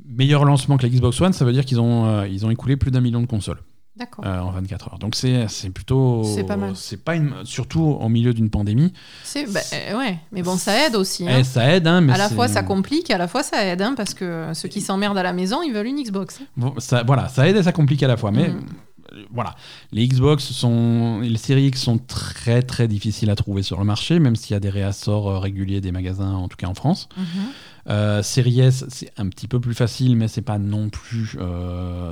meilleur 0.08 0.44
lancement 0.44 0.76
que 0.76 0.82
la 0.82 0.88
Xbox 0.88 1.20
One, 1.20 1.32
ça 1.32 1.44
veut 1.44 1.52
dire 1.52 1.64
qu'ils 1.64 1.78
ont, 1.78 2.24
ils 2.24 2.44
ont 2.44 2.50
écoulé 2.50 2.76
plus 2.76 2.90
d'un 2.90 3.00
million 3.00 3.20
de 3.20 3.26
consoles. 3.26 3.60
Euh, 4.24 4.40
en 4.40 4.50
24 4.50 4.88
heures. 4.92 4.98
Donc, 4.98 5.14
c'est 5.14 5.46
plutôt. 5.74 6.22
C'est 6.24 6.44
pas 6.44 6.56
mal. 6.56 6.72
C'est 6.76 7.02
pas 7.02 7.14
une, 7.16 7.34
surtout 7.44 7.82
au 7.82 8.08
milieu 8.08 8.32
d'une 8.34 8.50
pandémie. 8.50 8.92
C'est, 9.24 9.44
bah, 9.52 9.60
euh, 9.72 9.98
ouais, 9.98 10.18
mais 10.32 10.42
bon, 10.42 10.56
ça 10.56 10.86
aide 10.86 10.96
aussi. 10.96 11.28
hein. 11.28 11.36
Eh, 11.40 11.44
ça 11.44 11.74
aide, 11.74 11.86
hein, 11.86 12.00
mais 12.00 12.12
à 12.12 12.18
la 12.18 12.28
fois, 12.28 12.48
ça 12.48 12.62
complique, 12.62 13.10
à 13.10 13.18
la 13.18 13.28
fois, 13.28 13.42
ça 13.42 13.64
aide, 13.64 13.82
hein, 13.82 13.94
parce 13.96 14.14
que 14.14 14.50
ceux 14.54 14.68
qui 14.68 14.80
s'emmerdent 14.80 15.18
à 15.18 15.22
la 15.22 15.32
maison, 15.32 15.62
ils 15.62 15.72
veulent 15.72 15.86
une 15.86 16.02
Xbox. 16.02 16.40
Bon, 16.56 16.74
ça, 16.78 17.02
voilà, 17.04 17.28
ça 17.28 17.48
aide 17.48 17.56
et 17.56 17.62
ça 17.62 17.72
complique 17.72 18.02
à 18.02 18.08
la 18.08 18.16
fois. 18.16 18.30
Mais 18.30 18.48
Mhm. 18.48 18.56
euh, 19.14 19.22
voilà, 19.32 19.54
les 19.90 20.06
Xbox 20.06 20.44
sont, 20.52 21.20
les 21.22 21.38
séries 21.38 21.66
X 21.68 21.80
sont 21.82 21.96
très 21.98 22.60
très 22.62 22.86
difficiles 22.88 23.30
à 23.30 23.36
trouver 23.36 23.62
sur 23.62 23.78
le 23.78 23.84
marché, 23.84 24.18
même 24.18 24.36
s'il 24.36 24.52
y 24.52 24.56
a 24.56 24.60
des 24.60 24.68
réassorts 24.68 25.28
euh, 25.28 25.38
réguliers 25.38 25.80
des 25.80 25.92
magasins, 25.92 26.34
en 26.34 26.46
tout 26.48 26.56
cas 26.58 26.66
en 26.66 26.74
France. 26.74 27.08
Euh, 27.88 28.22
série 28.22 28.60
S, 28.60 28.84
c'est 28.90 29.10
un 29.16 29.28
petit 29.30 29.48
peu 29.48 29.60
plus 29.60 29.72
facile, 29.72 30.14
mais 30.14 30.28
c'est 30.28 30.42
pas 30.42 30.58
non 30.58 30.90
plus 30.90 31.36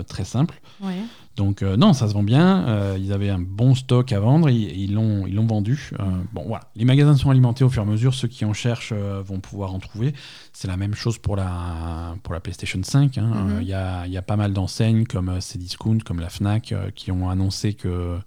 très 0.09 0.25
simple. 0.25 0.59
Ouais. 0.81 0.95
Donc 1.37 1.63
euh, 1.63 1.77
non, 1.77 1.93
ça 1.93 2.09
se 2.09 2.15
vend 2.15 2.23
bien. 2.23 2.67
Euh, 2.67 2.97
ils 2.99 3.13
avaient 3.13 3.29
un 3.29 3.39
bon 3.39 3.75
stock 3.75 4.11
à 4.13 4.21
vendre, 4.21 4.49
ils 4.49 4.93
l'ont 4.95 5.27
ils 5.27 5.35
l'ont 5.35 5.47
vendu. 5.47 5.91
Euh, 6.01 6.05
bon 6.33 6.45
voilà, 6.47 6.65
les 6.77 6.85
magasins 6.87 7.15
sont 7.15 7.31
alimentés 7.31 7.63
au 7.63 7.69
fur 7.69 7.83
et 7.83 7.87
à 7.87 7.89
mesure. 7.89 8.15
Ceux 8.15 8.29
qui 8.29 8.45
en 8.47 8.53
cherchent 8.55 8.93
vont 8.93 9.41
pouvoir 9.41 9.75
en 9.75 9.79
trouver. 9.79 10.15
C'est 10.55 10.67
la 10.69 10.77
même 10.79 10.95
chose 10.95 11.19
pour 11.19 11.37
la 11.37 12.15
pour 12.23 12.33
la 12.33 12.41
PlayStation 12.41 12.81
5. 12.83 13.19
hein. 13.19 13.27
Mhm. 13.49 13.59
Il 13.61 13.69
y, 13.69 13.75
a, 13.75 14.07
y 14.07 14.17
a 14.17 14.23
pas 14.23 14.37
mal 14.37 14.53
d'enseignes 14.55 15.05
comme 15.05 15.39
Cdiscount, 15.41 15.99
comme 16.05 16.21
la 16.21 16.31
Fnac, 16.31 16.75
qui 16.95 17.13
ont 17.13 17.29
annoncé 17.29 17.75
que 17.75 18.19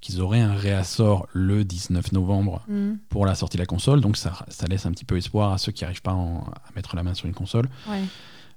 qu'ils 0.00 0.20
auraient 0.20 0.40
un 0.40 0.54
réassort 0.54 1.26
le 1.32 1.64
19 1.64 2.12
novembre 2.12 2.62
Mhm. 2.68 2.98
pour 3.08 3.24
la 3.26 3.34
sortie 3.34 3.56
de 3.56 3.62
la 3.62 3.66
console. 3.66 4.00
Donc 4.00 4.16
ça, 4.16 4.32
ça 4.48 4.66
laisse 4.66 4.84
un 4.86 4.90
petit 4.92 5.04
peu 5.04 5.16
espoir 5.16 5.52
à 5.52 5.58
ceux 5.58 5.70
qui 5.72 5.84
n'arrivent 5.84 6.02
pas 6.02 6.12
en- 6.14 6.40
à 6.40 6.70
mettre 6.76 6.96
la 6.96 7.02
main 7.02 7.14
sur 7.14 7.26
une 7.26 7.34
console. 7.34 7.68
Ouais. 7.88 8.02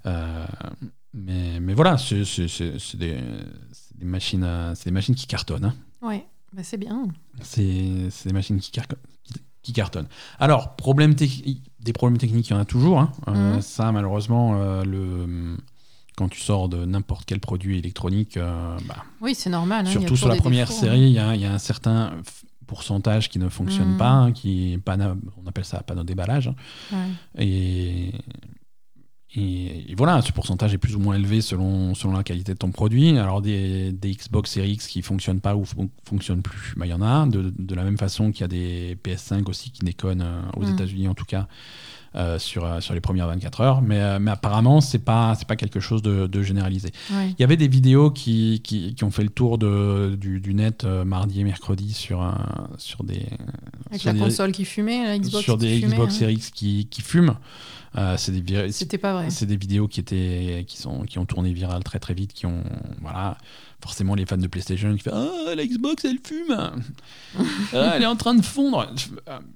Euh, 0.07 0.45
mais, 1.13 1.59
mais 1.59 1.73
voilà, 1.73 1.97
c'est 1.97 2.23
des, 2.95 3.17
des 4.01 4.07
machines, 4.07 4.43
à- 4.43 4.75
c'est 4.75 4.85
des 4.85 4.93
machines 4.93 5.15
qui 5.15 5.27
cartonnent. 5.27 5.65
hein. 5.65 5.75
Ouais. 6.01 6.25
Bah, 6.53 6.63
c'est 6.63 6.77
bien. 6.77 7.07
C'est 7.41 8.09
c'est 8.09 8.27
des 8.29 8.33
machines 8.33 8.59
qui, 8.59 8.71
qui, 9.61 9.71
cartonnent. 9.73 10.07
Alors, 10.39 10.75
problème 10.75 11.15
des 11.15 11.93
problèmes 11.93 12.17
techniques, 12.17 12.49
il 12.49 12.53
y 12.53 12.55
en 12.55 12.59
a 12.59 12.65
toujours. 12.65 12.99
hein. 12.99 13.11
Euh, 13.29 13.55
Mhm. 13.55 13.61
Ça, 13.61 13.91
malheureusement, 13.91 14.55
euh, 14.55 14.83
le, 14.83 15.57
quand 16.17 16.27
tu 16.29 16.41
sors 16.41 16.67
de 16.67 16.83
n'importe 16.85 17.25
quel 17.25 17.39
produit 17.39 17.77
électronique, 17.77 18.35
euh, 18.37 18.77
bah, 18.87 18.97
Oui, 19.21 19.33
c'est 19.33 19.49
normal. 19.49 19.87
hein, 19.87 19.89
surtout 19.89 20.17
sur 20.17 20.27
la 20.27 20.35
première 20.35 20.67
défauts, 20.67 20.79
hein. 20.79 20.89
série, 20.89 21.01
il 21.01 21.13
y, 21.13 21.19
a, 21.19 21.35
il 21.35 21.41
y 21.41 21.45
a 21.45 21.53
un 21.53 21.57
certain 21.59 22.11
pourcentage 22.67 23.29
qui 23.29 23.37
ne 23.39 23.49
fonctionne 23.49 23.91
Mhm. 23.93 23.97
pas, 23.97 24.31
qui 24.33 24.73
est 24.73 24.77
panneau- 24.77 25.15
on 25.43 25.47
appelle 25.47 25.65
ça 25.65 25.81
panneau 25.83 26.03
déballage. 26.03 26.51
Ouais. 26.91 26.97
Et, 27.37 28.11
et, 29.35 29.91
et 29.91 29.95
voilà, 29.95 30.21
ce 30.21 30.31
pourcentage 30.31 30.73
est 30.73 30.77
plus 30.77 30.95
ou 30.95 30.99
moins 30.99 31.15
élevé 31.15 31.39
selon, 31.41 31.95
selon 31.95 32.13
la 32.13 32.23
qualité 32.23 32.53
de 32.53 32.57
ton 32.57 32.71
produit. 32.71 33.17
Alors 33.17 33.41
des, 33.41 33.91
des 33.93 34.11
Xbox 34.11 34.51
Series 34.51 34.71
X 34.73 34.87
qui 34.87 35.01
fonctionnent 35.01 35.39
pas 35.39 35.55
ou 35.55 35.63
fon- 35.65 35.89
fonctionnent 36.03 36.41
plus, 36.41 36.73
bah, 36.75 36.85
il 36.85 36.89
y 36.89 36.93
en 36.93 37.01
a. 37.01 37.25
De, 37.27 37.53
de 37.57 37.75
la 37.75 37.83
même 37.83 37.97
façon 37.97 38.31
qu'il 38.31 38.41
y 38.41 38.43
a 38.43 38.47
des 38.49 38.97
PS5 39.03 39.49
aussi 39.49 39.71
qui 39.71 39.85
déconnent 39.85 40.21
euh, 40.23 40.41
aux 40.57 40.65
Mm. 40.65 40.73
États-Unis 40.73 41.07
en 41.07 41.13
tout 41.13 41.25
cas. 41.25 41.47
euh, 42.13 42.37
sur, 42.39 42.65
euh, 42.65 42.81
sur 42.81 42.93
les 42.93 42.99
premières 42.99 43.27
24 43.27 43.61
heures, 43.61 43.81
mais, 43.81 43.97
euh, 44.01 44.19
mais 44.19 44.31
apparemment, 44.31 44.81
c'est 44.81 44.99
pas, 44.99 45.33
c'est 45.39 45.47
pas 45.47 45.55
quelque 45.55 45.79
chose 45.79 46.01
de, 46.01 46.27
de 46.27 46.41
généralisé. 46.43 46.89
Ouais. 47.09 47.29
Il 47.29 47.39
y 47.39 47.45
avait 47.45 47.55
des 47.55 47.69
vidéos 47.69 48.11
qui, 48.11 48.59
qui, 48.65 48.93
qui 48.95 49.03
ont 49.05 49.11
fait 49.11 49.23
le 49.23 49.29
tour 49.29 49.57
de, 49.57 50.17
du, 50.19 50.41
du 50.41 50.53
net 50.53 50.83
euh, 50.83 51.05
mardi 51.05 51.39
et 51.39 51.45
mercredi 51.45 51.93
sur, 51.93 52.29
sur 52.77 53.05
des, 53.05 53.21
Avec 53.89 54.01
sur 54.01 54.09
la 54.09 54.13
des- 54.15 54.19
console 54.19 54.51
qui 54.51 54.65
fumait, 54.65 55.05
la 55.05 55.19
Xbox 55.19 55.41
sur 55.41 55.57
qui 55.57 55.65
des 55.67 55.79
fumait, 55.79 55.93
Xbox 55.95 56.13
hein. 56.15 56.19
Series 56.19 56.33
X 56.33 56.49
qui, 56.49 56.87
qui 56.91 57.01
fument. 57.01 57.35
Euh, 57.97 58.15
c'est 58.17 58.31
des, 58.31 58.71
C'était 58.71 58.97
pas 58.97 59.13
vrai. 59.13 59.29
c'est 59.29 59.45
des 59.45 59.57
vidéos 59.57 59.89
qui 59.89 59.99
étaient 59.99 60.63
qui 60.65 60.77
sont 60.77 61.03
qui 61.03 61.19
ont 61.19 61.25
tourné 61.25 61.51
viral 61.51 61.83
très 61.83 61.99
très 61.99 62.13
vite 62.13 62.31
qui 62.31 62.45
ont 62.45 62.63
voilà 63.01 63.37
forcément 63.81 64.15
les 64.15 64.25
fans 64.25 64.37
de 64.37 64.47
PlayStation 64.47 64.95
qui 64.95 65.03
font 65.03 65.11
ah 65.13 65.55
la 65.55 65.65
Xbox 65.65 66.05
elle 66.05 66.19
fume 66.23 66.55
Ah, 67.73 67.93
elle 67.95 68.03
est 68.03 68.07
en 68.07 68.15
train 68.15 68.33
de 68.33 68.41
fondre 68.41 68.87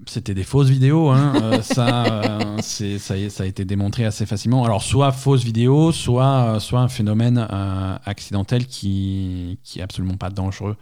c'était 0.06 0.34
des 0.34 0.44
fausses 0.44 0.68
vidéos 0.68 1.12
hein. 1.12 1.34
Euh, 1.42 1.62
ça 1.62 2.06
euh, 2.08 2.58
c'est 2.62 3.00
ça, 3.00 3.14
a 3.14 3.46
été 3.46 3.64
démontré 3.64 4.04
assez 4.04 4.26
facilement 4.26 4.66
alors 4.66 4.84
soit 4.84 5.14
fausses 5.14 5.44
vidéos 5.44 5.94
soit 5.94 6.60
soit 6.60 6.82
un 6.82 6.90
phénomène 6.90 7.48
euh, 7.50 7.98
accidentel 8.04 8.68
qui 8.68 9.60
qui 9.64 9.80
est 9.80 9.84
absolument 9.84 10.18
pas 10.18 10.30
dangereux 10.30 10.76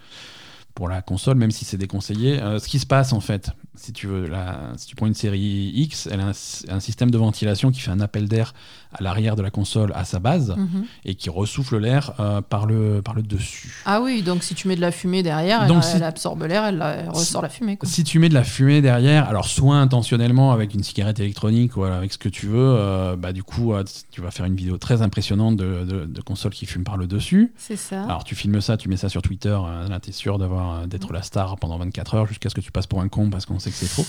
pour 0.73 0.89
la 0.89 1.01
console, 1.01 1.37
même 1.37 1.51
si 1.51 1.65
c'est 1.65 1.77
déconseillé. 1.77 2.41
Euh, 2.41 2.59
ce 2.59 2.67
qui 2.67 2.79
se 2.79 2.85
passe 2.85 3.13
en 3.13 3.19
fait, 3.19 3.51
si 3.75 3.91
tu 3.93 4.07
veux, 4.07 4.27
la, 4.27 4.59
si 4.77 4.87
tu 4.87 4.95
prends 4.95 5.07
une 5.07 5.13
série 5.15 5.71
X, 5.75 6.07
elle 6.11 6.19
a 6.21 6.27
un, 6.27 6.31
un 6.69 6.79
système 6.79 7.09
de 7.11 7.17
ventilation 7.17 7.71
qui 7.71 7.79
fait 7.79 7.91
un 7.91 7.99
appel 8.01 8.27
d'air 8.27 8.53
à 8.93 9.01
l'arrière 9.01 9.35
de 9.35 9.41
la 9.41 9.49
console 9.49 9.91
à 9.95 10.05
sa 10.05 10.19
base 10.19 10.53
Mhm. 10.55 10.85
et 11.05 11.15
qui 11.15 11.29
ressouffle 11.31 11.77
l'air 11.79 12.13
euh, 12.19 12.41
par, 12.41 12.65
le, 12.67 13.01
par 13.01 13.15
le 13.15 13.23
dessus. 13.23 13.73
Ah 13.85 14.01
oui, 14.01 14.21
donc 14.21 14.43
si 14.43 14.53
tu 14.53 14.67
mets 14.67 14.75
de 14.75 14.81
la 14.81 14.91
fumée 14.91 15.23
derrière, 15.23 15.63
elle, 15.63 15.67
Donc 15.69 15.83
elle 15.91 15.97
si- 15.97 16.03
absorbe 16.03 16.43
l'air, 16.43 16.65
elle, 16.65 16.83
elle 16.85 17.09
ressort 17.09 17.41
la 17.41 17.49
fumée. 17.49 17.77
Quoi. 17.77 17.89
Si 17.89 18.03
tu 18.03 18.19
mets 18.19 18.29
de 18.29 18.35
la 18.35 18.43
fumée 18.43 18.81
derrière, 18.81 19.27
alors 19.27 19.47
soit 19.47 19.77
intentionnellement 19.77 20.51
avec 20.51 20.73
une 20.75 20.83
cigarette 20.83 21.19
électronique 21.19 21.75
ou 21.77 21.83
avec 21.83 22.13
ce 22.13 22.17
que 22.19 22.29
tu 22.29 22.45
veux, 22.45 22.57
euh, 22.77 23.15
bah 23.15 23.33
du 23.33 23.41
coup 23.43 23.73
euh, 23.73 23.83
tu 24.11 24.21
vas 24.21 24.29
faire 24.31 24.45
une 24.45 24.55
vidéo 24.55 24.77
très 24.77 25.01
impressionnante 25.01 25.57
de, 25.57 25.83
de, 25.85 26.05
de 26.05 26.21
consoles 26.21 26.51
qui 26.53 26.65
fument 26.67 26.83
par 26.83 26.97
le 26.97 27.07
dessus. 27.07 27.51
C'est 27.57 27.75
ça. 27.75 28.03
Alors 28.03 28.23
tu 28.23 28.35
filmes 28.35 28.61
ça, 28.61 28.77
tu 28.77 28.89
mets 28.89 28.97
ça 28.97 29.09
sur 29.09 29.21
Twitter, 29.23 29.57
là 29.89 29.99
t'es 29.99 30.11
sûr 30.11 30.37
d'avoir 30.37 30.87
d'être 30.87 31.11
la 31.13 31.23
star 31.23 31.57
pendant 31.57 31.77
24 31.79 32.13
heures 32.15 32.27
jusqu'à 32.27 32.49
ce 32.49 32.55
que 32.55 32.61
tu 32.61 32.71
passes 32.71 32.87
pour 32.87 33.01
un 33.01 33.07
con 33.07 33.29
parce 33.31 33.45
qu'on 33.47 33.59
sait 33.63 33.71
que 33.71 33.75
c'est 33.77 33.87
faux. 33.87 34.05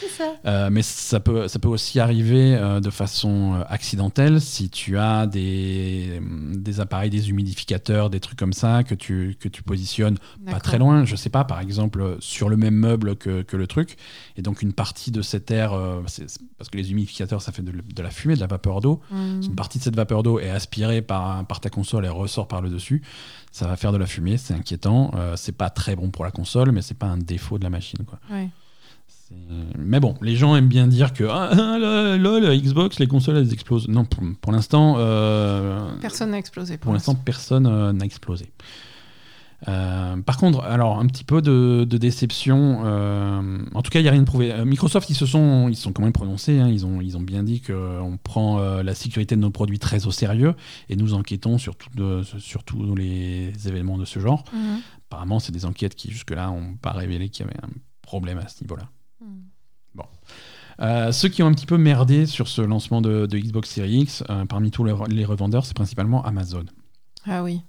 C'est 0.00 0.08
ça. 0.08 0.32
Euh, 0.46 0.68
mais 0.68 0.82
ça 0.82 1.20
peut, 1.20 1.46
ça 1.46 1.60
peut 1.60 1.68
aussi 1.68 2.00
arriver 2.00 2.56
euh, 2.56 2.80
de 2.80 2.90
façon 2.90 3.54
euh, 3.54 3.62
accidentelle 3.68 4.40
si 4.40 4.68
tu 4.68 4.98
as 4.98 5.28
des, 5.28 6.20
des 6.56 6.80
appareils, 6.80 7.08
des 7.08 7.30
humidificateurs, 7.30 8.10
des 8.10 8.18
trucs 8.18 8.36
comme 8.36 8.52
ça 8.52 8.82
que 8.82 8.96
tu, 8.96 9.36
que 9.38 9.48
tu 9.48 9.62
positionnes 9.62 10.18
pas 10.50 10.58
très 10.58 10.78
loin, 10.78 11.04
je 11.04 11.14
sais 11.14 11.30
pas, 11.30 11.44
par 11.44 11.60
exemple 11.60 12.16
sur 12.18 12.48
le 12.48 12.56
même 12.56 12.74
meuble 12.74 13.14
que, 13.14 13.42
que 13.42 13.56
le 13.56 13.68
truc. 13.68 13.96
Et 14.36 14.42
donc 14.42 14.62
une 14.62 14.72
partie 14.72 15.12
de 15.12 15.22
cet 15.22 15.52
air, 15.52 15.72
euh, 15.72 16.00
c'est- 16.08 16.28
c'est- 16.28 16.40
parce 16.58 16.68
que 16.68 16.78
les 16.78 16.90
humidificateurs 16.90 17.40
ça 17.40 17.52
fait 17.52 17.62
de, 17.62 17.70
de 17.72 18.02
la 18.02 18.10
fumée, 18.10 18.34
de 18.34 18.40
la 18.40 18.48
vapeur 18.48 18.80
d'eau, 18.80 19.00
si 19.40 19.48
une 19.50 19.54
partie 19.54 19.78
de 19.78 19.84
cette 19.84 19.94
vapeur 19.96 20.24
d'eau 20.24 20.40
est 20.40 20.50
aspirée 20.50 21.00
par, 21.02 21.44
par 21.46 21.60
ta 21.60 21.70
console 21.70 22.06
et 22.06 22.08
ressort 22.08 22.48
par 22.48 22.60
le 22.60 22.70
dessus, 22.70 23.02
ça 23.52 23.68
va 23.68 23.76
faire 23.76 23.92
de 23.92 23.98
la 23.98 24.06
fumée, 24.06 24.36
c'est 24.36 24.54
inquiétant. 24.54 25.12
C'est 25.36 25.56
pas 25.56 25.70
très 25.70 25.94
bon 25.94 26.10
pour 26.10 26.24
la 26.24 26.32
console, 26.32 26.72
mais 26.72 26.82
c'est 26.82 26.98
pas 26.98 27.06
un 27.06 27.18
défaut 27.18 27.58
de 27.58 27.62
la 27.64 27.70
machine. 27.70 28.00
Quoi. 28.04 28.18
Ouais. 28.30 28.48
Mais 29.78 30.00
bon, 30.00 30.14
les 30.22 30.36
gens 30.36 30.54
aiment 30.56 30.68
bien 30.68 30.86
dire 30.86 31.12
que 31.12 31.24
ah, 31.24 31.50
ah, 31.52 31.78
la 31.78 32.56
Xbox, 32.56 32.98
les 32.98 33.06
consoles, 33.06 33.36
elles 33.36 33.52
explosent. 33.52 33.88
Non, 33.88 34.04
pour, 34.04 34.22
pour 34.40 34.52
l'instant, 34.52 34.94
euh, 34.98 35.80
Personne 36.00 36.30
n'a 36.30 36.38
explosé. 36.38 36.78
pour 36.78 36.92
l'instant, 36.92 37.14
personne 37.14 37.66
euh, 37.66 37.92
n'a 37.92 38.04
explosé. 38.04 38.52
Euh, 39.68 40.16
par 40.22 40.38
contre, 40.38 40.60
alors 40.64 40.98
un 40.98 41.06
petit 41.06 41.22
peu 41.22 41.40
de, 41.40 41.84
déception. 41.84 42.80
en 42.82 43.82
tout 43.82 43.90
cas, 43.90 44.00
il 44.00 44.02
n'y 44.02 44.08
a 44.08 44.12
rien 44.12 44.22
de 44.22 44.26
prouvé. 44.26 44.52
Microsoft, 44.64 45.08
ils 45.10 45.14
se 45.14 45.26
sont, 45.26 45.68
ils 45.68 45.76
sont 45.76 45.92
quand 45.92 46.02
même 46.02 46.12
prononcés. 46.12 46.58
hein, 46.58 46.68
ils 46.68 46.84
ont, 46.84 47.00
ils 47.00 47.16
ont 47.16 47.20
bien 47.20 47.42
dit 47.42 47.60
qu'on 47.60 48.18
prend 48.22 48.58
la 48.58 48.94
sécurité 48.94 49.36
de 49.36 49.40
nos 49.40 49.50
produits 49.50 49.78
très 49.78 50.06
au 50.06 50.10
sérieux 50.10 50.54
et 50.88 50.96
nous 50.96 51.14
enquêtons 51.14 51.58
sur, 51.58 51.76
tout 51.76 51.90
de- 51.94 52.22
sur 52.38 52.64
tous 52.64 52.94
les 52.96 53.52
événements 53.66 53.98
de 53.98 54.04
ce 54.04 54.18
genre. 54.18 54.44
Mhm. 54.52 54.80
Apparemment, 55.10 55.38
c'est 55.38 55.52
des 55.52 55.64
enquêtes 55.64 55.94
qui 55.94 56.10
jusque-là 56.10 56.46
n'ont 56.48 56.74
pas 56.80 56.92
révélé 56.92 57.28
qu'il 57.28 57.46
y 57.46 57.48
avait 57.48 57.58
un 57.62 57.70
problème 58.02 58.38
à 58.38 58.48
ce 58.48 58.62
niveau-là. 58.64 58.88
Mhm. 59.94 60.02
Euh, 60.80 61.12
ceux 61.12 61.28
qui 61.28 61.42
ont 61.42 61.46
un 61.46 61.52
petit 61.52 61.66
peu 61.66 61.76
merdé 61.76 62.26
sur 62.26 62.48
ce 62.48 62.62
lancement 62.62 63.00
de, 63.02 63.26
de 63.26 63.38
Xbox 63.38 63.68
Series 63.70 64.00
X, 64.00 64.24
euh, 64.30 64.46
parmi 64.46 64.70
tous 64.70 64.84
les, 64.84 64.92
re- 64.92 65.08
les 65.08 65.24
revendeurs, 65.24 65.64
c'est 65.66 65.74
principalement 65.76 66.24
Amazon. 66.24 66.64
Ah 67.26 67.42
oui. 67.44 67.60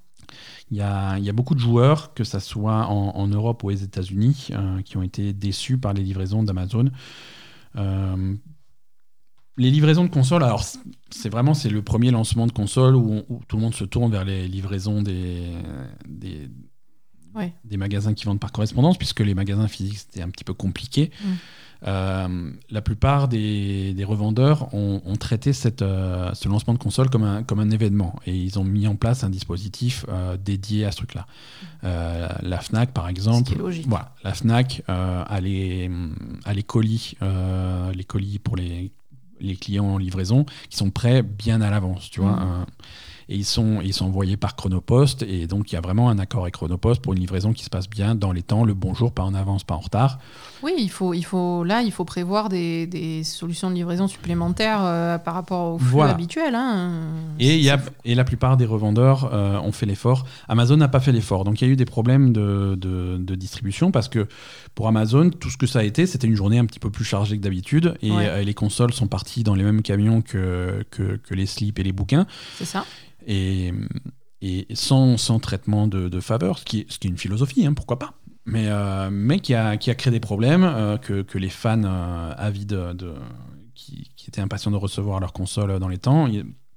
Il 0.71 0.77
y 0.77 0.81
a, 0.81 1.17
il 1.19 1.23
y 1.25 1.29
a 1.29 1.33
beaucoup 1.33 1.53
de 1.53 1.59
joueurs, 1.59 2.13
que 2.15 2.23
ce 2.23 2.39
soit 2.39 2.87
en, 2.87 3.09
en 3.15 3.27
Europe 3.27 3.61
ou 3.63 3.67
aux 3.67 3.71
États-Unis, 3.71 4.47
euh, 4.51 4.81
qui 4.81 4.97
ont 4.97 5.03
été 5.03 5.33
déçus 5.33 5.77
par 5.77 5.93
les 5.93 6.01
livraisons 6.01 6.41
d'Amazon. 6.43 6.89
Euh, 7.75 8.35
les 9.57 9.69
livraisons 9.69 10.05
de 10.05 10.09
consoles, 10.09 10.43
alors 10.43 10.63
c'est 11.11 11.29
vraiment 11.29 11.53
c'est 11.53 11.69
le 11.69 11.83
premier 11.83 12.09
lancement 12.09 12.47
de 12.47 12.51
console 12.51 12.95
où, 12.95 13.11
on- 13.13 13.25
où 13.29 13.41
tout 13.47 13.57
le 13.57 13.61
monde 13.61 13.75
se 13.75 13.83
tourne 13.83 14.11
vers 14.11 14.25
les 14.25 14.47
livraisons 14.47 15.01
des, 15.03 15.51
des, 16.07 16.49
Ouais. 17.35 17.53
des 17.63 17.77
magasins 17.77 18.13
qui 18.13 18.25
vendent 18.25 18.39
par 18.39 18.51
correspondance, 18.51 18.97
puisque 18.97 19.19
les 19.19 19.33
magasins 19.35 19.67
physiques 19.67 19.97
c'était 19.99 20.21
un 20.21 20.29
petit 20.29 20.43
peu 20.43 20.53
compliqué. 20.53 21.11
Mm. 21.23 21.27
Euh, 21.85 22.51
la 22.69 22.81
plupart 22.81 23.27
des, 23.27 23.93
des 23.93 24.03
revendeurs 24.03 24.73
ont, 24.73 25.01
ont 25.05 25.15
traité 25.15 25.51
cette, 25.51 25.81
euh, 25.81 26.34
ce 26.34 26.47
lancement 26.47 26.73
de 26.73 26.80
console 26.80 27.10
comme 27.10 27.23
un, 27.23 27.43
comme 27.43 27.60
un 27.60 27.69
événement 27.72 28.15
et 28.26 28.35
ils 28.35 28.57
ont 28.57 28.64
mis 28.64 28.88
en 28.88 28.95
place 28.95 29.23
un 29.23 29.30
dispositif 29.30 30.05
euh, 30.10 30.38
dédié 30.38 30.85
à 30.85 30.91
ce 30.91 30.97
truc-là. 30.97 31.27
La 31.84 32.60
Fnac, 32.61 32.91
par 32.93 33.10
exemple, 33.10 33.49
Ce 33.49 33.51
qui 33.51 33.55
est 33.55 33.61
logique. 33.61 33.85
voilà, 33.88 34.14
la 34.23 34.34
Fnac 34.34 34.84
a, 34.88 35.39
les, 35.41 35.91
a 36.45 36.53
les 36.53 36.64
colis, 36.64 37.15
les 37.93 38.03
colis 38.05 38.39
pour 38.39 38.55
les, 38.55 38.91
les 39.41 39.55
clients 39.57 39.85
en 39.85 39.97
livraison 39.97 40.45
qui 40.69 40.77
sont 40.77 40.91
prêts 40.91 41.22
bien 41.23 41.60
à 41.61 41.69
l'avance, 41.69 42.10
tu 42.10 42.22
vois. 42.22 42.38
Mhm. 42.38 42.65
Et 43.29 43.35
ils 43.35 43.45
sont, 43.45 43.79
ils 43.81 43.93
sont 43.93 44.05
envoyés 44.05 44.37
par 44.37 44.55
Chronopost 44.55 45.23
et 45.23 45.47
donc 45.47 45.71
il 45.71 45.75
y 45.75 45.77
a 45.77 45.81
vraiment 45.81 46.09
un 46.09 46.19
accord 46.19 46.41
avec 46.43 46.53
Chronopost 46.55 47.01
pour 47.01 47.13
une 47.13 47.19
livraison 47.19 47.53
qui 47.53 47.63
se 47.63 47.69
passe 47.69 47.89
bien 47.89 48.15
dans 48.15 48.31
les 48.31 48.41
temps, 48.43 48.63
le 48.65 48.73
bon 48.73 48.93
jour, 48.93 49.11
pas 49.11 49.23
en 49.23 49.33
avance, 49.33 49.63
pas 49.63 49.75
en 49.75 49.79
retard. 49.79 50.19
Oui, 50.61 50.73
il 50.77 50.89
faut, 50.89 51.13
il 51.13 51.23
faut, 51.23 51.63
là, 51.63 51.81
il 51.81 51.91
faut 51.91 52.05
prévoir 52.05 52.49
des, 52.49 52.87
des 52.87 53.23
solutions 53.23 53.69
de 53.69 53.75
livraison 53.75 54.07
supplémentaires 54.07 54.79
euh, 54.83 55.17
par 55.17 55.33
rapport 55.33 55.73
au 55.75 55.79
flux 55.79 55.89
Voilà. 55.89 56.11
habituel. 56.13 56.55
hein. 56.55 56.91
Et, 57.39 57.59
y 57.59 57.69
a, 57.69 57.79
et 58.05 58.15
la 58.15 58.23
plupart 58.23 58.57
des 58.57 58.65
revendeurs 58.65 59.29
euh, 59.33 59.59
ont 59.59 59.71
fait 59.71 59.85
l'effort. 59.85 60.25
Amazon 60.47 60.77
n'a 60.77 60.87
pas 60.87 60.99
fait 60.99 61.11
l'effort. 61.11 61.43
Donc 61.43 61.61
il 61.61 61.65
y 61.67 61.69
a 61.69 61.71
eu 61.73 61.75
des 61.75 61.85
problèmes 61.85 62.31
de, 62.33 62.75
de- 62.79 63.17
de 63.17 63.35
distribution 63.35 63.91
parce 63.91 64.07
que 64.09 64.27
pour 64.75 64.87
Amazon, 64.87 65.29
tout 65.29 65.49
ce 65.49 65.57
que 65.57 65.67
ça 65.67 65.79
a 65.79 65.83
été, 65.83 66.05
c'était 66.07 66.27
une 66.27 66.35
journée 66.35 66.59
un 66.59 66.65
petit 66.65 66.79
peu 66.79 66.89
plus 66.89 67.03
chargée 67.05 67.37
que 67.37 67.43
d'habitude. 67.43 67.95
Et 68.01 68.11
Ouais. 68.11 68.27
euh, 68.27 68.43
les 68.43 68.53
consoles 68.53 68.93
sont 68.93 69.07
parties 69.07 69.43
dans 69.43 69.55
les 69.55 69.63
mêmes 69.63 69.81
camions 69.81 70.21
que, 70.21 70.85
que, 70.91 71.17
que 71.17 71.33
les 71.33 71.45
slips 71.45 71.77
et 71.79 71.83
les 71.83 71.91
bouquins. 71.91 72.25
C'est 72.57 72.65
ça. 72.65 72.85
Et, 73.27 73.71
sans, 74.73 75.17
traitement 75.39 75.87
de, 75.87 76.19
faveur, 76.19 76.59
ce 76.59 76.65
qui, 76.65 76.81
est, 76.81 76.91
ce 76.91 76.99
qui 76.99 77.07
une 77.07 77.17
philosophie, 77.17 77.65
hein, 77.65 77.73
pourquoi 77.73 77.99
pas. 77.99 78.13
Mais, 78.45 78.67
euh, 78.67 79.09
mais 79.11 79.39
qui, 79.39 79.53
a, 79.53 79.77
qui 79.77 79.93
créé 79.95 80.11
des 80.11 80.19
problèmes 80.19 80.65
euh, 80.65 80.97
que, 80.97 81.37
les 81.37 81.49
fans 81.49 81.83
euh, 81.85 82.33
avides 82.35 82.67
de, 82.67 83.13
qui, 83.73 84.11
qui 84.17 84.29
étaient 84.29 84.41
impatients 84.41 84.71
de 84.71 84.77
recevoir 84.77 85.21
leur 85.21 85.31
console 85.31 85.79
dans 85.79 85.87
les 85.87 85.97
temps, 85.97 86.27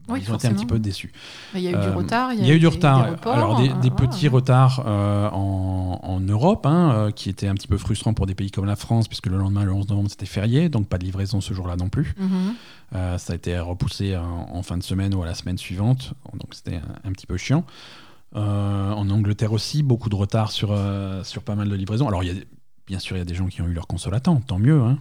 Oui, 0.08 0.20
ils 0.22 0.30
ont 0.32 0.36
été 0.36 0.46
un 0.46 0.52
petit 0.54 0.66
peu 0.66 0.78
déçus. 0.78 1.12
Il 1.54 1.60
y 1.60 1.66
a 1.68 1.70
eu 1.70 1.74
du 1.74 1.80
Euh, 1.80 1.94
retard. 1.94 2.32
Il 2.32 2.46
y 2.46 2.50
a 2.50 2.54
eu 2.54 2.58
du 2.58 2.60
des- 2.60 2.66
retard. 2.68 3.04
des 3.04 3.10
reports, 3.10 3.34
Alors 3.34 3.56
des, 3.60 3.68
des 3.68 3.74
voilà. 3.74 3.94
petits 3.96 4.28
retards 4.28 4.84
euh, 4.86 5.28
en, 5.30 5.98
en 6.02 6.20
Europe, 6.20 6.64
hein, 6.66 6.92
euh, 6.94 7.10
qui 7.10 7.28
étaient 7.28 7.48
un 7.48 7.54
petit 7.54 7.66
peu 7.68 7.76
frustrants 7.78 8.14
pour 8.14 8.26
des 8.26 8.34
pays 8.34 8.50
comme 8.50 8.66
la 8.66 8.76
France, 8.76 9.08
puisque 9.08 9.26
le 9.26 9.36
lendemain, 9.36 9.64
le 9.64 9.72
11 9.72 9.88
novembre, 9.88 10.08
c'était 10.10 10.26
férié, 10.26 10.68
donc 10.68 10.88
pas 10.88 10.98
de 10.98 11.04
livraison 11.04 11.40
ce 11.40 11.52
jour-là 11.54 11.76
non 11.76 11.88
plus. 11.88 12.14
Mhm. 12.18 12.54
Euh, 12.94 13.18
ça 13.18 13.32
a 13.32 13.36
été 13.36 13.58
repoussé 13.58 14.16
en, 14.16 14.48
en 14.52 14.62
fin 14.62 14.76
de 14.78 14.82
semaine 14.84 15.12
ou 15.14 15.22
à 15.22 15.26
la 15.26 15.34
semaine 15.34 15.58
suivante, 15.58 16.12
donc 16.34 16.54
c'était 16.54 16.76
un, 16.76 17.08
un 17.08 17.12
petit 17.12 17.26
peu 17.26 17.36
chiant. 17.36 17.64
Euh, 18.34 18.92
en 18.92 19.08
Angleterre 19.10 19.52
aussi, 19.52 19.82
beaucoup 19.82 20.08
de 20.08 20.14
retard 20.16 20.50
sur, 20.52 20.76
sur 21.24 21.42
pas 21.42 21.54
mal 21.54 21.68
de 21.68 21.74
livraisons. 21.74 22.06
Alors, 22.08 22.22
il 22.22 22.26
y 22.26 22.30
a, 22.30 22.34
des- 22.34 22.46
bien 22.86 22.98
sûr, 22.98 23.16
il 23.16 23.20
y 23.20 23.22
a 23.22 23.24
des 23.24 23.34
gens 23.34 23.46
qui 23.46 23.62
ont 23.62 23.66
eu 23.66 23.72
leur 23.72 23.86
console 23.86 24.14
à 24.14 24.20
temps, 24.20 24.40
tant 24.40 24.58
mieux. 24.58 24.80
hein. 24.82 24.98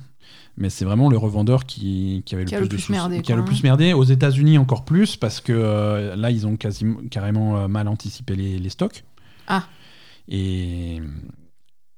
Mais 0.57 0.69
c'est 0.69 0.85
vraiment 0.85 1.09
le 1.09 1.17
revendeur 1.17 1.65
qui, 1.65 2.23
qui 2.25 2.33
avait 2.35 2.45
Qui 2.45 2.55
le 2.55 2.67
plus 2.67 2.77
le 2.77 2.87
de 2.87 2.91
merdé, 2.91 3.21
qui 3.21 3.33
a 3.33 3.35
le 3.35 3.43
plus 3.43 3.61
merdé. 3.63 3.91
Aux 3.93 4.03
États-Unis, 4.05 4.57
encore 4.57 4.85
plus, 4.85 5.17
parce 5.17 5.41
que 5.41 5.51
euh, 5.53 6.15
là, 6.15 6.31
ils 6.31 6.47
ont 6.47 6.55
quasiment, 6.55 6.99
carrément 7.11 7.57
euh, 7.57 7.67
mal 7.67 7.87
anticipé 7.89 8.35
les, 8.35 8.57
les 8.57 8.69
stocks. 8.69 9.03
Ah. 9.47 9.63
Et, 10.29 11.01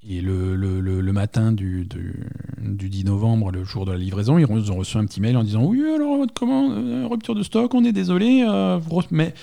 et 0.08 0.22
le, 0.22 0.56
le- 0.56 0.80
le- 0.82 1.02
le 1.02 1.14
matin 1.14 1.52
du, 1.52 1.86
du, 1.86 2.26
du 2.60 2.90
10 2.90 3.06
novembre, 3.06 3.52
le 3.52 3.64
jour 3.64 3.86
de 3.86 3.92
la 3.92 3.98
livraison, 4.00 4.38
ils 4.40 4.72
ont 4.72 4.76
reçu 4.78 4.98
un 4.98 5.06
petit 5.06 5.22
mail 5.22 5.38
en 5.38 5.44
disant 5.44 5.64
Oui, 5.64 5.82
alors 5.96 6.18
votre 6.18 6.34
commande, 6.34 6.72
euh, 6.74 7.08
rupture 7.08 7.36
de 7.36 7.44
stock, 7.44 7.74
on 7.76 7.84
est 7.84 7.92
désolé, 7.92 8.44
euh, 8.48 8.80
mais 9.12 9.34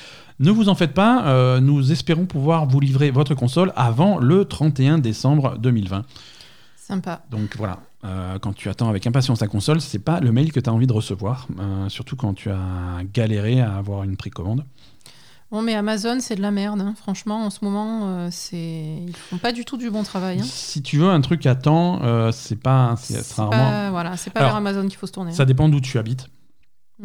ne 0.41 0.51
vous 0.51 0.69
en 0.69 0.75
faites 0.75 0.93
pas, 0.93 1.27
euh, 1.29 1.61
nous 1.61 1.93
espérons 1.93 2.27
pouvoir 2.27 2.67
vous 2.67 2.81
livrer 2.81 3.11
votre 3.13 3.35
console 3.37 3.73
avant 3.77 4.19
le 4.19 4.45
31 4.45 4.99
décembre 4.99 5.57
2020. 5.59 6.05
Sympa. 6.77 7.23
Donc 7.31 7.57
voilà, 7.57 7.79
euh, 8.05 8.39
quand 8.39 8.53
tu 8.55 8.69
attends 8.69 8.89
avec 8.89 9.07
impatience 9.07 9.39
ta 9.41 9.47
console, 9.49 9.81
c'est 9.81 9.99
pas 9.99 10.21
le 10.21 10.31
mail 10.33 10.53
que 10.53 10.61
tu 10.61 10.69
as 10.69 10.73
envie 10.73 10.87
de 10.87 10.93
recevoir, 10.93 11.47
euh, 11.59 11.89
surtout 11.89 12.17
quand 12.17 12.35
tu 12.35 12.51
as 12.51 13.03
galéré 13.13 13.61
à 13.61 13.77
avoir 13.77 14.03
une 14.03 14.17
précommande. 14.17 14.65
Bon, 15.51 15.63
mais 15.63 15.75
Amazon, 15.75 16.19
c'est 16.21 16.35
de 16.35 16.43
la 16.43 16.51
merde. 16.51 16.81
hein. 16.81 16.95
Franchement, 16.97 17.45
en 17.47 17.51
ce 17.51 17.65
moment, 17.65 18.01
euh, 18.09 18.29
c'est 18.33 19.05
ils 19.07 19.15
font 19.15 19.39
pas 19.39 19.53
du 19.53 19.65
tout 19.65 19.77
du 19.77 19.89
bon 19.91 20.03
travail. 20.03 20.41
hein. 20.41 20.45
Si 20.45 20.83
tu 20.83 20.99
veux 20.99 21.09
un 21.09 21.21
truc 21.21 21.47
à 21.47 21.55
temps, 21.55 22.03
euh, 22.03 22.33
c'est 22.33 22.57
pas, 22.61 22.95
c'est 22.99 23.23
rarement. 23.35 23.51
pas, 23.71 23.91
voilà, 23.91 24.17
c'est 24.17 24.31
pas 24.31 24.41
Alors, 24.41 24.51
vers 24.53 24.57
Amazon 24.57 24.89
qu'il 24.89 24.97
faut 24.99 25.07
se 25.07 25.13
tourner. 25.13 25.33
Ça 25.33 25.45
dépend 25.45 25.69
d'où 25.69 25.81
tu 25.81 25.99
habites. 25.99 26.27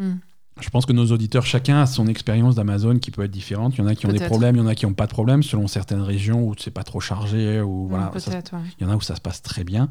hein. 0.00 0.16
Je 0.60 0.68
pense 0.70 0.86
que 0.86 0.92
nos 0.92 1.06
auditeurs, 1.06 1.44
chacun 1.46 1.80
a 1.82 1.86
son 1.86 2.06
expérience 2.06 2.54
d'Amazon 2.54 2.98
qui 2.98 3.10
peut 3.10 3.22
être 3.24 3.30
différente. 3.30 3.74
Il 3.76 3.80
y 3.80 3.82
en 3.82 3.86
a 3.86 3.94
qui 3.94 4.06
ont 4.06 4.12
des 4.12 4.20
problèmes, 4.24 4.56
il 4.56 4.58
y 4.58 4.62
en 4.62 4.66
a 4.66 4.74
qui 4.74 4.86
n'ont 4.86 4.94
pas 4.94 5.06
de 5.06 5.12
problème 5.12 5.42
selon 5.42 5.66
certaines 5.66 6.02
régions 6.02 6.42
où 6.46 6.54
c'est 6.58 6.70
pas 6.70 6.82
trop 6.84 7.00
chargé. 7.00 7.60
Ou 7.60 7.86
voilà, 7.88 8.10
ça- 8.18 8.30
Peut-être, 8.30 8.52
ouais. 8.54 8.62
il 8.78 8.86
y 8.86 8.88
en 8.88 8.92
a 8.92 8.96
où 8.96 9.00
ça 9.00 9.16
se 9.16 9.20
passe 9.20 9.42
très 9.42 9.64
bien. 9.64 9.88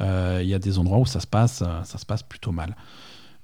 Euh, 0.00 0.40
Il 0.42 0.48
y 0.48 0.54
a 0.54 0.58
des 0.58 0.78
endroits 0.78 0.98
où 0.98 1.06
ça 1.06 1.20
se 1.20 1.26
passe, 1.26 1.62
euh, 1.62 1.82
ça 1.84 1.98
se 1.98 2.06
passe 2.06 2.22
plutôt 2.22 2.52
mal. 2.52 2.76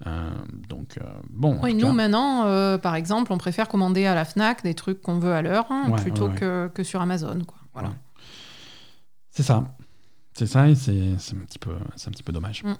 Euh, 0.06 0.30
donc 0.68 0.96
euh, 0.98 1.04
bon. 1.28 1.58
Oui, 1.62 1.74
nous 1.74 1.86
cas, 1.88 1.92
maintenant, 1.92 2.44
euh, 2.46 2.78
par 2.78 2.94
exemple, 2.94 3.32
on 3.32 3.38
préfère 3.38 3.68
commander 3.68 4.06
à 4.06 4.14
la 4.14 4.24
Fnac 4.24 4.62
des 4.62 4.74
trucs 4.74 5.00
qu'on 5.02 5.18
veut 5.18 5.32
à 5.34 5.42
l'heure 5.42 5.66
hein, 5.70 5.84
Ouais, 5.90 6.00
plutôt 6.00 6.24
ouais, 6.26 6.32
ouais. 6.32 6.38
Que, 6.38 6.70
que 6.74 6.82
sur 6.84 7.00
Amazon. 7.02 7.38
Quoi. 7.46 7.58
Voilà. 7.74 7.90
C'est 9.30 9.42
ça, 9.42 9.64
c'est 10.32 10.46
ça 10.46 10.68
et 10.68 10.74
c'est 10.74 11.16
c'est 11.18 11.36
un 11.36 11.40
petit 11.40 11.58
peu, 11.58 11.72
c'est 11.96 12.08
un 12.08 12.12
petit 12.12 12.22
peu 12.22 12.32
dommage. 12.32 12.64
Mm. 12.64 12.74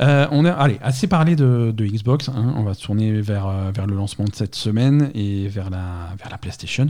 Euh, 0.00 0.26
on 0.30 0.44
a, 0.44 0.50
allez, 0.52 0.78
assez 0.82 1.06
parlé 1.06 1.36
de, 1.36 1.72
de 1.74 1.86
Xbox. 1.86 2.28
hein. 2.28 2.52
on 2.56 2.62
va 2.64 2.74
se 2.74 2.82
tourner 2.84 3.20
vers, 3.20 3.46
euh, 3.46 3.70
vers 3.74 3.86
le 3.86 3.94
lancement 3.96 4.26
de 4.26 4.34
cette 4.34 4.54
semaine 4.54 5.10
et 5.14 5.48
vers 5.48 5.70
la, 5.70 6.14
vers 6.18 6.28
la 6.30 6.38
PlayStation. 6.38 6.86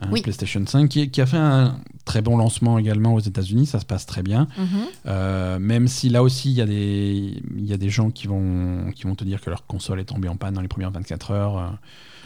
Hein, 0.00 0.08
Oui. 0.10 0.20
PlayStation 0.22 0.64
5 0.66 0.88
qui, 0.88 1.08
qui 1.12 1.20
a 1.20 1.26
fait 1.26 1.36
un 1.36 1.78
très 2.04 2.20
bon 2.20 2.36
lancement 2.36 2.78
également 2.78 3.14
aux 3.14 3.20
États-Unis. 3.20 3.66
Ça 3.66 3.78
se 3.78 3.84
passe 3.86 4.06
très 4.06 4.24
bien. 4.24 4.48
Mhm. 4.58 4.66
Euh, 5.06 5.58
même 5.60 5.86
si 5.86 6.08
là 6.08 6.24
aussi, 6.24 6.50
il 6.50 6.56
y, 6.56 6.60
a 6.60 6.66
des- 6.66 7.40
il 7.56 7.64
y 7.64 7.72
a 7.72 7.76
des 7.76 7.90
gens 7.90 8.10
qui 8.10 8.26
vont, 8.26 8.90
qui 8.96 9.04
vont 9.04 9.14
te 9.14 9.22
dire 9.22 9.40
que 9.40 9.50
leur 9.50 9.64
console 9.66 10.00
est 10.00 10.04
tombée 10.06 10.28
en 10.28 10.34
panne 10.36 10.54
dans 10.54 10.60
les 10.60 10.66
premières 10.68 10.90
24 10.90 11.30
heures. 11.30 11.78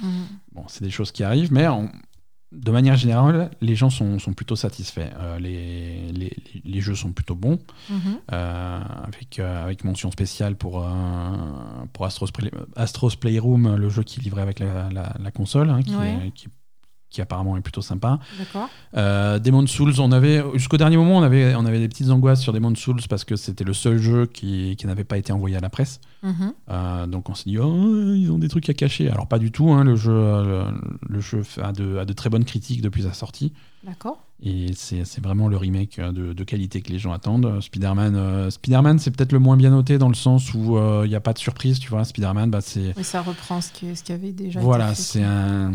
Mhm. 0.03 0.09
Bon, 0.55 0.65
c'est 0.69 0.83
des 0.85 0.91
choses 0.91 1.13
qui 1.13 1.23
arrivent, 1.23 1.53
mais 1.53 1.67
de 2.51 2.71
manière 2.71 2.97
générale, 2.97 3.51
les 3.61 3.75
gens 3.77 3.91
sont, 3.91 4.19
sont 4.19 4.33
plutôt 4.33 4.57
satisfaits. 4.57 5.11
Euh, 5.21 5.39
les, 5.39 6.11
les, 6.13 6.33
les 6.65 6.81
jeux 6.81 6.95
sont 6.95 7.13
plutôt 7.13 7.35
bons, 7.35 7.59
Mhm. 7.91 7.99
euh, 8.33 8.81
avec, 9.05 9.39
euh, 9.39 9.65
avec 9.65 9.85
mention 9.85 10.11
spéciale 10.11 10.57
pour, 10.57 10.85
pour 11.93 12.07
Astros, 12.07 12.31
Play- 12.33 12.51
Astros 12.77 13.17
Playroom, 13.21 13.77
le 13.77 13.89
jeu 13.91 14.03
qui 14.03 14.21
est 14.21 14.23
livré 14.23 14.41
avec 14.43 14.61
la, 14.61 14.89
la- 14.91 15.15
la 15.19 15.31
console, 15.31 15.69
hein, 15.71 15.83
qui, 15.83 15.95
Ouais. 15.95 16.29
est- 16.29 16.31
qui, 16.31 16.49
qui 17.11 17.21
apparemment 17.21 17.57
est 17.57 17.61
plutôt 17.61 17.83
sympa. 17.83 18.19
D'accord. 18.39 18.69
Euh, 18.97 19.39
Demon's 19.39 19.71
Souls, 19.71 19.95
on 19.99 20.13
avait 20.13 20.43
jusqu'au 20.55 20.77
dernier 20.77 20.97
moment, 20.97 21.19
on 21.19 21.23
avait, 21.23 21.55
on 21.55 21.65
avait 21.65 21.79
des 21.79 21.89
petites 21.89 22.11
angoisses 22.11 22.41
sur 22.41 22.53
Demon's 22.53 22.79
Souls 22.79 23.01
parce 23.09 23.25
que 23.25 23.37
c'était 23.37 23.65
le 23.65 23.73
seul 23.73 23.99
jeu 23.99 24.27
qui, 24.27 24.77
qui 24.77 24.87
n'avait 24.87 25.05
pas 25.05 25.19
été 25.19 25.33
envoyé 25.33 25.57
à 25.57 25.61
la 25.61 25.71
presse. 25.71 26.01
Mhm. 26.23 26.53
Euh, 26.71 27.07
donc 27.07 27.29
on 27.29 27.35
s'est 27.35 27.49
dit, 27.49 27.59
oh, 27.59 28.15
ils 28.15 28.31
ont 28.31 28.39
des 28.39 28.49
trucs 28.49 28.69
à 28.69 28.75
cacher. 28.75 29.09
Alors 29.11 29.27
pas 29.27 29.39
du 29.39 29.51
tout, 29.51 29.71
hein, 29.71 29.85
le 29.85 29.97
jeu, 29.97 30.13
le, 30.13 30.65
le 31.09 31.21
jeu 31.21 31.43
a 31.63 31.73
de, 31.73 31.99
a 31.99 32.05
de 32.05 32.13
très 32.13 32.29
bonnes 32.31 32.45
critiques 32.45 32.83
depuis 32.83 33.03
sa 33.05 33.13
sortie. 33.13 33.53
D'accord. 33.85 34.25
Et 34.41 34.73
c'est 34.75 35.21
vraiment 35.21 35.49
le 35.49 35.57
remake 35.57 36.01
de, 36.01 36.33
de 36.33 36.45
qualité 36.45 36.81
que 36.81 36.93
les 36.93 36.99
gens 36.99 37.13
attendent. 37.13 37.47
Euh, 37.47 37.61
Spider-Man, 37.61 38.15
euh, 38.15 38.51
Spider-Man 38.51 38.99
c'est 39.01 39.11
peut-être 39.11 39.33
le 39.33 39.41
moins 39.41 39.57
bien 39.57 39.71
noté 39.71 39.99
dans 39.99 40.09
le 40.09 40.15
sens 40.15 40.55
où 40.55 40.77
euh, 40.77 41.03
il 41.05 41.09
n'y 41.09 41.17
a 41.17 41.21
pas 41.21 41.33
de 41.33 41.39
surprise, 41.39 41.81
tu 41.81 41.89
vois. 41.89 42.05
Spider-Man, 42.05 42.51
bah, 42.51 42.61
c'est 42.61 42.95
Et 42.97 43.03
ça 43.03 43.21
reprend 43.21 43.61
ce 43.61 43.73
qui, 43.73 43.97
ce 43.97 44.05
qui 44.05 44.13
avait 44.13 44.33
déjà 44.33 44.61
voilà, 44.61 44.95
c'est 44.95 45.25
un 45.25 45.73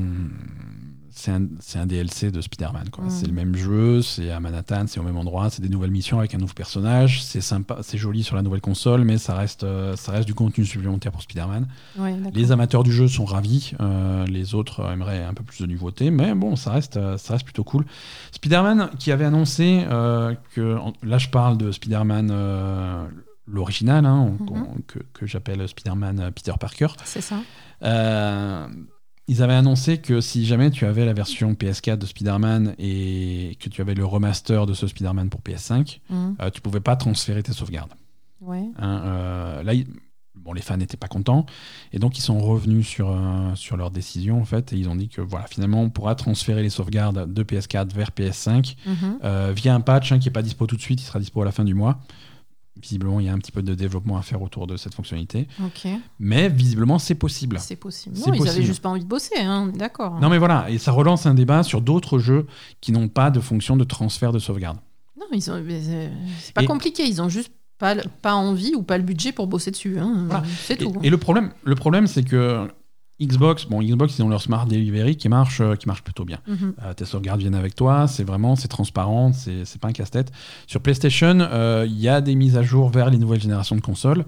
c'est 1.16 1.32
un, 1.80 1.86
DLC 1.86 2.32
de 2.32 2.42
Spider-Man. 2.42 2.88
Mm. 2.98 3.10
C'est 3.10 3.28
le 3.28 3.34
même 3.34 3.56
jeu, 3.56 4.02
c'est 4.02 4.32
à 4.32 4.40
Manhattan, 4.40 4.86
c'est 4.88 5.00
au 5.00 5.04
même 5.04 5.18
endroit, 5.18 5.50
c'est 5.50 5.62
des 5.62 5.70
nouvelles 5.70 5.92
missions 5.92 6.20
avec 6.20 6.34
un 6.36 6.38
nouveau 6.38 6.54
personnage. 6.54 7.24
C'est 7.24 7.42
sympa, 7.42 7.78
c'est 7.82 7.98
joli 7.98 8.24
sur 8.24 8.36
la 8.36 8.42
nouvelle 8.42 8.62
console, 8.62 9.04
mais 9.04 9.18
ça 9.18 9.36
reste, 9.36 9.64
euh, 9.64 9.96
ça 9.96 10.12
reste 10.12 10.26
du 10.28 10.34
contenu 10.34 10.66
supplémentaire 10.66 11.12
pour 11.12 11.22
Spider-Man. 11.22 11.68
Ouais. 11.98 12.16
Les 12.34 12.52
amateurs 12.52 12.84
du 12.84 12.92
jeu 12.92 13.08
sont 13.08 13.26
ravis, 13.26 13.74
euh, 13.80 14.26
les 14.26 14.56
autres 14.56 14.84
aimeraient 14.92 15.24
un 15.24 15.34
peu 15.34 15.44
plus 15.44 15.62
de 15.62 15.66
nouveautés, 15.68 16.10
mais 16.12 16.34
bon, 16.36 16.56
ça 16.56 16.72
reste, 16.72 16.98
euh, 16.98 17.18
ça 17.18 17.34
reste 17.34 17.46
plutôt 17.46 17.64
cool. 17.64 17.86
Spider-Man 18.32 18.90
qui 19.00 19.12
avait 19.12 19.26
annoncé 19.26 19.86
euh, 19.90 20.34
que, 20.54 20.78
là 21.04 21.18
je 21.18 21.30
parle 21.30 21.58
de 21.58 21.72
Spider-Man 21.72 22.30
euh, 22.32 23.06
l'original, 23.48 24.06
hein, 24.06 24.32
Mhm. 24.40 24.48
on- 24.52 24.82
que, 24.88 25.00
que 25.14 25.26
j'appelle 25.26 25.68
Spider-Man 25.68 26.32
Peter 26.34 26.54
Parker. 26.60 26.88
C'est 27.04 27.22
ça. 27.22 27.36
Euh, 27.84 28.68
ils 29.28 29.42
avaient 29.42 29.54
annoncé 29.54 30.00
que 30.00 30.20
si 30.22 30.46
jamais 30.46 30.70
tu 30.72 30.86
avais 30.86 31.06
la 31.06 31.14
version 31.14 31.54
PS4 31.54 31.98
de 31.98 32.06
Spider-Man 32.06 32.76
et 32.78 33.58
que 33.60 33.70
tu 33.70 33.82
avais 33.82 33.94
le 33.94 34.06
remaster 34.06 34.66
de 34.66 34.74
ce 34.74 34.88
Spider-Man 34.88 35.30
pour 35.30 35.42
PS5, 35.42 36.02
Mhm. 36.10 36.36
euh, 36.42 36.50
tu 36.50 36.62
pouvais 36.62 36.82
pas 36.82 36.96
transférer 36.96 37.42
tes 37.44 37.54
sauvegardes. 37.54 37.94
Ouais. 38.42 38.64
Hein, 38.78 39.02
euh, 39.06 39.64
là, 39.64 39.72
bon, 40.36 40.52
les 40.52 40.62
fans 40.62 40.76
n'étaient 40.76 40.98
pas 40.98 41.08
contents 41.08 41.46
et 41.94 42.00
donc 42.00 42.18
ils 42.18 42.22
sont 42.22 42.40
revenus 42.40 42.86
sur, 42.86 43.10
euh, 43.12 43.56
sur 43.56 43.78
leur 43.78 43.92
décision 43.92 44.42
en 44.42 44.46
fait 44.46 44.74
et 44.74 44.76
ils 44.76 44.90
ont 44.90 44.96
dit 44.98 45.08
que 45.08 45.22
voilà 45.22 45.48
finalement 45.48 45.82
on 45.82 45.90
pourra 45.90 46.16
transférer 46.16 46.62
les 46.62 46.70
sauvegardes 46.70 47.32
de 47.32 47.44
PS4 47.44 47.94
vers 47.94 48.12
PS5 48.12 48.76
Mhm. 48.86 49.20
euh, 49.24 49.54
via 49.56 49.74
un 49.74 49.80
patch 49.80 50.12
hein, 50.12 50.20
qui 50.20 50.28
est 50.28 50.32
pas 50.34 50.42
dispo 50.42 50.68
tout 50.68 50.76
de 50.76 50.82
suite, 50.82 51.02
il 51.02 51.06
sera 51.06 51.20
dispo 51.20 51.42
à 51.42 51.46
la 51.46 51.54
fin 51.54 51.64
du 51.64 51.74
mois. 51.76 52.00
Visiblement, 52.84 53.22
il 53.22 53.26
y 53.26 53.30
a 53.30 53.34
un 53.34 53.38
petit 53.38 53.54
peu 53.54 53.64
de 53.64 53.74
développement 53.76 54.18
à 54.18 54.22
faire 54.22 54.42
autour 54.42 54.68
de 54.68 54.76
cette 54.76 54.94
fonctionnalité, 54.94 55.48
mais 56.20 56.50
visiblement 56.50 57.00
c'est 57.00 57.16
possible. 57.16 57.58
C'est 57.60 57.78
possible. 57.78 58.18
Non, 58.18 58.26
ils 58.34 58.38
possible. 58.40 58.50
avaient 58.50 58.64
juste 58.66 58.82
pas 58.82 58.90
envie 58.90 59.04
de 59.04 59.08
bosser, 59.08 59.40
hein, 59.40 59.72
d'accord. 59.74 60.20
Non 60.20 60.30
mais 60.30 60.38
voilà, 60.38 60.70
et 60.70 60.78
ça 60.78 60.92
relance 60.92 61.26
un 61.26 61.34
débat 61.34 61.64
sur 61.64 61.80
d'autres 61.82 62.20
jeux 62.20 62.46
qui 62.82 62.92
n'ont 62.92 63.08
pas 63.08 63.32
de 63.32 63.40
fonction 63.40 63.78
de 63.78 63.86
transfert 63.86 64.34
de 64.34 64.40
sauvegarde. 64.40 64.78
Non, 65.18 65.26
ils 65.32 65.50
ont. 65.50 65.62
mais 65.64 65.82
C'est 66.42 66.54
pas 66.54 66.64
Et- 66.64 66.66
compliqué, 66.66 67.04
ils 67.08 67.22
ont 67.22 67.30
juste 67.30 67.52
pas, 67.80 67.96
envie 68.36 68.76
ou 68.76 68.84
pas 68.84 68.98
le 68.98 69.04
budget 69.04 69.32
pour 69.32 69.48
bosser 69.48 69.72
dessus. 69.72 69.98
hein. 70.00 70.26
Voilà. 70.30 70.44
C'est 70.66 70.74
Et, 70.82 70.86
tout. 70.86 70.94
et 71.04 71.10
le 71.10 71.18
problème, 71.18 71.52
le 71.64 71.76
problème 71.76 72.06
c'est 72.08 72.24
que 72.24 72.68
Xbox, 73.22 73.66
bon 73.66 73.82
Xbox 73.82 74.18
ils 74.18 74.24
ont 74.24 74.30
leur 74.30 74.42
Smart 74.42 74.66
Delivery 74.66 75.16
qui 75.16 75.30
marche, 75.30 75.62
euh, 75.62 75.76
qui 75.76 75.88
marche 75.88 76.04
plutôt 76.04 76.26
bien. 76.26 76.40
Mhm. 76.48 76.74
Euh, 76.84 76.94
tes 76.94 77.06
sauvegardes 77.06 77.40
viennent 77.40 77.56
avec 77.56 77.76
toi, 77.76 78.08
c'est 78.08 78.24
vraiment, 78.24 78.56
c'est 78.56 78.68
transparent, 78.68 79.32
c'est 79.34 79.66
c'est 79.66 79.80
pas 79.80 79.88
un 79.88 79.94
casse-tête. 79.94 80.32
Sur 80.68 80.82
PlayStation, 80.82 81.40
euh, 81.40 81.86
il 81.88 82.00
y 82.00 82.10
a 82.10 82.22
des 82.22 82.36
mises 82.36 82.58
à 82.58 82.64
jour 82.64 82.90
vers 82.90 83.10
les 83.10 83.18
nouvelles 83.18 83.42
générations 83.42 83.76
de 83.76 83.82
consoles, 83.82 84.26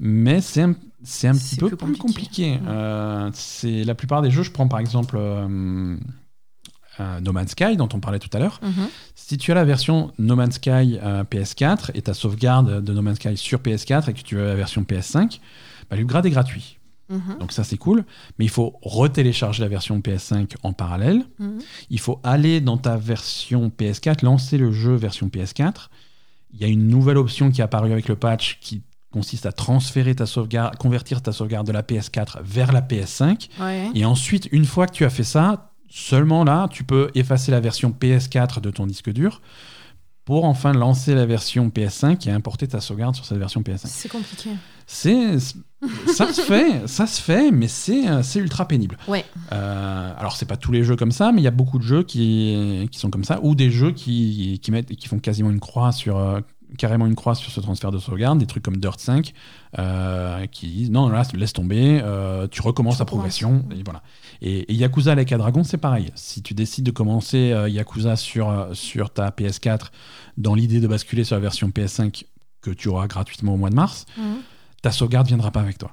mais 0.00 0.40
c'est 0.40 0.62
un, 0.62 0.70
un 0.70 1.34
petit 1.34 1.56
peu 1.56 1.70
plus 1.76 1.96
compliqué. 1.96 2.58
Euh, 2.66 3.30
c'est 3.32 3.84
la 3.84 3.94
plupart 3.94 4.22
des 4.22 4.30
jeux, 4.30 4.42
je 4.42 4.50
prends 4.50 4.68
par 4.68 4.80
exemple 4.80 5.18
No 7.20 7.32
Man's 7.32 7.50
Sky 7.52 7.76
dont 7.76 7.88
on 7.92 8.00
parlait 8.00 8.18
tout 8.18 8.30
à 8.32 8.38
l'heure. 8.38 8.60
Mhm. 8.62 8.88
Si 9.14 9.36
tu 9.36 9.52
as 9.52 9.54
la 9.54 9.64
version 9.64 10.10
No 10.18 10.36
Man's 10.36 10.54
Sky 10.54 10.98
euh, 11.02 11.22
PS4 11.22 11.90
et 11.94 12.02
ta 12.02 12.14
sauvegarde 12.14 12.82
de 12.82 12.92
No 12.92 13.02
Man's 13.02 13.16
Sky 13.16 13.36
sur 13.36 13.60
PS4 13.60 14.10
et 14.10 14.14
que 14.14 14.22
tu 14.22 14.40
as 14.40 14.44
la 14.44 14.54
version 14.54 14.82
PS5, 14.82 15.38
bah, 15.90 15.96
l'upgrade 15.96 16.24
est 16.26 16.30
gratuit. 16.30 16.77
Mhm. 17.08 17.38
Donc 17.38 17.52
ça 17.52 17.64
c'est 17.64 17.76
cool, 17.76 18.04
mais 18.38 18.44
il 18.44 18.50
faut 18.50 18.78
retélécharger 18.82 19.62
la 19.62 19.68
version 19.68 19.98
PS5 20.00 20.54
en 20.62 20.72
parallèle. 20.72 21.24
Mhm. 21.38 21.58
Il 21.90 22.00
faut 22.00 22.20
aller 22.22 22.60
dans 22.60 22.76
ta 22.76 22.96
version 22.96 23.70
PS4, 23.70 24.24
lancer 24.24 24.58
le 24.58 24.72
jeu 24.72 24.94
version 24.94 25.28
PS4. 25.28 25.90
Il 26.52 26.60
y 26.60 26.64
a 26.64 26.68
une 26.68 26.88
nouvelle 26.88 27.18
option 27.18 27.50
qui 27.50 27.60
est 27.60 27.64
apparue 27.64 27.92
avec 27.92 28.08
le 28.08 28.16
patch 28.16 28.58
qui 28.60 28.82
consiste 29.10 29.46
à 29.46 29.52
transférer 29.52 30.14
ta 30.14 30.26
sauvegarde, 30.26 30.76
convertir 30.76 31.22
ta 31.22 31.32
sauvegarde 31.32 31.66
de 31.66 31.72
la 31.72 31.82
PS4 31.82 32.38
vers 32.42 32.72
la 32.72 32.82
PS5. 32.82 33.48
Ouais. 33.60 33.88
Et 33.94 34.04
ensuite, 34.04 34.48
une 34.52 34.64
fois 34.64 34.86
que 34.86 34.92
tu 34.92 35.04
as 35.04 35.10
fait 35.10 35.24
ça, 35.24 35.72
seulement 35.88 36.44
là, 36.44 36.68
tu 36.70 36.84
peux 36.84 37.10
effacer 37.14 37.50
la 37.50 37.60
version 37.60 37.90
PS4 37.90 38.60
de 38.60 38.70
ton 38.70 38.86
disque 38.86 39.10
dur 39.10 39.40
pour 40.28 40.44
enfin 40.44 40.74
lancer 40.74 41.14
la 41.14 41.24
version 41.24 41.70
PS5 41.70 42.28
et 42.28 42.30
importer 42.30 42.68
ta 42.68 42.82
sauvegarde 42.82 43.14
sur 43.14 43.24
cette 43.24 43.38
version 43.38 43.62
PS5. 43.62 43.86
C'est 43.86 44.10
compliqué. 44.10 44.50
C'est 44.86 45.38
ça 45.38 46.30
se 46.30 46.42
fait, 46.46 46.86
ça 46.86 47.06
se 47.06 47.22
fait, 47.22 47.50
mais 47.50 47.66
c'est 47.66 48.06
euh, 48.06 48.22
c'est 48.22 48.38
ultra 48.38 48.68
pénible. 48.68 48.98
Ouais. 49.08 49.24
Euh, 49.52 50.12
alors 50.18 50.36
c'est 50.36 50.44
pas 50.44 50.58
tous 50.58 50.70
les 50.70 50.84
jeux 50.84 50.96
comme 50.96 51.12
ça, 51.12 51.32
mais 51.32 51.40
il 51.40 51.44
y 51.44 51.48
a 51.48 51.50
beaucoup 51.50 51.78
de 51.78 51.82
jeux 51.82 52.02
qui, 52.02 52.86
qui 52.92 52.98
sont 52.98 53.08
comme 53.08 53.24
ça, 53.24 53.40
ou 53.42 53.54
des 53.54 53.70
jeux 53.70 53.92
qui, 53.92 54.60
qui 54.62 54.70
mettent 54.70 54.94
qui 54.94 55.08
font 55.08 55.18
quasiment 55.18 55.48
une 55.48 55.60
croix 55.60 55.92
sur 55.92 56.18
euh, 56.18 56.40
carrément 56.76 57.06
une 57.06 57.14
croix 57.14 57.34
sur 57.34 57.50
ce 57.50 57.60
transfert 57.60 57.90
de 57.90 57.98
sauvegarde, 57.98 58.38
des 58.38 58.44
trucs 58.44 58.62
comme 58.62 58.76
Dirt 58.76 59.00
5 59.00 59.32
euh, 59.78 60.44
qui 60.48 60.66
disent 60.66 60.90
non 60.90 61.08
là 61.08 61.22
laisse 61.32 61.54
tomber, 61.54 62.02
tu 62.50 62.60
recommences 62.60 62.96
Tu 62.96 62.98
ta 62.98 63.04
recommences. 63.04 63.06
progression 63.06 63.64
et 63.70 63.82
voilà. 63.82 64.02
Et, 64.40 64.70
et 64.72 64.74
Yakuza 64.74 65.14
Like 65.14 65.32
a 65.32 65.38
Dragon 65.38 65.64
c'est 65.64 65.78
pareil. 65.78 66.10
Si 66.14 66.42
tu 66.42 66.54
décides 66.54 66.84
de 66.86 66.90
commencer 66.90 67.50
euh, 67.52 67.68
Yakuza 67.68 68.16
sur 68.16 68.48
euh, 68.50 68.72
sur 68.74 69.10
ta 69.10 69.30
PS4 69.30 69.86
dans 70.36 70.54
l'idée 70.54 70.80
de 70.80 70.86
basculer 70.86 71.24
sur 71.24 71.36
la 71.36 71.40
version 71.40 71.68
PS5 71.70 72.24
que 72.60 72.70
tu 72.70 72.88
auras 72.88 73.06
gratuitement 73.08 73.54
au 73.54 73.56
mois 73.56 73.70
de 73.70 73.74
mars, 73.74 74.06
Mhm. 74.16 74.38
ta 74.82 74.90
sauvegarde 74.92 75.26
viendra 75.26 75.50
pas 75.50 75.60
avec 75.60 75.78
toi. 75.78 75.92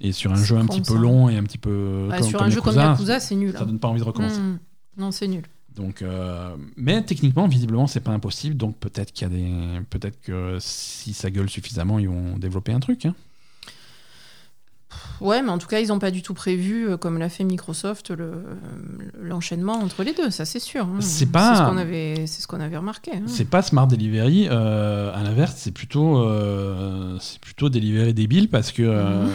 Et 0.00 0.12
sur 0.12 0.32
un 0.32 0.42
jeu 0.42 0.56
un 0.56 0.66
petit 0.66 0.80
peu 0.80 0.96
long 0.96 1.28
et 1.28 1.36
un 1.36 1.44
petit 1.44 1.58
peu 1.58 2.08
Ouais, 2.10 2.18
comme, 2.18 2.28
sur 2.28 2.38
comme 2.38 2.46
un 2.48 2.50
jeu 2.50 2.60
comme 2.60 2.74
Yakuza, 2.76 3.20
c'est 3.20 3.34
nul. 3.36 3.52
ça 3.52 3.60
hein. 3.62 3.66
donne 3.66 3.78
pas 3.78 3.88
envie 3.88 4.00
de 4.00 4.04
recommencer. 4.06 4.40
Mhm. 4.40 4.58
Non, 4.96 5.10
c'est 5.10 5.28
nul. 5.28 5.44
Donc, 5.76 6.02
euh, 6.02 6.54
mais 6.76 7.02
techniquement, 7.02 7.46
visiblement, 7.48 7.86
c'est 7.86 8.00
pas 8.00 8.10
impossible. 8.10 8.56
Donc 8.56 8.76
peut-être 8.78 9.12
qu'il 9.12 9.26
y 9.28 9.30
a 9.30 9.34
des, 9.34 9.80
peut-être 9.90 10.20
que 10.20 10.58
si 10.60 11.14
ça 11.14 11.30
gueule 11.30 11.48
suffisamment, 11.48 11.98
ils 11.98 12.08
vont 12.08 12.36
développer 12.36 12.72
un 12.72 12.80
truc. 12.80 13.06
hein. 13.06 13.14
Ouais, 15.20 15.40
mais 15.42 15.50
en 15.50 15.58
tout 15.58 15.68
cas, 15.68 15.78
ils 15.78 15.88
n'ont 15.88 15.98
pas 16.00 16.10
du 16.10 16.20
tout 16.22 16.34
prévu, 16.34 16.88
euh, 16.88 16.96
comme 16.96 17.16
l'a 17.18 17.28
fait 17.28 17.44
Microsoft, 17.44 18.10
le- 18.10 18.44
l'enchaînement 19.20 19.74
entre 19.74 20.02
les 20.02 20.14
deux, 20.14 20.30
ça 20.30 20.44
c'est 20.44 20.58
sûr. 20.58 20.84
hein. 20.84 20.96
C'est 21.00 21.30
pas- 21.30 21.54
ce 21.56 21.62
qu'on 21.70 21.76
avait, 21.76 22.26
c'est 22.26 22.42
ce 22.42 22.46
qu'on 22.48 22.58
avait 22.60 22.76
remarqué. 22.76 23.12
hein. 23.14 23.22
C'est 23.26 23.44
pas 23.48 23.62
Smart 23.62 23.86
Delivery. 23.86 24.48
euh, 24.50 25.14
à 25.14 25.22
l'inverse, 25.22 25.54
c'est 25.56 25.70
plutôt, 25.70 26.18
euh, 26.18 27.16
c'est 27.20 27.38
plutôt 27.40 27.68
Delivery 27.68 28.14
débile 28.14 28.48
parce 28.48 28.72
que 28.72 28.82
euh, 28.82 29.26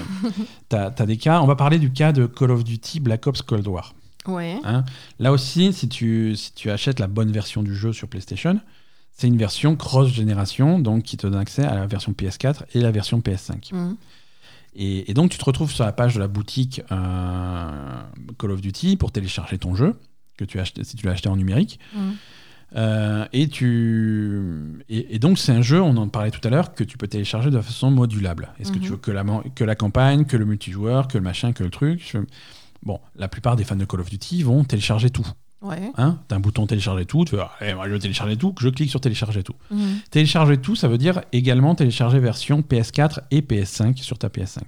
t'as 0.69 0.91
as 0.97 1.05
des 1.05 1.17
cas. 1.17 1.41
On 1.41 1.45
va 1.47 1.55
parler 1.55 1.79
du 1.79 1.91
cas 1.91 2.11
de 2.11 2.25
Call 2.25 2.51
of 2.51 2.63
Duty 2.63 2.99
Black 2.99 3.25
Ops 3.27 3.41
Cold 3.41 3.67
War. 3.67 3.93
Ouais. 4.27 4.59
Hein. 4.65 4.83
Là 5.19 5.31
aussi, 5.31 5.71
si 5.71 5.87
tu, 5.87 6.35
si 6.35 6.53
tu 6.53 6.69
achètes 6.69 6.99
la 6.99 7.07
bonne 7.07 7.31
version 7.31 7.63
du 7.63 7.73
jeu 7.73 7.93
sur 7.93 8.09
PlayStation, 8.09 8.59
c'est 9.17 9.27
une 9.27 9.37
version 9.37 9.75
cross-génération, 9.77 10.79
donc 10.79 11.03
qui 11.03 11.17
te 11.17 11.25
donne 11.27 11.39
accès 11.39 11.63
à 11.63 11.75
la 11.75 11.87
version 11.87 12.11
PS4 12.11 12.63
et 12.73 12.81
la 12.81 12.91
version 12.91 13.19
PS5. 13.21 13.71
Mhm. 13.71 13.95
Et, 14.77 15.09
et 15.09 15.13
donc, 15.13 15.31
tu 15.31 15.37
te 15.37 15.43
retrouves 15.45 15.71
sur 15.71 15.83
la 15.85 15.91
page 15.91 16.13
de 16.15 16.19
la 16.19 16.27
boutique 16.27 16.81
euh, 16.91 18.01
Call 18.37 18.51
of 18.51 18.61
Duty 18.61 18.95
pour 18.95 19.11
télécharger 19.11 19.57
ton 19.57 19.75
jeu, 19.75 19.95
que 20.37 20.45
tu 20.45 20.59
as 20.59 20.61
acheté, 20.61 20.83
si 20.83 20.95
tu 20.95 21.05
l'as 21.05 21.13
acheté 21.13 21.29
en 21.29 21.35
numérique. 21.35 21.79
Mhm. 21.95 22.13
Euh, 22.75 23.25
et, 23.31 23.47
tu, 23.47 24.41
et, 24.89 25.15
et 25.15 25.19
donc, 25.19 25.39
c'est 25.39 25.51
un 25.53 25.61
jeu, 25.61 25.81
on 25.81 25.95
en 25.97 26.07
parlait 26.09 26.31
tout 26.31 26.45
à 26.45 26.49
l'heure, 26.51 26.73
que 26.73 26.83
tu 26.83 26.97
peux 26.97 27.07
télécharger 27.07 27.49
de 27.49 27.59
façon 27.61 27.89
modulable. 27.91 28.49
Est-ce 28.59 28.71
que 28.71 28.77
tu 28.77 28.85
Mhm. 28.85 28.91
veux 28.91 28.97
que 28.97 29.11
la, 29.11 29.23
que 29.55 29.63
la 29.63 29.75
campagne, 29.75 30.25
que 30.25 30.37
le 30.37 30.45
multijoueur, 30.45 31.07
que 31.07 31.17
le 31.17 31.23
machin, 31.23 31.53
que 31.53 31.63
le 31.63 31.69
truc? 31.69 32.01
Je- 32.13 32.19
Bon, 32.83 32.99
la 33.15 33.27
plupart 33.27 33.55
des 33.55 33.63
fans 33.63 33.75
de 33.75 33.85
Call 33.85 34.01
of 34.01 34.09
Duty 34.09 34.43
vont 34.43 34.63
télécharger 34.63 35.09
tout. 35.09 35.27
Ouais. 35.61 35.91
Hein 35.97 36.19
T'as 36.27 36.35
un 36.35 36.39
bouton 36.39 36.67
télécharger 36.67 37.05
tout, 37.05 37.25
tu 37.25 37.35
fais, 37.35 37.41
allez, 37.59 37.73
moi 37.73 37.87
je 37.87 37.93
veux 37.93 37.99
télécharger 37.99 38.37
tout, 38.37 38.53
je 38.59 38.69
clique 38.69 38.89
sur 38.89 39.01
télécharger 39.01 39.43
tout. 39.43 39.55
Mhm. 39.71 39.99
Télécharger 40.11 40.57
tout, 40.57 40.75
ça 40.75 40.87
veut 40.87 40.97
dire 40.99 41.21
également 41.31 41.73
télécharger 41.73 42.19
version 42.19 42.61
PS4 42.61 43.21
et 43.31 43.41
PS5 43.41 43.97
sur 43.97 44.19
ta 44.19 44.27
PS5. 44.27 44.61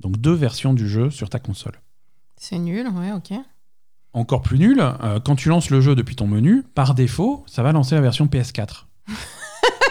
Donc 0.00 0.18
deux 0.18 0.34
versions 0.34 0.74
du 0.74 0.88
jeu 0.88 1.10
sur 1.10 1.30
ta 1.30 1.38
console. 1.38 1.80
C'est 2.36 2.58
nul, 2.58 2.86
ouais, 2.88 3.12
ok. 3.12 3.38
Encore 4.12 4.42
plus 4.42 4.58
nul, 4.58 4.80
euh, 4.80 5.18
quand 5.18 5.34
tu 5.34 5.48
lances 5.48 5.70
le 5.70 5.80
jeu 5.80 5.94
depuis 5.94 6.14
ton 6.14 6.26
menu, 6.26 6.62
par 6.74 6.94
défaut, 6.94 7.42
ça 7.46 7.62
va 7.62 7.72
lancer 7.72 7.94
la 7.94 8.00
version 8.02 8.26
PS4. 8.26 8.84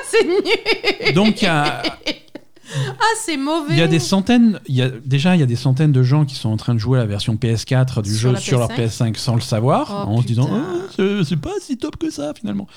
c'est 0.05 0.23
nul 0.23 1.13
Donc 1.15 1.41
il 1.41 1.45
y 1.45 1.47
a, 1.47 1.81
Ah, 2.99 3.03
c'est 3.19 3.38
mauvais 3.38 3.73
il 3.73 3.77
y 3.77 3.81
a 3.81 3.88
des 3.88 3.99
centaines, 3.99 4.60
il 4.68 4.76
y 4.76 4.81
a, 4.81 4.90
déjà 4.90 5.35
il 5.35 5.40
y 5.40 5.44
a 5.44 5.45
des 5.48 5.56
centaines 5.56 5.91
de 5.91 6.03
gens 6.03 6.26
qui 6.26 6.35
sont 6.35 6.49
en 6.49 6.57
train 6.57 6.73
de 6.73 6.80
jouer 6.80 6.98
à 6.99 7.02
la 7.02 7.07
version 7.07 7.35
PS4 7.35 8.02
du 8.02 8.15
Sur 8.15 8.31
jeu 8.35 8.38
sur 8.41 8.60
leur 8.60 8.69
PS5? 8.69 9.11
PS5 9.14 9.15
sans 9.18 9.35
le 9.35 9.41
savoir, 9.41 10.06
Oh, 10.07 10.11
en 10.11 10.22
se 10.22 10.27
disant. 10.27 10.49
Ah, 10.52 10.88
c'est- 11.26 11.35
pas 11.35 11.52
si 11.61 11.77
top 11.77 11.98
que 11.98 12.10
ça 12.10 12.34
finalement. 12.34 12.68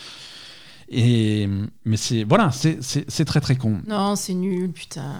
Et 0.88 1.48
mais 1.84 1.96
c'est 1.96 2.24
voilà, 2.24 2.50
c'est 2.52 3.24
très 3.24 3.40
très 3.40 3.56
con. 3.56 3.80
Non, 3.86 4.16
c'est 4.16 4.34
nul, 4.34 4.70
putain. 4.72 5.14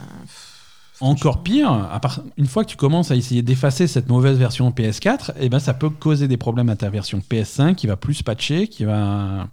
Encore 1.01 1.43
pire, 1.43 1.71
à 1.71 2.01
part, 2.01 2.21
une 2.39 2.47
fois 2.47 2.65
que 2.65 2.71
tu 2.71 2.77
commences 2.77 3.11
à 3.11 3.17
essayer 3.17 3.43
d'effacer 3.43 3.87
cette 3.87 4.09
mauvaise 4.09 4.39
version 4.39 4.71
PS4, 4.71 5.33
eh 5.39 5.49
ben 5.51 5.59
ça 5.59 5.75
peut 5.75 5.91
causer 5.91 6.27
des 6.27 6.39
problèmes 6.39 6.71
à 6.71 6.77
ta 6.77 6.89
version 6.89 7.21
PS5 7.31 7.75
qui 7.75 7.87
va 7.87 7.97
plus 7.97 8.23
patcher, 8.23 8.67
qui 8.69 8.85
va. 8.85 9.49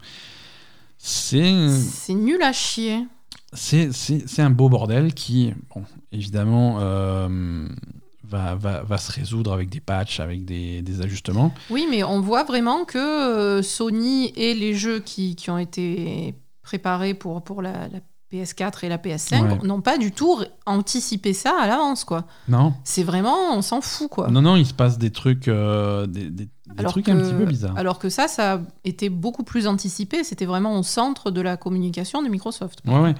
C'est 0.97 1.67
C'est 1.79 2.13
nul 2.13 2.41
à 2.41 2.53
chier. 2.53 3.05
C'est 3.55 4.39
un 4.41 4.49
beau 4.49 4.69
bordel 4.69 5.13
qui, 5.13 5.53
bon, 5.73 5.83
évidemment, 6.11 6.77
euh, 6.79 7.67
va, 8.23 8.55
va, 8.55 8.83
va 8.83 8.97
se 8.97 9.11
résoudre 9.11 9.53
avec 9.53 9.69
des 9.69 9.79
patchs, 9.79 10.19
avec 10.19 10.45
des, 10.45 10.81
des 10.81 11.01
ajustements. 11.01 11.53
Oui, 11.69 11.87
mais 11.89 12.03
on 12.03 12.19
voit 12.21 12.43
vraiment 12.43 12.85
que 12.85 12.97
euh, 12.97 13.61
Sony 13.61 14.31
et 14.35 14.53
les 14.53 14.73
jeux 14.73 14.99
qui, 14.99 15.35
qui 15.35 15.49
ont 15.49 15.57
été 15.57 16.35
préparés 16.61 17.13
pour, 17.13 17.43
pour 17.43 17.61
la, 17.61 17.87
la 17.89 17.99
PS4 18.31 18.83
et 18.85 18.89
la 18.89 18.97
PS5 18.97 19.41
Ouais. 19.43 19.67
n'ont 19.67 19.81
pas 19.81 19.97
du 19.99 20.11
tout 20.11 20.39
anticipé 20.65 21.33
ça 21.33 21.53
à 21.61 21.67
l'avance, 21.67 22.03
quoi. 22.03 22.25
Non. 22.47 22.73
C'est 22.83 23.03
vraiment, 23.03 23.55
on 23.55 23.61
s'en 23.61 23.81
fout, 23.81 24.09
quoi. 24.09 24.29
Non, 24.31 24.41
non, 24.41 24.55
il 24.55 24.65
se 24.65 24.73
passe 24.73 24.97
des 24.97 25.11
trucs, 25.11 25.47
euh, 25.47 26.07
des, 26.07 26.29
des- 26.31 26.47
des 26.73 26.79
Alors 26.79 26.91
trucs 26.91 27.05
que- 27.05 27.11
un 27.11 27.17
petit 27.17 27.33
peu 27.33 27.45
bizarres. 27.45 27.77
Alors 27.77 27.99
que 27.99 28.09
ça, 28.09 28.27
ça 28.27 28.53
a 28.55 28.61
été 28.83 29.09
beaucoup 29.09 29.43
plus 29.43 29.67
anticipé. 29.67 30.23
C'était 30.23 30.45
vraiment 30.45 30.77
au 30.79 30.83
centre 30.83 31.31
de 31.31 31.41
la 31.41 31.57
communication 31.57 32.21
de 32.23 32.29
Microsoft. 32.29 32.79
Ouais, 32.87 32.99
ouais. 32.99 33.15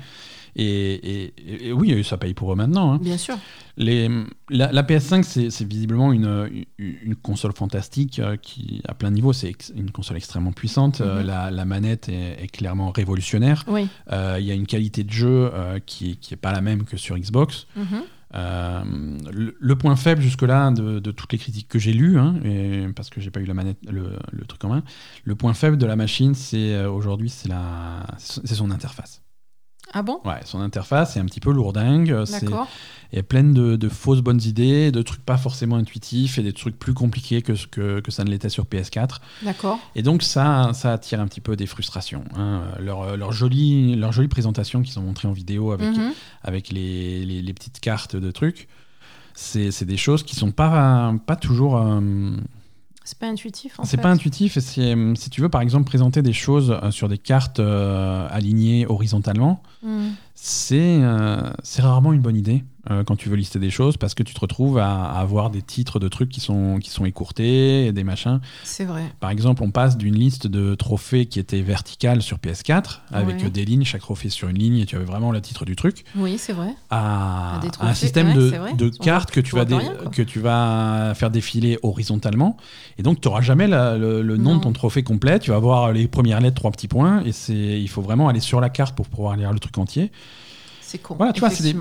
Et, 0.56 0.64
et- 0.66 1.34
et- 1.48 1.68
et 1.70 1.74
oui, 1.74 2.04
ça 2.04 2.18
paye 2.18 2.36
pour 2.36 2.54
eux 2.54 2.56
maintenant. 2.56 2.94
hein. 2.94 3.00
Bien 3.02 3.18
sûr. 3.18 3.36
Les, 3.76 4.08
la, 4.52 4.72
la 4.72 4.84
PS5, 4.84 5.24
c'est 5.24 5.50
c'est 5.50 5.66
visiblement 5.68 6.14
une, 6.14 6.48
une, 6.78 6.96
une 7.04 7.16
console 7.16 7.54
fantastique 7.54 8.20
euh, 8.20 8.38
qui, 8.38 8.80
à 8.88 8.94
plein 8.94 9.10
niveau, 9.10 9.34
c'est 9.34 9.50
ex- 9.50 9.74
une 9.76 9.90
console 9.90 10.18
extrêmement 10.18 10.52
puissante. 10.52 11.02
Euh, 11.02 11.22
Mhm. 11.22 11.26
la, 11.28 11.50
la 11.50 11.66
manette 11.66 12.08
est, 12.08 12.44
est 12.44 12.48
clairement 12.52 12.92
révolutionnaire. 12.92 13.64
Oui. 13.68 13.88
Euh, 14.12 14.38
Il 14.40 14.46
y 14.46 14.52
a 14.52 14.54
une 14.54 14.68
qualité 14.68 15.04
de 15.04 15.12
jeu 15.12 15.50
euh, 15.52 15.80
qui 15.84 16.10
n'est 16.10 16.16
qui 16.18 16.36
pas 16.36 16.52
la 16.52 16.62
même 16.62 16.84
que 16.84 16.98
sur 16.98 17.18
Xbox. 17.18 17.66
Mhm. 17.76 18.04
Euh, 18.36 18.84
le, 19.32 19.76
point 19.76 19.96
faible 19.96 20.22
jusque-là 20.22 20.72
de, 20.72 21.12
toutes 21.12 21.32
les 21.32 21.38
critiques 21.38 21.68
que 21.68 21.80
j'ai 21.80 21.94
lues, 21.94 22.18
hein, 22.18 22.36
parce 22.96 23.10
que 23.10 23.22
j'ai 23.22 23.32
pas 23.32 23.40
eu 23.40 23.46
la 23.46 23.54
manette, 23.54 23.78
le, 23.90 24.18
truc 24.48 24.64
en 24.66 24.70
main, 24.70 24.84
le 25.24 25.36
point 25.36 25.54
faible 25.54 25.78
de 25.78 25.86
la 25.86 25.96
machine, 25.96 26.34
c'est 26.34 26.74
euh, 26.74 26.90
aujourd'hui, 26.90 27.30
c'est 27.30 27.50
son 28.56 28.72
interface. 28.72 29.22
Ah 29.94 30.02
bon? 30.02 30.20
Ouais, 30.26 30.40
son 30.46 30.60
interface 30.62 31.16
est 31.18 31.20
un 31.20 31.26
petit 31.26 31.40
peu 31.40 31.52
lourdingue. 31.52 32.12
euh, 32.12 32.26
D'accord. 32.26 32.68
Elle 33.12 33.20
est 33.20 33.24
pleine 33.24 33.54
de, 33.54 33.76
de 33.76 33.90
fausses 33.90 34.22
bonnes 34.22 34.42
idées, 34.44 34.92
de 34.92 35.02
trucs 35.04 35.24
pas 35.24 35.38
forcément 35.38 35.76
intuitifs 35.76 36.40
et 36.40 36.42
des 36.44 36.52
trucs 36.54 36.80
plus 36.80 36.96
compliqués 36.96 37.44
que, 37.44 37.54
que, 37.68 38.00
que 38.00 38.12
ça 38.12 38.24
ne 38.24 38.30
l'était 38.32 38.50
sur 38.50 38.66
PS4. 38.66 39.18
D'accord. 39.44 39.80
Et 39.96 40.02
donc 40.02 40.24
ça, 40.24 40.72
ça 40.74 40.94
attire 40.94 41.20
un 41.22 41.28
petit 41.28 41.42
peu 41.42 41.56
des 41.56 41.68
frustrations. 41.68 42.24
hein. 42.36 42.64
Leur, 42.80 43.16
leur, 43.16 43.32
jolie, 43.32 43.96
leur 43.96 44.12
jolie 44.12 44.28
présentation 44.30 44.82
qu'ils 44.82 44.98
ont 44.98 45.04
montrée 45.04 45.28
en 45.28 45.32
vidéo 45.34 45.72
avec, 45.74 45.96
Mhm. 45.96 46.12
avec 46.44 46.70
les, 46.72 47.24
les- 47.26 47.42
les 47.44 47.54
petites 47.54 47.80
cartes 47.80 48.16
de 48.16 48.32
trucs, 48.32 48.68
c'est 49.36 49.70
c'est 49.72 49.86
des 49.86 49.98
choses 49.98 50.24
qui 50.24 50.36
sont 50.36 50.52
pas, 50.52 51.14
pas 51.28 51.36
toujours... 51.36 51.78
euh, 51.78 52.02
C'est 53.06 53.18
pas 53.20 53.28
intuitif, 53.28 53.80
en 53.80 53.84
c'est 53.84 53.98
pas 53.98 54.10
intuitif. 54.10 54.58
C'est, 54.60 54.96
euh, 54.96 55.14
si 55.16 55.30
tu 55.30 55.42
veux, 55.42 55.50
par 55.50 55.62
exemple, 55.62 55.86
présenter 55.86 56.22
des 56.22 56.32
choses 56.34 56.72
euh, 56.72 56.90
sur 56.92 57.10
des 57.10 57.18
cartes 57.18 57.60
euh, 57.60 58.28
alignées 58.32 58.86
horizontalement, 58.88 59.62
Mhm. 59.84 60.12
C'est 60.46 61.00
euh, 61.02 61.42
c'est 61.64 61.82
rarement 61.82 62.12
une 62.12 62.20
bonne 62.20 62.36
idée 62.36 62.66
euh, 62.92 63.06
quand 63.06 63.16
tu 63.16 63.30
veux 63.30 63.38
lister 63.38 63.60
des 63.60 63.70
choses 63.70 63.96
parce 63.96 64.14
que 64.14 64.24
tu 64.24 64.34
te 64.34 64.40
retrouves 64.42 64.78
à, 64.78 65.06
à 65.06 65.20
avoir 65.22 65.50
des 65.50 65.62
titres 65.62 66.00
de 66.00 66.10
trucs 66.10 66.28
qui 66.28 66.42
sont, 66.42 66.80
qui 66.82 66.90
sont 66.90 67.06
écourtés 67.06 67.86
et 67.86 67.94
des 67.94 68.04
machins. 68.04 68.42
C'est 68.66 68.84
vrai. 68.84 69.04
Par 69.22 69.30
exemple, 69.30 69.64
on 69.64 69.72
passe 69.72 69.98
d'une 69.98 70.16
liste 70.16 70.48
de 70.48 70.76
trophées 70.76 71.28
qui 71.28 71.40
était 71.40 71.62
verticale 71.62 72.22
sur 72.22 72.40
PS4 72.40 73.00
avec 73.14 73.38
Ouais. 73.42 73.50
des 73.52 73.64
lignes, 73.64 73.86
chaque 73.86 74.02
trophée 74.02 74.28
sur 74.28 74.50
une 74.50 74.58
ligne 74.58 74.80
et 74.80 74.86
tu 74.86 74.98
avais 74.98 75.06
vraiment 75.06 75.32
le 75.32 75.40
titre 75.40 75.64
du 75.64 75.78
truc 75.78 76.04
Oui, 76.18 76.38
c'est 76.38 76.52
vrai. 76.52 76.76
à, 76.90 77.62
un 77.80 77.94
système 77.94 78.28
ouais, 78.36 78.74
de, 78.74 78.76
de 78.76 78.90
cartes 78.90 79.32
que 79.32 79.40
tu, 79.40 79.56
vas 79.56 79.64
dé- 79.64 79.76
rien, 79.76 79.94
que 80.12 80.22
tu 80.22 80.42
vas 80.42 81.14
faire 81.16 81.32
défiler 81.32 81.80
horizontalement. 81.84 82.58
Et 82.98 83.02
donc, 83.04 83.22
tu 83.22 83.30
n'auras 83.30 83.40
jamais 83.42 83.70
la- 83.70 83.98
le, 83.98 84.22
le 84.22 84.36
nom 84.36 84.52
Non. 84.52 84.58
de 84.58 84.64
ton 84.64 84.74
trophée 84.74 85.04
complet. 85.04 85.40
Tu 85.40 85.52
vas 85.52 85.60
voir 85.60 85.94
les 85.94 86.10
premières 86.10 86.42
lettres, 86.42 86.58
trois 86.58 86.72
petits 86.72 86.90
points. 86.90 87.24
Et 87.24 87.32
c'est, 87.32 87.54
il 87.82 87.88
faut 87.88 88.02
vraiment 88.02 88.28
aller 88.28 88.42
sur 88.42 88.60
la 88.60 88.70
carte 88.70 88.94
pour 88.94 89.08
pouvoir 89.08 89.38
lire 89.38 89.54
le 89.54 89.60
truc 89.60 89.78
entier. 89.78 90.12
C'est 90.94 91.00
con. 91.02 91.16
Voilà, 91.16 91.34
tu 91.34 91.40
vois, 91.40 91.50
c'est 91.50 91.64
des- 91.64 91.74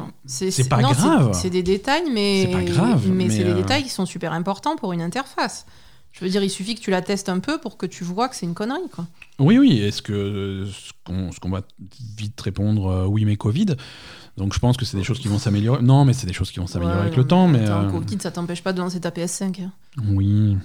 pas 0.68 0.80
non, 0.80 0.90
grave. 0.92 1.30
C'est 1.34 1.50
des 1.50 1.62
détails, 1.62 2.04
mais. 2.10 2.44
C'est 2.46 2.50
pas 2.52 2.62
grave, 2.64 3.02
Mais, 3.08 3.26
mais, 3.26 3.30
c'est 3.30 3.44
des 3.44 3.50
euh, 3.50 3.54
détails 3.54 3.82
qui 3.82 3.90
sont 3.90 4.06
super 4.06 4.32
importants 4.32 4.74
pour 4.74 4.94
une 4.94 5.02
interface. 5.02 5.66
Je 6.12 6.24
veux 6.24 6.30
dire, 6.30 6.42
il 6.42 6.48
suffit 6.48 6.74
que 6.74 6.80
tu 6.80 6.90
la 6.90 7.02
testes 7.02 7.28
un 7.28 7.38
peu 7.40 7.58
pour 7.58 7.76
que 7.76 7.84
tu 7.84 8.04
vois 8.04 8.30
que 8.30 8.36
c'est 8.36 8.46
une 8.46 8.54
connerie, 8.54 8.88
quoi. 8.90 9.06
Oui, 9.38 9.58
oui. 9.58 9.80
Est-ce 9.80 10.00
que 10.00 10.66
ce 10.72 10.92
qu'on, 11.04 11.30
ce 11.30 11.40
qu'on 11.40 11.50
va 11.50 11.60
vite 12.16 12.40
répondre, 12.40 12.86
euh, 12.86 13.06
oui, 13.06 13.26
mais 13.26 13.36
Covid. 13.36 13.66
Donc, 14.38 14.54
je 14.54 14.58
pense 14.58 14.78
que 14.78 14.86
c'est 14.86 14.96
des 14.96 15.04
choses 15.04 15.18
qui 15.18 15.28
vont 15.28 15.38
s'améliorer. 15.38 15.82
Non, 15.82 16.06
mais 16.06 16.14
c'est 16.14 16.26
des 16.26 16.32
choses 16.32 16.50
qui 16.50 16.58
vont 16.58 16.66
s'améliorer 16.66 16.96
Ouais, 17.00 17.02
avec 17.04 17.16
le 17.18 17.26
temps. 17.26 17.48
Mais 17.48 17.60
attends, 17.64 17.84
euh, 17.84 17.90
Covid, 17.90 18.16
ça 18.20 18.30
t'empêche 18.30 18.62
pas 18.62 18.72
de 18.72 18.80
lancer 18.80 18.98
ta 18.98 19.10
PS5. 19.10 19.62
hein. 19.62 19.72
Oui. 20.08 20.56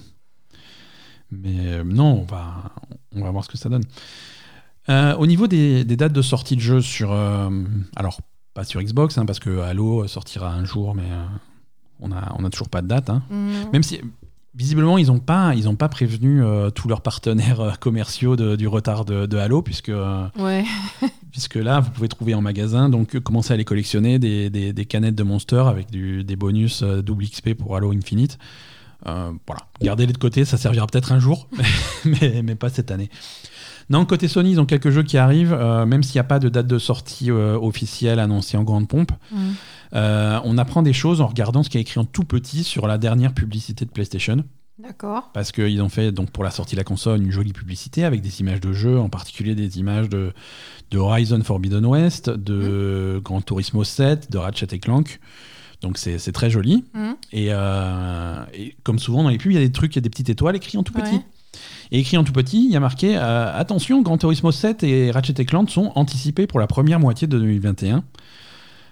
Mais 1.30 1.66
euh, 1.66 1.84
non, 1.84 2.20
on 2.20 2.24
va, 2.24 2.72
on 3.14 3.22
va 3.22 3.30
voir 3.30 3.44
ce 3.44 3.50
que 3.50 3.58
ça 3.58 3.68
donne. 3.68 3.84
Euh, 4.88 5.14
au 5.16 5.26
niveau 5.26 5.46
des, 5.46 5.84
des 5.84 5.96
dates 5.98 6.14
de 6.14 6.22
sortie 6.22 6.56
de 6.56 6.62
jeu 6.62 6.80
sur. 6.80 7.12
euh, 7.12 7.50
alors, 7.94 8.20
pas 8.58 8.64
sur 8.64 8.82
Xbox, 8.82 9.16
hein, 9.18 9.24
parce 9.24 9.38
que 9.38 9.60
Halo 9.60 10.06
sortira 10.08 10.52
un 10.52 10.64
jour, 10.64 10.94
mais 10.96 11.04
euh, 11.04 11.24
on 12.00 12.08
n'a 12.08 12.34
on 12.36 12.44
a 12.44 12.50
toujours 12.50 12.68
pas 12.68 12.82
de 12.82 12.88
date. 12.88 13.08
hein. 13.08 13.22
Mhm. 13.30 13.70
Même 13.72 13.82
si. 13.84 14.00
Visiblement, 14.54 14.98
ils 14.98 15.06
n'ont 15.06 15.20
pas, 15.20 15.54
ils 15.54 15.68
ont 15.68 15.76
pas 15.76 15.88
prévenu 15.88 16.42
euh, 16.42 16.70
tous 16.70 16.88
leurs 16.88 17.02
partenaires 17.02 17.60
euh, 17.60 17.70
commerciaux 17.78 18.34
de- 18.34 18.56
du 18.56 18.66
retard 18.66 19.04
de, 19.04 19.26
de 19.26 19.36
Halo, 19.36 19.62
puisque, 19.62 19.92
Ouais. 20.36 20.64
puisque 21.30 21.54
là, 21.54 21.78
vous 21.78 21.90
pouvez 21.90 22.08
trouver 22.08 22.34
en 22.34 22.40
magasin, 22.40 22.88
donc 22.88 23.20
commencer 23.20 23.52
à 23.54 23.56
les 23.56 23.64
collectionner, 23.64 24.18
des, 24.18 24.50
des- 24.50 24.72
des 24.72 24.84
canettes 24.86 25.14
de 25.14 25.22
Monster 25.22 25.62
avec 25.68 25.90
du- 25.92 26.24
des 26.24 26.34
bonus 26.34 26.82
double 26.82 27.26
XP 27.26 27.54
pour 27.54 27.76
Halo 27.76 27.92
Infinite. 27.92 28.38
Voilà, 29.04 29.62
gardez-les 29.80 30.12
de 30.14 30.18
côté, 30.18 30.44
ça 30.44 30.56
servira 30.56 30.88
peut-être 30.88 31.12
un 31.12 31.20
jour, 31.20 31.46
mais, 32.04 32.42
mais 32.42 32.56
pas 32.56 32.68
cette 32.70 32.90
année. 32.90 33.10
Non, 33.90 34.04
côté 34.04 34.28
Sony, 34.28 34.52
ils 34.52 34.60
ont 34.60 34.66
quelques 34.66 34.90
jeux 34.90 35.02
qui 35.02 35.16
arrivent, 35.16 35.56
euh, 35.58 35.86
même 35.86 36.02
s'il 36.02 36.16
n'y 36.16 36.20
a 36.20 36.24
pas 36.24 36.38
de 36.38 36.48
date 36.48 36.66
de 36.66 36.78
sortie 36.78 37.30
euh, 37.30 37.58
officielle 37.58 38.18
annoncée 38.18 38.56
en 38.56 38.64
grande 38.64 38.88
pompe. 38.88 39.12
Mhm. 39.32 39.54
Euh, 39.94 40.40
on 40.44 40.58
apprend 40.58 40.82
des 40.82 40.92
choses 40.92 41.20
en 41.20 41.26
regardant 41.26 41.62
ce 41.62 41.70
qui 41.70 41.78
est 41.78 41.80
écrit 41.80 41.98
en 41.98 42.04
tout 42.04 42.24
petit 42.24 42.64
sur 42.64 42.86
la 42.86 42.98
dernière 42.98 43.32
publicité 43.32 43.86
de 43.86 43.90
PlayStation. 43.90 44.44
D'accord. 44.78 45.30
Parce 45.32 45.50
qu'ils 45.50 45.82
ont 45.82 45.88
fait, 45.88 46.12
donc, 46.12 46.30
pour 46.30 46.44
la 46.44 46.50
sortie 46.50 46.76
de 46.76 46.80
la 46.80 46.84
console, 46.84 47.22
une 47.22 47.32
jolie 47.32 47.52
publicité 47.52 48.04
avec 48.04 48.20
des 48.20 48.40
images 48.40 48.60
de 48.60 48.72
jeux, 48.72 48.98
en 49.00 49.08
particulier 49.08 49.54
des 49.54 49.78
images 49.78 50.08
de, 50.08 50.32
de 50.90 50.98
Horizon 50.98 51.42
Forbidden 51.42 51.84
West, 51.84 52.30
de 52.30 53.20
Gran 53.24 53.40
Turismo 53.40 53.82
7, 53.82 54.30
de 54.30 54.38
Ratchet 54.38 54.68
et 54.70 54.78
Clank. 54.78 55.18
Donc 55.80 55.96
c'est 55.96 56.32
très 56.32 56.50
joli. 56.50 56.84
Et, 57.32 57.48
euh, 57.50 58.44
et 58.52 58.76
comme 58.82 58.98
souvent 58.98 59.22
dans 59.22 59.28
les 59.28 59.38
pubs, 59.38 59.52
il 59.52 59.54
y 59.54 59.58
a 59.58 59.64
des 59.64 59.72
trucs, 59.72 59.94
il 59.94 59.98
y 59.98 60.00
a 60.00 60.02
des 60.02 60.10
petites 60.10 60.28
étoiles 60.28 60.56
écrites 60.56 60.76
en 60.76 60.82
tout 60.82 60.92
petit. 60.92 61.20
Et 61.90 62.00
écrit 62.00 62.16
en 62.16 62.24
tout 62.24 62.32
petit, 62.32 62.64
il 62.64 62.70
y 62.70 62.76
a 62.76 62.80
marqué 62.80 63.16
euh, 63.16 63.58
Attention, 63.58 64.02
Gran 64.02 64.18
Turismo 64.18 64.52
7 64.52 64.82
et 64.82 65.10
Ratchet 65.10 65.34
et 65.38 65.44
Clank 65.44 65.70
sont 65.70 65.92
anticipés 65.94 66.46
pour 66.46 66.60
la 66.60 66.66
première 66.66 67.00
moitié 67.00 67.26
de 67.26 67.38
2021. 67.38 68.04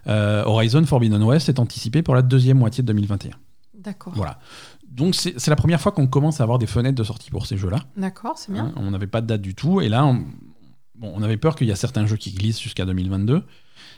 Euh, 0.08 0.44
Horizon 0.44 0.84
Forbidden 0.84 1.22
West 1.22 1.48
est 1.48 1.58
anticipé 1.58 2.02
pour 2.02 2.14
la 2.14 2.22
deuxième 2.22 2.58
moitié 2.58 2.82
de 2.82 2.86
2021. 2.86 3.32
D'accord. 3.74 4.12
Voilà. 4.16 4.38
Donc 4.88 5.14
c'est 5.14 5.48
la 5.48 5.56
première 5.56 5.80
fois 5.80 5.92
qu'on 5.92 6.06
commence 6.06 6.40
à 6.40 6.44
avoir 6.44 6.58
des 6.58 6.66
fenêtres 6.66 6.96
de 6.96 7.04
sortie 7.04 7.30
pour 7.30 7.46
ces 7.46 7.58
jeux-là. 7.58 7.80
D'accord, 7.96 8.38
c'est 8.38 8.50
bien. 8.50 8.66
Hein, 8.66 8.72
on 8.76 8.90
n'avait 8.90 9.06
pas 9.06 9.20
de 9.20 9.26
date 9.26 9.42
du 9.42 9.54
tout. 9.54 9.82
Et 9.82 9.90
là, 9.90 10.06
on, 10.06 10.24
bon, 10.94 11.12
on 11.14 11.22
avait 11.22 11.36
peur 11.36 11.54
qu'il 11.54 11.66
y 11.66 11.72
a 11.72 11.76
certains 11.76 12.06
jeux 12.06 12.16
qui 12.16 12.32
glissent 12.32 12.60
jusqu'à 12.60 12.86
2022. 12.86 13.42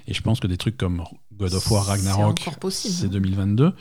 Et 0.09 0.15
je 0.15 0.23
pense 0.23 0.41
que 0.41 0.49
des 0.49 0.57
trucs 0.57 0.77
comme 0.77 1.05
God 1.35 1.55
of 1.55 1.71
War 1.71 1.87
Ragnarok, 1.87 2.41
c'est 2.71 3.05
hein. 3.05 3.09
2022. 3.11 3.73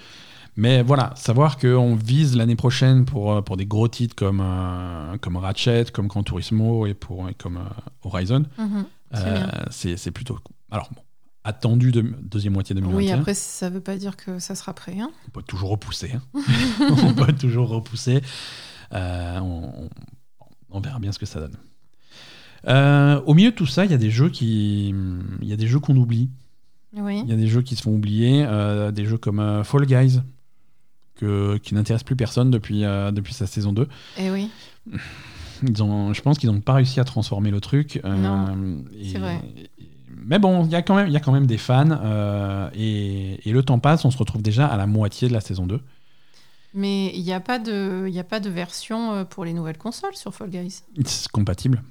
2022. 0.57 0.61
Mais 0.61 0.81
voilà, 0.83 1.13
savoir 1.15 1.57
qu'on 1.57 1.95
vise 1.95 2.35
l'année 2.35 2.55
prochaine 2.55 3.05
pour, 3.05 3.31
euh, 3.31 3.41
pour 3.41 3.57
des 3.57 3.65
gros 3.65 3.87
titres 3.87 4.15
comme, 4.15 4.41
euh, 4.41 5.17
comme 5.21 5.37
Ratchet, 5.37 5.85
comme 5.93 6.07
Gran 6.07 6.23
Turismo 6.23 6.85
et, 6.85 6.93
pour, 6.93 7.29
et 7.29 7.33
comme 7.33 7.57
euh, 7.57 7.69
Horizon, 8.03 8.45
Mhm. 8.57 8.85
C'est 9.71 10.11
plutôt 10.11 10.33
cool. 10.43 10.55
Alors, 10.69 10.89
bon, 10.93 11.01
attendu 11.45 11.91
de, 11.91 12.01
deuxième 12.01 12.53
moitié 12.53 12.75
2021. 12.75 12.97
Oui, 12.97 13.11
après, 13.11 13.33
ça 13.33 13.69
veut 13.69 13.79
pas 13.79 13.95
dire 13.95 14.17
que 14.17 14.37
ça 14.39 14.53
sera 14.53 14.73
prêt. 14.73 14.99
Hein. 14.99 15.11
On 15.27 15.31
peut 15.31 15.41
toujours 15.43 15.69
repousser. 15.69 16.11
hein. 16.13 16.21
on 17.03 17.13
peut 17.13 17.31
toujours 17.33 17.69
repousser. 17.69 18.21
Euh, 18.93 19.39
on, 19.39 20.79
verra 20.81 20.99
bien 20.99 21.11
ce 21.11 21.19
que 21.19 21.25
ça 21.25 21.39
donne. 21.39 21.57
Euh, 22.67 23.21
au 23.25 23.33
milieu 23.33 23.51
de 23.51 23.55
tout 23.55 23.65
ça, 23.65 23.85
il 23.85 23.91
y 23.91 23.93
a 23.93 23.97
des 23.97 24.11
jeux 24.11 24.29
qui, 24.29 24.89
il 25.41 25.47
y 25.47 25.53
a 25.53 25.55
des 25.55 25.67
jeux 25.67 25.79
qu'on 25.79 25.95
oublie. 25.95 26.29
Oui. 26.93 27.21
Il 27.23 27.29
y 27.29 27.33
a 27.33 27.35
des 27.37 27.47
jeux 27.47 27.61
qui 27.61 27.75
se 27.75 27.81
font 27.81 27.93
oublier, 27.93 28.45
euh, 28.45 28.91
des 28.91 29.05
jeux 29.05 29.17
comme 29.17 29.63
Fall 29.63 29.85
Guys, 29.85 30.21
que, 31.17 31.57
qui 31.57 31.73
n'intéressent 31.75 32.05
plus 32.05 32.15
personne 32.15 32.49
depuis, 32.51 32.83
euh, 32.85 33.11
depuis 33.11 33.33
sa 33.33 33.47
saison 33.47 33.73
2. 33.73 33.87
Eh 34.17 34.31
oui. 34.31 34.49
Ils 35.67 35.81
ont, 35.83 36.13
je 36.13 36.21
pense 36.21 36.37
qu'ils 36.37 36.51
n'ont 36.51 36.61
pas 36.61 36.73
réussi 36.73 36.99
à 36.99 37.03
transformer 37.03 37.49
le 37.51 37.59
truc. 37.59 37.99
euh, 38.05 38.15
Non, 38.15 38.77
et- 38.99 39.09
c'est 39.11 39.17
vrai. 39.19 39.41
Mais 40.25 40.39
bon, 40.39 40.65
il 40.65 40.71
y, 40.71 40.75
a 40.75 40.81
quand 40.81 40.95
même- 40.95 41.07
y 41.09 41.15
a 41.15 41.19
quand 41.19 41.31
même 41.31 41.47
des 41.47 41.57
fans. 41.57 41.89
euh, 41.91 42.69
et, 42.75 43.39
et 43.49 43.51
le 43.51 43.63
temps 43.63 43.79
passe, 43.79 44.03
on 44.05 44.11
se 44.11 44.17
retrouve 44.17 44.41
déjà 44.41 44.67
à 44.67 44.77
la 44.77 44.85
moitié 44.87 45.27
de 45.27 45.33
la 45.33 45.41
saison 45.41 45.65
2. 45.65 45.79
Mais 46.73 47.11
il 47.15 47.23
n'y 47.23 47.33
a, 47.33 47.39
pas 47.39 47.59
de- 47.59 48.05
il 48.07 48.13
y 48.13 48.19
a 48.19 48.23
pas 48.23 48.39
de 48.39 48.49
version 48.49 49.25
pour 49.25 49.45
les 49.45 49.53
nouvelles 49.53 49.77
consoles 49.77 50.15
sur 50.15 50.33
Fall 50.33 50.49
Guys. 50.49 50.81
C'est 51.05 51.29
compatible. 51.31 51.81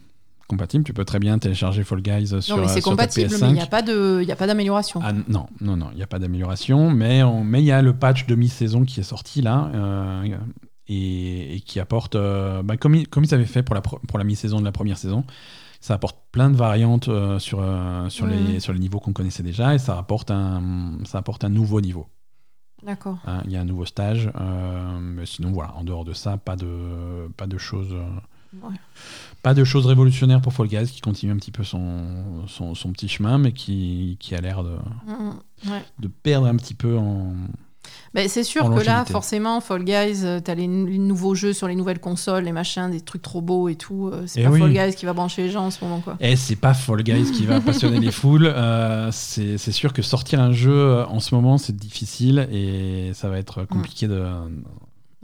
Compatible, 0.48 0.84
tu 0.84 0.92
peux 0.94 1.04
très 1.04 1.18
bien 1.18 1.38
télécharger 1.38 1.82
Fall 1.82 2.02
Guys 2.02 2.40
sur, 2.40 2.56
non, 2.56 2.62
mais 2.62 2.68
c'est 2.68 2.76
ta 2.80 2.90
compatible, 2.90 3.26
PS5. 3.30 3.40
mais 3.42 3.48
il 3.48 3.54
n'y 3.54 3.60
a 3.60 3.66
pas 3.66 3.82
de- 3.82 4.20
il 4.22 4.28
y 4.28 4.32
a 4.32 4.36
pas 4.36 4.46
d'amélioration. 4.46 5.00
Ah, 5.02 5.12
non, 5.12 5.46
non, 5.60 5.76
non, 5.76 5.88
il 5.90 5.96
n'y 5.96 6.02
a 6.04 6.06
pas 6.06 6.20
d'amélioration, 6.20 6.90
mais 6.90 7.22
on- 7.24 7.42
mais 7.42 7.60
il 7.62 7.66
y 7.66 7.72
a 7.72 7.82
le 7.82 7.92
patch 7.92 8.26
de 8.26 8.34
mi-saison 8.36 8.84
qui 8.84 9.00
est 9.00 9.02
sorti 9.02 9.42
là 9.42 9.70
euh, 9.74 10.36
et, 10.88 11.56
et 11.56 11.60
qui 11.60 11.80
apporte, 11.80 12.14
euh, 12.14 12.62
bah, 12.62 12.76
comme, 12.76 12.94
ils, 12.94 13.08
comme 13.08 13.24
ils 13.24 13.34
avaient 13.34 13.44
fait 13.44 13.64
pour 13.64 13.74
la, 13.74 13.80
pour 13.80 14.18
la 14.18 14.24
mi-saison 14.24 14.60
de 14.60 14.64
la 14.64 14.70
première 14.72 14.98
saison, 14.98 15.24
ça 15.80 15.94
apporte 15.94 16.16
plein 16.30 16.48
de 16.50 16.56
variantes 16.56 17.08
euh, 17.08 17.40
sur, 17.40 17.58
euh, 17.60 18.08
sur, 18.08 18.26
les, 18.28 18.36
Mhm. 18.54 18.60
sur 18.60 18.72
les 18.72 18.78
niveaux 18.78 19.00
qu'on 19.00 19.12
connaissait 19.12 19.42
déjà 19.42 19.74
et 19.74 19.78
ça 19.78 19.98
apporte 19.98 20.30
un, 20.30 20.98
ça 21.04 21.18
apporte 21.18 21.42
un 21.44 21.48
nouveau 21.48 21.80
niveau. 21.80 22.06
D'accord. 22.84 23.18
hein. 23.26 23.42
Il 23.46 23.50
y 23.50 23.56
a 23.56 23.60
un 23.60 23.64
nouveau 23.64 23.84
stage, 23.84 24.30
euh, 24.40 24.98
mais 25.00 25.26
sinon 25.26 25.50
voilà, 25.50 25.74
en 25.74 25.82
dehors 25.82 26.04
de 26.04 26.12
ça, 26.12 26.36
pas 26.36 26.54
de, 26.54 27.28
pas 27.36 27.48
de 27.48 27.58
choses. 27.58 27.96
Ouais. 28.62 28.76
Pas 29.42 29.54
de 29.54 29.62
choses 29.64 29.86
révolutionnaires 29.86 30.40
pour 30.40 30.52
Fall 30.52 30.66
Guys 30.68 30.86
qui 30.86 31.00
continue 31.00 31.30
un 31.32 31.36
petit 31.36 31.52
peu 31.52 31.62
son, 31.64 32.46
son, 32.48 32.74
son 32.74 32.90
petit 32.92 33.08
chemin, 33.08 33.38
mais 33.38 33.52
qui, 33.52 34.16
qui 34.20 34.34
a 34.34 34.40
l'air 34.40 34.64
de, 34.64 34.76
Mm, 35.06 35.70
ouais. 35.70 35.82
de 36.00 36.08
perdre 36.08 36.46
un 36.46 36.56
petit 36.56 36.74
peu 36.74 36.96
en. 36.98 37.32
Ben, 38.14 38.28
c'est 38.28 38.42
sûr 38.42 38.64
que 38.74 38.80
là, 38.84 39.04
forcément, 39.04 39.60
Fall 39.60 39.84
Guys, 39.84 40.22
euh, 40.24 40.40
t'as 40.40 40.54
les, 40.56 40.66
les 40.66 40.98
nouveaux 40.98 41.36
jeux 41.36 41.52
sur 41.52 41.68
les 41.68 41.76
nouvelles 41.76 42.00
consoles, 42.00 42.42
les 42.44 42.50
machins, 42.52 42.90
des 42.90 43.00
trucs 43.00 43.22
trop 43.22 43.40
beaux 43.42 43.68
et 43.68 43.76
tout. 43.76 44.08
euh, 44.12 44.24
c'est 44.26 44.40
Eh 44.40 44.44
pas 44.44 44.50
oui. 44.50 44.58
Fall 44.60 44.72
Guys 44.72 44.96
qui 44.96 45.04
va 45.06 45.12
brancher 45.12 45.42
les 45.44 45.50
gens 45.50 45.66
en 45.66 45.70
ce 45.70 45.84
moment, 45.84 46.00
quoi. 46.00 46.16
Et 46.18 46.34
c'est 46.34 46.56
pas 46.56 46.74
Fall 46.74 47.02
Guys 47.04 47.30
qui 47.30 47.46
va 47.46 47.60
passionner 47.60 48.00
les 48.00 48.10
foules. 48.10 48.46
euh, 48.46 49.10
c'est 49.12 49.58
sûr 49.70 49.92
que 49.92 50.02
sortir 50.02 50.40
un 50.40 50.50
jeu 50.52 51.04
en 51.08 51.20
ce 51.20 51.32
moment, 51.34 51.58
c'est 51.58 51.76
difficile 51.76 52.48
et 52.50 53.12
ça 53.14 53.28
va 53.28 53.38
être 53.38 53.64
compliqué 53.66 54.08
de, 54.08 54.24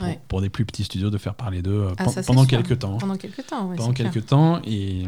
pour, 0.03 0.11
Ouais. 0.11 0.19
pour 0.27 0.41
des 0.41 0.49
plus 0.49 0.65
petits 0.65 0.83
studios 0.83 1.09
de 1.09 1.17
faire 1.17 1.35
parler 1.35 1.61
d'eux 1.61 1.85
euh, 1.87 1.93
Ah, 1.97 2.05
pendant 2.25 2.41
sûr. 2.43 2.49
quelques 2.49 2.79
temps. 2.79 2.97
Pendant 2.97 3.15
quelques 3.17 3.45
temps, 3.45 3.69
ouais, 3.69 3.77
pendant 3.77 3.93
clair. 3.93 4.11
quelques 4.11 4.25
temps 4.27 4.59
et 4.65 5.05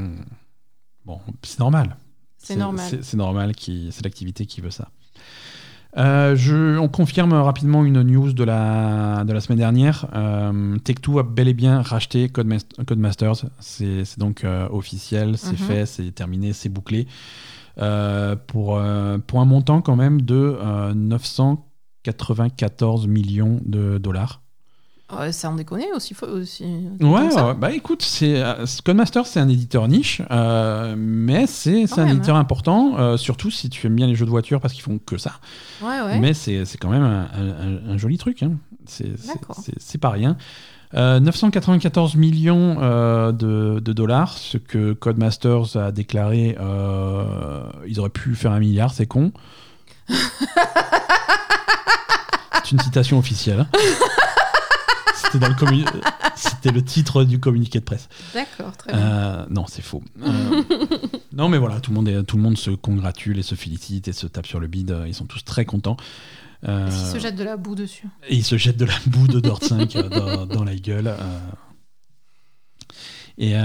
bon, 1.06 1.20
c'est 1.44 1.60
normal. 1.60 1.98
C'est 2.38 2.56
normal. 2.56 2.86
C'est 3.02 3.18
normal, 3.18 3.54
qui- 3.56 3.90
c'est 3.92 4.04
l'activité 4.04 4.46
qui 4.46 4.62
veut 4.62 4.72
ça. 4.72 4.90
Euh, 5.98 6.36
je, 6.36 6.78
on 6.78 6.90
confirme 6.90 7.32
rapidement 7.34 7.86
une 7.86 8.02
news 8.04 8.34
de 8.34 8.44
la, 8.44 9.24
de 9.24 9.32
la 9.32 9.40
semaine 9.40 9.60
dernière. 9.60 10.08
Euh, 10.14 10.78
Take-Two 10.80 11.20
a 11.20 11.24
bel 11.24 11.48
et 11.48 11.54
bien 11.54 11.82
racheté 11.82 12.28
Codemast- 12.28 12.84
Codemasters. 12.86 13.46
C'est 13.62 14.20
donc 14.20 14.44
euh, 14.44 14.68
officiel, 14.72 15.38
c'est 15.38 15.52
Mhm. 15.52 15.58
fait, 15.68 15.86
c'est 15.86 16.12
terminé, 16.12 16.52
c'est 16.54 16.68
bouclé. 16.70 17.08
Pour, 17.78 18.80
pour 19.28 19.42
un 19.42 19.46
montant 19.46 19.82
quand 19.82 19.96
même 19.96 20.22
de 20.22 20.58
euh, 20.62 20.94
994 20.94 23.08
millions 23.08 23.60
de 23.66 23.98
dollars. 23.98 24.42
Ouais, 25.16 25.32
ça 25.32 25.50
en 25.52 25.56
déconne 25.56 25.82
aussi. 25.96 26.16
Aussi 26.24 26.66
Ouais, 27.00 27.30
bah 27.60 27.72
écoute, 27.72 28.02
c'est 28.02 28.42
euh, 28.42 28.66
Codemasters, 28.84 29.28
c'est 29.28 29.40
un 29.40 29.48
éditeur 29.48 29.88
niche, 29.88 30.22
euh, 30.32 30.96
mais 30.98 31.46
c'est 31.46 31.84
un 32.00 32.06
même, 32.06 32.18
éditeur 32.18 32.36
important, 32.38 32.98
euh, 32.98 33.16
surtout 33.16 33.52
si 33.52 33.70
tu 33.70 33.86
aimes 33.86 33.96
bien 33.96 34.08
les 34.08 34.16
jeux 34.16 34.26
de 34.26 34.32
voiture 34.32 34.60
parce 34.60 34.74
qu'ils 34.74 34.82
font 34.84 34.98
que 34.98 35.18
ça. 35.20 35.34
Ouais, 35.84 36.02
ouais. 36.02 36.20
Mais 36.20 36.34
c'est 36.34 36.66
quand 36.80 36.90
même 36.90 37.04
un, 37.04 37.28
un- 37.36 37.92
un 37.94 37.98
joli 37.98 38.18
truc, 38.18 38.42
hein. 38.42 38.54
c'est 38.88 40.00
pas 40.00 40.10
rien. 40.10 40.38
Euh, 40.96 41.20
994 41.20 42.16
millions 42.16 42.78
euh, 42.82 43.32
de, 43.32 43.80
de 43.80 43.94
dollars, 43.94 44.38
ce 44.38 44.58
que 44.58 44.94
Codemasters 44.94 45.76
a 45.78 45.92
déclaré, 45.92 46.56
euh, 46.60 47.64
ils 47.88 48.00
auraient 48.00 48.10
pu 48.10 48.34
faire 48.34 48.54
un 48.54 48.60
milliard, 48.60 48.92
c'est 48.94 49.06
con. 49.06 49.32
c'est 52.64 52.72
une 52.72 52.80
citation 52.80 53.20
officielle. 53.20 53.68
C'était 55.36 55.40
dans 55.40 55.48
le 55.50 55.56
commu- 55.56 55.86
C'était 56.36 56.72
le 56.72 56.84
titre 56.84 57.24
du 57.24 57.40
communiqué 57.40 57.80
de 57.80 57.84
presse. 57.86 58.10
D'accord, 58.34 58.76
très 58.76 58.92
bien. 58.94 59.02
Euh, 59.02 59.46
non, 59.50 59.66
c'est 59.68 59.82
faux. 59.82 60.04
Euh, 60.22 60.62
non, 61.34 61.48
mais 61.50 61.58
voilà, 61.58 61.80
tout 61.80 61.92
le, 61.92 61.96
monde 61.96 62.08
est- 62.10 62.24
tout 62.24 62.36
le 62.38 62.44
monde 62.44 62.58
se 62.58 62.72
congratule 62.72 63.40
et 63.40 63.44
se 63.44 63.56
félicite 63.56 64.08
et 64.08 64.14
se 64.14 64.28
tape 64.28 64.46
sur 64.48 64.60
le 64.60 64.68
bide. 64.68 64.92
euh, 64.92 65.08
Ils 65.08 65.14
sont 65.14 65.26
tous 65.26 65.44
très 65.46 65.64
contents. 65.66 65.98
Euh, 66.68 66.90
S'ils 66.90 67.08
se 67.14 67.20
jettent 67.20 67.36
de 67.36 67.44
la 67.44 67.58
boue 67.58 67.76
dessus. 67.76 68.08
et 68.28 68.36
ils 68.36 68.44
se 68.44 68.58
jettent 68.58 68.78
de 68.78 68.86
la 68.86 68.96
boue 69.08 69.28
de 69.28 69.40
Dort 69.40 69.64
5 69.64 69.96
euh, 69.96 70.10
dans, 70.10 70.46
dans 70.46 70.64
la 70.64 70.76
gueule. 70.76 71.14
Et 73.38 73.56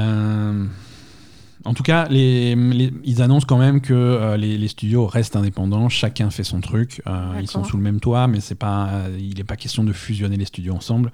en 1.64 1.74
tout 1.74 1.82
cas, 1.82 2.08
les, 2.08 2.54
les- 2.54 2.92
ils 3.04 3.20
annoncent 3.22 3.46
quand 3.46 3.58
même 3.58 3.80
que 3.80 3.92
euh, 3.94 4.36
les, 4.36 4.56
les 4.58 4.68
studios 4.68 5.06
restent 5.06 5.36
indépendants, 5.36 5.88
chacun 5.88 6.30
fait 6.30 6.44
son 6.44 6.60
truc. 6.60 7.02
euh, 7.06 7.38
ils 7.40 7.48
sont 7.48 7.64
sous 7.64 7.76
le 7.76 7.82
même 7.82 8.00
toit, 8.00 8.26
mais 8.28 8.40
c'est 8.40 8.54
pas, 8.54 9.02
il 9.18 9.36
n'est 9.36 9.44
pas 9.44 9.56
question 9.56 9.84
de 9.84 9.92
fusionner 9.92 10.36
les 10.36 10.46
studios 10.46 10.74
ensemble. 10.74 11.12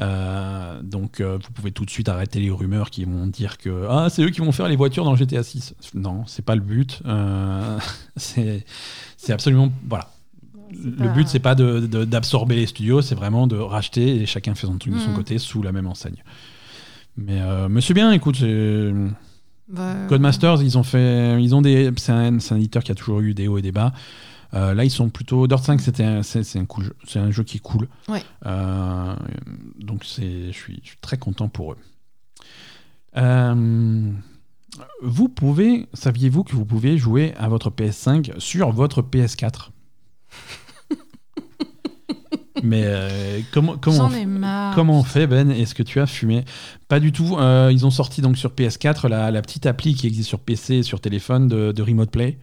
Euh, 0.00 0.80
donc 0.82 1.20
euh, 1.20 1.38
vous 1.42 1.52
pouvez 1.52 1.70
tout 1.70 1.84
de 1.84 1.90
suite 1.90 2.08
arrêter 2.08 2.40
les 2.40 2.50
rumeurs 2.50 2.90
qui 2.90 3.04
vont 3.04 3.26
dire 3.28 3.58
que 3.58 3.86
ah, 3.88 4.08
c'est 4.10 4.22
eux 4.22 4.30
qui 4.30 4.40
vont 4.40 4.50
faire 4.50 4.66
les 4.68 4.74
voitures 4.76 5.04
dans 5.04 5.14
GTA 5.14 5.42
6. 5.44 5.74
Non, 5.94 6.24
c'est 6.26 6.44
pas 6.44 6.56
le 6.56 6.60
but. 6.62 7.00
Euh, 7.06 7.78
c'est 8.16 8.64
absolument 9.28 9.70
voilà. 9.88 10.10
Le 10.72 11.08
but, 11.12 11.28
c'est 11.28 11.38
pas 11.38 11.54
d'absorber 11.54 12.56
les 12.56 12.66
studios, 12.66 13.00
c'est 13.00 13.14
vraiment 13.14 13.46
de 13.46 13.54
racheter 13.56 14.16
et 14.22 14.26
chacun 14.26 14.56
fait 14.56 14.66
son 14.66 14.76
truc 14.78 14.92
de 14.94 14.98
son 14.98 15.10
Mhm. 15.10 15.16
côté 15.16 15.38
sous 15.38 15.62
la 15.62 15.70
même 15.70 15.86
enseigne. 15.86 16.24
Mais, 17.16 17.40
c'est 17.80 17.94
bien, 17.94 18.10
écoute, 18.10 18.42
Bah, 19.68 19.94
Codemasters, 20.08 20.62
ils 20.62 20.76
ont 20.76 20.82
fait, 20.82 21.40
ils 21.40 21.54
ont 21.54 21.62
des, 21.62 21.90
c'est 21.96 22.10
un, 22.12 22.40
c'est 22.40 22.54
un 22.54 22.56
éditeur 22.56 22.82
qui 22.82 22.90
a 22.90 22.94
toujours 22.96 23.20
eu 23.20 23.34
des 23.34 23.46
hauts 23.46 23.58
et 23.58 23.62
des 23.62 23.70
bas. 23.72 23.92
Euh, 24.54 24.72
là, 24.74 24.84
ils 24.84 24.90
sont 24.90 25.08
plutôt. 25.10 25.46
Dirt 25.48 25.62
5, 25.64 25.80
c'était 25.80 26.04
un- 26.04 26.22
c'est 26.22 26.58
un 26.58 26.64
cool, 26.64 26.84
jeu. 26.84 27.20
un 27.20 27.30
jeu 27.30 27.42
qui 27.42 27.56
est 27.56 27.60
cool. 27.60 27.88
Ouais. 28.08 28.22
Euh, 28.46 29.14
donc 29.80 30.04
je 30.04 30.50
suis, 30.52 30.80
je 30.82 30.88
suis 30.88 30.98
très 31.00 31.18
content 31.18 31.48
pour 31.48 31.72
eux. 31.72 31.78
Euh, 33.16 34.10
vous 35.02 35.28
pouvez, 35.28 35.88
saviez-vous 35.92 36.44
que 36.44 36.54
vous 36.56 36.64
pouvez 36.64 36.98
jouer 36.98 37.34
à 37.36 37.48
votre 37.48 37.70
PS5 37.70 38.38
sur 38.38 38.70
votre 38.72 39.02
PS4 39.02 39.70
Mais 42.62 42.82
euh, 42.86 43.40
comment, 43.52 43.76
comment, 43.76 44.08
on, 44.10 44.72
comment 44.74 45.00
on 45.00 45.04
fait, 45.04 45.26
Ben? 45.26 45.50
Est-ce 45.50 45.74
que 45.74 45.82
tu 45.82 46.00
as 46.00 46.06
fumé? 46.06 46.44
Pas 46.88 46.98
du 47.00 47.12
tout. 47.12 47.36
Euh, 47.38 47.70
ils 47.72 47.84
ont 47.84 47.90
sorti 47.90 48.22
donc 48.22 48.38
sur 48.38 48.52
PS4 48.52 49.08
la, 49.08 49.30
la 49.30 49.42
petite 49.42 49.66
appli 49.66 49.94
qui 49.94 50.06
existe 50.06 50.28
sur 50.28 50.38
PC 50.40 50.76
et 50.76 50.82
sur 50.82 51.00
téléphone 51.00 51.48
de, 51.48 51.72
de 51.72 51.82
Remote 51.82 52.10
Play. 52.10 52.38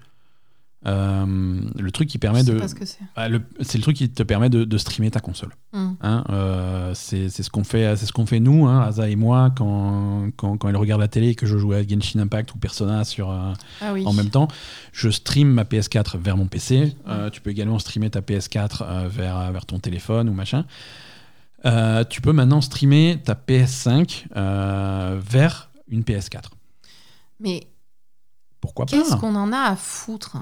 Euh, 0.87 1.59
le 1.77 1.91
truc 1.91 2.09
qui 2.09 2.17
permet 2.17 2.39
Je 2.39 2.45
sais 2.45 2.53
de. 2.53 2.59
pas 2.59 2.67
ce 2.67 2.73
que 2.73 2.85
c'est. 2.85 2.97
Ah, 3.15 3.29
le- 3.29 3.43
c'est 3.59 3.77
le 3.77 3.83
truc 3.83 3.95
qui 3.97 4.09
te 4.09 4.23
permet 4.23 4.49
de, 4.49 4.63
de 4.63 4.77
streamer 4.79 5.11
ta 5.11 5.19
console. 5.19 5.51
Hmm. 5.73 5.91
Hein, 6.01 6.23
euh, 6.31 6.91
c'est 6.95 7.29
c'est 7.29 7.43
ce 7.43 7.51
qu'on 7.51 7.63
fait, 7.63 7.95
c'est 7.95 8.07
ce 8.07 8.11
qu'on 8.13 8.25
fait 8.25 8.39
nous, 8.39 8.65
hein, 8.65 8.81
Asa 8.81 9.07
et 9.07 9.15
moi, 9.15 9.51
quand, 9.55 10.29
quand, 10.37 10.57
quand 10.57 10.69
elle 10.69 10.75
regarde 10.77 10.99
la 11.01 11.07
télé 11.07 11.29
et 11.29 11.35
que 11.35 11.45
je 11.45 11.57
joue 11.59 11.73
à 11.73 11.83
Genshin 11.87 12.19
Impact 12.19 12.55
ou 12.55 12.57
Persona 12.57 13.03
sur, 13.03 13.29
euh, 13.29 13.53
Ah 13.81 13.93
oui. 13.93 14.03
en 14.07 14.13
même 14.13 14.29
temps. 14.31 14.47
Je 14.91 15.09
stream 15.11 15.49
ma 15.51 15.63
PS4 15.65 16.17
vers 16.17 16.35
mon 16.35 16.47
PC. 16.47 16.95
Tu 17.31 17.41
peux 17.41 17.51
également 17.51 17.77
streamer 17.77 18.09
ta 18.09 18.21
PS4 18.21 18.81
euh, 18.81 19.07
vers, 19.07 19.51
vers 19.51 19.65
ton 19.67 19.77
téléphone 19.77 20.29
ou 20.29 20.33
machin. 20.33 20.65
Tu 22.09 22.21
peux 22.21 22.33
maintenant 22.33 22.61
streamer 22.61 23.19
ta 23.23 23.35
PS5 23.35 24.25
euh, 24.35 25.19
vers 25.23 25.69
une 25.89 26.01
PS4. 26.01 26.45
Mais 27.39 27.67
Pourquoi 28.61 28.85
pas 28.85 28.91
qu'est-ce 28.91 29.15
qu'on 29.15 29.35
en 29.35 29.51
a 29.51 29.57
à 29.57 29.75
foutre 29.75 30.38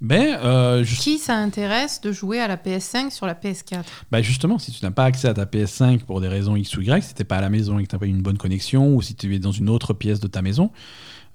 Ben, 0.00 0.38
euh, 0.42 0.84
Qui 0.84 1.18
ça 1.18 1.36
intéresse 1.36 2.00
de 2.00 2.12
jouer 2.12 2.40
à 2.40 2.48
la 2.48 2.56
PS5 2.56 3.10
sur 3.10 3.26
la 3.26 3.34
PS4 3.34 3.82
bah, 4.10 4.22
justement, 4.22 4.58
si 4.58 4.72
tu 4.72 4.84
n'as 4.84 4.92
pas 4.92 5.04
accès 5.04 5.28
à 5.28 5.34
ta 5.34 5.44
PS5 5.44 6.04
pour 6.04 6.20
des 6.20 6.28
raisons 6.28 6.56
X 6.56 6.76
ou 6.76 6.82
Y, 6.82 7.02
si 7.02 7.14
tu 7.14 7.20
n'es 7.20 7.24
pas 7.24 7.36
à 7.36 7.40
la 7.40 7.50
maison 7.50 7.78
et 7.78 7.82
que 7.82 7.88
tu 7.88 7.94
n'as 7.94 8.00
pas 8.00 8.06
une 8.06 8.22
bonne 8.22 8.38
connexion, 8.38 8.94
ou 8.94 9.02
si 9.02 9.14
tu 9.14 9.34
es 9.34 9.38
dans 9.38 9.52
une 9.52 9.68
autre 9.68 9.92
pièce 9.92 10.20
de 10.20 10.28
ta 10.28 10.42
maison, 10.42 10.70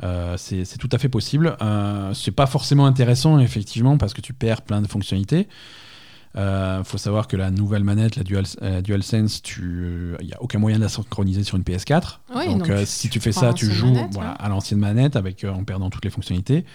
euh, 0.04 0.36
c'est 0.38 0.66
c'est 0.66 0.78
tout 0.78 0.90
à 0.92 0.98
fait 0.98 1.10
possible. 1.10 1.56
Euh, 1.62 2.14
c'est 2.14 2.32
pas 2.32 2.48
forcément 2.48 2.86
intéressant, 2.86 3.40
effectivement, 3.40 3.98
parce 3.98 4.14
que 4.14 4.22
tu 4.22 4.34
perds 4.34 4.62
plein 4.62 4.82
de 4.82 4.88
fonctionnalités. 4.88 5.48
Il 6.38 6.84
faut 6.84 6.98
savoir 6.98 7.28
que 7.28 7.38
la 7.38 7.50
nouvelle 7.52 7.84
manette, 7.84 8.18
la, 8.18 8.24
Dual, 8.24 8.44
la 8.62 8.82
DualSense, 8.82 9.42
il 9.58 10.18
n'y 10.26 10.34
a 10.34 10.42
aucun 10.42 10.60
moyen 10.60 10.78
de 10.78 10.84
la 10.84 10.90
synchroniser 10.90 11.44
sur 11.44 11.56
une 11.58 11.64
PS4. 11.64 12.20
Oui, 12.36 12.46
donc, 12.48 12.58
donc 12.60 12.70
euh, 12.70 12.80
tu- 12.82 12.86
si 12.88 13.08
tu 13.10 13.14
tu 13.16 13.20
fais 13.22 13.32
ça, 13.32 13.54
tu 13.54 13.72
joues 13.72 13.88
manette, 13.94 14.14
voilà, 14.14 14.32
ouais. 14.32 14.36
à 14.40 14.50
l'ancienne 14.50 14.80
manette 14.80 15.16
avec, 15.16 15.44
euh, 15.46 15.52
en 15.54 15.64
perdant 15.64 15.90
toutes 15.90 16.04
les 16.04 16.12
fonctionnalités. 16.12 16.66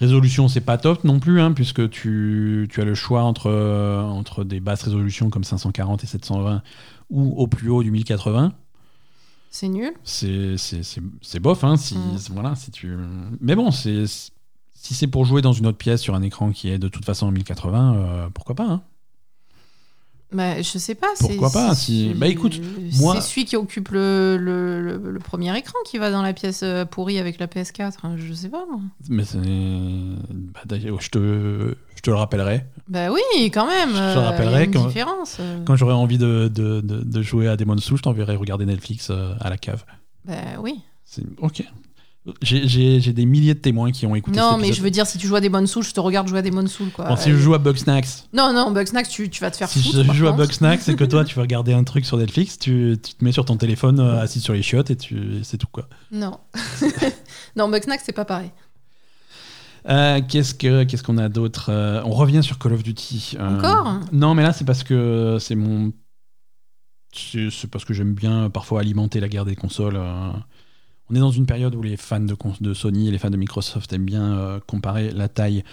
Résolution, 0.00 0.46
c'est 0.46 0.60
pas 0.60 0.78
top 0.78 1.02
non 1.02 1.18
plus, 1.18 1.40
hein, 1.40 1.50
puisque 1.52 1.90
tu, 1.90 2.68
tu 2.70 2.80
as 2.80 2.84
le 2.84 2.94
choix 2.94 3.22
entre, 3.24 3.50
euh, 3.50 4.00
entre 4.02 4.44
des 4.44 4.60
basses 4.60 4.82
résolutions 4.84 5.30
comme 5.30 5.42
540 5.44 6.04
et 6.04 6.06
720 6.06 6.62
ou 7.10 7.32
au 7.36 7.46
plus 7.48 7.70
haut 7.70 7.82
du 7.82 7.90
1080. 7.90 8.52
C'est 9.50 9.68
nul. 9.68 9.92
C'est 10.04 11.40
bof, 11.40 11.64
hein, 11.64 11.76
si, 11.76 11.96
Mm. 11.96 12.18
voilà, 12.32 12.54
si 12.54 12.70
tu... 12.70 12.94
Mais 13.40 13.56
bon, 13.56 13.70
c'est 13.70 14.04
si 14.06 14.94
c'est 14.94 15.08
pour 15.08 15.24
jouer 15.24 15.42
dans 15.42 15.52
une 15.52 15.66
autre 15.66 15.78
pièce 15.78 16.00
sur 16.00 16.14
un 16.14 16.22
écran 16.22 16.52
qui 16.52 16.68
est 16.68 16.78
de 16.78 16.86
toute 16.86 17.04
façon 17.04 17.26
en 17.26 17.30
1080, 17.32 17.94
euh, 17.96 18.28
pourquoi 18.32 18.54
pas 18.54 18.64
hein. 18.64 18.82
Bah, 20.30 20.60
je 20.60 20.76
sais 20.76 20.94
pas. 20.94 21.06
Pourquoi 21.18 21.50
pas, 21.50 21.74
si- 21.74 22.12
bah, 22.14 22.26
écoute, 22.26 22.60
moi- 23.00 23.14
C'est 23.14 23.28
celui 23.30 23.44
qui 23.46 23.56
occupe 23.56 23.88
le, 23.88 24.36
le, 24.36 24.82
le- 24.82 25.10
le 25.10 25.18
premier 25.20 25.56
écran 25.56 25.78
qui 25.86 25.96
va 25.96 26.10
dans 26.10 26.20
la 26.20 26.34
pièce 26.34 26.60
euh, 26.62 26.84
pourrie 26.84 27.18
avec 27.18 27.38
la 27.38 27.46
PS4. 27.46 27.92
hein, 28.02 28.14
Je 28.18 28.34
sais 28.34 28.50
pas, 28.50 28.66
moi. 28.70 28.80
Mais 29.08 29.24
c'est... 29.24 29.38
bah, 29.38 30.60
d'ailleurs, 30.66 31.00
je 31.00 31.08
te, 31.08 31.74
je 31.96 32.02
te 32.02 32.10
le 32.10 32.16
rappellerai. 32.16 32.66
Bah 32.88 33.10
oui, 33.10 33.22
quand 33.50 33.66
même. 33.66 33.90
Je 33.90 33.94
te 33.94 34.00
euh, 34.00 34.12
il 34.12 34.16
y 34.16 34.18
a 34.18 34.30
rappellerai 34.30 34.64
une 34.66 34.72
quand- 34.72 34.86
différence. 34.86 35.36
euh. 35.40 35.64
Quand 35.64 35.76
j'aurai 35.76 35.94
envie 35.94 36.18
de, 36.18 36.50
de, 36.54 36.80
de, 36.82 37.02
de 37.02 37.22
jouer 37.22 37.48
à 37.48 37.56
Demon's 37.56 37.82
Souls, 37.82 37.96
je 37.96 38.02
t'enverrai 38.02 38.36
regarder 38.36 38.66
Netflix 38.66 39.08
euh, 39.10 39.32
à 39.40 39.48
la 39.48 39.56
cave. 39.56 39.84
Bah 40.26 40.34
oui. 40.60 40.80
Ok. 41.40 41.64
J'ai- 42.42 43.00
des 43.12 43.24
milliers 43.24 43.54
de 43.54 43.58
témoins 43.60 43.90
qui 43.90 44.04
ont 44.04 44.14
écouté 44.14 44.36
Non, 44.38 44.58
mais 44.58 44.72
je 44.74 44.82
veux 44.82 44.90
dire, 44.90 45.06
si 45.06 45.16
tu 45.16 45.26
joues 45.26 45.36
à 45.36 45.40
des 45.40 45.48
bonnes 45.48 45.66
souls, 45.66 45.84
je 45.84 45.92
te 45.94 46.00
regarde 46.00 46.28
jouer 46.28 46.40
à 46.40 46.42
des 46.42 46.50
bonnes 46.50 46.68
souls, 46.68 46.90
quoi. 46.90 47.06
Bon, 47.06 47.16
si 47.16 47.30
je 47.30 47.36
joue 47.36 47.54
à 47.54 47.58
Bugsnax, 47.58 48.28
Non, 48.34 48.52
non, 48.52 48.70
Bugsnax, 48.70 49.08
tu, 49.08 49.30
tu 49.30 49.40
vas 49.40 49.50
te 49.50 49.56
faire 49.56 49.68
si 49.68 49.82
foutre. 49.82 50.04
je 50.04 50.12
joue 50.12 50.28
à. 50.28 50.32
Bugsnax 50.32 50.88
et 50.88 50.96
que 50.96 51.04
toi 51.04 51.24
tu 51.26 51.36
veux 51.36 51.40
regarder 51.42 51.72
un 51.72 51.84
truc 51.84 52.04
sur 52.04 52.18
Netflix, 52.18 52.58
tu, 52.58 52.96
tu 53.02 53.14
te 53.14 53.24
mets 53.24 53.32
sur 53.32 53.46
ton 53.46 53.56
téléphone 53.56 53.98
euh, 54.00 54.20
assis 54.20 54.40
sur 54.40 54.52
les 54.52 54.60
chiottes 54.62 54.90
et 54.90 54.96
tu 54.96 55.38
c'est 55.42 55.56
tout 55.56 55.68
quoi. 55.72 55.88
Non. 56.12 56.38
non, 57.56 57.68
Bugsnax, 57.70 58.02
c'est 58.04 58.12
pas 58.12 58.26
pareil. 58.26 58.50
Euh, 59.88 60.20
qu'est-ce 60.28 60.54
que 60.54 60.84
qu'est-ce 60.84 61.02
qu'on 61.02 61.16
a 61.16 61.30
d'autre 61.30 61.70
Euh, 61.70 62.02
On 62.04 62.10
revient 62.10 62.42
sur 62.42 62.58
Call 62.58 62.74
of 62.74 62.82
Duty. 62.82 63.36
Encore? 63.40 64.00
Non, 64.12 64.34
mais 64.34 64.42
là 64.42 64.52
c'est 64.52 64.64
parce 64.66 64.84
que 64.84 65.38
c'est 65.40 65.54
mon 65.54 65.92
c'est 67.14 67.48
c'est 67.50 67.70
parce 67.70 67.86
que 67.86 67.94
j'aime 67.94 68.12
bien 68.12 68.50
parfois 68.50 68.80
alimenter 68.80 69.18
la 69.20 69.28
guerre 69.28 69.46
des 69.46 69.56
consoles. 69.56 69.98
On 71.10 71.14
est 71.14 71.20
dans 71.20 71.30
une 71.30 71.46
période 71.46 71.74
où 71.74 71.82
les 71.82 71.96
fans 71.96 72.20
de, 72.20 72.74
Sony 72.74 73.08
et 73.08 73.10
les 73.10 73.18
fans 73.18 73.30
de 73.30 73.36
Microsoft 73.36 73.92
aiment 73.92 74.04
bien 74.04 74.38
euh, 74.38 74.60
comparer 74.66 75.10
la 75.10 75.28
taille 75.28 75.64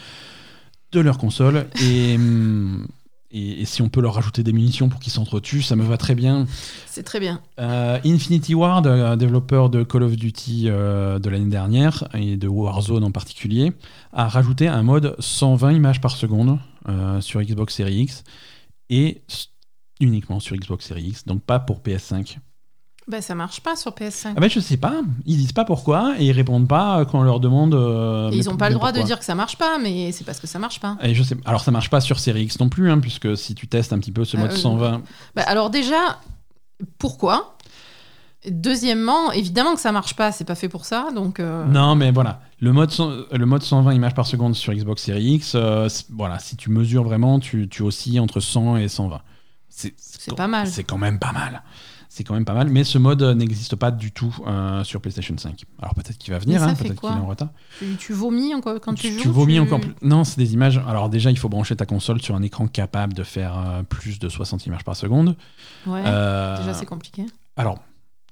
de 0.91 0.99
leurs 1.01 1.17
consoles. 1.17 1.67
Et, 1.81 2.15
hum, 2.15 2.87
et, 3.31 3.61
et 3.61 3.65
si 3.65 3.81
on 3.81 3.89
peut 3.89 3.99
leur 3.99 4.13
rajouter 4.13 4.43
des 4.43 4.53
munitions 4.53 4.87
pour 4.87 5.01
qu'ils 5.01 5.11
s'entretuent, 5.11 5.61
ça 5.61 5.75
me 5.75 5.83
va 5.83 5.97
très 5.97 6.15
bien. 6.15 6.45
C'est 6.85 7.03
très 7.03 7.19
bien. 7.19 7.41
Euh, 7.59 7.99
Infinity 8.05 8.55
Ward, 8.55 8.87
euh, 8.87 9.17
développeur 9.17 9.69
de 9.69 9.83
Call 9.83 10.03
of 10.03 10.15
Duty 10.15 10.65
de 10.65 11.29
l'année 11.29 11.49
dernière 11.49 12.07
et 12.13 12.37
de 12.37 12.47
Warzone 12.47 13.03
en 13.03 13.11
particulier, 13.11 13.73
a 14.13 14.29
rajouté 14.29 14.69
un 14.69 14.83
mode 14.83 15.15
120 15.19 15.73
images 15.73 15.99
par 15.99 16.11
seconde 16.11 16.59
sur 17.19 17.41
Xbox 17.41 17.73
Series 17.73 18.01
X 18.01 18.23
et 18.91 19.23
uniquement 19.99 20.39
sur 20.39 20.55
Xbox 20.55 20.85
Series 20.85 21.07
X, 21.07 21.25
donc 21.25 21.41
pas 21.41 21.59
pour 21.59 21.79
PS5. 21.79 22.37
Bah, 23.07 23.21
ça 23.21 23.35
marche 23.35 23.61
pas 23.61 23.75
sur 23.75 23.91
PS5. 23.91 24.33
Ah 24.35 24.39
ben 24.39 24.49
je 24.49 24.59
sais 24.59 24.77
pas, 24.77 25.01
ils 25.27 25.37
disent 25.37 25.51
pas 25.51 25.63
pourquoi 25.63 26.15
et 26.17 26.25
ils 26.25 26.31
répondent 26.31 26.67
pas 26.67 26.99
euh, 27.01 27.05
quand 27.05 27.19
on 27.19 27.23
leur 27.23 27.39
demande. 27.39 27.75
euh, 27.75 28.31
ils 28.33 28.49
ont 28.49 28.57
pas 28.57 28.69
le 28.69 28.75
droit 28.75 28.91
de 28.91 29.01
dire 29.03 29.19
que 29.19 29.25
ça 29.25 29.35
marche 29.35 29.57
pas, 29.57 29.77
mais 29.77 30.11
c'est 30.11 30.23
parce 30.23 30.39
que 30.39 30.47
ça 30.47 30.57
marche 30.57 30.79
pas. 30.79 30.97
Et 31.03 31.13
je 31.13 31.21
sais, 31.21 31.37
alors 31.45 31.61
ça 31.61 31.69
marche 31.69 31.91
pas 31.91 32.01
sur 32.01 32.17
Series 32.19 32.43
X 32.45 32.59
non 32.59 32.67
plus, 32.69 32.89
hein, 32.89 32.99
puisque 32.99 33.37
si 33.37 33.53
tu 33.53 33.67
testes 33.67 33.93
un 33.93 33.99
petit 33.99 34.11
peu 34.11 34.25
ce 34.25 34.37
Euh, 34.37 34.39
mode 34.39 34.51
euh, 34.53 34.55
120, 34.57 35.01
Bah, 35.35 35.43
alors 35.45 35.69
déjà, 35.69 36.17
pourquoi? 36.97 37.51
Deuxièmement, 38.49 39.31
évidemment 39.31 39.73
que 39.73 39.81
ça 39.81 39.91
marche 39.91 40.15
pas, 40.15 40.31
c'est 40.31 40.43
pas 40.43 40.53
fait 40.55 40.69
pour 40.69 40.85
ça, 40.85 41.09
donc. 41.13 41.39
euh, 41.39 41.65
Non, 41.65 41.95
mais 41.95 42.11
voilà, 42.11 42.41
le 42.59 42.73
mode, 42.73 42.91
le 43.31 43.45
mode 43.45 43.63
120 43.63 43.93
images 43.93 44.13
par 44.13 44.27
seconde 44.27 44.55
sur 44.55 44.71
Xbox 44.73 45.01
Series 45.03 45.33
X, 45.35 45.53
euh, 45.55 45.87
voilà, 46.11 46.37
si 46.39 46.55
tu 46.55 46.69
mesures 46.69 47.03
vraiment, 47.03 47.39
tu, 47.39 47.67
tu 47.69 47.81
oscilles 47.81 48.19
entre 48.19 48.39
100 48.39 48.77
et 48.77 48.87
120. 48.87 49.19
C'est 49.69 49.93
C'est 49.97 50.35
pas 50.35 50.47
mal. 50.47 50.67
C'est 50.67 50.83
quand 50.83 50.97
même 50.99 51.17
pas 51.19 51.31
mal. 51.31 51.63
C'est 52.15 52.23
quand 52.23 52.33
même 52.33 52.45
pas 52.45 52.53
mal, 52.53 52.69
mais 52.69 52.85
ce 52.85 52.97
mode 52.97 53.21
euh, 53.23 53.33
n'existe 53.33 53.75
pas 53.75 53.91
du 53.91 54.13
tout 54.13 54.33
euh, 54.47 54.85
sur 54.85 55.01
PlayStation 55.01 55.35
5. 55.37 55.65
Alors 55.81 55.93
peut-être 55.95 56.17
qu'il 56.17 56.31
va 56.31 56.39
venir, 56.39 56.63
hein, 56.63 56.73
peut-être 56.73 57.01
qu'il 57.01 57.09
est 57.09 57.11
en 57.11 57.25
retard. 57.25 57.49
Tu, 57.77 57.97
tu 57.97 58.13
vomis 58.13 58.55
encore 58.55 58.79
quand 58.79 58.93
tu, 58.93 59.11
joues 59.11 59.19
tu 59.19 59.27
vomis 59.27 59.59
encore 59.59 59.81
plus. 59.81 59.93
Non, 60.01 60.23
c'est 60.23 60.37
des 60.37 60.53
images. 60.53 60.81
Alors 60.87 61.09
déjà, 61.09 61.29
il 61.29 61.37
faut 61.37 61.49
brancher 61.49 61.75
ta 61.75 61.85
console 61.85 62.21
sur 62.21 62.33
un 62.33 62.41
écran 62.41 62.67
capable 62.67 63.11
de 63.13 63.23
faire 63.23 63.57
euh, 63.57 63.83
plus 63.83 64.17
de 64.17 64.29
60 64.29 64.65
images 64.65 64.85
par 64.85 64.95
seconde. 64.95 65.35
Ouais, 65.85 66.03
Euh, 66.05 66.57
déjà 66.57 66.73
c'est 66.73 66.85
compliqué. 66.85 67.25
alors, 67.57 67.79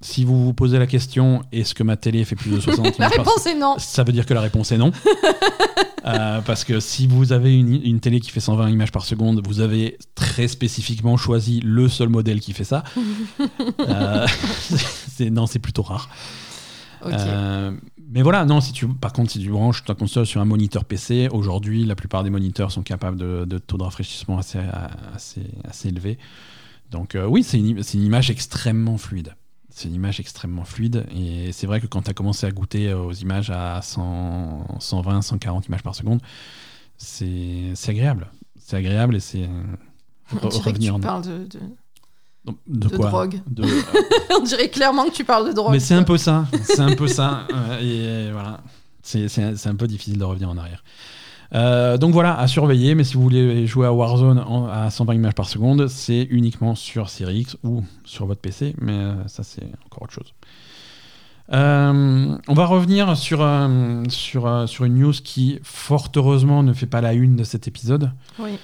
si 0.00 0.24
vous 0.24 0.42
vous 0.46 0.54
posez 0.54 0.78
la 0.78 0.86
question, 0.86 1.42
est-ce 1.52 1.74
que 1.74 1.82
ma 1.82 1.98
télé 1.98 2.24
fait 2.24 2.36
plus 2.36 2.52
de 2.52 2.60
60 2.60 2.78
La 2.98 3.08
images 3.08 3.10
par 3.10 3.10
seconde 3.10 3.26
réponse 3.26 3.46
est 3.46 3.54
non. 3.58 3.74
Ça 3.76 4.02
veut 4.02 4.12
dire 4.12 4.24
que 4.24 4.32
la 4.32 4.40
réponse 4.40 4.72
est 4.72 4.78
non. 4.78 4.92
Euh, 6.06 6.40
parce 6.42 6.64
que 6.64 6.80
si 6.80 7.06
vous 7.06 7.32
avez 7.32 7.56
une, 7.58 7.80
une 7.82 8.00
télé 8.00 8.20
qui 8.20 8.30
fait 8.30 8.40
120 8.40 8.68
images 8.70 8.92
par 8.92 9.04
seconde, 9.04 9.40
vous 9.46 9.60
avez 9.60 9.96
très 10.14 10.48
spécifiquement 10.48 11.16
choisi 11.16 11.60
le 11.60 11.88
seul 11.88 12.08
modèle 12.10 12.40
qui 12.40 12.52
fait 12.52 12.64
ça. 12.64 12.84
Euh, 13.88 14.26
c'est- 15.08 15.30
non, 15.30 15.46
c'est 15.46 15.58
plutôt 15.58 15.82
rare. 15.82 16.08
Euh, 17.06 17.70
mais 18.10 18.22
voilà, 18.22 18.44
non, 18.44 18.60
si 18.60 18.72
tu, 18.72 18.86
par 18.88 19.12
contre, 19.12 19.30
si 19.30 19.38
tu 19.40 19.50
branches 19.50 19.84
ta 19.84 19.94
console 19.94 20.26
sur 20.26 20.40
un 20.40 20.44
moniteur 20.44 20.84
PC, 20.84 21.28
aujourd'hui, 21.30 21.84
la 21.84 21.94
plupart 21.94 22.24
des 22.24 22.30
moniteurs 22.30 22.72
sont 22.72 22.82
capables 22.82 23.18
de, 23.18 23.44
de 23.44 23.58
taux 23.58 23.76
de 23.76 23.82
rafraîchissement 23.82 24.38
assez, 24.38 24.58
assez, 25.14 25.42
assez 25.68 25.88
élevé. 25.88 26.18
Donc 26.90 27.16
oui, 27.28 27.42
c'est 27.42 27.58
une, 27.58 27.82
c'est 27.82 27.98
une 27.98 28.04
image 28.04 28.30
extrêmement 28.30 28.96
fluide. 28.98 29.34
C'est 29.76 29.88
une 29.88 29.94
image 29.94 30.20
extrêmement 30.20 30.64
fluide. 30.64 31.04
Et 31.16 31.50
c'est 31.50 31.66
vrai 31.66 31.80
que 31.80 31.86
quand 31.88 32.02
tu 32.02 32.10
as 32.10 32.14
commencé 32.14 32.46
à 32.46 32.50
goûter 32.52 32.94
aux 32.94 33.12
images 33.12 33.50
à 33.50 33.82
100, 33.82 34.76
120, 34.78 35.20
140 35.22 35.66
images 35.66 35.82
par 35.82 35.96
seconde, 35.96 36.20
c'est 36.96 37.72
agréable. 37.88 38.30
C'est 38.58 38.76
agréable 38.76 39.16
et 39.16 39.20
c'est... 39.20 39.48
Dirait 40.50 40.72
que 40.72 40.78
tu 40.78 40.90
en- 40.90 41.00
parles 41.00 41.24
de, 41.24 41.38
de- 41.46 41.60
de, 42.68 42.88
de 42.88 42.96
quoi 42.96 43.10
drogue. 43.10 43.40
De- 43.48 43.64
On 44.38 44.42
dirait 44.42 44.68
clairement 44.70 45.06
que 45.06 45.10
tu 45.12 45.24
parles 45.24 45.48
de 45.48 45.52
drogue. 45.52 45.72
mais 45.72 45.80
c'est 45.80 45.94
un 45.94 46.02
peu 46.04 46.16
ça, 46.18 46.46
c'est 46.62 46.80
un 46.80 46.94
peu 46.94 47.08
ça. 47.08 47.46
euh, 47.54 48.28
et 48.28 48.32
voilà, 48.32 48.60
c'est 49.02 49.28
c'est 49.28 49.42
un, 49.42 49.56
c'est 49.56 49.68
un 49.68 49.74
peu 49.76 49.86
difficile 49.86 50.18
de 50.18 50.24
revenir 50.24 50.48
en 50.50 50.56
arrière. 50.56 50.82
Euh, 51.54 51.96
donc 51.98 52.12
voilà, 52.12 52.36
à 52.38 52.46
surveiller, 52.48 52.94
mais 52.96 53.04
si 53.04 53.14
vous 53.14 53.22
voulez 53.22 53.66
jouer 53.66 53.86
à 53.86 53.92
Warzone 53.92 54.38
en- 54.40 54.66
à 54.66 54.90
120 54.90 55.14
images 55.14 55.34
par 55.34 55.48
seconde, 55.48 55.86
c'est 55.88 56.26
uniquement 56.30 56.74
sur 56.74 57.08
Series 57.08 57.40
X 57.40 57.56
ou 57.62 57.82
sur 58.04 58.26
votre 58.26 58.40
PC, 58.40 58.74
mais 58.80 58.92
euh, 58.92 59.14
ça 59.28 59.42
c'est 59.44 59.62
encore 59.86 60.02
autre 60.02 60.12
chose. 60.12 60.32
Euh, 61.52 62.36
on 62.48 62.54
va 62.54 62.64
revenir 62.64 63.16
sur, 63.18 63.46
sur, 64.08 64.68
sur 64.68 64.84
une 64.86 64.94
news 64.98 65.12
qui, 65.12 65.58
fort 65.62 66.08
heureusement, 66.16 66.62
ne 66.62 66.72
fait 66.72 66.86
pas 66.86 67.02
la 67.02 67.12
une 67.12 67.36
de 67.36 67.44
cet 67.44 67.68
épisode. 67.68 68.10
Oui. 68.38 68.58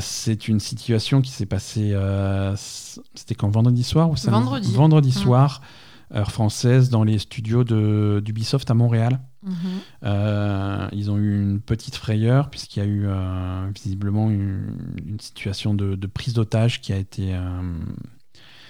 C'est 0.00 0.46
une 0.48 0.60
situation 0.60 1.20
qui 1.20 1.32
s'est 1.32 1.46
passée. 1.46 1.94
C'était 3.14 3.34
quand 3.34 3.48
vendredi 3.50 3.82
soir 3.82 4.08
ou 4.08 4.14
Vendredi. 4.26 4.72
Vendredi 4.72 5.08
Mm. 5.08 5.12
soir, 5.22 5.60
française, 6.24 6.90
dans 6.90 7.04
les 7.04 7.18
studios 7.18 7.64
de- 7.64 8.20
d'Ubisoft 8.24 8.70
à 8.70 8.74
Montréal. 8.74 9.20
Mhm. 9.44 9.52
Euh, 10.04 10.88
ils 10.92 11.10
ont 11.10 11.18
eu 11.18 11.34
une 11.42 11.60
petite 11.60 11.96
frayeur 11.96 12.48
puisqu'il 12.50 12.80
y 12.80 12.82
a 12.82 12.86
eu 12.86 13.04
euh, 13.06 13.66
visiblement 13.74 14.30
une, 14.30 14.76
une 15.06 15.18
situation 15.20 15.74
de, 15.74 15.94
de 15.96 16.06
prise 16.06 16.34
d'otage 16.34 16.80
qui 16.80 16.92
a 16.92 16.96
été 16.96 17.34
euh, 17.34 17.40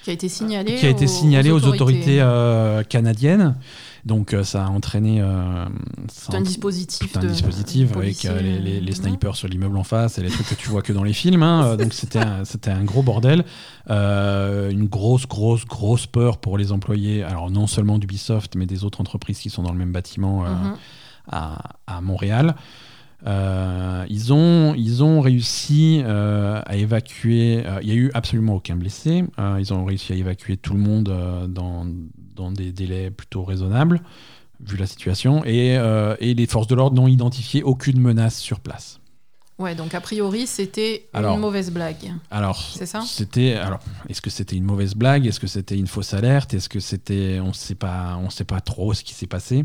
Qui 0.02 0.10
a 0.10 0.12
été 0.14 0.28
signalé. 0.28 0.77
qui 0.77 0.86
a 0.86 0.90
été 0.90 1.05
aux- 1.05 1.09
signalée 1.09 1.51
aux, 1.51 1.64
autorités, 1.66 2.23
autorités. 2.23 2.89
canadiennes. 2.89 3.56
Donc 4.05 4.35
euh, 4.35 4.43
ça 4.43 4.65
a 4.66 4.69
entraîné 4.69 5.20
euh, 5.23 5.65
ça 6.11 6.37
un 6.37 6.41
dispositif. 6.41 7.12
tout 7.12 7.19
un 7.20 7.24
dispositif 7.24 7.93
de 7.93 7.99
avec 7.99 8.24
euh, 8.24 8.41
les, 8.43 8.59
les- 8.59 8.81
les 8.81 8.93
euh, 8.93 8.95
snipers 8.95 9.37
sur 9.37 9.47
l'immeuble 9.47 9.77
en 9.77 9.85
face 9.85 10.19
et 10.19 10.23
les 10.23 10.29
trucs 10.31 10.49
que 10.49 10.55
tu 10.57 10.69
vois 10.69 10.83
que 10.83 10.93
dans 10.93 11.05
les 11.05 11.12
films. 11.23 11.43
hein. 11.45 11.65
Euh, 11.66 11.77
Donc 11.77 11.93
c'était 11.95 12.19
un, 12.19 12.45
c'était 12.45 12.70
un 12.70 12.83
gros 12.83 13.03
bordel. 13.03 13.45
Euh, 13.91 14.70
une 14.70 14.87
grosse, 14.87 15.27
grosse, 15.29 15.65
grosse 15.66 16.07
peur 16.07 16.39
pour 16.39 16.59
les 16.59 16.73
employés. 16.73 17.23
Alors 17.23 17.51
non 17.51 17.66
seulement 17.69 17.99
d'Ubisoft, 17.99 18.57
mais 18.57 18.66
des 18.66 18.83
autres 18.85 19.01
entreprises 19.01 19.39
qui 19.39 19.51
sont 19.51 19.62
dans 19.62 19.73
le 19.73 19.79
même 19.79 19.93
bâtiment 19.93 20.45
euh, 20.45 20.49
Mhm. 20.49 20.74
à, 21.31 21.59
à 21.87 22.01
Montréal. 22.01 22.57
Euh, 23.24 24.05
ils, 24.09 24.33
ont, 24.33 24.74
ils 24.74 25.05
ont 25.05 25.20
réussi 25.20 26.03
euh, 26.05 26.61
à 26.66 26.74
évacuer. 26.77 27.62
euh, 27.65 27.79
Il 27.83 27.87
n'y 27.87 27.93
a 27.93 27.97
eu 27.97 28.11
absolument 28.15 28.55
aucun 28.57 28.74
blessé. 28.74 29.23
Euh, 29.39 29.59
ils 29.61 29.73
ont 29.73 29.85
réussi 29.85 30.12
à 30.12 30.16
évacuer 30.16 30.57
tout 30.57 30.74
le 30.74 30.81
monde 30.81 31.09
euh, 31.09 31.47
dans, 31.47 31.87
dans 32.35 32.51
des 32.51 32.73
délais 32.73 33.11
plutôt 33.11 33.45
raisonnables, 33.45 34.01
vu 34.61 34.77
la 34.77 34.87
situation. 34.87 35.45
Et, 35.45 35.77
euh, 35.79 36.17
et 36.21 36.35
les 36.35 36.47
forces 36.47 36.67
de 36.67 36.75
l'ordre 36.75 36.97
n'ont 36.97 37.09
identifié 37.09 37.63
aucune 37.63 38.01
menace 38.01 38.39
sur 38.39 38.61
place. 38.61 38.99
Ouais, 39.59 39.75
donc 39.77 39.95
a 39.95 40.01
priori, 40.01 40.47
c'était 40.47 41.09
une 41.15 41.39
mauvaise 41.39 41.71
blague. 41.71 42.13
Alors, 42.31 42.61
C'est 42.75 42.87
ça? 42.87 43.03
c'était. 43.07 43.53
Alors, 43.55 43.79
est-ce 44.09 44.21
que 44.21 44.31
c'était 44.31 44.57
une 44.57 44.65
mauvaise 44.65 44.95
blague? 44.95 45.27
Est-ce 45.27 45.39
que 45.39 45.47
c'était 45.47 45.77
une 45.77 45.87
fausse 45.87 46.15
alerte? 46.15 46.55
Est-ce 46.55 46.69
que 46.69 46.81
c'était. 46.81 47.39
On 47.41 47.49
ne 47.49 47.53
sait 47.53 47.77
pas. 47.77 48.19
On 48.21 48.31
sait 48.31 48.45
pas 48.45 48.61
trop 48.61 48.93
ce 48.95 49.05
qui 49.05 49.15
s'est 49.15 49.27
passé. 49.29 49.65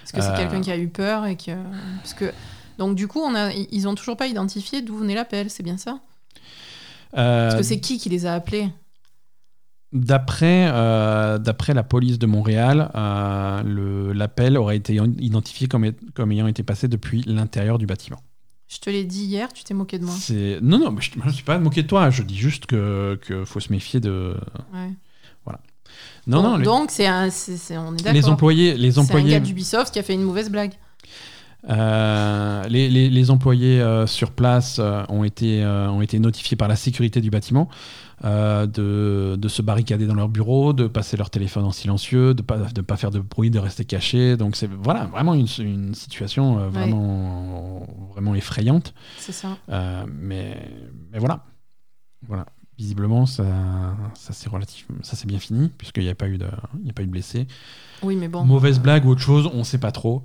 Parce 0.00 0.12
que 0.12 0.20
c'est 0.22 0.28
Euh, 0.34 0.36
quelqu'un 0.36 0.60
qui 0.62 0.70
a 0.72 0.76
eu 0.78 0.88
peur 0.88 1.26
et 1.26 1.36
que. 1.36 1.52
Parce 1.98 2.14
que. 2.14 2.32
Donc, 2.78 2.96
du 2.96 3.06
coup, 3.06 3.20
on 3.20 3.34
a... 3.36 3.52
ils 3.52 3.86
ont 3.86 3.94
toujours 3.94 4.16
pas 4.16 4.26
identifié 4.26 4.82
d'où 4.82 4.96
venait 4.96 5.14
l'appel, 5.14 5.48
c'est 5.48 5.62
bien 5.62 5.76
ça? 5.76 6.00
Euh, 7.16 7.48
Parce 7.48 7.60
que 7.60 7.62
c'est 7.62 7.78
qui 7.80 7.98
qui 7.98 8.08
les 8.08 8.26
a 8.26 8.34
appelés? 8.34 8.68
D'après 9.92 10.68
euh, 10.72 11.38
la 11.74 11.82
police 11.82 12.18
de 12.18 12.26
Montréal, 12.26 12.90
euh, 12.94 14.12
l'appel 14.14 14.56
aurait 14.58 14.76
été 14.76 14.94
identifié 14.94 15.68
comme, 15.68 15.84
ayant 16.32 16.46
été 16.48 16.62
passé 16.62 16.88
depuis 16.88 17.22
l'intérieur 17.26 17.78
du 17.78 17.86
bâtiment. 17.86 18.20
Je 18.68 18.78
te 18.78 18.90
l'ai 18.90 19.04
dit 19.04 19.24
hier, 19.24 19.52
tu 19.52 19.62
t'es 19.62 19.74
moqué 19.74 19.98
de 19.98 20.04
moi. 20.04 20.14
Non 20.60 20.78
non, 20.78 20.90
mais 20.90 21.00
je 21.00 21.10
ne 21.24 21.30
suis 21.32 21.44
pas 21.44 21.58
moqué 21.58 21.82
de 21.84 21.86
toi. 21.86 22.10
Je 22.10 22.24
dis 22.24 22.36
juste 22.36 22.66
que, 22.66 23.18
que 23.22 23.44
faut 23.44 23.60
se 23.60 23.72
méfier 23.72 24.00
de. 24.00 24.34
Ouais. 24.74 24.90
Non 26.26 26.42
Bon, 26.42 26.48
non. 26.50 26.56
les- 26.56 26.64
Donc, 26.64 26.90
c'est 26.90 27.08
on 27.08 27.94
est 27.94 27.98
d'accord. 27.98 28.12
les 28.12 28.28
employés 28.28 28.76
les 28.76 28.90
C'est 28.92 28.98
un 28.98 29.02
employés 29.04 29.30
gars 29.30 29.40
d'Ubisoft 29.40 29.92
qui 29.92 30.00
a 30.00 30.02
fait 30.02 30.14
une 30.14 30.24
mauvaise 30.24 30.50
blague. 30.50 30.72
euh, 31.68 32.64
les, 32.68 32.88
les- 32.88 33.08
les 33.08 33.30
employés 33.30 33.80
euh, 33.80 34.06
sur 34.06 34.32
place 34.32 34.78
euh, 34.80 35.02
ont 35.08 35.24
été 35.24 35.64
ont 35.64 36.00
été 36.02 36.18
notifiés 36.18 36.56
par 36.56 36.68
la 36.68 36.76
sécurité 36.76 37.20
du 37.20 37.30
bâtiment 37.30 37.68
euh, 38.24 38.66
de, 38.66 39.36
de 39.38 39.48
se 39.48 39.60
barricader 39.60 40.06
dans 40.06 40.14
leur 40.14 40.28
bureau, 40.28 40.72
de 40.72 40.86
passer 40.86 41.16
leur 41.18 41.28
téléphone 41.28 41.64
en 41.64 41.70
silencieux, 41.72 42.32
de 42.32 42.40
pas 42.42 42.56
de 42.56 42.80
pas 42.80 42.96
faire 42.96 43.10
de 43.10 43.20
bruit, 43.20 43.50
de 43.50 43.58
rester 43.58 43.84
cachés. 43.84 44.36
Donc 44.38 44.56
c'est 44.56 44.70
voilà 44.70 45.04
vraiment 45.06 45.34
une, 45.34 45.46
une 45.58 45.94
situation 45.94 46.58
euh, 46.58 46.68
vraiment 46.68 47.86
vraiment 48.12 48.34
effrayante. 48.34 48.94
C'est 49.18 49.32
ça. 49.32 49.58
Euh, 49.68 50.04
mais 50.08 50.70
mais 51.12 51.18
voilà 51.18 51.44
voilà 52.26 52.46
visiblement 52.78 53.26
ça 53.26 53.44
ça 54.14 54.32
c'est 54.32 54.48
relatif 54.48 54.86
ça 55.02 55.16
c'est 55.16 55.26
bien 55.26 55.38
fini 55.38 55.70
puisqu'il 55.76 56.04
n'y 56.04 56.10
a 56.10 56.14
pas 56.14 56.28
eu 56.28 56.38
de 56.38 56.46
y 56.84 56.90
a 56.90 56.92
pas 56.94 57.02
eu 57.02 57.06
de 57.06 57.10
blessés. 57.12 57.46
Oui, 58.02 58.16
mais 58.16 58.28
bon. 58.28 58.44
Mauvaise 58.44 58.80
blague 58.80 59.04
ou 59.04 59.10
autre 59.10 59.20
chose, 59.20 59.50
on 59.52 59.62
sait 59.62 59.78
pas 59.78 59.92
trop. 59.92 60.22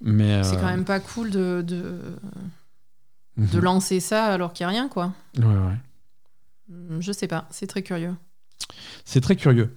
Mais 0.00 0.42
C'est 0.44 0.56
quand 0.56 0.66
même 0.66 0.84
pas 0.84 1.00
cool 1.00 1.30
de, 1.30 1.64
de, 1.66 1.98
mhm. 3.36 3.48
de 3.48 3.58
lancer 3.58 4.00
ça 4.00 4.26
alors 4.26 4.52
qu'il 4.52 4.66
n'y 4.66 4.72
a 4.72 4.76
rien, 4.76 4.88
quoi. 4.88 5.12
Ouais, 5.38 5.44
ouais. 5.44 5.78
Hmm, 6.68 7.00
Je 7.00 7.12
sais 7.12 7.26
pas, 7.28 7.46
c'est 7.50 7.66
très 7.66 7.82
curieux. 7.82 8.14
C'est 9.04 9.20
très 9.20 9.36
curieux. 9.36 9.74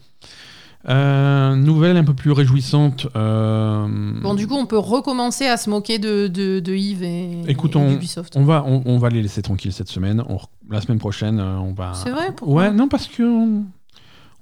Euh, 0.88 1.56
nouvelle 1.56 1.98
un 1.98 2.04
peu 2.04 2.14
plus 2.14 2.32
réjouissante. 2.32 3.08
euh, 3.16 3.88
Bon, 4.22 4.36
du 4.36 4.48
coup, 4.48 4.56
on 4.56 4.66
peut 4.68 4.78
recommencer 4.78 5.46
à 5.48 5.58
se 5.58 5.70
moquer 5.70 6.00
de, 6.00 6.28
de, 6.28 6.60
de 6.60 6.74
Yves 6.74 7.04
et, 7.04 7.42
Écoute, 7.48 7.76
et 7.76 7.78
on- 7.80 7.90
d'Ubisoft. 7.92 8.38
on 8.38 8.46
va, 8.46 8.64
on, 8.66 8.84
on 8.86 8.98
va 8.98 9.10
les 9.10 9.22
laisser 9.22 9.42
tranquilles 9.42 9.74
cette 9.74 9.90
semaine. 9.90 10.24
On 10.30 10.38
la 10.70 10.80
semaine 10.80 11.00
prochaine, 11.00 11.40
euh, 11.40 11.58
on 11.58 11.74
va. 11.74 11.94
C'est 11.94 12.12
vrai, 12.12 12.32
pourquoi 12.34 12.56
Ouais, 12.68 12.72
non, 12.72 12.88
parce 12.88 13.08
que 13.08 13.24
on, 13.24 13.66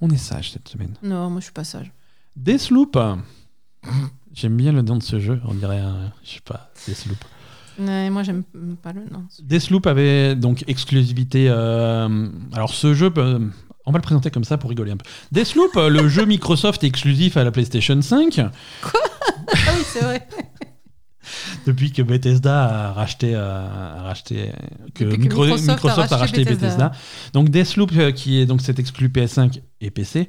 On 0.01 0.09
est 0.09 0.17
sage 0.17 0.51
cette 0.51 0.67
semaine. 0.67 0.93
Non, 1.01 1.29
moi 1.29 1.39
je 1.39 1.45
suis 1.45 1.53
pas 1.53 1.63
sage. 1.63 1.91
Deathloop. 2.35 2.97
J'aime 4.33 4.57
bien 4.57 4.71
le 4.73 4.81
nom 4.81 4.97
de 4.97 5.03
ce 5.03 5.19
jeu. 5.19 5.39
On 5.45 5.53
dirait, 5.53 5.79
un, 5.79 6.11
je 6.23 6.31
sais 6.33 6.41
pas, 6.45 6.69
Deathloop. 6.85 7.17
Ouais, 7.79 8.09
moi 8.09 8.23
j'aime 8.23 8.43
pas 8.81 8.93
le 8.93 9.01
nom. 9.11 9.23
Deathloop 9.43 9.85
avait 9.87 10.35
donc 10.35 10.63
exclusivité. 10.67 11.47
euh, 11.49 12.27
alors 12.53 12.73
ce 12.73 12.93
jeu, 12.93 13.11
euh, 13.17 13.39
on 13.85 13.91
va 13.91 13.97
le 13.97 14.01
présenter 14.03 14.31
comme 14.31 14.43
ça 14.43 14.57
pour 14.57 14.69
rigoler 14.69 14.91
un 14.91 14.97
peu. 14.97 15.05
Deathloop, 15.31 15.75
euh, 15.77 15.89
le 15.89 16.07
jeu 16.09 16.25
Microsoft 16.25 16.83
exclusif 16.83 17.37
à 17.37 17.43
la 17.43 17.51
PlayStation 17.51 18.01
5, 18.01 18.39
Ah 18.39 18.49
oui, 19.53 19.83
c'est 19.85 19.99
vrai. 20.03 20.27
depuis 21.67 21.91
que 21.91 22.01
Bethesda 22.01 22.89
a 22.89 22.91
racheté, 22.93 23.33
euh, 23.35 23.97
a 23.99 24.03
racheté 24.03 24.51
que, 24.93 25.03
Depuis 25.05 25.17
que 25.17 25.23
Micro- 25.23 25.43
Microsoft 25.45 25.69
a 25.69 25.73
Microsoft 25.73 26.11
a 26.11 26.17
racheté 26.17 26.37
racheté 26.43 26.55
Bethesda. 26.55 26.89
Bethesda. 26.89 26.91
Donc 27.33 27.49
Deathloop, 27.49 27.91
euh, 27.97 28.11
qui 28.11 28.39
est 28.39 28.45
donc 28.45 28.61
cet 28.61 28.79
exclu 28.79 29.09
PS5 29.09 29.61
et 29.81 29.91
PC, 29.91 30.27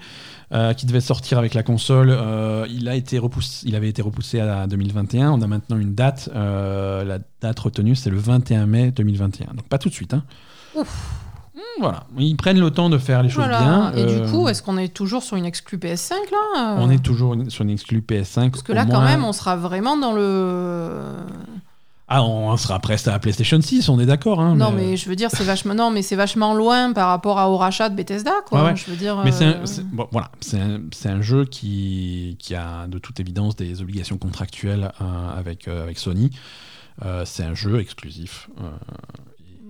euh, 0.52 0.72
qui 0.74 0.86
devait 0.86 1.00
sortir 1.00 1.38
avec 1.38 1.54
la 1.54 1.62
console, 1.62 2.08
euh, 2.10 2.66
il 2.70 2.88
a 2.88 2.94
été 2.94 3.18
repoussé, 3.18 3.66
il 3.66 3.74
avait 3.76 3.88
été 3.88 4.02
repoussé 4.02 4.40
à 4.40 4.66
2021. 4.66 5.30
On 5.32 5.40
a 5.42 5.46
maintenant 5.46 5.76
une 5.78 5.94
date. 5.94 6.28
euh, 6.34 7.04
la 7.04 7.18
date 7.40 7.58
retenue, 7.58 7.94
c'est 7.96 8.10
le 8.10 8.18
21 8.18 8.66
mai 8.66 8.90
2021. 8.90 9.54
Donc 9.54 9.68
pas 9.68 9.78
tout 9.78 9.88
de 9.88 9.94
suite. 9.94 10.14
Hein. 10.14 10.24
Hmm, 10.76 10.82
Voilà, 11.80 12.04
ils 12.18 12.36
prennent 12.36 12.60
le 12.60 12.70
temps 12.70 12.88
de 12.90 12.98
faire 12.98 13.22
les 13.22 13.28
choses 13.28 13.44
Voilà. 13.44 13.60
bien. 13.60 13.92
Et 13.94 14.02
Euh, 14.02 14.24
du 14.26 14.30
coup, 14.30 14.48
est-ce 14.48 14.62
qu'on 14.62 14.76
est 14.78 14.88
toujours 14.92 15.22
sur 15.22 15.36
une 15.36 15.44
exclu 15.44 15.78
PS5 15.78 16.12
là 16.32 16.76
on 16.78 16.90
est 16.90 17.02
toujours 17.02 17.34
sur 17.48 17.64
une 17.64 17.70
exclu 17.70 18.00
PS5. 18.00 18.50
Parce 18.50 18.62
que 18.62 18.72
là, 18.72 18.86
quand 18.86 19.00
même, 19.02 19.24
on 19.24 19.32
sera 19.32 19.56
vraiment 19.56 19.96
dans 19.96 20.12
le. 20.12 20.90
Ah, 22.08 22.22
on 22.22 22.56
sera 22.56 22.78
presque 22.78 23.08
à 23.08 23.10
la 23.12 23.18
PlayStation 23.18 23.60
6, 23.60 23.88
on 23.88 23.98
est 23.98 24.06
d'accord. 24.06 24.40
Hein, 24.40 24.54
Non, 24.54 24.70
mais 24.70 24.96
je 24.96 25.08
veux 25.08 25.16
dire, 25.16 25.28
c'est 25.32 25.42
vachement. 25.42 25.74
Non, 25.74 25.90
mais 25.90 26.02
c'est 26.02 26.14
vachement 26.14 26.54
loin 26.54 26.92
par 26.92 27.08
rapport 27.08 27.38
à- 27.40 27.48
au 27.50 27.56
rachat 27.56 27.88
de 27.88 27.96
Bethesda, 27.96 28.32
quoi. 28.46 28.60
Ouais, 28.62 28.66
ouais. 28.70 28.76
Je 28.76 28.88
veux 28.88 28.96
dire. 28.96 29.20
Mais 29.24 29.32
c'est 29.32 29.46
euh, 29.46 29.62
un, 29.62 29.66
c'est- 29.66 29.82
bon, 29.84 30.06
voilà, 30.12 30.30
c'est 30.40 31.08
un, 31.08 31.20
jeu 31.20 31.44
qui, 31.46 32.36
qui 32.38 32.54
a 32.54 32.86
de 32.86 32.98
toute 32.98 33.18
évidence 33.18 33.56
des 33.56 33.82
obligations 33.82 34.18
contractuelles 34.18 34.92
euh, 35.00 35.38
avec, 35.38 35.66
euh, 35.66 35.82
avec 35.82 35.98
Sony. 35.98 36.30
Euh, 37.04 37.24
c'est 37.24 37.42
un 37.42 37.54
jeu 37.54 37.80
exclusif. 37.80 38.48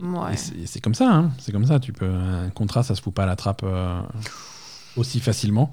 Euh, 0.02 0.24
Ouais. 0.26 0.36
c'est- 0.36 0.80
comme 0.80 0.94
ça, 0.94 1.12
hein, 1.12 1.30
c'est 1.38 1.52
comme 1.52 1.66
ça. 1.66 1.80
Tu 1.80 1.92
peux 1.92 2.08
un 2.08 2.50
contrat, 2.50 2.82
ça 2.82 2.94
se 2.94 3.02
fout 3.02 3.14
pas 3.14 3.22
à 3.24 3.26
la 3.26 3.36
trappe 3.36 3.62
euh, 3.64 4.00
aussi 4.96 5.20
facilement. 5.20 5.72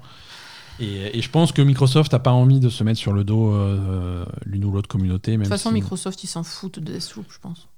Et, 0.80 1.18
et 1.18 1.22
je 1.22 1.30
pense 1.30 1.52
que 1.52 1.62
Microsoft 1.62 2.12
n'a 2.12 2.18
pas 2.18 2.32
envie 2.32 2.58
de 2.60 2.68
se 2.68 2.82
mettre 2.82 2.98
sur 2.98 3.12
le 3.12 3.22
dos 3.24 3.52
euh, 3.52 4.24
l'une 4.44 4.64
ou 4.64 4.72
l'autre 4.72 4.88
communauté. 4.88 5.32
De 5.36 5.42
toute 5.42 5.48
façon, 5.48 5.68
si- 5.70 5.74
Microsoft, 5.74 6.24
ils 6.24 6.28
s'en 6.28 6.42
foutent 6.42 6.80
de 6.80 6.92
Deathloop, 6.92 7.26
je 7.30 7.38
pense. 7.38 7.68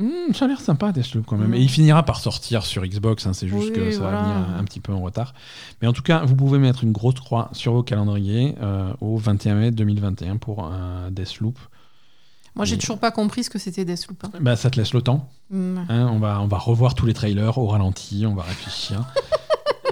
Hmm, 0.00 0.32
ça 0.32 0.44
a 0.44 0.48
l'air 0.48 0.60
sympa 0.60 0.92
Deathloop 0.92 1.26
quand 1.26 1.36
même. 1.36 1.50
Mm. 1.50 1.54
Et 1.54 1.60
il 1.60 1.68
finira 1.68 2.04
par 2.04 2.20
sortir 2.20 2.64
sur 2.64 2.84
Xbox, 2.86 3.26
hein, 3.26 3.32
c'est 3.32 3.48
juste 3.48 3.70
Oui, 3.70 3.72
que 3.72 3.90
ça 3.90 3.98
voilà. 3.98 4.22
va 4.22 4.22
venir 4.22 4.56
un 4.56 4.62
petit 4.62 4.78
peu 4.78 4.92
en 4.92 5.00
retard. 5.00 5.34
Mais 5.82 5.88
en 5.88 5.92
tout 5.92 6.02
cas, 6.02 6.24
vous 6.24 6.36
pouvez 6.36 6.60
mettre 6.60 6.84
une 6.84 6.92
grosse 6.92 7.18
croix 7.18 7.48
sur 7.52 7.72
vos 7.72 7.82
calendriers 7.82 8.54
euh, 8.62 8.92
au 9.00 9.16
21 9.16 9.56
mai 9.56 9.70
2021 9.72 10.36
pour 10.36 10.64
un 10.64 11.10
Deathloop. 11.10 11.58
Moi, 12.58 12.64
j'ai 12.66 12.76
toujours 12.76 12.98
pas 12.98 13.10
compris 13.10 13.44
ce 13.44 13.50
que 13.50 13.58
c'était 13.58 13.84
Deathloop. 13.86 14.22
hein. 14.24 14.30
Bah, 14.40 14.56
ça 14.56 14.68
te 14.68 14.78
laisse 14.78 14.92
le 14.92 15.00
temps. 15.00 15.30
Mm. 15.50 15.78
hein. 15.88 16.08
on, 16.12 16.18
va, 16.18 16.40
on 16.42 16.46
va 16.46 16.58
revoir 16.58 16.94
tous 16.94 17.06
les 17.06 17.14
trailers 17.14 17.56
au 17.56 17.66
ralenti, 17.68 18.24
on 18.26 18.34
va 18.34 18.42
réfléchir. 18.42 19.04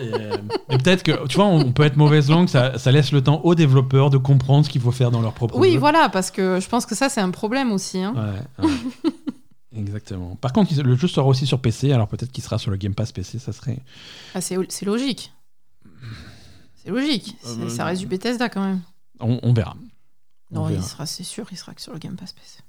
Et, 0.03 0.13
euh, 0.13 0.37
et 0.69 0.77
peut-être 0.77 1.03
que, 1.03 1.27
tu 1.27 1.37
vois, 1.37 1.47
on 1.47 1.73
peut 1.73 1.83
être 1.85 1.97
mauvaise 1.97 2.29
langue, 2.29 2.51
ça, 2.51 2.77
ça 2.77 2.93
laisse 2.93 3.13
le 3.13 3.23
temps 3.23 3.41
aux 3.45 3.55
développeurs 3.55 4.11
de 4.11 4.19
comprendre 4.19 4.67
ce 4.67 4.71
qu'il 4.71 4.83
faut 4.83 4.93
faire 4.93 5.11
dans 5.11 5.23
leur 5.23 5.33
propre 5.33 5.57
Oui, 5.59 5.73
jeu. 5.73 5.79
voilà, 5.79 6.11
parce 6.11 6.31
que 6.31 6.61
je 6.61 6.69
pense 6.69 6.85
que 6.85 6.95
ça, 6.95 7.09
c'est 7.09 7.23
un 7.23 7.31
problème 7.31 7.73
aussi. 7.73 8.01
hein. 8.03 8.13
Ouais, 8.61 8.67
ouais. 8.67 8.71
Exactement. 9.75 10.37
Par 10.37 10.53
contre, 10.53 10.75
le 10.83 10.97
jeu 10.97 11.09
sera 11.09 11.27
aussi 11.27 11.47
sur 11.47 11.61
PC, 11.61 11.93
alors 11.93 12.09
peut-être 12.09 12.31
qu'il 12.31 12.45
sera 12.45 12.59
sur 12.59 12.71
le 12.71 12.77
Game 12.77 12.95
Pass 12.95 13.13
PC, 13.13 13.39
ça 13.39 13.53
serait. 13.53 13.79
Ah, 14.35 14.43
c'est 14.43 14.57
logique. 14.85 15.33
C'est 16.83 16.91
logique. 16.91 17.35
Euh, 17.47 17.71
ça 17.71 17.87
reste 17.87 18.01
du 18.03 18.07
Bethesda 18.07 18.51
quand 18.51 18.65
même. 18.65 18.81
On, 19.21 19.41
on 19.43 19.53
verra. 19.55 19.77
On 20.53 20.61
Non, 20.61 20.69
il 20.71 20.83
sera, 20.83 21.07
c'est 21.07 21.25
sûr, 21.25 21.47
il 21.51 21.57
sera 21.57 21.75
que 21.75 21.81
sur 21.83 21.93
le 21.93 21.99
Game 21.99 22.17
Pass 22.17 22.33
PC. 22.33 22.61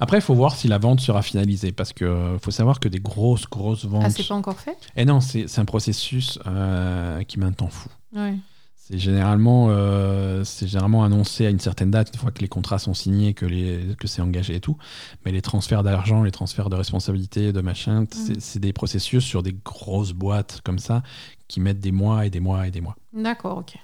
Après, 0.00 0.18
il 0.18 0.20
faut 0.20 0.34
voir 0.34 0.54
si 0.54 0.68
la 0.68 0.76
vente 0.76 1.00
sera 1.00 1.22
finalisée, 1.22 1.72
parce 1.72 1.94
que 1.94 2.04
euh, 2.04 2.38
faut 2.38 2.50
savoir 2.50 2.78
que 2.78 2.88
des 2.88 3.00
grosses, 3.00 3.46
grosses 3.48 3.86
ventes. 3.86 4.02
Ah, 4.04 4.10
c'est 4.10 4.28
pas 4.28 4.34
encore 4.34 4.60
fait? 4.60 4.76
Et 4.96 5.06
non, 5.06 5.20
c'est 5.22 5.48
c'est 5.48 5.62
un 5.62 5.64
processus 5.64 6.38
euh, 6.46 7.22
qui 7.22 7.38
met 7.38 7.46
un 7.46 7.52
temps 7.52 7.70
fou. 7.70 7.88
Ouais. 8.14 8.34
C'est 8.74 8.98
généralement, 8.98 9.68
euh, 9.70 10.44
c'est 10.44 10.68
généralement 10.68 11.02
annoncé 11.04 11.46
à 11.46 11.50
une 11.50 11.58
certaine 11.58 11.90
date, 11.90 12.10
une 12.14 12.20
fois 12.20 12.30
que 12.32 12.40
les 12.42 12.48
contrats 12.48 12.78
sont 12.78 12.92
signés, 12.94 13.32
que, 13.34 13.46
les, 13.46 13.96
que 13.98 14.06
c'est 14.06 14.20
engagé 14.22 14.54
et 14.56 14.60
tout. 14.60 14.76
Mais 15.24 15.32
les 15.32 15.42
transferts 15.42 15.82
d'argent, 15.82 16.22
les 16.22 16.30
transferts 16.30 16.68
de 16.68 16.76
responsabilité, 16.76 17.52
de 17.52 17.60
machin, 17.62 18.04
c'est- 18.12 18.38
c'est 18.40 18.60
des 18.60 18.72
processus 18.74 19.24
sur 19.24 19.42
des 19.42 19.54
grosses 19.64 20.12
boîtes 20.12 20.60
comme 20.64 20.78
ça 20.78 21.02
qui 21.48 21.60
mettent 21.60 21.80
des 21.80 21.92
mois 21.92 22.26
et 22.26 22.30
des 22.30 22.40
mois 22.40 22.68
et 22.68 22.70
des 22.70 22.80
mois. 22.82 22.94
D'accord, 23.14 23.58
ok. 23.58 23.74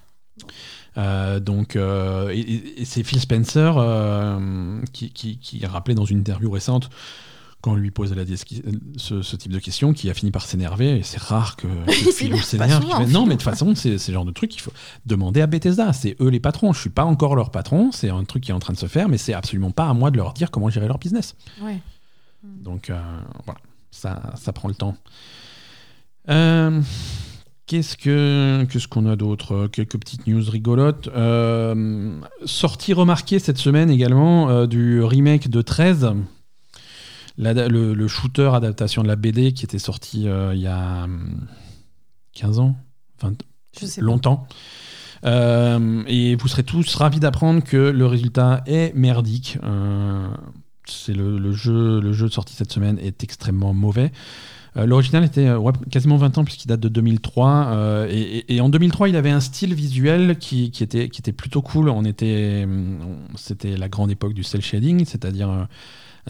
Euh, 0.98 1.40
donc, 1.40 1.76
euh, 1.76 2.30
et, 2.30 2.40
et- 2.40 2.82
et 2.82 2.84
c'est 2.84 3.02
Phil 3.02 3.20
Spencer 3.20 3.74
euh, 3.78 4.80
qui, 4.92 5.10
qui, 5.10 5.38
qui 5.38 5.64
a 5.64 5.68
rappelé 5.68 5.94
dans 5.94 6.04
une 6.04 6.18
interview 6.18 6.50
récente, 6.50 6.90
quand 7.62 7.72
on 7.72 7.76
lui 7.76 7.90
posait 7.92 8.14
la 8.16 8.24
ce, 8.96 9.22
ce 9.22 9.36
type 9.36 9.52
de 9.52 9.58
questions, 9.58 9.92
qui 9.92 10.10
a 10.10 10.14
fini 10.14 10.30
par 10.32 10.44
s'énerver. 10.44 10.98
Et 10.98 11.02
c'est 11.02 11.20
rare 11.20 11.56
que, 11.56 11.66
que 11.86 11.92
Il 12.08 12.12
Philou 12.12 12.38
s'énerve 12.38 12.82
non, 13.10 13.22
mais 13.24 13.34
de 13.34 13.40
toute 13.40 13.42
façon, 13.42 13.74
c'est 13.74 13.90
le 13.92 13.98
genre 14.12 14.24
de 14.24 14.32
truc 14.32 14.50
qu'il 14.50 14.60
faut 14.60 14.72
demander 15.06 15.40
à 15.40 15.46
Bethesda. 15.46 15.92
C'est 15.92 16.16
eux 16.20 16.28
les 16.28 16.40
patrons. 16.40 16.72
Je 16.72 16.80
suis 16.80 16.90
pas 16.90 17.04
encore 17.04 17.36
leur 17.36 17.50
patron. 17.50 17.90
C'est 17.92 18.10
un 18.10 18.24
truc 18.24 18.42
qui 18.44 18.50
est 18.50 18.54
en 18.54 18.58
train 18.58 18.72
de 18.72 18.78
se 18.78 18.86
faire, 18.86 19.08
mais 19.08 19.16
c'est 19.18 19.32
absolument 19.34 19.70
pas 19.70 19.88
à 19.88 19.94
moi 19.94 20.10
de 20.10 20.16
leur 20.16 20.32
dire 20.34 20.50
comment 20.50 20.68
gérer 20.70 20.88
leur 20.88 20.98
business. 20.98 21.36
Ouais. 21.62 21.78
Donc 22.42 22.90
euh, 22.90 23.00
voilà, 23.44 23.60
ça, 23.92 24.32
ça 24.36 24.52
prend 24.52 24.68
le 24.68 24.74
temps. 24.74 24.96
Euh, 26.28 26.80
Qu'est-ce 27.72 27.96
que 27.96 28.66
qu'est-ce 28.70 28.86
qu'on 28.86 29.06
a 29.06 29.16
d'autre 29.16 29.66
Quelques 29.66 29.98
petites 29.98 30.26
news 30.26 30.42
rigolotes. 30.50 31.08
Euh, 31.16 32.20
sortie 32.44 32.92
remarquée 32.92 33.38
cette 33.38 33.56
semaine 33.56 33.88
également 33.88 34.50
euh, 34.50 34.66
du 34.66 35.02
remake 35.02 35.48
de 35.48 35.62
13, 35.62 36.12
la- 37.38 37.68
le, 37.68 37.94
le 37.94 38.08
shooter 38.08 38.50
adaptation 38.52 39.02
de 39.02 39.08
la 39.08 39.16
BD 39.16 39.52
qui 39.54 39.64
était 39.64 39.78
sorti 39.78 40.28
euh, 40.28 40.52
il 40.54 40.60
y 40.60 40.66
a 40.66 41.04
hum, 41.04 41.46
15 42.34 42.58
ans, 42.58 42.76
20, 43.22 43.42
Je 43.80 43.86
sais 43.86 44.02
longtemps. 44.02 44.46
Euh, 45.24 46.02
et 46.08 46.34
vous 46.34 46.48
serez 46.48 46.64
tous 46.64 46.94
ravis 46.96 47.20
d'apprendre 47.20 47.64
que 47.64 47.78
le 47.78 48.04
résultat 48.04 48.62
est 48.66 48.94
merdique. 48.94 49.56
Euh, 49.64 50.28
c'est 50.84 51.14
le, 51.14 51.38
le 51.38 51.52
jeu, 51.52 52.02
le 52.02 52.12
jeu 52.12 52.28
sorti 52.28 52.52
cette 52.54 52.70
semaine 52.70 52.98
est 52.98 53.24
extrêmement 53.24 53.72
mauvais. 53.72 54.12
Euh, 54.76 54.86
L'original 54.86 55.24
était 55.24 55.46
euh, 55.48 55.58
ouais, 55.58 55.72
quasiment 55.90 56.16
20 56.16 56.38
ans 56.38 56.44
puisqu'il 56.44 56.68
date 56.68 56.80
de 56.80 56.88
2003. 56.88 57.66
euh, 57.72 58.08
et, 58.10 58.20
et- 58.38 58.54
et 58.56 58.60
en 58.60 58.68
2003, 58.68 59.08
il 59.08 59.16
avait 59.16 59.30
un 59.30 59.40
style 59.40 59.74
visuel 59.74 60.38
qui, 60.38 60.70
qui 60.70 60.82
était, 60.82 61.08
qui 61.08 61.20
était 61.20 61.32
plutôt 61.32 61.60
cool. 61.62 61.88
On 61.90 62.04
était, 62.04 62.66
on- 62.66 63.36
C'était 63.36 63.76
la 63.76 63.88
grande 63.88 64.10
époque 64.10 64.32
du 64.34 64.42
cel 64.42 64.62
shading, 64.62 65.04
c'est-à-dire 65.04 65.48
un 65.50 65.68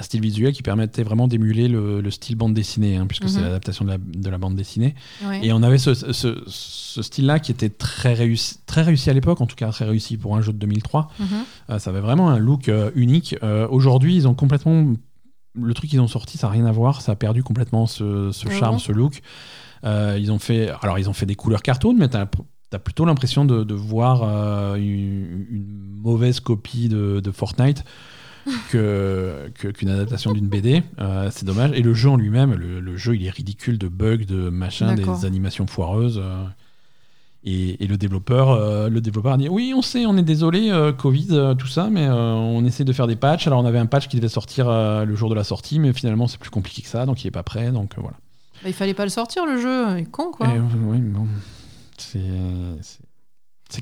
style 0.01 0.23
visuel 0.23 0.55
qui 0.55 0.63
permettait 0.63 1.03
vraiment 1.03 1.29
d'émuler 1.29 1.69
le, 1.69 2.01
le 2.01 2.11
style 2.11 2.35
bande 2.35 2.55
dessinée, 2.55 2.97
hein, 2.97 3.07
puisque 3.07 3.29
c'est 3.29 3.39
Mhm. 3.41 3.45
l'adaptation 3.45 3.85
de 3.85 3.91
la, 3.91 3.99
de 3.99 4.31
la 4.31 4.39
bande 4.39 4.57
dessinée. 4.57 4.95
Ouais. 5.23 5.45
Et 5.47 5.53
on 5.53 5.63
avait 5.63 5.77
ce, 5.77 5.93
ce- 5.95 6.43
ce 6.47 7.03
style-là 7.03 7.39
qui 7.41 7.53
était 7.53 7.69
très 7.69 8.15
réussi, 8.15 8.57
très 8.65 8.81
réussi 8.83 9.11
à 9.11 9.13
l'époque, 9.13 9.43
en 9.43 9.47
tout 9.47 9.55
cas 9.55 9.69
très 9.71 9.85
réussi 9.85 10.17
pour 10.17 10.35
un 10.35 10.41
jeu 10.41 10.53
de 10.55 10.59
2003. 10.59 11.11
Mhm. 11.21 11.27
Euh, 11.71 11.79
ça 11.79 11.91
avait 11.91 12.01
vraiment 12.01 12.31
un 12.31 12.39
look 12.39 12.69
euh, 12.71 12.91
unique. 12.95 13.37
Euh, 13.43 13.69
Aujourd'hui, 13.69 14.17
ils 14.17 14.27
ont 14.27 14.35
complètement. 14.35 14.95
Le 15.55 15.75
truc 15.75 15.91
qu'ils 15.91 16.01
ont 16.01 16.09
sorti, 16.09 16.39
ça 16.39 16.47
n'a 16.47 16.53
rien 16.55 16.65
à 16.67 16.73
voir. 16.73 17.03
Ça 17.03 17.13
a 17.13 17.17
perdu 17.17 17.43
complètement 17.43 17.87
ce, 17.87 18.31
ce 18.33 18.47
Ah 18.49 18.53
charme, 18.59 18.79
ce 18.79 18.91
look. 18.93 19.21
Euh, 19.85 20.17
ils 20.21 20.33
ont 20.33 20.39
fait. 20.39 20.71
Alors, 20.83 20.99
ils 20.99 21.11
ont 21.11 21.13
fait 21.13 21.27
des 21.27 21.35
couleurs 21.35 21.63
cartoon, 21.63 21.95
mais 21.99 22.09
t'as 22.09 22.27
as 22.73 22.79
plutôt 22.79 23.05
l'impression 23.05 23.45
de, 23.45 23.65
de 23.65 23.75
voir 23.75 24.23
euh, 24.25 24.77
une, 24.77 25.47
une 25.51 25.77
mauvaise 26.03 26.41
copie 26.41 26.89
de, 26.89 27.21
de 27.21 27.31
Fortnite 27.31 27.85
que 28.71 29.51
que- 29.59 29.69
qu'une 29.69 29.91
adaptation 29.91 30.33
d'une 30.33 30.49
BD. 30.49 30.83
Euh, 30.99 31.29
c'est 31.31 31.45
dommage. 31.45 31.73
Et 31.75 31.83
le 31.83 31.93
jeu 31.95 32.09
en 32.09 32.17
lui-même, 32.17 32.55
le, 32.55 32.81
le 32.81 32.97
jeu, 32.97 33.15
il 33.15 33.27
est 33.27 33.31
ridicule 33.31 33.77
de 33.79 33.89
bugs, 33.89 34.25
de 34.27 34.49
machin, 34.49 34.95
D'accord. 34.95 35.19
des 35.19 35.27
animations 35.27 35.67
foireuses. 35.67 36.23
Et, 37.45 37.83
et 37.83 37.89
le 37.89 37.97
développeur, 37.97 38.51
euh, 38.51 38.89
le 38.89 39.01
développeur 39.01 39.33
a 39.33 39.37
dit 39.37 39.49
oui, 39.49 39.73
on 39.77 39.83
sait, 39.83 40.07
on 40.07 40.17
est 40.17 40.23
désolé, 40.23 40.71
euh, 40.71 40.93
Covid, 40.93 41.29
euh, 41.33 41.55
tout 41.55 41.67
ça, 41.67 41.89
mais 41.91 42.09
on 42.09 42.65
essaie 42.65 42.85
de 42.85 42.93
faire 42.93 43.09
des 43.09 43.17
patchs. 43.17 43.49
Alors 43.49 43.61
on 43.61 43.67
avait 43.67 43.81
un 43.81 43.87
patch 43.87 44.07
qui 44.07 44.17
devait 44.17 44.29
sortir 44.29 44.71
le 44.71 45.15
jour 45.17 45.29
de 45.29 45.35
la 45.35 45.43
sortie, 45.43 45.81
mais 45.81 45.93
finalement 45.93 46.29
c'est 46.29 46.39
plus 46.39 46.51
compliqué 46.51 46.83
que 46.83 46.89
ça, 46.89 47.05
donc 47.05 47.25
il 47.25 47.27
est 47.27 47.33
pas 47.33 47.43
prêt, 47.43 47.73
donc 47.73 47.95
voilà. 47.97 48.17
Bah, 48.63 48.69
il 48.69 48.75
fallait 48.75 48.95
pas 48.95 49.03
le 49.03 49.11
sortir, 49.11 49.45
le 49.45 49.61
jeu. 49.61 49.99
Il 49.99 50.03
est 50.03 50.11
con, 50.11 50.31
quoi. 50.31 50.47
Oui, 50.49 50.99
bon, 51.01 51.27
c'est 51.99 52.21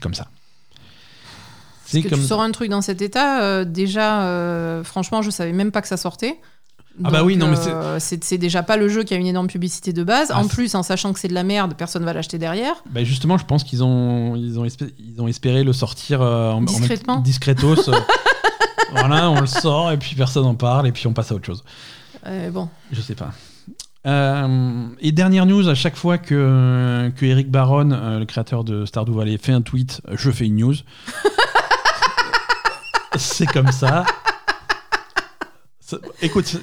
comme 0.01 0.15
ça. 0.15 0.29
C'est 1.85 2.03
que 2.03 2.09
comme 2.09 2.21
tu 2.21 2.25
sors 2.25 2.41
un 2.41 2.53
truc 2.53 2.71
dans 2.71 2.81
cet 2.81 3.03
état, 3.03 3.65
déjà, 3.67 4.83
franchement, 4.85 5.21
je 5.21 5.31
savais 5.31 5.53
même 5.53 5.71
pas 5.71 5.83
que 5.83 5.89
ça 5.89 5.99
sortait. 5.99 6.41
Ah 7.05 7.11
bah 7.11 7.25
oui, 7.25 7.37
non, 7.37 7.49
mais 7.49 7.57
euh, 7.67 7.97
c'est 7.99 8.23
c'est 8.25 8.39
déjà 8.39 8.63
pas 8.63 8.77
le 8.77 8.89
jeu 8.89 9.03
qui 9.05 9.15
a 9.15 9.17
une 9.17 9.27
énorme 9.27 9.47
publicité 9.47 9.93
de 9.93 10.03
base. 10.05 10.29
Ah, 10.31 10.39
en 10.39 10.47
plus, 10.49 10.75
en 10.75 10.83
sachant 10.83 11.13
que 11.13 11.21
c'est 11.21 11.29
de 11.29 11.35
la 11.35 11.45
merde, 11.45 11.75
personne 11.77 12.05
va 12.05 12.13
l'acheter 12.13 12.39
derrière. 12.39 12.75
Bah, 12.91 13.05
justement, 13.05 13.39
je 13.39 13.45
pense 13.45 13.65
qu'ils 13.65 13.83
ont, 13.83 14.37
ils 14.37 14.59
ont, 14.59 14.65
espé- 14.65 14.93
ils 14.99 15.21
ont 15.23 15.29
espéré 15.29 15.65
le 15.65 15.73
sortir 15.73 16.21
euh, 16.23 16.51
en, 16.51 16.59
en 16.59 16.63
Discrètement. 16.63 17.21
discretos. 17.21 17.89
euh, 17.89 17.93
voilà, 18.93 19.31
on 19.31 19.41
le 19.41 19.47
sort 19.47 19.93
et 19.93 19.97
puis 19.97 20.15
personne 20.15 20.45
en 20.45 20.55
parle 20.55 20.87
et 20.87 20.93
puis 20.93 21.07
on 21.07 21.13
passe 21.13 21.33
à 21.33 21.35
autre 21.35 21.47
chose. 21.47 21.65
Euh, 22.27 22.51
bon, 22.51 22.69
Je 22.93 23.01
sais 23.01 23.15
pas. 23.15 23.31
Euh, 24.07 24.87
et 25.01 25.13
dernière 25.13 25.47
news, 25.47 25.69
à 25.69 25.75
chaque 25.75 25.97
fois 25.97 26.19
que, 26.19 27.11
que 27.17 27.27
Eric 27.27 27.51
Baron, 27.51 27.91
euh, 27.93 28.19
le 28.19 28.25
créateur 28.25 28.65
de 28.65 28.85
Stardew 28.87 29.13
Valley, 29.13 29.39
fait 29.39 29.53
un 29.53 29.63
tweet, 29.63 30.01
je 30.13 30.31
fais 30.31 30.47
une 30.47 30.57
news. 30.57 30.75
c'est 33.17 33.47
comme 33.47 33.73
ça. 33.73 34.05
Écoute, 36.23 36.57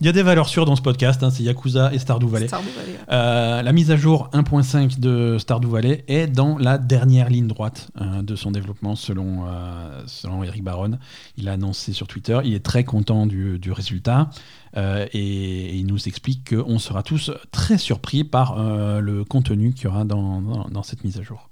il 0.00 0.06
y 0.06 0.08
a 0.08 0.12
des 0.12 0.22
valeurs 0.22 0.48
sûres 0.48 0.64
dans 0.64 0.76
ce 0.76 0.82
podcast, 0.82 1.22
hein, 1.22 1.30
c'est 1.30 1.42
Yakuza 1.42 1.92
et 1.92 1.98
Stardew 1.98 2.26
Valley. 2.28 2.46
Stardew 2.48 2.68
Valley. 2.76 2.98
Euh, 3.10 3.62
la 3.62 3.72
mise 3.72 3.90
à 3.90 3.96
jour 3.96 4.28
1.5 4.32 4.98
de 4.98 5.36
Stardew 5.38 5.68
Valley 5.68 6.04
est 6.08 6.26
dans 6.26 6.56
la 6.58 6.78
dernière 6.78 7.28
ligne 7.28 7.46
droite 7.46 7.90
euh, 8.00 8.22
de 8.22 8.36
son 8.36 8.50
développement 8.50 8.96
selon, 8.96 9.44
euh, 9.46 10.02
selon 10.06 10.42
Eric 10.44 10.64
Baron. 10.64 10.98
Il 11.36 11.48
a 11.48 11.52
annoncé 11.52 11.92
sur 11.92 12.06
Twitter, 12.06 12.38
il 12.44 12.54
est 12.54 12.64
très 12.64 12.84
content 12.84 13.26
du, 13.26 13.58
du 13.58 13.72
résultat 13.72 14.30
et, 14.76 15.76
il 15.76 15.86
nous 15.86 16.06
explique 16.08 16.54
qu'on 16.54 16.78
sera 16.78 17.02
tous 17.02 17.32
très 17.50 17.76
surpris 17.76 18.22
par 18.24 18.56
le 19.00 19.24
contenu 19.24 19.74
qu'il 19.74 19.84
y 19.84 19.86
aura 19.88 20.04
dans, 20.04 20.40
dans- 20.40 20.68
dans 20.68 20.82
cette 20.82 21.02
mise 21.04 21.18
à 21.18 21.22
jour. 21.22 21.49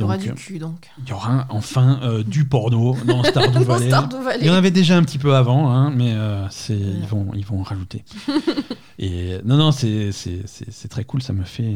Il 0.00 0.02
y 0.02 0.04
aura 0.04 0.16
Donc, 0.16 0.24
du 0.24 0.30
euh, 0.30 0.34
cul 0.34 0.58
donc. 0.58 0.90
il 1.02 1.08
y 1.08 1.12
aura 1.12 1.46
enfin 1.50 2.00
euh, 2.02 2.22
du 2.22 2.44
porno 2.46 2.96
dans 3.06 3.22
Stardew 3.22 3.62
Valley. 3.64 3.88
Stardew 3.88 4.16
Il 4.18 4.24
Valley. 4.24 4.46
y 4.46 4.50
en 4.50 4.54
avait 4.54 4.70
déjà 4.70 4.96
un 4.96 5.02
petit 5.02 5.18
peu 5.18 5.34
avant, 5.36 5.70
hein, 5.70 5.90
mais 5.94 6.12
euh, 6.14 6.48
c'est, 6.50 6.76
ils, 6.78 7.06
vont, 7.06 7.28
ils 7.34 7.44
vont 7.44 7.60
en 7.60 7.62
rajouter. 7.62 8.04
Et 8.98 9.38
non, 9.44 9.56
non, 9.56 9.72
c'est, 9.72 10.12
c'est, 10.12 10.46
c'est- 10.46 10.70
c'est 10.70 10.88
très 10.88 11.04
cool, 11.04 11.22
ça 11.22 11.32
me 11.32 11.44
fait, 11.44 11.74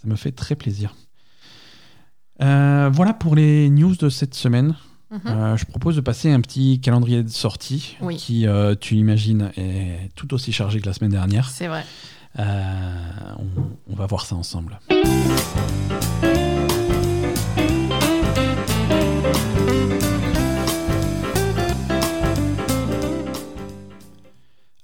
ça 0.00 0.08
me 0.08 0.16
fait 0.16 0.32
très 0.32 0.54
plaisir. 0.56 0.94
Euh, 2.42 2.88
voilà 2.92 3.12
pour 3.12 3.34
les 3.34 3.68
news 3.70 3.96
de 3.96 4.08
cette 4.08 4.34
semaine. 4.34 4.74
Mhm. 5.10 5.56
Je 5.56 5.64
propose 5.64 5.96
de 5.96 6.00
passer 6.02 6.30
un 6.30 6.40
petit 6.40 6.80
calendrier 6.80 7.22
de 7.22 7.28
sortie 7.30 7.96
Oui. 8.02 8.16
qui, 8.16 8.46
tu 8.80 8.94
l'imagines, 8.94 9.50
est 9.56 10.10
tout 10.14 10.34
aussi 10.34 10.52
chargé 10.52 10.80
que 10.80 10.86
la 10.86 10.92
semaine 10.92 11.10
dernière. 11.12 11.48
C'est 11.48 11.66
vrai. 11.66 11.84
On, 12.38 13.46
on 13.90 13.94
va 13.96 14.06
voir 14.06 14.26
ça 14.26 14.36
ensemble. 14.36 14.78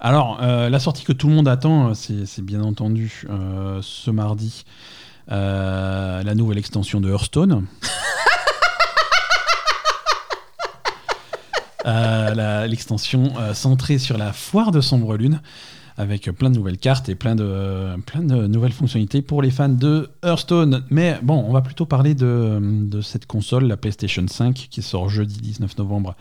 Alors, 0.07 0.39
euh, 0.43 0.69
la 0.69 0.79
sortie 0.81 1.03
que 1.03 1.15
tout 1.15 1.29
le 1.29 1.35
monde 1.35 1.49
attend, 1.49 1.89
euh, 1.89 1.95
c'est 1.95 2.45
bien 2.45 2.63
entendu 2.63 3.25
euh, 3.31 3.79
ce 3.81 4.11
mardi, 4.11 4.67
euh, 5.33 6.23
la 6.23 6.35
nouvelle 6.35 6.59
extension 6.59 7.01
de 7.01 7.09
Hearthstone. 7.11 7.65
L'extension 12.67 13.33
centrée 13.55 13.99
sur 13.99 14.19
la 14.19 14.35
foire 14.35 14.73
de 14.73 14.83
Sombre 14.83 15.17
Lune, 15.17 15.41
avec 15.97 16.31
plein 16.33 16.51
de 16.51 16.57
nouvelles 16.57 16.77
cartes 16.77 17.09
et 17.09 17.15
plein 17.15 17.35
de, 17.35 17.99
plein 18.03 18.23
de 18.23 18.47
nouvelles 18.47 18.73
fonctionnalités 18.73 19.23
pour 19.23 19.41
les 19.41 19.51
fans 19.51 19.69
de 19.71 20.11
Hearthstone. 20.23 20.85
Mais 20.91 21.19
bon, 21.23 21.45
on 21.47 21.53
va 21.53 21.63
plutôt 21.63 21.87
parler 21.87 22.15
de, 22.15 22.59
de 22.61 23.01
cette 23.01 23.25
console, 23.27 23.65
la 23.65 23.77
PlayStation 23.79 24.27
5, 24.27 24.55
qui 24.71 24.83
sort 24.83 25.09
jeudi 25.09 25.41
19 25.41 25.79
novembre 25.79 26.15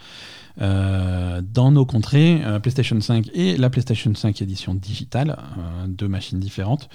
euh, 0.61 1.41
dans 1.53 1.71
nos 1.71 1.85
contrées. 1.85 2.41
Euh, 2.45 2.59
PlayStation 2.59 2.99
5 2.99 3.30
et 3.34 3.57
la 3.57 3.69
PlayStation 3.69 4.13
5 4.13 4.41
édition 4.41 4.73
digitale, 4.75 5.38
euh, 5.57 5.88
deux 5.88 6.07
machines 6.07 6.39
différentes. 6.39 6.89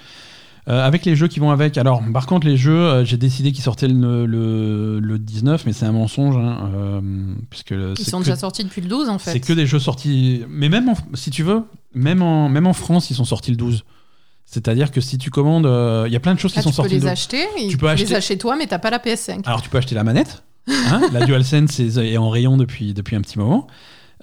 Euh, 0.67 0.85
avec 0.85 1.03
les 1.05 1.15
jeux 1.15 1.27
qui 1.27 1.39
vont 1.39 1.49
avec. 1.51 1.77
Alors, 1.79 2.03
par 2.13 2.27
contre, 2.27 2.45
les 2.45 2.57
jeux, 2.57 2.73
euh, 2.77 3.05
j'ai 3.05 3.17
décidé 3.17 3.51
qu'ils 3.51 3.63
sortaient 3.63 3.87
le, 3.87 4.25
le, 4.27 4.99
le 4.99 5.17
19, 5.17 5.65
mais 5.65 5.73
c'est 5.73 5.85
un 5.85 5.91
mensonge, 5.93 6.35
hein, 6.37 6.69
euh, 6.75 7.01
puisque 7.49 7.71
Ils 7.71 8.05
sont 8.05 8.19
que- 8.19 8.25
déjà 8.25 8.35
sortis 8.35 8.63
depuis 8.65 8.81
le 8.81 8.87
12 8.87 9.09
en 9.09 9.17
fait. 9.17 9.31
c'est 9.31 9.39
que 9.39 9.53
des 9.53 9.65
jeux 9.65 9.79
sortis. 9.79 10.43
Mais 10.47 10.69
même, 10.69 10.89
en- 10.89 10.97
si 11.15 11.31
tu 11.31 11.41
veux, 11.43 11.63
même 11.95 12.21
en, 12.21 12.49
même 12.49 12.67
en 12.67 12.73
France, 12.73 13.09
ils 13.09 13.15
sont 13.15 13.25
sortis 13.25 13.51
le 13.51 13.57
12. 13.57 13.83
C'est-à-dire 14.45 14.91
que 14.91 14.99
si 15.01 15.17
tu 15.17 15.29
commandes, 15.31 15.65
il 16.07 16.11
y 16.11 16.15
a 16.15 16.19
plein 16.19 16.33
de 16.35 16.39
choses 16.39 16.53
qui 16.53 16.59
Ah, 16.59 16.61
sont 16.63 16.69
tu 16.69 16.75
peux 16.75 16.81
sorties 16.83 16.93
les 16.95 16.99
le 16.99 17.01
12. 17.03 17.09
acheter, 17.11 17.45
et 17.59 17.67
Tu 17.67 17.77
peux 17.77 17.91
les 17.93 18.13
acheter- 18.13 18.37
toi, 18.37 18.55
mais 18.55 18.67
t'as 18.67 18.79
pas 18.79 18.89
la 18.89 18.99
PS5. 18.99 19.41
Alors, 19.45 19.61
tu 19.61 19.69
peux 19.69 19.77
acheter 19.77 19.95
la 19.95 20.03
manette. 20.03 20.43
Hein, 20.67 21.01
la 21.13 21.25
DualSense 21.25 21.79
est, 21.79 22.17
en 22.17 22.29
rayon 22.29 22.57
depuis, 22.57 22.93
depuis 22.93 23.15
un 23.15 23.21
petit 23.21 23.39
moment. 23.39 23.67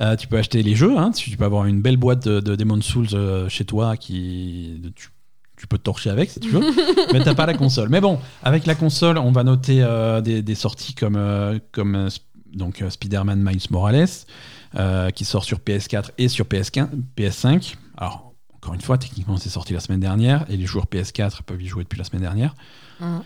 Euh, 0.01 0.15
tu 0.17 0.27
peux 0.27 0.37
acheter 0.37 0.63
les 0.63 0.75
jeux. 0.75 0.99
hein, 0.99 1.11
tu 1.11 1.31
tu 1.31 1.37
peux 1.37 1.45
avoir 1.45 1.65
une 1.65 1.81
belle 1.81 1.97
boîte 1.97 2.29
de, 2.29 2.41
de 2.41 2.55
Demon's 2.55 2.85
Souls 2.85 3.09
euh, 3.15 3.49
chez 3.49 3.65
toi 3.65 3.97
qui. 3.97 4.81
Tu, 4.95 5.09
tu 5.57 5.67
peux 5.67 5.79
te 5.79 5.85
torcher 5.85 6.11
avec 6.11 6.31
si 6.31 6.39
tu 6.39 6.51
veux, 6.51 6.61
mais 7.15 7.25
t'as 7.25 7.35
pas 7.35 7.47
la 7.47 7.55
console. 7.55 7.89
Mais 7.89 8.03
bon, 8.03 8.19
avec 8.43 8.67
la 8.67 8.75
console, 8.75 9.17
on 9.17 9.33
va 9.33 9.43
noter 9.43 9.83
euh, 9.83 10.21
des, 10.21 10.43
des 10.43 10.55
sorties 10.55 10.93
comme, 10.93 11.19
comme 11.73 12.09
donc, 12.53 12.85
Spider-Man 12.87 13.43
Miles 13.43 13.67
Morales, 13.71 15.13
qui 15.15 15.25
sort 15.25 15.45
sur 15.45 15.61
PS4 15.61 16.11
et 16.19 16.29
sur 16.29 16.45
PS15, 16.45 16.89
PS5. 17.17 17.77
Alors, 17.97 18.35
encore 18.57 18.75
une 18.75 18.83
fois, 18.83 18.99
techniquement, 18.99 19.39
c'est 19.39 19.49
sorti 19.49 19.73
la 19.73 19.81
semaine 19.81 20.01
dernière, 20.01 20.45
et 20.51 20.59
les 20.59 20.67
joueurs 20.67 20.87
PS4 20.87 21.43
peuvent 21.47 21.63
y 21.63 21.69
jouer 21.69 21.85
depuis 21.85 21.99
la 21.99 22.05
semaine 22.05 22.23
dernière. 22.23 22.55
Mhm. 23.01 23.23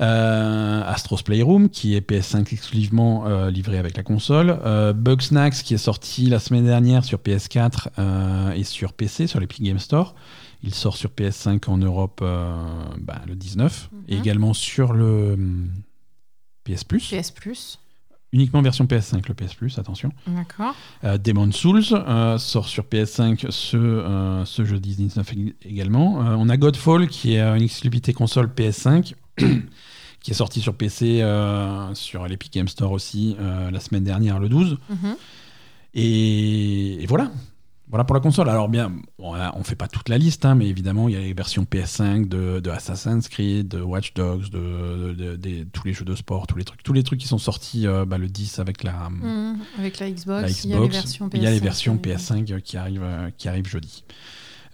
Euh, 0.00 0.82
Astro's 0.86 1.22
Playroom, 1.22 1.68
qui 1.68 1.94
est 1.94 2.00
PS5 2.08 2.52
exclusivement 2.52 3.26
euh, 3.26 3.50
livré 3.50 3.78
avec 3.78 3.96
la 3.96 4.02
console. 4.02 4.58
Euh, 4.64 4.92
Bugsnax, 4.92 5.62
qui 5.62 5.74
est 5.74 5.78
sorti 5.78 6.26
la 6.26 6.38
semaine 6.38 6.64
dernière 6.64 7.04
sur 7.04 7.18
PS4 7.18 7.88
euh, 7.98 8.52
et 8.52 8.64
sur 8.64 8.92
PC, 8.92 9.26
sur 9.26 9.40
l'Epic 9.40 9.62
Game 9.62 9.78
Store. 9.78 10.14
Il 10.62 10.74
sort 10.74 10.96
sur 10.96 11.10
PS5 11.10 11.68
en 11.70 11.78
Europe 11.78 12.20
bah, 12.22 13.22
le 13.26 13.34
19, 13.34 13.90
et 14.08 14.14
Mhm. 14.14 14.20
également 14.20 14.52
sur 14.54 14.92
le 14.92 15.32
hum, 15.32 15.70
PS 16.64 16.84
Plus. 16.84 17.08
PS 17.10 17.30
Plus. 17.30 17.78
Uniquement 18.32 18.62
version 18.62 18.84
PS5, 18.84 19.26
le 19.26 19.34
PS 19.34 19.54
Plus, 19.54 19.76
attention. 19.78 20.12
D'accord. 20.28 20.74
Euh, 21.02 21.18
Demon's 21.18 21.56
Souls 21.56 21.82
euh, 21.92 22.38
sort 22.38 22.68
sur 22.68 22.84
PS5 22.84 23.50
ce, 23.50 23.76
euh, 23.76 24.44
ce 24.44 24.64
jeudi 24.64 24.94
19 24.94 25.32
ég- 25.34 25.54
également. 25.64 26.18
On 26.38 26.48
a 26.48 26.56
Godfall 26.56 27.08
qui 27.08 27.34
est 27.34 27.40
une 27.40 27.62
exclusivité 27.62 28.12
console 28.12 28.46
PS5 28.54 29.14
qui 29.36 30.30
est 30.30 30.34
sorti 30.34 30.60
sur 30.60 30.74
PC 30.74 31.20
euh, 31.22 31.94
sur 31.94 32.26
l'Epic 32.26 32.52
Game 32.52 32.68
Store 32.68 32.92
aussi 32.92 33.36
euh, 33.40 33.70
la 33.70 33.80
semaine 33.80 34.04
dernière 34.04 34.38
le 34.38 34.48
12. 34.48 34.78
Mhm. 34.90 35.16
Et, 35.94 37.02
et 37.02 37.06
voilà. 37.06 37.30
Voilà 37.88 38.04
pour 38.04 38.14
la 38.14 38.20
console. 38.20 38.48
Alors 38.48 38.68
bien, 38.68 38.92
on 39.18 39.34
ne 39.58 39.64
fait 39.64 39.74
pas 39.74 39.88
toute 39.88 40.08
la 40.08 40.16
liste, 40.16 40.44
hein, 40.44 40.54
mais 40.54 40.68
évidemment, 40.68 41.08
il 41.08 41.14
y 41.14 41.18
a 41.18 41.20
les 41.20 41.32
versions 41.34 41.64
PS5 41.68 42.28
de, 42.28 42.60
de 42.60 42.70
Assassin's 42.70 43.28
Creed, 43.28 43.66
de 43.66 43.80
Watch 43.80 44.14
Dogs, 44.14 44.48
de, 44.50 44.58
de- 44.58 45.12
de- 45.14 45.34
des- 45.36 45.66
tous 45.72 45.88
les 45.88 45.92
jeux 45.92 46.04
de 46.04 46.14
sport, 46.14 46.46
tous 46.46 46.56
les 46.56 46.62
trucs, 46.62 46.84
tous 46.84 46.92
les 46.92 47.02
trucs 47.02 47.18
qui 47.18 47.26
sont 47.26 47.38
sortis 47.38 47.88
euh, 47.88 48.04
bah, 48.04 48.16
le 48.16 48.28
10 48.28 48.60
avec 48.60 48.84
la, 48.84 49.10
Mhm. 49.10 49.58
Avec 49.76 49.98
la 49.98 50.08
Xbox, 50.08 50.42
la 50.42 50.48
il 50.50 50.70
y 50.70 50.74
a 50.74 50.80
les 50.80 50.88
versions 50.88 51.26
PS5. 51.28 51.36
il 51.36 51.42
y 51.42 51.46
a 51.48 51.50
les 51.50 51.58
versions 51.58 51.96
PS5 51.96 52.60
qui 52.62 52.76
arrivent, 52.76 53.32
qui 53.36 53.48
arrivent 53.48 53.66
jeudi. 53.68 54.04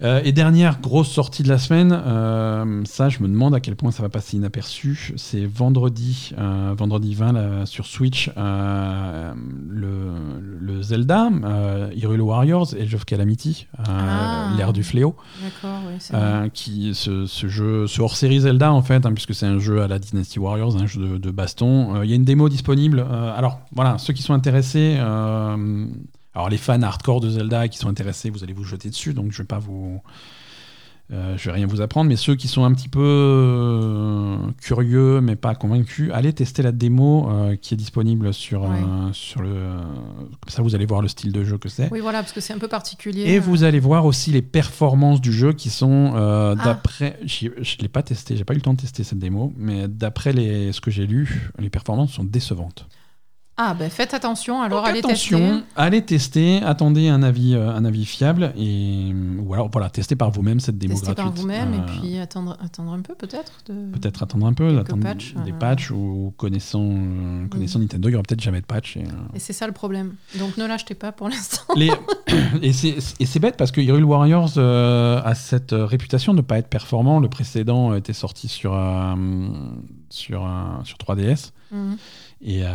Euh, 0.03 0.21
et 0.23 0.31
dernière 0.31 0.79
grosse 0.79 1.09
sortie 1.09 1.41
de 1.41 1.49
la 1.49 1.57
semaine, 1.57 1.91
euh, 1.91 2.83
ça 2.85 3.09
je 3.09 3.19
me 3.23 3.27
demande 3.27 3.55
à 3.55 3.59
quel 3.59 3.75
point 3.75 3.89
ça 3.89 4.03
va 4.03 4.09
passer 4.09 4.37
inaperçu, 4.37 5.13
c'est 5.17 5.43
vendredi, 5.45 6.33
euh, 6.37 6.75
vendredi 6.77 7.15
20 7.15 7.31
là, 7.31 7.65
sur 7.65 7.87
Switch, 7.87 8.29
le, 8.37 10.11
le 10.59 10.81
Zelda, 10.83 11.29
Hyrule 11.95 12.21
Warriors, 12.21 12.75
Age 12.79 12.93
of 12.93 13.05
Calamity, 13.05 13.65
Ah. 13.87 14.51
l'ère 14.55 14.71
du 14.71 14.83
fléau, 14.83 15.15
D'accord, 15.43 15.79
oui, 15.87 15.95
c'est 15.97 16.13
vrai. 16.15 16.51
qui, 16.53 16.93
ce, 16.93 17.25
ce 17.25 17.47
jeu, 17.47 17.87
ce 17.87 17.99
hors-série 18.01 18.41
Zelda 18.41 18.71
en 18.71 18.83
fait, 18.83 19.03
hein, 19.05 19.13
puisque 19.13 19.33
c'est 19.33 19.47
un 19.47 19.57
jeu 19.57 19.81
à 19.81 19.87
la 19.87 19.97
Dynasty 19.97 20.37
Warriors, 20.37 20.77
un 20.77 20.85
jeu 20.85 21.01
de, 21.01 21.17
de 21.17 21.31
baston. 21.31 22.03
Il 22.03 22.09
y 22.09 22.13
a 22.13 22.15
une 22.15 22.23
démo 22.25 22.49
disponible. 22.49 22.99
Alors 23.35 23.61
voilà, 23.75 23.97
ceux 23.97 24.13
qui 24.13 24.21
sont 24.21 24.33
intéressés, 24.35 24.97
alors 26.37 26.49
les 26.49 26.57
fans 26.57 26.81
hardcore 26.81 27.19
de 27.19 27.29
Zelda 27.29 27.67
qui 27.67 27.77
sont 27.77 27.89
intéressés, 27.89 28.29
vous 28.29 28.43
allez 28.43 28.53
vous 28.53 28.63
jeter 28.63 28.89
dessus, 28.89 29.13
donc 29.13 29.31
je 29.31 29.39
vais 29.39 29.47
pas 29.47 29.57
vous, 29.59 30.01
euh, 31.11 31.35
je 31.37 31.45
vais 31.49 31.55
rien 31.55 31.65
vous 31.67 31.81
apprendre, 31.81 32.09
mais 32.09 32.15
ceux 32.15 32.35
qui 32.35 32.47
sont 32.47 32.63
un 32.63 32.73
petit 32.73 32.89
peu 32.89 32.99
euh, 33.01 34.37
curieux 34.61 35.21
mais 35.21 35.35
pas 35.35 35.55
convaincus, 35.55 36.11
allez 36.13 36.33
tester 36.33 36.61
la 36.61 36.71
démo 36.71 37.29
euh, 37.31 37.55
qui 37.55 37.73
est 37.73 37.77
disponible 37.77 38.33
sur, 38.33 38.61
Ouais. 38.63 38.77
sur 39.13 39.41
le, 39.41 39.49
comme 40.41 40.49
ça 40.49 40.61
vous 40.61 40.75
allez 40.75 40.85
voir 40.85 41.01
le 41.01 41.07
style 41.07 41.31
de 41.31 41.43
jeu 41.43 41.57
que 41.57 41.69
c'est. 41.69 41.89
Oui, 41.91 42.01
voilà, 42.01 42.19
parce 42.19 42.33
que 42.33 42.41
c'est 42.41 42.53
un 42.53 42.59
peu 42.59 42.67
particulier. 42.67 43.23
Et 43.23 43.39
vous 43.39 43.63
allez 43.63 43.79
voir 43.79 44.05
aussi 44.05 44.31
les 44.31 44.41
performances 44.41 45.21
du 45.21 45.31
jeu 45.31 45.53
qui 45.53 45.69
sont 45.69 46.13
Ah. 46.15 46.55
d'après. 46.63 47.17
j'y- 47.23 47.49
Je 47.61 47.77
ne 47.77 47.81
l'ai 47.81 47.87
pas 47.89 48.03
testé, 48.03 48.35
j'ai 48.37 48.43
pas 48.43 48.53
eu 48.53 48.57
le 48.57 48.61
temps 48.61 48.73
de 48.73 48.81
tester 48.81 49.03
cette 49.03 49.19
démo, 49.19 49.53
mais 49.57 49.87
d'après 49.87 50.33
les, 50.33 50.71
ce 50.71 50.81
que 50.81 50.91
j'ai 50.91 51.07
lu, 51.07 51.49
les 51.57 51.69
performances 51.69 52.11
sont 52.11 52.23
décevantes. 52.25 52.85
Ah, 53.59 53.73
ben 53.73 53.89
faites 53.89 54.13
attention, 54.13 54.61
alors 54.61 54.81
Donc 54.81 54.87
allez 54.87 54.99
attention, 54.99 55.39
tester. 55.39 55.63
allez 55.75 56.01
tester, 56.05 56.61
attendez 56.61 57.07
un 57.09 57.23
avis, 57.23 57.55
euh, 57.55 57.71
un 57.71 57.85
avis 57.85 58.05
fiable 58.05 58.53
et 58.55 59.11
ou 59.39 59.51
alors 59.55 59.69
voilà, 59.71 59.89
testez 59.89 60.15
par 60.15 60.29
vous-même 60.29 60.59
cette 60.59 60.77
démo 60.77 60.93
Testez 60.93 61.07
gratuite. 61.13 61.25
par 61.25 61.33
vous-même 61.33 61.73
Euh, 61.73 61.77
et 61.77 61.99
puis 61.99 62.17
attendre, 62.19 62.55
attendre 62.63 62.93
un 62.93 63.01
peu 63.01 63.15
peut-être. 63.15 63.53
de- 63.67 63.91
Peut-être 63.97 64.21
attendre 64.21 64.45
un 64.45 64.53
peu, 64.53 64.77
attendre 64.77 65.01
des 65.43 65.51
euh. 65.51 65.59
patchs 65.59 65.89
ou 65.89 66.35
connaissant, 66.37 66.83
euh, 66.87 67.47
connaissant 67.47 67.79
Nintendo, 67.79 68.09
il 68.09 68.11
y 68.11 68.15
aura 68.15 68.21
peut-être 68.21 68.41
jamais 68.41 68.61
de 68.61 68.65
patch. 68.67 68.97
Et, 68.97 68.99
euh, 69.05 69.05
Et 69.33 69.39
c'est 69.39 69.53
ça 69.53 69.65
le 69.65 69.73
problème. 69.73 70.13
Donc 70.37 70.55
ne 70.57 70.65
l'achetez 70.67 70.93
pas 70.93 71.11
pour 71.11 71.27
l'instant. 71.27 71.63
Les- 71.75 71.91
et 72.61 72.73
c'est 72.73 73.39
bête 73.39 73.57
parce 73.57 73.71
que 73.71 73.81
Hyrule 73.81 74.03
Warriors 74.03 74.51
euh, 74.57 75.19
a 75.25 75.33
cette 75.33 75.73
euh, 75.73 75.83
réputation 75.87 76.33
de 76.33 76.37
ne 76.37 76.41
pas 76.43 76.59
être 76.59 76.67
performant. 76.69 77.19
Le 77.19 77.27
précédent 77.27 77.95
était 77.95 78.13
sorti 78.13 78.49
sur, 78.49 78.75
euh, 78.75 79.15
sur, 80.11 80.45
euh, 80.45 80.83
sur 80.83 80.97
3DS 80.99 81.53
Mhm. 81.69 81.97
Et, 82.41 82.63
euh, 82.65 82.69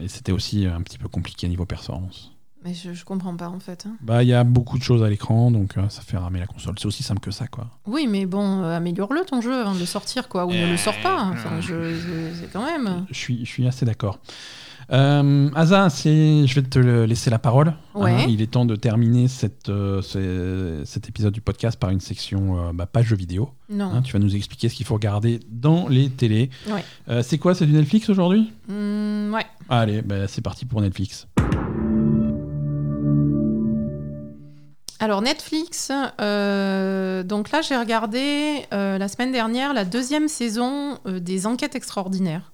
et 0.00 0.08
c'était 0.08 0.32
aussi 0.32 0.66
un 0.66 0.82
petit 0.82 0.98
peu 0.98 1.08
compliqué 1.08 1.48
niveau 1.48 1.64
performance. 1.66 2.32
Mais 2.64 2.74
je, 2.74 2.92
je 2.94 3.04
comprends 3.04 3.36
pas 3.36 3.48
en 3.48 3.60
fait. 3.60 3.86
hein. 3.86 3.96
Bah, 4.00 4.24
il 4.24 4.28
y 4.28 4.32
a 4.34 4.42
beaucoup 4.42 4.76
de 4.76 4.82
choses 4.82 5.02
à 5.04 5.08
l'écran, 5.08 5.50
donc 5.52 5.76
euh, 5.76 5.88
ça 5.88 6.02
fait 6.02 6.16
ramer 6.16 6.40
la 6.40 6.46
console. 6.48 6.74
C'est 6.78 6.86
aussi 6.86 7.04
simple 7.04 7.20
que 7.20 7.30
ça, 7.30 7.46
quoi. 7.46 7.68
Oui, 7.86 8.08
mais 8.08 8.26
bon, 8.26 8.62
euh, 8.62 8.76
améliore-le 8.76 9.20
ton 9.24 9.40
jeu 9.40 9.54
avant 9.60 9.74
de 9.74 9.78
le 9.78 9.86
sortir, 9.86 10.28
quoi, 10.28 10.46
ou 10.46 10.50
ne 10.50 10.66
le 10.70 10.76
sors 10.76 11.00
pas. 11.00 11.22
Enfin, 11.32 11.60
je, 11.60 11.92
je- 11.94 12.34
c'est 12.40 12.50
quand 12.52 12.64
même. 12.64 13.06
Je 13.08 13.14
suis, 13.14 13.44
je 13.44 13.50
suis 13.50 13.68
assez 13.68 13.84
d'accord. 13.86 14.18
Euh, 14.92 15.50
Asa, 15.56 15.88
je 15.88 16.54
vais 16.54 16.62
te 16.62 16.78
laisser 16.78 17.28
la 17.28 17.38
parole. 17.40 17.74
Ouais. 17.94 18.12
Hein, 18.12 18.26
il 18.28 18.40
est 18.40 18.46
temps 18.52 18.64
de 18.66 18.76
terminer 18.76 19.26
cette, 19.26 19.68
euh, 19.68 20.00
ce- 20.00 20.82
cet 20.84 21.08
épisode 21.08 21.32
du 21.32 21.40
podcast 21.40 21.78
par 21.78 21.90
une 21.90 21.98
section 22.00 22.68
euh, 22.68 22.72
bah, 22.72 22.86
pas 22.86 23.02
jeux 23.02 23.16
vidéo. 23.16 23.50
Non. 23.68 23.86
Hein, 23.86 24.02
tu 24.02 24.12
vas 24.12 24.20
nous 24.20 24.36
expliquer 24.36 24.68
ce 24.68 24.74
qu'il 24.76 24.86
faut 24.86 24.94
regarder 24.94 25.40
dans 25.50 25.88
les 25.88 26.08
télés. 26.10 26.50
Ouais. 26.68 26.84
Euh, 27.08 27.22
c'est 27.24 27.38
quoi 27.38 27.54
C'est 27.56 27.66
du 27.66 27.72
Netflix 27.72 28.08
aujourd'hui? 28.08 28.52
Hmm, 28.68 29.32
ouais. 29.34 29.46
Allez, 29.68 30.02
bah, 30.02 30.28
c'est 30.28 30.42
parti 30.42 30.64
pour 30.66 30.80
Netflix. 30.80 31.26
Alors 34.98 35.20
Netflix, 35.20 35.92
euh, 36.22 37.22
donc 37.22 37.50
là 37.50 37.60
j'ai 37.60 37.76
regardé 37.76 38.64
euh, 38.72 38.96
la 38.96 39.08
semaine 39.08 39.30
dernière 39.30 39.74
la 39.74 39.84
deuxième 39.84 40.26
saison 40.26 40.98
euh, 41.06 41.20
des 41.20 41.46
Enquêtes 41.46 41.74
extraordinaires. 41.74 42.52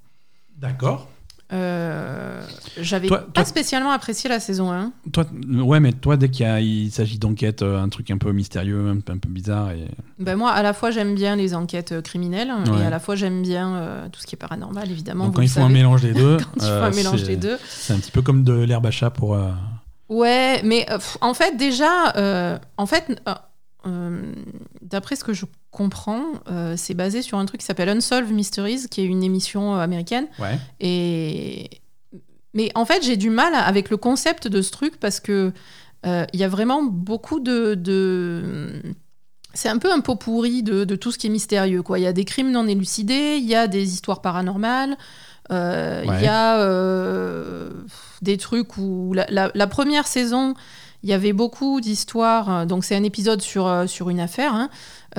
D'accord. 0.56 1.08
Euh, 1.52 2.42
J'avais 2.80 3.08
pas 3.08 3.18
toi- 3.34 3.44
spécialement 3.44 3.90
apprécié 3.92 4.30
la 4.30 4.40
saison 4.40 4.72
1. 4.72 4.92
Toi, 5.12 5.26
ouais, 5.62 5.80
mais 5.80 5.92
toi, 5.92 6.16
dès 6.16 6.30
qu'il 6.30 6.90
s'agit 6.90 7.18
d'enquête, 7.18 7.60
euh, 7.62 7.78
un 7.82 7.88
truc 7.90 8.10
un 8.10 8.16
peu 8.16 8.32
mystérieux, 8.32 8.88
un, 8.88 9.00
peu- 9.00 9.12
un 9.12 9.18
peu 9.18 9.28
bizarre, 9.28 9.72
et 9.72 9.86
Ben 10.18 10.36
moi, 10.36 10.50
à 10.52 10.62
la 10.62 10.72
fois 10.72 10.90
j'aime 10.90 11.14
bien 11.14 11.36
les 11.36 11.54
enquêtes 11.54 11.92
euh, 11.92 12.00
criminelles 12.00 12.50
Ouais. 12.70 12.80
et 12.80 12.86
à 12.86 12.90
la 12.90 12.98
fois 13.00 13.16
j'aime 13.16 13.42
bien 13.42 13.74
euh, 13.76 14.08
tout 14.10 14.20
ce 14.20 14.26
qui 14.26 14.34
est 14.34 14.38
paranormal, 14.38 14.90
évidemment. 14.90 15.26
donc 15.26 15.36
quand 15.36 15.42
il 15.42 15.48
faut 15.50 15.60
un 15.60 15.68
mélange 15.68 16.00
des 16.02 16.14
deux, 16.14 16.38
Quand 16.38 16.50
il 16.56 16.62
faut 16.62 16.66
euh, 16.68 16.84
un 16.86 16.90
mélange 16.90 17.20
c'est- 17.20 17.26
des 17.26 17.36
deux. 17.36 17.58
c'est 17.68 17.92
un 17.92 17.98
petit 17.98 18.10
peu 18.12 18.22
comme 18.22 18.44
de 18.44 18.54
l'herbe 18.54 18.86
à 18.86 18.90
chat 18.90 19.10
pour. 19.10 19.38
Ouais, 20.08 20.60
mais 20.64 20.86
en 21.20 21.34
fait, 21.34 21.56
déjà, 21.58 22.58
en 22.78 22.86
fait, 22.86 23.20
d'après 24.82 25.16
ce 25.16 25.24
que 25.24 25.32
je 25.32 25.44
comprends, 25.72 26.22
euh, 26.50 26.74
c'est 26.76 26.94
basé 26.94 27.22
sur 27.22 27.38
un 27.38 27.46
truc 27.46 27.60
qui 27.60 27.66
s'appelle 27.66 27.88
Unsolved 27.88 28.30
Mysteries, 28.32 28.86
qui 28.88 29.00
est 29.00 29.04
une 29.06 29.22
émission 29.24 29.74
euh, 29.74 29.78
américaine. 29.80 30.26
Ouais. 30.38 30.58
Et... 30.80 31.70
Mais 32.54 32.70
en 32.74 32.84
fait, 32.84 33.02
j'ai 33.02 33.16
du 33.16 33.30
mal 33.30 33.54
avec 33.54 33.88
le 33.90 33.96
concept 33.96 34.46
de 34.46 34.60
ce 34.62 34.70
truc 34.70 35.00
parce 35.00 35.20
que 35.20 35.52
euh, 36.04 36.26
il 36.34 36.38
y 36.40 36.44
a 36.44 36.48
vraiment 36.48 36.82
beaucoup 36.82 37.40
de. 37.40 37.74
de... 37.74 38.82
C'est 39.54 39.68
un 39.70 39.78
peu 39.78 39.90
un 39.92 40.00
pot 40.00 40.16
pourri 40.16 40.62
de, 40.62 40.84
de 40.84 40.94
tout 40.96 41.12
ce 41.12 41.18
qui 41.18 41.26
est 41.28 41.30
mystérieux. 41.30 41.82
Il 41.96 42.02
y 42.02 42.06
a 42.06 42.12
des 42.12 42.24
crimes 42.26 42.50
non 42.50 42.66
élucidés, 42.68 43.36
il 43.38 43.46
y 43.46 43.54
a 43.54 43.66
des 43.68 43.92
histoires 43.94 44.20
paranormales, 44.22 44.96
euh, 45.50 46.02
il 46.04 46.10
Ouais. 46.10 46.24
y 46.24 46.26
a 46.26 46.58
des 48.22 48.36
trucs 48.36 48.76
où. 48.76 49.12
La, 49.14 49.26
la- 49.30 49.50
la 49.54 49.66
première 49.66 50.06
saison, 50.06 50.54
il 51.02 51.10
y 51.10 51.12
avait 51.12 51.32
beaucoup 51.32 51.80
d'histoires. 51.80 52.66
Donc, 52.66 52.84
c'est 52.84 52.96
un 52.96 53.02
épisode 53.02 53.40
sur, 53.42 53.84
sur 53.86 54.10
une 54.10 54.20
affaire. 54.20 54.54
hein. 54.54 54.68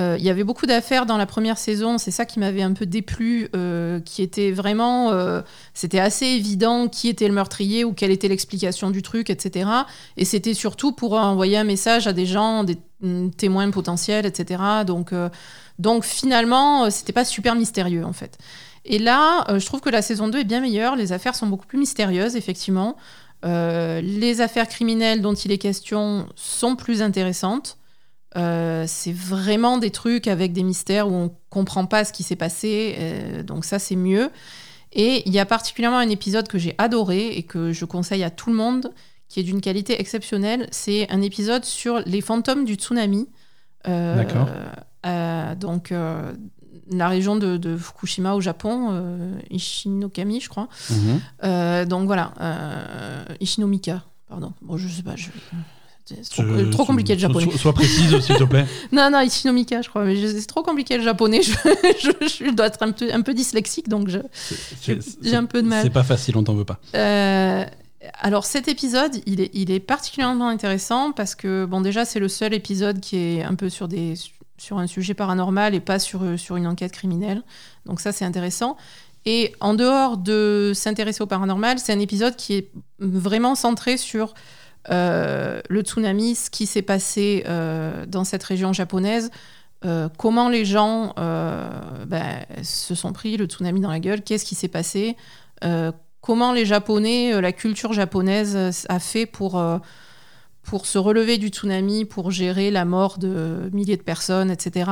Euh, 0.00 0.16
il 0.18 0.24
y 0.24 0.30
avait 0.30 0.42
beaucoup 0.42 0.66
d'affaires 0.66 1.06
dans 1.06 1.16
la 1.16 1.26
première 1.26 1.56
saison, 1.56 1.98
c'est 1.98 2.10
ça 2.10 2.24
qui 2.24 2.40
m'avait 2.40 2.62
un 2.62 2.72
peu 2.72 2.84
déplu, 2.84 3.48
euh, 3.54 4.00
qui 4.00 4.22
était 4.22 4.50
vraiment, 4.50 5.12
euh, 5.12 5.40
c'était 5.72 6.00
assez 6.00 6.26
évident 6.26 6.88
qui 6.88 7.08
était 7.08 7.28
le 7.28 7.34
meurtrier 7.34 7.84
ou 7.84 7.92
quelle 7.92 8.10
était 8.10 8.26
l'explication 8.26 8.90
du 8.90 9.02
truc, 9.02 9.30
etc. 9.30 9.70
Et 10.16 10.24
c'était 10.24 10.54
surtout 10.54 10.92
pour 10.92 11.14
envoyer 11.14 11.56
un 11.58 11.64
message 11.64 12.08
à 12.08 12.12
des 12.12 12.26
gens, 12.26 12.64
des 12.64 12.76
mm, 13.02 13.30
témoins 13.30 13.70
potentiels, 13.70 14.26
etc. 14.26 14.62
Donc, 14.84 15.12
donc 15.78 16.04
finalement, 16.04 16.90
c'était 16.90 17.12
pas 17.12 17.24
super 17.24 17.54
mystérieux 17.54 18.04
en 18.04 18.12
fait. 18.12 18.38
Et 18.84 18.98
là, 18.98 19.46
je 19.58 19.64
trouve 19.64 19.80
que 19.80 19.90
la 19.90 20.02
saison 20.02 20.28
2 20.28 20.40
est 20.40 20.44
bien 20.44 20.60
meilleure, 20.60 20.96
les 20.96 21.12
affaires 21.12 21.34
sont 21.34 21.46
beaucoup 21.46 21.66
plus 21.66 21.78
mystérieuses, 21.78 22.36
effectivement. 22.36 22.96
Les 23.44 24.40
affaires 24.40 24.68
criminelles 24.68 25.22
dont 25.22 25.34
il 25.34 25.52
est 25.52 25.58
question 25.58 26.26
sont 26.34 26.76
plus 26.76 27.00
intéressantes. 27.00 27.78
Euh, 28.36 28.84
c'est 28.88 29.12
vraiment 29.12 29.78
des 29.78 29.90
trucs 29.90 30.26
avec 30.26 30.52
des 30.52 30.62
mystères 30.62 31.08
où 31.08 31.14
on 31.14 31.36
comprend 31.50 31.86
pas 31.86 32.04
ce 32.04 32.12
qui 32.12 32.22
s'est 32.22 32.36
passé, 32.36 32.96
euh, 32.98 33.42
donc 33.42 33.64
ça 33.64 33.78
c'est 33.78 33.96
mieux. 33.96 34.30
Et 34.92 35.22
il 35.26 35.32
y 35.32 35.38
a 35.38 35.46
particulièrement 35.46 35.98
un 35.98 36.08
épisode 36.08 36.48
que 36.48 36.58
j'ai 36.58 36.74
adoré 36.78 37.28
et 37.28 37.42
que 37.42 37.72
je 37.72 37.84
conseille 37.84 38.24
à 38.24 38.30
tout 38.30 38.50
le 38.50 38.56
monde, 38.56 38.92
qui 39.28 39.40
est 39.40 39.42
d'une 39.42 39.60
qualité 39.60 40.00
exceptionnelle. 40.00 40.68
C'est 40.70 41.10
un 41.10 41.20
épisode 41.22 41.64
sur 41.64 42.00
les 42.06 42.20
fantômes 42.20 42.64
du 42.64 42.74
tsunami. 42.74 43.28
Euh, 43.86 44.16
D'accord. 44.16 44.48
donc 45.56 45.92
la 46.90 47.08
région 47.08 47.36
de, 47.36 47.56
de 47.56 47.76
Fukushima 47.76 48.34
au 48.34 48.40
Japon, 48.40 48.88
euh, 48.90 49.38
Ishinokami 49.50 50.40
je 50.40 50.48
crois. 50.48 50.68
Mhm. 50.90 51.20
Euh, 51.44 51.84
donc 51.84 52.06
voilà, 52.06 52.32
euh, 52.40 53.24
Ishinomika, 53.40 54.02
pardon. 54.28 54.52
Bon, 54.62 54.76
je 54.76 54.88
sais 54.88 55.02
pas, 55.02 55.16
je... 55.16 55.30
c'est 56.04 56.28
trop, 56.28 56.42
euh, 56.42 56.70
trop 56.70 56.84
compliqué 56.84 57.14
le 57.14 57.20
japonais. 57.20 57.50
so- 57.50 57.58
Sois 57.58 57.72
précise, 57.72 58.18
s'il 58.20 58.36
te 58.36 58.44
plaît. 58.44 58.66
Non, 58.92 59.10
non, 59.10 59.20
Ishinomika, 59.20 59.82
je 59.82 59.88
crois, 59.88 60.04
mais 60.04 60.14
c'est 60.16 60.46
trop 60.46 60.62
compliqué 60.62 60.96
le 60.98 61.02
japonais. 61.04 61.42
Je, 61.42 61.52
je- 62.02 62.44
je 62.44 62.50
dois 62.50 62.66
être 62.66 62.82
un 62.82 62.92
peu, 62.92 63.12
un 63.12 63.22
peu 63.22 63.32
dyslexique, 63.34 63.88
donc 63.88 64.08
j'ai 64.08 65.34
un 65.36 65.44
peu 65.46 65.62
de 65.62 65.68
mal. 65.68 65.82
C'est 65.82 65.90
pas 65.90 66.02
facile, 66.02 66.36
on 66.36 66.42
t'en 66.44 66.54
veut 66.54 66.64
pas. 66.64 66.78
Euh, 66.94 67.64
alors 68.20 68.44
cet 68.44 68.68
épisode, 68.68 69.16
il 69.26 69.40
est, 69.40 69.50
il 69.54 69.70
est 69.70 69.80
particulièrement 69.80 70.48
intéressant 70.48 71.12
parce 71.12 71.34
que 71.34 71.64
bon 71.64 71.80
déjà 71.80 72.04
c'est 72.04 72.20
le 72.20 72.28
seul 72.28 72.52
épisode 72.52 73.00
qui 73.00 73.16
est 73.16 73.42
un 73.42 73.54
peu 73.54 73.70
sur 73.70 73.88
des 73.88 74.14
sur 74.58 74.78
un 74.78 74.86
sujet 74.86 75.14
paranormal 75.14 75.74
et 75.74 75.80
pas 75.80 75.98
sur 75.98 76.22
sur 76.38 76.56
une 76.56 76.66
enquête 76.66 76.92
criminelle. 76.92 77.42
Donc 77.86 78.00
ça 78.00 78.12
c'est 78.12 78.24
intéressant. 78.26 78.76
Et 79.26 79.54
en 79.60 79.72
dehors 79.72 80.18
de 80.18 80.72
s'intéresser 80.74 81.22
au 81.22 81.26
paranormal, 81.26 81.78
c'est 81.78 81.94
un 81.94 81.98
épisode 81.98 82.36
qui 82.36 82.52
est 82.56 82.70
vraiment 82.98 83.54
centré 83.54 83.96
sur 83.96 84.34
euh, 84.90 85.60
le 85.68 85.80
tsunami, 85.82 86.34
ce 86.34 86.50
qui 86.50 86.66
s'est 86.66 86.82
passé 86.82 87.44
euh, 87.46 88.06
dans 88.06 88.24
cette 88.24 88.42
région 88.42 88.72
japonaise, 88.72 89.30
euh, 89.84 90.08
comment 90.16 90.48
les 90.48 90.64
gens 90.64 91.14
ben, 91.16 92.44
se 92.62 92.94
sont 92.94 93.12
pris 93.12 93.36
le 93.36 93.46
tsunami 93.46 93.80
dans 93.80 93.90
la 93.90 94.00
gueule, 94.00 94.22
qu'est-ce 94.22 94.44
qui 94.44 94.54
s'est 94.54 94.68
passé, 94.68 95.16
comment 96.20 96.52
les 96.52 96.64
Japonais, 96.64 97.40
la 97.40 97.52
culture 97.52 97.92
japonaise 97.92 98.86
a 98.88 98.98
fait 98.98 99.26
pour, 99.26 99.62
pour 100.62 100.86
se 100.86 100.96
relever 100.96 101.36
du 101.36 101.48
tsunami, 101.48 102.06
pour 102.06 102.30
gérer 102.30 102.70
la 102.70 102.86
mort 102.86 103.18
de 103.18 103.68
milliers 103.72 103.98
de 103.98 104.02
personnes, 104.02 104.50
etc. 104.50 104.90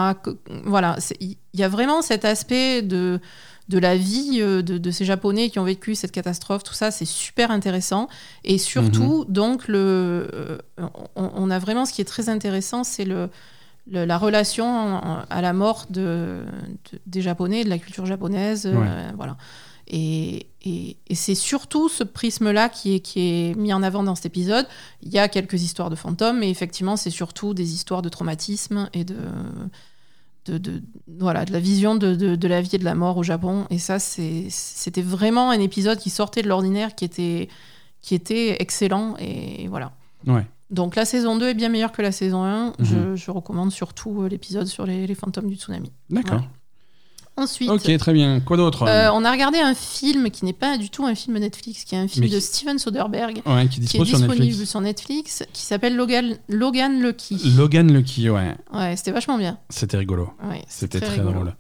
Voilà, 0.65 0.97
il 1.21 1.37
y 1.55 1.63
a 1.63 1.69
vraiment 1.69 2.03
cet 2.03 2.27
aspect 2.27 2.83
de, 2.83 3.19
de 3.69 3.79
la 3.79 3.97
vie 3.97 4.39
euh, 4.41 4.61
de, 4.63 4.77
de 4.79 4.91
ces 4.91 5.05
Japonais 5.05 5.49
qui 5.51 5.59
ont 5.59 5.65
vécu 5.65 5.95
cette 5.95 6.13
catastrophe, 6.13 6.63
tout 6.65 6.75
ça, 6.75 6.91
c'est 6.91 7.05
super 7.05 7.51
intéressant. 7.51 8.09
Et 8.45 8.59
surtout, 8.59 9.25
donc, 9.29 9.69
le, 9.69 10.29
euh, 10.35 10.59
on, 11.17 11.31
on 11.35 11.51
a 11.51 11.59
vraiment 11.59 11.85
ce 11.87 11.93
qui 11.93 12.01
est 12.01 12.05
très 12.07 12.29
intéressant, 12.29 12.85
c'est 12.85 13.05
le, 13.05 13.29
le- 13.91 14.05
la 14.05 14.19
relation 14.19 14.97
à 15.31 15.41
la 15.43 15.53
mort 15.53 15.87
de, 15.91 16.43
de- 16.93 16.99
des 17.07 17.23
Japonais, 17.23 17.65
de 17.65 17.69
la 17.71 17.79
culture 17.79 18.05
japonaise. 18.07 18.67
euh, 18.67 18.73
voilà. 19.17 19.37
Et, 19.89 20.47
et- 20.65 20.97
et 21.09 21.15
c'est 21.15 21.35
surtout 21.35 21.89
ce 21.89 22.03
prisme-là 22.05 22.69
qui 22.69 22.95
est, 22.95 23.01
qui 23.01 23.21
est 23.21 23.55
mis 23.57 23.73
en 23.73 23.83
avant 23.83 24.03
dans 24.03 24.15
cet 24.15 24.27
épisode. 24.27 24.67
Il 25.03 25.11
y 25.13 25.19
a 25.19 25.29
quelques 25.29 25.61
histoires 25.63 25.91
de 25.91 25.97
fantômes, 25.97 26.39
mais 26.39 26.51
effectivement, 26.51 26.97
c'est 26.97 27.11
surtout 27.11 27.53
des 27.55 27.75
histoires 27.75 28.01
de 28.03 28.09
traumatisme 28.09 28.89
et 28.95 29.05
de, 29.05 29.17
de, 30.47 30.59
de- 30.59 30.83
voilà, 31.19 31.45
de 31.45 31.53
la 31.53 31.61
vision 31.61 31.95
de, 31.95 32.15
de- 32.15 32.37
de 32.37 32.49
la 32.49 32.61
vie 32.61 32.71
et 32.75 32.79
de 32.79 32.85
la 32.85 32.95
mort 32.95 33.17
au 33.17 33.23
Japon. 33.23 33.67
Et 33.71 33.79
ça, 33.79 33.99
c'était 33.99 35.03
vraiment 35.03 35.51
un 35.51 35.61
épisode 35.61 35.99
qui 35.99 36.11
sortait 36.11 36.43
de 36.43 36.49
l'ordinaire, 36.49 36.95
qui 36.95 37.05
était, 37.05 37.49
qui 38.01 38.15
était 38.15 38.57
excellent. 38.61 39.15
Et 39.19 39.69
voilà. 39.69 39.93
Ouais. 40.27 40.47
Donc 40.71 40.97
la 40.97 41.05
saison 41.05 41.37
2 41.37 41.49
est 41.49 41.55
bien 41.55 41.69
meilleure 41.69 41.93
que 41.93 42.01
la 42.03 42.13
saison 42.13 42.43
1. 42.45 42.67
Mhm. 42.67 42.75
je, 42.81 43.17
je 43.17 43.31
recommande 43.31 43.71
surtout 43.73 44.23
euh, 44.23 44.29
l'épisode 44.29 44.67
sur 44.67 44.87
les, 44.87 45.07
les 45.07 45.15
fantômes 45.15 45.49
du 45.49 45.57
tsunami. 45.57 45.93
D'accord. 46.11 46.39
Ouais. 46.41 46.49
Ensuite, 47.37 47.71
Ok, 47.71 47.97
très 47.97 48.13
bien. 48.13 48.41
Quoi 48.41 48.59
d'autre 48.59 48.83
euh, 48.87 49.09
on 49.15 49.25
a 49.25 49.33
regardé 49.33 49.59
un 49.59 49.75
film 49.75 50.31
qui 50.31 50.45
n'est 50.45 50.53
pas 50.53 50.77
du 50.77 50.91
tout 50.91 51.07
un 51.07 51.15
film 51.15 51.39
Netflix, 51.39 51.85
qui 51.85 51.95
est 51.95 51.99
un 51.99 52.07
film 52.07 52.29
de 52.29 52.39
Steven 52.39 52.79
Soderbergh, 52.79 53.41
Ouais, 53.47 53.69
qui 53.69 53.81
qui 53.81 53.87
est 53.87 53.89
sur 53.89 54.05
disponible 54.05 54.35
Netflix. 54.45 54.71
sur 54.71 54.81
Netflix, 54.83 55.43
qui 55.53 55.63
s'appelle 55.63 55.97
Logan, 55.97 56.37
Logan 56.49 57.01
Lucky. 57.01 57.39
Logan 57.57 57.91
Lucky, 57.91 58.29
ouais. 58.29 58.55
Ouais, 58.75 58.97
c'était 58.97 59.13
vachement 59.13 59.39
bien. 59.39 59.57
C'était 59.71 59.97
rigolo. 59.97 60.31
Ouais, 60.47 60.63
C'était 60.69 61.01
très, 61.01 61.19
drôle. 61.23 61.55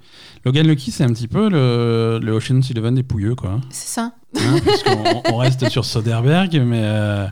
Logan 0.44 0.66
Lucky, 0.66 0.90
c'est 0.90 1.04
un 1.04 1.12
petit 1.12 1.28
peu 1.28 1.48
le, 1.48 2.20
le 2.22 2.32
Ocean's 2.32 2.70
Eleven 2.70 2.94
des 2.94 3.02
pouilleux, 3.02 3.34
quoi. 3.34 3.58
C'est 3.70 3.88
ça. 3.88 4.12
Hein, 4.36 4.56
parce 4.64 4.82
qu'on 4.82 5.22
on 5.32 5.36
reste 5.38 5.68
sur 5.70 5.84
Soderbergh, 5.86 6.60
mais 6.66 6.82
euh, 6.82 7.26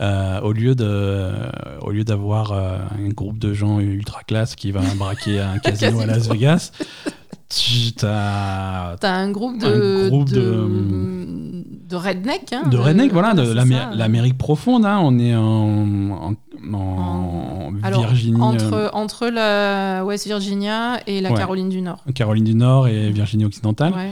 euh, 0.00 0.40
au 0.40 0.52
lieu 0.52 0.74
de, 0.74 1.30
au 1.82 1.90
lieu 1.90 2.04
d'avoir 2.04 2.52
euh, 2.52 2.78
un 2.98 3.08
groupe 3.08 3.38
de 3.38 3.52
gens 3.52 3.78
ultra 3.80 4.22
classe 4.22 4.54
qui 4.54 4.70
va 4.72 4.80
braquer 4.96 5.40
un 5.40 5.58
casino 5.62 6.00
à 6.00 6.06
Las. 6.06 6.28
Vegas, 6.28 6.72
t'as 7.96 8.96
un 9.02 9.30
groupe 9.30 9.58
de, 9.58 10.04
Un 10.04 10.08
groupe 10.08 10.28
de, 10.30 10.40
de- 10.40 11.64
de 11.88 11.96
redneck. 11.96 12.52
Hein, 12.52 12.68
de 12.70 12.76
redneck, 12.78 13.12
voilà, 13.12 13.34
de 13.34 13.52
l'Amérique 13.96 14.38
profonde. 14.38 14.86
Hein, 14.86 15.00
on 15.02 15.18
est 15.18 15.34
en, 15.34 16.10
en, 16.10 16.34
en 16.74 17.72
Alors, 17.82 18.06
Virginie, 18.06 18.40
euh, 18.40 18.44
Entre, 18.44 18.90
entre 18.94 19.26
la 19.28 20.04
West 20.04 20.26
Virginia 20.26 21.00
et 21.06 21.20
la 21.20 21.30
Ouais. 21.32 21.36
Caroline 21.38 21.68
du 21.68 21.82
Nord. 21.82 22.02
Caroline 22.14 22.44
du 22.44 22.54
Nord 22.54 22.88
et 22.88 23.10
Virginie 23.10 23.44
occidentale. 23.44 23.92
Ouais. 23.92 24.10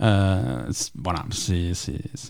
Euh, 0.00 0.62
voilà, 1.02 1.24
c'est 1.30 1.72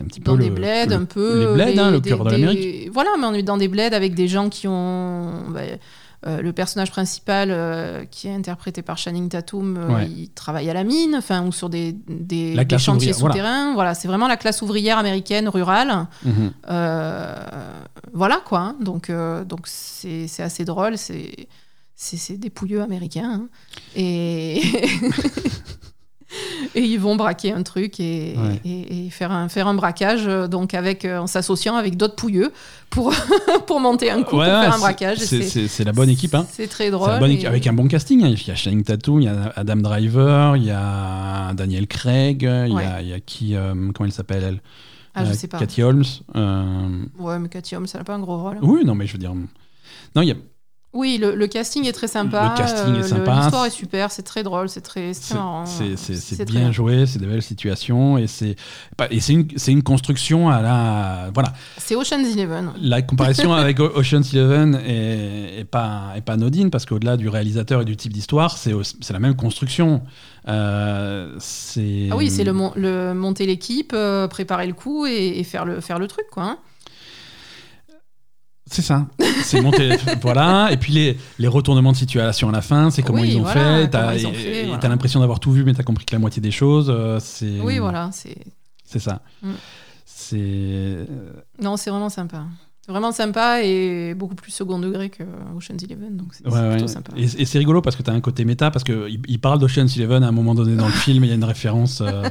un 0.01 0.05
petit 0.07 0.21
peu 0.21 0.31
Dans 0.33 0.37
le, 0.37 0.45
des 0.45 0.51
bleds, 0.51 0.87
le- 0.89 0.95
un 0.95 1.05
peu. 1.05 1.41
les 1.41 1.65
bleds, 1.65 1.79
hein, 1.79 1.91
le 1.91 2.01
des- 2.01 2.09
cœur 2.11 2.25
de 2.25 2.31
l'Amérique. 2.31 2.91
Voilà, 2.93 3.11
mais 3.21 3.27
on 3.27 3.35
est 3.35 3.43
dans 3.43 3.59
des 3.59 3.69
bleds 3.69 3.95
avec 3.95 4.15
des 4.15 4.27
gens 4.27 4.49
qui 4.49 4.67
ont. 4.67 5.33
bah, 5.51 5.61
euh, 6.27 6.43
le 6.43 6.53
personnage 6.53 6.91
principal, 6.91 7.51
euh, 7.53 8.05
qui 8.05 8.27
est 8.27 8.35
interprété 8.35 8.83
par 8.83 8.99
Channing 8.99 9.29
Tatum, 9.29 9.77
euh, 9.77 9.95
Ouais. 9.95 10.07
il 10.09 10.31
travaille 10.31 10.69
à 10.69 10.75
la 10.75 10.83
mine, 10.83 11.15
enfin, 11.17 11.47
ou 11.47 11.53
sur 11.53 11.69
des, 11.71 11.93
des, 12.09 12.57
chantiers 12.79 13.13
voilà. 13.13 13.35
souterrains. 13.35 13.75
Voilà, 13.75 13.95
c'est 13.95 14.09
vraiment 14.09 14.27
la 14.27 14.37
classe 14.37 14.61
ouvrière 14.63 14.99
américaine 14.99 15.49
rurale. 15.49 16.07
Mhm. 16.25 16.53
Voilà 18.13 18.41
quoi. 18.45 18.59
hein. 18.61 18.77
Donc 18.81 19.11
donc 19.47 19.61
c'est 19.67 20.27
assez 20.41 20.65
drôle. 20.65 20.95
C'est 20.99 22.37
des 22.39 22.51
pouilleux 22.51 22.83
américains. 22.83 23.43
hein. 23.45 23.49
Et 23.97 24.61
et 26.75 26.81
ils 26.83 26.99
vont 27.01 27.17
braquer 27.17 27.53
un 27.53 27.63
truc 27.63 28.01
et, 28.01 28.35
Ouais. 28.37 28.61
et, 28.65 29.07
et 29.07 29.11
faire 29.11 29.33
un 29.33 29.49
faire 29.49 29.67
un 29.67 29.75
braquage 29.75 30.27
euh, 30.27 30.47
donc 30.49 30.75
avec 30.75 31.05
euh, 31.05 31.19
en 31.19 31.27
s'associant 31.27 31.77
avec 31.77 31.97
d'autres 31.97 32.17
pouilleux 32.17 32.53
pour 32.91 33.13
pour 33.67 33.81
monter 33.81 34.11
un 34.11 34.23
coup 34.23 34.37
Ouais, 34.39 34.45
pour 34.51 34.61
faire 34.63 34.75
un 34.75 34.79
braquage. 34.79 35.19
c'est- 35.19 35.85
la 35.85 35.93
bonne 35.93 36.11
équipe. 36.11 36.35
Hein. 36.35 36.47
C'est 36.51 36.69
très 36.69 36.91
drôle. 36.91 37.19
bonne 37.19 37.31
et- 37.31 37.47
avec 37.47 37.67
un 37.67 37.73
bon 37.73 37.89
casting. 37.89 38.23
hein. 38.25 38.29
Il 38.29 38.47
y 38.47 38.51
a 38.51 38.55
Channing 38.55 38.83
Tatum, 38.83 39.21
il 39.21 39.25
y 39.25 39.29
a 39.29 39.53
Adam 39.57 39.77
Driver, 39.77 40.57
il 40.57 40.65
y 40.65 40.71
a 40.71 41.53
Daniel 41.55 41.87
Craig, 41.87 42.43
il 42.43 42.47
y 42.47 42.73
a, 42.73 42.75
Ouais. 42.75 42.85
il 43.03 43.09
y 43.09 43.13
a 43.15 43.21
qui 43.21 43.55
euh, 43.57 43.73
Comment 43.95 44.07
elle 44.07 44.13
s'appelle 44.13 44.45
elle? 44.45 44.61
Ah 45.15 45.25
je 45.25 45.33
sais 45.33 45.49
pas. 45.49 45.59
Cathy 45.59 45.83
Holmes. 45.83 46.05
euh, 46.37 47.05
Ouais 47.19 47.39
mais 47.39 47.49
Cathy 47.49 47.75
Holmes 47.75 47.87
ça 47.87 47.99
n'a 47.99 48.05
pas 48.05 48.15
un 48.15 48.21
gros 48.21 48.41
rôle. 48.43 48.59
Oui, 48.63 48.85
non, 48.85 48.95
mais 48.95 49.07
je 49.07 49.13
veux 49.15 49.19
dire. 49.19 49.33
Non, 49.35 50.23
il 50.23 50.29
y 50.29 50.33
a. 50.33 50.37
Oui 50.95 51.19
le, 51.21 51.35
le 51.35 51.47
casting 51.47 51.87
est 51.87 51.93
très 51.93 52.09
sympa. 52.09 52.55
Le 52.55 52.59
casting 52.59 52.95
est 52.97 53.01
euh, 53.01 53.03
sympa. 53.03 53.41
L'histoire 53.41 53.67
est 53.67 53.71
super. 53.71 54.11
C'est 54.11 54.23
très 54.23 54.43
drôle. 54.43 54.69
C'est 54.71 54.81
très 54.81 55.13
c'est 55.13 55.35
marrant. 55.35 55.67
c'est- 55.67 55.97
très 56.37 56.45
bien 56.47 56.73
joué, 56.73 57.05
c'est 57.05 57.19
des 57.19 57.27
belles 57.27 57.43
situations 57.43 58.17
et 58.17 58.27
c'est 58.27 58.57
pas- 58.97 59.07
et 59.11 59.21
c'est 59.21 59.35
une, 59.35 59.47
une 59.69 59.83
construction 59.83 60.49
à 60.49 60.63
la 60.63 61.31
voilà 61.35 61.53
C'est 61.77 61.95
Ocean's 61.95 62.35
Eleven. 62.35 62.73
la 62.81 63.03
comparaison 63.03 63.53
avec 63.55 63.81
Ocean's 63.81 64.33
Eleven 64.33 64.77
est, 64.77 65.61
est 65.61 65.65
pas 65.65 66.13
est 66.17 66.23
pas 66.23 66.33
anodine 66.33 66.71
parce 66.71 66.87
qu'au-delà 66.87 67.17
du 67.19 67.29
réalisateur 67.29 67.83
et 67.83 67.85
du 67.85 67.97
type 67.97 68.13
d'histoire 68.15 68.57
c'est 68.57 68.73
c'est 69.01 69.13
la 69.13 69.19
même 69.21 69.37
construction 69.37 70.03
Euh, 70.49 71.37
Ah 72.11 72.17
oui, 72.17 72.31
c'est 72.31 72.45
le, 72.45 72.53
mon- 72.55 72.73
le 72.75 73.13
monter 73.13 73.45
l'équipe, 73.45 73.93
euh, 73.95 74.27
préparer 74.29 74.67
le 74.67 74.73
coup 74.73 75.05
et, 75.07 75.39
et 75.39 75.45
faire, 75.45 75.67
le, 75.67 75.81
faire 75.83 75.99
le 75.99 76.07
truc, 76.09 76.25
quoi. 76.31 76.45
hein. 76.45 76.59
C'est 78.71 78.83
ça. 78.83 79.07
C'est 79.45 79.61
monter. 79.61 79.97
voilà. 80.21 80.69
Et 80.73 80.77
puis 80.77 80.93
les, 80.93 81.19
les 81.39 81.49
retournements 81.49 81.93
de 81.93 81.97
situation 81.97 82.49
à 82.49 82.53
la 82.53 82.61
fin, 82.63 82.91
c'est 82.91 83.03
comment 83.03 83.23
Oui, 83.23 83.31
ils 83.33 83.37
ont 83.39 83.43
voilà, 83.43 83.79
fait. 83.83 83.89
T'as 83.89 84.01
comment 84.01 84.13
ils 84.13 84.27
ont 84.27 84.31
et- 84.31 84.35
fait, 84.35 84.63
et 84.63 84.65
voilà. 84.67 84.79
t'as 84.81 84.89
l'impression 84.89 85.21
d'avoir 85.21 85.41
tout 85.41 85.53
vu, 85.53 85.65
mais 85.65 85.73
t'as 85.75 85.83
compris 85.85 86.05
que 86.05 86.15
la 86.15 86.19
moitié 86.19 86.43
des 86.43 86.51
choses. 86.51 86.89
euh, 86.91 87.19
c'est. 87.21 87.61
Oui, 87.61 87.79
voilà. 87.79 88.11
C'est... 88.13 88.37
C'est 88.85 88.99
ça. 88.99 89.21
Mm. 89.43 89.51
C'est. 90.05 91.07
Non, 91.63 91.77
c'est 91.77 91.91
vraiment 91.91 92.09
sympa. 92.09 92.45
C'est 92.89 92.93
vraiment 92.93 93.13
sympa 93.13 93.61
et 93.63 94.15
beaucoup 94.15 94.35
plus 94.35 94.51
second 94.51 94.79
degré 94.79 95.11
que 95.11 95.23
Ocean's 95.55 95.83
Eleven, 95.85 96.17
donc 96.17 96.29
c'est, 96.33 96.47
Ouais, 96.47 96.53
c'est 96.55 96.59
ouais. 96.63 96.71
plutôt 96.71 96.87
sympa. 96.89 97.13
Et, 97.19 97.25
et 97.25 97.45
c'est 97.45 97.59
rigolo 97.59 97.83
parce 97.83 97.97
que 97.97 98.03
tu 98.03 98.09
as 98.09 98.15
un 98.15 98.23
côté 98.23 98.47
méta, 98.47 98.71
parce 98.71 98.83
qu'il 98.83 99.21
il 99.29 99.39
parle 99.41 99.59
d'Ocean's 99.59 99.95
Eleven 99.99 100.23
à 100.25 100.29
un 100.29 100.33
moment 100.33 100.55
donné 100.55 100.75
dans 100.75 100.87
le 100.87 100.93
film, 100.93 101.23
il 101.23 101.29
y 101.29 101.31
a 101.31 101.35
une 101.35 101.45
référence. 101.45 102.01
euh, 102.01 102.23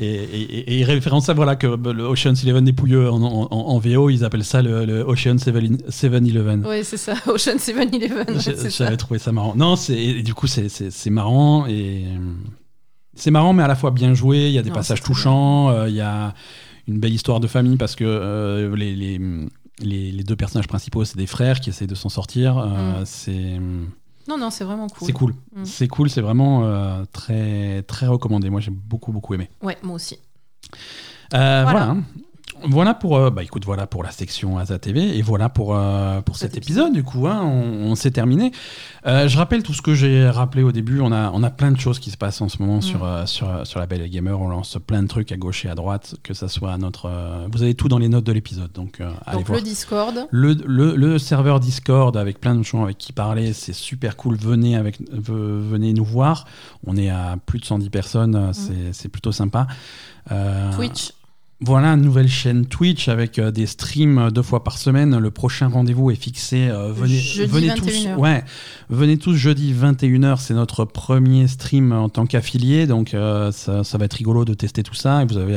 et, 0.00 0.78
et- 0.80 0.84
référence 0.84 1.26
ça, 1.26 1.34
voilà, 1.34 1.56
que 1.56 1.66
le 1.66 2.04
Ocean's 2.04 2.44
Eleven 2.44 2.64
des 2.64 2.72
pouilleux 2.72 3.10
en, 3.10 3.20
en- 3.20 3.48
en 3.50 3.78
VO, 3.80 4.08
ils 4.08 4.24
appellent 4.24 4.44
ça 4.44 4.62
le, 4.62 4.84
le 4.84 5.00
Ocean 5.02 5.34
7-Eleven. 5.34 6.64
Oui, 6.64 6.84
c'est 6.84 6.96
ça, 6.96 7.14
Ocean's 7.26 7.68
Eleven, 7.68 8.26
J'ai- 8.38 8.54
c'est 8.54 8.70
ça. 8.70 8.84
J'avais 8.84 8.96
trouvé 8.96 9.18
ça 9.18 9.32
marrant. 9.32 9.56
Non, 9.56 9.74
c'est 9.74 9.98
et 10.00 10.22
du 10.22 10.32
coup 10.32 10.46
c'est 10.46 11.10
marrant 11.10 11.66
et 11.66 12.04
c'est 13.14 13.32
marrant, 13.32 13.52
mais 13.52 13.64
à 13.64 13.68
la 13.68 13.74
fois 13.74 13.90
bien 13.90 14.14
joué. 14.14 14.46
Il 14.46 14.52
y 14.52 14.58
a 14.58 14.62
des 14.62 14.68
Non, 14.70 14.76
passages 14.76 15.02
touchants. 15.02 15.70
euh, 15.70 15.88
Il 15.88 15.94
y 15.96 16.00
a 16.00 16.34
une 16.86 17.00
belle 17.00 17.12
histoire 17.12 17.40
de 17.40 17.46
famille 17.48 17.76
parce 17.76 17.94
que 17.96 18.04
euh, 18.04 18.74
les, 18.76 18.94
les, 18.96 19.20
les- 19.82 20.12
les 20.12 20.22
deux 20.24 20.36
personnages 20.36 20.68
principaux 20.68 21.04
c'est 21.04 21.16
des 21.18 21.26
frères 21.26 21.60
qui 21.60 21.70
essayent 21.70 21.86
de 21.86 21.94
s'en 21.94 22.08
sortir. 22.08 22.58
Euh, 22.58 23.00
Mm. 23.02 23.04
C'est 23.06 23.58
Non, 24.28 24.38
non, 24.38 24.50
c'est 24.50 24.64
vraiment 24.64 24.86
cool. 24.88 25.06
c'est 25.06 25.12
cool. 25.12 25.34
Mm. 25.54 25.64
C'est 25.64 25.88
cool. 25.88 26.08
C'est 26.10 26.20
vraiment 26.20 26.64
euh, 26.64 27.04
très 27.12 27.82
très 27.82 28.06
recommandé. 28.06 28.50
Moi 28.50 28.60
j'ai 28.60 28.70
beaucoup 28.70 29.12
beaucoup 29.12 29.34
aimé. 29.34 29.48
Ouais, 29.62 29.76
moi 29.82 29.96
aussi. 29.96 30.18
Euh, 31.34 31.62
Voilà. 31.64 31.86
voilà. 31.86 31.96
Voilà 32.68 32.94
pour, 32.94 33.16
euh, 33.16 33.30
bah 33.30 33.42
écoute, 33.42 33.64
voilà 33.64 33.86
pour 33.86 34.02
la 34.04 34.10
section 34.10 34.58
Asa 34.58 34.78
TV 34.78 35.16
et 35.18 35.22
voilà 35.22 35.48
pour, 35.48 35.74
euh, 35.76 36.20
pour 36.20 36.36
cet, 36.36 36.52
Cet 36.54 36.58
épisode. 36.64 36.92
Du 36.92 37.02
coup, 37.02 37.26
hein, 37.26 37.40
on, 37.42 37.90
on 37.90 37.94
s'est 37.94 38.10
terminé. 38.10 38.52
Euh, 39.06 39.26
je 39.28 39.36
rappelle 39.36 39.62
tout 39.62 39.74
ce 39.74 39.82
que 39.82 39.94
j'ai 39.94 40.28
rappelé 40.28 40.62
au 40.62 40.70
début. 40.72 41.00
On 41.00 41.10
a, 41.12 41.30
on 41.32 41.42
a 41.42 41.50
plein 41.50 41.72
de 41.72 41.78
choses 41.80 41.98
qui 41.98 42.10
se 42.10 42.16
passent 42.16 42.40
en 42.40 42.48
ce 42.48 42.58
moment 42.62 42.78
Mm. 42.78 42.82
sur, 42.82 43.04
euh, 43.04 43.26
sur, 43.26 43.66
sur 43.66 43.80
la 43.80 43.86
Belle 43.86 44.02
et 44.02 44.08
Gamer. 44.08 44.40
On 44.40 44.48
lance 44.48 44.78
plein 44.86 45.02
de 45.02 45.08
trucs 45.08 45.32
à 45.32 45.36
gauche 45.36 45.64
et 45.64 45.68
à 45.68 45.74
droite, 45.74 46.14
que 46.22 46.34
ça 46.34 46.48
soit 46.48 46.72
à 46.72 46.78
notre. 46.78 47.06
euh, 47.06 47.46
vous 47.52 47.62
avez 47.62 47.74
tout 47.74 47.88
dans 47.88 47.98
les 47.98 48.08
notes 48.08 48.24
de 48.24 48.32
l'épisode, 48.32 48.70
donc 48.72 49.00
euh, 49.00 49.10
allez 49.26 49.38
Donc 49.38 49.46
voir. 49.48 49.58
le 49.58 49.64
Discord, 49.64 50.26
Le, 50.30 50.54
le, 50.64 50.94
le 50.96 51.18
serveur 51.18 51.58
Discord 51.60 52.16
avec 52.16 52.40
plein 52.40 52.54
de 52.54 52.62
gens 52.62 52.84
avec 52.84 52.98
qui 52.98 53.12
parler, 53.12 53.52
c'est 53.52 53.72
super 53.72 54.16
cool. 54.16 54.36
Venez, 54.36 54.76
avec, 54.76 55.00
ve- 55.12 55.60
venez 55.68 55.92
nous 55.92 56.04
voir. 56.04 56.44
On 56.86 56.96
est 56.96 57.10
à 57.10 57.36
plus 57.44 57.58
de 57.58 57.64
110 57.64 57.90
personnes, 57.90 58.34
euh, 58.36 58.52
c'est 58.52 58.92
c'est 58.92 59.08
plutôt 59.08 59.32
sympa. 59.32 59.66
Euh, 60.30 60.70
Mm. 60.70 60.74
Twitch, 60.76 61.12
voilà, 61.64 61.88
une 61.92 62.02
nouvelle 62.02 62.28
chaîne 62.28 62.66
Twitch 62.66 63.08
avec 63.08 63.38
euh, 63.38 63.50
des 63.50 63.66
streams 63.66 64.18
euh, 64.18 64.30
deux 64.30 64.42
fois 64.42 64.64
par 64.64 64.78
semaine. 64.78 65.16
Le 65.18 65.30
prochain 65.30 65.68
rendez-vous 65.68 66.10
est 66.10 66.16
fixé. 66.16 66.68
euh, 66.68 66.92
venez, 66.92 67.14
Jeudi 67.18 67.50
venez 67.52 67.68
21h. 67.68 67.74
tous. 68.14 68.20
Ouais, 68.20 68.44
venez 68.90 69.16
tous 69.16 69.34
jeudi 69.34 69.72
21h. 69.72 70.38
C'est 70.40 70.54
notre 70.54 70.84
premier 70.84 71.46
stream 71.46 71.92
en 71.92 72.08
tant 72.08 72.26
qu'affilié. 72.26 72.86
Donc 72.86 73.14
euh, 73.14 73.52
ça, 73.52 73.84
ça 73.84 73.98
va 73.98 74.06
être 74.06 74.14
rigolo 74.14 74.44
de 74.44 74.54
tester 74.54 74.82
tout 74.82 74.94
ça. 74.94 75.22
Et 75.22 75.26
vous, 75.26 75.36
avez, 75.36 75.56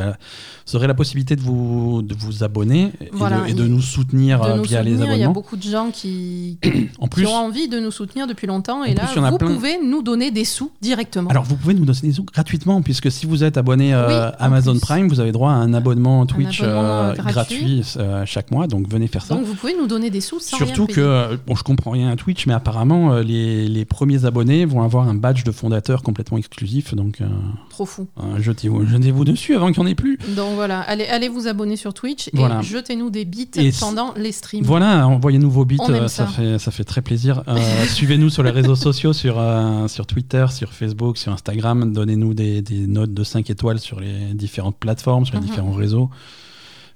vous 0.68 0.76
aurez 0.76 0.88
la 0.88 0.94
possibilité 0.94 1.36
de 1.36 1.42
vous, 1.42 2.02
de 2.04 2.14
vous 2.14 2.44
abonner 2.44 2.92
et, 3.02 3.10
Voilà, 3.12 3.42
de, 3.42 3.48
et 3.50 3.54
de 3.54 3.66
il- 3.66 3.72
nous 3.72 3.82
soutenir 3.82 4.40
de 4.42 4.58
nous 4.58 4.64
via 4.64 4.84
les 4.84 4.92
soutenir. 4.92 5.06
Il 5.06 5.08
y 5.08 5.10
a 5.10 5.14
abonnements. 5.14 5.32
beaucoup 5.34 5.58
de 5.58 5.64
gens 5.64 5.90
qui, 5.92 6.60
En 7.00 7.06
qui 7.08 7.10
plus, 7.10 7.26
ont 7.28 7.34
envie 7.36 7.68
de 7.68 7.80
nous 7.80 7.92
soutenir 7.92 8.28
depuis 8.28 8.46
longtemps. 8.48 8.84
Et 8.84 8.94
là, 8.94 9.06
plus, 9.08 9.22
vous 9.22 9.38
pouvez 9.38 9.80
nous 9.84 10.04
donner 10.04 10.30
des 10.30 10.46
sous 10.46 10.70
directement. 10.82 11.30
alors 11.32 11.44
vous 11.46 11.56
pouvez 11.56 11.74
nous 11.74 11.86
donner 11.86 12.00
des 12.04 12.12
sous 12.14 12.24
gratuitement 12.26 12.82
puisque 12.84 13.12
si 13.12 13.26
vous 13.26 13.44
êtes 13.44 13.58
abonné 13.58 13.96
Oui, 13.96 14.14
Amazon. 14.38 14.78
Prime, 14.80 15.08
vous 15.08 15.20
avez 15.20 15.32
droit 15.32 15.50
à 15.52 15.56
un 15.56 15.74
abonnement 15.74 15.95
Twitch 16.26 16.62
abonnement, 16.62 16.84
euh, 16.84 17.14
gratuit. 17.14 17.34
gratuit 17.34 17.84
euh, 17.98 18.24
chaque 18.26 18.52
mois. 18.52 18.68
Donc 18.68 18.90
venez 18.90 19.08
faire 19.08 19.24
ça. 19.24 19.36
Donc 19.36 19.46
vous 19.46 19.56
pouvez 19.56 19.76
nous 19.78 19.88
donner 19.88 20.10
des 20.10 20.22
sous 20.22 20.40
sans 20.40 20.58
Surtout 20.58 20.86
que, 20.88 21.00
euh, 21.02 21.38
bon, 21.48 21.56
je 21.56 21.64
comprends 21.64 21.92
rien 21.92 22.10
à 22.10 22.16
Twitch, 22.16 22.46
mais 22.48 22.54
apparemment, 22.54 23.14
euh, 23.14 23.24
les, 23.24 23.68
les 23.68 23.86
premiers 23.86 24.26
abonnés 24.26 24.66
vont 24.66 24.82
avoir 24.82 25.08
un 25.08 25.16
badge 25.16 25.44
de 25.44 25.52
fondateur 25.52 26.04
complètement 26.04 26.38
exclusif. 26.38 26.94
Donc, 26.96 27.22
euh, 27.22 27.26
Trop 27.70 27.86
fou. 27.86 28.08
euh, 28.20 28.40
jetez-vous 28.40 28.86
jetez-vous 28.86 29.26
dessus 29.26 29.56
avant 29.56 29.72
qu'il 29.72 29.82
n'y 29.84 29.90
en 29.90 29.92
ait 29.92 29.96
plus. 29.96 30.18
Donc 30.36 30.56
voilà, 30.56 30.80
allez, 30.82 31.06
allez 31.06 31.30
vous 31.30 31.48
abonner 31.48 31.76
sur 31.76 31.94
Twitch 31.94 32.28
et 32.30 32.38
jetez-nous 32.64 33.10
des 33.10 33.26
bits 33.26 33.50
Et 33.56 33.72
pendant 33.80 34.14
les 34.16 34.32
streams. 34.32 34.64
Voilà, 34.64 35.08
envoyez-nous 35.08 35.50
vos 35.50 35.66
bits, 35.66 35.78
euh, 35.90 36.08
ça, 36.08 36.26
ça. 36.26 36.28
fait, 36.28 36.60
ça 36.60 36.72
fait 36.72 36.84
très 36.84 37.02
plaisir. 37.02 37.44
Euh, 37.48 37.58
Suivez-nous 37.88 38.30
sur 38.30 38.44
les 38.44 38.52
réseaux 38.52 38.76
sociaux, 38.76 39.14
sur, 39.14 39.36
euh, 39.40 39.88
sur 39.88 40.06
Twitter, 40.08 40.46
sur 40.52 40.74
Facebook, 40.74 41.18
sur 41.18 41.32
Instagram. 41.32 41.94
Donnez-nous 41.94 42.34
des, 42.34 42.62
des 42.62 42.88
notes 42.88 43.14
de 43.14 43.24
5 43.24 43.50
étoiles 43.50 43.80
sur 43.80 44.00
les 44.00 44.34
différentes 44.34 44.78
plateformes, 44.78 45.26
sur 45.26 45.36
les 45.36 45.42
Mhm. 45.42 45.46
différents 45.48 45.72
réseaux. 45.72 45.85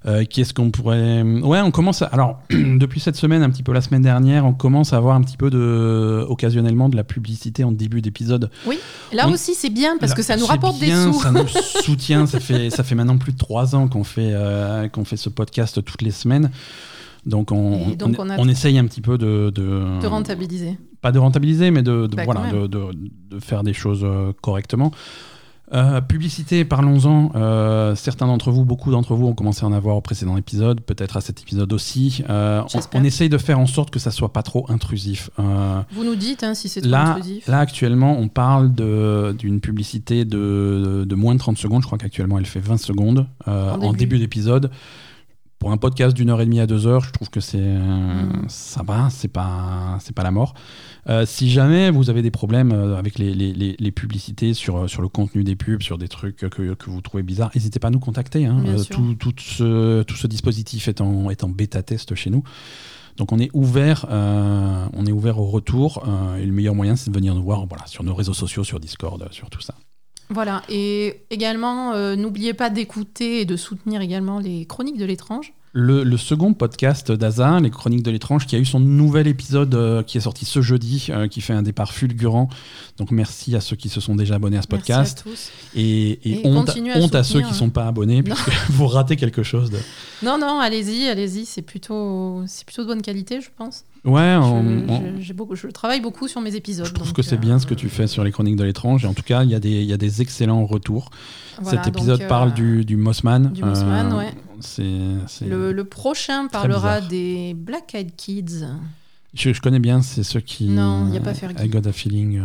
Euh, 0.06 0.24
Qu'est-ce 0.28 0.54
qu'on 0.54 0.70
pourrait. 0.70 1.20
Ouais, 1.22 1.60
on 1.60 1.70
commence. 1.70 2.00
à- 2.00 2.06
Alors, 2.06 2.40
depuis 2.50 3.00
cette 3.00 3.16
semaine, 3.16 3.42
un 3.42 3.50
petit 3.50 3.62
peu 3.62 3.72
la 3.74 3.82
semaine 3.82 4.00
dernière, 4.00 4.46
on 4.46 4.54
commence 4.54 4.94
à 4.94 4.96
avoir 4.96 5.14
un 5.14 5.20
petit 5.20 5.36
peu 5.36 5.50
de. 5.50 6.24
occasionnellement 6.26 6.88
de 6.88 6.96
la 6.96 7.04
publicité 7.04 7.64
en 7.64 7.72
début 7.72 8.00
d'épisode. 8.00 8.50
Là 9.12 9.26
On- 9.28 9.32
aussi, 9.32 9.52
c'est 9.54 9.68
bien 9.68 9.98
parce 9.98 10.12
Là, 10.12 10.16
que 10.16 10.22
ça 10.22 10.36
nous 10.38 10.46
rapporte 10.46 10.80
bien, 10.80 11.06
des 11.08 11.12
sous. 11.12 11.20
Ça 11.20 11.32
nous 11.32 11.46
soutient. 11.84 12.24
ça, 12.26 12.40
fait, 12.40 12.70
ça 12.70 12.82
fait 12.82 12.94
maintenant 12.94 13.18
plus 13.18 13.32
de 13.32 13.38
trois 13.38 13.74
ans 13.74 13.88
qu'on 13.88 14.04
fait, 14.04 14.30
euh, 14.32 14.88
qu'on 14.88 15.04
fait 15.04 15.18
ce 15.18 15.28
podcast 15.28 15.84
toutes 15.84 16.00
les 16.00 16.12
semaines. 16.12 16.50
Donc 17.26 17.52
on, 17.52 17.90
donc 17.90 18.16
on, 18.18 18.22
on 18.26 18.30
a- 18.30 18.38
on 18.38 18.48
essaye 18.48 18.78
un 18.78 18.86
petit 18.86 19.02
peu 19.02 19.18
de, 19.18 19.52
de, 19.54 20.00
de 20.00 20.06
rentabiliser. 20.06 20.78
pas 21.02 21.12
de 21.12 21.18
rentabiliser, 21.18 21.70
mais 21.70 21.82
de, 21.82 22.06
de- 22.06 22.16
Bah, 22.16 22.22
voilà, 22.24 22.50
de 22.50 23.38
faire 23.40 23.62
des 23.62 23.74
choses 23.74 24.00
euh, 24.04 24.32
correctement. 24.40 24.90
Euh, 25.72 26.00
publicité, 26.00 26.64
parlons-en. 26.64 27.30
Euh, 27.36 27.94
certains 27.94 28.26
d'entre 28.26 28.50
vous, 28.50 28.64
beaucoup 28.64 28.90
d'entre 28.90 29.14
vous 29.14 29.26
ont 29.26 29.34
commencé 29.34 29.64
à 29.64 29.68
en 29.68 29.72
avoir 29.72 29.96
au 29.96 30.00
précédent 30.00 30.36
épisode, 30.36 30.80
peut-être 30.80 31.16
à 31.16 31.20
cet 31.20 31.40
épisode 31.40 31.72
aussi. 31.72 32.24
Euh, 32.28 32.62
on, 32.92 33.04
essaye 33.04 33.28
de 33.28 33.38
faire 33.38 33.58
en 33.58 33.66
sorte 33.66 33.90
que 33.90 33.98
ça 34.00 34.10
soit 34.10 34.32
pas 34.32 34.42
trop 34.42 34.66
intrusif. 34.68 35.30
Euh, 35.38 35.80
Vous 35.92 36.04
nous 36.04 36.16
dites 36.16 36.42
hein, 36.42 36.54
si 36.54 36.68
c'est 36.68 36.80
trop 36.80 36.90
Là, 36.90 37.12
intrusif. 37.12 37.46
là, 37.46 37.58
actuellement, 37.60 38.18
on 38.18 38.28
parle 38.28 38.72
d'une 38.74 39.60
publicité 39.60 40.24
de, 40.24 41.04
de 41.08 41.14
moins 41.14 41.34
de 41.34 41.38
30 41.38 41.56
secondes. 41.58 41.82
Je 41.82 41.86
crois 41.86 41.98
qu'actuellement, 41.98 42.38
elle 42.38 42.46
fait 42.46 42.60
20 42.60 42.76
secondes 42.78 43.26
euh, 43.46 43.70
En 43.72 43.74
en 43.76 43.92
début. 43.92 43.98
début 43.98 44.18
d'épisode. 44.18 44.70
Pour 45.60 45.70
un 45.72 45.76
podcast 45.76 46.16
d'une 46.16 46.30
heure 46.30 46.40
et 46.40 46.46
demie 46.46 46.58
à 46.58 46.66
deux 46.66 46.86
heures, 46.86 47.04
je 47.04 47.12
trouve 47.12 47.28
que 47.28 47.40
c'est 47.40 47.58
euh, 47.60 48.24
Mm. 48.24 48.44
ça 48.48 48.82
va, 48.82 49.10
c'est 49.10 49.28
pas 49.28 49.98
c'est 50.00 50.14
pas 50.14 50.22
la 50.22 50.30
mort. 50.30 50.54
Euh, 51.08 51.26
si 51.26 51.50
jamais 51.50 51.90
vous 51.90 52.08
avez 52.08 52.22
des 52.22 52.30
problèmes 52.30 52.72
euh, 52.72 52.96
avec 52.96 53.18
les, 53.18 53.34
les- 53.34 53.52
les- 53.52 53.76
les 53.78 53.90
publicités 53.92 54.54
sur, 54.54 54.88
sur 54.88 55.02
le 55.02 55.08
contenu 55.08 55.44
des 55.44 55.56
pubs, 55.56 55.82
sur 55.82 55.98
des 55.98 56.08
trucs 56.08 56.36
que, 56.38 56.46
que 56.74 56.90
vous 56.90 57.00
trouvez 57.02 57.22
bizarres, 57.22 57.50
n'hésitez 57.54 57.78
pas 57.78 57.88
à 57.88 57.90
nous 57.90 57.98
contacter. 58.00 58.46
hein. 58.46 58.62
Euh, 58.66 58.78
tout, 58.94 59.14
tout 59.16 59.34
ce, 59.38 60.02
tout 60.02 60.16
ce 60.16 60.26
dispositif 60.26 60.88
est 60.88 61.02
en, 61.02 61.28
est 61.28 61.44
en 61.44 61.50
bêta 61.50 61.82
test 61.82 62.14
chez 62.14 62.30
nous. 62.30 62.42
Donc 63.18 63.30
on 63.32 63.38
est 63.38 63.50
ouvert, 63.52 64.06
on 64.10 65.04
est 65.06 65.12
ouvert 65.12 65.38
au 65.40 65.46
retour. 65.46 66.08
et 66.38 66.46
le 66.46 66.52
meilleur 66.52 66.74
moyen, 66.74 66.96
c'est 66.96 67.10
de 67.10 67.14
venir 67.14 67.34
nous 67.34 67.42
voir 67.42 67.66
voilà, 67.66 67.86
sur 67.86 68.02
nos 68.02 68.14
réseaux 68.14 68.32
sociaux, 68.32 68.64
sur 68.64 68.80
Discord, 68.80 69.28
sur 69.30 69.50
tout 69.50 69.60
ça. 69.60 69.74
Voilà, 70.32 70.62
et 70.68 71.22
également, 71.30 71.92
euh, 71.92 72.14
n'oubliez 72.14 72.54
pas 72.54 72.70
d'écouter 72.70 73.40
et 73.40 73.44
de 73.44 73.56
soutenir 73.56 74.00
également 74.00 74.38
les 74.38 74.64
chroniques 74.64 74.96
de 74.96 75.04
l'étrange. 75.04 75.52
Le, 75.72 76.02
le 76.02 76.16
second 76.16 76.52
podcast 76.52 77.12
d'Aza, 77.12 77.60
Les 77.60 77.70
Chroniques 77.70 78.02
de 78.02 78.10
l'étrange, 78.10 78.44
qui 78.48 78.56
a 78.56 78.58
eu 78.58 78.64
son 78.64 78.80
nouvel 78.80 79.28
épisode 79.28 79.72
euh, 79.76 80.02
qui 80.02 80.18
est 80.18 80.20
sorti 80.20 80.44
ce 80.44 80.60
jeudi, 80.60 81.06
euh, 81.10 81.28
qui 81.28 81.40
fait 81.40 81.52
un 81.52 81.62
départ 81.62 81.92
fulgurant. 81.92 82.48
Donc 82.98 83.12
merci 83.12 83.54
à 83.54 83.60
ceux 83.60 83.76
qui 83.76 83.88
se 83.88 84.00
sont 84.00 84.16
déjà 84.16 84.34
abonnés 84.34 84.56
à 84.58 84.62
ce 84.62 84.66
Merci 84.68 84.88
podcast. 84.90 85.20
à 85.24 85.30
tous. 85.30 85.50
Et, 85.76 86.10
et 86.28 86.40
Et 86.40 86.46
honte, 86.46 86.70
à 86.70 86.98
honte 86.98 87.14
à 87.14 87.22
ceux 87.22 87.38
qui 87.38 87.46
ne 87.46 87.50
hein. 87.50 87.54
sont 87.54 87.70
pas 87.70 87.86
abonnés, 87.86 88.24
puisque 88.24 88.50
vous 88.70 88.88
ratez 88.88 89.14
quelque 89.14 89.44
chose 89.44 89.70
de. 89.70 89.78
Non, 90.24 90.38
non, 90.38 90.58
allez-y, 90.58 91.06
allez-y, 91.08 91.44
c'est 91.44 91.62
plutôt, 91.62 92.42
c'est 92.48 92.64
plutôt 92.66 92.82
de 92.82 92.88
bonne 92.88 93.02
qualité, 93.02 93.40
je 93.40 93.50
pense. 93.56 93.84
Ouais, 94.04 94.38
Je, 94.42 94.46
on- 94.48 95.16
je- 95.18 95.22
j'ai 95.22 95.34
beaucoup, 95.34 95.54
je 95.54 95.68
travaille 95.68 96.00
beaucoup 96.00 96.26
sur 96.26 96.40
mes 96.40 96.56
épisodes. 96.56 96.86
je 96.86 96.92
trouve 96.94 97.06
donc, 97.08 97.16
que 97.16 97.22
c'est 97.22 97.36
euh, 97.36 97.38
bien 97.38 97.60
ce 97.60 97.66
que 97.66 97.74
tu 97.74 97.88
fais 97.88 98.08
sur 98.08 98.24
les 98.24 98.32
chroniques 98.32 98.56
de 98.56 98.64
l'étrange. 98.64 99.04
Et 99.04 99.06
en 99.06 99.14
tout 99.14 99.22
cas, 99.22 99.44
il 99.44 99.50
y, 99.50 99.84
y 99.84 99.92
a 99.92 99.96
des 99.96 100.20
excellents 100.20 100.66
retours. 100.66 101.10
Voilà, 101.60 101.82
Cet 101.84 101.94
épisode 101.94 102.18
donc, 102.18 102.24
euh, 102.24 102.28
parle 102.28 102.52
du, 102.54 102.84
du 102.84 102.96
Mossman. 102.96 103.52
du 103.52 103.62
Mossman, 103.64 104.12
ouais. 104.14 104.32
C'est, 104.60 105.00
c'est- 105.26 105.46
Le, 105.46 105.72
le 105.72 105.84
prochain 105.84 106.46
parlera 106.48 106.96
bizarre. 106.96 107.08
des 107.08 107.54
Black 107.54 107.94
Eyed 107.94 108.14
Kids, 108.16 108.66
Je, 109.34 109.52
je 109.52 109.60
connais 109.60 109.78
bien, 109.78 110.02
c'est 110.02 110.22
ceux 110.22 110.40
qui. 110.40 110.66
Non, 110.68 111.06
il 111.08 111.14
y 111.14 111.18
a 111.18 111.20
pas 111.20 111.34
Fergie. 111.34 111.56
I 111.64 111.68
got 111.68 111.86
a 111.88 111.92
feeling. 111.92 112.38
euh, 112.40 112.44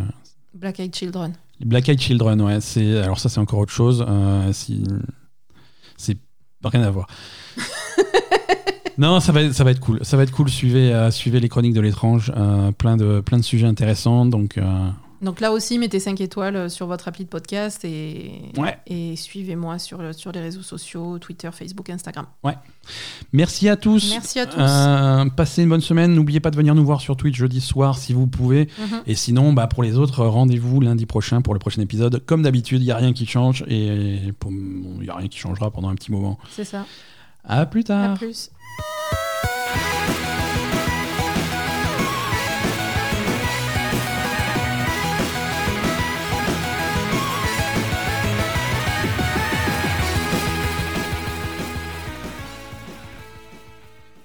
Black 0.53 0.79
Eyed 0.79 0.95
Children. 0.95 1.33
Les 1.59 1.65
Black 1.65 1.89
Eyed 1.89 1.99
Children, 1.99 2.41
ouais. 2.41 2.61
C'est, 2.61 2.97
alors 2.99 3.19
ça, 3.19 3.27
c'est 3.29 3.39
encore 3.39 3.59
autre 3.59 3.73
chose. 3.73 4.05
euh, 4.07 4.51
si, 4.53 4.83
c'est 5.97 6.17
rien 6.63 6.83
à 6.83 6.89
voir. 6.91 7.07
non, 8.97 9.19
ça 9.19 9.31
va, 9.31 9.41
être- 9.43 9.53
ça 9.53 9.63
va 9.63 9.71
être 9.71 9.79
cool. 9.81 9.99
Ça 10.03 10.15
va 10.17 10.23
être 10.23 10.31
cool. 10.31 10.49
Suivez, 10.49 10.93
euh, 10.93 11.11
suivez 11.11 11.39
les 11.39 11.49
chroniques 11.49 11.73
de 11.73 11.81
l'étrange. 11.81 12.31
euh, 12.35 12.71
plein, 12.71 12.95
de, 12.97 13.19
plein 13.19 13.37
de 13.37 13.43
sujets 13.43 13.67
intéressants. 13.67 14.25
Donc, 14.25 14.57
euh, 14.57 14.89
Donc 15.25 15.41
là 15.41 15.51
aussi, 15.51 15.79
mettez 15.79 15.99
5 15.99 16.21
étoiles 16.21 16.69
sur 16.69 16.85
votre 16.85 17.07
appli 17.07 17.23
de 17.25 17.29
podcast 17.29 17.83
et, 17.83 18.43
Ouais. 18.57 18.77
et 18.85 19.15
suivez-moi 19.15 19.79
sur, 19.79 20.13
sur 20.13 20.31
les 20.31 20.39
réseaux 20.39 20.61
sociaux, 20.61 21.17
Twitter, 21.19 21.49
Facebook, 21.51 21.89
Instagram. 21.89 22.27
merci 23.33 23.67
à 23.67 23.75
tous. 23.75 24.11
Merci 24.11 24.39
à 24.39 24.45
tous. 24.45 24.59
Euh, 24.59 25.25
passez 25.35 25.63
une 25.63 25.69
bonne 25.69 25.81
semaine. 25.81 26.13
N'oubliez 26.13 26.39
pas 26.39 26.51
de 26.51 26.55
venir 26.55 26.75
nous 26.75 26.85
voir 26.85 27.01
sur 27.01 27.17
Twitch 27.17 27.35
jeudi 27.35 27.59
soir 27.59 27.97
si 27.97 28.13
vous 28.13 28.27
pouvez. 28.27 28.69
Mhm. 28.79 29.01
Et 29.07 29.15
sinon, 29.15 29.51
bah, 29.51 29.65
pour 29.67 29.81
les 29.81 29.97
autres, 29.97 30.23
rendez-vous 30.23 30.79
lundi 30.79 31.07
prochain 31.07 31.41
pour 31.41 31.53
le 31.55 31.59
prochain 31.59 31.81
épisode. 31.81 32.23
Comme 32.25 32.43
d'habitude, 32.43 32.81
il 32.81 32.85
n'y 32.85 32.91
a 32.91 32.97
rien 32.97 33.11
qui 33.11 33.25
change 33.25 33.63
et 33.67 33.87
il 33.87 34.33
n'y 35.01 35.09
a 35.09 35.15
rien 35.15 35.27
qui 35.27 35.39
changera 35.39 35.71
pendant 35.71 35.89
un 35.89 35.95
petit 35.95 36.11
moment. 36.11 36.37
C'est 36.51 36.65
ça. 36.65 36.85
À 37.43 37.65
plus 37.65 37.83
tard. 37.83 38.11
À 38.11 38.15
plus. 38.15 38.51